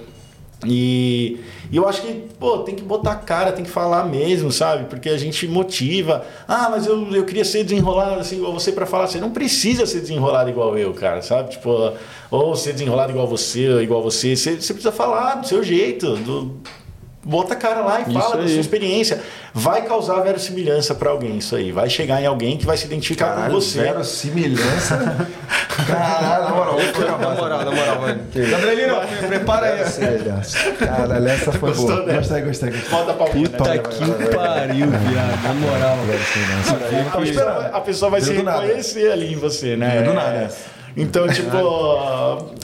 E, 0.66 1.38
e 1.70 1.76
eu 1.76 1.88
acho 1.88 2.02
que, 2.02 2.12
pô, 2.38 2.58
tem 2.58 2.74
que 2.74 2.82
botar 2.82 3.14
cara, 3.16 3.52
tem 3.52 3.64
que 3.64 3.70
falar 3.70 4.04
mesmo, 4.04 4.50
sabe? 4.50 4.86
Porque 4.86 5.08
a 5.08 5.16
gente 5.16 5.46
motiva. 5.46 6.24
Ah, 6.48 6.68
mas 6.70 6.86
eu, 6.86 7.14
eu 7.14 7.24
queria 7.24 7.44
ser 7.44 7.62
desenrolado 7.62 8.18
assim 8.18 8.36
igual 8.36 8.52
você 8.52 8.72
pra 8.72 8.84
falar. 8.84 9.06
Você 9.06 9.20
não 9.20 9.30
precisa 9.30 9.86
ser 9.86 10.00
desenrolado 10.00 10.50
igual 10.50 10.76
eu, 10.76 10.92
cara, 10.92 11.22
sabe? 11.22 11.50
Tipo, 11.50 11.92
ou 12.30 12.56
ser 12.56 12.72
desenrolado 12.72 13.12
igual 13.12 13.26
você, 13.28 13.80
igual 13.82 14.02
você. 14.02 14.34
Você, 14.34 14.60
você 14.60 14.72
precisa 14.72 14.92
falar 14.92 15.36
do 15.36 15.46
seu 15.46 15.62
jeito, 15.62 16.16
do, 16.16 16.60
bota 17.28 17.52
a 17.54 17.56
cara 17.56 17.80
lá 17.80 18.00
e 18.00 18.12
fala 18.12 18.38
da 18.38 18.48
sua 18.48 18.58
experiência. 18.60 19.20
Vai 19.52 19.82
causar 19.82 20.20
verossimilhança 20.20 20.94
pra 20.94 21.10
alguém 21.10 21.36
isso 21.38 21.54
aí. 21.54 21.70
Vai 21.72 21.88
chegar 21.90 22.22
em 22.22 22.26
alguém 22.26 22.56
que 22.56 22.64
vai 22.66 22.76
se 22.76 22.86
identificar 22.86 23.28
Caralho, 23.34 23.54
com 23.54 23.60
você. 23.60 23.80
verossimilhança. 23.80 25.26
Caralho, 25.86 26.44
na 26.44 26.50
moral, 26.50 26.76
Na 26.78 27.34
moral, 27.34 27.64
na 27.64 27.70
moral, 27.70 28.00
velho. 28.02 28.50
Gabrielino, 28.50 28.96
prepara 29.28 29.66
aí. 29.66 29.76
Verossimilhança. 29.78 30.58
Caralho, 30.72 31.28
essa 31.28 31.52
foi 31.52 31.68
Gostou 31.70 31.86
boa. 31.88 32.02
dessa? 32.06 32.40
Gostei, 32.40 32.42
gostei, 32.42 32.70
gostei. 32.70 32.90
Bota 32.90 33.10
a 33.12 33.14
palminha. 33.14 33.48
Puta 33.50 33.64
né? 33.74 33.78
que 33.78 34.34
pariu, 34.36 34.86
viado. 34.90 35.42
Na 35.42 35.54
moral. 35.54 35.98
A 37.12 37.18
pessoa, 37.20 37.52
vai- 37.52 37.70
a 37.72 37.80
pessoa 37.80 38.10
vai 38.10 38.20
se 38.20 38.32
reconhecer 38.32 39.12
ali 39.12 39.32
em 39.32 39.36
você, 39.36 39.76
né? 39.76 40.02
Do 40.02 40.12
nada. 40.14 40.50
Então, 40.96 41.28
tipo, 41.28 41.56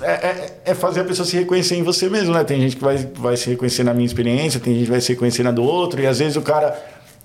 é, 0.02 0.12
é- 0.12 0.56
é 0.66 0.74
fazer 0.74 1.00
a 1.00 1.04
pessoa 1.04 1.24
se 1.26 1.36
reconhecer 1.36 1.76
em 1.76 1.82
você 1.82 2.08
mesmo, 2.08 2.32
né? 2.34 2.42
Tem 2.44 2.60
gente 2.60 2.76
que 2.76 2.82
vai, 2.82 2.96
vai 3.16 3.36
se 3.36 3.48
reconhecer 3.50 3.84
na 3.84 3.94
minha 3.94 4.06
experiência, 4.06 4.58
tem 4.60 4.74
gente 4.74 4.84
que 4.86 4.90
vai 4.90 5.00
se 5.00 5.12
reconhecer 5.12 5.42
na 5.42 5.50
do 5.52 5.62
outro, 5.62 6.00
e 6.00 6.06
às 6.06 6.18
vezes 6.18 6.36
o 6.36 6.42
cara, 6.42 6.76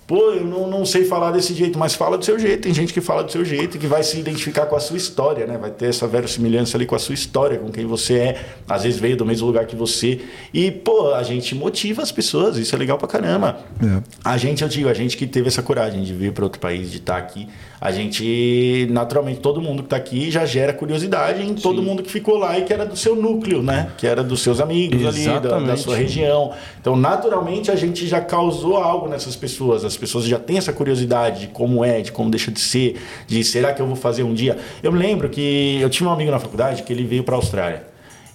pô, 0.10 0.32
eu 0.32 0.44
não, 0.44 0.68
não 0.68 0.86
sei 0.88 1.06
falar 1.06 1.30
desse 1.30 1.54
jeito, 1.54 1.78
mas 1.78 1.94
fala 1.94 2.18
do 2.18 2.26
seu 2.26 2.40
jeito. 2.40 2.64
Tem 2.64 2.74
gente 2.74 2.92
que 2.92 3.00
fala 3.00 3.24
do 3.24 3.32
seu 3.32 3.46
jeito 3.46 3.78
e 3.78 3.80
que 3.80 3.86
vai 3.86 4.02
se 4.02 4.20
identificar 4.20 4.66
com 4.66 4.76
a 4.76 4.80
sua 4.80 4.98
história, 4.98 5.46
né? 5.46 5.56
Vai 5.56 5.70
ter 5.70 5.86
essa 5.86 6.08
verossimilhança 6.08 6.76
ali 6.76 6.88
com 6.88 6.96
a 6.96 7.00
sua 7.00 7.14
história, 7.14 7.60
com 7.60 7.70
quem 7.70 7.86
você 7.86 8.18
é. 8.18 8.46
Às 8.68 8.82
vezes 8.86 9.00
veio 9.00 9.16
do 9.16 9.24
mesmo 9.24 9.46
lugar 9.46 9.68
que 9.68 9.76
você. 9.76 10.20
E, 10.52 10.72
pô, 10.72 11.14
a 11.14 11.22
gente 11.22 11.54
motiva 11.54 12.02
as 12.02 12.12
pessoas, 12.12 12.58
isso 12.58 12.74
é 12.74 12.80
legal 12.80 12.98
pra 12.98 13.08
caramba. 13.08 13.60
É. 13.84 14.02
A 14.26 14.36
gente, 14.36 14.64
eu 14.64 14.68
digo, 14.68 14.90
a 14.90 14.96
gente 14.96 15.16
que 15.16 15.28
teve 15.28 15.48
essa 15.48 15.62
coragem 15.62 16.02
de 16.02 16.12
vir 16.12 16.32
para 16.32 16.44
outro 16.44 16.60
país, 16.60 16.90
de 16.90 16.98
estar 16.98 17.18
aqui, 17.18 17.48
a 17.80 17.92
gente, 17.92 18.88
naturalmente, 18.90 19.40
todo 19.42 19.62
mundo 19.62 19.84
que 19.84 19.88
está 19.88 19.98
aqui 19.98 20.32
já 20.32 20.44
gera 20.44 20.74
curiosidade 20.74 21.44
em 21.44 21.54
todo 21.54 21.84
mundo 21.84 22.02
que 22.02 22.12
ficou 22.12 22.38
lá 22.38 22.58
e 22.58 22.64
que 22.64 22.74
era 22.74 22.86
do 22.86 22.98
seu 22.98 23.16
núcleo, 23.16 23.62
né? 23.62 23.92
Que 23.96 24.08
era 24.08 24.24
dos 24.24 24.42
seus 24.42 24.60
amigos 24.60 25.06
ali, 25.06 25.26
da, 25.26 25.40
da 25.40 25.48
Exatamente. 25.48 25.82
sua 25.82 25.96
região. 25.96 26.52
Então, 26.82 26.96
naturalmente, 26.96 27.70
a 27.70 27.76
gente 27.76 28.08
já 28.08 28.20
causou 28.20 28.76
algo 28.76 29.08
nessas 29.08 29.36
pessoas. 29.36 29.86
As 29.86 29.99
pessoas 30.00 30.26
já 30.26 30.40
têm 30.40 30.58
essa 30.58 30.74
curiosidade 30.74 31.42
de 31.42 31.48
como 31.48 31.86
é, 31.86 32.02
de 32.02 32.12
como 32.12 32.32
deixa 32.32 32.50
de 32.50 32.60
ser, 32.60 33.00
de 33.28 33.44
será 33.44 33.74
que 33.74 33.82
eu 33.82 33.86
vou 33.86 33.96
fazer 33.96 34.24
um 34.24 34.34
dia. 34.34 34.58
Eu 34.82 34.92
lembro 34.92 35.30
que 35.30 35.80
eu 35.80 35.90
tinha 35.90 36.10
um 36.10 36.12
amigo 36.12 36.32
na 36.32 36.40
faculdade 36.40 36.82
que 36.84 36.92
ele 36.92 37.04
veio 37.04 37.24
para 37.24 37.36
a 37.36 37.38
Austrália. 37.38 37.84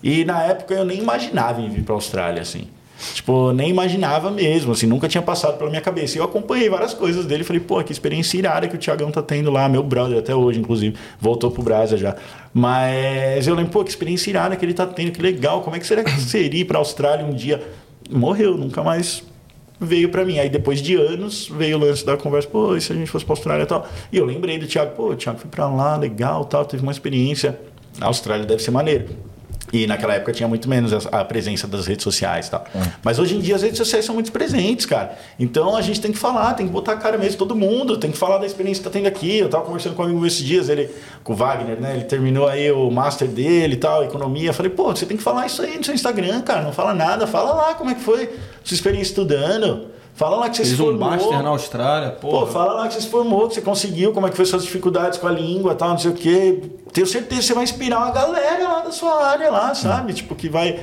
E 0.03 0.25
na 0.25 0.43
época 0.43 0.75
eu 0.75 0.85
nem 0.85 0.99
imaginava 0.99 1.61
em 1.61 1.69
vir 1.69 1.83
para 1.83 1.95
a 1.95 1.97
Austrália, 1.97 2.43
assim. 2.43 2.69
Tipo, 3.13 3.53
nem 3.53 3.69
imaginava 3.71 4.31
mesmo, 4.31 4.73
assim, 4.73 4.87
nunca 4.87 5.09
tinha 5.09 5.23
passado 5.23 5.59
pela 5.59 5.69
minha 5.69 5.83
cabeça. 5.83 6.17
E 6.17 6.21
eu 6.21 6.25
acompanhei 6.25 6.69
várias 6.69 6.95
coisas 6.95 7.27
dele, 7.27 7.43
falei, 7.43 7.61
pô, 7.61 7.83
que 7.83 7.93
experiência 7.93 8.39
irada 8.39 8.69
que 8.69 8.77
o 8.77 8.79
Thiagão 8.79 9.11
tá 9.11 9.23
tendo 9.23 9.51
lá, 9.51 9.69
meu 9.69 9.83
brother 9.83 10.19
até 10.19 10.35
hoje, 10.35 10.61
inclusive, 10.61 10.97
voltou 11.21 11.51
pro 11.51 11.63
Brasa 11.63 11.97
já. 11.97 12.17
Mas 12.53 13.47
eu 13.47 13.55
lembro, 13.55 13.73
pô, 13.73 13.83
que 13.83 13.91
experiência 13.91 14.31
irada 14.31 14.57
que 14.57 14.65
ele 14.65 14.75
tá 14.75 14.87
tendo, 14.87 15.11
que 15.11 15.21
legal, 15.21 15.61
como 15.63 15.75
é 15.75 15.81
que 15.81 15.87
será 15.87 16.05
que 16.05 16.11
seria 16.21 16.61
ir 16.61 16.65
pra 16.65 16.79
Austrália 16.79 17.25
um 17.25 17.35
dia? 17.35 17.63
Morreu, 18.11 18.57
nunca 18.57 18.83
mais 18.83 19.25
veio 19.81 20.09
pra 20.09 20.25
mim. 20.25 20.39
Aí 20.39 20.49
depois 20.49 20.81
de 20.81 20.95
anos 20.95 21.49
veio 21.49 21.77
o 21.77 21.81
lance 21.81 22.05
da 22.05 22.17
conversa, 22.17 22.49
pô, 22.49 22.77
e 22.77 22.81
se 22.81 22.93
a 22.93 22.97
gente 22.97 23.11
fosse 23.11 23.25
pra 23.25 23.33
Austrália 23.33 23.65
e 23.65 23.67
tal? 23.67 23.89
E 24.13 24.17
eu 24.17 24.25
lembrei 24.25 24.59
do 24.59 24.67
Thiago, 24.67 24.95
pô, 24.97 25.11
o 25.11 25.17
Thiago 25.17 25.39
foi 25.39 25.51
pra 25.51 25.69
lá, 25.69 25.97
legal, 25.97 26.45
tal, 26.45 26.65
teve 26.65 26.83
uma 26.83 26.93
experiência. 26.93 27.59
A 28.01 28.07
Austrália 28.07 28.45
deve 28.45 28.63
ser 28.63 28.71
maneiro. 28.71 29.07
E 29.75 29.89
naquela 29.89 30.15
época 30.15 30.33
tinha 30.33 30.49
muito 30.49 30.69
menos 30.69 30.93
a 30.93 31.25
presença 31.25 31.67
das 31.67 31.85
redes 31.85 32.05
sociais 32.05 32.47
e 32.47 32.51
tal. 32.53 32.65
Mas 33.03 33.19
hoje 33.19 33.37
em 33.37 33.41
dia 33.41 33.57
as 33.57 33.63
redes 33.63 33.77
sociais 33.77 34.05
são 34.05 34.15
muito 34.15 34.31
presentes, 34.31 34.87
cara. 34.87 35.19
Então 35.37 35.77
a 35.77 35.83
gente 35.83 36.01
tem 36.01 36.13
que 36.13 36.19
falar, 36.19 36.55
tem 36.55 36.65
que 36.65 36.73
botar 36.73 36.93
a 36.93 36.97
cara 36.97 37.19
mesmo, 37.19 37.37
todo 37.37 37.57
mundo, 37.57 37.97
tem 37.97 38.13
que 38.13 38.17
falar 38.17 38.39
da 38.39 38.47
experiência 38.47 38.85
que 38.85 38.89
tá 38.89 38.93
tendo 38.93 39.09
aqui. 39.09 39.37
Eu 39.37 39.49
tava 39.49 39.65
conversando 39.65 39.97
com 39.97 40.03
um 40.03 40.05
amigo 40.05 40.25
esses 40.25 40.45
dias, 40.45 40.69
ele, 40.69 40.89
com 41.25 41.33
o 41.33 41.37
Wagner, 41.37 41.81
né? 41.81 41.97
Ele 41.97 42.05
terminou 42.05 42.47
aí 42.47 42.71
o 42.71 42.89
master 42.89 43.27
dele 43.27 43.75
e 43.75 43.79
tal, 43.79 44.05
economia. 44.05 44.51
Eu 44.51 44.55
falei, 44.55 44.71
pô, 44.71 44.95
você 44.95 45.07
tem 45.07 45.17
que 45.17 45.23
falar 45.25 45.47
isso 45.47 45.61
aí 45.61 45.77
no 45.77 45.83
seu 45.83 45.93
Instagram, 45.93 46.41
cara. 46.43 46.63
Não 46.63 46.73
fala 46.73 46.95
nada, 46.95 47.27
fala 47.27 47.53
lá 47.53 47.75
como 47.75 47.91
é 47.91 47.95
que 47.95 48.01
foi 48.01 48.31
sua 48.63 48.77
experiência 48.77 49.11
estudando. 49.11 49.89
Fala 50.15 50.37
lá 50.37 50.49
que 50.49 50.57
você 50.59 50.65
se 50.65 50.71
Fiz 50.71 50.81
um 50.81 50.85
formou. 50.85 51.11
master 51.11 51.43
na 51.43 51.49
Austrália, 51.49 52.11
Pô, 52.11 52.29
porra. 52.31 52.47
fala 52.47 52.73
lá 52.75 52.87
que 52.89 52.95
você 52.95 53.01
se 53.01 53.09
formou, 53.09 53.49
que 53.49 53.55
você 53.55 53.61
conseguiu, 53.61 54.13
como 54.13 54.27
é 54.27 54.31
que 54.31 54.37
foi 54.37 54.45
suas 54.45 54.63
dificuldades 54.63 55.19
com 55.19 55.27
a 55.27 55.31
língua 55.33 55.75
tal, 55.75 55.89
não 55.91 55.99
sei 55.99 56.13
o 56.13 56.15
quê. 56.15 56.63
Tenho 56.93 57.07
certeza 57.07 57.41
que 57.41 57.47
você 57.49 57.55
vai 57.55 57.65
inspirar 57.65 57.99
uma 57.99 58.11
galera 58.13 58.63
lá 58.69 58.81
da 58.81 58.93
sua 58.93 59.27
área 59.27 59.51
lá, 59.51 59.75
sabe? 59.75 60.13
Tipo, 60.13 60.35
que 60.37 60.49
vai. 60.49 60.79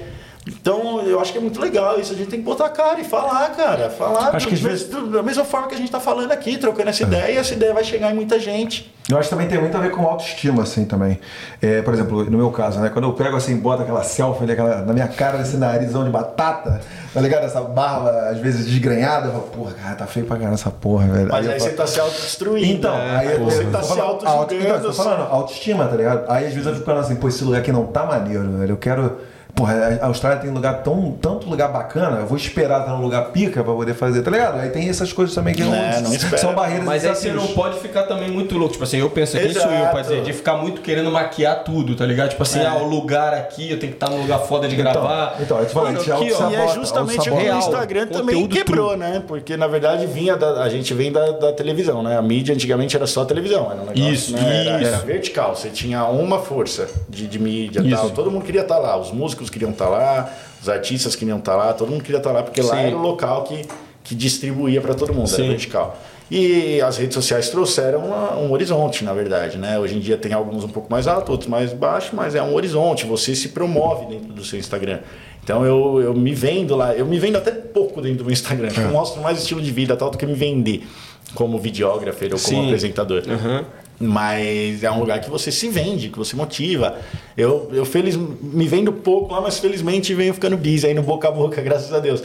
Então, 0.61 1.01
eu 1.01 1.19
acho 1.19 1.31
que 1.31 1.39
é 1.39 1.41
muito 1.41 1.59
legal 1.59 1.99
isso. 1.99 2.13
A 2.13 2.15
gente 2.15 2.29
tem 2.29 2.39
que 2.39 2.45
botar 2.45 2.67
a 2.67 2.69
cara 2.69 2.99
e 2.99 3.03
falar, 3.03 3.49
cara. 3.55 3.89
Falar 3.89 4.29
Acho 4.35 4.45
do- 4.45 4.49
que 4.49 4.55
vezes- 4.61 4.87
do- 4.87 5.07
da 5.07 5.23
mesma 5.23 5.43
forma 5.43 5.67
que 5.67 5.73
a 5.73 5.77
gente 5.77 5.91
tá 5.91 5.99
falando 5.99 6.31
aqui, 6.31 6.55
trocando 6.55 6.89
essa 6.89 7.01
ideia, 7.01 7.31
e 7.33 7.37
essa 7.37 7.53
ideia 7.55 7.73
vai 7.73 7.83
chegar 7.83 8.11
em 8.11 8.13
muita 8.13 8.39
gente. 8.39 8.93
Eu 9.09 9.17
acho 9.17 9.27
que 9.27 9.33
também 9.35 9.47
tem 9.47 9.59
muito 9.59 9.75
a 9.75 9.79
ver 9.79 9.89
com 9.89 10.03
autoestima, 10.05 10.61
assim, 10.61 10.85
também. 10.85 11.19
É, 11.59 11.81
por 11.81 11.93
exemplo, 11.95 12.23
no 12.25 12.37
meu 12.37 12.51
caso, 12.51 12.79
né? 12.79 12.89
Quando 12.89 13.05
eu 13.05 13.13
pego 13.13 13.35
assim, 13.35 13.57
boto 13.57 13.81
aquela 13.81 14.03
selfie 14.03 14.43
ali, 14.43 14.51
aquela, 14.53 14.83
na 14.83 14.93
minha 14.93 15.07
cara, 15.07 15.41
esse 15.41 15.57
narizão 15.57 16.03
de 16.03 16.11
batata, 16.11 16.79
tá 17.11 17.19
ligado? 17.19 17.43
Essa 17.43 17.61
barba, 17.61 18.11
às 18.29 18.37
vezes, 18.37 18.67
desgrenhada, 18.67 19.29
eu 19.29 19.31
falo, 19.31 19.43
porra, 19.45 19.71
cara, 19.73 19.95
tá 19.95 20.05
feio 20.05 20.27
pra 20.27 20.37
caralho 20.37 20.53
essa 20.53 20.69
porra, 20.69 21.07
velho. 21.07 21.27
Mas 21.27 21.47
aí 21.49 21.57
falo- 21.59 21.71
você 21.71 21.75
tá 21.75 21.87
se 21.87 21.99
autodestruindo. 21.99 22.67
Então, 22.67 22.95
né? 22.95 23.17
aí 23.17 23.31
eu- 23.33 23.43
você 23.45 23.63
eu 23.63 23.71
tá 23.71 23.81
se 23.81 23.89
falando- 23.89 24.05
auto- 24.07 24.25
Então, 24.55 24.67
eu 24.75 24.81
tô 24.83 24.93
falando, 24.93 25.21
autoestima, 25.31 25.87
tá 25.87 25.95
ligado? 25.95 26.29
Aí 26.31 26.45
às 26.45 26.53
vezes 26.53 26.67
eu 26.67 26.73
fico 26.75 26.85
falando 26.85 27.03
assim, 27.03 27.15
pô, 27.15 27.27
esse 27.27 27.43
lugar 27.43 27.61
aqui 27.61 27.71
não 27.71 27.87
tá 27.87 28.05
maneiro, 28.05 28.47
velho. 28.59 28.73
Eu 28.73 28.77
quero. 28.77 29.17
Porra, 29.55 29.99
a 30.01 30.05
Austrália 30.07 30.39
tem 30.39 30.49
lugar 30.49 30.81
tão, 30.81 31.11
tanto 31.21 31.49
lugar 31.49 31.67
bacana, 31.71 32.19
eu 32.19 32.25
vou 32.25 32.37
esperar 32.37 32.81
estar 32.81 32.93
num 32.93 33.01
lugar 33.01 33.25
pica 33.31 33.63
pra 33.63 33.73
poder 33.73 33.93
fazer, 33.93 34.21
tá 34.21 34.31
ligado? 34.31 34.59
Aí 34.59 34.69
tem 34.69 34.89
essas 34.89 35.11
coisas 35.13 35.35
também 35.35 35.53
que 35.53 35.61
não, 35.63 35.73
É, 35.75 35.99
não 36.01 36.13
espera. 36.13 36.37
são 36.37 36.53
barreiras 36.55 36.85
Mas 36.85 37.05
aí 37.05 37.13
você 37.15 37.31
não 37.31 37.47
pode 37.47 37.79
ficar 37.79 38.03
também 38.03 38.29
muito 38.29 38.57
louco. 38.57 38.71
Tipo 38.71 38.83
assim, 38.85 38.97
eu 38.97 39.09
penso, 39.09 39.37
quem 39.37 39.53
sou 39.53 39.69
eu 39.71 39.87
pra 39.87 40.01
dizer, 40.01 40.21
de 40.23 40.33
ficar 40.33 40.55
muito 40.55 40.81
querendo 40.81 41.11
maquiar 41.11 41.63
tudo, 41.63 41.95
tá 41.95 42.05
ligado? 42.05 42.29
Tipo 42.29 42.43
assim, 42.43 42.59
É. 42.59 42.65
ah, 42.65 42.75
o 42.75 42.87
lugar 42.87 43.33
aqui, 43.33 43.69
eu 43.69 43.77
tenho 43.79 43.91
que 43.91 43.97
estar 43.97 44.09
num 44.09 44.21
lugar 44.21 44.39
foda 44.39 44.67
de 44.67 44.75
gravar. 44.75 45.35
então, 45.39 45.59
eu 45.59 45.65
te 45.65 45.73
falei, 45.73 45.91
Mano, 45.93 46.03
tinha 46.03 46.15
aqui, 46.15 46.31
ó, 46.33 46.49
E 46.49 46.55
é 46.55 46.67
justamente 46.73 47.29
o 47.29 47.33
o 47.33 47.37
que 47.37 47.49
o. 47.49 47.57
Instagram 47.57 48.07
também 48.07 48.47
quebrou, 48.47 48.95
né? 48.97 49.21
Porque 49.27 49.57
na 49.57 49.67
verdade 49.67 50.05
vinha 50.07 50.35
da, 50.37 50.63
a 50.63 50.69
gente 50.69 50.93
vem 50.93 51.11
da, 51.11 51.31
da 51.31 51.51
televisão, 51.53 52.01
né? 52.01 52.17
A 52.17 52.21
mídia 52.21 52.53
antigamente 52.55 52.95
era 52.95 53.05
só 53.05 53.25
televisão, 53.25 53.65
era 53.71 53.81
um 53.81 53.85
negócio, 53.85 54.09
Isso, 54.13 54.33
né? 54.33 54.67
Era, 54.67 54.81
isso. 54.81 54.87
era 54.93 54.97
vertical, 54.99 55.55
você 55.55 55.69
tinha 55.69 56.03
uma 56.05 56.39
força 56.39 56.87
de, 57.09 57.27
de 57.27 57.39
mídia 57.39 57.81
e 57.81 57.89
tal. 57.91 58.09
Todo 58.11 58.31
mundo 58.31 58.45
queria 58.45 58.61
estar 58.61 58.77
lá, 58.77 58.97
os 58.97 59.11
músicos 59.11 59.40
queriam 59.49 59.71
estar 59.71 59.89
lá, 59.89 60.31
os 60.61 60.69
artistas 60.69 61.15
queriam 61.15 61.39
estar 61.39 61.55
lá, 61.55 61.73
todo 61.73 61.89
mundo 61.89 62.03
queria 62.03 62.17
estar 62.19 62.31
lá, 62.31 62.43
porque 62.43 62.61
lá 62.61 62.75
Sim. 62.75 62.87
era 62.87 62.95
o 62.95 63.01
local 63.01 63.43
que, 63.43 63.65
que 64.03 64.15
distribuía 64.15 64.81
para 64.81 64.93
todo 64.93 65.13
mundo, 65.13 65.27
Sim. 65.27 65.43
era 65.43 65.51
vertical. 65.51 65.97
E 66.31 66.79
as 66.81 66.95
redes 66.95 67.13
sociais 67.13 67.49
trouxeram 67.49 68.03
um 68.39 68.53
horizonte, 68.53 69.03
na 69.03 69.11
verdade, 69.11 69.57
né? 69.57 69.77
Hoje 69.77 69.97
em 69.97 69.99
dia 69.99 70.15
tem 70.15 70.31
alguns 70.31 70.63
um 70.63 70.69
pouco 70.69 70.89
mais 70.89 71.05
altos, 71.05 71.29
outros 71.29 71.49
mais 71.49 71.73
baixos, 71.73 72.11
mas 72.13 72.35
é 72.35 72.41
um 72.41 72.55
horizonte. 72.55 73.05
Você 73.05 73.35
se 73.35 73.49
promove 73.49 74.05
dentro 74.05 74.31
do 74.31 74.45
seu 74.45 74.57
Instagram. 74.57 74.99
Então 75.43 75.65
eu, 75.65 75.99
eu 76.01 76.13
me 76.13 76.33
vendo 76.33 76.73
lá, 76.73 76.95
eu 76.95 77.05
me 77.05 77.19
vendo 77.19 77.35
até 77.35 77.51
pouco 77.51 78.01
dentro 78.01 78.19
do 78.19 78.23
meu 78.23 78.31
Instagram. 78.31 78.69
Eu 78.77 78.91
mostro 78.91 79.21
mais 79.21 79.39
estilo 79.39 79.61
de 79.61 79.71
vida 79.71 79.97
tal 79.97 80.09
do 80.09 80.17
que 80.17 80.25
me 80.25 80.33
vender 80.33 80.87
como 81.35 81.59
videógrafo 81.59 82.23
ou 82.23 82.29
como 82.29 82.39
Sim. 82.39 82.65
apresentador. 82.65 83.23
Aham. 83.27 83.65
Mas 84.01 84.83
é 84.83 84.91
um 84.91 84.99
lugar 84.99 85.21
que 85.21 85.29
você 85.29 85.51
se 85.51 85.69
vende, 85.69 86.09
que 86.09 86.17
você 86.17 86.35
motiva. 86.35 86.97
Eu, 87.37 87.69
eu 87.71 87.85
feliz, 87.85 88.15
me 88.15 88.67
vendo 88.67 88.91
pouco 88.91 89.33
lá, 89.33 89.41
mas 89.41 89.59
felizmente 89.59 90.13
venho 90.13 90.33
ficando 90.33 90.57
busy 90.57 90.87
aí 90.87 90.93
no 90.93 91.03
boca 91.03 91.27
a 91.27 91.31
boca, 91.31 91.59
graças 91.63 91.93
a 91.93 91.99
Deus. 91.99 92.23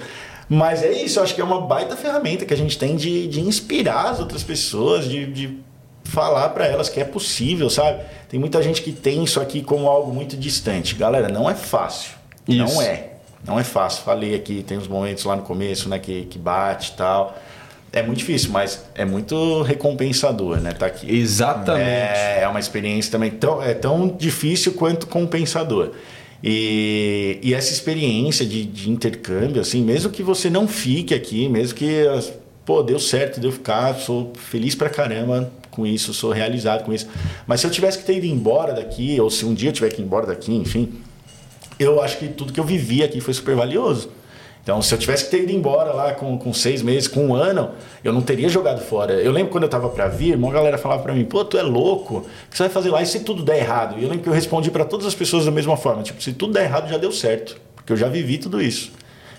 Mas 0.48 0.82
é 0.82 0.92
isso, 0.92 1.18
eu 1.18 1.24
acho 1.24 1.34
que 1.34 1.40
é 1.40 1.44
uma 1.44 1.60
baita 1.60 1.96
ferramenta 1.96 2.44
que 2.44 2.54
a 2.54 2.56
gente 2.56 2.78
tem 2.78 2.96
de, 2.96 3.26
de 3.26 3.40
inspirar 3.40 4.10
as 4.10 4.20
outras 4.20 4.44
pessoas, 4.44 5.04
de, 5.04 5.26
de 5.26 5.58
falar 6.04 6.50
para 6.50 6.66
elas 6.66 6.88
que 6.88 7.00
é 7.00 7.04
possível, 7.04 7.68
sabe? 7.68 8.00
Tem 8.28 8.38
muita 8.38 8.62
gente 8.62 8.80
que 8.80 8.92
tem 8.92 9.24
isso 9.24 9.40
aqui 9.40 9.60
como 9.60 9.88
algo 9.88 10.12
muito 10.12 10.36
distante. 10.36 10.94
Galera, 10.94 11.28
não 11.28 11.50
é 11.50 11.54
fácil. 11.54 12.12
Isso. 12.46 12.58
Não 12.58 12.80
é. 12.80 13.10
Não 13.44 13.58
é 13.58 13.64
fácil. 13.64 14.04
Falei 14.04 14.34
aqui, 14.34 14.62
tem 14.62 14.78
uns 14.78 14.88
momentos 14.88 15.24
lá 15.24 15.36
no 15.36 15.42
começo, 15.42 15.88
né, 15.88 15.98
que, 15.98 16.26
que 16.26 16.38
bate 16.38 16.92
e 16.92 16.96
tal. 16.96 17.36
É 17.92 18.02
muito 18.02 18.18
difícil, 18.18 18.50
mas 18.50 18.84
é 18.94 19.04
muito 19.04 19.62
recompensador, 19.62 20.60
né? 20.60 20.72
Tá 20.72 20.86
aqui. 20.86 21.10
Exatamente. 21.10 21.82
É, 21.82 22.40
é 22.42 22.48
uma 22.48 22.60
experiência 22.60 23.10
também 23.10 23.30
tão, 23.30 23.62
é 23.62 23.72
tão 23.72 24.08
difícil 24.08 24.72
quanto 24.72 25.06
compensador. 25.06 25.92
E, 26.42 27.38
e 27.42 27.54
essa 27.54 27.72
experiência 27.72 28.44
de, 28.44 28.64
de 28.64 28.90
intercâmbio, 28.90 29.60
assim, 29.60 29.82
mesmo 29.82 30.10
que 30.10 30.22
você 30.22 30.50
não 30.50 30.68
fique 30.68 31.14
aqui, 31.14 31.48
mesmo 31.48 31.74
que, 31.74 32.04
pô, 32.64 32.82
deu 32.82 32.98
certo 32.98 33.40
de 33.40 33.46
eu 33.46 33.52
ficar, 33.52 33.94
sou 33.94 34.32
feliz 34.36 34.74
pra 34.74 34.90
caramba 34.90 35.50
com 35.70 35.86
isso, 35.86 36.12
sou 36.12 36.32
realizado 36.32 36.84
com 36.84 36.92
isso. 36.92 37.06
Mas 37.46 37.60
se 37.60 37.66
eu 37.66 37.70
tivesse 37.70 37.98
que 37.98 38.04
ter 38.04 38.18
ido 38.18 38.26
embora 38.26 38.72
daqui, 38.72 39.18
ou 39.20 39.30
se 39.30 39.44
um 39.44 39.54
dia 39.54 39.70
eu 39.70 39.72
tiver 39.72 39.90
que 39.90 40.02
ir 40.02 40.04
embora 40.04 40.26
daqui, 40.26 40.54
enfim, 40.54 40.92
eu 41.78 42.02
acho 42.02 42.18
que 42.18 42.28
tudo 42.28 42.52
que 42.52 42.60
eu 42.60 42.64
vivi 42.64 43.02
aqui 43.02 43.20
foi 43.20 43.34
super 43.34 43.54
valioso. 43.54 44.10
Então, 44.66 44.82
se 44.82 44.92
eu 44.92 44.98
tivesse 44.98 45.26
que 45.26 45.30
ter 45.30 45.44
ido 45.44 45.52
embora 45.52 45.92
lá 45.92 46.12
com, 46.12 46.36
com 46.36 46.52
seis 46.52 46.82
meses, 46.82 47.06
com 47.06 47.24
um 47.28 47.36
ano, 47.36 47.70
eu 48.02 48.12
não 48.12 48.20
teria 48.20 48.48
jogado 48.48 48.80
fora. 48.80 49.12
Eu 49.12 49.30
lembro 49.30 49.52
quando 49.52 49.62
eu 49.62 49.68
tava 49.68 49.88
para 49.90 50.08
vir, 50.08 50.34
uma 50.34 50.50
galera 50.50 50.76
falava 50.76 51.04
para 51.04 51.14
mim, 51.14 51.24
pô, 51.24 51.44
tu 51.44 51.56
é 51.56 51.62
louco, 51.62 52.16
o 52.16 52.22
que 52.50 52.56
você 52.56 52.64
vai 52.64 52.70
fazer 52.70 52.90
lá 52.90 53.00
e 53.00 53.06
se 53.06 53.20
tudo 53.20 53.44
der 53.44 53.58
errado? 53.58 53.94
E 53.96 54.02
eu 54.02 54.08
lembro 54.08 54.24
que 54.24 54.28
eu 54.28 54.32
respondi 54.32 54.68
para 54.72 54.84
todas 54.84 55.06
as 55.06 55.14
pessoas 55.14 55.44
da 55.44 55.52
mesma 55.52 55.76
forma, 55.76 56.02
tipo, 56.02 56.20
se 56.20 56.32
tudo 56.32 56.52
der 56.52 56.64
errado 56.64 56.88
já 56.90 56.98
deu 56.98 57.12
certo, 57.12 57.56
porque 57.76 57.92
eu 57.92 57.96
já 57.96 58.08
vivi 58.08 58.38
tudo 58.38 58.60
isso. 58.60 58.90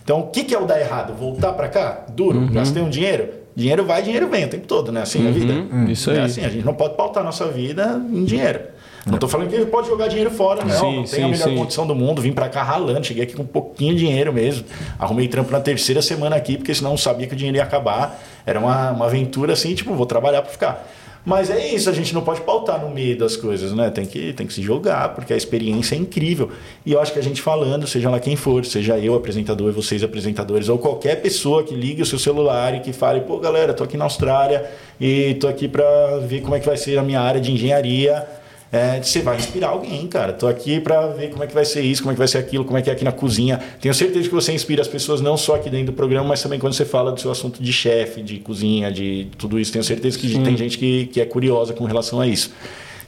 Então, 0.01 0.21
o 0.21 0.27
que, 0.27 0.45
que 0.45 0.55
é 0.55 0.57
o 0.57 0.65
dar 0.65 0.79
errado? 0.79 1.13
Voltar 1.13 1.51
para 1.51 1.67
cá? 1.67 2.05
Duro? 2.07 2.47
Gastei 2.49 2.81
um 2.81 2.89
dinheiro? 2.89 3.27
Dinheiro 3.53 3.83
vai, 3.83 4.01
dinheiro 4.01 4.29
vem 4.29 4.45
o 4.45 4.47
tempo 4.47 4.65
todo, 4.65 4.93
né? 4.93 5.01
Assim 5.01 5.25
é 5.25 5.29
a 5.29 5.31
vida. 5.33 5.53
isso 5.89 6.09
É 6.09 6.19
aí. 6.19 6.21
assim, 6.21 6.45
a 6.45 6.49
gente 6.49 6.63
não 6.65 6.73
pode 6.73 6.95
pautar 6.95 7.21
nossa 7.21 7.45
vida 7.47 8.01
em 8.13 8.23
dinheiro. 8.23 8.61
Não 9.07 9.15
estou 9.15 9.29
falando 9.29 9.49
que 9.49 9.55
ele 9.55 9.65
pode 9.65 9.87
jogar 9.87 10.07
dinheiro 10.07 10.29
fora, 10.29 10.63
não. 10.63 10.79
Sim, 10.79 10.95
não 10.97 11.03
tem 11.03 11.05
sim, 11.05 11.23
a 11.23 11.27
melhor 11.27 11.47
sim. 11.49 11.55
condição 11.55 11.87
do 11.87 11.95
mundo. 11.95 12.21
Vim 12.21 12.33
pra 12.33 12.49
cá 12.49 12.61
ralando, 12.61 13.05
cheguei 13.05 13.23
aqui 13.23 13.35
com 13.35 13.43
um 13.43 13.47
pouquinho 13.47 13.93
de 13.93 13.99
dinheiro 13.99 14.33
mesmo. 14.33 14.65
Arrumei 14.99 15.27
trampo 15.27 15.51
na 15.51 15.59
terceira 15.59 16.01
semana 16.01 16.35
aqui, 16.35 16.57
porque 16.57 16.73
senão 16.73 16.91
eu 16.91 16.97
sabia 16.97 17.25
que 17.25 17.33
o 17.33 17.37
dinheiro 17.37 17.57
ia 17.57 17.63
acabar. 17.63 18.21
Era 18.45 18.59
uma, 18.59 18.91
uma 18.91 19.05
aventura 19.05 19.53
assim, 19.53 19.73
tipo, 19.73 19.93
vou 19.93 20.05
trabalhar 20.05 20.41
pra 20.41 20.51
ficar. 20.51 20.87
Mas 21.27 21.49
é 21.49 21.73
isso, 21.73 21.89
a 21.89 21.93
gente 21.93 22.13
não 22.13 22.21
pode 22.21 22.39
pautar 22.39 22.79
no 22.81 22.89
meio 22.89 23.17
das 23.17 23.35
coisas, 23.35 23.73
né? 23.73 23.89
Tem 23.89 24.05
que, 24.05 24.31
tem 24.31 24.47
que 24.47 24.53
se 24.53 24.61
jogar, 24.61 25.13
porque 25.13 25.33
a 25.33 25.35
experiência 25.35 25.93
é 25.93 25.97
incrível. 25.97 26.49
E 26.85 26.93
eu 26.93 27.01
acho 27.01 27.11
que 27.11 27.19
a 27.19 27.21
gente 27.21 27.41
falando, 27.41 27.85
seja 27.85 28.09
lá 28.09 28.17
quem 28.17 28.37
for, 28.37 28.63
seja 28.63 28.97
eu 28.97 29.13
apresentador, 29.13 29.73
vocês 29.73 30.01
apresentadores, 30.01 30.69
ou 30.69 30.77
qualquer 30.77 31.21
pessoa 31.21 31.65
que 31.65 31.75
ligue 31.75 32.01
o 32.01 32.05
seu 32.05 32.17
celular 32.17 32.75
e 32.75 32.79
que 32.79 32.93
fale, 32.93 33.19
pô, 33.19 33.39
galera, 33.39 33.73
tô 33.73 33.83
aqui 33.83 33.97
na 33.97 34.05
Austrália 34.05 34.71
e 35.01 35.33
tô 35.33 35.49
aqui 35.49 35.67
pra 35.67 35.83
ver 36.25 36.39
como 36.39 36.55
é 36.55 36.61
que 36.61 36.65
vai 36.65 36.77
ser 36.77 36.97
a 36.97 37.03
minha 37.03 37.19
área 37.19 37.41
de 37.41 37.51
engenharia. 37.51 38.25
É, 38.71 39.01
você 39.01 39.21
vai 39.21 39.37
inspirar 39.37 39.69
alguém, 39.69 40.05
cara. 40.07 40.33
Tô 40.33 40.45
aqui 40.45 40.79
pra 40.81 41.07
ver 41.07 41.29
como 41.29 41.41
é 41.43 41.47
que 41.47 41.53
vai 41.53 41.63
ser 41.63 41.81
isso, 41.81 42.01
como 42.01 42.11
é 42.11 42.15
que 42.15 42.19
vai 42.19 42.27
ser 42.27 42.37
aquilo, 42.37 42.65
como 42.65 42.77
é 42.77 42.81
que 42.81 42.89
é 42.89 42.93
aqui 42.93 43.05
na 43.05 43.13
cozinha. 43.13 43.59
Tenho 43.79 43.93
certeza 43.93 44.27
que 44.27 44.35
você 44.35 44.51
inspira 44.51 44.81
as 44.81 44.87
pessoas 44.89 45.21
não 45.21 45.37
só 45.37 45.55
aqui 45.55 45.69
dentro 45.69 45.87
do 45.87 45.93
programa, 45.93 46.27
mas 46.27 46.41
também 46.43 46.59
quando 46.59 46.73
você 46.73 46.83
fala 46.83 47.11
do 47.13 47.19
seu 47.21 47.31
assunto 47.31 47.63
de 47.63 47.71
chefe, 47.71 48.21
de 48.21 48.39
cozinha, 48.39 48.91
de 48.91 49.27
tudo 49.37 49.57
isso. 49.57 49.71
Tenho 49.71 49.83
certeza 49.85 50.19
que 50.19 50.27
tem 50.39 50.57
gente 50.57 50.77
que, 50.77 51.05
que 51.07 51.21
é 51.21 51.25
curiosa 51.25 51.73
com 51.73 51.85
relação 51.85 52.19
a 52.19 52.27
isso. 52.27 52.51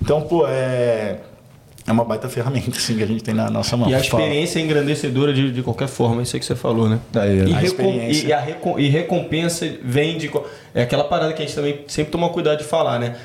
Então, 0.02 0.22
pô, 0.22 0.48
é, 0.48 1.18
é 1.86 1.92
uma 1.92 2.06
baita 2.06 2.30
ferramenta 2.30 2.78
assim, 2.78 2.96
que 2.96 3.04
a 3.04 3.06
gente 3.08 3.22
tem 3.22 3.34
na 3.34 3.50
nossa 3.50 3.76
mão. 3.76 3.90
E 3.90 3.94
a 3.94 4.00
experiência 4.00 4.60
é 4.60 4.62
engrandecedora 4.62 5.34
de, 5.34 5.52
de 5.52 5.62
qualquer 5.62 5.90
forma, 5.90 6.22
isso 6.22 6.38
aí 6.38 6.40
que 6.40 6.46
você 6.46 6.56
falou, 6.56 6.88
né? 6.88 7.00
Aí, 7.16 7.50
e, 7.50 7.54
a 7.54 7.62
experiência. 7.64 8.24
e, 8.26 8.30
e 8.30 8.34
a 8.34 8.40
recom- 8.40 8.80
e 8.80 8.88
recompensa 8.88 9.70
vem 9.84 10.18
de. 10.18 10.32
É 10.74 10.84
aquela 10.84 11.04
parada 11.04 11.34
que 11.34 11.44
a 11.44 11.46
gente 11.46 11.54
também 11.56 11.82
sempre 11.88 12.14
toma 12.14 12.30
cuidado 12.30 12.60
de 12.60 12.64
falar, 12.64 12.98
né? 12.98 13.18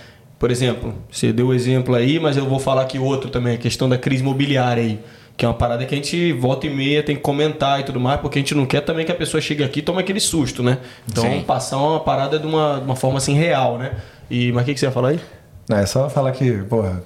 Por 0.44 0.50
exemplo, 0.50 0.94
você 1.10 1.32
deu 1.32 1.46
o 1.46 1.54
exemplo 1.54 1.94
aí, 1.94 2.20
mas 2.20 2.36
eu 2.36 2.44
vou 2.44 2.58
falar 2.58 2.82
aqui 2.82 2.98
outro 2.98 3.30
também, 3.30 3.54
a 3.54 3.56
questão 3.56 3.88
da 3.88 3.96
crise 3.96 4.22
imobiliária 4.22 4.82
aí. 4.82 5.00
Que 5.38 5.46
é 5.46 5.48
uma 5.48 5.54
parada 5.54 5.86
que 5.86 5.94
a 5.94 5.96
gente 5.96 6.34
volta 6.34 6.66
e 6.66 6.70
meia 6.70 7.02
tem 7.02 7.16
que 7.16 7.22
comentar 7.22 7.80
e 7.80 7.82
tudo 7.82 7.98
mais, 7.98 8.20
porque 8.20 8.38
a 8.38 8.42
gente 8.42 8.54
não 8.54 8.66
quer 8.66 8.82
também 8.82 9.06
que 9.06 9.10
a 9.10 9.14
pessoa 9.14 9.40
chegue 9.40 9.64
aqui 9.64 9.78
e 9.78 9.82
tome 9.82 10.00
aquele 10.00 10.20
susto, 10.20 10.62
né? 10.62 10.76
Então, 11.10 11.24
Sim. 11.24 11.42
passar 11.44 11.78
uma 11.78 11.98
parada 11.98 12.38
de 12.38 12.46
uma, 12.46 12.76
de 12.76 12.84
uma 12.84 12.94
forma 12.94 13.16
assim 13.16 13.32
real, 13.32 13.78
né? 13.78 13.92
E, 14.30 14.52
mas 14.52 14.64
o 14.64 14.66
que, 14.66 14.74
que 14.74 14.80
você 14.80 14.84
ia 14.84 14.92
falar 14.92 15.08
aí? 15.08 15.20
Não, 15.66 15.78
é 15.78 15.86
só 15.86 16.10
falar 16.10 16.30
que, 16.32 16.52
porra. 16.64 17.02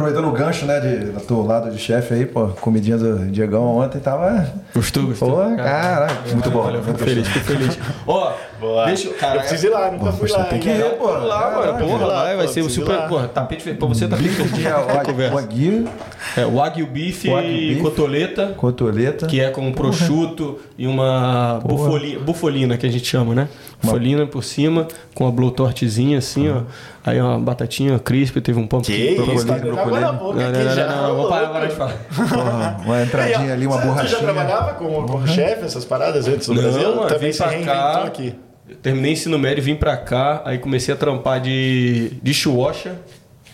Aproveitando 0.00 0.28
o 0.28 0.32
gancho, 0.32 0.64
né, 0.64 0.80
de, 0.80 0.96
do 1.12 1.20
teu 1.20 1.44
lado 1.44 1.70
de 1.70 1.78
chefe 1.78 2.14
aí, 2.14 2.24
pô, 2.24 2.48
comidinha 2.60 2.96
do 2.96 3.26
Diegão 3.26 3.62
ontem 3.76 3.98
tava. 3.98 4.46
Gostou, 4.74 5.04
gostou? 5.06 5.30
Pô, 5.30 5.56
caraca, 5.56 6.14
muito 6.32 6.50
bom. 6.50 6.62
Valeu, 6.62 6.82
fico 6.82 6.98
feliz, 6.98 7.28
fico 7.28 7.44
feliz. 7.44 7.78
Ó, 8.06 8.32
Boa. 8.58 8.86
deixa 8.86 9.08
eu. 9.08 9.14
Cara, 9.14 9.34
eu 9.36 9.40
preciso 9.40 9.66
ir 9.66 9.70
lá, 9.70 9.90
nunca 9.90 10.06
Pô, 10.06 10.12
fui 10.12 10.28
você 10.28 10.36
lá. 10.38 10.44
tem 10.44 10.58
que 10.60 10.68
ir, 10.70 10.78
cara. 10.80 10.90
pô. 10.94 11.06
Vamos 11.08 11.28
lá, 11.28 11.50
mano. 11.50 11.78
Porra, 11.86 12.06
vai, 12.06 12.36
vai 12.36 12.46
pô, 12.46 12.52
ser 12.52 12.60
o 12.62 12.70
super. 12.70 12.92
lá. 12.96 13.08
Porra, 13.08 13.28
tapete 13.28 13.62
feito. 13.62 13.78
Pra 13.78 13.88
você 13.88 14.08
tá 14.08 14.16
conversa. 15.04 15.34
wagyu, 15.34 15.88
É, 16.36 16.44
Wagyu 16.46 16.86
beef 16.86 17.24
e 17.26 17.78
cotoleta, 17.82 18.54
cotoleta. 18.56 19.26
que 19.26 19.40
é 19.40 19.50
com 19.50 19.70
prosciutto 19.72 20.58
e 20.78 20.86
uma 20.86 21.60
bufolina, 21.64 22.20
bufolina, 22.20 22.76
que 22.78 22.86
a 22.86 22.90
gente 22.90 23.04
chama, 23.06 23.34
né? 23.34 23.48
Bufolina 23.82 24.26
por 24.26 24.44
cima, 24.44 24.86
com 25.14 25.26
a 25.26 25.30
blowtortezinha 25.30 26.18
assim, 26.18 26.48
ó. 26.50 26.62
Aí 27.04 27.20
uma 27.20 27.38
batatinha 27.38 27.98
crisp, 27.98 28.36
teve 28.40 28.58
um 28.58 28.66
pão 28.66 28.80
Que 28.82 28.92
isso, 28.92 29.46
tá 29.46 29.54
boca 29.54 29.74
Não, 29.74 30.00
não, 30.12 30.32
não, 30.34 30.74
já, 30.74 30.86
não, 30.86 31.08
não, 31.08 31.16
vou 31.16 31.28
parar, 31.28 31.66
de 31.66 31.74
falar. 31.74 31.94
Porra, 32.14 32.80
uma 32.84 33.02
entradinha 33.02 33.52
ali, 33.54 33.66
uma 33.66 33.76
Você- 33.76 33.80
Você 33.82 33.86
já 33.88 33.94
borrachinha. 33.94 34.20
trabalhava 34.20 34.74
como, 34.74 35.06
como 35.06 35.26
chefe, 35.26 35.64
essas 35.64 35.84
paradas 35.84 36.28
antes 36.28 36.46
do 36.46 36.54
Brasil? 36.54 36.82
Não, 36.82 36.96
mano, 36.96 37.08
Também 37.08 37.32
se 37.32 37.42
reinventou 37.42 37.74
cá, 37.74 38.02
aqui. 38.04 38.34
terminei 38.82 39.12
ensino 39.12 39.38
médio, 39.38 39.62
vim 39.62 39.74
pra 39.76 39.96
cá, 39.96 40.42
aí 40.44 40.58
comecei 40.58 40.92
a 40.92 40.96
trampar 40.96 41.40
de 41.40 42.12
dishwasher, 42.22 42.92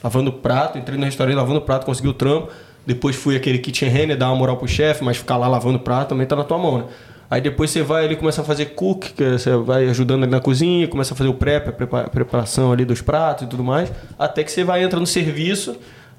lavando 0.03 0.33
prato, 0.33 0.77
entrei 0.79 0.99
no 0.99 1.05
restaurante 1.05 1.37
lavando 1.37 1.61
prato, 1.61 1.87
consegui 1.87 2.09
o 2.09 2.15
trampo. 2.15 2.49
Depois 2.85 3.17
fui 3.17 3.35
aquele 3.37 3.59
kitchen 3.59 3.89
hand, 3.89 4.17
dar 4.17 4.29
uma 4.29 4.37
moral 4.37 4.57
pro 4.57 4.69
chefe, 4.69 5.03
mas 5.03 5.17
ficar 5.17 5.37
lá 5.37 5.49
lavando 5.49 5.79
prato 5.81 6.11
também 6.11 6.25
tá 6.27 6.37
na 6.37 6.45
tua 6.45 6.57
mão, 6.57 6.79
né? 6.79 6.85
Aí 7.31 7.41
depois 7.41 7.71
você 7.71 7.83
vai 7.83 8.05
ali 8.05 8.15
começa 8.17 8.41
a 8.41 8.45
fazer 8.45 8.67
cook, 8.67 9.07
que 9.17 9.25
você 9.33 9.51
vai 9.57 9.89
ajudando 9.89 10.23
ali 10.23 10.31
na 10.31 10.41
cozinha, 10.41 10.87
começa 10.87 11.13
a 11.13 11.17
fazer 11.17 11.29
o 11.31 11.35
prep, 11.35 11.69
a 11.69 11.73
prepa- 11.73 12.01
a 12.03 12.09
preparação 12.11 12.71
ali 12.73 12.85
dos 12.85 13.01
pratos 13.03 13.47
e 13.47 13.51
tudo 13.51 13.65
mais, 13.65 13.93
até 14.19 14.45
que 14.45 14.51
você 14.53 14.63
vai 14.63 14.83
entra 14.85 15.01
no 15.01 15.07
serviço. 15.07 15.77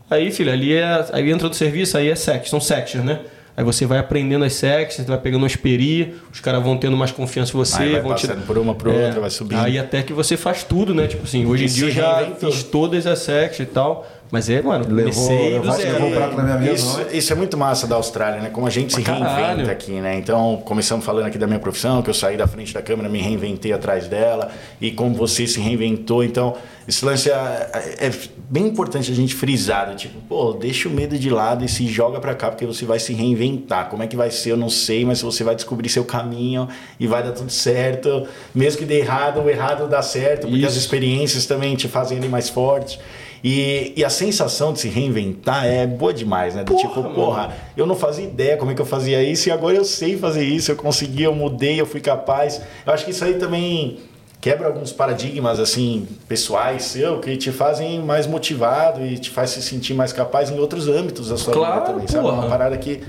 Aí, 0.10 0.32
filho, 0.32 0.52
ali 0.52 0.74
é. 0.74 1.06
Aí 1.14 1.30
entra 1.32 1.48
no 1.48 1.54
serviço, 1.54 1.98
aí 1.98 2.10
é 2.10 2.16
section, 2.16 2.50
são 2.50 2.60
sections, 2.62 3.04
né? 3.06 3.20
Aí 3.56 3.64
você 3.64 3.88
vai 3.88 3.98
aprendendo 3.98 4.46
as 4.46 4.54
sexas, 4.54 5.04
você 5.04 5.10
vai 5.10 5.18
pegando 5.18 5.42
uma 5.42 5.48
esperia, 5.48 6.14
os 6.32 6.40
caras 6.40 6.62
vão 6.64 6.78
tendo 6.78 6.96
mais 6.96 7.12
confiança 7.12 7.52
em 7.52 7.56
você, 7.58 7.82
Aí 7.82 7.92
vai 7.94 8.02
vão 8.02 8.14
te 8.14 8.28
passando 8.28 8.46
por 8.46 8.56
uma, 8.58 8.76
por 8.76 8.90
outra, 8.90 9.20
vai 9.20 9.30
subindo. 9.32 9.60
Aí 9.60 9.80
até 9.80 10.04
que 10.04 10.14
você 10.14 10.38
faz 10.38 10.64
tudo, 10.64 10.94
né? 10.94 11.08
Tipo 11.08 11.24
assim, 11.24 11.44
hoje 11.46 11.64
em 11.64 11.68
dia 11.68 11.86
eu 11.88 11.92
já 11.92 12.36
fiz 12.40 12.62
todas 12.64 13.08
as 13.08 13.18
sexas 13.20 13.62
e 13.62 13.66
tal, 13.66 14.08
mas 14.32 14.50
é, 14.50 14.62
mano, 14.62 14.86
Levou- 14.94 15.30
levou- 15.30 15.72
zero. 15.74 15.94
levou 15.94 16.10
um 16.10 16.12
prato 16.14 16.36
na 16.38 16.44
minha 16.44 16.58
mesa, 16.58 16.74
Isso, 16.74 17.00
não 17.00 17.12
isso 17.12 17.34
é 17.34 17.36
muito 17.36 17.58
massa 17.58 17.88
da 17.88 17.96
Austrália, 17.96 18.42
né? 18.42 18.50
Como 18.52 18.68
a 18.68 18.70
gente 18.70 18.94
se 18.94 19.02
caralho. 19.02 19.46
reinventa 19.48 19.72
aqui, 19.72 19.94
né? 19.94 20.18
Então, 20.18 20.62
começamos 20.66 21.06
falando 21.06 21.26
aqui 21.26 21.38
da 21.38 21.48
minha 21.48 21.60
profissão, 21.60 22.02
que 22.02 22.10
eu 22.10 22.14
saí 22.14 22.36
da 22.38 22.48
frente 22.48 22.74
da 22.74 22.82
câmera, 22.82 23.08
me 23.10 23.20
reinventei 23.20 23.72
atrás 23.74 24.08
dela, 24.08 24.50
e 24.82 24.92
como 24.92 25.16
você 25.16 25.48
se 25.48 25.60
reinventou. 25.60 26.24
Então, 26.24 26.56
esse 26.88 27.04
lance 27.04 27.30
é, 27.30 27.70
é 28.00 28.12
bem 28.50 28.68
importante 28.68 29.12
a 29.12 29.16
gente 29.16 29.36
frisar, 29.36 29.90
né? 29.90 29.96
tipo, 29.96 30.22
pô, 30.22 30.54
deixa 30.54 30.88
o 30.88 30.92
medo 30.92 31.20
de 31.20 31.30
lado 31.30 31.66
e 31.66 31.68
se 31.68 31.86
joga 31.86 32.20
pra 32.22 32.34
cá, 32.34 32.50
porque 32.50 32.66
você 32.66 32.86
vai 32.86 32.98
se 32.98 33.12
reinventar. 33.14 33.90
Como 33.90 34.04
é 34.04 34.08
que 34.08 34.16
vai 34.16 34.32
ser, 34.32 34.52
eu 34.52 34.58
não 34.58 34.70
sei, 34.70 35.04
mas 35.04 35.22
você 35.22 35.44
vai 35.44 35.54
descobrir 35.54 35.90
seu 35.90 36.06
caminho 36.06 36.68
e 36.98 37.06
vai 37.06 37.22
dar 37.22 37.34
tudo 37.34 37.52
certo. 37.52 38.26
Mesmo 38.56 38.80
que 38.80 38.86
dê 38.86 39.00
errado, 39.00 39.42
o 39.42 39.50
errado 39.50 39.90
dá 39.90 40.02
certo, 40.02 40.48
porque 40.48 40.60
Isso. 40.60 40.68
as 40.68 40.76
experiências 40.76 41.46
também 41.46 41.76
te 41.76 41.90
fazem 41.90 42.18
ele 42.18 42.30
mais 42.30 42.48
forte. 42.48 42.98
E, 43.44 43.94
e 43.96 44.04
a 44.04 44.10
sensação 44.10 44.74
de 44.74 44.80
se 44.80 44.88
reinventar 44.88 45.66
é 45.66 45.86
boa 45.86 46.14
demais, 46.14 46.56
né? 46.56 46.64
Do 46.64 46.74
Porra, 46.74 46.88
tipo, 46.88 47.02
mano. 47.04 47.16
porra, 47.16 47.58
eu 47.76 47.86
não 47.86 47.96
fazia 47.96 48.26
ideia 48.26 48.58
como 48.58 48.72
é 48.72 48.74
que 48.74 48.82
eu 48.82 48.86
fazia 48.86 49.22
isso 49.22 49.50
e 49.50 49.52
agora 49.52 49.76
eu 49.76 49.86
sei 49.86 50.18
fazer 50.18 50.44
isso, 50.44 50.72
eu 50.72 50.76
consegui, 50.76 51.24
eu 51.24 51.36
mudei, 51.36 51.80
eu 51.80 51.86
fui 51.86 52.00
capaz. 52.00 52.62
Eu 52.86 52.94
acho 52.94 53.06
que 53.06 53.12
isso 53.12 53.24
aí 53.24 53.36
também 53.36 54.00
quebra 54.48 54.68
alguns 54.68 54.94
paradigmas 54.94 55.60
assim 55.60 56.08
pessoais 56.28 56.84
seu 56.84 57.20
que 57.20 57.36
te 57.36 57.52
fazem 57.52 58.02
mais 58.02 58.26
motivado 58.26 59.06
e 59.06 59.18
te 59.18 59.30
faz 59.30 59.50
se 59.50 59.62
sentir 59.62 59.94
mais 59.94 60.14
capaz 60.14 60.50
em 60.50 60.58
outros 60.58 60.88
âmbitos 60.88 61.28
da 61.30 61.36
sua 61.38 61.54
Claro, 61.54 61.74
vida 61.82 61.86
também, 61.92 62.08
sabe? 62.08 62.24
porra. 62.24 62.38
Uma 62.40 62.48
parada 62.50 62.78
que 62.78 63.04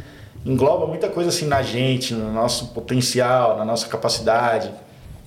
engloba 0.44 0.86
muita 0.86 1.08
coisa 1.08 1.28
assim 1.28 1.46
na 1.46 1.62
gente, 1.62 2.12
no 2.12 2.32
nosso 2.32 2.68
potencial, 2.68 3.56
na 3.56 3.64
nossa 3.64 3.86
capacidade, 3.86 4.68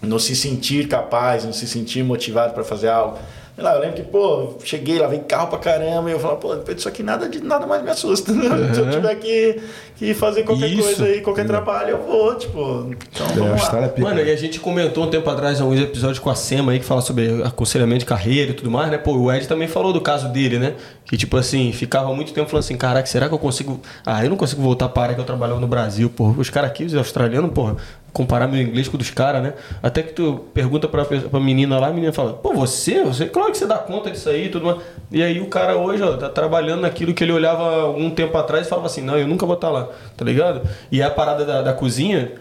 no 0.02 0.20
se 0.20 0.36
sentir 0.36 0.90
capaz, 0.90 1.46
no 1.46 1.54
se 1.54 1.66
sentir 1.66 2.04
motivado 2.04 2.54
para 2.54 2.64
fazer 2.64 2.90
algo. 2.90 3.18
Sei 3.62 3.70
lá, 3.70 3.76
eu 3.76 3.82
lembro 3.82 3.96
que, 3.98 4.02
pô, 4.02 4.56
cheguei 4.64 4.98
lá, 4.98 5.06
veio 5.06 5.22
carro 5.22 5.46
pra 5.48 5.60
caramba, 5.60 6.10
e 6.10 6.14
eu 6.14 6.20
falava, 6.20 6.40
pô, 6.40 6.56
depois 6.56 6.76
disso 6.76 6.90
aqui 6.90 7.04
nada, 7.04 7.30
de, 7.30 7.44
nada 7.44 7.68
mais 7.68 7.84
me 7.84 7.92
assusta. 7.92 8.34
Se 8.34 8.80
eu 8.80 8.90
tiver 8.90 9.16
que, 9.18 9.62
que 9.98 10.14
fazer 10.16 10.42
qualquer 10.42 10.68
Isso. 10.68 10.82
coisa 10.82 11.06
aí, 11.06 11.22
qualquer 11.22 11.46
trabalho, 11.46 11.92
eu 11.92 12.02
vou, 12.02 12.34
tipo. 12.34 12.90
Então, 12.90 13.28
É, 13.28 13.34
vamos 13.34 13.70
lá. 13.72 13.82
É 13.84 13.88
pica. 13.88 14.02
Mano, 14.08 14.20
e 14.20 14.32
a 14.32 14.36
gente 14.36 14.60
comentou 14.60 15.04
um 15.04 15.12
tempo 15.12 15.30
atrás 15.30 15.62
alguns 15.62 15.80
episódios 15.80 16.18
com 16.18 16.32
a 16.32 16.34
Sema 16.36 16.72
aí 16.72 16.80
que 16.80 16.86
fala 16.86 17.02
sobre 17.02 17.44
aconselhamento 17.44 18.00
de 18.00 18.06
carreira 18.06 18.50
e 18.50 18.54
tudo 18.56 18.72
mais, 18.72 18.90
né? 18.90 18.98
Pô, 18.98 19.14
o 19.16 19.32
Ed 19.32 19.48
também 19.48 19.68
falou 19.68 19.94
do 19.94 20.02
caso 20.02 20.28
dele, 20.30 20.58
né? 20.58 20.74
Que 21.06 21.16
tipo 21.16 21.38
assim, 21.38 21.72
ficava 21.72 22.12
muito 22.16 22.34
tempo 22.34 22.50
falando 22.50 22.64
assim, 22.64 22.76
caraca, 22.78 23.06
será 23.06 23.28
que 23.28 23.34
eu 23.36 23.40
consigo. 23.40 23.80
Ah, 24.04 24.24
eu 24.24 24.30
não 24.32 24.38
consigo 24.38 24.62
voltar 24.64 24.90
para 24.90 25.02
a 25.02 25.04
área 25.04 25.16
que 25.16 25.22
eu 25.22 25.26
trabalhava 25.26 25.60
no 25.60 25.68
Brasil, 25.68 26.10
porra. 26.10 26.34
Os 26.40 26.50
caras 26.50 26.72
aqui, 26.72 26.84
os 26.84 26.96
australianos, 26.96 27.52
porra, 27.52 27.76
comparar 28.14 28.48
meu 28.48 28.62
inglês 28.62 28.88
com 28.88 28.96
o 28.96 28.98
dos 28.98 29.10
caras, 29.10 29.42
né? 29.42 29.54
Até 29.82 30.04
que 30.04 30.14
tu 30.14 30.46
pergunta 30.54 30.88
pra, 30.88 31.06
pra 31.06 31.40
menina 31.40 31.80
lá, 31.80 31.88
a 31.88 31.94
menina 31.94 32.12
fala, 32.12 32.34
pô, 32.34 32.54
você? 32.54 33.04
Você, 33.04 33.26
claro 33.26 33.52
que 33.52 33.58
você 33.58 33.66
dá 33.66 33.78
conta 33.78 34.12
disso 34.12 34.30
aí 34.30 34.48
e 34.48 34.50
tudo 34.50 34.66
mais. 34.66 34.78
E 35.12 35.24
aí 35.24 35.40
o 35.40 35.48
cara 35.48 35.78
hoje, 35.78 36.04
ó, 36.04 36.18
tá 36.18 36.30
trabalhando 36.30 36.82
naquilo 36.82 37.14
que 37.14 37.24
ele 37.24 37.32
olhava 37.32 37.82
algum 37.84 38.10
tempo 38.10 38.38
atrás 38.38 38.66
e 38.66 38.70
falava 38.70 38.88
assim, 38.88 39.02
não, 39.02 39.18
eu 39.18 39.28
nunca 39.28 39.46
vou 39.46 39.56
estar 39.56 39.70
lá, 39.70 39.90
tá 40.18 40.26
ligado? 40.26 40.68
E 40.92 41.02
a 41.02 41.10
parada 41.10 41.46
da, 41.46 41.62
da 41.62 41.74
cozinha, 41.74 42.34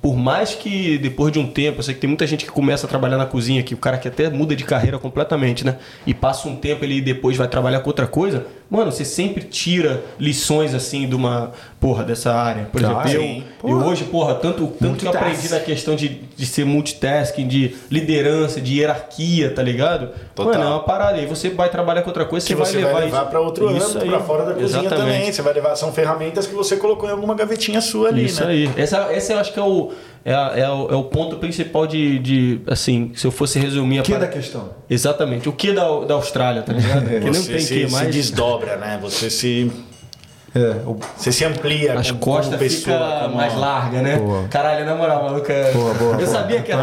por 0.00 0.16
mais 0.16 0.54
que 0.54 0.96
depois 0.98 1.32
de 1.32 1.38
um 1.38 1.46
tempo, 1.46 1.80
eu 1.80 1.82
sei 1.82 1.94
que 1.94 2.00
tem 2.00 2.08
muita 2.08 2.26
gente 2.26 2.44
que 2.44 2.52
começa 2.52 2.86
a 2.86 2.88
trabalhar 2.88 3.16
na 3.16 3.26
cozinha, 3.26 3.62
que 3.62 3.74
o 3.74 3.78
cara 3.78 3.98
que 3.98 4.06
até 4.06 4.30
muda 4.30 4.54
de 4.54 4.64
carreira 4.64 4.98
completamente, 4.98 5.64
né? 5.64 5.76
E 6.06 6.14
passa 6.14 6.48
um 6.48 6.56
tempo 6.56 6.84
ele 6.84 7.00
depois 7.00 7.36
vai 7.36 7.48
trabalhar 7.48 7.80
com 7.80 7.90
outra 7.90 8.06
coisa, 8.06 8.46
mano, 8.70 8.92
você 8.92 9.04
sempre 9.04 9.44
tira 9.44 10.02
lições 10.18 10.72
assim 10.74 11.08
de 11.08 11.16
uma, 11.16 11.52
porra, 11.80 12.02
dessa 12.04 12.34
área. 12.34 12.64
Por 12.72 12.84
Ah, 12.84 13.02
exemplo, 13.06 13.08
sim. 13.26 13.44
eu, 13.62 13.70
eu 13.70 13.76
hoje, 13.86 14.04
porra, 14.04 14.34
tanto, 14.34 14.66
tanto 14.80 14.96
que 14.98 15.06
eu 15.06 15.10
aprendi 15.10 15.48
na 15.48 15.60
questão 15.60 15.94
de, 15.94 16.08
de 16.36 16.44
ser 16.46 16.64
multitasking, 16.64 17.46
de 17.46 17.76
liderança, 17.90 18.60
de 18.60 18.78
hierarquia, 18.80 19.50
tá 19.54 19.62
ligado? 19.62 20.08
Total. 20.34 20.52
Mano, 20.54 20.64
é 20.64 20.66
uma 20.74 20.82
parada. 20.82 21.18
Aí 21.18 21.26
você 21.26 21.50
vai 21.50 21.68
trabalhar 21.70 22.02
com 22.02 22.08
outra 22.10 22.24
coisa, 22.24 22.44
que 22.46 22.54
você, 22.54 22.78
você 22.80 22.84
vai 22.92 23.04
levar 23.04 23.18
isso- 23.22 23.30
para 23.30 23.40
outro 23.40 23.76
isso 23.76 23.90
âmbito, 23.98 24.06
para 24.06 24.20
fora 24.20 24.44
da 24.44 24.54
cozinha 24.54 24.80
Exatamente. 24.80 24.96
também. 25.16 25.32
Você 25.32 25.42
vai 25.42 25.52
levar, 25.54 25.76
são 25.76 25.92
ferramentas 25.92 26.46
que 26.46 26.54
você 26.54 26.76
colocou 26.76 27.08
em 27.08 27.12
alguma 27.12 27.34
gavetinha 27.34 27.80
sua 27.80 28.08
ali, 28.08 28.24
Isso 28.24 28.42
né? 28.44 28.50
aí. 28.50 28.70
Essa, 28.76 29.12
esse 29.12 29.32
eu 29.32 29.38
acho 29.38 29.52
que 29.52 29.58
é 29.60 29.62
o, 29.62 29.92
é, 30.24 30.34
a- 30.34 30.52
é 30.56 30.68
o, 30.68 30.88
é 30.90 30.94
o 30.96 31.04
ponto 31.04 31.36
principal 31.36 31.86
de, 31.86 32.18
de, 32.18 32.60
assim, 32.66 33.12
se 33.14 33.26
eu 33.26 33.30
fosse 33.30 33.58
resumir 33.58 33.98
a 33.98 34.00
O 34.00 34.04
que 34.04 34.12
é 34.12 34.14
da 34.16 34.20
parada- 34.26 34.36
questão? 34.40 34.70
Exatamente. 34.90 35.48
O 35.48 35.52
que 35.52 35.72
da, 35.72 36.00
da 36.00 36.14
Austrália, 36.14 36.62
tá 36.62 36.72
ligado? 36.72 37.04
que 37.08 37.14
não 37.20 37.32
tem 37.32 37.34
se, 37.34 37.52
que 37.52 37.60
se 37.60 37.92
mais. 37.92 38.12
desdobra, 38.14 38.76
né? 38.76 38.98
Você 39.00 39.30
se, 39.30 39.70
É, 40.54 40.60
o- 40.86 40.98
você 41.16 41.30
se 41.30 41.44
amplia 41.44 41.98
As 41.98 42.08
como, 42.10 42.20
costas 42.20 42.46
como 42.46 42.58
pessoa. 42.58 42.96
fica 42.98 43.20
como- 43.24 43.36
mais 43.36 43.54
larga, 43.54 44.00
né? 44.02 44.16
Boa. 44.16 44.44
Caralho, 44.48 44.86
na 44.86 44.94
moral, 44.94 45.22
maluco. 45.24 45.50
é- 45.52 45.70
Boa, 45.72 45.94
boa, 45.94 46.10
eu 46.12 46.16
boa. 46.16 46.26
sabia 46.26 46.62
que 46.62 46.72
era. 46.72 46.82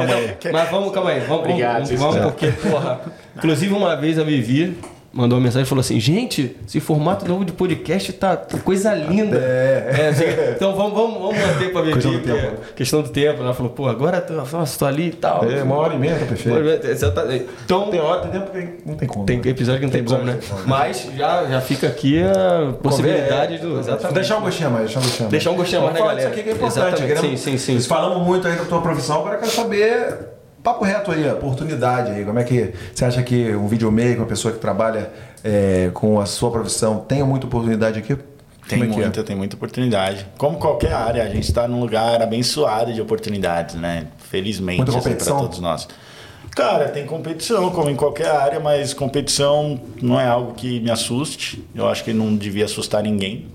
Mas 0.54 0.70
vamos, 0.70 0.94
calma 0.94 1.10
aí. 1.10 1.20
Vamos, 1.22 1.40
Obrigado, 1.46 1.86
vamos, 1.98 2.00
vamos 2.16 2.32
porque, 2.32 2.48
porra. 2.52 3.00
Inclusive, 3.36 3.74
uma 3.74 3.96
vez 3.96 4.20
a 4.20 4.24
Vivi 4.24 4.78
mandou 5.16 5.38
uma 5.38 5.44
mensagem 5.46 5.64
e 5.66 5.70
falou 5.70 5.80
assim: 5.80 6.00
gente, 6.00 6.56
esse 6.68 6.80
formato 6.82 7.26
novo 7.28 7.46
de 7.46 7.54
podcast 7.54 8.12
tá 8.14 8.36
tá 8.36 8.58
coisa 8.60 8.94
linda. 8.94 9.38
É. 9.38 10.10
assim, 10.10 10.26
então 10.56 10.76
vamos, 10.76 10.94
vamos, 10.94 11.14
vamos 11.20 11.38
manter 11.40 11.72
pra 11.72 11.82
Vivi. 11.82 11.94
Questão 11.96 12.12
do 12.12 12.20
que 12.20 12.26
tempo. 12.32 12.48
é 12.48 12.74
questão 12.76 13.02
do 13.02 13.10
tempo. 13.10 13.42
Ela 13.42 13.54
falou, 13.54 13.72
pô, 13.72 13.88
agora 13.88 14.20
tô, 14.22 14.34
nossa, 14.34 14.78
tô 14.78 14.86
ali 14.86 15.08
e 15.08 15.12
tal. 15.12 15.50
É, 15.50 15.64
uma 15.64 15.76
hora 15.76 15.94
e 15.96 15.98
meia, 15.98 16.16
tá 16.18 16.26
perfeito. 16.26 16.86
Exatamente. 16.88 17.46
Então, 17.64 17.90
Tem 17.90 18.00
hora, 18.02 18.22
tem 18.22 18.32
tempo 18.32 18.52
que 18.52 18.68
não 18.90 18.96
tem 18.96 19.08
como. 19.08 19.26
tem 19.26 19.40
episódio 19.46 19.80
que 19.80 19.86
não 19.86 19.92
tem, 19.92 20.04
Tem 20.04 20.14
como, 20.18 20.26
né? 20.26 20.38
Mas 20.66 21.08
já, 21.16 21.46
já 21.46 21.62
fica 21.62 21.88
aqui 21.88 22.22
a 22.22 22.74
possibilidade 22.84 23.58
do. 23.60 23.70
Vou 23.72 23.80
Exatamente. 23.80 24.14
deixar 24.16 24.38
um 24.38 24.42
gostinho 24.42 24.72
mais, 24.72 24.86
deixar 24.86 25.00
um 25.00 25.04
gostinho 25.04 25.22
mais. 25.24 25.32
Deixar 25.32 25.52
um 25.52 25.56
gostinho 25.56 25.82
mais 25.84 25.98
falar 25.98 26.10
galera. 26.16 26.30
disso 26.30 26.40
aqui 26.40 26.44
que 26.44 26.50
é 26.50 26.54
importante. 26.54 26.78
Exatamente. 26.88 27.16
queremos- 27.22 27.40
Sim, 27.42 27.58
sim, 27.58 27.80
sim. 27.80 27.88
Falamos 27.88 28.26
muito 28.26 28.48
aí 28.48 28.56
da 28.56 28.66
tua 28.66 28.82
profissão, 28.82 29.20
agora 29.20 29.36
eu 29.36 29.40
quero 29.40 29.52
saber, 29.52 30.18
papo 30.66 30.84
reto 30.84 31.12
aí, 31.12 31.32
oportunidade 31.32 32.12
aí. 32.12 32.26
Como 32.26 32.40
é 32.40 32.44
que 32.44 32.74
você 32.94 33.06
acha 33.06 33.22
que 33.22 33.56
um 33.56 33.68
videomaker, 33.68 34.18
uma 34.18 34.26
pessoa 34.26 34.52
que 34.52 34.60
trabalha 34.60 35.12
é, 35.44 35.92
com 35.94 36.20
a 36.20 36.26
sua 36.26 36.50
profissão, 36.50 37.06
tem 37.08 37.22
muita 37.24 37.46
oportunidade 37.46 38.00
aqui? 38.00 38.18
Tem 38.68 38.82
é 38.82 38.86
é? 38.86 38.88
muita, 38.88 39.24
tem 39.24 39.36
muita 39.36 39.56
oportunidade. 39.56 40.26
Como 40.40 40.58
qualquer 40.58 40.92
área, 40.92 41.24
a 41.24 41.30
gente 41.30 41.44
está 41.44 41.68
num 41.68 41.80
lugar 41.80 42.20
abençoado 42.20 42.92
de 42.92 43.00
oportunidades, 43.00 43.76
né? 43.76 44.08
Felizmente, 44.18 44.82
assim, 44.82 44.92
competição? 44.92 45.38
para 45.38 45.46
todos 45.46 45.60
nós. 45.60 45.88
Cara, 46.56 46.90
tem 46.90 47.06
competição, 47.06 47.70
como 47.70 47.92
em 47.92 47.96
qualquer 47.96 48.32
área, 48.32 48.60
mas 48.60 48.92
competição 48.92 49.80
não 50.02 50.20
é 50.20 50.26
algo 50.26 50.54
que 50.56 50.80
me 50.80 50.90
assuste. 50.90 51.64
Eu 51.76 51.88
acho 51.88 52.04
que 52.04 52.12
não 52.12 52.36
devia 52.36 52.66
assustar 52.66 53.04
ninguém. 53.04 53.46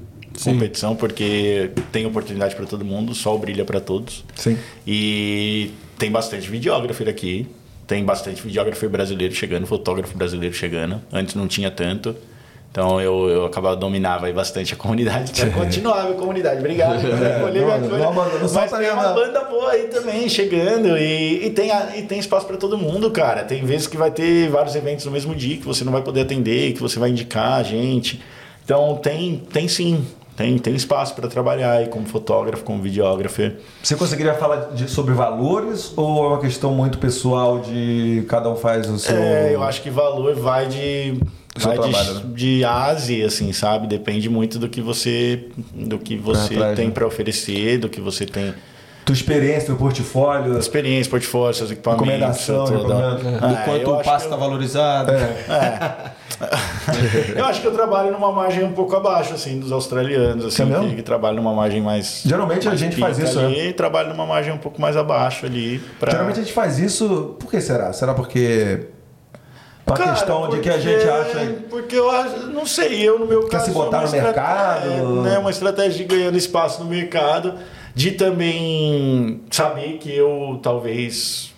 Competição, 0.45 0.95
porque 0.95 1.73
tem 1.91 2.07
oportunidade 2.07 2.55
para 2.55 2.65
todo 2.65 2.85
mundo, 2.85 3.11
o 3.11 3.15
sol 3.15 3.39
brilha 3.39 3.65
para 3.65 3.81
todos. 3.81 4.25
Sim. 4.37 4.57
E 4.87 5.71
tem 6.01 6.11
bastante 6.11 6.51
videógrafo 6.51 7.09
aqui. 7.09 7.47
Tem 7.87 8.05
bastante 8.05 8.41
videógrafo 8.43 8.89
brasileiro 8.89 9.35
chegando, 9.35 9.67
fotógrafo 9.67 10.17
brasileiro 10.17 10.55
chegando. 10.55 11.01
Antes 11.13 11.35
não 11.35 11.47
tinha 11.47 11.71
tanto. 11.71 12.17
Então 12.71 13.01
eu, 13.01 13.29
eu 13.29 13.45
acabava 13.45 13.75
dominava 13.77 14.27
aí 14.27 14.33
bastante 14.33 14.73
a 14.73 14.77
comunidade. 14.77 15.33
Quero 15.35 15.51
continuar 15.51 16.01
a 16.01 16.05
minha 16.05 16.15
comunidade. 16.15 16.61
Obrigado. 16.61 17.03
não, 17.03 17.99
não, 17.99 18.15
não 18.15 18.41
Mas 18.41 18.51
solta 18.51 18.79
tem 18.79 18.91
uma 18.91 19.09
banda 19.13 19.45
boa 19.45 19.73
aí 19.73 19.89
também 19.89 20.29
chegando. 20.29 20.97
E, 20.97 21.47
e, 21.47 21.51
tem, 21.51 21.71
a- 21.71 21.97
e 21.97 22.03
tem 22.03 22.19
espaço 22.19 22.47
para 22.47 22.57
todo 22.57 22.79
mundo, 22.79 23.11
cara. 23.11 23.43
Tem 23.45 23.63
vezes 23.65 23.87
que 23.89 23.97
vai 23.97 24.11
ter 24.11 24.49
vários 24.49 24.75
eventos 24.77 25.05
no 25.05 25.11
mesmo 25.11 25.35
dia 25.35 25.57
que 25.57 25.67
você 25.67 25.85
não 25.85 25.93
vai 25.93 26.03
poder 26.03 26.23
atender, 26.23 26.73
que 26.73 26.81
você 26.81 26.99
vai 26.99 27.11
indicar 27.11 27.55
a 27.61 27.63
gente. 27.63 28.23
Então 28.65 28.97
tem, 29.03 29.43
tem 29.53 29.67
sim. 29.69 30.07
Tem, 30.37 30.59
tem 30.59 30.75
espaço 30.75 31.15
para 31.15 31.29
trabalhar 31.29 31.73
aí 31.73 31.89
como 31.89 32.07
fotógrafo, 32.07 32.65
como 32.65 32.83
videógrafo. 32.83 33.43
Você 33.83 33.95
conseguiria 33.97 34.35
falar 34.35 34.71
de- 34.73 34.89
sobre 34.89 35.13
valores 35.13 35.93
ou 35.97 36.25
é 36.25 36.29
uma 36.29 36.41
questão 36.41 36.73
muito 36.73 36.99
pessoal 36.99 37.61
de 37.61 38.25
cada 38.29 38.49
um 38.49 38.57
faz 38.57 38.89
o 38.89 38.99
seu. 38.99 39.17
É, 39.17 39.55
eu 39.55 39.63
acho 39.63 39.83
que 39.83 39.91
valor 39.91 40.35
vai 40.35 40.67
de 40.67 41.21
vai 41.59 41.77
de, 41.79 41.83
trabalho, 41.91 42.15
né? 42.15 42.23
de 42.35 42.65
Ásia, 42.65 43.27
assim, 43.27 43.53
sabe? 43.53 43.87
Depende 43.87 44.29
muito 44.31 44.59
do 44.59 44.69
que 44.69 44.81
você 44.81 45.49
do 45.75 45.99
que 45.99 46.17
você 46.17 46.55
tem 46.75 46.87
né? 46.87 46.91
para 46.93 47.07
oferecer, 47.07 47.79
do 47.79 47.89
que 47.89 48.01
você 48.01 48.25
tem 48.25 48.55
Tua 49.05 49.15
experiência, 49.15 49.67
teu 49.67 49.77
portfólio, 49.77 50.59
experiência, 50.59 51.11
portfólio, 51.11 51.55
seus 51.55 51.71
equipamentos, 51.71 52.07
recomendação. 52.07 52.65
Do 52.67 52.93
É, 53.47 53.63
quanto 53.65 53.81
eu 53.83 53.95
o 53.95 54.03
passo 54.05 54.25
está 54.27 54.37
eu- 54.37 54.41
valorizado. 54.41 55.13
Eu 57.37 57.45
acho 57.45 57.61
que 57.61 57.67
eu 57.67 57.73
trabalho 57.75 58.11
numa 58.13 58.33
margem 58.33 58.65
um 58.65 58.73
pouco 58.73 58.97
abaixo, 58.97 59.35
assim, 59.35 59.59
dos 59.61 59.71
australianos, 59.73 60.47
assim, 60.47 60.63
É 60.73 60.81
que, 60.89 60.97
que 60.97 61.03
trabalham 61.03 61.37
numa 61.37 61.53
margem 61.53 61.83
mais. 61.83 62.23
Geralmente 62.25 62.67
a 62.67 62.71
mais 62.71 62.81
gente 62.81 62.97
faz 62.97 63.19
isso, 63.19 63.39
ali, 63.39 63.57
né? 63.59 63.65
E 63.67 63.73
trabalho 63.75 64.09
numa 64.09 64.25
margem 64.25 64.51
um 64.53 64.57
pouco 64.59 64.81
mais 64.81 64.97
abaixo 64.97 65.45
ali. 65.45 65.79
Pra... 65.99 66.11
Geralmente 66.13 66.41
a 66.41 66.43
gente 66.43 66.53
faz 66.55 66.79
isso. 66.79 67.37
Por 67.39 67.51
que 67.51 67.61
será? 67.61 67.93
Será 67.93 68.15
porque. 68.15 68.87
Uma 69.87 69.97
Cara, 69.97 70.13
questão 70.13 70.49
de 70.49 70.61
que 70.61 70.69
a 70.71 70.73
porque- 70.75 70.89
gente 70.89 71.09
acha. 71.11 71.55
Porque 71.69 71.97
eu 71.97 72.11
acho, 72.11 72.37
não 72.47 72.65
sei, 72.65 73.07
eu 73.07 73.19
no 73.19 73.27
meu 73.27 73.43
Quer 73.43 73.51
caso. 73.59 73.65
se 73.67 73.73
sou 73.73 73.85
botar 73.85 73.99
uma 73.99 74.07
no 74.07 74.13
mercado? 74.13 75.23
Né, 75.23 75.39
uma 75.39 75.51
estratégia 75.51 75.99
de 75.99 76.05
ganhando 76.05 76.39
espaço 76.39 76.83
no 76.83 76.89
mercado, 76.89 77.55
de 77.95 78.13
também 78.13 79.41
saber 79.51 79.99
que 79.99 80.11
eu 80.15 80.59
talvez 80.63 81.53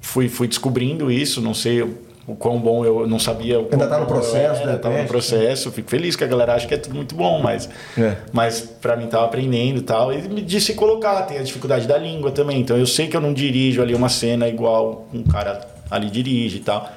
fui, 0.00 0.28
fui 0.28 0.46
descobrindo 0.48 1.10
isso, 1.10 1.40
não 1.40 1.54
sei. 1.54 1.82
o 1.82 2.36
quão 2.38 2.60
bom 2.60 2.84
eu 2.84 3.06
não 3.08 3.18
sabia. 3.18 3.58
o 3.58 3.62
Ainda 3.64 3.76
quão 3.78 3.88
tá 3.88 3.98
no 3.98 4.06
processo, 4.06 4.62
era, 4.62 4.72
de 4.74 4.78
tava 4.78 4.88
no 4.90 5.00
repente. 5.00 5.08
processo. 5.08 5.72
Fico 5.72 5.90
feliz 5.90 6.14
que 6.14 6.22
a 6.22 6.26
galera 6.28 6.54
acha 6.54 6.66
que 6.66 6.74
é 6.74 6.76
tudo 6.76 6.94
muito 6.94 7.14
bom, 7.16 7.40
mas, 7.42 7.68
É. 7.98 8.16
mas 8.32 8.60
para 8.60 8.94
mim 8.96 9.06
tava 9.08 9.24
aprendendo 9.24 9.78
e 9.78 9.82
tal. 9.82 10.12
E 10.12 10.22
me 10.28 10.40
disse 10.40 10.74
colocar, 10.74 11.22
tem 11.22 11.38
a 11.38 11.42
dificuldade 11.42 11.88
da 11.88 11.98
língua 11.98 12.30
também. 12.30 12.60
Então 12.60 12.76
eu 12.76 12.86
sei 12.86 13.08
que 13.08 13.16
eu 13.16 13.20
não 13.20 13.32
dirijo 13.32 13.82
ali 13.82 13.94
uma 13.96 14.08
cena 14.08 14.46
igual 14.48 15.08
um 15.12 15.24
cara 15.24 15.66
ali 15.90 16.08
dirige 16.08 16.58
e 16.58 16.60
tal. 16.60 16.88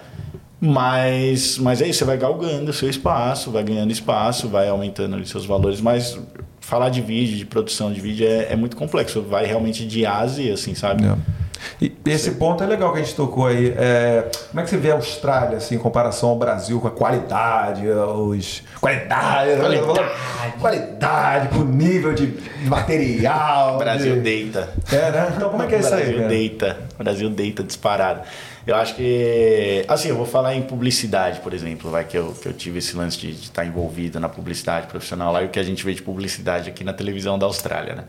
Mas, 0.61 1.57
mas 1.57 1.81
é 1.81 1.87
isso, 1.87 1.99
você 1.99 2.05
vai 2.05 2.17
galgando 2.17 2.71
o 2.71 2.73
seu 2.73 2.89
espaço, 2.89 3.51
vai 3.51 3.63
ganhando 3.63 3.91
espaço, 3.91 4.47
vai 4.47 4.69
aumentando 4.69 5.15
ali 5.15 5.25
seus 5.25 5.45
valores, 5.45 5.81
mas 5.81 6.17
falar 6.63 6.89
de 6.89 7.01
vídeo, 7.01 7.37
de 7.37 7.45
produção 7.45 7.91
de 7.91 7.99
vídeo 7.99 8.25
é, 8.25 8.53
é 8.53 8.55
muito 8.55 8.75
complexo, 8.77 9.21
vai 9.21 9.45
realmente 9.45 9.85
de 9.85 10.05
Ásia, 10.05 10.53
assim, 10.53 10.73
sabe? 10.73 11.05
É. 11.05 11.43
E 11.81 11.95
esse 12.05 12.31
ponto 12.31 12.63
é 12.63 12.67
legal 12.67 12.91
que 12.91 12.99
a 12.99 13.03
gente 13.03 13.15
tocou 13.15 13.47
aí. 13.47 13.73
É, 13.77 14.29
como 14.49 14.59
é 14.59 14.63
que 14.63 14.69
você 14.69 14.77
vê 14.77 14.91
a 14.91 14.95
Austrália 14.95 15.57
assim, 15.57 15.75
em 15.75 15.77
comparação 15.77 16.29
ao 16.29 16.37
Brasil, 16.37 16.79
com 16.79 16.87
a 16.87 16.91
qualidade, 16.91 17.87
os. 17.87 18.63
Qualidade, 18.79 19.59
qualidade, 19.59 20.57
qualidade 20.59 21.47
com 21.49 21.59
o 21.59 21.65
nível 21.65 22.13
de 22.13 22.33
material. 22.65 23.75
O 23.75 23.79
Brasil 23.79 24.15
de... 24.15 24.21
deita. 24.21 24.69
É, 24.91 25.11
né? 25.11 25.33
Então 25.35 25.49
como 25.49 25.63
é 25.63 25.67
que 25.67 25.75
é 25.75 25.79
isso 25.79 25.93
aí? 25.93 26.01
Brasil 26.01 26.17
cara? 26.17 26.27
deita. 26.29 26.77
O 26.99 27.03
Brasil 27.03 27.29
deita 27.29 27.63
disparado. 27.63 28.21
Eu 28.65 28.75
acho 28.75 28.95
que. 28.95 29.83
Assim, 29.87 30.09
eu 30.09 30.15
vou 30.15 30.25
falar 30.25 30.55
em 30.55 30.61
publicidade, 30.61 31.41
por 31.41 31.53
exemplo, 31.53 31.91
vai 31.91 32.05
que 32.05 32.17
eu, 32.17 32.33
que 32.41 32.47
eu 32.47 32.53
tive 32.53 32.79
esse 32.79 32.95
lance 32.95 33.17
de 33.17 33.31
estar 33.31 33.65
envolvido 33.65 34.19
na 34.19 34.29
publicidade 34.29 34.87
profissional 34.87 35.33
lá 35.33 35.43
e 35.43 35.47
o 35.47 35.49
que 35.49 35.59
a 35.59 35.63
gente 35.63 35.83
vê 35.83 35.93
de 35.93 36.01
publicidade 36.01 36.69
aqui 36.69 36.83
na 36.83 36.93
televisão 36.93 37.37
da 37.37 37.45
Austrália, 37.45 37.95
né? 37.95 38.03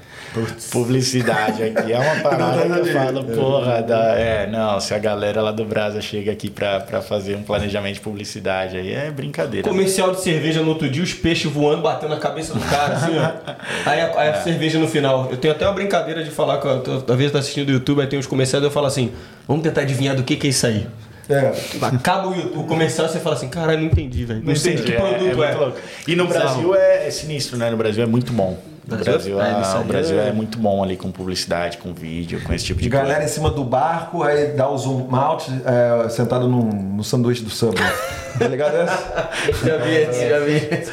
Publicidade 0.70 1.62
aqui 1.62 1.92
é 1.92 1.98
uma 1.98 2.20
parada 2.22 2.68
que 2.68 2.88
eu 2.88 2.92
falo, 2.92 3.24
porra, 3.24 3.82
da, 3.82 4.14
é, 4.14 4.46
não, 4.46 4.78
se 4.78 4.94
a 4.94 4.98
galera 4.98 5.42
lá 5.42 5.50
do 5.50 5.64
Brasil 5.64 6.00
chega 6.00 6.30
aqui 6.30 6.48
pra, 6.48 6.80
pra 6.80 7.02
fazer 7.02 7.34
um 7.34 7.42
planejamento 7.42 7.94
de 7.94 8.00
publicidade 8.00 8.76
aí 8.76 8.92
é 8.92 9.10
brincadeira. 9.10 9.68
Comercial 9.68 10.12
de 10.12 10.20
cerveja 10.20 10.62
no 10.62 10.68
outro 10.68 10.88
dia, 10.88 11.02
os 11.02 11.12
peixes 11.12 11.50
voando, 11.50 11.82
batendo 11.82 12.10
na 12.10 12.20
cabeça 12.20 12.54
do 12.54 12.60
cara, 12.60 12.94
assim, 12.94 13.18
ó. 13.18 13.54
Aí 13.86 14.00
a, 14.00 14.20
aí 14.20 14.28
a 14.28 14.42
cerveja 14.42 14.78
no 14.78 14.88
final. 14.88 15.28
Eu 15.30 15.36
tenho 15.36 15.52
até 15.52 15.66
uma 15.66 15.74
brincadeira 15.74 16.22
de 16.22 16.30
falar, 16.30 16.58
com 16.58 16.68
a, 16.68 16.74
às 16.76 17.16
vezes 17.16 17.32
tá 17.32 17.38
assistindo 17.38 17.68
o 17.68 17.72
YouTube, 17.72 18.00
aí 18.00 18.06
tem 18.06 18.18
uns 18.18 18.26
comerciais, 18.26 18.64
eu 18.64 18.70
falo 18.70 18.86
assim, 18.86 19.12
vamos 19.46 19.62
tentar 19.62 19.82
adivinhar 19.82 20.14
do 20.16 20.22
que 20.22 20.36
que 20.36 20.46
é 20.46 20.50
isso 20.50 20.66
aí. 20.66 20.86
É. 21.28 21.52
Acaba 21.80 22.28
o, 22.28 22.34
YouTube- 22.34 22.58
o 22.58 22.64
comercial, 22.64 23.08
você 23.08 23.18
fala 23.18 23.34
assim, 23.34 23.48
caralho, 23.48 23.78
não 23.80 23.86
entendi, 23.86 24.24
velho. 24.26 24.42
Não, 24.44 24.54
sei 24.54 24.74
de 24.74 24.82
que 24.82 24.92
É, 24.92 24.96
produto 24.96 25.22
é. 25.30 25.34
muito 25.34 25.58
louco. 25.58 25.78
E 26.06 26.14
no 26.14 26.26
Bizarro. 26.26 26.44
Brasil 26.44 26.74
é, 26.74 27.06
é 27.06 27.10
sinistro, 27.10 27.56
né? 27.56 27.70
No 27.70 27.76
Brasil 27.78 28.02
é 28.02 28.06
muito 28.06 28.30
bom. 28.32 28.58
No 28.86 28.96
Brasil- 28.98 29.36
Brasil, 29.36 29.40
é, 29.40 29.80
o 29.80 29.84
Brasil 29.84 30.20
é- 30.20 30.28
é... 30.28 30.32
muito 30.32 30.58
bom 30.58 30.84
ali 30.84 30.98
com 30.98 31.10
publicidade, 31.10 31.78
com 31.78 31.94
vídeo, 31.94 32.42
com 32.44 32.52
esse 32.52 32.66
tipo 32.66 32.82
de 32.82 32.90
Galera 32.90 33.14
coisa. 33.14 33.30
em 33.30 33.32
cima 33.34 33.48
do 33.50 33.64
barco, 33.64 34.22
aí 34.22 34.48
dá 34.48 34.68
o 34.68 34.76
zoom 34.76 35.08
out, 35.16 35.50
é, 35.64 36.06
sentado 36.10 36.46
num, 36.46 36.64
no 36.70 37.02
sanduíche 37.02 37.42
do 37.42 37.48
Subway. 37.50 37.82
Tá 38.36 38.48
ligado 38.48 38.74
essa? 38.76 39.30
Já 39.64 39.76
vi 39.76 39.94
esse, 39.94 40.28
já 40.28 40.38
vi 40.40 40.54
esse. 40.56 40.90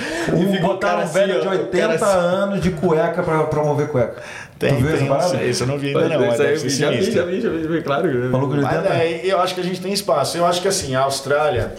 E 0.58 0.60
botaram 0.62 1.04
um 1.04 1.08
velho 1.08 1.40
assim, 1.40 1.42
de 1.42 1.48
ó, 1.48 1.50
o 1.50 1.54
80 1.66 1.98
cara 1.98 2.20
assim. 2.20 2.36
anos 2.36 2.62
de 2.62 2.70
cueca 2.70 3.24
pra 3.24 3.44
promover 3.46 3.88
cueca. 3.88 4.22
Tem, 4.62 4.76
tu 4.76 4.98
tem, 4.98 5.08
parada? 5.08 5.36
isso, 5.38 5.44
isso 5.44 5.64
eu 5.64 5.68
não 5.68 5.78
vi 5.78 5.88
ainda 5.88 6.08
não, 6.08 6.28
mas 6.28 6.40
aí 6.40 6.48
deve 6.48 6.60
ser 6.60 6.70
já 6.70 6.90
vi, 6.92 7.12
já 7.12 7.26
vi, 7.26 7.42
já 7.42 7.50
vi, 7.50 7.64
já 7.64 7.70
vi, 7.70 7.82
claro. 7.82 8.08
Mas 8.32 8.78
80? 8.78 8.94
é, 8.94 9.22
eu 9.26 9.40
acho 9.42 9.56
que 9.56 9.62
a 9.62 9.64
gente 9.64 9.82
tem 9.82 9.92
espaço. 9.92 10.38
Eu 10.38 10.46
acho 10.46 10.62
que 10.62 10.68
assim, 10.68 10.96
a 10.96 11.02
Austrália, 11.02 11.74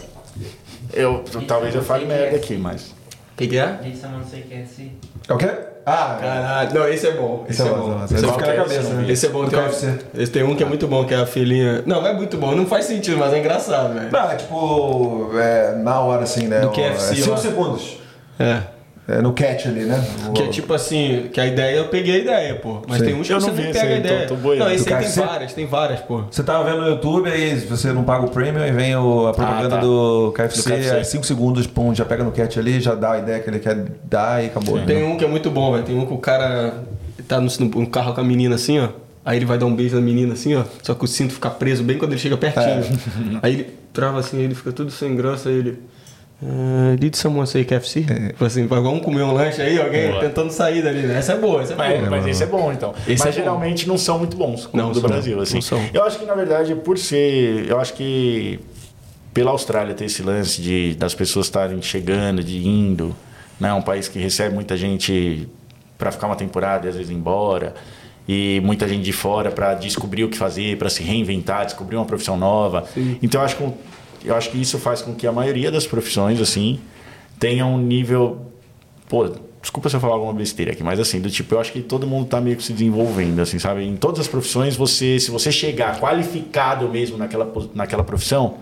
eu, 0.93 1.25
talvez 1.47 1.75
eu 1.75 1.83
fale 1.83 2.05
merda 2.07 2.37
aqui, 2.37 2.57
mas... 2.57 2.89
O 3.33 3.37
que, 3.37 3.47
que 3.49 3.59
é? 3.59 3.67
KFC? 3.67 4.91
É 5.29 5.33
o 5.33 5.39
quê? 5.39 5.49
Ah, 5.85 6.19
Caralho, 6.21 6.75
não, 6.75 6.89
esse 6.89 7.07
é 7.09 7.13
bom. 7.13 7.45
esse 7.49 7.61
é 7.61 7.65
bom. 7.65 7.77
bom. 7.77 8.05
Esse 8.05 8.15
Esse 8.15 8.25
é 8.25 8.29
é 8.29 8.31
bom. 8.31 8.39
é 8.41 8.57
cabeça, 8.57 8.81
esse? 8.81 8.91
né? 8.93 9.05
Esse 9.13 9.27
é 9.27 9.29
bom, 9.31 9.49
tem, 9.49 9.59
um, 9.59 9.99
esse 10.23 10.31
tem 10.33 10.43
um 10.45 10.55
que 10.55 10.63
é 10.63 10.67
muito 10.67 10.87
bom, 10.87 11.05
que 11.05 11.15
é 11.15 11.17
a 11.17 11.27
filhinha. 11.27 11.83
Não, 11.87 12.07
é 12.07 12.13
muito 12.13 12.37
bom, 12.37 12.55
não 12.55 12.67
faz 12.67 12.85
sentido, 12.85 13.17
mas 13.17 13.33
é 13.33 13.39
engraçado, 13.41 13.95
velho. 13.95 14.09
Não, 14.13 14.31
é 14.31 14.37
tipo, 14.37 15.31
é, 15.37 15.75
na 15.77 16.01
hora 16.01 16.23
assim, 16.23 16.47
né? 16.47 16.61
Do 16.61 16.69
o- 16.69 16.73
KFC 16.73 17.13
é 17.13 17.15
cinco 17.17 17.31
lá. 17.31 17.37
segundos. 17.37 17.97
É. 18.39 18.63
É, 19.09 19.20
no 19.20 19.33
catch 19.33 19.66
ali, 19.66 19.81
né? 19.85 20.01
O- 20.29 20.33
Que 20.33 20.43
é 20.43 20.47
tipo 20.47 20.73
assim, 20.73 21.29
que 21.33 21.41
a 21.41 21.47
ideia 21.47 21.77
eu 21.79 21.87
peguei 21.89 22.15
a 22.15 22.19
ideia, 22.19 22.55
pô. 22.55 22.83
Mas 22.89 22.99
Sim. 22.99 23.05
tem 23.07 23.15
uns 23.15 23.27
que 23.27 23.33
Eu 23.33 23.41
você 23.41 23.51
não 23.51 23.57
pega 23.57 23.81
a 23.81 23.83
tô- 23.89 23.97
ideia. 23.97 24.27
tô 24.29 24.37
boiando. 24.37 24.65
não, 24.65 24.73
esse 24.73 24.89
aí 24.89 24.95
tem 25.01 25.07
KFC? 25.09 25.20
várias, 25.20 25.53
tem 25.55 25.66
várias, 25.66 26.01
pô. 26.01 26.23
Você 26.31 26.43
tava 26.45 26.62
vendo 26.70 26.83
no 26.83 26.89
YouTube, 26.89 27.29
aí 27.29 27.57
você 27.57 27.93
não 27.93 28.05
paga 28.05 28.27
o 28.27 28.31
premium 28.31 28.65
e 28.65 28.70
vem 28.70 28.95
o- 28.97 29.27
a 29.27 29.33
propaganda 29.35 29.66
Ah, 29.74 29.79
tá. 29.79 29.85
do 29.85 30.33
KFC, 30.37 30.62
Do 30.62 30.77
KFC. 30.77 30.95
aí 30.95 31.05
5 31.05 31.27
segundos, 31.27 31.66
pum, 31.66 31.93
já 31.93 32.05
pega 32.05 32.23
no 32.23 32.31
catch 32.31 32.57
ali, 32.59 32.81
já 32.81 32.95
dá 32.95 33.12
a 33.15 33.19
ideia 33.19 33.41
que 33.41 33.51
ele 33.51 33.59
quer 33.59 33.85
dar 34.05 34.43
e 34.43 34.47
acabou. 34.47 34.77
né? 34.77 34.85
Tem 34.87 35.03
um 35.03 35.16
que 35.16 35.24
é 35.24 35.29
muito 35.29 35.51
bom, 35.51 35.73
velho. 35.73 35.85
Tem 35.85 35.99
um 35.99 36.07
que 36.07 36.15
o 36.15 36.19
cara 36.19 36.74
tá 37.27 37.41
no, 37.41 37.51
no 37.74 37.87
carro 37.89 38.15
com 38.15 38.20
a 38.20 38.24
menina 38.24 38.55
assim, 38.55 38.79
ó. 38.79 38.89
Aí 39.24 39.37
ele 39.37 39.45
vai 39.47 39.59
dar 39.59 39.66
um 39.66 39.74
beijo 39.74 39.97
na 39.97 40.01
menina 40.03 40.33
assim, 40.35 40.55
ó. 40.55 40.62
Só 40.83 40.95
que 40.95 41.05
o 41.05 41.09
cinto 41.09 41.33
fica 41.35 41.51
preso 41.51 41.83
bem 41.83 41.99
quando 41.99 42.12
ele 42.12 42.20
chega 42.20 42.37
pertinho. 42.37 42.83
Aí 43.43 43.53
ele 43.53 43.66
trava 43.93 44.20
assim, 44.20 44.41
ele 44.41 44.55
fica 44.55 44.70
tudo 44.73 44.91
sem 44.93 45.15
graça, 45.16 45.49
aí 45.49 45.57
ele. 45.57 45.79
Uh, 46.43 46.97
did 46.97 47.14
someone 47.14 47.47
say 47.47 47.64
KFC? 47.64 48.02
Fala 48.35 48.48
Assim, 48.48 48.66
vai 48.66 48.81
um 48.81 48.98
comer 48.98 49.23
um 49.23 49.32
lanche 49.32 49.62
aí, 49.62 49.81
alguém 49.81 50.09
Boa. 50.10 50.20
tentando 50.23 50.51
sair 50.51 50.82
dali, 50.82 51.02
né? 51.02 51.19
Essa 51.19 51.35
é 51.35 51.39
boa, 51.39 51.62
essa 51.62 51.74
é 51.74 51.77
Mas, 51.77 51.98
boa. 51.98 52.10
mas 52.10 52.27
esse 52.27 52.43
é 52.43 52.47
bom, 52.47 52.73
então. 52.73 52.93
Esse 53.06 53.24
mas 53.24 53.27
é 53.27 53.27
bom. 53.27 53.32
geralmente 53.32 53.86
não 53.86 53.97
são 53.97 54.19
muito 54.19 54.36
bons, 54.36 54.66
como 54.66 54.82
Não 54.82 54.90
do 54.90 54.98
são, 55.01 55.09
Brasil, 55.09 55.40
assim. 55.40 55.55
não 55.55 55.62
são. 55.62 55.81
Eu 55.94 56.02
acho 56.02 56.19
que, 56.19 56.24
na 56.27 56.35
verdade, 56.35 56.74
por 56.74 56.98
ser... 56.98 57.69
Eu 57.69 57.78
acho 57.81 57.94
que 57.94 58.59
pela 59.32 59.51
Austrália 59.52 59.94
ter 59.94 60.06
esse 60.06 60.23
lance 60.23 60.60
de 60.60 60.94
das 60.97 61.14
pessoas 61.14 61.47
estarem 61.47 61.81
chegando, 61.81 62.43
de 62.43 62.66
indo, 62.66 63.14
né? 63.60 63.73
Um 63.73 63.81
país 63.81 64.09
que 64.09 64.19
recebe 64.19 64.55
muita 64.55 64.77
gente 64.77 65.48
para 65.97 66.10
ficar 66.10 66.27
uma 66.27 66.36
temporada 66.36 66.86
e 66.86 66.89
às 66.90 66.97
vezes 66.97 67.10
ir 67.10 67.14
embora. 67.14 67.74
E 68.28 68.60
muita 68.64 68.86
gente 68.86 69.02
de 69.02 69.12
fora 69.12 69.51
para 69.51 69.74
descobrir 69.74 70.24
o 70.24 70.28
que 70.28 70.36
fazer, 70.36 70.77
para 70.77 70.89
se 70.90 71.02
reinventar, 71.02 71.64
descobrir 71.64 71.97
uma 71.97 72.05
profissão 72.05 72.36
nova. 72.36 72.85
Então, 73.23 73.40
eu 73.40 73.44
acho, 73.44 73.56
que, 73.56 73.64
eu 74.24 74.35
acho 74.35 74.51
que 74.51 74.61
isso 74.61 74.78
faz 74.78 75.03
com 75.03 75.15
que 75.15 75.27
a 75.27 75.32
maioria 75.32 75.70
das 75.70 75.86
profissões, 75.86 76.40
assim, 76.40 76.81
tenha 77.39 77.66
um 77.66 77.78
nível 77.78 78.53
Pô, 79.12 79.31
desculpa 79.61 79.90
se 79.90 79.97
eu 79.97 80.01
falar 80.01 80.15
alguma 80.15 80.32
besteira 80.32 80.73
aqui, 80.73 80.82
mas 80.82 80.99
assim, 80.99 81.20
do 81.20 81.28
tipo, 81.28 81.55
eu 81.55 81.61
acho 81.61 81.70
que 81.70 81.82
todo 81.82 82.07
mundo 82.07 82.28
tá 82.28 82.40
meio 82.40 82.57
que 82.57 82.62
se 82.62 82.73
desenvolvendo, 82.73 83.40
assim, 83.40 83.59
sabe? 83.59 83.85
Em 83.85 83.94
todas 83.94 84.20
as 84.20 84.27
profissões, 84.27 84.74
você, 84.74 85.20
se 85.20 85.31
você 85.31 85.53
chegar 85.53 86.01
qualificado 86.01 86.89
mesmo 86.89 87.19
naquela, 87.19 87.53
naquela 87.74 88.03
profissão, 88.03 88.57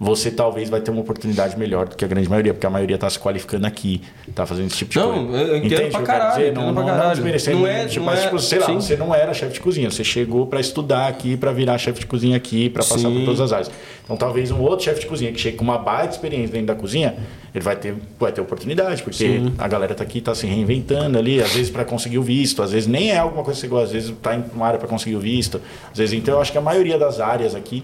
você 0.00 0.30
talvez 0.30 0.70
vai 0.70 0.80
ter 0.80 0.90
uma 0.92 1.00
oportunidade 1.00 1.58
melhor 1.58 1.88
do 1.88 1.96
que 1.96 2.04
a 2.04 2.08
grande 2.08 2.28
maioria, 2.28 2.54
porque 2.54 2.66
a 2.66 2.70
maioria 2.70 2.96
tá 2.96 3.10
se 3.10 3.18
qualificando 3.18 3.66
aqui, 3.66 4.00
tá 4.32 4.46
fazendo 4.46 4.66
esse 4.68 4.76
tipo 4.76 4.92
de 4.92 4.98
Não, 4.98 5.26
coisa. 5.26 5.42
eu 5.44 5.56
Entende 5.56 5.90
pra 5.90 6.02
caralho, 6.02 6.36
dizer? 6.38 6.52
Não, 6.52 6.62
pra 6.62 6.72
não, 6.72 6.84
caralho. 6.86 7.02
não 7.04 7.10
desmerecendo, 7.14 7.58
Não 7.58 7.66
é- 7.66 7.86
tipo, 7.86 7.98
não 8.00 8.06
mas, 8.06 8.20
é- 8.20 8.22
tipo, 8.22 8.38
sei 8.38 8.58
lá, 8.60 8.66
sim. 8.66 8.74
você 8.76 8.96
não 8.96 9.12
era 9.14 9.34
chefe 9.34 9.54
de 9.54 9.60
cozinha, 9.60 9.90
você 9.90 10.04
chegou 10.04 10.46
para 10.46 10.60
estudar 10.60 11.08
aqui, 11.08 11.36
para 11.36 11.50
virar 11.52 11.76
chefe 11.78 11.98
de 12.00 12.06
cozinha 12.06 12.36
aqui, 12.36 12.70
para 12.70 12.84
passar 12.84 12.98
Sim. 13.08 13.14
por 13.18 13.24
todas 13.24 13.40
as 13.40 13.52
áreas. 13.52 13.70
Então, 14.04 14.16
talvez 14.16 14.50
um 14.52 14.60
outro 14.60 14.84
chefe 14.84 15.00
de 15.00 15.06
cozinha 15.06 15.32
que 15.32 15.40
chegue 15.40 15.56
com 15.56 15.64
uma 15.64 15.78
baita 15.78 16.14
experiência 16.14 16.52
dentro 16.52 16.68
da 16.68 16.74
cozinha, 16.76 17.16
ele 17.52 17.64
vai 17.64 17.74
ter, 17.74 17.94
vai 18.20 18.30
ter 18.30 18.40
oportunidade, 18.40 19.02
porque 19.02 19.18
Sim. 19.18 19.52
a 19.58 19.66
galera 19.66 19.94
tá 19.96 20.04
aqui, 20.04 20.20
tá 20.20 20.32
se 20.34 20.46
reinventando 20.46 21.18
ali, 21.18 21.42
às 21.42 21.52
vezes 21.52 21.70
para 21.70 21.84
conseguir 21.84 22.18
o 22.18 22.22
visto, 22.22 22.62
às 22.62 22.70
vezes 22.70 22.86
nem 22.86 23.10
é 23.10 23.18
alguma 23.18 23.42
coisa 23.42 23.58
que 23.60 23.66
você 23.66 23.68
gosta, 23.68 23.86
às 23.86 23.92
vezes 23.92 24.14
tá 24.22 24.36
em 24.36 24.44
uma 24.54 24.66
área 24.66 24.78
para 24.78 24.86
conseguir 24.88 25.16
o 25.16 25.20
visto. 25.20 25.60
Às 25.90 25.98
vezes, 25.98 26.14
então 26.16 26.34
eu 26.34 26.40
acho 26.40 26.52
que 26.52 26.58
a 26.58 26.60
maioria 26.62 26.96
das 26.98 27.18
áreas 27.20 27.54
aqui 27.54 27.82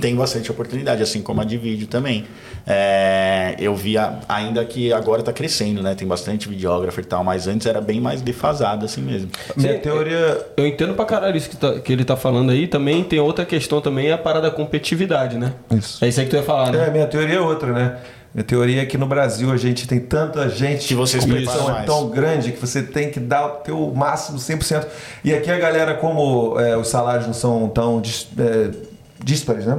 tem 0.00 0.14
bastante 0.16 0.50
oportunidade, 0.50 1.02
assim 1.02 1.22
como 1.22 1.40
a 1.40 1.44
de 1.44 1.56
vídeo 1.58 1.86
também. 1.86 2.24
É, 2.66 3.54
eu 3.58 3.74
vi 3.74 3.96
a- 3.96 4.18
ainda 4.28 4.64
que 4.64 4.92
agora 4.92 5.20
está 5.20 5.32
crescendo, 5.32 5.82
né? 5.82 5.94
Tem 5.94 6.06
bastante 6.06 6.48
videógrafo 6.48 7.00
e 7.00 7.04
tal, 7.04 7.22
mas 7.22 7.46
antes 7.46 7.66
era 7.66 7.80
bem 7.80 8.00
mais 8.00 8.20
defasado 8.20 8.84
assim 8.84 9.00
mesmo. 9.02 9.28
Minha 9.56 9.74
Sim, 9.74 9.78
teoria. 9.80 10.46
Eu 10.56 10.66
entendo 10.66 10.94
pra 10.94 11.04
caralho 11.04 11.36
isso 11.36 11.48
que, 11.50 11.56
tá- 11.56 11.78
que 11.78 11.92
ele 11.92 12.04
tá 12.04 12.16
falando 12.16 12.50
aí. 12.50 12.66
Também 12.66 13.04
tem 13.04 13.20
outra 13.20 13.44
questão 13.44 13.80
também, 13.80 14.08
é 14.08 14.12
a 14.12 14.18
parada 14.18 14.50
da 14.50 14.54
competitividade, 14.56 15.38
né? 15.38 15.52
Isso. 15.70 16.04
É 16.04 16.08
isso 16.08 16.18
aí 16.20 16.26
que 16.26 16.30
tu 16.30 16.36
ia 16.36 16.42
falar, 16.42 16.72
né? 16.72 16.86
É, 16.88 16.90
minha 16.90 17.06
teoria 17.06 17.36
é 17.36 17.40
outra, 17.40 17.72
né? 17.72 17.96
Minha 18.34 18.44
teoria 18.44 18.82
é 18.82 18.84
que 18.84 18.98
no 18.98 19.06
Brasil 19.06 19.50
a 19.50 19.56
gente 19.56 19.88
tem 19.88 19.98
tanta 19.98 20.46
gente 20.50 20.88
Que 20.88 20.94
vocês 20.94 21.24
preparam 21.24 21.58
competição 21.58 21.78
é 21.78 21.84
tão 21.84 22.10
grande 22.10 22.52
que 22.52 22.60
você 22.60 22.82
tem 22.82 23.10
que 23.10 23.18
dar 23.18 23.46
o 23.46 23.50
teu 23.60 23.92
máximo 23.94 24.38
100%. 24.38 24.86
E 25.24 25.32
aqui 25.32 25.50
a 25.50 25.58
galera, 25.58 25.94
como 25.94 26.60
é, 26.60 26.76
os 26.76 26.88
salários 26.88 27.26
não 27.26 27.32
são 27.32 27.66
tão 27.68 28.02
é, 28.38 28.70
díspares, 29.22 29.66
né? 29.66 29.78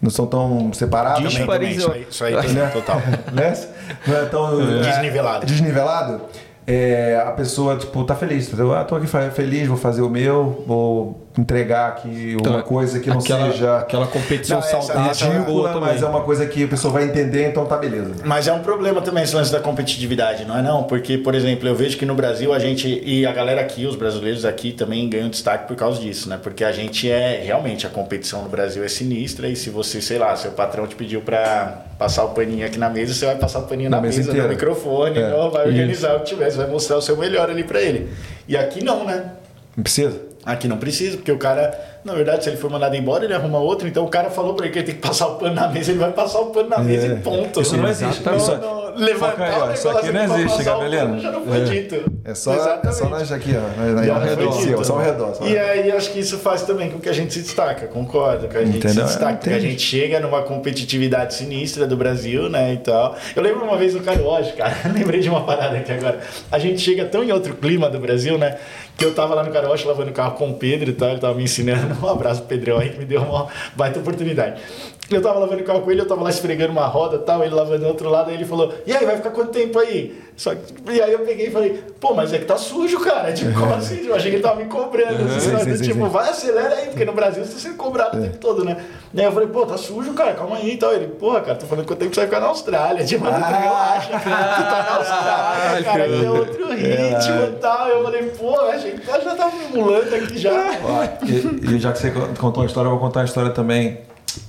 Não 0.00 0.10
são 0.10 0.26
tão 0.26 0.72
separados. 0.72 1.22
Dis- 1.22 1.34
Também, 1.38 1.46
também, 1.58 1.70
isso 1.76 1.90
aí, 1.92 2.06
isso 2.10 2.24
aí 2.24 2.36
tem 2.40 2.52
né? 2.52 2.66
total. 2.72 2.96
né? 3.32 3.66
Não 4.06 4.16
é 4.16 4.24
tão 4.26 4.60
é, 4.60 4.80
Desnivelado. 4.82 5.46
desnivelado. 5.46 6.20
É, 6.66 7.22
a 7.26 7.30
pessoa, 7.30 7.76
tipo, 7.76 8.02
tá 8.04 8.14
feliz. 8.16 8.48
entendeu? 8.48 8.74
Ah, 8.74 8.84
tô 8.84 8.96
aqui 8.96 9.06
feliz, 9.06 9.68
vou 9.68 9.76
fazer 9.76 10.02
o 10.02 10.08
meu, 10.10 10.64
vou 10.66 11.25
entregar 11.38 11.88
aqui 11.88 12.36
Então, 12.38 12.52
uma 12.52 12.62
coisa 12.62 12.98
que 13.00 13.10
não 13.10 13.18
aquela, 13.18 13.52
seja 13.52 13.78
Aquela 13.78 14.06
competição 14.06 14.60
Não, 14.60 14.66
saudável 14.82 15.32
é 15.32 15.38
boa 15.40 15.68
ridícula, 15.68 15.80
mas 15.80 16.02
é 16.02 16.06
uma 16.06 16.22
coisa 16.22 16.46
que 16.46 16.64
a 16.64 16.68
pessoa 16.68 16.92
vai 16.92 17.04
entender, 17.04 17.48
então 17.48 17.66
tá 17.66 17.76
beleza. 17.76 18.14
Mas 18.24 18.48
é 18.48 18.52
um 18.52 18.60
problema 18.60 19.00
também 19.02 19.22
esse 19.24 19.34
lance 19.34 19.52
da 19.52 19.60
competitividade, 19.60 20.44
não 20.44 20.56
é 20.58 20.62
não? 20.62 20.84
Porque, 20.84 21.18
por 21.18 21.34
exemplo, 21.34 21.68
eu 21.68 21.74
vejo 21.74 21.96
que 21.98 22.06
no 22.06 22.14
Brasil 22.14 22.52
a 22.52 22.58
gente, 22.58 23.02
e 23.04 23.26
a 23.26 23.32
galera 23.32 23.60
aqui, 23.60 23.86
os 23.86 23.96
brasileiros 23.96 24.44
aqui 24.44 24.72
também 24.72 25.08
ganham 25.08 25.28
destaque 25.28 25.66
por 25.68 25.76
causa 25.76 26.00
disso, 26.00 26.28
né? 26.28 26.38
Porque 26.42 26.64
a 26.64 26.72
gente 26.72 27.10
é, 27.10 27.42
realmente, 27.44 27.86
a 27.86 27.90
competição 27.90 28.42
no 28.42 28.48
Brasil 28.48 28.82
é 28.82 28.88
sinistra 28.88 29.48
e 29.48 29.56
se 29.56 29.70
você, 29.70 30.00
sei 30.00 30.18
lá, 30.18 30.34
seu 30.36 30.52
patrão 30.52 30.86
te 30.86 30.94
pediu 30.94 31.20
pra 31.20 31.82
passar 31.98 32.24
o 32.24 32.30
paninho 32.30 32.66
aqui 32.66 32.78
na 32.78 32.88
mesa, 32.90 33.14
você 33.14 33.26
vai 33.26 33.36
passar 33.36 33.60
o 33.60 33.62
paninho 33.62 33.90
Na 33.90 33.96
na, 33.98 34.02
mesa 34.02 34.32
mesa, 34.32 34.42
no 34.42 34.48
microfone, 34.48 35.18
É. 35.18 35.30
não, 35.30 35.50
vai 35.50 35.66
organizar 35.66 36.16
o 36.16 36.20
que 36.20 36.26
tiver, 36.26 36.50
você 36.50 36.56
vai 36.58 36.68
mostrar 36.68 36.96
o 36.96 37.02
seu 37.02 37.16
melhor 37.16 37.48
ali 37.50 37.64
pra 37.64 37.80
ele. 37.80 38.08
E 38.48 38.56
aqui 38.56 38.82
não, 38.82 39.04
né? 39.04 39.32
Não 39.76 39.82
precisa? 39.82 40.20
Aqui 40.46 40.68
não 40.68 40.78
precisa, 40.78 41.16
porque 41.16 41.32
o 41.32 41.38
cara. 41.38 41.76
Na 42.04 42.14
verdade, 42.14 42.44
se 42.44 42.50
ele 42.50 42.56
for 42.56 42.70
mandado 42.70 42.94
embora, 42.94 43.24
ele 43.24 43.34
arruma 43.34 43.58
outro. 43.58 43.88
Então 43.88 44.04
o 44.04 44.08
cara 44.08 44.30
falou 44.30 44.54
pra 44.54 44.66
ele 44.66 44.72
que 44.72 44.78
ele 44.78 44.86
tem 44.86 44.94
que 44.94 45.00
passar 45.00 45.26
o 45.26 45.34
pano 45.34 45.54
na 45.56 45.66
mesa, 45.68 45.90
ele 45.90 45.98
vai 45.98 46.12
passar 46.12 46.38
o 46.38 46.46
pano 46.46 46.68
na 46.68 46.78
mesa 46.78 47.08
É. 47.08 47.10
e 47.10 47.16
ponto. 47.16 47.60
Isso 47.60 47.76
não 47.76 47.88
existe. 47.88 48.22
Não, 48.24 48.36
Isso- 48.36 48.56
não, 48.56 48.85
levantar 48.96 49.44
aí, 49.44 49.60
ó, 49.60 49.66
o 49.68 49.72
isso 49.72 49.88
aqui 49.88 50.10
não 50.12 50.38
existe, 50.38 50.64
Gabrielino. 50.64 51.20
Já 51.20 51.30
não 51.30 51.44
foi 51.44 51.60
É. 51.60 51.64
dito. 51.64 52.12
É 52.24 52.34
só, 52.34 52.54
é 52.82 52.92
só 52.92 53.08
nós 53.08 53.30
aqui, 53.30 53.54
ó. 53.56 53.80
Nós, 53.80 53.94
nós, 53.94 54.08
ao 54.10 54.20
redor, 54.20 54.58
dito. 54.58 54.84
só 54.84 54.94
ao 54.94 55.00
redor. 55.00 55.34
Só. 55.34 55.46
E 55.46 55.58
aí 55.58 55.92
acho 55.92 56.10
que 56.12 56.18
isso 56.20 56.38
faz 56.38 56.62
também 56.62 56.90
com 56.90 56.98
que 56.98 57.08
a 57.08 57.12
gente 57.12 57.32
se 57.32 57.40
destaca, 57.42 57.86
concordo, 57.86 58.48
que 58.48 58.56
a 58.56 58.64
gente 58.64 58.78
Entendeu? 58.78 59.06
se 59.06 59.12
destaca, 59.12 59.34
porque 59.36 59.50
a 59.54 59.60
gente 59.60 59.80
chega 59.80 60.18
numa 60.20 60.42
competitividade 60.42 61.34
sinistra 61.34 61.86
do 61.86 61.96
Brasil, 61.96 62.48
né, 62.48 62.74
e 62.74 62.78
tal. 62.78 63.16
Eu 63.34 63.42
lembro 63.42 63.64
uma 63.64 63.76
vez 63.76 63.94
no 63.94 64.00
Caruoge, 64.00 64.52
cara, 64.52 64.74
lembrei 64.92 65.20
de 65.20 65.28
uma 65.28 65.44
parada 65.44 65.76
aqui 65.76 65.92
agora. 65.92 66.20
A 66.50 66.58
gente 66.58 66.80
chega 66.80 67.04
tão 67.04 67.22
em 67.22 67.32
outro 67.32 67.54
clima 67.54 67.88
do 67.88 67.98
Brasil, 67.98 68.36
né, 68.38 68.56
que 68.96 69.04
eu 69.04 69.14
tava 69.14 69.34
lá 69.34 69.44
no 69.44 69.50
Caruoge 69.52 69.86
lavando 69.86 70.10
o 70.10 70.14
carro 70.14 70.32
com 70.36 70.50
o 70.50 70.54
Pedro 70.54 70.90
e 70.90 70.92
tal, 70.94 71.10
ele 71.10 71.20
tava 71.20 71.34
me 71.34 71.44
ensinando, 71.44 71.96
um 72.04 72.08
abraço 72.08 72.40
pro 72.42 72.48
Pedrão 72.56 72.78
aí, 72.78 72.90
que 72.90 72.98
me 72.98 73.04
deu 73.04 73.22
uma 73.22 73.46
baita 73.76 73.98
oportunidade. 73.98 74.60
Eu 75.10 75.22
tava 75.22 75.38
lavando 75.38 75.62
o 75.62 75.64
carro 75.64 75.82
com 75.82 75.90
ele, 75.92 76.00
eu 76.00 76.06
tava 76.08 76.24
lá 76.24 76.30
esfregando 76.30 76.72
uma 76.72 76.86
roda 76.86 77.16
e 77.16 77.18
tal, 77.20 77.44
ele 77.44 77.54
lavando 77.54 77.78
do 77.78 77.86
outro 77.86 78.08
lado, 78.10 78.28
aí 78.30 78.34
ele 78.34 78.44
falou, 78.44 78.74
e 78.84 78.92
aí, 78.92 79.06
vai 79.06 79.16
ficar 79.16 79.30
quanto 79.30 79.52
tempo 79.52 79.78
aí? 79.78 80.20
Só 80.36 80.52
que, 80.52 80.60
e 80.92 81.00
aí 81.00 81.12
eu 81.12 81.20
peguei 81.20 81.46
e 81.46 81.50
falei, 81.50 81.82
pô, 82.00 82.12
mas 82.12 82.32
é 82.32 82.38
que 82.38 82.44
tá 82.44 82.58
sujo, 82.58 82.98
cara. 83.00 83.32
Tipo, 83.32 83.58
como 83.58 83.72
assim? 83.72 84.04
Eu 84.04 84.14
achei 84.16 84.30
que 84.30 84.36
ele 84.36 84.42
tava 84.42 84.56
me 84.56 84.64
cobrando. 84.66 85.24
assim, 85.36 85.40
sim, 85.58 85.76
sim, 85.76 85.82
tipo, 85.84 86.04
sim. 86.04 86.10
vai, 86.10 86.28
acelera 86.28 86.74
aí, 86.74 86.86
porque 86.88 87.04
no 87.04 87.12
Brasil 87.12 87.44
você 87.44 87.52
tá 87.52 87.58
sendo 87.60 87.76
cobrado 87.76 88.18
o 88.18 88.20
tempo 88.20 88.36
todo, 88.38 88.64
né? 88.64 88.76
E 89.14 89.20
aí 89.20 89.26
eu 89.26 89.32
falei, 89.32 89.48
pô, 89.48 89.64
tá 89.64 89.78
sujo, 89.78 90.12
cara, 90.12 90.34
calma 90.34 90.56
aí 90.56 90.72
e 90.72 90.76
tal. 90.76 90.92
Ele, 90.92 91.06
porra, 91.06 91.40
cara, 91.40 91.56
tô 91.56 91.66
falando 91.66 91.86
quanto 91.86 92.00
tempo 92.00 92.12
você 92.14 92.20
vai 92.22 92.28
ficar 92.28 92.40
na 92.40 92.48
Austrália. 92.48 93.04
Tipo, 93.06 93.26
Ah, 93.28 93.48
relaxa, 93.48 94.08
tu 94.18 94.24
tá 94.24 94.86
na 94.90 94.96
Austrália, 94.96 95.84
cara, 95.84 96.04
aqui 96.04 96.24
é 96.24 96.30
outro 96.30 96.68
ritmo 96.74 97.42
e 97.46 97.60
tal. 97.60 97.88
Eu 97.88 98.02
falei, 98.04 98.22
pô, 98.24 98.60
achei 98.60 98.90
que 98.90 99.00
tu 99.00 99.06
já 99.06 99.34
tava 99.36 99.56
me 99.56 99.64
emulando 99.66 100.14
aqui 100.14 100.36
já. 100.36 100.52
Ó, 100.52 101.24
e, 101.24 101.76
e 101.76 101.78
já 101.78 101.92
que 101.92 101.98
você 102.00 102.10
contou 102.38 102.62
uma 102.62 102.66
história, 102.66 102.88
eu 102.88 102.90
vou 102.90 103.00
contar 103.00 103.20
uma 103.20 103.26
história 103.26 103.50
também. 103.52 103.98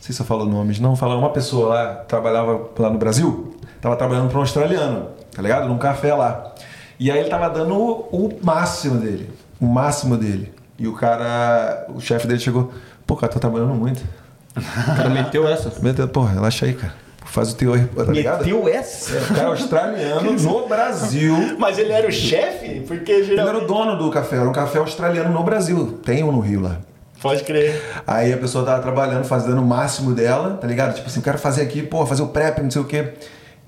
Sei 0.07 0.15
se 0.15 0.21
eu 0.21 0.25
falo 0.25 0.45
nomes, 0.45 0.79
não. 0.79 0.95
Falar 0.95 1.17
uma 1.17 1.31
pessoa 1.31 1.67
lá, 1.67 1.95
trabalhava 2.07 2.69
lá 2.79 2.89
no 2.89 2.97
Brasil, 2.97 3.57
tava 3.81 3.93
trabalhando 3.97 4.29
para 4.29 4.37
um 4.37 4.39
australiano, 4.39 5.07
tá 5.35 5.41
ligado? 5.41 5.67
Num 5.67 5.77
café 5.77 6.13
lá. 6.13 6.53
E 6.97 7.11
aí 7.11 7.19
ele 7.19 7.29
tava 7.29 7.49
dando 7.49 7.73
o, 7.75 8.07
o 8.09 8.39
máximo 8.41 9.01
dele. 9.01 9.29
O 9.59 9.65
máximo 9.65 10.15
dele. 10.15 10.53
E 10.79 10.87
o 10.87 10.93
cara, 10.93 11.87
o 11.93 11.99
chefe 11.99 12.25
dele 12.25 12.39
chegou, 12.39 12.71
pô, 13.05 13.17
cara, 13.17 13.33
tô 13.33 13.37
trabalhando 13.37 13.73
muito. 13.75 14.01
O 14.55 14.61
cara 14.95 15.09
meteu 15.09 15.45
essa. 15.45 15.73
Meu 15.81 15.91
Deus, 15.91 16.09
pô, 16.09 16.23
relaxa 16.23 16.65
aí, 16.65 16.73
cara. 16.73 16.93
Faz 17.25 17.51
o 17.51 17.57
teu 17.57 17.73
aí, 17.73 17.85
tá 17.85 18.03
ligado? 18.05 18.45
Meteu 18.45 18.65
essa? 18.65 19.13
É, 19.13 19.21
o 19.21 19.35
cara 19.35 19.47
australiano 19.49 20.31
no 20.31 20.67
Brasil. 20.69 21.57
Mas 21.59 21.77
ele 21.77 21.91
era 21.91 22.07
o 22.07 22.11
chefe? 22.13 22.79
Porque 22.87 23.11
Ele 23.11 23.25
geralmente... 23.25 23.57
era 23.57 23.65
o 23.65 23.67
dono 23.67 23.97
do 23.97 24.09
café, 24.09 24.37
era 24.37 24.47
um 24.47 24.53
café 24.53 24.79
australiano 24.79 25.33
no 25.33 25.43
Brasil. 25.43 25.99
Tem 26.05 26.23
um 26.23 26.31
no 26.31 26.39
Rio 26.39 26.61
lá. 26.61 26.77
Pode 27.21 27.43
crer. 27.43 27.81
Aí 28.05 28.31
a 28.31 28.37
pessoa 28.37 28.63
tava 28.65 28.81
trabalhando, 28.81 29.23
fazendo 29.25 29.59
o 29.61 29.65
máximo 29.65 30.13
dela, 30.13 30.57
tá 30.61 30.67
ligado? 30.67 30.93
Tipo 30.95 31.07
assim, 31.07 31.19
quero 31.21 31.37
fazer 31.37 31.61
aqui, 31.63 31.81
pô, 31.81 32.05
fazer 32.05 32.21
o 32.21 32.27
prep, 32.27 32.61
não 32.61 32.69
sei 32.71 32.81
o 32.81 32.85
quê. 32.85 33.13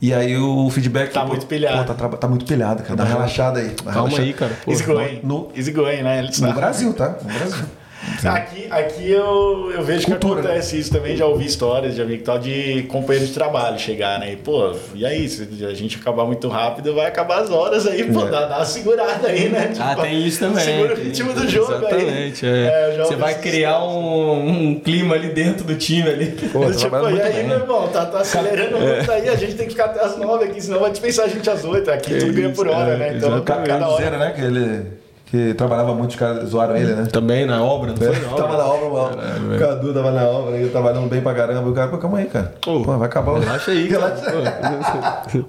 E 0.02 0.14
aí 0.14 0.38
o 0.38 0.70
feedback. 0.70 1.12
Tá 1.12 1.22
pô, 1.22 1.28
muito 1.30 1.46
pilhado. 1.46 1.84
Pô, 1.86 1.94
tá, 1.94 2.08
tá 2.18 2.28
muito 2.28 2.46
pilhado, 2.46 2.84
cara. 2.84 2.96
Dá 2.96 3.04
uma 3.04 3.10
relaxada 3.10 3.60
aí. 3.60 3.70
Dá 3.84 3.92
Calma 3.92 4.10
relaxada. 4.10 4.22
aí, 4.24 4.34
cara. 4.34 4.52
Pô, 4.64 4.72
Easy 4.72 4.84
going. 4.84 5.20
no- 5.24 5.50
Easy 5.56 5.72
going, 5.72 6.04
né? 6.04 6.20
Ele 6.20 6.30
No. 6.40 6.54
Brasil, 6.54 6.94
tá? 6.94 7.16
No 7.22 7.34
Brasil. 7.34 7.66
Aqui, 8.24 8.68
aqui 8.70 9.12
eu, 9.12 9.72
eu 9.74 9.82
vejo 9.84 10.06
Cultura, 10.06 10.42
que 10.42 10.48
acontece 10.48 10.80
isso 10.80 10.92
também, 10.92 11.16
já 11.18 11.26
ouvi 11.26 11.46
histórias 11.46 11.96
de 11.96 12.02
amigo 12.02 12.22
e 12.22 12.24
tal, 12.24 12.40
de 12.40 12.84
companheiro 12.84 13.28
de 13.28 13.34
trabalho 13.34 13.78
chegar, 13.78 14.20
né? 14.20 14.34
E, 14.34 14.36
pô, 14.38 14.74
e 14.96 15.06
aí, 15.06 15.28
se 15.28 15.48
a 15.66 15.74
gente 15.74 15.98
acabar 15.98 16.26
muito 16.26 16.48
rápido, 16.48 16.94
vai 16.96 17.08
acabar 17.08 17.42
as 17.42 17.50
horas 17.50 17.86
aí, 17.86 18.04
pô, 18.12 18.22
É. 18.26 18.30
dá, 18.30 18.46
dá 18.46 18.58
uma 18.58 18.66
segurada 18.66 19.28
aí, 19.28 19.50
né? 19.50 19.74
Ah, 19.80 19.90
Tipo, 19.90 20.02
tem 20.02 20.26
isso 20.28 20.40
também. 20.40 20.64
Segura 20.64 20.94
o 20.94 20.98
ritmo 20.98 21.34
do 21.34 21.48
jogo 21.50 21.74
Exatamente, 21.74 22.46
aí. 22.46 22.52
é. 22.52 22.96
É, 22.96 22.98
Você 23.04 23.16
vai 23.16 23.36
criar 23.40 23.84
um, 23.84 24.50
um 24.70 24.80
clima 24.80 25.16
ali 25.16 25.30
dentro 25.30 25.64
do 25.66 25.76
time 25.76 26.10
ali. 26.10 26.28
Pô, 26.52 26.66
tipo, 26.68 26.78
trabalha 26.80 27.08
e 27.08 27.12
muito 27.12 27.26
aí, 27.26 27.34
bem. 27.34 27.48
meu 27.48 27.60
irmão, 27.60 27.88
tá, 27.90 28.06
tá 28.06 28.20
acelerando 28.20 28.78
É. 28.78 28.96
muito 28.96 29.12
aí, 29.12 29.28
a 29.30 29.36
gente 29.36 29.56
tem 29.56 29.66
que 29.66 29.72
ficar 29.74 29.86
até 29.86 30.04
as 30.04 30.18
nove 30.18 30.46
aqui, 30.46 30.62
senão 30.62 30.80
vai 30.80 30.92
dispensar 30.92 31.26
a 31.26 31.28
gente 31.30 31.50
às 31.50 31.64
oito. 31.66 31.90
Aqui 31.92 32.16
tudo 32.18 32.34
ganha 32.34 32.50
por 32.52 32.68
hora, 32.68 32.94
é, 32.94 32.98
né? 32.98 33.14
Então, 33.18 33.38
O 33.38 33.42
cara 33.42 33.64
cada 33.64 33.88
hora. 33.88 33.96
Cruzeiro, 33.98 34.18
né? 34.20 34.32
Que 34.36 34.42
ele 34.42 34.99
que 35.30 35.54
trabalhava 35.54 35.94
muito, 35.94 36.12
os 36.12 36.16
caras 36.16 36.50
zoaram 36.50 36.76
ele, 36.76 36.92
né? 36.94 37.08
Também 37.12 37.46
na 37.46 37.64
obra, 37.64 37.92
não 37.92 37.98
foi 37.98 38.08
na 38.20 38.28
obra? 38.32 38.44
Tava 38.44 38.58
na 38.58 38.66
obra, 38.66 38.90
mano. 38.90 39.56
O. 39.56 39.60
Cadu 39.60 39.94
tava 39.94 40.12
na 40.12 40.24
obra, 40.24 40.58
ele 40.58 40.70
trabalhando 40.70 41.08
bem 41.08 41.22
pra 41.22 41.36
caramba. 41.36 41.70
O 41.70 41.74
cara, 41.74 41.88
pô, 41.88 41.98
calma 42.00 42.18
aí, 42.18 42.26
cara. 42.26 42.54
Ô, 42.66 42.82
Pô, 42.82 42.98
vai 42.98 43.08
acabar 43.08 43.34
o. 43.34 43.40
Relaxa 43.40 43.72
aí. 43.72 43.88
Relaxa. 43.88 44.26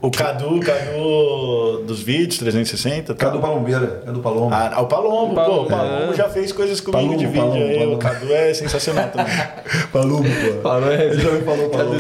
O 0.02 0.10
Cadu, 0.10 0.56
o 0.56 0.60
Cadu 0.60 1.82
dos 1.86 2.02
vídeos, 2.02 2.38
360. 2.38 3.14
tá? 3.14 3.26
Cadu 3.26 3.40
Palombeira, 3.40 4.02
Cadu 4.04 4.20
Palombo. 4.20 4.54
Ah, 4.54 4.80
o 4.82 4.86
Palombo, 4.86 5.34
pô, 5.34 5.40
Palombo, 5.40 5.62
o 5.62 5.66
Palombo 5.68 6.12
é. 6.12 6.16
já 6.16 6.28
fez 6.28 6.52
coisas 6.52 6.80
comigo 6.80 7.02
Palombo, 7.02 7.18
de 7.18 7.26
vídeo 7.26 7.40
Palombo, 7.40 7.64
aí. 7.64 7.78
Palombo. 7.78 7.94
O 7.94 7.98
Cadu 7.98 8.32
é 8.34 8.54
sensacional 8.54 9.08
também. 9.08 9.34
Palombo, 9.92 10.28
pô. 10.28 10.60
Parou, 10.62 10.92
é. 10.92 11.04
Ele 11.06 11.20
já 11.20 11.30
me 11.30 11.40
falou 11.40 11.70
Palombo. 11.70 11.96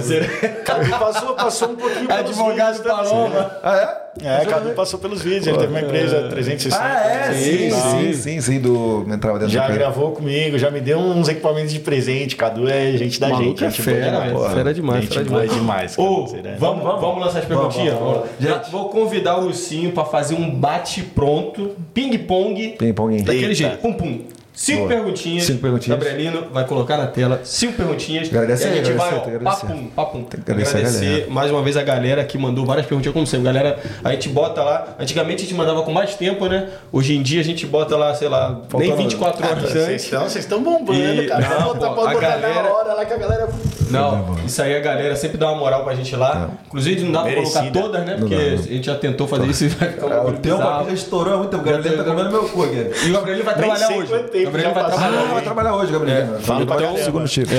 Cadu 0.66 0.90
passou, 0.90 1.34
passou 1.34 1.68
um 1.70 1.76
pouquinho 1.76 2.06
pelos 2.06 2.20
Advogado. 2.30 2.82
Paloma. 2.82 3.50
Ah, 3.62 3.76
é? 3.76 4.10
É, 4.22 4.44
Cadu 4.44 4.70
passou 4.70 4.98
pelos 4.98 5.22
vídeos, 5.22 5.46
ele 5.46 5.58
teve 5.58 5.70
uma 5.72 5.80
empresa 5.80 6.28
360. 6.28 6.82
Ah, 6.82 7.06
é? 7.06 7.32
Sim, 7.32 7.69
Sim, 7.72 7.80
sim, 7.80 8.12
sim. 8.12 8.12
sim, 8.12 8.40
sim, 8.40 8.60
do. 8.60 9.04
Entrava 9.12 9.38
dentro 9.38 9.52
Já 9.54 9.66
do 9.68 9.74
gravou 9.74 10.12
comigo, 10.12 10.58
já 10.58 10.70
me 10.70 10.80
deu 10.80 10.98
uns 10.98 11.28
equipamentos 11.28 11.72
de 11.72 11.80
presente. 11.80 12.36
Cadu 12.36 12.68
é 12.68 12.92
gente 12.96 13.18
da 13.20 13.28
Maluco 13.28 13.48
gente. 13.50 13.64
é 13.64 13.70
gente 13.70 13.82
fera, 13.82 14.20
velho. 14.20 14.40
Fera 14.50 14.74
demais, 14.74 15.00
Gente 15.04 15.12
fera 15.14 15.24
demais. 15.24 15.52
demais. 15.52 15.96
Vamos, 15.96 16.82
vamos, 16.82 17.24
lançar 17.24 17.38
as 17.40 17.44
perguntinhas? 17.44 17.94
Vamos, 17.94 18.14
vamos, 18.14 18.28
Já 18.40 18.54
Gente. 18.58 18.70
vou 18.70 18.88
convidar 18.88 19.38
o 19.38 19.46
Ursinho 19.46 19.92
pra 19.92 20.04
fazer 20.04 20.34
um 20.34 20.50
bate-pronto, 20.50 21.70
ping-pong, 21.94 22.76
Ping-pong. 22.78 23.22
daquele 23.22 23.44
Eita. 23.46 23.54
jeito, 23.54 23.78
pum 23.78 23.92
pum. 23.92 24.20
Cinco 24.52 24.78
Boa. 24.80 24.88
perguntinhas. 24.88 25.44
Cinco 25.44 25.60
perguntinhas. 25.60 25.98
Gabrielino 25.98 26.46
vai 26.52 26.66
colocar 26.66 26.96
na 26.96 27.06
tela 27.06 27.40
cinco 27.44 27.74
perguntinhas. 27.74 28.28
Agradece 28.28 28.64
e 28.64 28.66
a 28.70 28.74
gente 28.74 28.90
agradecer, 28.90 29.10
vai, 29.10 29.18
ó, 29.18 29.22
agradecer. 29.36 29.66
papum, 29.66 29.86
papum. 29.94 30.24
Tem 30.24 30.40
que 30.40 30.50
agradecer 30.50 30.76
a 30.78 30.80
galera. 30.82 31.26
mais 31.30 31.50
uma 31.50 31.62
vez 31.62 31.76
a 31.76 31.82
galera 31.82 32.24
que 32.24 32.36
mandou 32.36 32.66
várias 32.66 32.84
perguntinhas, 32.86 33.14
como 33.14 33.26
sempre. 33.26 33.46
Galera, 33.46 33.78
a 34.04 34.10
gente 34.10 34.28
bota 34.28 34.62
lá. 34.62 34.96
Antigamente 34.98 35.42
a 35.42 35.46
gente 35.46 35.54
mandava 35.54 35.82
com 35.82 35.92
mais 35.92 36.14
tempo, 36.16 36.46
né? 36.46 36.68
Hoje 36.92 37.16
em 37.16 37.22
dia 37.22 37.40
a 37.40 37.44
gente 37.44 37.64
bota 37.66 37.96
lá, 37.96 38.12
sei 38.14 38.28
lá, 38.28 38.50
nem 38.50 38.68
Faltando- 38.68 38.96
24 38.96 39.44
Ah, 39.46 39.50
horas 39.50 39.62
Vocês 39.70 39.84
antes. 39.88 40.04
estão, 40.04 40.22
vocês 40.28 40.44
estão 40.44 40.62
bombando, 40.62 40.98
E- 41.22 41.26
cara. 41.28 41.48
não, 41.48 41.66
Pode 41.68 41.78
botar, 41.78 41.90
pode 41.94 42.08
a 42.10 42.14
botar 42.14 42.28
galera- 42.28 42.62
na 42.64 42.68
hora 42.70 42.94
lá 42.94 43.04
que 43.04 43.14
a 43.14 43.18
galera. 43.18 43.48
Não, 43.90 44.36
isso 44.46 44.62
aí 44.62 44.76
a 44.76 44.80
galera 44.80 45.16
sempre 45.16 45.36
dá 45.36 45.48
uma 45.50 45.58
moral 45.58 45.82
pra 45.84 45.94
gente 45.94 46.14
lá. 46.14 46.50
Inclusive 46.66 47.02
não 47.04 47.12
dá 47.12 47.22
pra 47.22 47.34
colocar 47.34 47.60
Merecida. 47.62 47.80
todas, 47.86 48.04
né? 48.06 48.12
Não 48.12 48.20
Porque 48.28 48.36
dá, 48.36 48.42
não. 48.42 48.54
a 48.54 48.56
gente 48.62 48.86
já 48.86 48.94
tentou 48.94 49.26
fazer 49.26 49.46
isso 49.46 49.64
e 49.64 49.68
vai 49.68 49.88
ficar 49.90 50.06
um 50.06 50.12
É, 50.12 50.20
o 50.20 50.32
tempo 50.34 50.62
aqui 50.62 50.86
já 50.88 50.92
estourou 50.94 51.34
há 51.34 51.36
muito 51.38 51.50
tempo. 51.50 51.68
O 51.68 51.72
Gabriel 51.72 51.96
tá 51.96 52.04
comendo 52.04 52.30
meu 52.30 52.44
cu 52.48 52.62
aqui. 52.64 52.90
E 53.06 53.10
o 53.10 53.12
Gabriel 53.14 53.44
vai 53.44 53.54
trabalhar 53.54 53.92
hoje. 53.92 54.12
Tempo 54.44 54.50
Gabriel 54.52 54.68
já 54.68 54.74
vai 54.74 54.84
passou. 54.84 54.98
trabalhar 54.98 55.18
Ah, 55.18 55.22
hoje. 55.24 55.32
vai 55.34 55.42
trabalhar 55.42 55.76
hoje, 55.76 55.92
Gabriel. 55.92 56.26
Fala 56.40 56.66
pra 56.66 56.76
Então, 56.80 56.96
segundo 56.96 57.28
shift. 57.28 57.54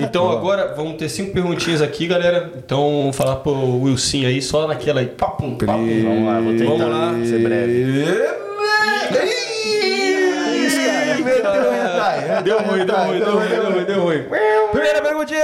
Então 0.00 0.30
agora 0.30 0.74
vamos 0.76 0.96
ter 0.96 1.08
cinco 1.08 1.32
perguntinhas 1.32 1.82
aqui, 1.82 2.06
galera. 2.06 2.50
Então 2.56 2.78
vamos 3.02 3.16
falar 3.16 3.36
pro 3.36 3.52
Wilson 3.82 4.18
aí, 4.26 4.40
só 4.42 4.66
naquela 4.66 5.00
aí. 5.00 5.06
Papum, 5.06 5.56
papum. 5.56 6.02
Vamos 6.04 6.26
lá, 6.26 6.40
vou 6.40 6.52
tentar 6.56 6.70
Vamos 6.70 6.88
lá. 6.88 7.26
ser 7.26 7.38
breve. 7.42 8.06
Deu 12.44 12.58
ruim, 12.60 12.84
deu 12.86 12.96
ruim, 12.96 13.18
deu 13.18 13.34
ruim, 13.36 13.48
deu 13.48 13.70
ruim, 13.72 13.84
deu 13.84 14.02
ruim. 14.02 14.24
Primeira 14.72 15.00
perguntinha, 15.02 15.40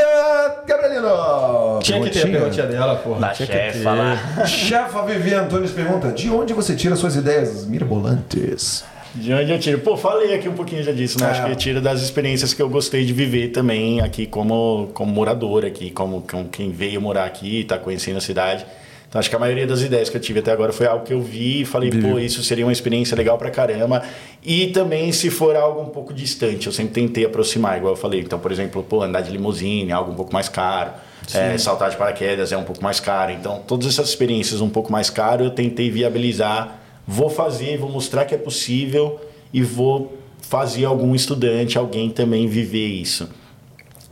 Gabrielino. 0.67 1.79
Tinha 1.81 2.01
que 2.03 2.11
ter 2.11 2.23
a 2.23 2.27
perguntinha 2.27 2.67
dela, 2.67 2.97
porra. 2.97 3.21
Da 3.21 3.29
Tinha 3.29 3.47
que 3.47 3.53
chefe 3.53 3.79
ter. 3.79 3.85
falar. 3.85 4.47
Chefa 4.47 5.03
Vivi 5.03 5.35
Antunes 5.35 5.71
pergunta: 5.71 6.09
De 6.11 6.29
onde 6.31 6.53
você 6.53 6.75
tira 6.75 6.97
suas 6.97 7.15
ideias 7.15 7.65
mirabolantes? 7.67 8.85
De 9.19 9.33
onde 9.33 9.51
eu 9.51 9.59
tiro? 9.59 9.79
Pô, 9.81 9.97
falei 9.97 10.35
aqui 10.35 10.49
um 10.49 10.55
pouquinho 10.55 10.83
já 10.83 10.93
disso, 10.93 11.19
né? 11.21 11.27
É. 11.27 11.31
Acho 11.31 11.45
que 11.45 11.51
eu 11.51 11.57
tiro 11.57 11.81
das 11.81 12.03
experiências 12.03 12.55
que 12.55 12.63
eu 12.63 12.69
gostei 12.69 13.05
de 13.05 13.13
viver 13.13 13.49
também 13.49 14.01
aqui 14.01 14.27
como, 14.27 14.91
como 14.95 15.13
morador 15.13 15.65
aqui, 15.65 15.91
como, 15.91 16.23
como 16.23 16.49
quem 16.49 16.71
veio 16.71 17.01
morar 17.01 17.25
aqui, 17.25 17.65
tá 17.65 17.79
conhecendo 17.79 18.19
a 18.19 18.21
cidade. 18.21 18.65
Então 19.09 19.19
acho 19.19 19.31
que 19.31 19.37
a 19.37 19.39
maioria 19.39 19.67
das 19.67 19.81
ideias 19.81 20.11
que 20.11 20.17
eu 20.19 20.21
tive 20.21 20.41
até 20.41 20.53
agora 20.53 20.71
foi 20.71 20.87
algo 20.87 21.05
que 21.05 21.15
eu 21.15 21.21
vi 21.21 21.63
e 21.63 21.65
falei, 21.65 21.91
pô, 21.91 22.19
isso 22.19 22.43
seria 22.43 22.67
uma 22.67 22.73
experiência 22.73 23.17
legal 23.17 23.39
pra 23.39 23.51
caramba. 23.51 24.03
E 24.45 24.67
também 24.67 25.11
se 25.13 25.31
for 25.31 25.57
algo 25.57 25.81
um 25.81 25.89
pouco 25.89 26.13
distante, 26.13 26.67
eu 26.67 26.73
sempre 26.73 26.93
tentei 26.93 27.25
aproximar, 27.25 27.79
igual 27.79 27.95
eu 27.95 27.97
falei. 27.97 28.21
Então, 28.21 28.39
por 28.39 28.53
exemplo, 28.53 28.83
pô, 28.83 29.03
andar 29.03 29.23
de 29.23 29.31
limusine, 29.31 29.91
algo 29.93 30.13
um 30.13 30.15
pouco 30.15 30.33
mais 30.33 30.51
caro. 30.51 30.91
É, 31.33 31.57
saltar 31.57 31.91
de 31.91 31.97
paraquedas 31.97 32.53
é 32.53 32.57
um 32.57 32.65
pouco 32.65 32.83
mais 32.83 33.01
caro. 33.01 33.33
Então, 33.33 33.63
todas 33.67 33.87
essas 33.87 34.11
experiências 34.11 34.61
um 34.61 34.69
pouco 34.69 34.93
mais 34.93 35.09
caro, 35.09 35.45
eu 35.45 35.51
tentei 35.51 35.91
viabilizar. 35.91 36.79
Vou 37.11 37.31
fazer, 37.31 37.79
vou 37.79 37.89
mostrar 37.89 38.27
que 38.27 38.35
é 38.35 38.39
possível 38.39 39.19
e 39.51 39.63
vou 39.63 40.19
fazer 40.43 40.85
algum 40.85 41.15
estudante, 41.15 41.79
alguém 41.79 42.11
também 42.11 42.47
viver 42.47 42.87
isso. 42.87 43.31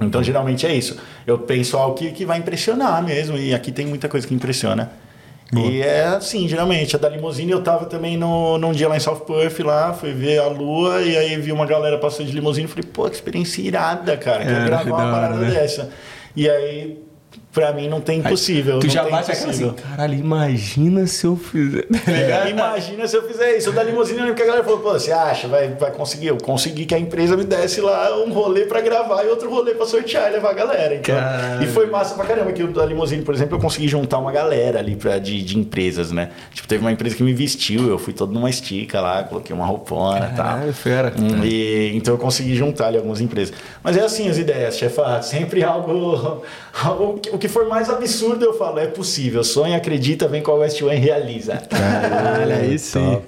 Então, 0.00 0.22
geralmente 0.22 0.66
é 0.66 0.74
isso. 0.74 0.96
Eu 1.26 1.38
penso 1.38 1.76
algo 1.76 1.94
que, 1.94 2.10
que 2.12 2.24
vai 2.24 2.38
impressionar 2.38 3.02
mesmo, 3.04 3.36
e 3.36 3.54
aqui 3.54 3.70
tem 3.70 3.84
muita 3.86 4.08
coisa 4.08 4.26
que 4.26 4.34
impressiona. 4.34 4.90
E 5.54 5.80
é 5.80 6.04
assim, 6.06 6.48
geralmente. 6.48 6.96
A 6.96 6.98
da 6.98 7.08
limusine 7.08 7.52
eu 7.52 7.62
tava 7.62 7.84
também 7.84 8.16
no, 8.16 8.58
num 8.58 8.72
dia 8.72 8.88
lá 8.88 8.96
em 8.96 9.00
South 9.00 9.20
Perth, 9.20 9.60
lá, 9.60 9.92
fui 9.92 10.12
ver 10.12 10.38
a 10.38 10.48
lua, 10.48 11.02
e 11.02 11.16
aí 11.16 11.36
vi 11.36 11.52
uma 11.52 11.66
galera 11.66 11.98
passando 11.98 12.26
de 12.26 12.32
limusine 12.32 12.64
e 12.64 12.68
falei, 12.68 12.84
pô, 12.92 13.04
que 13.08 13.14
experiência 13.14 13.62
irada, 13.62 14.16
cara. 14.16 14.44
Quero 14.44 14.56
É, 14.62 14.64
gravar 14.64 14.90
uma 14.90 15.12
parada 15.12 15.36
né? 15.36 15.50
dessa. 15.50 15.90
E 16.34 16.48
aí 16.50 16.98
pra 17.56 17.72
mim 17.72 17.88
não 17.88 18.02
tem 18.02 18.18
impossível. 18.18 18.78
Tu 18.80 18.86
não 18.86 18.92
já 18.92 19.02
tem 19.02 19.10
bate 19.12 19.32
aquela 19.32 19.50
assim, 19.50 19.70
caralho, 19.72 20.12
imagina 20.14 21.06
se 21.06 21.26
eu 21.26 21.36
fizer. 21.36 21.86
Tá? 21.86 21.96
É, 22.12 22.50
imagina 22.50 23.08
se 23.08 23.16
eu 23.16 23.26
fizer 23.26 23.56
isso. 23.56 23.70
Eu 23.70 23.72
da 23.72 23.82
limusine, 23.82 24.18
eu 24.18 24.24
lembro 24.24 24.36
que 24.36 24.42
a 24.42 24.46
galera 24.46 24.62
falou, 24.62 24.80
pô, 24.80 24.92
você 24.92 25.10
acha, 25.10 25.48
vai, 25.48 25.68
vai 25.68 25.90
conseguir? 25.90 26.26
Eu 26.26 26.36
consegui 26.36 26.84
que 26.84 26.94
a 26.94 26.98
empresa 26.98 27.34
me 27.34 27.44
desse 27.44 27.80
lá 27.80 28.14
um 28.22 28.30
rolê 28.30 28.66
pra 28.66 28.82
gravar 28.82 29.24
e 29.24 29.28
outro 29.28 29.48
rolê 29.48 29.74
pra 29.74 29.86
sortear 29.86 30.28
e 30.28 30.34
levar 30.34 30.50
a 30.50 30.52
galera. 30.52 30.94
Então, 30.96 31.14
Caralho. 31.14 31.64
e 31.64 31.66
foi 31.66 31.86
massa 31.86 32.14
pra 32.14 32.26
caramba, 32.26 32.52
que 32.52 32.62
o 32.62 32.68
da 32.72 32.84
limusine, 32.84 33.22
por 33.22 33.34
exemplo, 33.34 33.56
eu 33.56 33.60
consegui 33.60 33.88
juntar 33.88 34.18
uma 34.18 34.30
galera 34.30 34.78
ali 34.78 34.94
pra, 34.94 35.18
de, 35.18 35.42
de 35.42 35.58
empresas, 35.58 36.12
né? 36.12 36.30
Tipo, 36.52 36.68
teve 36.68 36.82
uma 36.82 36.92
empresa 36.92 37.16
que 37.16 37.22
me 37.22 37.32
vestiu, 37.32 37.88
eu 37.88 37.98
fui 37.98 38.12
todo 38.12 38.32
numa 38.34 38.50
estica 38.50 39.00
lá, 39.00 39.22
coloquei 39.24 39.56
uma 39.56 39.64
roupona 39.64 40.30
e 40.30 40.36
tal. 40.36 40.72
Fera. 40.74 41.12
Hum, 41.18 41.42
E, 41.42 41.92
então 41.96 42.12
eu 42.12 42.18
consegui 42.18 42.54
juntar 42.54 42.88
ali 42.88 42.98
algumas 42.98 43.20
empresas. 43.22 43.54
Mas 43.82 43.96
é 43.96 44.02
assim 44.02 44.28
as 44.28 44.36
ideias, 44.36 44.76
chefa. 44.76 45.22
Sempre 45.22 45.64
algo. 45.64 46.42
o 47.32 47.38
que 47.38 47.48
for 47.48 47.66
mais 47.66 47.88
absurdo 47.88 48.44
eu 48.44 48.54
falo, 48.54 48.78
é 48.78 48.86
possível. 48.86 49.42
Sonha, 49.42 49.76
acredita, 49.76 50.28
vem 50.28 50.42
com 50.42 50.52
a 50.52 50.56
West 50.56 50.80
One 50.82 50.96
e 50.96 50.98
realiza. 50.98 51.56
Caralho, 51.56 52.54
aí 52.54 52.78
sim. 52.78 53.22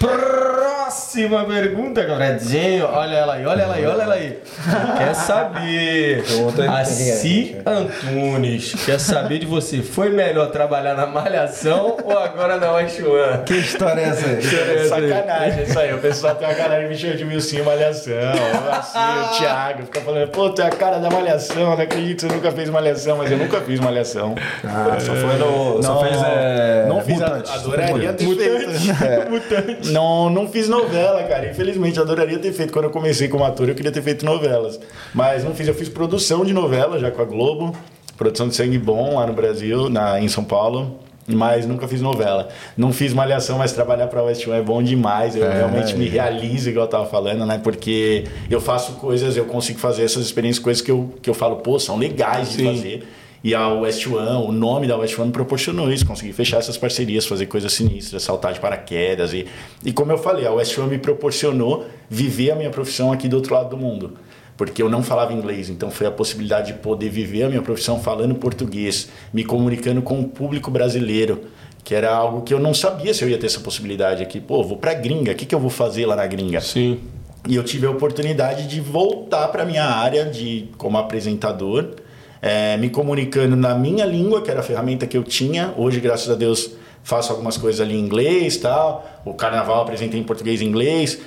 Próxima 0.00 1.44
pergunta, 1.44 2.02
Gabradinho. 2.02 2.86
Olha 2.90 3.16
ela 3.16 3.34
aí, 3.34 3.44
olha 3.46 3.62
ela 3.62 3.74
aí, 3.74 3.86
olha 3.86 4.02
ela 4.02 4.14
aí. 4.14 4.38
Quer 4.96 5.14
saber? 5.14 6.24
A 6.68 6.84
Si 6.86 7.56
Antunes 7.66 8.74
quer 8.86 8.98
saber 8.98 9.38
de 9.40 9.46
você. 9.46 9.82
Foi 9.82 10.08
melhor 10.08 10.50
trabalhar 10.50 10.94
na 10.94 11.06
Malhação 11.06 11.96
ou 12.02 12.18
agora 12.18 12.56
na 12.56 12.72
West 12.72 12.98
One? 13.00 13.44
Que 13.44 13.54
história 13.58 14.00
é 14.00 14.04
essa 14.04 14.26
aí? 14.26 14.78
É 14.78 14.84
sacanagem 14.88 15.62
isso 15.64 15.78
aí. 15.78 15.92
O 15.94 15.98
pessoal 15.98 16.34
tem 16.34 16.48
uma 16.48 16.54
galera 16.54 16.82
que 16.82 16.88
me 16.88 16.96
chama 16.96 17.14
de 17.16 17.24
Wilson 17.24 17.62
Malhação, 17.62 18.32
assim, 18.72 18.98
o 18.98 19.28
Thiago 19.38 19.82
fica 19.84 20.00
falando, 20.00 20.28
pô, 20.28 20.50
tu 20.50 20.62
é 20.62 20.66
a 20.66 20.70
cara 20.70 20.98
da 20.98 21.10
Malhação, 21.10 21.76
não 21.76 21.82
acredito 21.82 22.22
que 22.22 22.28
você 22.28 22.34
nunca 22.34 22.52
fez 22.52 22.70
Malhação, 22.70 23.16
mas 23.18 23.30
eu 23.30 23.38
nunca 23.38 23.60
fiz 23.60 23.78
Malhação. 23.80 24.34
Ah, 24.64 24.96
só 24.98 25.14
foi 25.14 25.36
no. 25.36 25.82
Só 25.82 26.00
fez. 26.00 26.16
É, 26.22 26.86
não 26.88 27.00
fiz, 27.02 27.14
Mutantes. 27.18 27.50
adoraria 27.52 28.12
ter 28.14 28.26
feito. 28.26 28.70
Mutante. 29.30 29.89
Não, 29.90 30.30
não 30.30 30.48
fiz 30.48 30.68
novela, 30.68 31.22
cara. 31.24 31.50
Infelizmente, 31.50 31.98
adoraria 32.00 32.38
ter 32.38 32.52
feito. 32.52 32.72
Quando 32.72 32.86
eu 32.86 32.90
comecei 32.90 33.28
como 33.28 33.44
ator, 33.44 33.68
eu 33.68 33.74
queria 33.74 33.92
ter 33.92 34.02
feito 34.02 34.24
novelas. 34.24 34.78
Mas 35.14 35.44
não 35.44 35.54
fiz. 35.54 35.66
Eu 35.68 35.74
fiz 35.74 35.88
produção 35.88 36.44
de 36.44 36.52
novela 36.52 36.98
já 36.98 37.10
com 37.10 37.22
a 37.22 37.24
Globo. 37.24 37.74
Produção 38.16 38.48
de 38.48 38.54
Sangue 38.54 38.78
Bom 38.78 39.16
lá 39.16 39.26
no 39.26 39.32
Brasil, 39.32 39.88
na, 39.88 40.20
em 40.20 40.28
São 40.28 40.44
Paulo. 40.44 40.98
Mas 41.26 41.64
nunca 41.64 41.86
fiz 41.86 42.00
novela. 42.00 42.48
Não 42.76 42.92
fiz 42.92 43.12
malhação, 43.12 43.56
mas 43.58 43.72
trabalhar 43.72 44.08
pra 44.08 44.20
West 44.22 44.44
One 44.48 44.58
é 44.58 44.62
bom 44.62 44.82
demais. 44.82 45.36
Eu 45.36 45.44
É. 45.44 45.58
realmente 45.58 45.94
me 45.96 46.08
realizo, 46.08 46.68
igual 46.70 46.86
eu 46.86 46.90
tava 46.90 47.06
falando, 47.06 47.46
né? 47.46 47.60
Porque 47.62 48.24
eu 48.50 48.60
faço 48.60 48.92
coisas, 48.94 49.36
eu 49.36 49.44
consigo 49.44 49.78
fazer 49.78 50.02
essas 50.04 50.24
experiências, 50.24 50.62
coisas 50.62 50.82
que 50.82 50.90
eu, 50.90 51.14
que 51.22 51.30
eu 51.30 51.34
falo, 51.34 51.56
pô, 51.56 51.78
são 51.78 51.96
legais 51.96 52.50
de 52.52 52.64
fazer. 52.64 53.08
E 53.42 53.54
a 53.54 53.68
West 53.68 54.06
One, 54.06 54.46
o 54.46 54.52
nome 54.52 54.86
da 54.86 54.96
West 54.96 55.18
One 55.18 55.32
proporcionou 55.32 55.90
isso, 55.90 56.04
consegui 56.04 56.32
fechar 56.32 56.58
essas 56.58 56.76
parcerias, 56.76 57.26
fazer 57.26 57.46
coisas 57.46 57.72
sinistras, 57.72 58.22
saltar 58.22 58.52
de 58.52 58.60
paraquedas. 58.60 59.32
E, 59.32 59.46
e 59.84 59.92
como 59.92 60.12
eu 60.12 60.18
falei, 60.18 60.46
a 60.46 60.52
West 60.52 60.76
One 60.76 60.90
me 60.90 60.98
proporcionou 60.98 61.86
viver 62.08 62.50
a 62.50 62.54
minha 62.54 62.70
profissão 62.70 63.12
aqui 63.12 63.28
do 63.28 63.36
outro 63.36 63.54
lado 63.54 63.70
do 63.70 63.76
mundo. 63.78 64.12
Porque 64.58 64.82
eu 64.82 64.90
não 64.90 65.02
falava 65.02 65.32
inglês, 65.32 65.70
então 65.70 65.90
foi 65.90 66.06
a 66.06 66.10
possibilidade 66.10 66.74
de 66.74 66.78
poder 66.80 67.08
viver 67.08 67.44
a 67.44 67.48
minha 67.48 67.62
profissão 67.62 67.98
falando 67.98 68.34
português, 68.34 69.08
me 69.32 69.42
comunicando 69.42 70.02
com 70.02 70.20
o 70.20 70.28
público 70.28 70.70
brasileiro, 70.70 71.44
que 71.82 71.94
era 71.94 72.14
algo 72.14 72.42
que 72.42 72.52
eu 72.52 72.60
não 72.60 72.74
sabia 72.74 73.14
se 73.14 73.24
eu 73.24 73.30
ia 73.30 73.38
ter 73.38 73.46
essa 73.46 73.60
possibilidade 73.60 74.22
aqui. 74.22 74.38
Pô, 74.38 74.62
vou 74.62 74.76
pra 74.76 74.92
gringa, 74.92 75.32
o 75.32 75.34
que, 75.34 75.46
que 75.46 75.54
eu 75.54 75.58
vou 75.58 75.70
fazer 75.70 76.04
lá 76.04 76.14
na 76.14 76.26
gringa? 76.26 76.60
Sim. 76.60 77.00
E 77.48 77.56
eu 77.56 77.64
tive 77.64 77.86
a 77.86 77.90
oportunidade 77.90 78.66
de 78.66 78.82
voltar 78.82 79.48
para 79.48 79.64
minha 79.64 79.84
área 79.84 80.26
de 80.26 80.68
como 80.76 80.98
apresentador, 80.98 81.94
eh, 82.42 82.76
me 82.76 82.88
comunicando 82.88 83.56
na 83.56 83.74
minha 83.74 84.04
língua, 84.04 84.42
que 84.42 84.50
era 84.50 84.60
a 84.60 84.62
ferramenta 84.62 85.06
que 85.06 85.16
eu 85.16 85.22
tinha. 85.22 85.74
Hoje, 85.76 86.00
graças 86.00 86.30
a 86.30 86.34
Deus, 86.34 86.72
faço 87.02 87.32
algumas 87.32 87.56
coisas 87.56 87.80
ali 87.80 87.94
em 87.94 88.00
inglês, 88.00 88.56
tal. 88.56 89.04
O 89.24 89.34
carnaval 89.34 89.82
apresentei 89.82 90.18
em 90.18 90.24
português 90.24 90.60
e 90.60 90.64
inglês. 90.64 91.20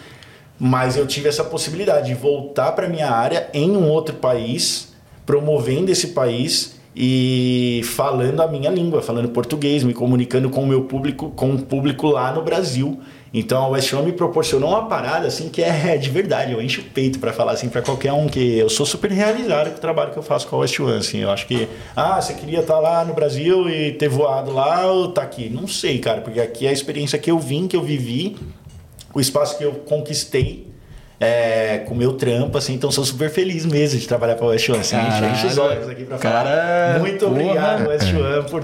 Mas 0.60 0.96
eu 0.96 1.06
tive 1.06 1.28
essa 1.28 1.44
possibilidade 1.44 2.08
de 2.08 2.14
voltar 2.14 2.72
para 2.72 2.88
minha 2.88 3.10
área 3.10 3.50
em 3.54 3.72
um 3.72 3.90
outro 3.90 4.16
país, 4.16 4.94
promovendo 5.26 5.92
esse 5.92 6.10
país 6.10 6.80
e 6.96 7.82
falando 7.84 8.42
a 8.42 8.48
minha 8.48 8.70
língua, 8.70 9.02
falando 9.02 9.30
português, 9.30 9.84
me 9.84 9.94
comunicando 9.94 10.50
com 10.50 10.64
o 10.64 10.68
meu 10.68 10.84
público, 10.84 11.32
com 11.32 11.56
o 11.56 11.62
público 11.62 12.08
lá 12.08 12.32
no 12.32 12.44
Brasil. 12.44 13.00
Então 13.34 13.64
a 13.64 13.68
West 13.70 13.92
One 13.92 14.06
me 14.06 14.12
proporcionou 14.12 14.70
uma 14.70 14.88
parada 14.88 15.26
assim 15.28 15.50
que 15.50 15.64
é 15.64 15.98
de 15.98 16.10
verdade, 16.10 16.52
eu 16.52 16.62
encho 16.62 16.82
o 16.82 16.84
peito 16.84 17.18
para 17.20 17.34
falar 17.34 17.54
assim 17.54 17.68
para 17.68 17.82
qualquer 17.82 18.14
um 18.14 18.28
que 18.28 18.60
eu 18.60 18.70
sou 18.70 18.86
super 18.86 19.10
realizado 19.10 19.72
com 19.72 19.78
o 19.78 19.82
trabalho 19.82 20.12
que 20.12 20.18
eu 20.18 20.24
faço 20.24 20.48
com 20.48 20.56
a 20.58 20.60
West 20.60 20.80
One, 20.80 20.98
assim. 20.98 21.20
Eu 21.20 21.32
acho 21.32 21.48
que 21.48 21.68
ah, 21.96 22.22
você 22.22 22.34
queria 22.34 22.60
estar 22.60 22.80
lá 22.80 23.04
no 23.04 23.14
Brasil 23.14 23.68
e 23.70 23.94
ter 23.94 24.08
voado 24.08 24.52
lá 24.52 24.86
ou 24.86 25.12
tá 25.12 25.24
aqui? 25.24 25.50
Não 25.50 25.68
sei, 25.68 25.98
cara, 25.98 26.22
porque 26.22 26.40
aqui 26.40 26.68
é 26.68 26.70
a 26.70 26.74
experiência 26.74 27.18
que 27.18 27.32
eu 27.32 27.40
vim, 27.40 27.68
que 27.68 27.76
eu 27.76 27.82
vivi, 27.82 28.38
o 29.14 29.20
espaço 29.20 29.58
que 29.58 29.64
eu 29.64 29.72
conquistei 29.72 30.68
é, 31.20 31.80
com 31.88 31.94
o 31.94 31.98
meu 31.98 32.14
trampo, 32.14 32.58
assim, 32.58 32.74
então 32.74 32.92
sou 32.92 33.06
super 33.06 33.30
feliz 33.30 33.66
mesmo 33.66 34.00
de 34.00 34.08
trabalhar 34.08 34.36
com 34.36 34.46
a 34.46 34.50
West 34.50 34.70
One. 34.70 34.80
Assim, 34.80 34.98
enche 35.32 35.48
os 35.48 35.58
olhos 35.58 35.88
aqui 35.88 36.04
pra 36.04 36.18
Cara, 36.18 36.50
falar. 36.50 37.00
Muito 37.00 37.26
obrigado, 37.26 37.88
West 37.88 38.14
One, 38.14 38.50
por 38.50 38.64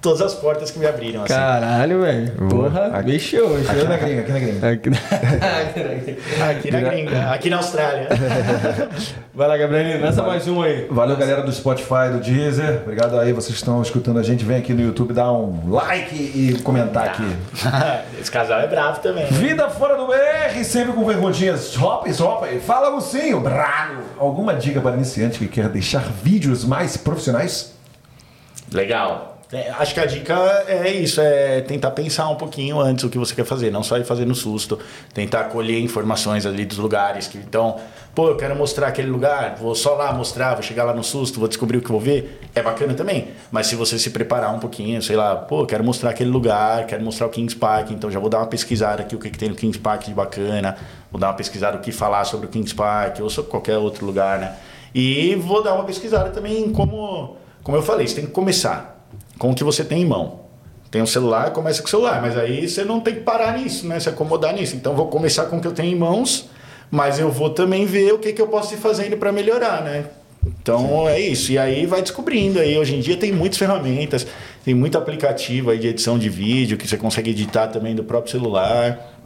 todas 0.00 0.20
as 0.22 0.34
portas 0.34 0.70
que 0.70 0.78
me 0.78 0.86
abriram. 0.86 1.22
Assim. 1.24 1.34
Caralho, 1.34 2.02
velho. 2.02 2.32
Porra, 2.48 2.86
Aqui- 2.86 3.12
mexeu, 3.12 3.48
mexeu. 3.50 3.72
Aqui 3.72 3.84
na 3.88 3.96
gringa, 3.96 4.20
aqui 4.20 4.32
na 4.32 4.38
gringa. 4.38 4.70
Aqui 4.70 4.90
na- 4.90 4.98
Aqui 6.50 6.70
na 6.70 6.80
gringa, 6.80 7.30
aqui 7.32 7.50
na 7.50 7.56
Austrália. 7.58 8.08
Vai 9.34 9.46
lá, 9.48 9.56
Gabrielino, 9.56 10.04
lança 10.04 10.22
mais 10.22 10.46
um 10.48 10.62
aí. 10.62 10.86
Valeu, 10.90 11.16
galera 11.16 11.42
do 11.42 11.52
Spotify, 11.52 12.10
do 12.12 12.18
Deezer. 12.20 12.80
Obrigado 12.82 13.18
aí, 13.18 13.32
vocês 13.32 13.54
estão 13.56 13.80
escutando 13.82 14.18
a 14.18 14.22
gente. 14.22 14.44
Vem 14.44 14.56
aqui 14.58 14.72
no 14.74 14.80
YouTube 14.82 15.12
dar 15.12 15.32
um 15.32 15.70
like 15.70 16.14
e 16.14 16.60
comentar 16.62 17.08
aqui. 17.08 17.36
Esse 18.20 18.30
casal 18.30 18.60
é 18.60 18.66
bravo 18.66 19.00
também. 19.00 19.26
Vida 19.26 19.68
fora 19.70 19.96
do 19.96 20.06
BR, 20.06 20.64
sempre 20.64 20.92
com 20.92 21.04
perguntinhas. 21.04 21.76
Hop, 21.80 22.06
hop. 22.20 22.44
Fala, 22.66 22.88
Lucinho. 22.88 23.40
Bravo. 23.40 24.02
Alguma 24.18 24.54
dica 24.54 24.80
para 24.80 24.96
iniciante 24.96 25.38
que 25.38 25.46
quer 25.48 25.68
deixar 25.68 26.02
vídeos 26.22 26.64
mais 26.64 26.96
profissionais? 26.96 27.72
Legal. 28.72 29.37
É, 29.50 29.70
acho 29.70 29.94
que 29.94 30.00
a 30.00 30.04
dica 30.04 30.34
é 30.68 30.90
isso, 30.92 31.22
é 31.22 31.62
tentar 31.62 31.92
pensar 31.92 32.28
um 32.28 32.34
pouquinho 32.34 32.78
antes 32.78 33.02
o 33.04 33.08
que 33.08 33.16
você 33.16 33.34
quer 33.34 33.46
fazer, 33.46 33.70
não 33.70 33.82
só 33.82 33.96
ir 33.96 34.04
fazer 34.04 34.26
no 34.26 34.34
susto, 34.34 34.78
tentar 35.14 35.44
colher 35.44 35.80
informações 35.80 36.44
ali 36.44 36.66
dos 36.66 36.76
lugares 36.76 37.26
que 37.26 37.38
então, 37.38 37.76
pô, 38.14 38.28
eu 38.28 38.36
quero 38.36 38.54
mostrar 38.54 38.88
aquele 38.88 39.08
lugar, 39.08 39.56
vou 39.56 39.74
só 39.74 39.94
lá 39.94 40.12
mostrar, 40.12 40.52
vou 40.52 40.62
chegar 40.62 40.84
lá 40.84 40.92
no 40.92 41.02
susto, 41.02 41.40
vou 41.40 41.48
descobrir 41.48 41.78
o 41.78 41.80
que 41.80 41.90
vou 41.90 41.98
ver, 41.98 42.40
é 42.54 42.60
bacana 42.60 42.92
também. 42.92 43.28
Mas 43.50 43.68
se 43.68 43.74
você 43.74 43.98
se 43.98 44.10
preparar 44.10 44.54
um 44.54 44.58
pouquinho, 44.58 45.00
sei 45.02 45.16
lá, 45.16 45.34
pô, 45.34 45.64
quero 45.64 45.82
mostrar 45.82 46.10
aquele 46.10 46.28
lugar, 46.28 46.84
quero 46.84 47.02
mostrar 47.02 47.26
o 47.26 47.30
Kings 47.30 47.56
Park, 47.56 47.90
então 47.90 48.10
já 48.10 48.20
vou 48.20 48.28
dar 48.28 48.40
uma 48.40 48.48
pesquisada 48.48 49.00
aqui 49.02 49.16
o 49.16 49.18
que, 49.18 49.30
que 49.30 49.38
tem 49.38 49.48
no 49.48 49.54
Kings 49.54 49.78
Park 49.78 50.04
de 50.04 50.12
bacana, 50.12 50.76
vou 51.10 51.18
dar 51.18 51.28
uma 51.28 51.34
pesquisada 51.34 51.78
o 51.78 51.80
que 51.80 51.90
falar 51.90 52.24
sobre 52.24 52.48
o 52.48 52.50
Kings 52.50 52.74
Park 52.74 53.20
ou 53.20 53.30
sobre 53.30 53.50
qualquer 53.50 53.78
outro 53.78 54.04
lugar, 54.04 54.38
né? 54.38 54.56
E 54.94 55.34
vou 55.36 55.62
dar 55.62 55.72
uma 55.72 55.84
pesquisada 55.84 56.28
também 56.28 56.70
como, 56.70 57.38
como 57.62 57.78
eu 57.78 57.82
falei, 57.82 58.06
você 58.06 58.16
tem 58.16 58.26
que 58.26 58.32
começar 58.32 58.97
com 59.38 59.50
o 59.50 59.54
que 59.54 59.64
você 59.64 59.84
tem 59.84 60.02
em 60.02 60.06
mão. 60.06 60.40
Tem 60.90 61.02
um 61.02 61.06
celular, 61.06 61.50
começa 61.50 61.82
com 61.82 61.86
o 61.86 61.90
celular, 61.90 62.22
mas 62.22 62.36
aí 62.36 62.66
você 62.66 62.82
não 62.82 63.00
tem 63.00 63.14
que 63.14 63.20
parar 63.20 63.58
nisso, 63.58 63.86
né? 63.86 64.00
Se 64.00 64.08
acomodar 64.08 64.54
nisso. 64.54 64.74
Então 64.74 64.94
vou 64.94 65.08
começar 65.08 65.44
com 65.46 65.58
o 65.58 65.60
que 65.60 65.66
eu 65.66 65.72
tenho 65.72 65.92
em 65.92 65.98
mãos, 65.98 66.48
mas 66.90 67.18
eu 67.18 67.30
vou 67.30 67.50
também 67.50 67.84
ver 67.84 68.12
o 68.14 68.18
que, 68.18 68.32
que 68.32 68.40
eu 68.40 68.48
posso 68.48 68.74
ir 68.74 68.78
fazendo 68.78 69.16
para 69.16 69.30
melhorar, 69.30 69.82
né? 69.82 70.06
Então 70.46 71.06
é 71.06 71.20
isso. 71.20 71.52
E 71.52 71.58
aí 71.58 71.84
vai 71.84 72.00
descobrindo. 72.00 72.58
Aí 72.58 72.78
hoje 72.78 72.94
em 72.94 73.00
dia 73.00 73.16
tem 73.18 73.32
muitas 73.32 73.58
ferramentas, 73.58 74.26
tem 74.64 74.74
muito 74.74 74.96
aplicativo 74.96 75.70
aí 75.70 75.78
de 75.78 75.88
edição 75.88 76.18
de 76.18 76.30
vídeo 76.30 76.78
que 76.78 76.88
você 76.88 76.96
consegue 76.96 77.30
editar 77.30 77.68
também 77.68 77.94
do 77.94 78.02
próprio 78.02 78.32
celular. 78.32 79.17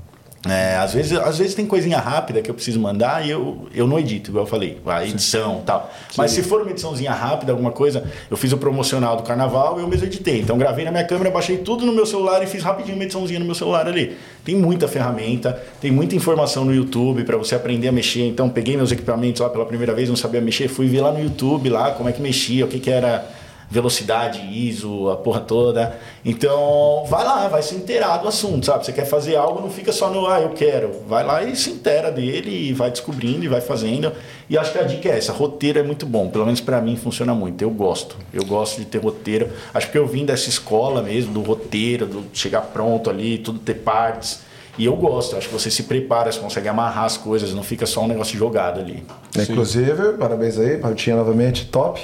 É, 0.49 0.77
às, 0.77 0.93
vezes, 0.93 1.13
às 1.13 1.39
vezes 1.39 1.55
tem 1.55 1.65
coisinha 1.65 1.99
rápida 1.99 2.43
que 2.43 2.51
eu 2.51 2.55
preciso 2.55 2.81
mandar 2.81 3.25
e 3.25 3.31
eu, 3.31 3.69
eu 3.73 3.87
não 3.87 3.97
edito, 3.97 4.31
igual 4.31 4.45
eu 4.45 4.51
falei, 4.51 4.81
a 4.85 5.05
edição 5.05 5.61
e 5.63 5.67
tal. 5.67 5.93
Mas 6.17 6.33
se 6.33 6.43
for 6.43 6.63
uma 6.63 6.71
ediçãozinha 6.71 7.13
rápida, 7.13 7.53
alguma 7.53 7.71
coisa, 7.71 8.11
eu 8.29 8.37
fiz 8.37 8.51
o 8.53 8.57
promocional 8.57 9.17
do 9.17 9.23
carnaval 9.23 9.79
e 9.79 9.83
eu 9.83 9.89
mesmo 9.89 10.05
editei. 10.05 10.41
Então 10.41 10.59
gravei 10.59 10.85
na 10.85 10.91
minha 10.91 11.05
câmera, 11.05 11.31
baixei 11.31 11.59
tudo 11.59 11.87
no 11.87 11.93
meu 11.93 12.05
celular 12.05 12.43
e 12.43 12.47
fiz 12.47 12.63
rapidinho 12.63 12.97
uma 12.97 13.05
ediçãozinha 13.05 13.39
no 13.39 13.47
meu 13.47 13.55
celular 13.55 13.87
ali. 13.87 14.17
Tem 14.45 14.57
muita 14.57 14.89
ferramenta, 14.89 15.63
tem 15.81 15.93
muita 15.93 16.17
informação 16.17 16.65
no 16.65 16.75
YouTube 16.75 17.23
para 17.23 17.37
você 17.37 17.55
aprender 17.55 17.87
a 17.87 17.93
mexer. 17.93 18.27
Então 18.27 18.49
peguei 18.49 18.77
meus 18.77 18.91
equipamentos 18.91 19.41
lá 19.41 19.49
pela 19.49 19.65
primeira 19.65 19.95
vez, 19.95 20.09
não 20.09 20.17
sabia 20.17 20.41
mexer, 20.41 20.67
fui 20.67 20.89
ver 20.89 21.03
lá 21.03 21.13
no 21.13 21.23
YouTube 21.23 21.69
lá 21.69 21.93
como 21.93 22.09
é 22.09 22.13
que 22.13 22.21
mexia, 22.21 22.65
o 22.65 22.69
que, 22.69 22.81
que 22.81 22.91
era 22.91 23.25
velocidade, 23.73 24.39
ISO, 24.53 25.09
a 25.09 25.17
porra 25.17 25.41
toda. 25.41 25.99
Então, 26.23 27.07
vai 27.09 27.25
lá, 27.25 27.49
vai 27.49 27.63
se 27.63 27.75
inteirar 27.75 28.19
do 28.19 28.29
assunto, 28.29 28.67
sabe? 28.67 28.85
Você 28.85 28.93
quer 28.93 29.07
fazer 29.07 29.35
algo, 29.35 29.63
não 29.63 29.71
fica 29.71 29.91
só 29.91 30.11
no, 30.11 30.27
ah, 30.27 30.43
eu 30.43 30.51
quero. 30.51 30.93
Vai 31.09 31.25
lá 31.25 31.43
e 31.43 31.57
se 31.57 31.71
inteira 31.71 32.13
dele 32.13 32.69
e 32.69 32.75
vai 32.75 32.91
descobrindo 32.91 33.47
e 33.47 33.49
vai 33.49 33.63
fazendo. 33.63 34.13
E 34.51 34.59
acho 34.59 34.73
que 34.73 34.79
a 34.79 34.83
dica 34.83 35.09
é 35.09 35.17
essa, 35.17 35.33
roteiro 35.33 35.79
é 35.79 35.83
muito 35.83 36.05
bom, 36.05 36.29
pelo 36.29 36.45
menos 36.45 36.61
para 36.61 36.83
mim 36.83 36.97
funciona 36.97 37.35
muito. 37.35 37.63
Eu 37.63 37.71
gosto. 37.71 38.17
Eu 38.31 38.45
gosto 38.45 38.79
de 38.79 38.85
ter 38.85 38.99
roteiro. 38.99 39.49
Acho 39.73 39.91
que 39.91 39.97
eu 39.97 40.07
vim 40.07 40.27
dessa 40.27 40.51
escola 40.51 41.01
mesmo 41.01 41.33
do 41.33 41.41
roteiro, 41.41 42.05
do 42.05 42.27
chegar 42.35 42.61
pronto 42.61 43.09
ali, 43.09 43.39
tudo 43.39 43.59
ter 43.59 43.77
partes. 43.77 44.41
E 44.77 44.85
eu 44.85 44.97
gosto, 44.97 45.37
acho 45.37 45.49
que 45.49 45.55
você 45.55 45.71
se 45.71 45.83
prepara, 45.85 46.31
você 46.31 46.41
consegue 46.41 46.69
amarrar 46.69 47.05
as 47.05 47.17
coisas, 47.17 47.53
não 47.53 47.63
fica 47.63 47.85
só 47.85 48.03
um 48.05 48.09
negócio 48.09 48.39
jogado 48.39 48.81
ali. 48.81 49.03
Inclusive, 49.39 50.15
parabéns 50.19 50.59
aí, 50.59 50.79
Pautinha 50.79 51.17
novamente, 51.17 51.67
top. 51.67 52.03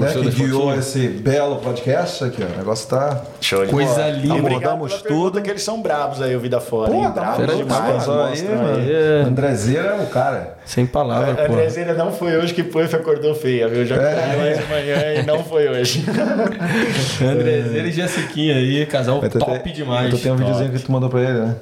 Né, 0.00 0.12
que 0.12 0.30
guiou 0.30 0.74
esse 0.74 1.08
belo 1.08 1.56
podcast 1.56 2.24
aqui, 2.24 2.42
ó. 2.42 2.54
O 2.54 2.58
negócio 2.58 2.88
tá. 2.88 3.22
Show 3.40 3.64
de 3.64 3.72
Coisa 3.72 3.94
bola. 3.94 4.08
linda. 4.10 4.34
Abordamos 4.34 5.02
tudo. 5.02 5.40
que 5.42 5.50
eles 5.50 5.62
são 5.62 5.80
bravos 5.82 6.20
aí, 6.22 6.34
o 6.36 6.40
Vida 6.40 6.60
Fora. 6.60 6.90
Pô, 6.90 6.96
hein? 6.96 7.10
tá 7.14 7.20
bravos 7.36 7.56
demais. 7.56 8.08
aí, 8.08 8.56
mano. 8.56 8.90
É. 8.90 9.22
Andrezeira 9.26 9.88
é 9.88 10.02
o 10.02 10.06
cara. 10.06 10.56
Sem 10.64 10.84
palavras, 10.86 11.38
A 11.38 11.44
pô. 11.46 11.52
Andrezeira 11.54 11.94
não 11.94 12.10
foi 12.12 12.36
hoje 12.36 12.52
que 12.52 12.62
Puff 12.62 12.94
acordou 12.94 13.34
feia, 13.34 13.68
viu? 13.68 13.84
Já 13.86 13.96
É. 13.96 14.12
acordou 14.14 14.38
mais 14.40 14.58
de 14.58 14.64
manhã 14.66 15.14
e 15.14 15.22
não 15.26 15.44
foi 15.44 15.68
hoje. 15.68 16.04
Andrezeira 17.22 17.88
e 17.88 17.92
Jessiquinha 17.92 18.56
aí, 18.56 18.86
casal 18.86 19.20
top 19.20 19.62
tem- 19.62 19.72
demais. 19.72 20.10
Tu 20.10 20.18
tem 20.18 20.32
um 20.32 20.36
videozinho 20.36 20.70
que 20.70 20.78
tu 20.78 20.92
mandou 20.92 21.08
pra 21.08 21.20
ele, 21.20 21.32
né? 21.40 21.54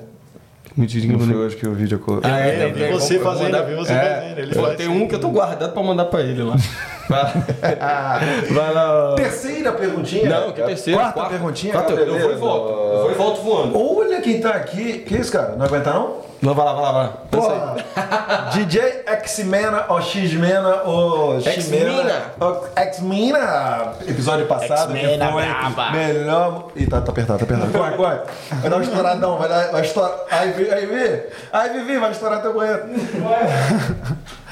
Me 0.77 0.87
diz 0.87 1.03
que 1.03 1.07
Não 1.07 1.21
eu 1.21 1.21
foi 1.21 1.35
não- 1.35 1.41
hoje 1.43 1.55
que 1.57 1.69
o 1.69 1.73
vídeo. 1.73 2.01
co- 2.01 2.19
Ah, 2.25 2.41
é, 2.41 2.65
Eu 2.65 2.69
vi 2.69 2.75
também. 2.81 2.93
você 2.93 3.17
Eu 3.17 3.23
fazendo, 3.23 3.57
eu 3.57 3.67
vi 3.67 3.75
você 3.77 3.93
é. 3.93 3.97
fazendo, 4.21 4.39
ele 4.41 4.55
Pô, 4.55 4.63
faz 4.63 4.77
tem 4.77 4.87
assim. 4.87 5.03
um 5.03 5.07
que 5.07 5.15
eu 5.15 5.21
tô 5.21 5.29
guardado 5.29 5.73
pra 5.73 5.83
mandar 5.85 6.07
pra 6.07 6.21
ele 6.21 6.43
lá. 6.43 6.57
Vai 7.09 8.73
lá. 8.75 9.15
Terceira 9.17 9.73
perguntinha. 9.73 10.29
Não, 10.29 10.53
que 10.53 10.63
terceira. 10.63 11.01
Quarta, 11.01 11.25
perguntinha. 11.31 11.73
Quarta, 11.73 11.93
eu 11.93 12.19
vou 12.19 12.33
e 12.33 12.37
volto. 12.37 12.69
Eu 12.69 13.01
vou 13.03 13.11
e 13.11 13.15
volto 13.15 13.43
voando. 13.43 13.99
Olha 13.99 14.21
quem 14.21 14.41
tá 14.41 14.51
aqui. 14.51 15.01
Que 15.01 15.17
isso, 15.17 15.33
cara? 15.33 15.55
Não 15.57 15.67
aguenta 15.67 15.91
não? 15.93 16.25
Não, 16.43 16.53
vai 16.55 16.65
lá, 16.67 16.73
vai 16.75 16.83
lá, 16.83 16.93
vai 16.93 17.03
lá. 17.05 17.09
Porra, 17.31 17.77
DJ 18.53 19.03
X-Mena 19.07 19.87
ou 19.89 20.01
X-Mena 20.03 20.83
ou 20.85 21.41
X-Mina. 21.41 22.23
ou 22.39 22.69
X-Mina. 22.77 23.93
Episódio 24.07 24.45
passado 24.47 24.95
foi 24.95 25.17
braba. 25.17 25.91
melhor... 25.93 26.69
Ih, 26.77 26.87
tá, 26.87 27.01
tá 27.01 27.13
apertado, 27.13 27.39
tá 27.39 27.45
apertado. 27.47 27.73
Corre, 27.73 27.97
corre. 27.97 28.19
Vai 28.61 28.71
dar 28.71 28.77
um 28.77 28.83
estouradão, 28.83 29.39
vai, 29.39 29.49
dar, 29.49 29.71
vai 29.71 29.81
estourar. 29.83 30.13
Aí, 30.31 30.51
Vi- 30.53 30.71
aí, 30.71 30.85
Vi. 30.87 31.23
Aí, 31.51 31.71
Vivi, 31.79 31.99
vai 31.99 32.11
estourar 32.11 32.43
teu 32.43 32.53
banheiro. 32.53 32.83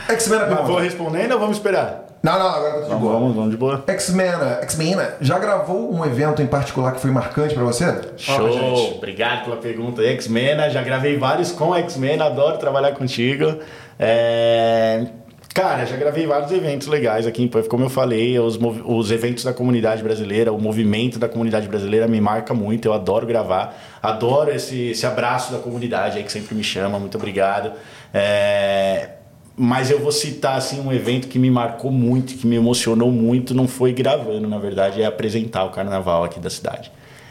X-Mena 0.09 0.47
Mas 0.47 0.55
vou 0.57 0.65
pergunta. 0.65 0.83
respondendo 0.83 1.33
ou 1.33 1.39
vamos 1.41 1.57
esperar? 1.59 2.05
Não, 2.23 2.39
não, 2.39 2.49
agora 2.49 2.73
tá 2.73 2.81
tudo 2.81 2.85
de 2.85 2.89
Vamos, 2.91 3.03
boa. 3.03 3.13
vamos, 3.19 3.35
vamos 3.35 3.51
de 3.51 3.57
boa. 3.57 3.85
X-Mena, 3.87 4.59
X-Mena, 4.63 5.15
já 5.21 5.39
gravou 5.39 5.93
um 5.93 6.05
evento 6.05 6.41
em 6.41 6.47
particular 6.47 6.93
que 6.93 7.01
foi 7.01 7.11
marcante 7.11 7.55
pra 7.55 7.65
você? 7.65 7.85
Show! 8.17 8.95
Obrigado 8.97 9.45
pela 9.45 9.57
pergunta. 9.57 10.03
X-Men, 10.03 10.71
já 10.71 10.83
gravei 10.83 11.19
vários 11.19 11.51
com 11.51 11.75
X-Men, 11.75 12.21
adoro 12.21 12.59
trabalhar 12.59 12.93
contigo. 12.93 13.57
É, 13.99 15.07
Cara, 15.55 15.85
já 15.85 15.97
gravei 15.97 16.27
vários 16.27 16.51
eventos 16.51 16.87
legais 16.87 17.27
aqui 17.27 17.43
em 17.43 17.49
Puff, 17.49 17.69
como 17.69 17.85
eu 17.85 17.91
falei, 17.91 18.39
os, 18.39 18.59
os 18.87 19.11
eventos 19.11 19.45
da 19.45 19.53
comunidade 19.53 20.03
brasileira, 20.03 20.51
o 20.51 20.59
movimento 20.59 21.19
da 21.19 21.29
comunidade 21.29 21.69
brasileira 21.69 22.09
me 22.09 22.23
marca 22.23 22.55
muito, 22.55 22.87
eu 22.89 22.95
adoro 22.95 23.27
gravar, 23.27 23.77
adoro 24.03 24.51
esse, 24.51 24.93
esse 24.93 25.05
abraço 25.05 25.53
da 25.53 25.59
comunidade 25.59 26.17
aí 26.17 26.25
que 26.25 26.33
sempre 26.33 26.55
me 26.55 26.65
chama, 26.65 26.99
muito 26.99 27.19
obrigado. 27.19 27.73
É, 28.15 29.11
Mas 29.57 29.91
eu 29.91 30.01
vou 30.01 30.13
citar 30.13 30.57
assim 30.57 30.81
um 30.81 30.93
evento 30.93 31.29
que 31.29 31.39
me 31.39 31.51
marcou 31.51 31.91
muito, 31.91 32.35
que 32.35 32.47
me 32.47 32.57
emocionou 32.57 33.11
muito, 33.11 33.55
não 33.55 33.69
foi 33.69 33.93
gravando, 33.93 34.49
na 34.49 34.59
verdade, 34.59 35.03
é 35.03 35.05
apresentar 35.05 35.65
o 35.65 35.71
carnaval 35.71 36.25
aqui 36.25 36.41
da 36.41 36.49
cidade. 36.49 36.91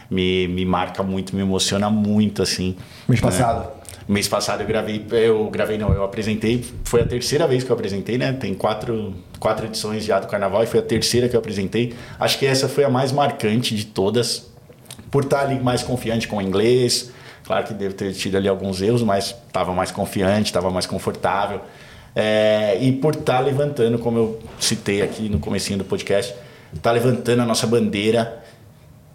Me, 0.10 0.48
me 0.48 0.66
marca 0.66 1.02
muito, 1.02 1.36
me 1.36 1.42
emociona 1.42 1.90
muito 1.90 2.44
assim. 2.44 2.76
Mês 3.08 3.22
né? 3.22 3.30
passado. 3.30 3.82
Mês 4.08 4.28
passado 4.28 4.62
eu 4.62 4.68
gravei, 4.68 5.06
eu 5.12 5.50
gravei 5.50 5.78
não, 5.78 5.94
eu 5.94 6.04
apresentei, 6.04 6.66
foi 6.84 7.02
a 7.02 7.06
terceira 7.06 7.48
vez 7.48 7.64
que 7.64 7.70
eu 7.70 7.76
apresentei, 7.76 8.18
né? 8.18 8.34
Tem 8.34 8.54
quatro, 8.54 9.14
quatro 9.40 9.66
edições 9.66 10.04
já 10.04 10.20
do 10.20 10.28
carnaval 10.28 10.64
e 10.64 10.68
foi 10.68 10.80
a 10.80 10.84
terceira 10.84 11.30
que 11.30 11.36
eu 11.36 11.40
apresentei. 11.40 11.94
Acho 12.20 12.38
que 12.38 12.46
essa 12.46 12.68
foi 12.68 12.84
a 12.84 12.90
mais 12.90 13.12
marcante 13.12 13.76
de 13.76 13.86
todas, 13.86 14.52
por 15.10 15.24
estar 15.24 15.42
ali 15.42 15.60
mais 15.60 15.82
confiante 15.82 16.28
com 16.28 16.38
o 16.38 16.42
inglês. 16.42 17.12
Claro 17.46 17.66
que 17.66 17.74
devo 17.74 17.94
ter 17.94 18.14
tido 18.14 18.38
ali 18.38 18.48
alguns 18.48 18.82
erros, 18.82 19.02
mas 19.02 19.36
estava 19.48 19.74
mais 19.74 19.92
confiante, 19.92 20.48
estava 20.48 20.70
mais 20.70 20.86
confortável. 20.86 21.62
É, 22.16 22.78
e 22.82 22.92
por 22.92 23.16
estar 23.16 23.40
levantando, 23.40 23.98
como 23.98 24.18
eu 24.18 24.40
citei 24.60 25.02
aqui 25.02 25.30
no 25.30 25.40
comecinho 25.40 25.80
do 25.80 25.86
podcast, 25.86 26.34
estar 26.74 26.92
levantando 26.92 27.42
a 27.42 27.46
nossa 27.46 27.66
bandeira 27.66 28.42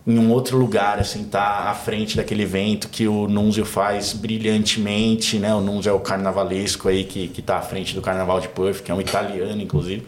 em 0.07 0.19
um 0.19 0.31
outro 0.31 0.57
lugar, 0.57 1.01
assim, 1.01 1.25
tá 1.25 1.69
à 1.69 1.75
frente 1.75 2.17
daquele 2.17 2.45
evento 2.45 2.89
que 2.89 3.09
o 3.09 3.27
Nunzio 3.27 3.65
faz 3.65 4.13
brilhantemente, 4.13 5.37
né? 5.37 5.53
O 5.53 5.61
Nunzio 5.61 5.91
é 5.91 5.93
o 5.93 5.99
carnavalesco 5.99 6.89
aí 6.89 7.03
que, 7.03 7.27
que 7.27 7.43
tá 7.43 7.59
à 7.59 7.63
frente 7.63 7.93
do 7.93 8.01
Carnaval 8.01 8.41
de 8.41 8.49
Puff, 8.49 8.83
que 8.83 8.93
é 8.93 8.95
um 8.95 9.01
italiano, 9.01 9.61
inclusive, 9.61 10.07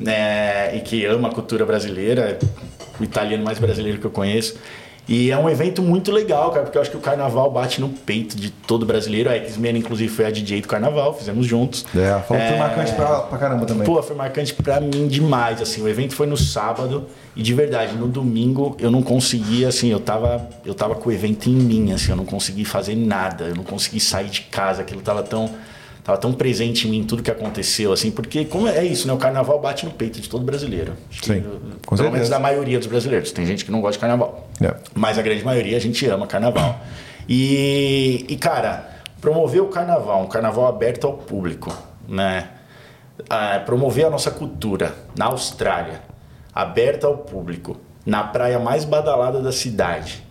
né? 0.00 0.76
E 0.76 0.80
que 0.80 1.04
ama 1.06 1.28
a 1.28 1.30
cultura 1.30 1.64
brasileira, 1.64 2.36
o 2.98 3.04
italiano 3.04 3.44
mais 3.44 3.60
brasileiro 3.60 4.00
que 4.00 4.06
eu 4.06 4.10
conheço. 4.10 4.56
E 5.08 5.30
é 5.30 5.38
um 5.38 5.48
evento 5.48 5.80
muito 5.82 6.12
legal, 6.12 6.50
cara, 6.50 6.64
porque 6.64 6.76
eu 6.76 6.82
acho 6.82 6.90
que 6.90 6.96
o 6.96 7.00
carnaval 7.00 7.50
bate 7.50 7.80
no 7.80 7.88
peito 7.88 8.36
de 8.36 8.50
todo 8.50 8.84
brasileiro. 8.84 9.30
A 9.30 9.34
X-Men, 9.34 9.78
inclusive, 9.78 10.12
foi 10.12 10.26
a 10.26 10.30
DJ 10.30 10.60
do 10.60 10.68
carnaval, 10.68 11.14
fizemos 11.14 11.46
juntos. 11.46 11.86
É, 12.36 12.46
foi 12.50 12.58
marcante 12.58 12.92
pra, 12.92 13.20
pra 13.20 13.38
caramba 13.38 13.64
também. 13.64 13.86
Pô, 13.86 14.02
foi 14.02 14.14
marcante 14.14 14.52
pra 14.52 14.80
mim 14.80 15.08
demais, 15.08 15.62
assim. 15.62 15.82
O 15.82 15.88
evento 15.88 16.14
foi 16.14 16.26
no 16.26 16.36
sábado 16.36 17.06
e 17.34 17.42
de 17.42 17.54
verdade, 17.54 17.96
no 17.96 18.06
domingo 18.06 18.76
eu 18.78 18.90
não 18.90 19.00
conseguia, 19.00 19.68
assim, 19.68 19.90
eu 19.90 20.00
tava, 20.00 20.46
eu 20.64 20.74
tava 20.74 20.94
com 20.94 21.08
o 21.08 21.12
evento 21.12 21.48
em 21.48 21.54
mim, 21.54 21.92
assim, 21.92 22.10
eu 22.10 22.16
não 22.16 22.26
consegui 22.26 22.64
fazer 22.64 22.94
nada, 22.94 23.44
eu 23.44 23.54
não 23.54 23.64
consegui 23.64 24.00
sair 24.00 24.28
de 24.28 24.42
casa, 24.42 24.82
aquilo 24.82 25.00
tava 25.00 25.22
tão 25.22 25.50
tava 26.08 26.16
tão 26.16 26.32
presente 26.32 26.88
em 26.88 26.90
mim 26.90 27.04
tudo 27.04 27.22
que 27.22 27.30
aconteceu, 27.30 27.92
assim, 27.92 28.10
porque 28.10 28.46
como 28.46 28.66
é 28.66 28.82
isso, 28.82 29.06
né? 29.06 29.12
O 29.12 29.18
carnaval 29.18 29.60
bate 29.60 29.84
no 29.84 29.92
peito 29.92 30.18
de 30.18 30.26
todo 30.26 30.42
brasileiro. 30.42 30.94
Que, 31.10 31.34
Sim, 31.34 31.44
com 31.84 31.96
pelo 31.96 32.10
menos 32.10 32.30
da 32.30 32.38
maioria 32.38 32.78
dos 32.78 32.86
brasileiros. 32.86 33.30
Tem 33.30 33.44
gente 33.44 33.62
que 33.62 33.70
não 33.70 33.82
gosta 33.82 33.92
de 33.92 33.98
carnaval. 33.98 34.48
É. 34.58 34.74
Mas 34.94 35.18
a 35.18 35.22
grande 35.22 35.44
maioria 35.44 35.76
a 35.76 35.80
gente 35.80 36.06
ama 36.06 36.26
carnaval. 36.26 36.80
E, 37.28 38.24
e 38.26 38.36
cara, 38.36 38.88
promover 39.20 39.60
o 39.60 39.66
carnaval, 39.66 40.22
um 40.22 40.28
carnaval 40.28 40.66
aberto 40.66 41.06
ao 41.06 41.12
público, 41.12 41.70
né? 42.08 42.52
Ah, 43.28 43.62
promover 43.66 44.06
a 44.06 44.10
nossa 44.10 44.30
cultura 44.30 44.94
na 45.14 45.26
Austrália, 45.26 46.00
aberta 46.54 47.06
ao 47.06 47.18
público, 47.18 47.76
na 48.06 48.24
praia 48.24 48.58
mais 48.58 48.86
badalada 48.86 49.42
da 49.42 49.52
cidade, 49.52 50.24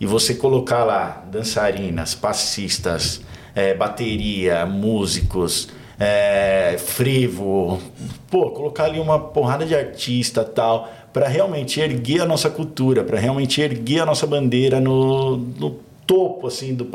e 0.00 0.06
você 0.06 0.34
colocar 0.34 0.82
lá 0.82 1.22
dançarinas, 1.30 2.16
passistas, 2.16 3.20
eh, 3.54 3.74
bateria, 3.74 4.66
músicos, 4.66 5.68
eh, 5.98 6.76
frevo, 6.78 7.80
pô, 8.30 8.50
colocar 8.50 8.84
ali 8.84 8.98
uma 8.98 9.18
porrada 9.18 9.64
de 9.64 9.74
artista 9.74 10.44
tal, 10.44 10.90
para 11.12 11.28
realmente 11.28 11.80
erguer 11.80 12.22
a 12.22 12.26
nossa 12.26 12.48
cultura, 12.48 13.02
para 13.02 13.18
realmente 13.18 13.60
erguer 13.60 14.00
a 14.00 14.06
nossa 14.06 14.26
bandeira 14.26 14.80
no, 14.80 15.36
no 15.36 15.70
topo 16.06 16.46
assim 16.46 16.74
do, 16.74 16.88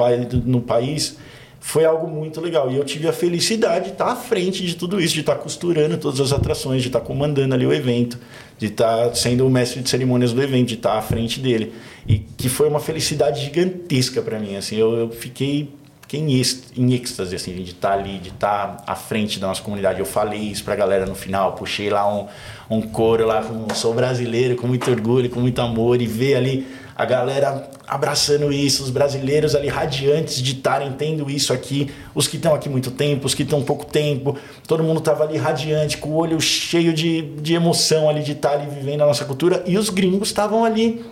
no 0.46 0.62
país 0.62 1.18
foi 1.66 1.84
algo 1.84 2.08
muito 2.08 2.40
legal. 2.40 2.72
E 2.72 2.76
eu 2.76 2.86
tive 2.86 3.08
a 3.08 3.12
felicidade 3.12 3.86
de 3.86 3.92
estar 3.94 4.12
à 4.12 4.16
frente 4.16 4.64
de 4.64 4.76
tudo 4.76 5.02
isso, 5.02 5.16
de 5.16 5.22
estar 5.22 5.34
costurando 5.34 5.98
todas 5.98 6.20
as 6.20 6.32
atrações, 6.32 6.84
de 6.84 6.90
estar 6.90 7.02
comandando 7.02 7.56
ali 7.56 7.66
o 7.66 7.74
evento, 7.74 8.20
de 8.60 8.68
estar 8.68 9.16
sendo 9.16 9.48
o 9.48 9.50
mestre 9.50 9.82
de 9.82 9.90
cerimônias 9.90 10.32
do 10.32 10.40
evento, 10.44 10.68
de 10.68 10.76
estar 10.76 10.96
à 10.96 11.02
frente 11.02 11.40
dele. 11.40 11.74
E 12.08 12.20
que 12.20 12.50
foi 12.50 12.70
uma 12.70 12.80
felicidade 12.80 13.42
gigantesca 13.44 14.22
para 14.22 14.38
mim. 14.38 14.56
Assim, 14.56 14.76
eu, 14.76 14.94
eu 14.96 15.10
fiquei, 15.10 15.70
fiquei 16.08 16.20
em, 16.20 16.42
em 16.78 16.94
êxtase 16.94 17.36
assim, 17.36 17.54
de 17.56 17.72
estar 17.72 17.94
ali, 17.94 18.20
de 18.20 18.30
estar 18.30 18.84
à 18.86 18.96
frente 18.96 19.40
da 19.40 19.48
nossa 19.48 19.62
comunidade. 19.62 20.00
Eu 20.00 20.06
falei 20.06 20.40
isso 20.40 20.64
para 20.64 20.74
a 20.74 20.78
galera 20.78 21.06
no 21.06 21.16
final, 21.16 21.54
puxei 21.54 21.90
lá 21.90 22.08
um, 22.08 22.28
um 22.70 22.82
coro 22.82 23.26
lá, 23.26 23.44
com 23.44 23.74
sou 23.74 23.94
brasileiro, 23.94 24.56
com 24.56 24.68
muito 24.68 24.90
orgulho, 24.90 25.30
com 25.30 25.40
muito 25.40 25.60
amor, 25.62 26.02
e 26.02 26.06
ver 26.06 26.36
ali 26.36 26.68
a 26.96 27.04
galera 27.04 27.70
abraçando 27.88 28.54
isso, 28.54 28.82
os 28.82 28.90
brasileiros 28.90 29.54
ali 29.54 29.68
radiantes 29.68 30.42
de 30.42 30.54
estarem 30.54 30.94
tendo 30.94 31.30
isso 31.30 31.52
aqui, 31.52 31.92
os 32.14 32.28
que 32.28 32.38
estão 32.38 32.54
aqui 32.56 32.70
muito 32.70 32.90
tempo, 32.90 33.26
os 33.26 33.36
que 33.36 33.44
estão 33.44 33.62
pouco 33.64 33.86
tempo, 33.86 34.38
todo 34.66 34.82
mundo 34.82 35.00
estava 35.00 35.24
ali 35.24 35.38
radiante, 35.38 35.98
com 35.98 36.10
o 36.10 36.16
olho 36.16 36.40
cheio 36.40 36.94
de, 36.94 37.22
de 37.22 37.54
emoção 37.54 38.10
ali 38.10 38.24
de 38.24 38.32
estar 38.32 38.52
ali 38.52 38.68
vivendo 38.68 39.02
a 39.02 39.06
nossa 39.06 39.26
cultura, 39.26 39.62
e 39.66 39.78
os 39.78 39.90
gringos 39.90 40.30
estavam 40.30 40.64
ali 40.64 41.04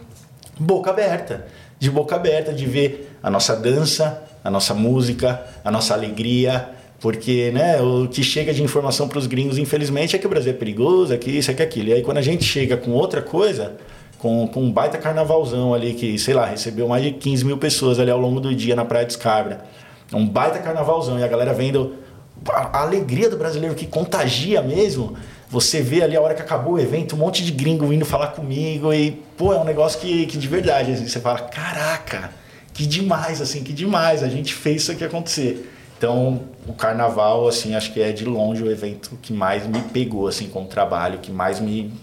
boca 0.57 0.89
aberta, 0.89 1.45
de 1.77 1.91
boca 1.91 2.15
aberta, 2.15 2.53
de 2.53 2.65
ver 2.65 3.17
a 3.21 3.29
nossa 3.29 3.55
dança, 3.55 4.23
a 4.43 4.51
nossa 4.51 4.73
música, 4.73 5.41
a 5.63 5.71
nossa 5.71 5.93
alegria, 5.93 6.69
porque 6.99 7.51
né, 7.51 7.81
o 7.81 8.07
que 8.07 8.23
chega 8.23 8.53
de 8.53 8.63
informação 8.63 9.07
para 9.07 9.19
os 9.19 9.27
gringos, 9.27 9.57
infelizmente, 9.57 10.15
é 10.15 10.19
que 10.19 10.25
o 10.25 10.29
Brasil 10.29 10.51
é 10.51 10.55
perigoso, 10.55 11.13
é 11.13 11.17
que 11.17 11.31
isso, 11.31 11.51
é 11.51 11.53
que 11.53 11.61
aquilo. 11.61 11.89
E 11.89 11.93
aí 11.93 12.01
quando 12.01 12.17
a 12.17 12.21
gente 12.21 12.43
chega 12.43 12.77
com 12.77 12.91
outra 12.91 13.21
coisa, 13.21 13.73
com, 14.17 14.47
com 14.47 14.63
um 14.63 14.71
baita 14.71 14.97
carnavalzão 14.97 15.73
ali, 15.73 15.93
que, 15.93 16.17
sei 16.17 16.33
lá, 16.33 16.45
recebeu 16.45 16.87
mais 16.87 17.03
de 17.03 17.11
15 17.11 17.43
mil 17.43 17.57
pessoas 17.57 17.99
ali 17.99 18.09
ao 18.09 18.19
longo 18.19 18.39
do 18.39 18.55
dia 18.55 18.75
na 18.75 18.85
Praia 18.85 19.05
de 19.05 19.11
Escabra. 19.11 19.65
Um 20.13 20.25
baita 20.25 20.59
carnavalzão, 20.59 21.19
e 21.19 21.23
a 21.23 21.27
galera 21.27 21.53
vendo 21.53 21.95
a, 22.49 22.81
alegria 22.81 23.29
do 23.29 23.37
brasileiro 23.37 23.75
que 23.75 23.85
contagia 23.85 24.61
mesmo. 24.61 25.15
Você 25.49 25.81
vê 25.81 26.01
ali 26.01 26.15
a 26.15 26.21
hora 26.21 26.33
que 26.33 26.41
acabou 26.41 26.75
o 26.75 26.79
evento, 26.79 27.15
um 27.15 27.19
monte 27.19 27.43
de 27.43 27.51
gringo 27.51 27.85
vindo 27.85 28.05
falar 28.05 28.27
comigo 28.27 28.93
e, 28.93 29.11
pô, 29.37 29.53
é 29.53 29.57
um 29.57 29.63
negócio 29.63 29.99
que, 29.99 30.25
que 30.25 30.37
de 30.37 30.47
verdade, 30.47 30.93
assim, 30.93 31.07
você 31.07 31.19
fala, 31.19 31.39
caraca, 31.39 32.31
que 32.73 32.85
demais, 32.85 33.41
assim, 33.41 33.63
que 33.63 33.71
demais, 33.71 34.23
a 34.23 34.27
gente 34.27 34.53
fez 34.53 34.81
isso 34.81 34.91
aqui 34.91 35.03
acontecer. 35.03 35.71
Então, 35.97 36.41
o 36.67 36.73
carnaval, 36.73 37.47
assim, 37.47 37.75
acho 37.75 37.93
que 37.93 38.01
é 38.01 38.11
de 38.11 38.25
longe 38.25 38.63
o 38.63 38.69
evento 38.69 39.17
que 39.21 39.31
mais 39.31 39.65
me 39.65 39.79
pegou, 39.81 40.27
assim, 40.27 40.47
com 40.47 40.65
trabalho, 40.65 41.19
que 41.19 41.31
mais 41.31 41.59
me, 41.59 41.93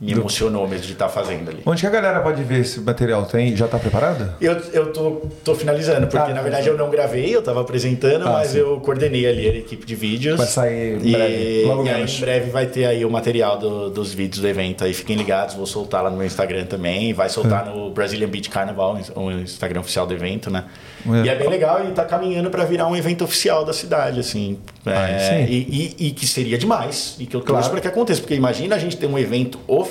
me 0.00 0.12
emocionou 0.12 0.66
mesmo 0.68 0.86
de 0.86 0.92
estar 0.92 1.08
fazendo 1.08 1.48
ali. 1.50 1.60
Onde 1.66 1.80
que 1.80 1.86
a 1.86 1.90
galera 1.90 2.20
pode 2.20 2.42
ver 2.44 2.60
esse 2.60 2.80
material? 2.80 3.26
Tem, 3.26 3.56
já 3.56 3.66
tá 3.66 3.78
preparado? 3.78 4.32
Eu, 4.40 4.52
eu 4.72 4.92
tô, 4.92 5.22
tô 5.44 5.54
finalizando, 5.56 6.06
porque 6.06 6.30
Ah, 6.30 6.34
na 6.34 6.40
verdade 6.42 6.68
eu 6.68 6.76
não 6.76 6.88
gravei, 6.88 7.34
eu 7.34 7.42
tava 7.42 7.60
apresentando, 7.62 8.26
Ah, 8.28 8.32
mas 8.34 8.48
sim. 8.50 8.58
eu 8.58 8.78
coordenei 8.80 9.26
ali 9.26 9.48
a 9.48 9.54
equipe 9.56 9.84
de 9.84 9.94
vídeos. 9.96 10.36
Vai 10.38 10.46
sair 10.46 11.02
em 11.02 11.08
e, 11.08 11.12
breve, 11.12 11.62
logo 11.66 11.84
e 11.84 11.90
aí 11.90 12.04
em 12.04 12.20
breve 12.20 12.50
vai 12.50 12.66
ter 12.66 12.84
aí 12.84 13.04
o 13.04 13.10
material 13.10 13.58
do- 13.58 13.90
dos 13.90 14.14
vídeos 14.14 14.40
do 14.40 14.46
evento 14.48 14.84
aí, 14.84 14.94
fiquem 14.94 15.16
ligados, 15.16 15.54
vou 15.56 15.66
soltar 15.66 16.02
lá 16.04 16.10
no 16.10 16.16
meu 16.16 16.26
Instagram 16.26 16.64
também, 16.66 17.12
vai 17.12 17.28
soltar 17.28 17.66
É. 17.66 17.70
no 17.70 17.90
Brazilian 17.90 18.28
Beach 18.28 18.48
Carnival, 18.50 18.98
o 19.16 19.30
Instagram 19.32 19.80
oficial 19.80 20.06
do 20.06 20.14
evento, 20.14 20.48
né? 20.50 20.64
É. 21.06 21.26
E 21.26 21.28
é 21.28 21.34
bem 21.34 21.48
legal 21.48 21.84
e 21.88 21.92
tá 21.92 22.04
caminhando 22.04 22.50
para 22.50 22.64
virar 22.64 22.86
um 22.86 22.94
evento 22.96 23.24
oficial 23.24 23.64
da 23.64 23.72
cidade, 23.72 24.20
assim. 24.20 24.58
Ah, 24.86 25.08
É, 25.10 25.44
e, 25.48 25.94
e- 25.98 26.06
e 26.06 26.10
que 26.12 26.26
seria 26.26 26.56
demais, 26.56 27.16
e 27.18 27.26
que 27.26 27.34
eu 27.36 27.40
Claro. 27.40 27.56
torço 27.56 27.70
para 27.70 27.80
que 27.80 27.88
aconteça, 27.88 28.20
porque 28.20 28.34
imagina 28.34 28.74
a 28.76 28.78
gente 28.78 28.96
ter 28.96 29.06
um 29.06 29.18
evento 29.18 29.58
oficial 29.66 29.87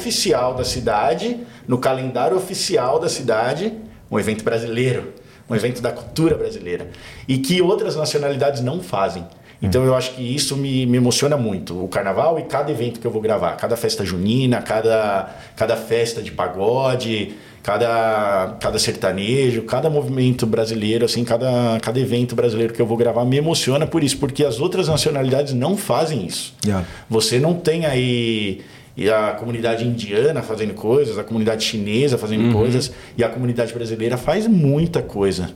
da 0.56 0.64
cidade, 0.64 1.40
no 1.68 1.78
calendário 1.78 2.38
oficial 2.38 3.00
da 3.00 3.10
cidade, 3.10 3.74
um 4.10 4.20
evento 4.20 4.44
brasileiro, 4.44 5.14
um 5.50 5.56
evento 5.56 5.82
da 5.82 5.92
cultura 5.92 6.36
brasileira, 6.36 6.90
e 7.28 7.38
que 7.38 7.62
outras 7.62 7.96
nacionalidades 7.96 8.62
não 8.62 8.82
fazem. 8.82 9.26
Então 9.62 9.84
eu 9.84 9.96
acho 9.96 10.12
que 10.12 10.22
isso 10.22 10.56
me, 10.56 10.86
me 10.86 10.98
emociona 10.98 11.36
muito, 11.36 11.84
o 11.84 11.88
carnaval 11.88 12.38
e 12.40 12.44
cada 12.44 12.72
evento 12.72 13.00
que 13.00 13.08
eu 13.08 13.12
vou 13.12 13.22
gravar, 13.22 13.56
cada 13.56 13.76
festa 13.76 14.06
junina, 14.06 14.62
cada, 14.62 15.36
cada 15.56 15.76
festa 15.76 16.22
de 16.22 16.32
pagode, 16.32 17.34
cada, 17.64 18.56
cada 18.60 18.78
sertanejo, 18.78 19.64
cada 19.64 19.90
movimento 19.90 20.46
brasileiro, 20.46 21.06
assim, 21.06 21.26
cada, 21.26 21.80
cada 21.82 22.00
evento 22.00 22.36
brasileiro 22.36 22.74
que 22.74 22.82
eu 22.82 22.86
vou 22.86 22.96
gravar 22.96 23.26
me 23.26 23.38
emociona 23.38 23.88
por 23.88 24.04
isso, 24.04 24.18
porque 24.20 24.46
as 24.46 24.60
outras 24.60 24.88
nacionalidades 24.88 25.54
não 25.54 25.76
fazem 25.76 26.26
isso. 26.26 26.54
Yeah. 26.64 26.88
Você 27.10 27.40
não 27.40 27.56
tem 27.56 27.86
aí 27.86 28.62
e 28.98 29.10
a 29.10 29.34
comunidade 29.34 29.86
indiana 29.86 30.42
fazendo 30.42 30.74
coisas, 30.74 31.20
a 31.20 31.24
comunidade 31.24 31.64
chinesa 31.64 32.18
fazendo 32.18 32.52
coisas, 32.52 32.92
e 33.16 33.24
a 33.24 33.30
comunidade 33.30 33.72
brasileira 33.72 34.18
faz 34.18 34.48
muita 34.48 35.04
coisa. 35.04 35.52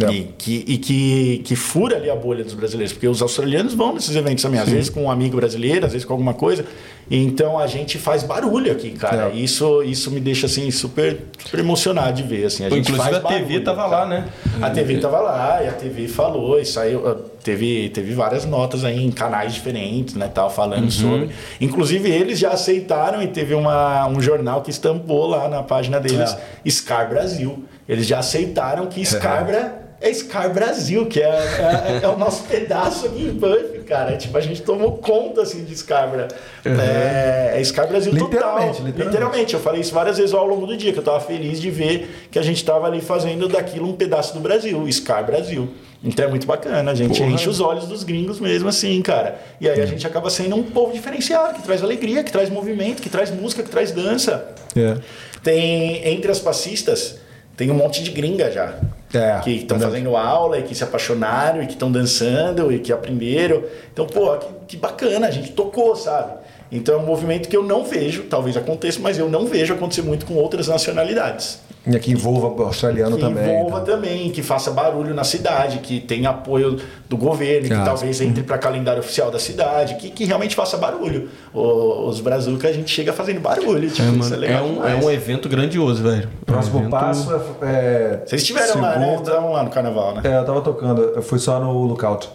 É. 0.00 0.10
E, 0.12 0.24
que, 0.38 0.64
e 0.68 0.78
que, 0.78 1.38
que 1.44 1.56
fura 1.56 1.96
ali 1.96 2.08
a 2.08 2.14
bolha 2.14 2.44
dos 2.44 2.54
brasileiros, 2.54 2.92
porque 2.92 3.08
os 3.08 3.20
australianos 3.20 3.74
vão 3.74 3.92
nesses 3.94 4.14
eventos 4.14 4.42
também, 4.44 4.60
às 4.60 4.68
vezes 4.68 4.88
com 4.90 5.02
um 5.04 5.10
amigo 5.10 5.36
brasileiro, 5.36 5.84
às 5.86 5.92
vezes 5.92 6.04
com 6.04 6.12
alguma 6.12 6.34
coisa. 6.34 6.64
Então 7.10 7.58
a 7.58 7.66
gente 7.66 7.96
faz 7.98 8.22
barulho 8.22 8.70
aqui, 8.70 8.90
cara. 8.90 9.30
É. 9.30 9.34
Isso, 9.34 9.82
isso 9.82 10.10
me 10.10 10.20
deixa 10.20 10.46
assim 10.46 10.70
super, 10.70 11.16
super 11.42 11.58
emocionado 11.60 12.12
de 12.12 12.22
ver. 12.22 12.44
Assim. 12.46 12.64
A 12.66 12.68
Pô, 12.68 12.76
gente 12.76 12.90
inclusive 12.92 13.20
faz 13.20 13.24
a 13.24 13.28
TV 13.28 13.60
tava 13.60 13.88
cara. 13.88 14.04
lá, 14.04 14.06
né? 14.06 14.28
A 14.60 14.70
TV 14.70 14.98
tava 14.98 15.18
lá 15.20 15.62
e 15.64 15.68
a 15.68 15.72
TV 15.72 16.06
falou 16.06 16.60
e 16.60 16.64
saiu. 16.64 17.08
ah, 17.08 17.16
Teve, 17.42 17.88
teve 17.88 18.12
várias 18.12 18.44
notas 18.44 18.84
aí 18.84 19.02
em 19.02 19.10
canais 19.10 19.54
diferentes, 19.54 20.14
né? 20.14 20.28
Tal, 20.32 20.50
falando 20.50 20.82
Uhum. 20.84 20.90
sobre. 20.90 21.30
Inclusive, 21.60 22.10
eles 22.10 22.38
já 22.38 22.50
aceitaram 22.50 23.22
e 23.22 23.28
teve 23.28 23.54
uma, 23.54 24.06
um 24.06 24.20
jornal 24.20 24.60
que 24.60 24.70
estampou 24.70 25.26
lá 25.26 25.48
na 25.48 25.62
página 25.62 25.98
deles 25.98 26.36
Scar 26.68 27.08
Brasil. 27.08 27.64
Eles 27.88 28.06
já 28.06 28.18
aceitaram 28.18 28.86
que 28.86 29.00
Scarbra 29.06 29.87
é 30.00 30.12
Scar 30.12 30.52
Brasil, 30.52 31.06
que 31.06 31.20
é, 31.20 31.28
é, 31.28 32.00
é 32.04 32.08
o 32.08 32.16
nosso 32.16 32.44
pedaço 32.44 33.06
aqui 33.06 33.22
em 33.22 33.32
Buff, 33.32 33.80
cara. 33.80 34.16
Tipo, 34.16 34.38
a 34.38 34.40
gente 34.40 34.62
tomou 34.62 34.92
conta 34.98 35.42
assim 35.42 35.64
de 35.64 35.76
Scarbra. 35.76 36.28
É, 36.64 37.60
é 37.60 37.64
Scar 37.64 37.88
Brasil 37.88 38.12
total. 38.12 38.28
Literalmente, 38.28 38.82
literalmente. 38.82 39.04
literalmente. 39.04 39.54
Eu 39.54 39.60
falei 39.60 39.80
isso 39.80 39.92
várias 39.92 40.18
vezes 40.18 40.32
ao 40.32 40.46
longo 40.46 40.66
do 40.66 40.76
dia, 40.76 40.92
que 40.92 40.98
eu 40.98 41.02
tava 41.02 41.20
feliz 41.20 41.60
de 41.60 41.70
ver 41.70 42.28
que 42.30 42.38
a 42.38 42.42
gente 42.42 42.64
tava 42.64 42.86
ali 42.86 43.00
fazendo 43.00 43.48
daquilo 43.48 43.88
um 43.88 43.94
pedaço 43.94 44.34
do 44.34 44.40
Brasil, 44.40 44.86
Scar 44.92 45.26
Brasil. 45.26 45.68
Então 46.02 46.26
é 46.26 46.28
muito 46.28 46.46
bacana, 46.46 46.92
a 46.92 46.94
gente 46.94 47.18
Porra. 47.18 47.32
enche 47.32 47.48
os 47.48 47.60
olhos 47.60 47.86
dos 47.88 48.04
gringos 48.04 48.38
mesmo 48.38 48.68
assim, 48.68 49.02
cara. 49.02 49.40
E 49.60 49.68
aí 49.68 49.80
a 49.80 49.86
gente 49.86 50.06
acaba 50.06 50.30
sendo 50.30 50.54
um 50.54 50.62
povo 50.62 50.92
diferenciado, 50.92 51.54
que 51.54 51.62
traz 51.62 51.82
alegria, 51.82 52.22
que 52.22 52.30
traz 52.30 52.48
movimento, 52.48 53.02
que 53.02 53.10
traz 53.10 53.32
música, 53.32 53.64
que 53.64 53.70
traz 53.70 53.90
dança. 53.90 54.54
É. 54.76 54.96
Tem, 55.42 56.06
entre 56.06 56.30
as 56.30 56.38
passistas, 56.38 57.18
tem 57.58 57.70
um 57.72 57.74
monte 57.74 58.04
de 58.04 58.12
gringa 58.12 58.50
já. 58.50 58.72
É, 59.12 59.40
que 59.42 59.50
estão 59.50 59.80
fazendo 59.80 60.16
aula 60.16 60.58
e 60.58 60.62
que 60.62 60.74
se 60.74 60.84
apaixonaram 60.84 61.62
e 61.62 61.66
que 61.66 61.72
estão 61.72 61.90
dançando 61.90 62.70
e 62.70 62.78
que 62.78 62.92
aprenderam. 62.92 63.64
Então, 63.90 64.06
pô, 64.06 64.36
que, 64.36 64.46
que 64.68 64.76
bacana, 64.76 65.26
a 65.26 65.30
gente 65.30 65.52
tocou, 65.52 65.96
sabe? 65.96 66.34
Então 66.70 66.94
é 66.94 66.98
um 66.98 67.06
movimento 67.06 67.48
que 67.48 67.56
eu 67.56 67.62
não 67.62 67.84
vejo, 67.84 68.24
talvez 68.24 68.56
aconteça, 68.56 69.00
mas 69.00 69.18
eu 69.18 69.28
não 69.28 69.46
vejo 69.46 69.72
acontecer 69.72 70.02
muito 70.02 70.24
com 70.26 70.34
outras 70.34 70.68
nacionalidades. 70.68 71.60
E 71.86 71.98
que 71.98 72.12
envolva 72.12 72.48
o 72.48 72.66
australiano 72.66 73.16
Que 73.16 73.22
também. 73.22 73.44
envolva 73.44 73.80
também, 73.80 74.30
que 74.30 74.42
faça 74.42 74.70
barulho 74.70 75.14
na 75.14 75.24
cidade, 75.24 75.78
que 75.78 76.00
tenha 76.00 76.30
apoio 76.30 76.76
do 77.08 77.16
governo, 77.16 77.66
que 77.68 77.72
Ah, 77.72 77.84
talvez 77.84 78.20
entre 78.20 78.42
para 78.42 78.58
calendário 78.58 79.00
oficial 79.00 79.30
da 79.30 79.38
cidade, 79.38 79.94
que, 79.94 80.10
que 80.10 80.24
realmente 80.24 80.54
faça 80.54 80.76
barulho. 80.76 81.30
O- 81.54 82.06
os 82.08 82.20
brazucas 82.20 82.70
a 82.70 82.74
gente 82.74 82.90
chega 82.90 83.12
fazendo 83.12 83.40
barulho, 83.40 83.88
tipo, 83.90 84.06
É, 84.06 84.10
mano, 84.10 84.44
é 84.44 84.52
é, 84.52 84.60
um, 84.60 84.86
é 84.86 84.94
um 84.96 85.10
evento 85.10 85.48
grandioso, 85.48 86.02
velho. 86.02 86.28
Próximo 86.44 86.76
Um 86.76 86.80
evento- 86.80 86.90
passo 86.90 87.32
é. 87.62 87.66
é 87.66 88.22
Vocês 88.26 88.42
estiveram 88.42 88.80
lá, 88.82 88.98
né? 88.98 89.14
Estavam 89.14 89.52
lá 89.52 89.62
no 89.62 89.70
carnaval, 89.70 90.14
né? 90.16 90.22
É, 90.24 90.36
eu 90.38 90.44
tava 90.44 90.60
tocando, 90.60 91.00
eu 91.00 91.22
fui 91.22 91.38
só 91.38 91.58
no 91.58 91.72
Lookout. 91.84 92.28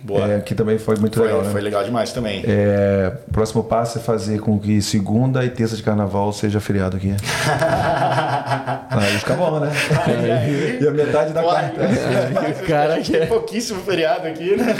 Boa. 0.00 0.32
É, 0.32 0.40
que 0.40 0.54
também 0.54 0.78
foi 0.78 0.96
muito 0.96 1.18
Foi, 1.18 1.26
legal, 1.26 1.42
né? 1.42 1.50
foi 1.50 1.60
legal 1.60 1.82
demais 1.84 2.12
também. 2.12 2.42
É, 2.46 3.12
próximo 3.32 3.64
passo 3.64 3.98
é 3.98 4.00
fazer 4.00 4.38
com 4.40 4.58
que 4.58 4.80
segunda 4.80 5.44
e 5.44 5.50
terça 5.50 5.74
de 5.76 5.82
carnaval 5.82 6.32
seja 6.32 6.60
feriado 6.60 6.96
aqui. 6.96 7.14
Aí 8.90 9.18
fica 9.18 9.34
bom, 9.34 9.60
né? 9.60 9.70
e 10.80 10.86
a 10.86 10.90
metade 10.90 11.32
da 11.32 11.44
Uai, 11.44 11.72
quarta. 11.72 12.54
Cara, 12.66 13.00
que 13.00 13.14
é- 13.16 13.20
tem 13.20 13.28
pouquíssimo 13.28 13.80
feriado 13.82 14.26
aqui, 14.28 14.56
né? 14.56 14.74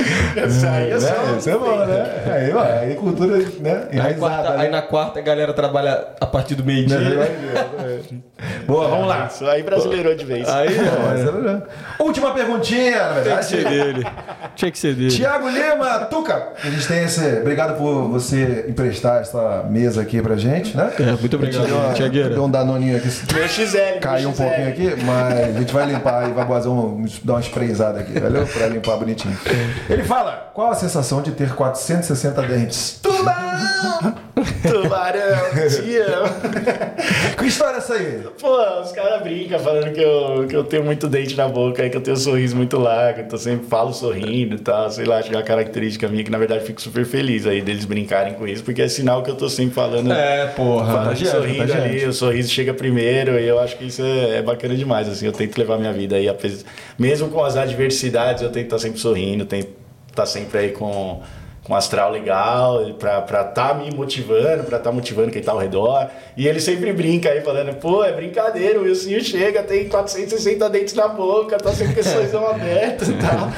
Isso 0.47 0.67
aí 0.67 0.91
é 0.91 1.01
só. 1.01 1.07
Né? 1.15 1.39
Isso 1.39 1.51
é 1.51 1.59
bom, 1.59 1.77
né? 1.85 2.23
Aí, 2.35 2.51
vai, 2.51 2.79
aí 2.89 2.95
cultura, 2.95 3.37
né? 3.61 3.89
Aí, 4.03 4.15
quarta- 4.15 4.51
né? 4.51 4.57
aí 4.65 4.71
na 4.71 4.83
quarta 4.83 5.19
a 5.19 5.23
galera 5.23 5.53
trabalha 5.53 6.09
a 6.21 6.27
partir 6.27 6.55
do 6.55 6.65
meio-dia. 6.65 6.99
Boa, 8.67 8.89
vamos 8.89 9.09
lá. 9.09 9.27
Isso 9.27 9.47
aí 9.47 9.63
brasileirou 9.63 10.15
de 10.15 10.25
vez. 10.25 10.49
Aí, 10.49 10.69
Ó, 10.79 11.13
ó, 11.13 11.17
já. 11.17 11.63
Última 12.05 12.33
perguntinha, 12.33 13.09
na 13.13 13.23
tinha 13.23 13.37
que 13.39 13.45
ser 13.45 13.57
verdade. 13.57 13.93
dele. 13.93 14.07
Tinha 14.55 14.71
que 14.71 14.79
ser 14.79 14.95
dele. 14.95 15.08
Tiago 15.09 15.49
Lima, 15.49 16.01
Tuca, 16.07 16.53
a 16.63 16.71
gente 16.71 16.87
tem 16.87 17.05
esse. 17.05 17.39
Obrigado 17.41 17.77
por 17.77 18.09
você 18.09 18.67
emprestar 18.69 19.21
essa 19.21 19.65
mesa 19.69 20.03
aqui 20.03 20.21
pra 20.23 20.37
gente, 20.37 20.77
né? 20.77 20.93
É, 20.99 21.13
muito 21.13 21.37
obrigado, 21.37 21.95
Tiagueira. 21.95 22.31
Deu 22.31 22.45
um 22.45 22.51
danoninho 22.51 22.97
aqui. 22.97 23.09
Meu 23.33 23.49
XL. 23.49 24.01
Caiu 24.01 24.31
um 24.31 24.33
pouquinho 24.33 24.69
aqui, 24.69 24.95
mas 25.05 25.41
a 25.57 25.59
gente 25.59 25.73
vai 25.73 25.87
limpar 25.87 26.29
e 26.29 26.33
vai 26.33 26.47
fazer 26.47 26.69
um, 26.69 27.05
dar 27.25 27.35
uma 27.35 27.41
sprayzada 27.41 28.01
aqui, 28.01 28.19
valeu? 28.19 28.47
Pra 28.47 28.67
limpar 28.69 28.97
bonitinho. 28.97 29.37
Ele 29.89 30.03
fala: 30.05 30.51
qual 30.55 30.71
a 30.71 30.75
sensação 30.75 31.23
de 31.23 31.33
ter 31.33 31.55
460 31.55 32.43
dentes? 32.43 32.99
Tubarão! 33.03 34.15
Tubarão, 34.63 35.51
te 35.69 35.97
amo. 35.99 37.37
Que 37.37 37.47
história 37.47 37.77
é 37.77 37.79
essa 37.79 37.95
aí? 37.95 38.23
Pô, 38.41 38.81
os 38.81 38.93
caras 38.93 39.23
brincam 39.23 39.59
falando 39.59 39.93
que 39.93 40.01
eu, 40.01 40.47
que 40.49 40.57
eu 40.57 40.65
tenho 40.65 40.85
muito 40.85 41.09
dente 41.09 41.37
na 41.37 41.49
boca, 41.49 41.83
aí 41.83 41.91
que 41.91 41.97
eu 41.97 42.01
tenho 42.01 42.17
um 42.17 42.21
sorriso 42.21 42.57
muito 42.57 42.79
largo, 42.79 43.21
então 43.21 43.39
eu 43.39 43.43
sempre 43.43 43.67
falo 43.67 43.93
sorrindo 43.93 44.57
e 44.57 44.59
tal, 44.59 44.87
sei 44.99 45.07
lá, 45.07 45.19
acho 45.19 45.29
que 45.29 45.35
é 45.35 45.39
uma 45.39 45.45
característica 45.45 46.09
minha 46.09 46.25
que 46.25 46.31
na 46.31 46.39
verdade 46.39 46.65
fico 46.65 46.81
super 46.81 47.05
feliz 47.05 47.47
aí 47.47 47.63
deles 47.63 47.85
brincarem 47.85 48.35
com 48.35 48.47
isso, 48.47 48.63
porque 48.65 48.83
é 48.83 48.89
sinal 48.89 49.23
que 49.23 49.31
eu 49.31 49.37
tô 49.37 49.49
sempre 49.49 49.75
falando. 49.75 50.13
É, 50.13 50.47
porra. 50.49 50.87
Falando 50.87 51.05
contagiante, 51.05 51.37
sorrindo 51.37 51.59
contagiante. 51.59 51.89
ali, 51.89 52.05
o 52.07 52.13
sorriso 52.13 52.51
chega 52.51 52.75
primeiro 52.75 53.39
e 53.39 53.47
eu 53.47 53.59
acho 53.59 53.77
que 53.77 53.87
isso 53.87 54.03
é, 54.03 54.39
é 54.39 54.43
bacana 54.43 54.75
demais, 54.75 55.09
assim, 55.09 55.27
eu 55.27 55.33
tento 55.33 55.57
levar 55.57 55.79
minha 55.79 55.93
vida 55.93 56.17
aí, 56.17 56.27
mesmo 56.99 57.29
com 57.29 57.45
as 57.45 57.57
adversidades, 57.57 58.43
eu 58.43 58.51
tento 58.51 58.65
estar 58.65 58.79
sempre 58.79 58.99
sorrindo, 58.99 59.45
tento 59.45 59.69
estar 60.11 60.27
sempre 60.27 60.59
aí 60.59 60.71
com, 60.71 61.23
com 61.69 61.75
um 61.75 61.77
astral 61.77 62.11
legal, 62.11 62.81
pra 62.99 63.19
estar 63.19 63.45
tá 63.45 63.75
me 63.75 63.95
motivando, 63.95 64.65
pra 64.65 64.79
estar 64.79 64.91
motivando 64.91 65.31
quem 65.31 65.43
tá 65.43 65.53
ao 65.53 65.59
redor, 65.59 66.09
e 66.35 66.49
ele 66.49 66.61
sempre 66.61 66.91
brinca 66.95 67.29
aí, 67.29 67.43
falando, 67.43 67.75
pô, 67.75 68.03
é 68.03 68.11
brincadeira, 68.11 68.81
o 68.81 68.85
Wilson 68.85 69.21
chega, 69.21 69.63
tem 69.63 69.87
460 69.87 70.71
dentes 70.71 70.95
na 70.95 71.09
boca, 71.09 71.59
tá 71.59 71.71
sempre 71.73 71.93
com 71.93 72.01
esse 72.01 72.11
sorrisão 72.11 72.49
aberto 72.49 73.05
e 73.05 73.15
tal. 73.15 73.53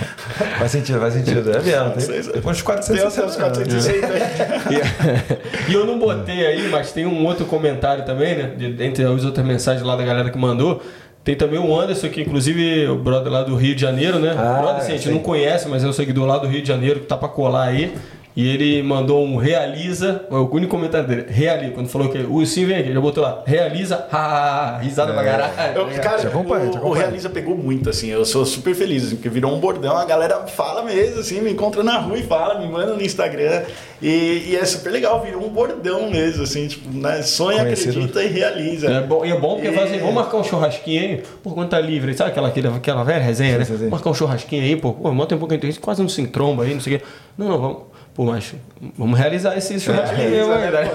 Faz 0.59 0.73
sentido, 0.73 0.99
faz 0.99 1.15
sentido. 1.15 1.51
É 1.51 1.63
mesmo. 1.63 1.91
Tem, 1.93 2.07
tem 2.07 2.51
uns 2.51 2.57
Tem 2.57 2.65
460. 2.65 3.07
os 3.07 3.15
seus 3.15 3.37
460 3.37 4.07
aí. 4.07 5.41
E 5.71 5.75
eu 5.75 5.87
não 5.87 5.99
botei 5.99 6.45
aí, 6.45 6.69
mas 6.69 6.91
tem 6.91 7.07
um 7.07 7.25
outro 7.25 7.47
comentário 7.47 8.05
também, 8.05 8.37
né? 8.37 8.53
Entre 8.81 9.05
as 9.05 9.25
outras 9.25 9.47
mensagens 9.47 9.87
lá 9.87 9.95
da 9.95 10.05
galera 10.05 10.31
que 10.31 10.39
mandou. 10.39 10.83
Tem 11.31 11.37
também 11.37 11.61
o 11.61 11.79
Anderson, 11.79 12.09
que 12.09 12.23
inclusive 12.23 12.87
é 12.87 12.91
o 12.91 12.97
brother 12.97 13.31
lá 13.31 13.45
do 13.45 13.55
Rio 13.55 13.73
de 13.73 13.81
Janeiro, 13.81 14.19
né? 14.19 14.35
Ah, 14.37 14.59
brother, 14.59 14.79
assim, 14.79 14.95
a 14.95 14.97
gente 14.97 15.11
não 15.11 15.21
conhece, 15.21 15.69
mas 15.69 15.85
é 15.85 15.87
o 15.87 15.93
seguidor 15.93 16.27
lá 16.27 16.39
do 16.39 16.49
Rio 16.49 16.61
de 16.61 16.67
Janeiro 16.67 16.99
que 16.99 17.07
tá 17.07 17.17
pra 17.17 17.29
colar 17.29 17.69
aí. 17.69 17.95
E 18.41 18.49
ele 18.49 18.83
mandou 18.83 19.23
um 19.23 19.37
realiza, 19.37 20.25
é 20.31 20.35
o 20.35 20.49
único 20.51 20.71
comentário 20.71 21.07
dele, 21.07 21.27
realiza, 21.29 21.73
quando 21.73 21.89
falou 21.91 22.09
que 22.09 22.17
o 22.19 22.47
Sim 22.47 22.65
vem 22.65 22.79
aqui, 22.79 22.91
já 22.91 22.99
botou 22.99 23.23
lá, 23.23 23.43
realiza, 23.45 24.07
ha, 24.11 24.79
risada 24.81 25.13
pra 25.13 25.23
caralho. 25.23 25.53
Eu, 25.79 25.87
cara, 26.01 26.19
Te 26.19 26.27
acompanha, 26.27 26.65
o, 26.65 26.71
te 26.71 26.77
o 26.77 26.79
acompanha. 26.79 27.03
Realiza 27.03 27.29
pegou 27.29 27.55
muito, 27.55 27.91
assim. 27.91 28.09
Eu 28.09 28.25
sou 28.25 28.47
super 28.47 28.75
feliz, 28.75 29.05
assim, 29.05 29.17
porque 29.17 29.29
virou 29.29 29.53
um 29.55 29.61
bordão. 29.61 29.95
A 29.95 30.07
galera 30.07 30.47
fala 30.47 30.83
mesmo, 30.83 31.21
assim, 31.21 31.43
me 31.43 31.51
encontra 31.53 31.83
na 31.83 31.99
rua 31.99 32.17
e 32.17 32.23
fala, 32.23 32.59
me 32.59 32.67
manda 32.67 32.95
no 32.95 33.03
Instagram. 33.03 33.63
E, 34.01 34.45
e 34.49 34.57
é 34.57 34.65
super 34.65 34.91
legal, 34.91 35.21
virou 35.23 35.45
um 35.45 35.51
bordão 35.51 36.11
mesmo, 36.11 36.43
assim, 36.43 36.67
tipo, 36.67 36.91
né? 36.97 37.21
Sonha, 37.21 37.63
Conhecido. 37.63 37.91
acredita 37.91 38.25
e 38.25 38.29
realiza. 38.29 38.91
É 38.91 39.01
bom, 39.03 39.23
e 39.23 39.31
é 39.31 39.39
bom 39.39 39.57
porque 39.57 39.69
E- 39.69 39.73
fala 39.73 39.87
assim, 39.87 39.99
vamos 39.99 40.15
marcar 40.15 40.39
um 40.39 40.45
churrasquinho 40.45 41.03
aí, 41.03 41.23
pô, 41.43 41.51
quando 41.51 41.69
tá 41.69 41.79
livre, 41.79 42.15
sabe 42.15 42.31
aquela, 42.31 42.49
aquela, 42.49 42.77
aquela 42.77 43.05
velha 43.05 43.23
resenha, 43.23 43.59
né? 43.59 43.67
sim, 43.67 43.77
sim. 43.77 43.89
Marcar 43.89 44.09
um 44.09 44.15
churrasquinho 44.15 44.63
aí, 44.63 44.77
pô, 44.77 44.95
pô 44.95 45.13
mantém 45.13 45.37
um 45.37 45.39
pouquinho, 45.39 45.61
a 45.63 45.67
gente 45.67 45.79
quase 45.81 46.01
não 46.01 46.09
se 46.09 46.23
entromba 46.23 46.63
aí, 46.65 46.73
não 46.73 46.81
sei 46.81 46.97
o 46.97 46.99
quê. 46.99 47.05
Não, 47.37 47.49
não, 47.49 47.59
vamos. 47.59 47.90
Pô, 48.21 48.27
mas 48.27 48.53
vamos 48.99 49.19
realizar 49.19 49.57
esse 49.57 49.81
churrasco 49.81 50.15
aí, 50.15 50.29
Beleza, 50.31 50.47
mano. 50.47 50.61
né? 50.61 50.91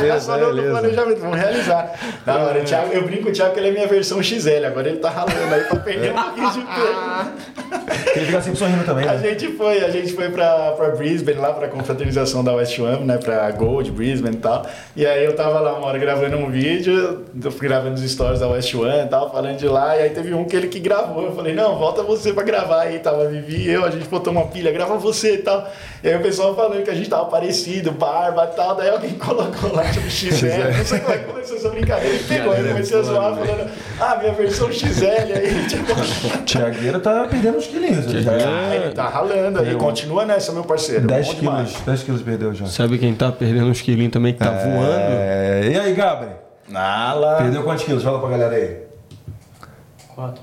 Beleza, 0.00 0.36
no- 0.38 0.46
no 0.48 0.54
beleza. 0.54 0.70
planejamento, 0.70 1.20
vamos 1.20 1.36
realizar. 1.38 1.92
Da 2.24 2.38
hora, 2.38 2.58
o 2.58 2.64
Thiago, 2.64 2.90
eu 2.94 3.04
brinco 3.04 3.24
com 3.24 3.28
o 3.28 3.32
Thiago 3.32 3.52
que 3.52 3.60
ele 3.60 3.68
é 3.68 3.72
minha 3.72 3.86
versão 3.86 4.22
XL, 4.22 4.64
agora 4.66 4.88
ele 4.88 4.96
tá 4.96 5.10
ralando 5.10 5.54
aí 5.54 5.60
pra 5.64 5.76
perder 5.78 6.12
um 6.12 6.22
pouquinho 6.22 6.50
de 6.52 6.60
peso. 6.60 8.10
Ele 8.16 8.24
fica 8.24 8.40
sempre 8.40 8.58
sorrindo 8.58 8.84
também, 8.84 9.06
A 9.06 9.12
né? 9.12 9.18
gente 9.28 9.48
foi, 9.58 9.84
a 9.84 9.90
gente 9.90 10.14
foi 10.14 10.30
pra, 10.30 10.72
pra 10.72 10.88
Brisbane, 10.90 11.38
lá 11.38 11.52
pra 11.52 11.68
confraternização 11.68 12.42
da 12.42 12.54
West 12.54 12.78
Ham, 12.78 13.00
né? 13.04 13.18
Pra 13.18 13.50
Gold, 13.50 13.90
Brisbane 13.90 14.36
e 14.36 14.40
tal. 14.40 14.64
E 14.96 15.04
aí 15.04 15.22
eu 15.22 15.36
tava 15.36 15.60
lá 15.60 15.74
uma 15.76 15.86
hora 15.86 15.98
gravando 15.98 16.38
um 16.38 16.50
vídeo, 16.50 17.26
eu 17.44 17.50
fui 17.52 17.68
gravando 17.68 17.96
os 17.96 18.10
stories 18.10 18.40
da 18.40 18.48
West 18.48 18.72
Ham 18.74 19.04
e 19.04 19.08
tal, 19.08 19.30
falando 19.30 19.58
de 19.58 19.68
lá. 19.68 19.98
E 19.98 20.02
aí 20.04 20.10
teve 20.10 20.32
um 20.32 20.44
que 20.46 20.56
ele 20.56 20.68
que 20.68 20.80
gravou. 20.80 21.24
Eu 21.26 21.34
falei, 21.36 21.54
não, 21.54 21.76
volta 21.78 22.02
você 22.02 22.32
pra 22.32 22.42
gravar 22.42 22.82
aí. 22.84 22.98
Tava 23.00 23.24
a 23.24 23.28
Vivi 23.28 23.68
e 23.68 23.70
eu, 23.70 23.84
a 23.84 23.90
gente 23.90 24.08
botou 24.08 24.32
uma 24.32 24.46
pilha, 24.46 24.72
grava 24.72 24.96
você 24.96 25.34
e 25.34 25.38
tal. 25.38 25.68
E 26.02 26.08
aí 26.08 26.16
o 26.16 26.20
pessoal 26.22 26.54
falando 26.70 26.84
que 26.84 26.90
a 26.90 26.94
gente 26.94 27.10
tava 27.10 27.24
parecido, 27.26 27.90
barba 27.90 28.48
e 28.50 28.56
tal. 28.56 28.76
Daí 28.76 28.88
alguém 28.88 29.10
colocou 29.18 29.74
lá, 29.74 29.84
tipo, 29.90 30.08
XL. 30.08 30.46
Não 30.76 30.84
sei 30.84 31.00
como 31.00 31.14
é 31.14 31.18
que 31.18 31.24
começou 31.24 31.56
essa 31.56 31.68
brincadeira. 31.68 32.14
Ele 32.14 32.24
pegou, 32.24 32.54
eu 32.54 32.68
comecei 32.68 32.98
a 32.98 33.02
zoar, 33.02 33.34
falando, 33.34 33.70
ah, 34.00 34.16
minha 34.16 34.32
versão 34.32 34.72
XL 34.72 35.04
aí. 35.04 35.50
Tipo, 35.70 35.94
Tiagueira 36.44 36.98
tá 37.00 37.26
perdendo 37.28 37.58
uns 37.58 37.66
quilinhos. 37.66 38.06
Ele 38.06 38.22
já 38.22 38.32
ah, 38.32 38.74
ele 38.74 38.92
tá 38.92 39.08
ralando 39.08 39.60
aí. 39.60 39.74
Continua 39.74 40.24
nessa, 40.24 40.52
meu 40.52 40.64
parceiro. 40.64 41.06
10 41.06 41.26
Bom 41.26 41.34
demais. 41.34 41.70
quilos, 41.70 41.86
10 41.86 42.02
quilos 42.02 42.22
perdeu 42.22 42.54
já. 42.54 42.66
Sabe 42.66 42.98
quem 42.98 43.14
tá 43.14 43.30
perdendo 43.30 43.66
uns 43.66 43.80
quilinhos 43.80 44.12
também, 44.12 44.32
que 44.32 44.38
tá 44.38 44.50
voando? 44.50 44.90
É, 44.92 45.70
e 45.72 45.78
aí, 45.78 45.94
Gabriel? 45.94 46.38
Nala. 46.68 47.36
Perdeu 47.36 47.62
quantos 47.62 47.84
quilos? 47.84 48.02
Fala 48.02 48.20
pra 48.20 48.28
galera 48.30 48.54
aí. 48.54 48.78
Quatro. 50.14 50.42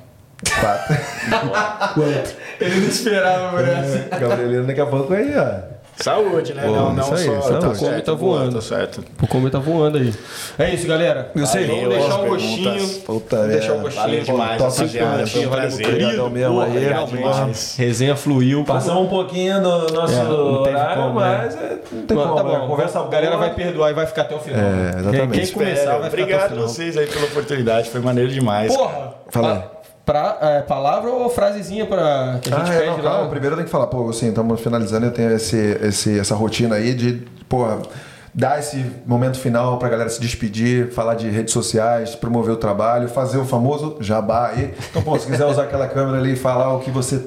Quatro. 0.60 0.96
Ele 2.60 2.82
não 2.82 2.88
esperava 2.88 3.50
por 3.52 3.68
essa. 3.68 4.18
Gabrielino 4.18 4.66
daqui 4.66 4.82
a 4.82 4.86
pouco 4.86 5.14
aí, 5.14 5.34
ó. 5.36 5.77
Saúde, 5.98 6.54
né? 6.54 6.62
Pô, 6.64 6.72
não, 6.72 6.94
não 6.94 7.14
aí, 7.14 7.26
só. 7.26 7.42
saúde. 7.42 7.60
Tá 7.62 7.70
O 7.70 7.78
come 7.78 8.02
tá 8.02 8.16
boa, 8.16 8.40
voando. 8.40 8.56
Tá 8.56 8.62
certo. 8.62 9.04
O 9.22 9.28
come 9.28 9.50
tá 9.50 9.60
voando 9.60 9.98
aí. 9.98 10.14
É 10.60 10.74
isso, 10.74 10.88
galera. 10.88 11.32
Eu 11.36 11.46
sei. 11.46 11.66
Vamos 11.66 11.90
deixar 11.90 12.16
um 12.16 12.22
perguntas. 12.22 12.44
gostinho. 12.44 12.88
Puta 13.02 13.36
Vamos 13.38 13.52
deixar 13.52 13.74
um 13.74 13.76
merda. 13.76 13.84
gostinho. 13.84 14.04
Valeu 14.04 14.24
demais, 14.24 14.58
Top 14.62 14.72
rapaziada. 14.78 15.28
Foi 15.28 15.46
um 15.46 15.50
valeu, 15.50 15.68
prazer. 15.68 15.88
Mesmo 16.32 16.62
aí. 16.62 16.80
Realmente. 16.80 17.16
demais. 17.18 17.76
Resenha 17.78 18.16
fluiu. 18.16 18.64
Passamos 18.64 19.04
um 19.04 19.08
pouquinho 19.08 19.62
do 19.62 19.94
nosso 19.94 20.14
É, 20.14 20.24
horário, 20.24 21.04
como, 21.04 21.20
né? 21.20 21.38
mas 21.44 21.56
é, 21.56 21.78
não 21.92 22.06
tem 22.06 22.18
como. 22.18 22.36
tá 22.36 22.44
né? 22.44 22.50
bom, 22.60 22.68
Conversa 22.68 23.00
a 23.00 23.08
galera 23.08 23.38
vai 23.38 23.54
perdoar 23.54 23.92
e 23.92 23.94
vai 23.94 24.06
ficar 24.06 24.22
até 24.24 24.36
o 24.36 24.40
final. 24.40 24.60
É, 24.60 24.90
exatamente. 25.00 25.32
Quem, 25.32 25.46
quem 25.46 25.52
começar 25.54 25.98
vai 25.98 26.10
ficar 26.10 26.22
Obrigado 26.24 26.40
até 26.40 26.44
o 26.44 26.46
a 26.46 26.50
final. 26.50 26.68
vocês 26.68 26.98
aí 26.98 27.08
pela 27.08 27.26
oportunidade. 27.26 27.90
Foi 27.90 28.02
maneiro 28.02 28.32
demais. 28.32 28.76
Porra! 28.76 29.14
Fala 29.30 29.72
Pra, 30.08 30.38
é, 30.42 30.62
palavra 30.62 31.12
ou 31.12 31.30
frasezinha 31.30 31.86
pra, 31.86 32.40
que 32.42 32.52
a 32.54 32.58
gente 32.60 32.72
Ah, 32.72 32.74
é, 32.74 32.80
pede 32.80 32.98
não, 32.98 33.04
lá? 33.04 33.12
calma, 33.12 33.30
primeiro 33.30 33.54
eu 33.56 33.58
tenho 33.58 33.66
que 33.66 33.72
falar, 33.72 33.88
pô, 33.88 34.10
assim, 34.10 34.30
estamos 34.30 34.62
finalizando, 34.62 35.06
eu 35.06 35.12
tenho 35.12 35.32
esse, 35.36 35.58
esse, 35.84 36.18
essa 36.18 36.34
rotina 36.34 36.76
aí 36.78 36.94
de, 36.94 37.24
pô, 37.50 37.66
dar 38.34 38.58
esse 38.58 38.86
momento 39.06 39.38
final 39.38 39.78
pra 39.78 39.90
galera 39.90 40.10
se 40.10 40.22
despedir, 40.22 40.94
falar 40.94 41.16
de 41.16 41.28
redes 41.30 41.52
sociais, 41.52 42.16
promover 42.16 42.54
o 42.54 42.58
trabalho, 42.58 43.10
fazer 43.10 43.38
o 43.38 43.44
famoso 43.46 43.98
jabá 44.00 44.52
aí. 44.56 44.74
Então, 44.92 45.02
pô, 45.02 45.20
se 45.20 45.28
quiser 45.28 45.46
usar 45.46 45.64
aquela 45.64 45.88
câmera 45.90 46.20
ali 46.20 46.34
e 46.34 46.36
falar 46.38 46.74
o 46.74 46.80
que 46.80 46.90
você 46.90 47.22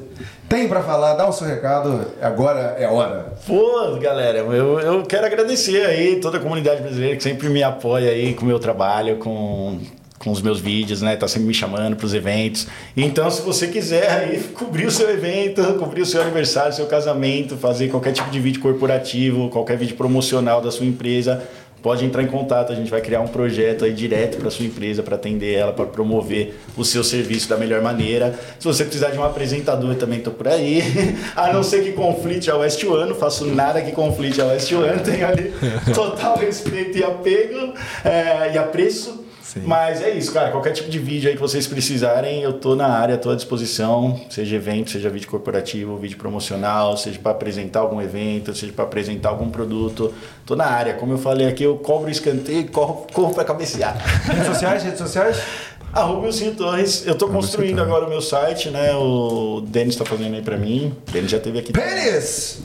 tem 0.49 0.67
pra 0.67 0.81
falar, 0.83 1.13
dá 1.17 1.29
o 1.29 1.33
seu 1.33 1.47
recado, 1.47 2.07
agora 2.23 2.77
é 2.79 2.89
hora. 2.89 3.35
Pô, 3.47 3.99
galera, 4.01 4.39
eu, 4.39 4.81
eu 4.81 5.03
quero 5.03 5.27
agradecer 5.27 5.85
aí 5.85 6.17
toda 6.19 6.39
a 6.39 6.41
comunidade 6.41 6.81
brasileira 6.81 7.15
que 7.15 7.23
sempre 7.23 7.51
me 7.51 7.63
apoia 7.63 8.11
aí 8.11 8.33
com 8.33 8.45
o 8.45 8.49
meu 8.49 8.59
trabalho, 8.59 9.19
com, 9.19 9.79
com 10.21 10.31
os 10.31 10.43
meus 10.43 10.61
vídeos, 10.61 11.01
né? 11.01 11.17
Tá 11.17 11.27
sempre 11.27 11.49
me 11.49 11.55
chamando 11.55 11.97
para 11.97 12.05
os 12.05 12.13
eventos. 12.13 12.67
Então, 12.95 13.31
se 13.31 13.41
você 13.41 13.67
quiser 13.67 14.11
aí 14.11 14.39
cobrir 14.53 14.85
o 14.87 14.91
seu 14.91 15.11
evento, 15.11 15.63
cobrir 15.79 16.03
o 16.03 16.07
seu 16.07 16.21
aniversário, 16.21 16.75
seu 16.75 16.87
casamento, 16.87 17.57
fazer 17.57 17.89
qualquer 17.89 18.13
tipo 18.13 18.31
de 18.31 18.39
vídeo 18.39 18.61
corporativo, 18.61 19.49
qualquer 19.49 19.79
vídeo 19.79 19.97
promocional 19.97 20.61
da 20.61 20.71
sua 20.71 20.85
empresa, 20.85 21.43
pode 21.83 22.05
entrar 22.05 22.23
em 22.23 22.27
contato. 22.27 22.71
A 22.71 22.75
gente 22.75 22.91
vai 22.91 23.01
criar 23.01 23.23
um 23.23 23.29
projeto 23.29 23.87
aí 23.87 23.95
direto 23.95 24.37
para 24.37 24.51
sua 24.51 24.67
empresa, 24.67 25.03
para 25.03 25.17
atender 25.17 25.55
ela, 25.55 25.73
para 25.73 25.87
promover 25.87 26.55
o 26.77 26.85
seu 26.85 27.03
serviço 27.03 27.49
da 27.49 27.57
melhor 27.57 27.81
maneira. 27.81 28.39
Se 28.59 28.67
você 28.67 28.85
precisar 28.85 29.13
de 29.13 29.19
um 29.19 29.25
apresentador, 29.25 29.95
também 29.95 30.19
estou 30.19 30.35
por 30.35 30.49
aí. 30.49 30.83
A 31.35 31.51
não 31.51 31.63
ser 31.63 31.83
que 31.83 31.93
conflite 31.93 32.51
a 32.51 32.57
West 32.57 32.85
One, 32.85 33.09
não 33.09 33.17
faço 33.17 33.47
nada 33.47 33.81
que 33.81 33.93
conflite 33.93 34.39
a 34.43 34.45
West 34.49 34.71
One. 34.71 35.01
Tenho 35.03 35.27
ali 35.27 35.51
total 35.95 36.37
respeito 36.37 36.99
e 36.99 37.03
apego 37.03 37.73
é, 38.05 38.53
e 38.53 38.59
apreço. 38.59 39.20
Mas 39.59 40.03
é 40.03 40.11
isso, 40.11 40.33
cara. 40.33 40.51
Qualquer 40.51 40.73
tipo 40.73 40.89
de 40.89 40.99
vídeo 40.99 41.29
aí 41.29 41.35
que 41.35 41.41
vocês 41.41 41.67
precisarem, 41.67 42.43
eu 42.43 42.55
tô 42.55 42.77
na 42.77 42.87
área, 42.87 43.17
tô 43.17 43.31
à 43.31 43.35
disposição. 43.35 44.21
Seja 44.31 44.57
evento, 44.57 44.91
seja 44.91 45.11
vídeo 45.11 45.29
corporativo, 45.29 45.97
vídeo 45.97 46.17
promocional, 46.19 46.97
seja 46.97 47.19
para 47.19 47.33
apresentar 47.33 47.81
algum 47.81 48.01
evento, 48.01 48.55
seja 48.55 48.73
para 48.73 48.85
apresentar 48.85 49.31
algum 49.31 49.51
produto. 49.51 50.15
Tô 50.47 50.55
na 50.55 50.67
área. 50.67 50.95
Como 50.95 51.13
eu 51.13 51.19
falei 51.19 51.47
aqui, 51.47 51.65
eu 51.65 51.77
cobro 51.77 52.09
o 52.09 52.11
escanteio 52.11 52.61
e 52.61 52.69
corro, 52.69 53.07
corro 53.13 53.35
para 53.35 53.45
cabecear. 53.45 53.97
Redes 54.27 54.47
sociais, 54.47 54.83
redes 54.83 54.99
sociais? 54.99 55.37
Arroba 55.93 56.27
Wilson 56.27 56.53
Torres. 56.53 57.05
Eu 57.05 57.17
tô 57.17 57.29
construindo 57.29 57.81
agora 57.81 58.07
o 58.07 58.09
meu 58.09 58.21
site, 58.21 58.71
né? 58.71 58.95
O 58.95 59.61
Denis 59.67 59.97
tá 59.97 60.05
fazendo 60.05 60.37
aí 60.37 60.43
pra 60.43 60.57
mim. 60.57 60.95
Denis 61.11 61.31
já 61.31 61.41
teve 61.41 61.59
aqui. 61.59 61.73
Pênis! 61.73 62.63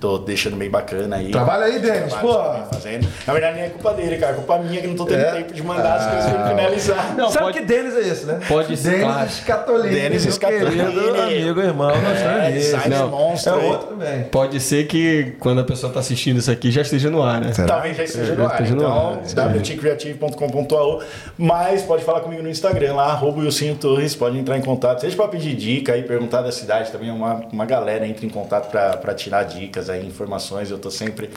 Tô 0.00 0.18
deixando 0.18 0.56
bem 0.56 0.68
bacana 0.68 1.16
aí. 1.16 1.30
Trabalha 1.30 1.64
aí, 1.66 1.78
Denis, 1.78 2.12
pô. 2.14 2.34
fazendo. 2.70 3.08
Na 3.26 3.32
verdade, 3.32 3.54
nem 3.56 3.64
é 3.64 3.68
culpa 3.70 3.94
dele, 3.94 4.18
cara. 4.18 4.32
É 4.32 4.34
culpa 4.36 4.58
minha 4.58 4.80
que 4.80 4.86
não 4.86 4.94
tô 4.94 5.06
tendo 5.06 5.20
É? 5.20 5.32
tempo 5.32 5.54
de 5.54 5.62
mandar 5.62 5.94
as 5.96 6.06
coisas 6.06 6.30
pra 6.30 6.44
Ah. 6.44 6.48
finalizar. 6.50 7.14
Não, 7.16 7.30
Sabe 7.30 7.44
pode- 7.46 7.58
que 7.60 7.64
Denis 7.64 7.94
é 7.96 8.00
esse, 8.00 8.26
né? 8.26 8.40
Pode 8.46 8.76
ser, 8.76 8.90
Denis 8.90 9.04
claro. 9.04 9.30
Scatolini. 9.30 9.94
Denis 9.94 10.22
meu 10.24 10.32
Scatolini. 10.32 10.92
querido 10.92 11.22
amigo, 11.22 11.60
irmão, 11.60 11.90
É, 11.90 12.50
design 12.50 12.88
Não, 12.94 13.08
monstro 13.08 13.52
É 13.54 13.64
outro 13.64 13.86
também. 13.88 14.24
Pode 14.24 14.60
ser 14.60 14.86
que 14.86 15.34
quando 15.40 15.60
a 15.60 15.64
pessoa 15.64 15.90
tá 15.92 16.00
assistindo 16.00 16.38
isso 16.38 16.50
aqui 16.50 16.70
já 16.70 16.82
esteja 16.82 17.08
no 17.10 17.22
ar, 17.22 17.40
né? 17.40 17.52
Talvez 17.66 17.96
já 17.96 18.04
esteja 18.04 18.34
no 18.34 18.42
Já 18.42 18.48
ar. 18.48 18.52
esteja 18.52 18.74
no 18.74 18.82
Então, 18.82 19.44
ar, 19.44 19.54
wtcreative.com.au. 19.54 21.02
Mas 21.38 21.82
pode 21.82 22.04
falar 22.04 22.20
comigo 22.20 22.42
no 22.42 22.50
Instagram 22.50 22.94
lá, 22.94 23.06
arroba 23.12 23.40
Wilsinho 23.40 23.74
Torres. 23.76 24.14
Pode 24.14 24.38
entrar 24.38 24.56
em 24.58 24.62
contato. 24.62 25.00
Seja 25.00 25.16
para 25.16 25.28
pedir 25.28 25.54
dica 25.54 25.92
aí, 25.92 26.02
perguntar 26.02 26.42
da 26.42 26.52
cidade 26.52 26.90
também. 26.90 27.10
Uma, 27.10 27.42
uma 27.52 27.64
galera 27.64 28.06
entra 28.06 28.24
em 28.26 28.28
contato 28.28 28.70
para 28.70 29.14
tirar 29.14 29.35
dicas 29.42 29.88
aí, 29.90 30.06
informações. 30.06 30.70
Eu 30.70 30.78
tô 30.78 30.90
sempre, 30.90 31.30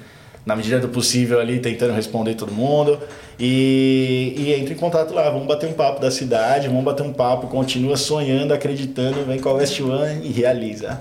na 0.46 0.56
medida 0.56 0.80
do 0.80 0.90
possível, 0.90 1.40
ali 1.40 1.60
tentando 1.60 1.94
responder 1.94 2.36
todo 2.36 2.52
mundo. 2.52 3.00
E, 3.40 4.34
e 4.38 4.54
entra 4.54 4.74
em 4.74 4.78
contato 4.78 5.14
lá. 5.14 5.30
Vamos 5.30 5.48
bater 5.48 5.70
um 5.70 5.74
papo 5.74 6.02
da 6.02 6.12
cidade, 6.12 6.68
vamos 6.68 6.84
bater 6.84 7.04
um 7.04 7.14
papo. 7.14 7.48
Continua 7.48 7.96
sonhando, 7.98 8.54
acreditando. 8.54 9.24
Vem 9.26 9.40
com 9.40 9.50
a 9.50 9.54
West 9.54 9.80
One 9.80 10.22
e 10.24 10.32
realiza. 10.32 11.00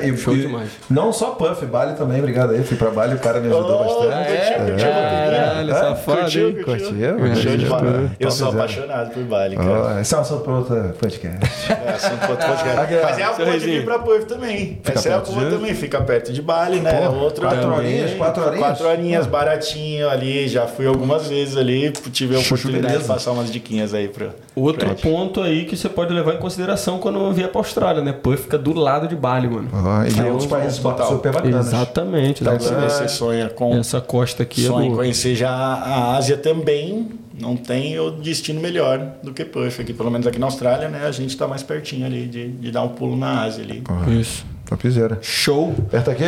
É, 0.00 0.06
e, 0.08 0.16
Show 0.16 0.34
e 0.34 0.40
demais. 0.42 0.70
Não 0.90 1.12
só 1.12 1.30
Puff, 1.30 1.64
Bali 1.66 1.94
também, 1.96 2.18
obrigado 2.18 2.52
aí. 2.52 2.62
Fui 2.64 2.76
pra 2.76 2.90
Bali, 2.90 3.14
o 3.14 3.18
cara 3.18 3.40
me 3.40 3.48
ajudou 3.48 3.70
Oh, 3.80 3.84
bastante. 3.84 4.26
curtiu, 4.28 4.66
curtiu 4.66 4.88
a 4.88 4.92
Caralho, 5.30 5.70
É? 5.70 5.74
safado, 5.74 6.20
Curtiu, 6.22 6.48
hein? 6.48 6.62
curtiu? 6.64 6.86
Curtiu? 7.18 7.36
Show 7.36 7.56
de 7.56 7.66
bola. 7.66 7.80
Curtiu. 7.80 8.10
Eu 8.18 8.30
sou 8.30 8.48
apaixonado 8.50 9.10
por 9.12 9.22
Bali, 9.24 9.56
cara. 9.56 9.70
Ó, 9.96 10.00
esse 10.00 10.14
é 10.14 10.18
um 10.18 10.20
assunto 10.20 10.42
para 10.42 10.52
outro 10.54 10.94
podcast. 10.98 11.72
É, 11.72 11.90
assunto 11.92 12.18
pra 12.18 12.30
outro 12.30 12.46
podcast. 12.46 12.94
Ó, 12.94 13.02
Mas 13.04 13.18
é 13.18 13.22
a 13.22 13.32
boa 13.32 13.50
de 13.58 13.64
vir 13.66 13.84
pra 13.84 13.98
Puff 14.00 14.24
também. 14.26 14.78
Fica 14.82 14.92
Essa 14.98 15.08
é 15.08 15.14
a 15.14 15.18
boa 15.18 15.50
também. 15.50 15.74
Fica 15.74 16.00
perto 16.02 16.32
de 16.32 16.42
Bali, 16.42 16.80
né? 16.80 17.06
Pô, 17.08 17.14
Outro 17.16 17.42
quatro 17.42 17.60
também. 17.62 17.78
horinhas, 17.78 18.14
quatro 18.14 18.42
horinhas? 18.44 18.60
Quatro 18.66 18.88
horinhas, 18.88 19.26
Pô. 19.26 19.32
baratinho 19.32 20.08
ali. 20.08 20.48
Já 20.48 20.66
fui 20.66 20.86
algumas 20.86 21.26
vezes 21.28 21.56
ali. 21.60 21.92
Tive 22.12 22.36
a 22.36 22.40
oportunidade 22.40 22.98
de 22.98 23.04
passar 23.04 23.32
umas 23.32 23.50
diquinhas 23.52 23.94
aí 23.94 24.08
pro. 24.08 24.30
Outro 24.54 24.86
pro- 24.86 24.96
ponto 24.96 25.40
aí 25.40 25.64
que 25.64 25.76
você 25.76 25.88
pode 25.88 26.12
levar 26.12 26.34
em 26.34 26.38
consideração 26.38 26.98
quando 26.98 27.32
vier 27.32 27.48
pra 27.48 27.60
Austrália, 27.60 28.02
né? 28.02 28.12
Pô, 28.12 28.36
fica 28.36 28.58
do 28.58 28.72
lado 28.72 29.06
de 29.06 29.14
Bali, 29.14 29.48
mano. 29.48 29.68
Ó, 29.72 30.04
e 30.04 30.08
Então, 30.08 30.28
outros 30.30 30.46
países 30.46 30.76
super 30.76 31.32
bacanas. 31.32 31.66
Exatamente. 31.68 32.42
Então, 32.42 32.58
se 32.58 32.74
você 32.74 33.08
sonha 33.08 33.48
com. 33.48 33.76
Essa 33.78 34.00
costa 34.00 34.42
aqui 34.42 34.62
sonha 34.62 34.84
é 34.84 34.86
em 34.88 34.90
do... 34.90 34.96
conhecer 34.96 35.34
já 35.34 35.50
a 35.50 36.16
Ásia 36.16 36.36
também. 36.36 37.08
Não 37.40 37.56
tem 37.56 37.98
o 37.98 38.10
destino 38.10 38.60
melhor 38.60 39.14
do 39.22 39.32
que 39.32 39.46
Puff 39.46 39.80
aqui. 39.80 39.94
Pelo 39.94 40.10
menos 40.10 40.26
aqui 40.26 40.38
na 40.38 40.46
Austrália, 40.46 40.90
né? 40.90 41.06
A 41.06 41.10
gente 41.10 41.34
tá 41.38 41.48
mais 41.48 41.62
pertinho 41.62 42.04
ali 42.04 42.26
de, 42.26 42.48
de 42.48 42.70
dar 42.70 42.82
um 42.82 42.88
pulo 42.88 43.16
na 43.16 43.42
Ásia 43.44 43.64
ali. 43.64 43.82
Isso. 44.20 44.44
Topzera. 44.70 45.18
Show. 45.20 45.74
Aperta 45.88 46.12
aqui. 46.12 46.24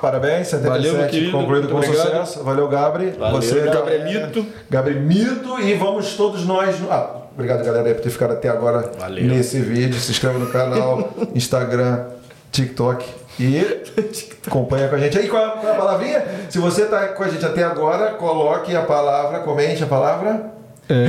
Parabéns, 0.00 0.48
77 0.48 0.68
Valeu, 0.94 1.08
querido. 1.08 1.32
concluído 1.32 1.68
com 1.68 1.74
Muito 1.74 1.90
obrigado. 1.90 2.26
sucesso. 2.26 2.42
Valeu, 2.42 2.66
Gabri. 2.68 3.10
Valeu, 3.10 3.40
Você. 3.40 3.60
Gabrielito. 3.60 4.46
Gabrielito. 4.68 5.60
E 5.60 5.74
vamos 5.74 6.14
todos 6.16 6.44
nós. 6.46 6.76
Ah, 6.90 7.16
obrigado, 7.34 7.62
galera, 7.64 7.94
por 7.94 8.02
ter 8.02 8.10
ficado 8.10 8.32
até 8.32 8.48
agora 8.48 8.90
Valeu. 8.98 9.24
nesse 9.24 9.60
vídeo. 9.60 10.00
Se 10.00 10.10
inscreve 10.10 10.38
no 10.38 10.46
canal, 10.50 11.12
Instagram, 11.34 12.06
TikTok. 12.50 13.04
E 13.38 13.60
acompanha 14.46 14.88
com 14.88 14.96
a 14.96 14.98
gente. 14.98 15.18
Aí, 15.18 15.28
qual 15.28 15.42
é, 15.42 15.66
é 15.66 15.70
a 15.70 15.74
palavrinha? 15.74 16.24
Se 16.50 16.58
você 16.58 16.86
tá 16.86 17.08
com 17.08 17.22
a 17.22 17.28
gente 17.28 17.44
até 17.44 17.62
agora, 17.62 18.12
coloque 18.12 18.74
a 18.74 18.82
palavra, 18.82 19.40
comente 19.40 19.82
a 19.84 19.86
palavra. 19.86 20.52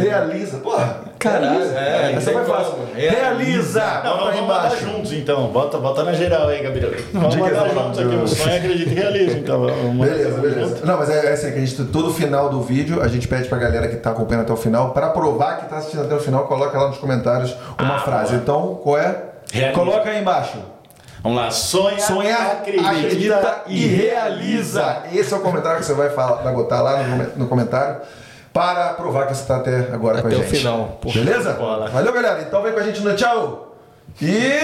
Realiza. 0.02 0.58
Porra. 0.58 0.98
Caralho, 1.20 1.52
realiza. 1.60 1.80
é, 1.80 2.14
Essa 2.18 2.32
não 2.32 2.44
foi 2.44 2.46
tem 2.56 2.64
fácil. 2.66 2.74
Realiza. 2.96 4.02
Não, 4.04 4.14
aí 4.28 4.34
vamos 4.36 4.42
mandar 4.42 4.76
juntos 4.76 5.14
então. 5.14 5.48
Bota, 5.48 5.78
bota 5.78 6.04
na 6.04 6.14
geral 6.14 6.48
aí, 6.50 6.62
Gabriel. 6.62 6.92
Vamos 7.14 7.36
mandar 7.36 7.70
juntos 7.70 8.00
aqui. 8.00 8.16
O 8.16 8.28
sonho 8.28 8.56
acredita 8.58 8.90
e 8.92 8.94
realiza. 8.94 9.38
Então, 9.38 9.62
vamos 9.62 9.96
mandar 9.96 10.12
Beleza, 10.12 10.30
junto. 10.32 10.42
beleza. 10.42 10.86
Não, 10.86 10.98
mas 10.98 11.10
é, 11.10 11.26
é 11.28 11.32
assim, 11.34 11.52
que 11.52 11.58
a 11.58 11.66
gente, 11.66 11.84
todo 11.86 12.14
final 12.14 12.50
do 12.50 12.62
vídeo, 12.62 13.02
a 13.02 13.08
gente 13.08 13.28
pede 13.28 13.48
pra 13.48 13.58
galera 13.58 13.88
que 13.88 13.96
tá 13.98 14.12
acompanhando 14.12 14.44
até 14.44 14.54
o 14.54 14.58
final, 14.58 14.90
pra 14.92 15.10
provar 15.10 15.60
que 15.60 15.70
tá 15.70 15.78
assistindo 15.78 16.04
até 16.04 16.16
o 16.16 16.20
final, 16.20 16.46
coloca 16.48 16.78
lá 16.78 16.88
nos 16.90 16.98
comentários 16.98 17.56
uma 17.80 17.96
Ah, 17.96 18.00
frase. 18.00 18.32
boa. 18.32 18.42
Então, 18.42 18.80
qual 18.84 18.98
é? 18.98 19.16
Realiza. 19.52 19.80
Coloca 19.80 20.10
aí 20.10 20.20
embaixo. 20.20 20.58
Vamos 21.22 21.38
lá. 21.38 21.50
Sonha, 21.52 22.00
Sonha, 22.02 22.36
acredita, 22.36 22.90
acredita, 22.90 23.62
e 23.68 23.86
realiza. 23.86 25.04
Esse 25.14 25.34
é 25.34 25.38
o 25.38 25.40
comentário 25.40 25.80
que 25.80 25.86
você 25.86 25.94
vai, 25.94 26.10
falar, 26.10 26.42
vai 26.42 26.54
botar 26.54 26.82
lá 26.82 27.02
no, 27.04 27.44
no 27.44 27.48
comentário 27.48 27.98
para 28.54 28.94
provar 28.94 29.26
que 29.28 29.34
você 29.34 29.42
está 29.42 29.58
até 29.58 29.90
agora 29.92 30.22
com 30.22 30.28
a 30.28 30.30
Até 30.30 30.40
o 30.40 30.44
gente. 30.44 30.58
final, 30.58 31.00
porra. 31.02 31.16
Beleza? 31.16 31.54
Bola. 31.54 31.90
Valeu, 31.90 32.14
galera. 32.14 32.42
Então 32.44 32.62
vem 32.62 32.72
com 32.72 32.80
a 32.80 32.84
gente 32.84 33.02
no 33.02 33.16
tchau. 33.16 33.76
E. 34.22 34.60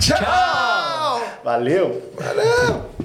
Tchau! 0.00 1.20
Valeu. 1.44 2.02
Valeu! 2.18 2.98